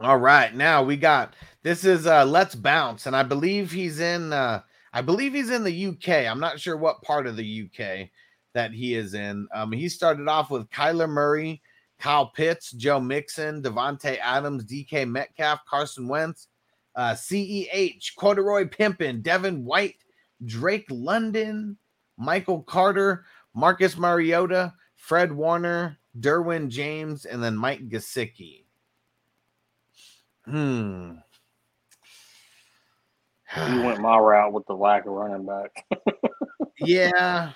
All 0.00 0.18
right. 0.18 0.54
Now 0.54 0.82
we 0.82 0.96
got 0.96 1.34
this 1.62 1.84
is 1.84 2.06
uh 2.06 2.24
Let's 2.24 2.54
Bounce, 2.54 3.06
and 3.06 3.16
I 3.16 3.22
believe 3.22 3.72
he's 3.72 4.00
in 4.00 4.32
uh 4.32 4.60
I 4.92 5.00
believe 5.02 5.32
he's 5.34 5.50
in 5.50 5.64
the 5.64 5.86
UK. 5.86 6.26
I'm 6.26 6.40
not 6.40 6.60
sure 6.60 6.76
what 6.76 7.02
part 7.02 7.26
of 7.26 7.36
the 7.36 7.68
UK 7.68 8.10
that 8.54 8.72
he 8.72 8.94
is 8.94 9.14
in. 9.14 9.46
Um, 9.54 9.72
he 9.72 9.88
started 9.88 10.28
off 10.28 10.50
with 10.50 10.70
Kyler 10.70 11.08
Murray, 11.08 11.60
Kyle 11.98 12.28
Pitts, 12.28 12.72
Joe 12.72 13.00
Mixon, 13.00 13.62
Davante 13.62 14.18
Adams, 14.22 14.64
DK 14.64 15.08
Metcalf, 15.08 15.60
Carson 15.68 16.08
Wentz, 16.08 16.48
uh, 16.94 17.12
CEH, 17.12 18.16
Corduroy 18.16 18.64
Pimpin, 18.64 19.22
Devin 19.22 19.64
White, 19.64 19.96
Drake 20.44 20.86
London, 20.90 21.76
Michael 22.16 22.62
Carter, 22.62 23.26
Marcus 23.54 23.98
Mariota, 23.98 24.72
Fred 24.94 25.32
Warner, 25.32 25.98
Derwin 26.18 26.68
James, 26.68 27.26
and 27.26 27.42
then 27.42 27.56
Mike 27.56 27.88
Gesicki. 27.88 28.65
Hmm. 30.46 31.12
You 33.56 33.82
went 33.82 34.00
my 34.00 34.18
route 34.18 34.52
with 34.52 34.66
the 34.66 34.74
lack 34.74 35.06
of 35.06 35.12
running 35.12 35.46
back. 35.46 35.84
yeah. 36.78 37.52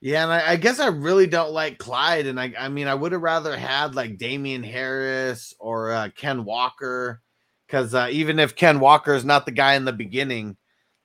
Yeah, 0.00 0.24
and 0.24 0.32
I, 0.32 0.52
I 0.52 0.56
guess 0.56 0.80
I 0.80 0.88
really 0.88 1.28
don't 1.28 1.52
like 1.52 1.78
Clyde, 1.78 2.26
and 2.26 2.40
I, 2.40 2.52
I 2.58 2.68
mean, 2.68 2.88
I 2.88 2.94
would 2.94 3.12
have 3.12 3.22
rather 3.22 3.56
had 3.56 3.94
like 3.94 4.18
Damien 4.18 4.64
Harris 4.64 5.54
or 5.60 5.92
uh, 5.92 6.08
Ken 6.16 6.44
Walker, 6.44 7.22
because 7.66 7.94
uh, 7.94 8.08
even 8.10 8.40
if 8.40 8.56
Ken 8.56 8.80
Walker 8.80 9.14
is 9.14 9.24
not 9.24 9.46
the 9.46 9.52
guy 9.52 9.74
in 9.74 9.84
the 9.84 9.92
beginning, 9.92 10.56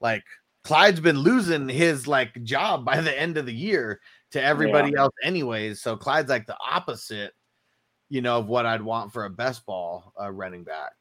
like 0.01 0.23
Clyde's 0.63 0.99
been 0.99 1.19
losing 1.19 1.69
his 1.69 2.07
like 2.07 2.43
job 2.43 2.85
by 2.85 2.99
the 3.01 3.17
end 3.17 3.37
of 3.37 3.45
the 3.45 3.53
year 3.53 4.01
to 4.31 4.43
everybody 4.43 4.95
else, 4.95 5.13
anyways. 5.23 5.79
So 5.79 5.95
Clyde's 5.95 6.29
like 6.29 6.47
the 6.47 6.57
opposite, 6.59 7.33
you 8.09 8.21
know, 8.21 8.39
of 8.39 8.47
what 8.47 8.65
I'd 8.65 8.81
want 8.81 9.11
for 9.11 9.25
a 9.25 9.29
best 9.29 9.65
ball 9.65 10.13
uh, 10.19 10.31
running 10.31 10.63
back. 10.63 10.93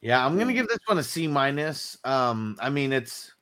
Yeah, 0.00 0.24
I'm 0.24 0.38
gonna 0.38 0.52
give 0.52 0.68
this 0.68 0.78
one 0.86 0.98
a 0.98 1.02
C 1.02 1.26
minus. 1.26 1.98
Um, 2.04 2.56
I 2.60 2.70
mean, 2.70 2.92
it's 2.92 3.32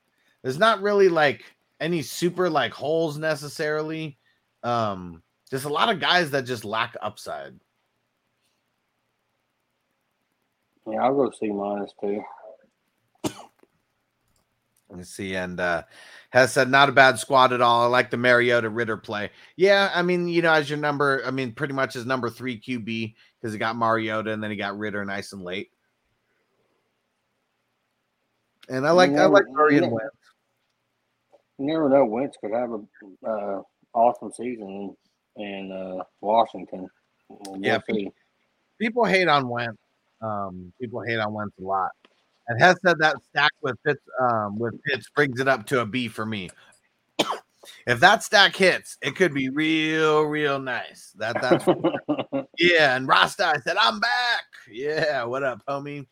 there's 0.41 0.57
not 0.57 0.81
really 0.81 1.07
like 1.09 1.43
any 1.79 2.01
super 2.01 2.49
like 2.49 2.73
holes 2.73 3.17
necessarily. 3.17 4.17
Um, 4.63 5.21
there's 5.51 5.65
a 5.65 5.69
lot 5.69 5.89
of 5.89 5.99
guys 5.99 6.31
that 6.31 6.45
just 6.45 6.65
lack 6.65 6.95
upside. 7.01 7.53
Yeah, 10.89 11.03
I'll 11.03 11.15
go 11.15 11.31
C 11.31 11.49
minus 11.49 11.91
too. 12.01 12.23
Let's 14.89 15.09
see, 15.09 15.35
and 15.35 15.59
uh 15.59 15.83
Hess 16.29 16.53
said 16.53 16.69
not 16.69 16.89
a 16.89 16.91
bad 16.93 17.19
squad 17.19 17.53
at 17.53 17.61
all. 17.61 17.83
I 17.83 17.87
like 17.87 18.09
the 18.09 18.17
Mariota 18.17 18.69
Ridder 18.69 18.97
play. 18.97 19.31
Yeah, 19.55 19.91
I 19.93 20.01
mean, 20.01 20.27
you 20.27 20.41
know, 20.41 20.51
as 20.53 20.69
your 20.69 20.79
number, 20.79 21.21
I 21.25 21.31
mean, 21.31 21.53
pretty 21.53 21.73
much 21.73 21.93
his 21.93 22.05
number 22.05 22.29
three 22.29 22.59
QB 22.59 23.15
because 23.39 23.53
he 23.53 23.59
got 23.59 23.75
Mariota 23.77 24.31
and 24.31 24.43
then 24.43 24.51
he 24.51 24.57
got 24.57 24.77
Ridder 24.77 25.03
nice 25.05 25.31
and 25.33 25.41
late. 25.41 25.71
And 28.69 28.85
I 28.85 28.91
like 28.91 29.11
I 29.11 29.13
never- 29.13 29.33
like 29.33 29.45
Murray 29.49 29.77
and 29.77 29.91
Wentz. 29.91 30.09
You 31.57 31.65
never 31.65 31.89
know. 31.89 32.05
Wentz 32.05 32.37
could 32.39 32.51
have 32.53 32.71
a 32.71 33.27
uh, 33.27 33.61
awesome 33.93 34.31
season 34.31 34.93
in, 35.37 35.43
in 35.43 35.71
uh, 35.71 36.03
Washington. 36.21 36.87
We'll 37.29 37.59
Yeah, 37.59 37.79
see. 37.89 38.11
people 38.79 39.05
hate 39.05 39.27
on 39.27 39.47
Wentz. 39.49 39.77
Um, 40.21 40.71
people 40.79 41.01
hate 41.01 41.17
on 41.19 41.33
Wentz 41.33 41.55
a 41.59 41.63
lot. 41.63 41.89
And 42.47 42.61
Hess 42.61 42.77
said 42.85 42.97
that 42.99 43.17
stack 43.29 43.51
with 43.61 43.75
Pitts, 43.83 44.01
um, 44.21 44.57
with 44.57 44.81
Pitts 44.83 45.09
brings 45.15 45.39
it 45.39 45.47
up 45.47 45.65
to 45.67 45.81
a 45.81 45.85
B 45.85 46.07
for 46.07 46.25
me. 46.25 46.49
if 47.85 47.99
that 47.99 48.23
stack 48.23 48.55
hits, 48.55 48.97
it 49.01 49.15
could 49.15 49.33
be 49.33 49.49
real, 49.49 50.23
real 50.23 50.59
nice. 50.59 51.13
That 51.17 51.41
that's 51.41 51.65
yeah. 52.57 52.95
And 52.95 53.07
Rasta 53.07 53.61
said, 53.63 53.75
"I'm 53.77 53.99
back." 53.99 54.43
Yeah, 54.71 55.23
what 55.25 55.43
up, 55.43 55.61
homie? 55.67 56.05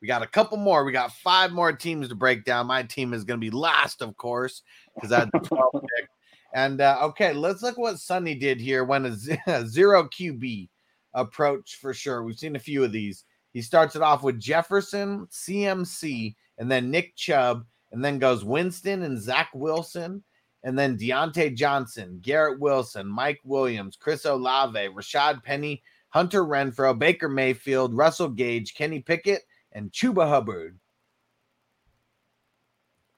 We 0.00 0.08
got 0.08 0.22
a 0.22 0.26
couple 0.26 0.58
more. 0.58 0.84
We 0.84 0.90
got 0.90 1.12
five 1.12 1.52
more 1.52 1.72
teams 1.72 2.08
to 2.08 2.16
break 2.16 2.44
down. 2.44 2.66
My 2.66 2.82
team 2.82 3.14
is 3.14 3.22
going 3.22 3.38
to 3.38 3.44
be 3.44 3.52
last, 3.52 4.02
of 4.02 4.16
course, 4.16 4.62
because 4.96 5.12
I 5.12 5.20
had 5.20 5.30
the 5.32 5.38
12 5.38 5.72
pick. 5.74 6.08
And 6.54 6.80
uh, 6.80 6.98
okay, 7.02 7.32
let's 7.32 7.62
look 7.62 7.78
what 7.78 8.00
Sonny 8.00 8.34
did 8.34 8.60
here 8.60 8.82
when 8.82 9.06
a 9.06 9.12
ze- 9.12 9.38
a 9.46 9.64
zero 9.64 10.08
QB 10.08 10.68
approach 11.14 11.78
for 11.80 11.94
sure. 11.94 12.24
We've 12.24 12.38
seen 12.38 12.56
a 12.56 12.60
few 12.60 12.82
of 12.82 12.90
these. 12.90 13.24
He 13.52 13.62
starts 13.62 13.96
it 13.96 14.02
off 14.02 14.22
with 14.22 14.40
Jefferson, 14.40 15.26
CMC, 15.30 16.34
and 16.58 16.70
then 16.70 16.90
Nick 16.90 17.16
Chubb, 17.16 17.64
and 17.92 18.04
then 18.04 18.18
goes 18.18 18.44
Winston 18.44 19.02
and 19.02 19.20
Zach 19.20 19.50
Wilson, 19.54 20.22
and 20.64 20.78
then 20.78 20.96
Diontae 20.96 21.54
Johnson, 21.54 22.18
Garrett 22.22 22.60
Wilson, 22.60 23.06
Mike 23.06 23.40
Williams, 23.44 23.96
Chris 23.96 24.24
Olave, 24.24 24.78
Rashaad 24.78 25.42
Penny, 25.42 25.82
Hunter 26.10 26.44
Renfrow, 26.44 26.98
Baker 26.98 27.28
Mayfield, 27.28 27.94
Russell 27.94 28.28
Gage, 28.28 28.74
Kenny 28.74 29.00
Pickett, 29.00 29.42
and 29.72 29.90
Chuba 29.92 30.28
Hubbard. 30.28 30.78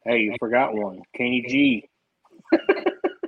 hey, 0.04 0.20
you 0.20 0.36
forgot 0.38 0.74
one. 0.74 1.02
Kenny 1.16 1.44
G. 1.48 1.88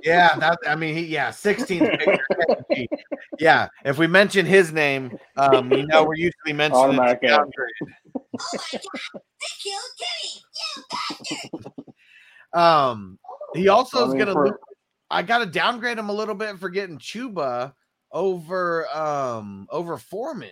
Yeah, 0.03 0.37
that 0.37 0.59
I 0.65 0.75
mean, 0.75 0.95
he, 0.95 1.05
yeah, 1.05 1.29
16th 1.29 1.99
pick 1.99 2.19
for 2.29 2.45
Kenny 2.45 2.56
G. 2.77 2.87
Yeah, 3.39 3.67
if 3.85 3.97
we 3.97 4.05
mention 4.07 4.45
his 4.45 4.71
name, 4.71 5.17
um, 5.35 5.71
you 5.71 5.85
know, 5.87 6.03
we're 6.03 6.15
usually 6.15 6.53
mentioning 6.63 6.99
Automatic 6.99 7.19
it's 7.23 7.31
a 7.31 7.35
out. 7.35 7.39
downgrade. 7.39 7.71
Um, 12.53 13.19
he 13.53 13.67
also 13.69 14.05
I 14.05 14.07
is 14.07 14.13
gonna. 14.15 14.33
for- 14.33 14.59
I 15.09 15.21
got 15.21 15.37
to 15.39 15.45
downgrade 15.45 15.97
him 15.97 16.09
a 16.09 16.13
little 16.13 16.35
bit 16.35 16.59
for 16.59 16.69
getting 16.69 16.97
Chuba 16.97 17.73
over 18.11 18.87
um 18.95 19.67
over 19.69 19.97
Foreman 19.97 20.49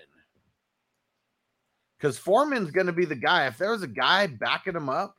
because 1.97 2.18
Foreman's 2.18 2.72
gonna 2.72 2.93
be 2.93 3.06
the 3.06 3.15
guy. 3.15 3.47
If 3.47 3.57
there 3.57 3.72
was 3.72 3.84
a 3.84 3.88
guy 3.88 4.27
backing 4.27 4.76
him 4.76 4.89
up, 4.89 5.15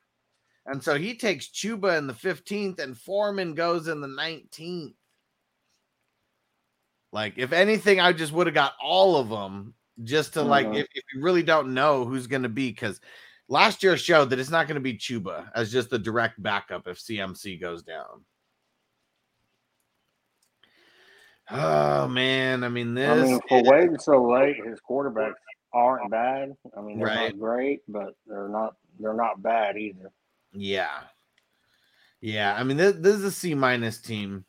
and 0.66 0.82
so 0.82 0.96
he 0.96 1.14
takes 1.16 1.48
Chuba 1.48 1.98
in 1.98 2.06
the 2.06 2.12
15th, 2.14 2.78
and 2.78 2.96
Foreman 2.96 3.54
goes 3.54 3.88
in 3.88 4.00
the 4.00 4.08
19th. 4.08 4.94
Like, 7.12 7.34
if 7.36 7.52
anything, 7.52 8.00
I 8.00 8.12
just 8.12 8.32
would 8.32 8.46
have 8.46 8.54
got 8.54 8.74
all 8.82 9.16
of 9.16 9.28
them 9.28 9.74
just 10.04 10.34
to 10.34 10.42
like, 10.42 10.66
Mhm. 10.66 10.78
if, 10.80 10.86
if 10.94 11.04
you 11.14 11.22
really 11.22 11.42
don't 11.42 11.72
know 11.74 12.04
who's 12.04 12.26
going 12.26 12.42
to 12.42 12.48
be, 12.48 12.70
because 12.70 13.00
last 13.48 13.82
year 13.82 13.96
showed 13.96 14.30
that 14.30 14.38
it's 14.38 14.50
not 14.50 14.66
going 14.66 14.74
to 14.74 14.80
be 14.80 14.94
Chuba 14.98 15.50
as 15.54 15.72
just 15.72 15.88
the 15.88 15.98
direct 15.98 16.42
backup 16.42 16.86
if 16.88 16.98
CMC 16.98 17.60
goes 17.60 17.82
down. 17.82 18.24
Oh 21.48 22.08
man, 22.08 22.64
I 22.64 22.68
mean 22.68 22.94
this. 22.94 23.08
I 23.08 23.22
mean, 23.22 23.40
for 23.48 23.62
waiting 23.62 23.98
so 23.98 24.20
late, 24.30 24.56
his 24.66 24.80
quarterbacks 24.88 25.34
aren't 25.72 26.10
bad. 26.10 26.52
I 26.76 26.80
mean, 26.80 26.98
they're 26.98 27.06
Right. 27.06 27.30
not 27.32 27.38
great, 27.38 27.82
but 27.88 28.14
they're 28.26 28.48
not 28.48 28.74
they're 28.98 29.14
not 29.14 29.42
bad 29.42 29.76
either. 29.76 30.10
yeah, 30.52 31.02
yeah. 32.20 32.54
I 32.58 32.64
mean, 32.64 32.78
this, 32.78 32.96
this 32.96 33.14
is 33.16 33.24
a 33.24 33.30
C 33.30 33.54
minus 33.54 34.00
team. 34.00 34.44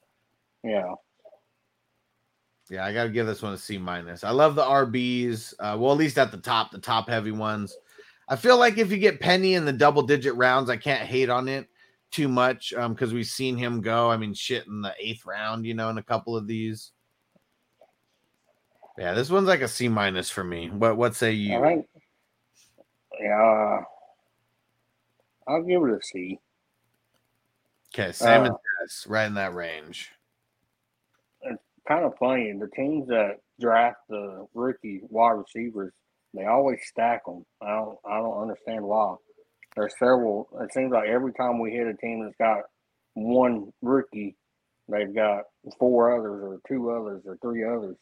Yeah. 0.64 0.96
Yeah, 2.70 2.86
I 2.86 2.94
got 2.94 3.04
to 3.04 3.10
give 3.10 3.28
this 3.28 3.42
one 3.42 3.54
a 3.54 3.58
C 3.58 3.78
minus. 3.78 4.24
I 4.24 4.32
love 4.32 4.56
the 4.56 4.64
RBs. 4.64 5.54
Uh, 5.60 5.78
well, 5.80 5.92
at 5.92 5.98
least 5.98 6.18
at 6.18 6.32
the 6.32 6.38
top, 6.38 6.72
the 6.72 6.80
top 6.80 7.08
heavy 7.10 7.32
ones. 7.32 7.76
I 8.28 8.36
feel 8.36 8.58
like 8.58 8.78
if 8.78 8.92
you 8.92 8.98
get 8.98 9.22
Penny 9.22 9.54
in 9.54 9.64
the 9.64 9.72
double 9.72 10.02
digit 10.02 10.36
rounds, 10.36 10.70
I 10.70 10.76
can't 10.76 11.08
hate 11.08 11.30
on 11.30 11.48
it 11.48 11.68
too 12.10 12.30
much 12.30 12.74
um 12.74 12.94
because 12.94 13.14
we've 13.14 13.28
seen 13.28 13.58
him 13.58 13.82
go. 13.82 14.10
I 14.10 14.18
mean, 14.18 14.34
shit 14.34 14.66
in 14.68 14.82
the 14.82 14.94
eighth 15.00 15.26
round, 15.26 15.66
you 15.66 15.74
know, 15.74 15.90
in 15.90 15.98
a 15.98 16.04
couple 16.04 16.36
of 16.36 16.48
these. 16.48 16.92
Yeah, 18.98 19.14
this 19.14 19.30
one's 19.30 19.48
like 19.48 19.62
a 19.62 19.68
C 19.68 19.88
minus 19.88 20.30
for 20.30 20.44
me. 20.44 20.70
What 20.70 20.98
what 20.98 21.16
say 21.16 21.34
you? 21.34 21.58
I 21.58 21.62
think. 21.62 21.86
Yeah. 23.20 23.82
I'll 25.48 25.64
give 25.64 25.84
it 25.84 25.92
a 25.92 26.00
C. 26.04 26.40
Okay, 27.94 28.12
Simon 28.12 28.52
Uh, 28.52 28.58
says 28.88 29.06
right 29.08 29.26
in 29.26 29.36
that 29.36 29.54
range. 29.54 30.12
Kind 31.88 32.06
of 32.06 32.14
funny. 32.20 32.52
The 32.52 32.70
teams 32.76 33.08
that 33.08 33.38
draft 33.62 33.98
the 34.10 34.46
rookie 34.54 35.02
wide 35.10 35.32
receivers, 35.32 35.94
they 36.34 36.46
always 36.46 36.80
stack 36.84 37.26
them. 37.26 37.46
I 37.62 37.70
don't. 37.70 37.98
I 38.06 38.18
don't 38.18 38.42
understand 38.42 38.84
why. 38.84 39.16
There's 39.76 39.94
several. 39.98 40.50
It 40.62 40.74
seems 40.74 40.92
like 40.92 41.08
every 41.08 41.34
time 41.34 41.60
we 41.60 41.72
hit 41.72 41.88
a 41.88 41.94
team 41.96 42.24
that's 42.24 42.36
got 42.38 42.64
one 43.14 43.72
rookie, 43.82 44.36
they've 44.90 45.14
got 45.14 45.44
four 45.80 46.18
others, 46.18 46.44
or 46.44 46.60
two 46.68 46.92
others, 46.92 47.24
or 47.26 47.38
three 47.42 47.64
others. 47.64 47.96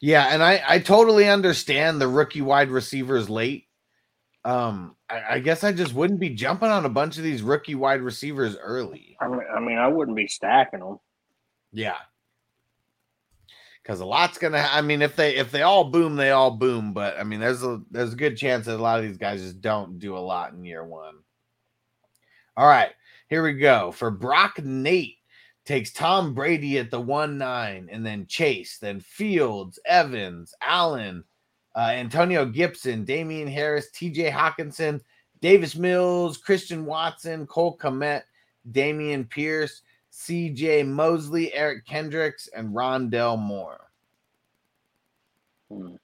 Yeah, 0.00 0.26
and 0.26 0.42
I 0.42 0.62
I 0.68 0.78
totally 0.78 1.28
understand 1.28 2.00
the 2.00 2.08
rookie 2.08 2.42
wide 2.42 2.70
receivers 2.70 3.28
late. 3.28 3.64
Um, 4.44 4.94
I, 5.10 5.22
I 5.30 5.38
guess 5.40 5.64
I 5.64 5.72
just 5.72 5.92
wouldn't 5.92 6.20
be 6.20 6.30
jumping 6.30 6.68
on 6.68 6.84
a 6.84 6.90
bunch 6.90 7.16
of 7.16 7.24
these 7.24 7.42
rookie 7.42 7.74
wide 7.74 8.00
receivers 8.00 8.56
early. 8.56 9.16
I 9.20 9.26
mean, 9.26 9.40
I 9.56 9.60
mean, 9.60 9.78
I 9.78 9.88
wouldn't 9.88 10.16
be 10.16 10.28
stacking 10.28 10.80
them. 10.80 10.98
Yeah, 11.76 11.98
because 13.82 14.00
a 14.00 14.06
lot's 14.06 14.38
gonna. 14.38 14.66
I 14.70 14.80
mean, 14.80 15.02
if 15.02 15.14
they 15.14 15.36
if 15.36 15.50
they 15.50 15.60
all 15.60 15.84
boom, 15.84 16.16
they 16.16 16.30
all 16.30 16.52
boom. 16.52 16.94
But 16.94 17.18
I 17.20 17.22
mean, 17.22 17.38
there's 17.38 17.62
a 17.62 17.82
there's 17.90 18.14
a 18.14 18.16
good 18.16 18.38
chance 18.38 18.64
that 18.64 18.76
a 18.76 18.82
lot 18.82 18.98
of 18.98 19.04
these 19.04 19.18
guys 19.18 19.42
just 19.42 19.60
don't 19.60 19.98
do 19.98 20.16
a 20.16 20.18
lot 20.18 20.54
in 20.54 20.64
year 20.64 20.82
one. 20.82 21.16
All 22.56 22.66
right, 22.66 22.92
here 23.28 23.42
we 23.42 23.52
go 23.52 23.92
for 23.92 24.10
Brock 24.10 24.58
Nate 24.64 25.18
takes 25.66 25.92
Tom 25.92 26.32
Brady 26.32 26.78
at 26.78 26.90
the 26.90 27.00
one 27.00 27.36
nine, 27.36 27.90
and 27.92 28.06
then 28.06 28.26
Chase, 28.26 28.78
then 28.78 29.00
Fields, 29.00 29.78
Evans, 29.84 30.54
Allen, 30.62 31.24
uh, 31.74 31.90
Antonio 31.90 32.46
Gibson, 32.46 33.04
Damien 33.04 33.48
Harris, 33.48 33.90
T.J. 33.90 34.30
Hockenson, 34.30 35.02
Davis 35.42 35.76
Mills, 35.76 36.38
Christian 36.38 36.86
Watson, 36.86 37.46
Cole 37.46 37.76
Kmet, 37.76 38.22
Dameon 38.72 39.28
Pierce, 39.28 39.82
C.J. 40.18 40.82
Mosley, 40.84 41.52
Eric 41.52 41.84
Kendricks, 41.84 42.48
and 42.48 42.74
Rondale 42.74 43.38
Moore. 43.38 43.90
Hmm. 45.70 45.96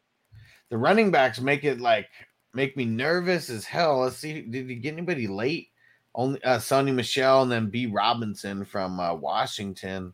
The 0.69 0.77
running 0.77 1.11
backs 1.11 1.41
make 1.41 1.65
it 1.65 1.81
like 1.81 2.09
make 2.53 2.77
me 2.77 2.85
nervous 2.85 3.49
as 3.49 3.65
hell. 3.65 4.01
Let's 4.01 4.19
see, 4.19 4.43
did 4.43 4.69
you 4.69 4.77
get 4.77 4.93
anybody 4.93 5.27
late? 5.27 5.71
Only 6.15 6.45
uh, 6.45 6.59
Sony 6.59 6.95
Michel 6.95 7.43
and 7.43 7.51
then 7.51 7.71
B. 7.71 7.87
Robinson 7.87 8.67
from 8.67 9.01
uh, 9.01 9.15
Washington. 9.15 10.13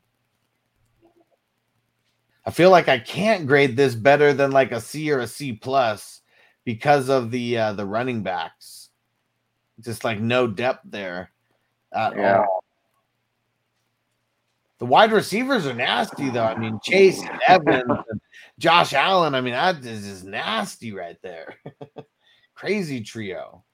I 2.47 2.53
feel 2.53 2.71
like 2.71 2.89
I 2.89 3.01
can't 3.01 3.49
grade 3.49 3.77
this 3.77 3.97
better 3.97 4.33
than 4.33 4.53
like 4.53 4.71
a 4.71 4.81
C 4.81 5.11
or 5.11 5.19
a 5.19 5.27
C 5.27 5.55
plus 5.55 6.21
because 6.65 7.09
of 7.09 7.33
the 7.33 7.59
uh, 7.59 7.73
the 7.73 7.85
running 7.85 8.23
backs. 8.23 8.91
Just 9.81 10.05
like 10.05 10.21
no 10.21 10.47
depth 10.47 10.83
there 10.85 11.33
at 11.93 12.17
Yeah. 12.17 12.39
all. 12.43 12.58
The 14.79 14.87
wide 14.87 15.13
receivers 15.13 15.67
are 15.67 15.75
nasty 15.75 16.31
though. 16.31 16.45
I 16.45 16.57
mean 16.57 16.79
Chase 16.83 17.21
and 17.23 17.41
Evans 17.49 17.99
and 18.11 18.21
Josh 18.59 18.93
Allen. 18.93 19.35
I 19.35 19.41
mean 19.41 19.55
that 19.55 19.85
is 19.85 20.07
just 20.07 20.25
nasty 20.25 20.93
right 20.93 21.17
there. 21.23 21.57
Crazy 22.55 23.03
trio. 23.03 23.65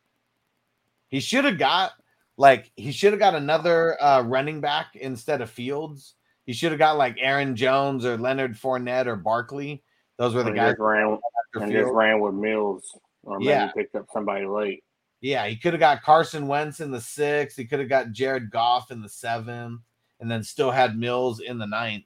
He 1.09 1.21
should 1.21 1.45
have 1.45 1.59
got 1.59 1.93
like 2.37 2.71
he 2.77 2.91
should 2.93 3.13
have 3.13 3.21
got 3.21 3.35
another 3.35 4.03
uh, 4.03 4.23
running 4.23 4.61
back 4.61 4.97
instead 4.97 5.41
of 5.41 5.51
Fields. 5.51 6.15
He 6.47 6.53
should 6.53 6.73
have 6.73 6.79
got 6.79 6.99
like 6.99 7.17
Aaron 7.19 7.57
Jones 7.57 8.05
or 8.05 8.19
Leonard 8.19 8.55
Fournette 8.57 9.07
or 9.07 9.17
Barkley. 9.17 9.83
Those 10.19 10.35
were 10.35 10.43
the 10.43 10.51
He 10.51 10.57
guys 10.57 10.73
just 10.73 10.81
ran, 10.81 11.19
and 11.55 11.73
just 11.73 11.93
ran 11.93 12.21
with 12.21 12.35
Mills, 12.35 12.99
or 13.23 13.39
maybe 13.39 13.51
Yeah. 13.51 13.71
picked 13.73 13.95
up 13.95 14.07
somebody 14.13 14.47
late. 14.47 14.85
Yeah, 15.21 15.47
he 15.47 15.57
could 15.57 15.73
have 15.73 15.81
got 15.81 16.03
Carson 16.03 16.47
Wentz 16.47 16.81
in 16.81 16.91
the 16.91 17.01
sixth. 17.01 17.57
He 17.57 17.65
could 17.65 17.79
have 17.79 17.89
got 17.89 18.13
Jared 18.13 18.51
Goff 18.51 18.91
in 18.91 19.01
the 19.01 19.09
seventh, 19.09 19.81
and 20.25 20.31
then 20.31 20.43
still 20.43 20.71
had 20.71 20.97
Mills 20.97 21.41
in 21.41 21.59
the 21.59 21.67
ninth. 21.67 22.05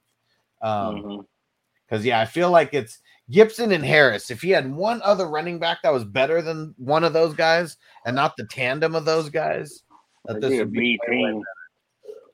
Um, 0.61 1.25
because 1.87 2.05
yeah, 2.05 2.19
I 2.19 2.25
feel 2.25 2.51
like 2.51 2.75
it's 2.75 2.99
Gibson 3.31 3.71
and 3.71 3.85
Harris. 3.85 4.29
If 4.29 4.43
he 4.43 4.51
had 4.51 4.75
one 4.75 5.01
other 5.05 5.29
running 5.29 5.61
back 5.61 5.83
that 5.83 5.93
was 5.93 6.05
better 6.05 6.43
than 6.43 6.75
one 6.79 7.05
of 7.05 7.13
those 7.13 7.33
guys, 7.33 7.77
and 8.05 8.17
not 8.17 8.37
the 8.37 8.45
tandem 8.51 8.97
of 8.97 9.05
those 9.05 9.31
guys, 9.31 9.85
that 10.25 10.41
this 10.41 10.51
be 10.51 10.57
a 10.57 10.59
would 10.65 10.73
be 10.73 10.79
B 10.81 10.99
way, 11.07 11.17
way 11.17 11.31
team. 11.31 11.43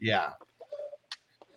yeah. 0.01 0.31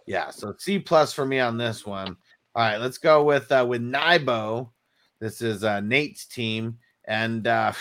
Yeah, 0.05 0.29
so 0.29 0.53
C 0.57 0.77
plus 0.77 1.13
for 1.13 1.25
me 1.25 1.39
on 1.39 1.57
this 1.57 1.85
one. 1.85 2.17
All 2.53 2.63
right, 2.63 2.77
let's 2.77 2.97
go 2.97 3.23
with 3.23 3.49
uh 3.49 3.65
with 3.67 3.81
Nibo. 3.81 4.73
This 5.21 5.41
is 5.41 5.63
uh 5.63 5.79
Nate's 5.79 6.25
team 6.25 6.79
and 7.05 7.47
uh 7.47 7.71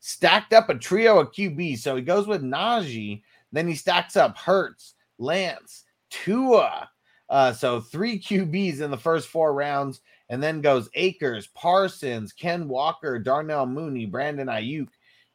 stacked 0.00 0.54
up 0.54 0.70
a 0.70 0.74
trio 0.74 1.20
of 1.20 1.32
QB. 1.32 1.78
So 1.78 1.96
he 1.96 2.02
goes 2.02 2.26
with 2.26 2.42
Najee, 2.42 3.22
then 3.52 3.68
he 3.68 3.74
stacks 3.74 4.16
up 4.16 4.38
Hurts, 4.38 4.94
Lance, 5.22 5.84
Tua. 6.10 6.88
Uh 7.28 7.52
so 7.52 7.80
three 7.80 8.20
QBs 8.20 8.80
in 8.80 8.90
the 8.90 8.98
first 8.98 9.28
four 9.28 9.54
rounds 9.54 10.00
and 10.28 10.42
then 10.42 10.60
goes 10.60 10.90
Akers, 10.94 11.46
Parsons, 11.48 12.32
Ken 12.32 12.68
Walker, 12.68 13.18
Darnell 13.18 13.66
Mooney, 13.66 14.06
Brandon 14.06 14.48
Aiyuk, 14.48 14.88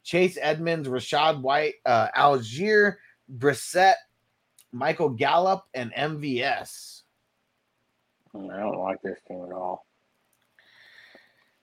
Chase 0.03 0.37
Edmonds, 0.41 0.87
Rachaad 0.87 1.41
White, 1.41 1.75
uh 1.85 2.09
Allgeier, 2.15 2.95
Brissett, 3.37 3.95
Michael 4.71 5.09
Gallup, 5.09 5.63
and 5.73 5.93
MVS. 5.93 7.01
I 8.35 8.57
don't 8.57 8.77
like 8.77 9.01
this 9.01 9.19
team 9.27 9.43
at 9.43 9.51
all. 9.51 9.85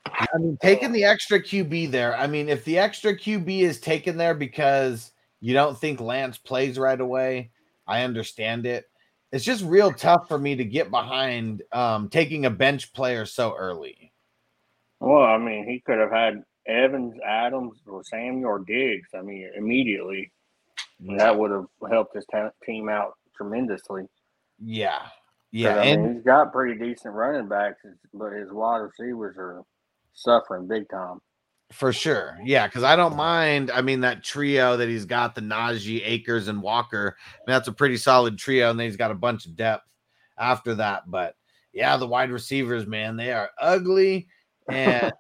I 0.07 0.27
mean, 0.39 0.59
taking 0.61 0.93
the 0.93 1.05
extra 1.05 1.41
QB 1.41 1.91
there. 1.91 2.17
I 2.17 2.27
mean, 2.27 2.49
if 2.49 2.65
the 2.65 2.79
extra 2.79 3.17
QB 3.17 3.61
is 3.61 3.81
taken 3.81 4.17
there 4.17 4.35
because 4.35 5.13
you 5.41 5.55
don't 5.55 5.79
think 5.79 6.01
Lance 6.01 6.39
plays 6.39 6.79
right 6.79 7.01
away, 7.01 7.51
I 7.87 8.03
understand 8.03 8.67
it. 8.67 8.85
It's 9.33 9.45
just 9.45 9.65
real 9.65 9.93
tough 9.93 10.29
for 10.29 10.39
me 10.39 10.57
to 10.57 10.65
get 10.65 10.91
behind 10.91 11.63
um, 11.73 12.09
taking 12.09 12.47
a 12.47 12.51
bench 12.51 12.93
player 12.93 13.27
so 13.27 13.55
early. 13.57 14.13
Well, 15.01 15.23
I 15.23 15.39
mean, 15.39 15.69
he 15.69 15.81
could 15.81 15.99
have 15.99 16.13
had 16.13 16.45
Evans, 16.67 17.15
Adams, 17.27 17.81
or 17.87 18.05
Samuel 18.05 18.47
or 18.47 18.59
Diggs. 18.61 19.09
I 19.15 19.23
mean, 19.23 19.51
immediately. 19.57 20.31
That 21.01 21.37
would 21.37 21.51
have 21.51 21.67
helped 21.91 22.15
his 22.15 22.25
team 22.65 22.89
out 22.89 23.15
tremendously. 23.37 24.05
Yeah, 24.59 25.03
yeah, 25.51 25.79
I 25.79 25.97
mean, 25.97 26.15
he's 26.15 26.25
got 26.25 26.53
pretty 26.53 26.79
decent 26.79 27.15
running 27.15 27.49
backs, 27.49 27.81
but 28.13 28.33
his 28.33 28.51
wide 28.51 28.79
receivers 28.79 29.37
are 29.39 29.63
suffering 30.13 30.67
big 30.67 30.89
time. 30.89 31.21
For 31.73 31.93
sure, 31.93 32.39
yeah, 32.45 32.67
because 32.67 32.85
I 32.85 32.95
don't 32.95 33.17
mind. 33.17 33.71
I 33.71 33.81
mean, 33.81 34.01
that 34.03 34.23
trio 34.23 34.77
that 34.77 34.89
he's 34.89 35.07
got 35.07 35.35
the 35.35 35.41
Najee, 35.41 36.03
Akers, 36.05 36.47
and 36.49 36.63
Walker. 36.63 37.17
I 37.19 37.39
mean, 37.39 37.55
that's 37.55 37.69
a 37.69 37.73
pretty 37.73 37.97
solid 37.97 38.39
trio, 38.39 38.71
and 38.71 38.79
then 38.79 38.87
he's 38.87 38.97
got 38.97 39.11
a 39.11 39.15
bunch 39.15 39.47
of 39.47 39.57
depth 39.57 39.89
after 40.39 40.77
that. 40.77 41.11
But 41.11 41.35
yeah, 41.73 41.97
the 41.97 42.07
wide 42.07 42.31
receivers, 42.31 42.87
man, 42.87 43.17
they 43.17 43.33
are 43.33 43.51
ugly, 43.59 44.29
and 44.69 45.13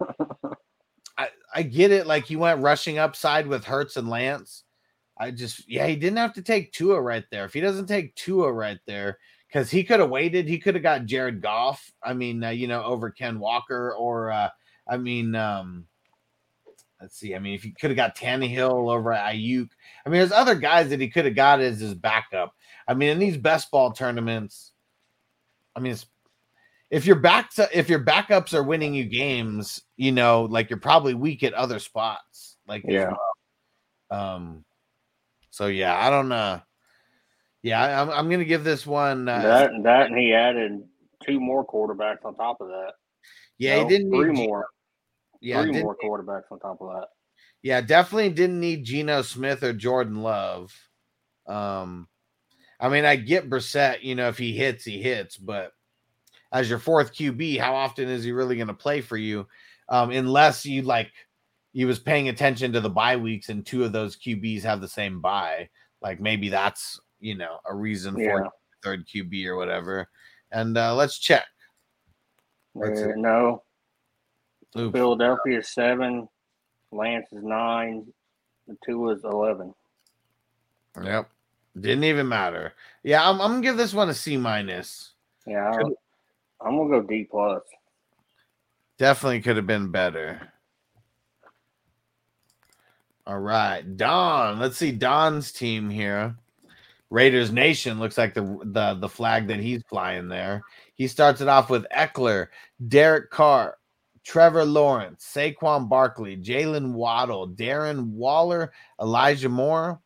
I, 1.19 1.29
I 1.55 1.62
get 1.62 1.91
it. 1.91 2.07
Like 2.07 2.25
he 2.25 2.37
went 2.37 2.61
rushing 2.61 2.99
upside 2.99 3.47
with 3.47 3.65
Hurts 3.65 3.97
and 3.97 4.09
Lance. 4.09 4.65
I 5.19 5.31
just, 5.31 5.69
yeah, 5.69 5.87
he 5.87 5.97
didn't 5.97 6.19
have 6.19 6.35
to 6.35 6.43
take 6.43 6.73
Tua 6.73 7.01
right 7.01 7.25
there. 7.31 7.45
If 7.45 7.55
he 7.55 7.61
doesn't 7.61 7.87
take 7.87 8.15
Tua 8.16 8.53
right 8.53 8.81
there, 8.87 9.19
because 9.49 9.71
he 9.71 9.85
could 9.85 10.01
have 10.01 10.11
waited, 10.11 10.49
he 10.49 10.59
could 10.59 10.75
have 10.75 10.83
got 10.83 11.07
Jared 11.07 11.41
Goff. 11.41 11.93
I 12.03 12.12
mean, 12.15 12.43
uh, 12.43 12.51
you 12.51 12.66
know, 12.66 12.83
over 12.83 13.11
Ken 13.11 13.39
Walker, 13.39 13.95
or 13.95 14.31
uh, 14.33 14.51
I 14.89 14.97
mean, 14.97 15.35
um, 15.37 15.87
let's 17.05 17.18
see. 17.18 17.35
I 17.35 17.39
mean, 17.39 17.52
if 17.55 17.62
he 17.62 17.70
could 17.70 17.90
have 17.90 17.97
got 17.97 18.16
Tannehill 18.16 18.90
over 18.90 19.10
Aiyuk, 19.10 19.68
I 20.05 20.09
mean, 20.09 20.20
there's 20.20 20.32
other 20.32 20.55
guys 20.55 20.89
that 20.89 21.01
he 21.01 21.09
could 21.10 21.26
have 21.26 21.35
got 21.35 21.60
as 21.60 21.78
his 21.78 21.93
backup. 21.93 22.55
I 22.89 22.94
mean, 22.94 23.10
in 23.10 23.18
these 23.18 23.36
best 23.36 23.70
ball 23.70 23.93
tournaments, 23.93 24.72
I 25.76 25.81
mean, 25.81 25.93
it's, 25.93 26.06
if 26.90 27.05
your 27.05 27.16
backs 27.16 27.59
if 27.74 27.90
your 27.90 28.02
backups 28.02 28.55
are 28.55 28.62
winning 28.62 28.94
you 28.94 29.05
games, 29.05 29.82
you 29.98 30.12
know, 30.12 30.44
like 30.44 30.70
you're 30.70 30.78
probably 30.78 31.12
weak 31.12 31.43
at 31.43 31.52
other 31.52 31.78
spots. 31.78 32.56
Like 32.66 32.85
Yeah. 32.89 33.12
well. 34.10 34.18
Um. 34.20 34.64
So 35.51 35.66
yeah, 35.66 35.94
I 35.98 36.09
don't 36.09 36.31
know. 36.31 36.62
Yeah, 37.62 37.82
I- 37.82 38.01
I'm 38.01 38.10
I'm 38.10 38.31
gonna 38.31 38.44
give 38.44 38.64
this 38.64 38.86
one. 38.86 39.28
Uh, 39.28 39.43
that 39.43 39.70
that 39.82 40.06
and 40.06 40.18
he 40.18 40.32
added 40.32 40.82
two 41.22 41.39
more 41.39 41.66
quarterbacks 41.66 42.24
on 42.24 42.35
top 42.35 42.62
of 42.62 42.68
that. 42.68 42.93
yeah, 43.59 43.77
No, 43.77 43.88
he 43.88 43.88
didn't 43.98 44.11
three 44.11 44.32
more. 44.32 44.69
Yeah, 45.40 45.63
three 45.63 45.82
more 45.82 45.96
quarterbacks 45.96 46.45
on 46.51 46.59
top 46.61 46.80
of 46.80 46.88
that. 46.95 47.09
Yeah, 47.63 47.80
definitely 47.80 48.30
didn't 48.30 48.61
need 48.61 48.85
Geno 48.85 49.22
Smith 49.22 49.63
or 49.63 49.72
Jordan 49.72 50.22
Love. 50.22 50.74
Um, 51.46 52.09
I 52.79 52.88
mean, 52.88 53.04
I 53.04 53.16
get 53.16 53.48
Brissett, 53.48 54.03
you 54.03 54.14
know, 54.14 54.29
if 54.29 54.37
he 54.38 54.56
hits, 54.56 54.85
he 54.85 55.01
hits, 55.01 55.37
but 55.37 55.72
as 56.53 56.69
your 56.69 56.79
fourth 56.79 57.13
QB, 57.14 57.59
how 57.59 57.74
often 57.74 58.09
is 58.09 58.22
he 58.24 58.32
really 58.32 58.56
going 58.56 58.69
to 58.69 58.74
play 58.74 59.01
for 59.01 59.16
you? 59.16 59.46
Um, 59.88 60.11
unless 60.11 60.64
you 60.64 60.82
like 60.82 61.11
you 61.72 61.87
was 61.87 61.98
paying 61.98 62.29
attention 62.29 62.72
to 62.72 62.80
the 62.80 62.88
bye 62.88 63.16
weeks 63.16 63.48
and 63.48 63.66
two 63.66 63.85
of 63.85 63.93
those 63.93 64.16
QBs 64.16 64.63
have 64.63 64.80
the 64.80 64.88
same 64.88 65.21
bye. 65.21 65.69
Like 66.01 66.21
maybe 66.21 66.48
that's 66.48 67.01
you 67.21 67.35
know 67.37 67.59
a 67.66 67.74
reason 67.74 68.19
Yeah. 68.19 68.38
for 68.38 68.51
third 68.82 69.06
QB 69.06 69.46
or 69.46 69.56
whatever. 69.56 70.09
And 70.53 70.79
uh, 70.79 70.95
let's 70.95 71.19
check. 71.19 71.45
Let's 72.74 73.01
Uh, 73.01 73.13
no, 73.16 73.64
Oops. 74.77 74.93
Philadelphia 74.93 75.59
is 75.59 75.69
seven, 75.69 76.28
Lance 76.90 77.27
is 77.32 77.43
nine, 77.43 78.06
the 78.66 78.77
two 78.85 79.11
is 79.11 79.24
eleven. 79.24 79.74
Yep. 81.03 81.28
Didn't 81.78 82.04
even 82.04 82.28
matter. 82.28 82.72
Yeah, 83.03 83.28
I'm, 83.28 83.40
I'm 83.40 83.51
gonna 83.53 83.62
give 83.62 83.77
this 83.77 83.94
one 83.94 84.09
a 84.09 84.14
C 84.14 84.36
minus. 84.36 85.12
Yeah, 85.46 85.70
I- 85.70 85.77
Could- 85.82 85.94
I'm 86.61 86.77
gonna 86.77 86.88
go 86.88 87.03
D 87.03 87.24
plus. 87.30 87.62
Definitely 88.96 89.40
could 89.43 89.56
have 89.56 89.66
been 89.66 89.90
better. 89.90 90.40
All 93.27 93.40
right, 93.40 93.96
Don. 93.96 94.59
Let's 94.61 94.77
see 94.77 94.93
Don's 94.93 95.51
team 95.51 95.90
here. 95.90 96.36
Raiders 97.11 97.51
Nation 97.53 97.98
looks 97.98 98.16
like 98.19 98.35
the 98.35 98.43
the 98.64 98.94
the 98.94 99.09
flag 99.09 99.48
that 99.48 99.61
he's 99.61 99.82
flying 99.88 100.28
there. 100.28 100.62
He 100.94 101.06
starts 101.09 101.40
it 101.40 101.48
off 101.48 101.70
with 101.70 101.86
Ekeler, 101.94 102.48
Derek 102.88 103.30
Carr, 103.30 103.77
Trevor 104.24 104.64
Lawrence, 104.64 105.30
Saquon 105.32 105.88
Barkley, 105.88 106.36
Jalen 106.36 106.93
Waddle, 106.93 107.48
Darren 107.51 108.09
Waller, 108.09 108.72
Elijah 109.01 109.51
Moore, 109.51 110.01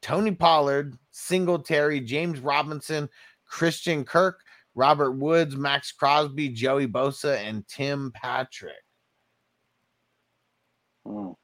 Tony 0.00 0.32
Pollard, 0.32 0.96
Singletary, 1.10 2.00
James 2.00 2.40
Robinson, 2.40 3.08
Christian 3.44 4.04
Kirk, 4.04 4.40
Robert 4.74 5.12
Woods, 5.12 5.56
Maxx 5.56 5.92
Crosby, 5.92 6.48
Joey 6.48 6.86
Bosa, 6.86 7.36
and 7.36 7.66
Tim 7.68 8.12
Patrick. 8.14 8.72
Mm. 11.06 11.34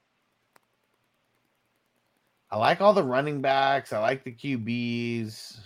I 2.50 2.56
like 2.58 2.80
all 2.80 2.94
the 2.94 3.02
running 3.02 3.42
backs. 3.42 3.92
I 3.92 3.98
like 3.98 4.24
the 4.24 4.32
QBs. 4.32 5.58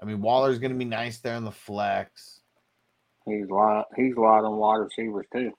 I 0.00 0.04
mean, 0.04 0.22
Waller's 0.22 0.58
going 0.58 0.72
to 0.72 0.78
be 0.78 0.84
nice 0.84 1.18
there 1.18 1.36
in 1.36 1.44
the 1.44 1.50
flex. 1.50 2.40
He's 3.26 3.48
a 3.50 3.54
lot. 3.54 3.86
He's 3.96 4.14
a 4.16 4.20
lot 4.20 4.44
on 4.44 4.56
wide 4.56 4.76
receivers 4.76 5.26
too. 5.32 5.52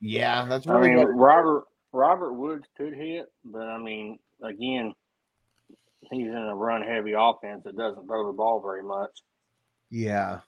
Yeah, 0.00 0.46
that's 0.46 0.66
I 0.66 0.80
mean, 0.80 0.96
good. 0.96 1.08
Robert 1.08 1.64
Robert 1.92 2.32
Woods 2.32 2.66
could 2.76 2.94
hit, 2.94 3.26
but 3.44 3.62
I 3.62 3.78
mean, 3.78 4.18
again, 4.42 4.94
he's 6.10 6.26
in 6.26 6.34
a 6.34 6.54
run 6.54 6.82
heavy 6.82 7.12
offense 7.16 7.62
that 7.64 7.76
doesn't 7.76 8.06
throw 8.06 8.26
the 8.26 8.32
ball 8.32 8.60
very 8.60 8.82
much. 8.82 9.10
Yeah. 9.90 10.40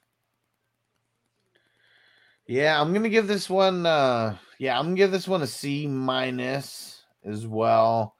Yeah, 2.47 2.79
I'm 2.79 2.93
gonna 2.93 3.09
give 3.09 3.27
this 3.27 3.49
one 3.49 3.85
uh 3.85 4.35
yeah, 4.57 4.77
I'm 4.77 4.87
gonna 4.87 4.95
give 4.95 5.11
this 5.11 5.27
one 5.27 5.41
a 5.41 5.47
C 5.47 5.87
minus 5.87 7.03
as 7.23 7.47
well. 7.47 8.15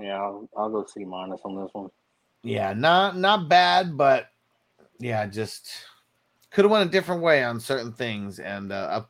Yeah, 0.00 0.16
I'll, 0.16 0.48
I'll 0.56 0.70
go 0.70 0.84
C 0.86 1.04
minus 1.04 1.40
on 1.44 1.60
this 1.60 1.70
one. 1.72 1.90
Yeah, 2.42 2.72
not 2.72 3.16
not 3.16 3.48
bad, 3.48 3.96
but 3.96 4.28
yeah, 4.98 5.26
just 5.26 5.70
could 6.50 6.64
have 6.64 6.72
went 6.72 6.88
a 6.88 6.92
different 6.92 7.22
way 7.22 7.44
on 7.44 7.60
certain 7.60 7.92
things 7.92 8.40
and 8.40 8.72
uh 8.72 8.88
up 8.90 9.09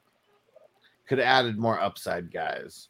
could 1.10 1.18
have 1.18 1.26
added 1.26 1.58
more 1.58 1.80
upside 1.80 2.30
guys. 2.30 2.86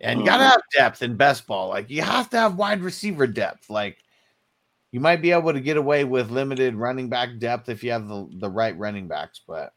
And 0.00 0.20
you 0.20 0.24
gotta 0.24 0.44
have 0.44 0.62
depth 0.74 1.02
in 1.02 1.18
best 1.18 1.46
ball. 1.46 1.68
Like 1.68 1.90
you 1.90 2.00
have 2.00 2.30
to 2.30 2.38
have 2.38 2.56
wide 2.56 2.80
receiver 2.80 3.26
depth. 3.26 3.68
Like 3.68 3.98
you 4.90 5.00
might 5.00 5.20
be 5.20 5.30
able 5.30 5.52
to 5.52 5.60
get 5.60 5.76
away 5.76 6.04
with 6.04 6.30
limited 6.30 6.74
running 6.76 7.10
back 7.10 7.38
depth 7.38 7.68
if 7.68 7.84
you 7.84 7.92
have 7.92 8.08
the, 8.08 8.26
the 8.38 8.48
right 8.48 8.76
running 8.78 9.06
backs, 9.06 9.42
but 9.46 9.74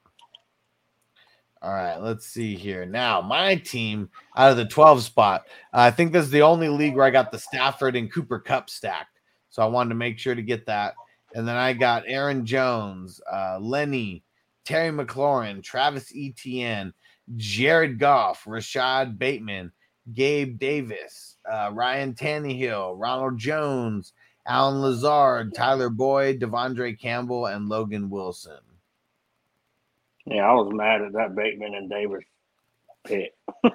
all 1.62 1.74
right, 1.74 1.98
let's 1.98 2.28
see 2.28 2.56
here. 2.56 2.86
Now, 2.86 3.20
my 3.20 3.56
team 3.56 4.10
out 4.38 4.52
of 4.52 4.58
the 4.58 4.66
12 4.66 5.04
spot, 5.04 5.44
I 5.74 5.92
think 5.92 6.14
this 6.14 6.24
is 6.24 6.32
the 6.32 6.44
only 6.44 6.70
league 6.70 6.96
where 6.96 7.06
I 7.06 7.10
got 7.10 7.30
the 7.30 7.40
Stafford 7.40 7.98
and 7.98 8.12
Cooper 8.12 8.40
Kupp 8.40 8.70
stacked. 8.70 9.20
So 9.50 9.62
I 9.62 9.66
wanted 9.66 9.90
to 9.90 9.96
make 9.96 10.18
sure 10.18 10.34
to 10.36 10.42
get 10.42 10.66
that. 10.68 10.94
And 11.36 11.46
then 11.46 11.58
I 11.58 11.74
got 11.74 12.04
Aaron 12.08 12.46
Jones, 12.46 13.20
uh, 13.30 13.60
Lenny, 13.60 14.24
Terry 14.66 14.92
McLaurin, 14.92 15.64
Travis 15.64 16.12
Etienne, 16.16 16.94
Jared 17.36 18.00
Goff, 18.00 18.44
Rashod 18.46 19.18
Bateman, 19.18 19.72
Gabe 20.14 20.60
Davis, 20.60 21.38
uh, 21.50 21.70
Ryan 21.74 22.14
Tannehill, 22.14 22.96
Ronald 22.98 23.38
Jones, 23.38 24.14
Allen 24.46 24.82
Lazard, 24.82 25.54
Tyler 25.54 25.90
Boyd, 25.90 26.40
De'Vondre 26.42 27.00
Campbell, 27.00 27.46
and 27.48 27.70
Logan 27.70 28.10
Wilson. 28.10 28.60
Yeah, 30.26 30.50
I 30.50 30.54
was 30.54 30.72
mad 30.74 31.02
at 31.02 31.14
that 31.14 31.36
Bateman 31.36 31.76
and 31.76 31.90
Davis 31.90 32.24
pick. 33.04 33.34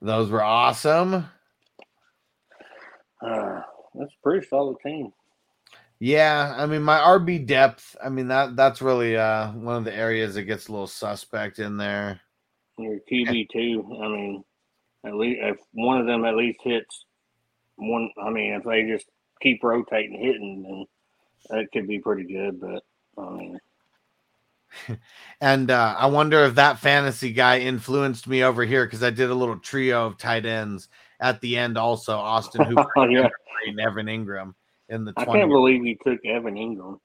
Those 0.00 0.30
were 0.30 0.42
awesome. 0.42 1.28
Uh, 3.20 3.60
that's 3.94 4.12
a 4.12 4.22
pretty 4.22 4.46
solid 4.46 4.76
team. 4.84 5.12
Yeah, 6.00 6.54
I 6.56 6.66
mean 6.66 6.82
my 6.82 6.98
RB 6.98 7.44
depth. 7.46 7.96
I 8.02 8.08
mean 8.08 8.28
that 8.28 8.54
that's 8.56 8.80
really 8.80 9.16
uh 9.16 9.52
one 9.52 9.76
of 9.76 9.84
the 9.84 9.94
areas 9.94 10.34
that 10.34 10.44
gets 10.44 10.68
a 10.68 10.72
little 10.72 10.86
suspect 10.86 11.58
in 11.58 11.76
there. 11.76 12.20
Your 12.78 12.98
QB 13.10 13.48
two. 13.52 13.84
I 14.02 14.08
mean, 14.08 14.44
at 15.04 15.14
least 15.14 15.40
if 15.42 15.56
one 15.72 16.00
of 16.00 16.06
them 16.06 16.24
at 16.24 16.36
least 16.36 16.60
hits 16.62 17.04
one. 17.76 18.10
I 18.22 18.30
mean, 18.30 18.52
if 18.52 18.64
they 18.64 18.84
just 18.84 19.06
keep 19.42 19.62
rotating 19.64 20.18
hitting, 20.20 20.62
then 20.62 20.86
that 21.50 21.72
could 21.72 21.88
be 21.88 21.98
pretty 21.98 22.24
good. 22.32 22.60
But 22.60 22.82
I 23.20 23.30
mean, 23.30 23.58
And 25.40 25.70
uh, 25.70 25.94
I 25.98 26.06
wonder 26.06 26.44
if 26.44 26.54
that 26.56 26.78
fantasy 26.78 27.32
guy 27.32 27.60
influenced 27.60 28.26
me 28.28 28.42
over 28.44 28.64
here 28.64 28.84
because 28.86 29.02
I 29.02 29.10
did 29.10 29.30
a 29.30 29.34
little 29.34 29.58
trio 29.58 30.06
of 30.06 30.18
tight 30.18 30.46
ends 30.46 30.88
at 31.20 31.40
the 31.40 31.56
end. 31.56 31.78
Also, 31.78 32.16
Austin 32.16 32.62
Hooper 32.66 33.06
Yeah. 33.10 33.28
and 33.66 33.80
Evan 33.80 34.06
Engram 34.06 34.54
in 34.88 35.04
the 35.04 35.12
I 35.16 35.24
can't 35.24 35.50
believe 35.50 35.82
he 35.82 35.98
took 36.06 36.24
Evan 36.24 36.54
Engram. 36.54 36.98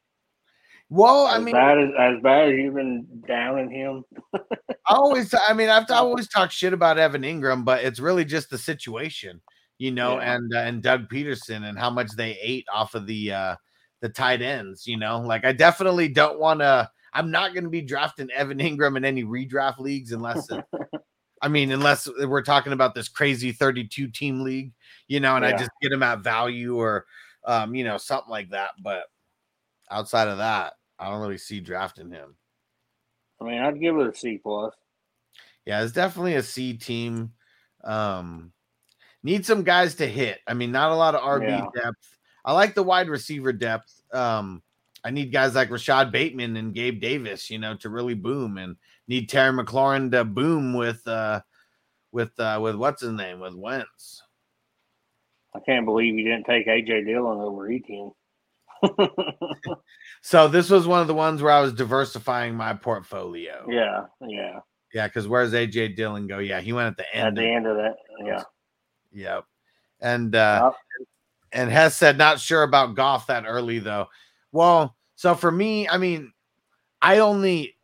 well, 0.89 1.25
I 1.27 1.37
As 1.37 1.43
mean, 1.43 1.53
bad 1.53 1.77
as 1.79 1.89
as 1.97 2.21
bad 2.21 2.49
as 2.49 2.55
you've 2.55 2.75
been 2.75 3.07
downing 3.27 3.69
him. 3.71 4.03
I 4.87 4.95
always, 4.95 5.33
I 5.47 5.53
mean, 5.53 5.69
I've 5.69 5.89
I 5.89 5.95
always 5.97 6.27
talked 6.27 6.53
shit 6.53 6.73
about 6.73 6.97
Evan 6.99 7.23
Engram, 7.23 7.65
but 7.65 7.83
it's 7.83 7.99
really 7.99 8.25
just 8.25 8.49
the 8.49 8.57
situation, 8.57 9.41
you 9.77 9.91
know, 9.91 10.19
Yeah. 10.19 10.35
and 10.35 10.53
uh, 10.53 10.59
and 10.59 10.83
Doug 10.83 11.09
Pederson 11.09 11.67
and 11.67 11.77
how 11.79 11.89
much 11.89 12.11
they 12.15 12.37
ate 12.41 12.65
off 12.73 12.95
of 12.95 13.07
the 13.07 13.31
uh 13.33 13.55
the 14.01 14.09
tight 14.09 14.41
ends, 14.41 14.85
you 14.85 14.97
know. 14.97 15.19
Like 15.21 15.45
I 15.45 15.53
definitely 15.53 16.09
don't 16.09 16.39
want 16.39 16.59
to. 16.59 16.89
I'm 17.15 17.29
not 17.31 17.53
going 17.53 17.63
to 17.63 17.69
be 17.69 17.81
drafting 17.81 18.29
Evan 18.31 18.57
Engram 18.57 18.97
in 18.97 19.05
any 19.05 19.23
redraft 19.23 19.77
leagues 19.77 20.13
unless, 20.13 20.49
it, 20.49 20.65
I 21.43 21.47
mean, 21.47 21.71
unless 21.71 22.09
we're 22.25 22.41
talking 22.41 22.73
about 22.73 22.95
this 22.95 23.07
crazy 23.07 23.51
32 23.51 24.07
team 24.07 24.41
league, 24.41 24.73
you 25.07 25.19
know, 25.19 25.35
and 25.35 25.45
I 25.45 25.51
just 25.51 25.69
get 25.79 25.91
him 25.91 26.01
at 26.01 26.21
value 26.23 26.75
or, 26.75 27.05
um, 27.45 27.75
you 27.75 27.83
know, 27.83 27.97
something 27.97 28.29
like 28.31 28.49
that. 28.51 28.71
But 28.81 29.03
outside 29.91 30.27
of 30.27 30.37
that, 30.39 30.73
I 30.99 31.09
don't 31.09 31.21
really 31.21 31.37
see 31.37 31.59
drafting 31.59 32.09
him. 32.09 32.35
I 33.41 33.45
mean, 33.45 33.59
I'd 33.61 33.79
give 33.79 33.97
it 33.97 34.07
a 34.07 34.15
C 34.15 34.39
plus. 34.41 34.73
Yeah, 35.65 35.83
it's 35.83 35.93
definitely 35.93 36.35
a 36.35 36.43
C 36.43 36.73
team. 36.73 37.33
Um, 37.83 38.51
need 39.23 39.45
some 39.45 39.63
guys 39.63 39.95
to 39.95 40.07
hit. 40.07 40.39
I 40.47 40.53
mean, 40.53 40.71
not 40.71 40.91
a 40.91 40.95
lot 40.95 41.15
of 41.15 41.21
RB 41.21 41.47
Yeah. 41.47 41.65
depth. 41.75 42.17
I 42.45 42.53
like 42.53 42.75
the 42.75 42.83
wide 42.83 43.09
receiver 43.09 43.53
depth. 43.53 44.01
Um, 44.13 44.61
I 45.03 45.11
need 45.11 45.31
guys 45.31 45.55
like 45.55 45.69
Rashod 45.69 46.11
Bateman 46.11 46.55
and 46.57 46.73
Gabe 46.73 47.01
Davis, 47.01 47.49
you 47.49 47.59
know, 47.59 47.75
to 47.77 47.89
really 47.89 48.13
boom, 48.13 48.57
and 48.57 48.77
need 49.07 49.29
Terry 49.29 49.51
McLaurin 49.51 50.11
to 50.11 50.23
boom 50.23 50.73
with 50.73 51.05
uh 51.07 51.41
with 52.11 52.37
uh 52.39 52.59
with 52.61 52.75
what's 52.75 53.01
his 53.01 53.11
name 53.11 53.39
with 53.39 53.55
Wentz. 53.55 54.21
I 55.55 55.59
can't 55.59 55.85
believe 55.85 56.15
you 56.15 56.23
didn't 56.23 56.45
take 56.45 56.67
AJ 56.67 57.05
Dillon 57.05 57.39
over 57.39 57.71
Etienne. 57.71 58.11
So 60.25 60.47
this 60.47 60.69
was 60.69 60.87
one 60.87 61.01
of 61.01 61.07
the 61.07 61.13
ones 61.13 61.41
where 61.41 61.51
I 61.51 61.59
was 61.59 61.73
diversifying 61.73 62.55
my 62.55 62.73
portfolio. 62.73 63.65
yeah, 63.69 64.05
yeah. 64.21 64.59
Yeah, 64.93 65.07
because 65.07 65.27
where's 65.27 65.51
AJ 65.51 65.97
Dillon 65.97 66.27
go? 66.27 66.37
Yeah, 66.39 66.61
he 66.61 66.71
went 66.71 66.87
at 66.87 66.95
the 66.95 67.13
end. 67.13 67.27
At 67.27 67.35
the 67.35 67.49
end 67.49 67.67
of 67.67 67.75
that, 67.75 67.95
yeah. 68.23 68.43
Yep. 69.11 69.43
And 69.99 70.33
uh 70.33 70.71
and 71.51 71.69
Hess 71.69 71.97
said 71.97 72.17
not 72.17 72.39
sure 72.39 72.63
about 72.63 72.95
Goff 72.95 73.27
that 73.27 73.43
early 73.45 73.79
though. 73.79 74.07
Well, 74.53 74.95
so 75.15 75.35
for 75.35 75.51
me, 75.51 75.89
I 75.89 75.97
mean, 75.97 76.31
I 77.01 77.19
only 77.19 77.75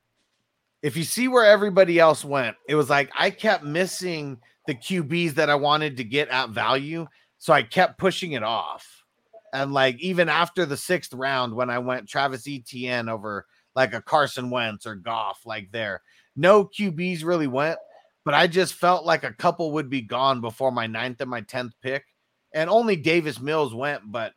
if 0.82 0.96
you 0.96 1.04
see 1.04 1.28
where 1.28 1.46
everybody 1.46 2.00
else 2.00 2.24
went, 2.24 2.56
it 2.70 2.76
was 2.76 2.90
like 2.90 3.12
I 3.20 3.32
kept 3.32 3.66
missing 3.66 4.38
the 4.66 4.76
QBs 4.76 5.34
that 5.34 5.50
I 5.50 5.56
wanted 5.56 5.98
to 5.98 6.06
get 6.06 6.30
at 6.30 6.52
value. 6.52 7.06
So 7.40 7.54
I 7.54 7.64
kept 7.64 7.98
pushing 7.98 8.34
it 8.34 8.44
off. 8.44 9.04
And 9.52 9.74
like 9.74 10.00
even 10.00 10.30
after 10.30 10.66
the 10.66 10.78
sixth 10.78 11.14
round, 11.14 11.56
when 11.56 11.70
I 11.70 11.80
went 11.80 12.08
Travis 12.08 12.48
Etienne 12.48 13.10
over 13.10 13.48
like 13.76 13.94
a 13.94 14.02
Carson 14.02 14.50
Wentz 14.52 14.86
or 14.86 14.96
Goff, 14.96 15.42
like 15.46 15.72
there, 15.72 16.02
no 16.36 16.66
QBs 16.66 17.24
really 17.24 17.48
went, 17.48 17.80
but 18.26 18.34
I 18.34 18.46
just 18.46 18.76
felt 18.76 19.06
like 19.06 19.24
a 19.24 19.34
couple 19.34 19.72
would 19.72 19.90
be 19.90 20.02
gone 20.02 20.42
before 20.42 20.72
my 20.72 20.86
ninth 20.86 21.22
and 21.22 21.30
my 21.30 21.42
tenth 21.42 21.74
pick. 21.82 22.06
And 22.54 22.70
only 22.70 22.96
Davis 22.96 23.40
Mills 23.40 23.74
went, 23.74 24.04
but 24.06 24.34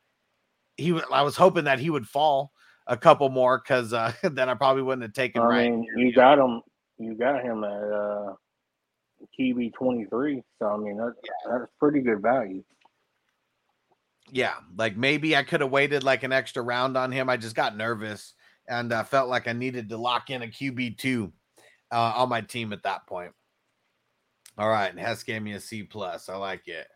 he 0.77 0.99
I 1.11 1.23
was 1.23 1.37
hoping 1.37 1.65
that 1.65 1.79
he 1.79 1.91
would 1.91 2.09
fall 2.09 2.53
a 2.87 2.97
couple 2.97 3.29
more 3.29 3.59
because 3.59 3.93
uh, 3.93 4.13
then 4.23 4.49
I 4.49 4.55
probably 4.55 4.83
wouldn't 4.83 5.03
have 5.03 5.13
taken 5.13 5.43
I 5.43 5.47
right. 5.47 5.71
mean, 5.71 5.87
you 5.97 6.13
got 6.13 6.39
him. 6.39 6.63
You 6.99 7.15
got 7.15 7.43
him 7.43 7.65
at 7.65 7.71
uh, 7.71 8.35
QB 9.39 9.75
twenty 9.75 10.05
three. 10.07 10.43
So 10.59 10.69
I 10.69 10.77
mean, 10.77 10.97
that, 10.99 11.15
that's 11.49 11.73
pretty 11.79 12.01
good 12.01 12.23
value. 12.23 12.63
Yeah, 14.35 14.55
like 14.79 14.97
maybe 14.97 15.37
I 15.37 15.43
could 15.43 15.61
have 15.61 15.71
waited 15.71 16.03
like 16.05 16.23
an 16.23 16.33
extra 16.33 16.63
round 16.63 16.97
on 16.97 17.13
him. 17.13 17.29
I 17.29 17.37
just 17.37 17.55
got 17.55 17.77
nervous 17.77 18.33
and 18.67 18.91
uh, 18.91 19.05
felt 19.05 19.29
like 19.29 19.47
I 19.47 19.53
needed 19.53 19.91
to 19.91 19.99
lock 19.99 20.31
in 20.31 20.41
a 20.41 20.47
QB 20.47 20.97
two 20.97 21.31
uh, 21.93 22.15
on 22.17 22.31
my 22.31 22.41
team 22.41 22.73
at 22.73 22.83
that 22.85 23.07
point. 23.07 23.33
All 24.57 24.71
right, 24.71 24.91
and 24.91 24.99
Hess 24.99 25.23
gave 25.23 25.43
me 25.43 25.53
a 25.53 25.61
C 25.61 25.83
plus. 25.83 26.31
I 26.31 26.37
like 26.37 26.67
it. 26.67 26.87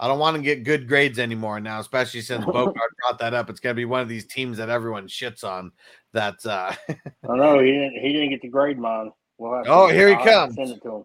I 0.00 0.08
don't 0.08 0.18
want 0.18 0.36
to 0.36 0.42
get 0.42 0.64
good 0.64 0.88
grades 0.88 1.20
anymore 1.20 1.60
now, 1.60 1.78
especially 1.78 2.20
since 2.22 2.44
Bogart 2.44 2.74
brought 3.00 3.20
that 3.20 3.32
up. 3.32 3.48
It's 3.48 3.60
gonna 3.60 3.74
be 3.74 3.84
one 3.84 4.00
of 4.00 4.08
these 4.08 4.26
teams 4.26 4.58
that 4.58 4.68
everyone 4.70 5.06
shits 5.06 5.44
on. 5.44 5.70
That's 6.12 6.46
uh 6.46 6.74
I 6.88 7.36
know 7.36 7.60
he 7.60 7.70
didn't. 7.70 7.94
He 8.00 8.12
didn't 8.12 8.30
get 8.30 8.42
the 8.42 8.48
grade 8.48 8.78
mine. 8.78 9.12
We'll 9.38 9.62
Oh, 9.68 9.86
here 9.86 10.08
he 10.08 10.14
I'll 10.14 10.24
comes. 10.24 10.56
Send 10.56 10.70
it 10.70 10.82
to 10.82 10.96
him. 10.96 11.04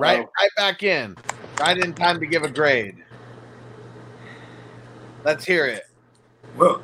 right, 0.00 0.26
right 0.40 0.50
back 0.56 0.82
in, 0.82 1.16
right 1.60 1.78
in 1.78 1.94
time 1.94 2.18
to 2.18 2.26
give 2.26 2.42
a 2.42 2.50
grade. 2.50 2.96
Let's 5.28 5.44
hear 5.44 5.66
it. 5.66 5.82
Well, 6.56 6.82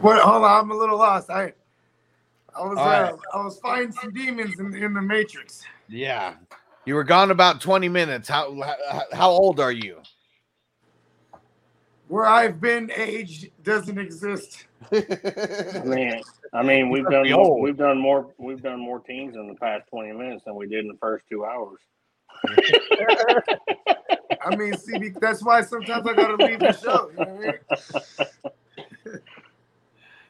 what? 0.00 0.20
Hold 0.20 0.42
on, 0.42 0.64
I'm 0.64 0.70
a 0.72 0.74
little 0.74 0.98
lost. 0.98 1.30
I, 1.30 1.52
I 2.52 2.62
was, 2.62 2.76
All 2.76 2.86
right. 2.86 3.12
uh, 3.12 3.16
I 3.32 3.44
was 3.44 3.60
fighting 3.60 3.92
some 3.92 4.12
demons 4.12 4.58
in, 4.58 4.74
in 4.74 4.94
the 4.94 5.00
Matrix. 5.00 5.62
Yeah, 5.88 6.34
you 6.86 6.96
were 6.96 7.04
gone 7.04 7.30
about 7.30 7.60
twenty 7.60 7.88
minutes. 7.88 8.28
How 8.28 8.52
how, 8.90 9.02
how 9.12 9.30
old 9.30 9.60
are 9.60 9.70
you? 9.70 10.02
Where 12.08 12.26
I've 12.26 12.60
been, 12.60 12.90
age 12.96 13.52
doesn't 13.62 13.96
exist. 13.96 14.66
I 14.92 15.82
mean, 15.84 16.20
I 16.52 16.64
mean, 16.64 16.90
we've 16.90 17.08
done 17.08 17.30
more, 17.30 17.60
we've 17.60 17.76
done 17.76 17.98
more 18.00 18.28
we've 18.38 18.60
done 18.60 18.80
more 18.80 18.98
teams 18.98 19.36
in 19.36 19.46
the 19.46 19.54
past 19.54 19.86
twenty 19.88 20.10
minutes 20.10 20.42
than 20.46 20.56
we 20.56 20.66
did 20.66 20.80
in 20.80 20.88
the 20.88 20.98
first 20.98 21.26
two 21.30 21.44
hours. 21.44 21.78
I 24.44 24.56
mean, 24.56 24.76
see, 24.76 25.10
that's 25.20 25.42
why 25.42 25.62
sometimes 25.62 26.06
I 26.06 26.14
gotta 26.14 26.44
leave 26.44 26.60
the 26.60 26.72
show. 26.72 27.10
You 27.10 27.24
know 27.24 27.32
what 27.32 27.38
I 27.38 27.42
mean? 29.12 29.20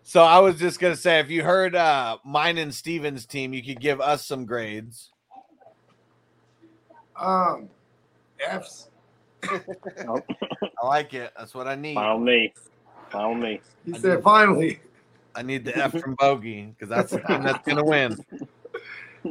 So 0.07 0.23
I 0.23 0.39
was 0.39 0.59
just 0.59 0.81
gonna 0.81 0.97
say, 0.97 1.18
if 1.18 1.31
you 1.31 1.43
heard 1.43 1.75
uh 1.75 2.18
mine 2.25 2.59
and 2.59 2.75
Steven's 2.75 3.25
team, 3.25 3.55
you 3.55 3.65
could 3.65 3.81
give 3.81 4.02
us 4.02 4.25
some 4.25 4.44
grades. 4.44 5.10
Um, 7.17 7.70
F's. 8.39 8.91
Nope. 10.05 10.26
I 10.83 10.86
like 10.86 11.15
it. 11.15 11.33
That's 11.39 11.55
what 11.55 11.67
I 11.67 11.75
need. 11.75 11.94
Fine 11.94 12.18
with 12.18 12.26
me. 12.26 12.52
Fine 13.10 13.41
me. 13.41 13.60
He 13.86 13.94
said, 13.94 14.23
finally. 14.23 14.81
I 15.34 15.41
need 15.41 15.65
the 15.65 15.75
F 15.76 15.99
from 15.99 16.17
Bogey 16.17 16.67
because 16.67 16.91
that's 16.91 17.12
the 17.12 17.20
team 17.20 17.43
that's 17.43 17.67
gonna 17.67 17.84
win. 17.84 18.18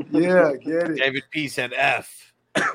Yeah, 0.09 0.53
get 0.55 0.89
it. 0.89 0.97
David 0.97 1.23
P 1.29 1.47
said 1.47 1.71
F. 1.77 2.33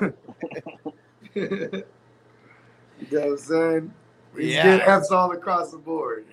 you 2.99 3.17
know 3.17 3.25
what 3.25 3.31
I'm 3.31 3.37
saying? 3.37 3.93
He's 4.37 4.53
Yeah. 4.55 4.77
getting 4.77 4.87
F's 4.87 5.11
all 5.11 5.31
across 5.31 5.71
the 5.71 5.77
board. 5.77 6.25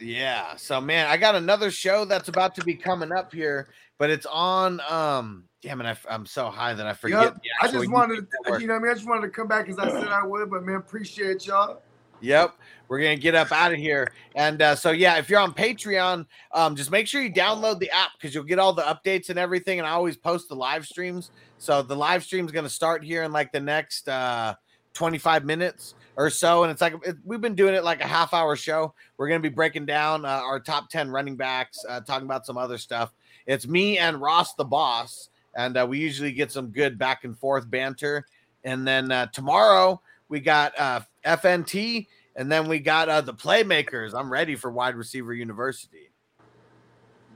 Yeah. 0.00 0.56
So 0.56 0.80
man, 0.80 1.06
I 1.06 1.16
got 1.16 1.34
another 1.34 1.70
show 1.70 2.04
that's 2.04 2.28
about 2.28 2.54
to 2.56 2.64
be 2.64 2.74
coming 2.74 3.12
up 3.12 3.32
here, 3.32 3.68
but 3.98 4.10
it's 4.10 4.26
on 4.26 4.80
um 4.88 5.44
damn 5.62 5.80
it, 5.80 5.98
I, 6.08 6.14
am 6.14 6.26
so 6.26 6.50
high 6.50 6.74
that 6.74 6.86
I 6.86 6.92
forget. 6.92 7.22
Yep. 7.22 7.36
I 7.62 7.68
just 7.68 7.88
wanted, 7.88 8.26
network. 8.42 8.60
you 8.60 8.66
know, 8.66 8.74
what 8.74 8.80
I 8.80 8.82
mean, 8.82 8.90
I 8.90 8.94
just 8.94 9.08
wanted 9.08 9.22
to 9.22 9.28
come 9.28 9.46
back 9.46 9.68
as 9.68 9.78
I 9.78 9.88
said 9.90 10.08
I 10.08 10.26
would, 10.26 10.50
but 10.50 10.64
man, 10.64 10.74
appreciate 10.74 11.46
y'all. 11.46 11.82
Yep. 12.20 12.54
We're 12.88 12.98
gonna 12.98 13.16
get 13.16 13.34
up 13.34 13.52
out 13.52 13.72
of 13.72 13.78
here. 13.78 14.12
And 14.34 14.60
uh, 14.60 14.74
so 14.74 14.90
yeah, 14.90 15.18
if 15.18 15.30
you're 15.30 15.40
on 15.40 15.54
Patreon, 15.54 16.26
um, 16.52 16.76
just 16.76 16.90
make 16.90 17.06
sure 17.06 17.22
you 17.22 17.32
download 17.32 17.78
the 17.78 17.90
app 17.90 18.10
because 18.20 18.34
you'll 18.34 18.44
get 18.44 18.58
all 18.58 18.72
the 18.72 18.82
updates 18.82 19.28
and 19.30 19.38
everything. 19.38 19.78
And 19.78 19.86
I 19.86 19.92
always 19.92 20.16
post 20.16 20.48
the 20.48 20.54
live 20.54 20.84
streams. 20.84 21.30
So 21.58 21.82
the 21.82 21.96
live 21.96 22.22
stream's 22.22 22.52
gonna 22.52 22.68
start 22.68 23.04
here 23.04 23.22
in 23.22 23.32
like 23.32 23.52
the 23.52 23.60
next 23.60 24.08
uh 24.08 24.54
25 24.94 25.44
minutes. 25.44 25.94
or 26.16 26.28
so, 26.28 26.62
and 26.62 26.70
it's 26.70 26.82
like 26.82 26.92
it, 27.06 27.16
we've 27.24 27.40
been 27.40 27.54
doing 27.54 27.72
it 27.74 27.84
like 27.84 28.02
a 28.02 28.06
half 28.06 28.34
hour 28.34 28.54
show. 28.54 28.92
We're 29.16 29.28
gonna 29.28 29.40
be 29.40 29.48
breaking 29.48 29.86
down 29.86 30.26
uh, 30.26 30.28
our 30.28 30.60
top 30.60 30.90
ten 30.90 31.08
running 31.08 31.36
backs, 31.36 31.82
uh, 31.88 32.00
talking 32.02 32.26
about 32.26 32.44
some 32.44 32.58
other 32.58 32.76
stuff. 32.76 33.14
It's 33.46 33.66
me 33.66 33.96
and 33.96 34.20
Ross 34.20 34.52
the 34.54 34.64
boss, 34.64 35.30
and 35.56 35.74
uh, 35.78 35.86
we 35.88 35.98
usually 35.98 36.32
get 36.32 36.52
some 36.52 36.66
good 36.68 36.98
back 36.98 37.24
and 37.24 37.36
forth 37.38 37.68
banter. 37.70 38.26
And 38.64 38.86
then 38.86 39.10
uh, 39.10 39.26
tomorrow 39.28 40.02
we 40.28 40.38
got 40.40 40.78
uh, 40.78 41.00
FNT, 41.24 42.06
and 42.36 42.52
then 42.52 42.68
we 42.68 42.78
got 42.78 43.08
uh, 43.08 43.22
the 43.22 43.32
playmakers. 43.34 44.12
I'm 44.14 44.30
ready 44.30 44.54
for 44.54 44.70
wide 44.70 44.96
receiver 44.96 45.32
university. 45.32 46.10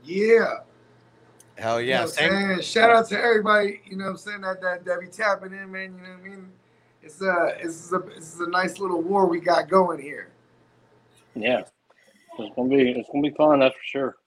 Yeah. 0.03 0.59
Hell 1.57 1.81
You 1.81 1.89
yeah! 1.89 2.01
know 2.01 2.05
Same- 2.07 2.31
I'm? 2.33 2.61
Shout 2.61 2.91
out 2.91 3.09
to 3.09 3.19
everybody, 3.19 3.81
you 3.85 3.97
know 3.97 4.05
what 4.05 4.11
I'm 4.11 4.17
saying, 4.17 4.41
that, 4.41 4.61
that, 4.61 4.85
that 4.85 4.99
be 4.99 5.07
tapping 5.07 5.51
in, 5.53 5.71
man. 5.71 5.95
You 5.95 6.01
know 6.03 6.09
what 6.09 6.19
I 6.19 6.29
mean? 6.29 6.51
It's 7.07 7.21
a, 7.21 7.55
it's 7.61 7.93
a, 7.93 7.99
it's 8.17 8.37
a 8.41 8.49
nice 8.49 8.79
little 8.79 9.01
war 9.01 9.27
we 9.27 9.39
got 9.39 9.69
going 9.69 9.97
here. 9.97 10.27
Yeah, 11.35 11.61
it's 12.37 12.53
gonna 12.53 12.67
be 12.67 12.89
it's 12.89 13.07
gonna 13.09 13.21
be 13.21 13.33
fun. 13.37 13.59
That's 13.59 13.73
for 13.73 13.81
sure. 13.85 14.17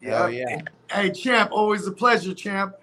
Hell 0.00 0.30
yeah! 0.30 0.60
Oh, 0.60 0.94
hey, 1.02 1.10
champ, 1.10 1.50
always 1.50 1.84
a 1.88 1.90
pleasure, 1.90 2.32
champ. 2.32 2.76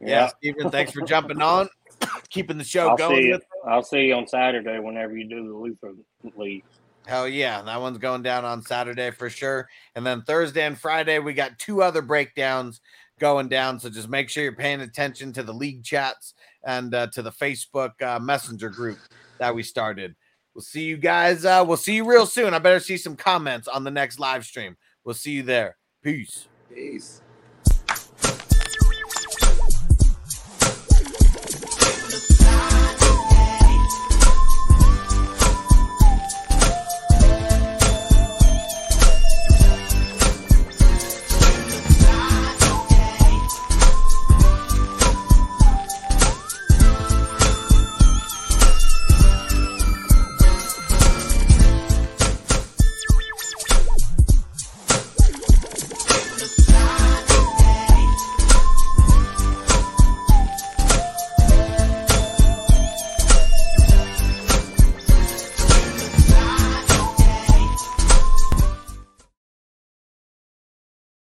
Yeah, 0.00 0.26
Steven, 0.26 0.70
thanks 0.70 0.90
for 0.90 1.02
jumping 1.02 1.40
on, 1.40 1.68
keeping 2.30 2.58
the 2.58 2.64
show 2.64 2.88
I'll 2.88 2.96
going. 2.96 3.16
see 3.16 3.28
you. 3.28 3.40
I'll 3.64 3.84
see 3.84 4.06
you 4.06 4.14
on 4.16 4.26
Saturday 4.26 4.80
whenever 4.80 5.16
you 5.16 5.28
do 5.28 5.46
the 5.46 5.54
Luther 5.54 5.92
League. 6.34 6.64
Hell 7.06 7.28
yeah, 7.28 7.62
that 7.62 7.80
one's 7.80 7.98
going 7.98 8.22
down 8.22 8.44
on 8.44 8.60
Saturday 8.60 9.12
for 9.12 9.30
sure. 9.30 9.68
And 9.94 10.04
then 10.04 10.22
Thursday 10.22 10.66
and 10.66 10.76
Friday, 10.76 11.20
we 11.20 11.32
got 11.32 11.60
two 11.60 11.80
other 11.80 12.02
breakdowns 12.02 12.80
going 13.20 13.48
down. 13.48 13.78
So 13.78 13.88
just 13.88 14.08
make 14.08 14.28
sure 14.28 14.42
you're 14.42 14.52
paying 14.52 14.80
attention 14.80 15.32
to 15.34 15.44
the 15.44 15.54
league 15.54 15.84
chats 15.84 16.34
and 16.64 16.94
uh, 16.94 17.06
to 17.08 17.22
the 17.22 17.32
Facebook 17.32 18.00
uh, 18.02 18.18
Messenger 18.18 18.70
group 18.70 18.98
that 19.38 19.54
we 19.54 19.62
started. 19.62 20.14
We'll 20.54 20.62
see 20.62 20.84
you 20.84 20.96
guys. 20.96 21.44
Uh, 21.44 21.64
we'll 21.66 21.76
see 21.76 21.94
you 21.94 22.04
real 22.04 22.26
soon. 22.26 22.54
I 22.54 22.58
better 22.58 22.80
see 22.80 22.96
some 22.96 23.16
comments 23.16 23.68
on 23.68 23.84
the 23.84 23.90
next 23.90 24.18
live 24.18 24.44
stream. 24.44 24.76
We'll 25.04 25.14
see 25.14 25.32
you 25.32 25.42
there. 25.42 25.76
Peace. 26.02 26.48
Peace. 26.72 27.22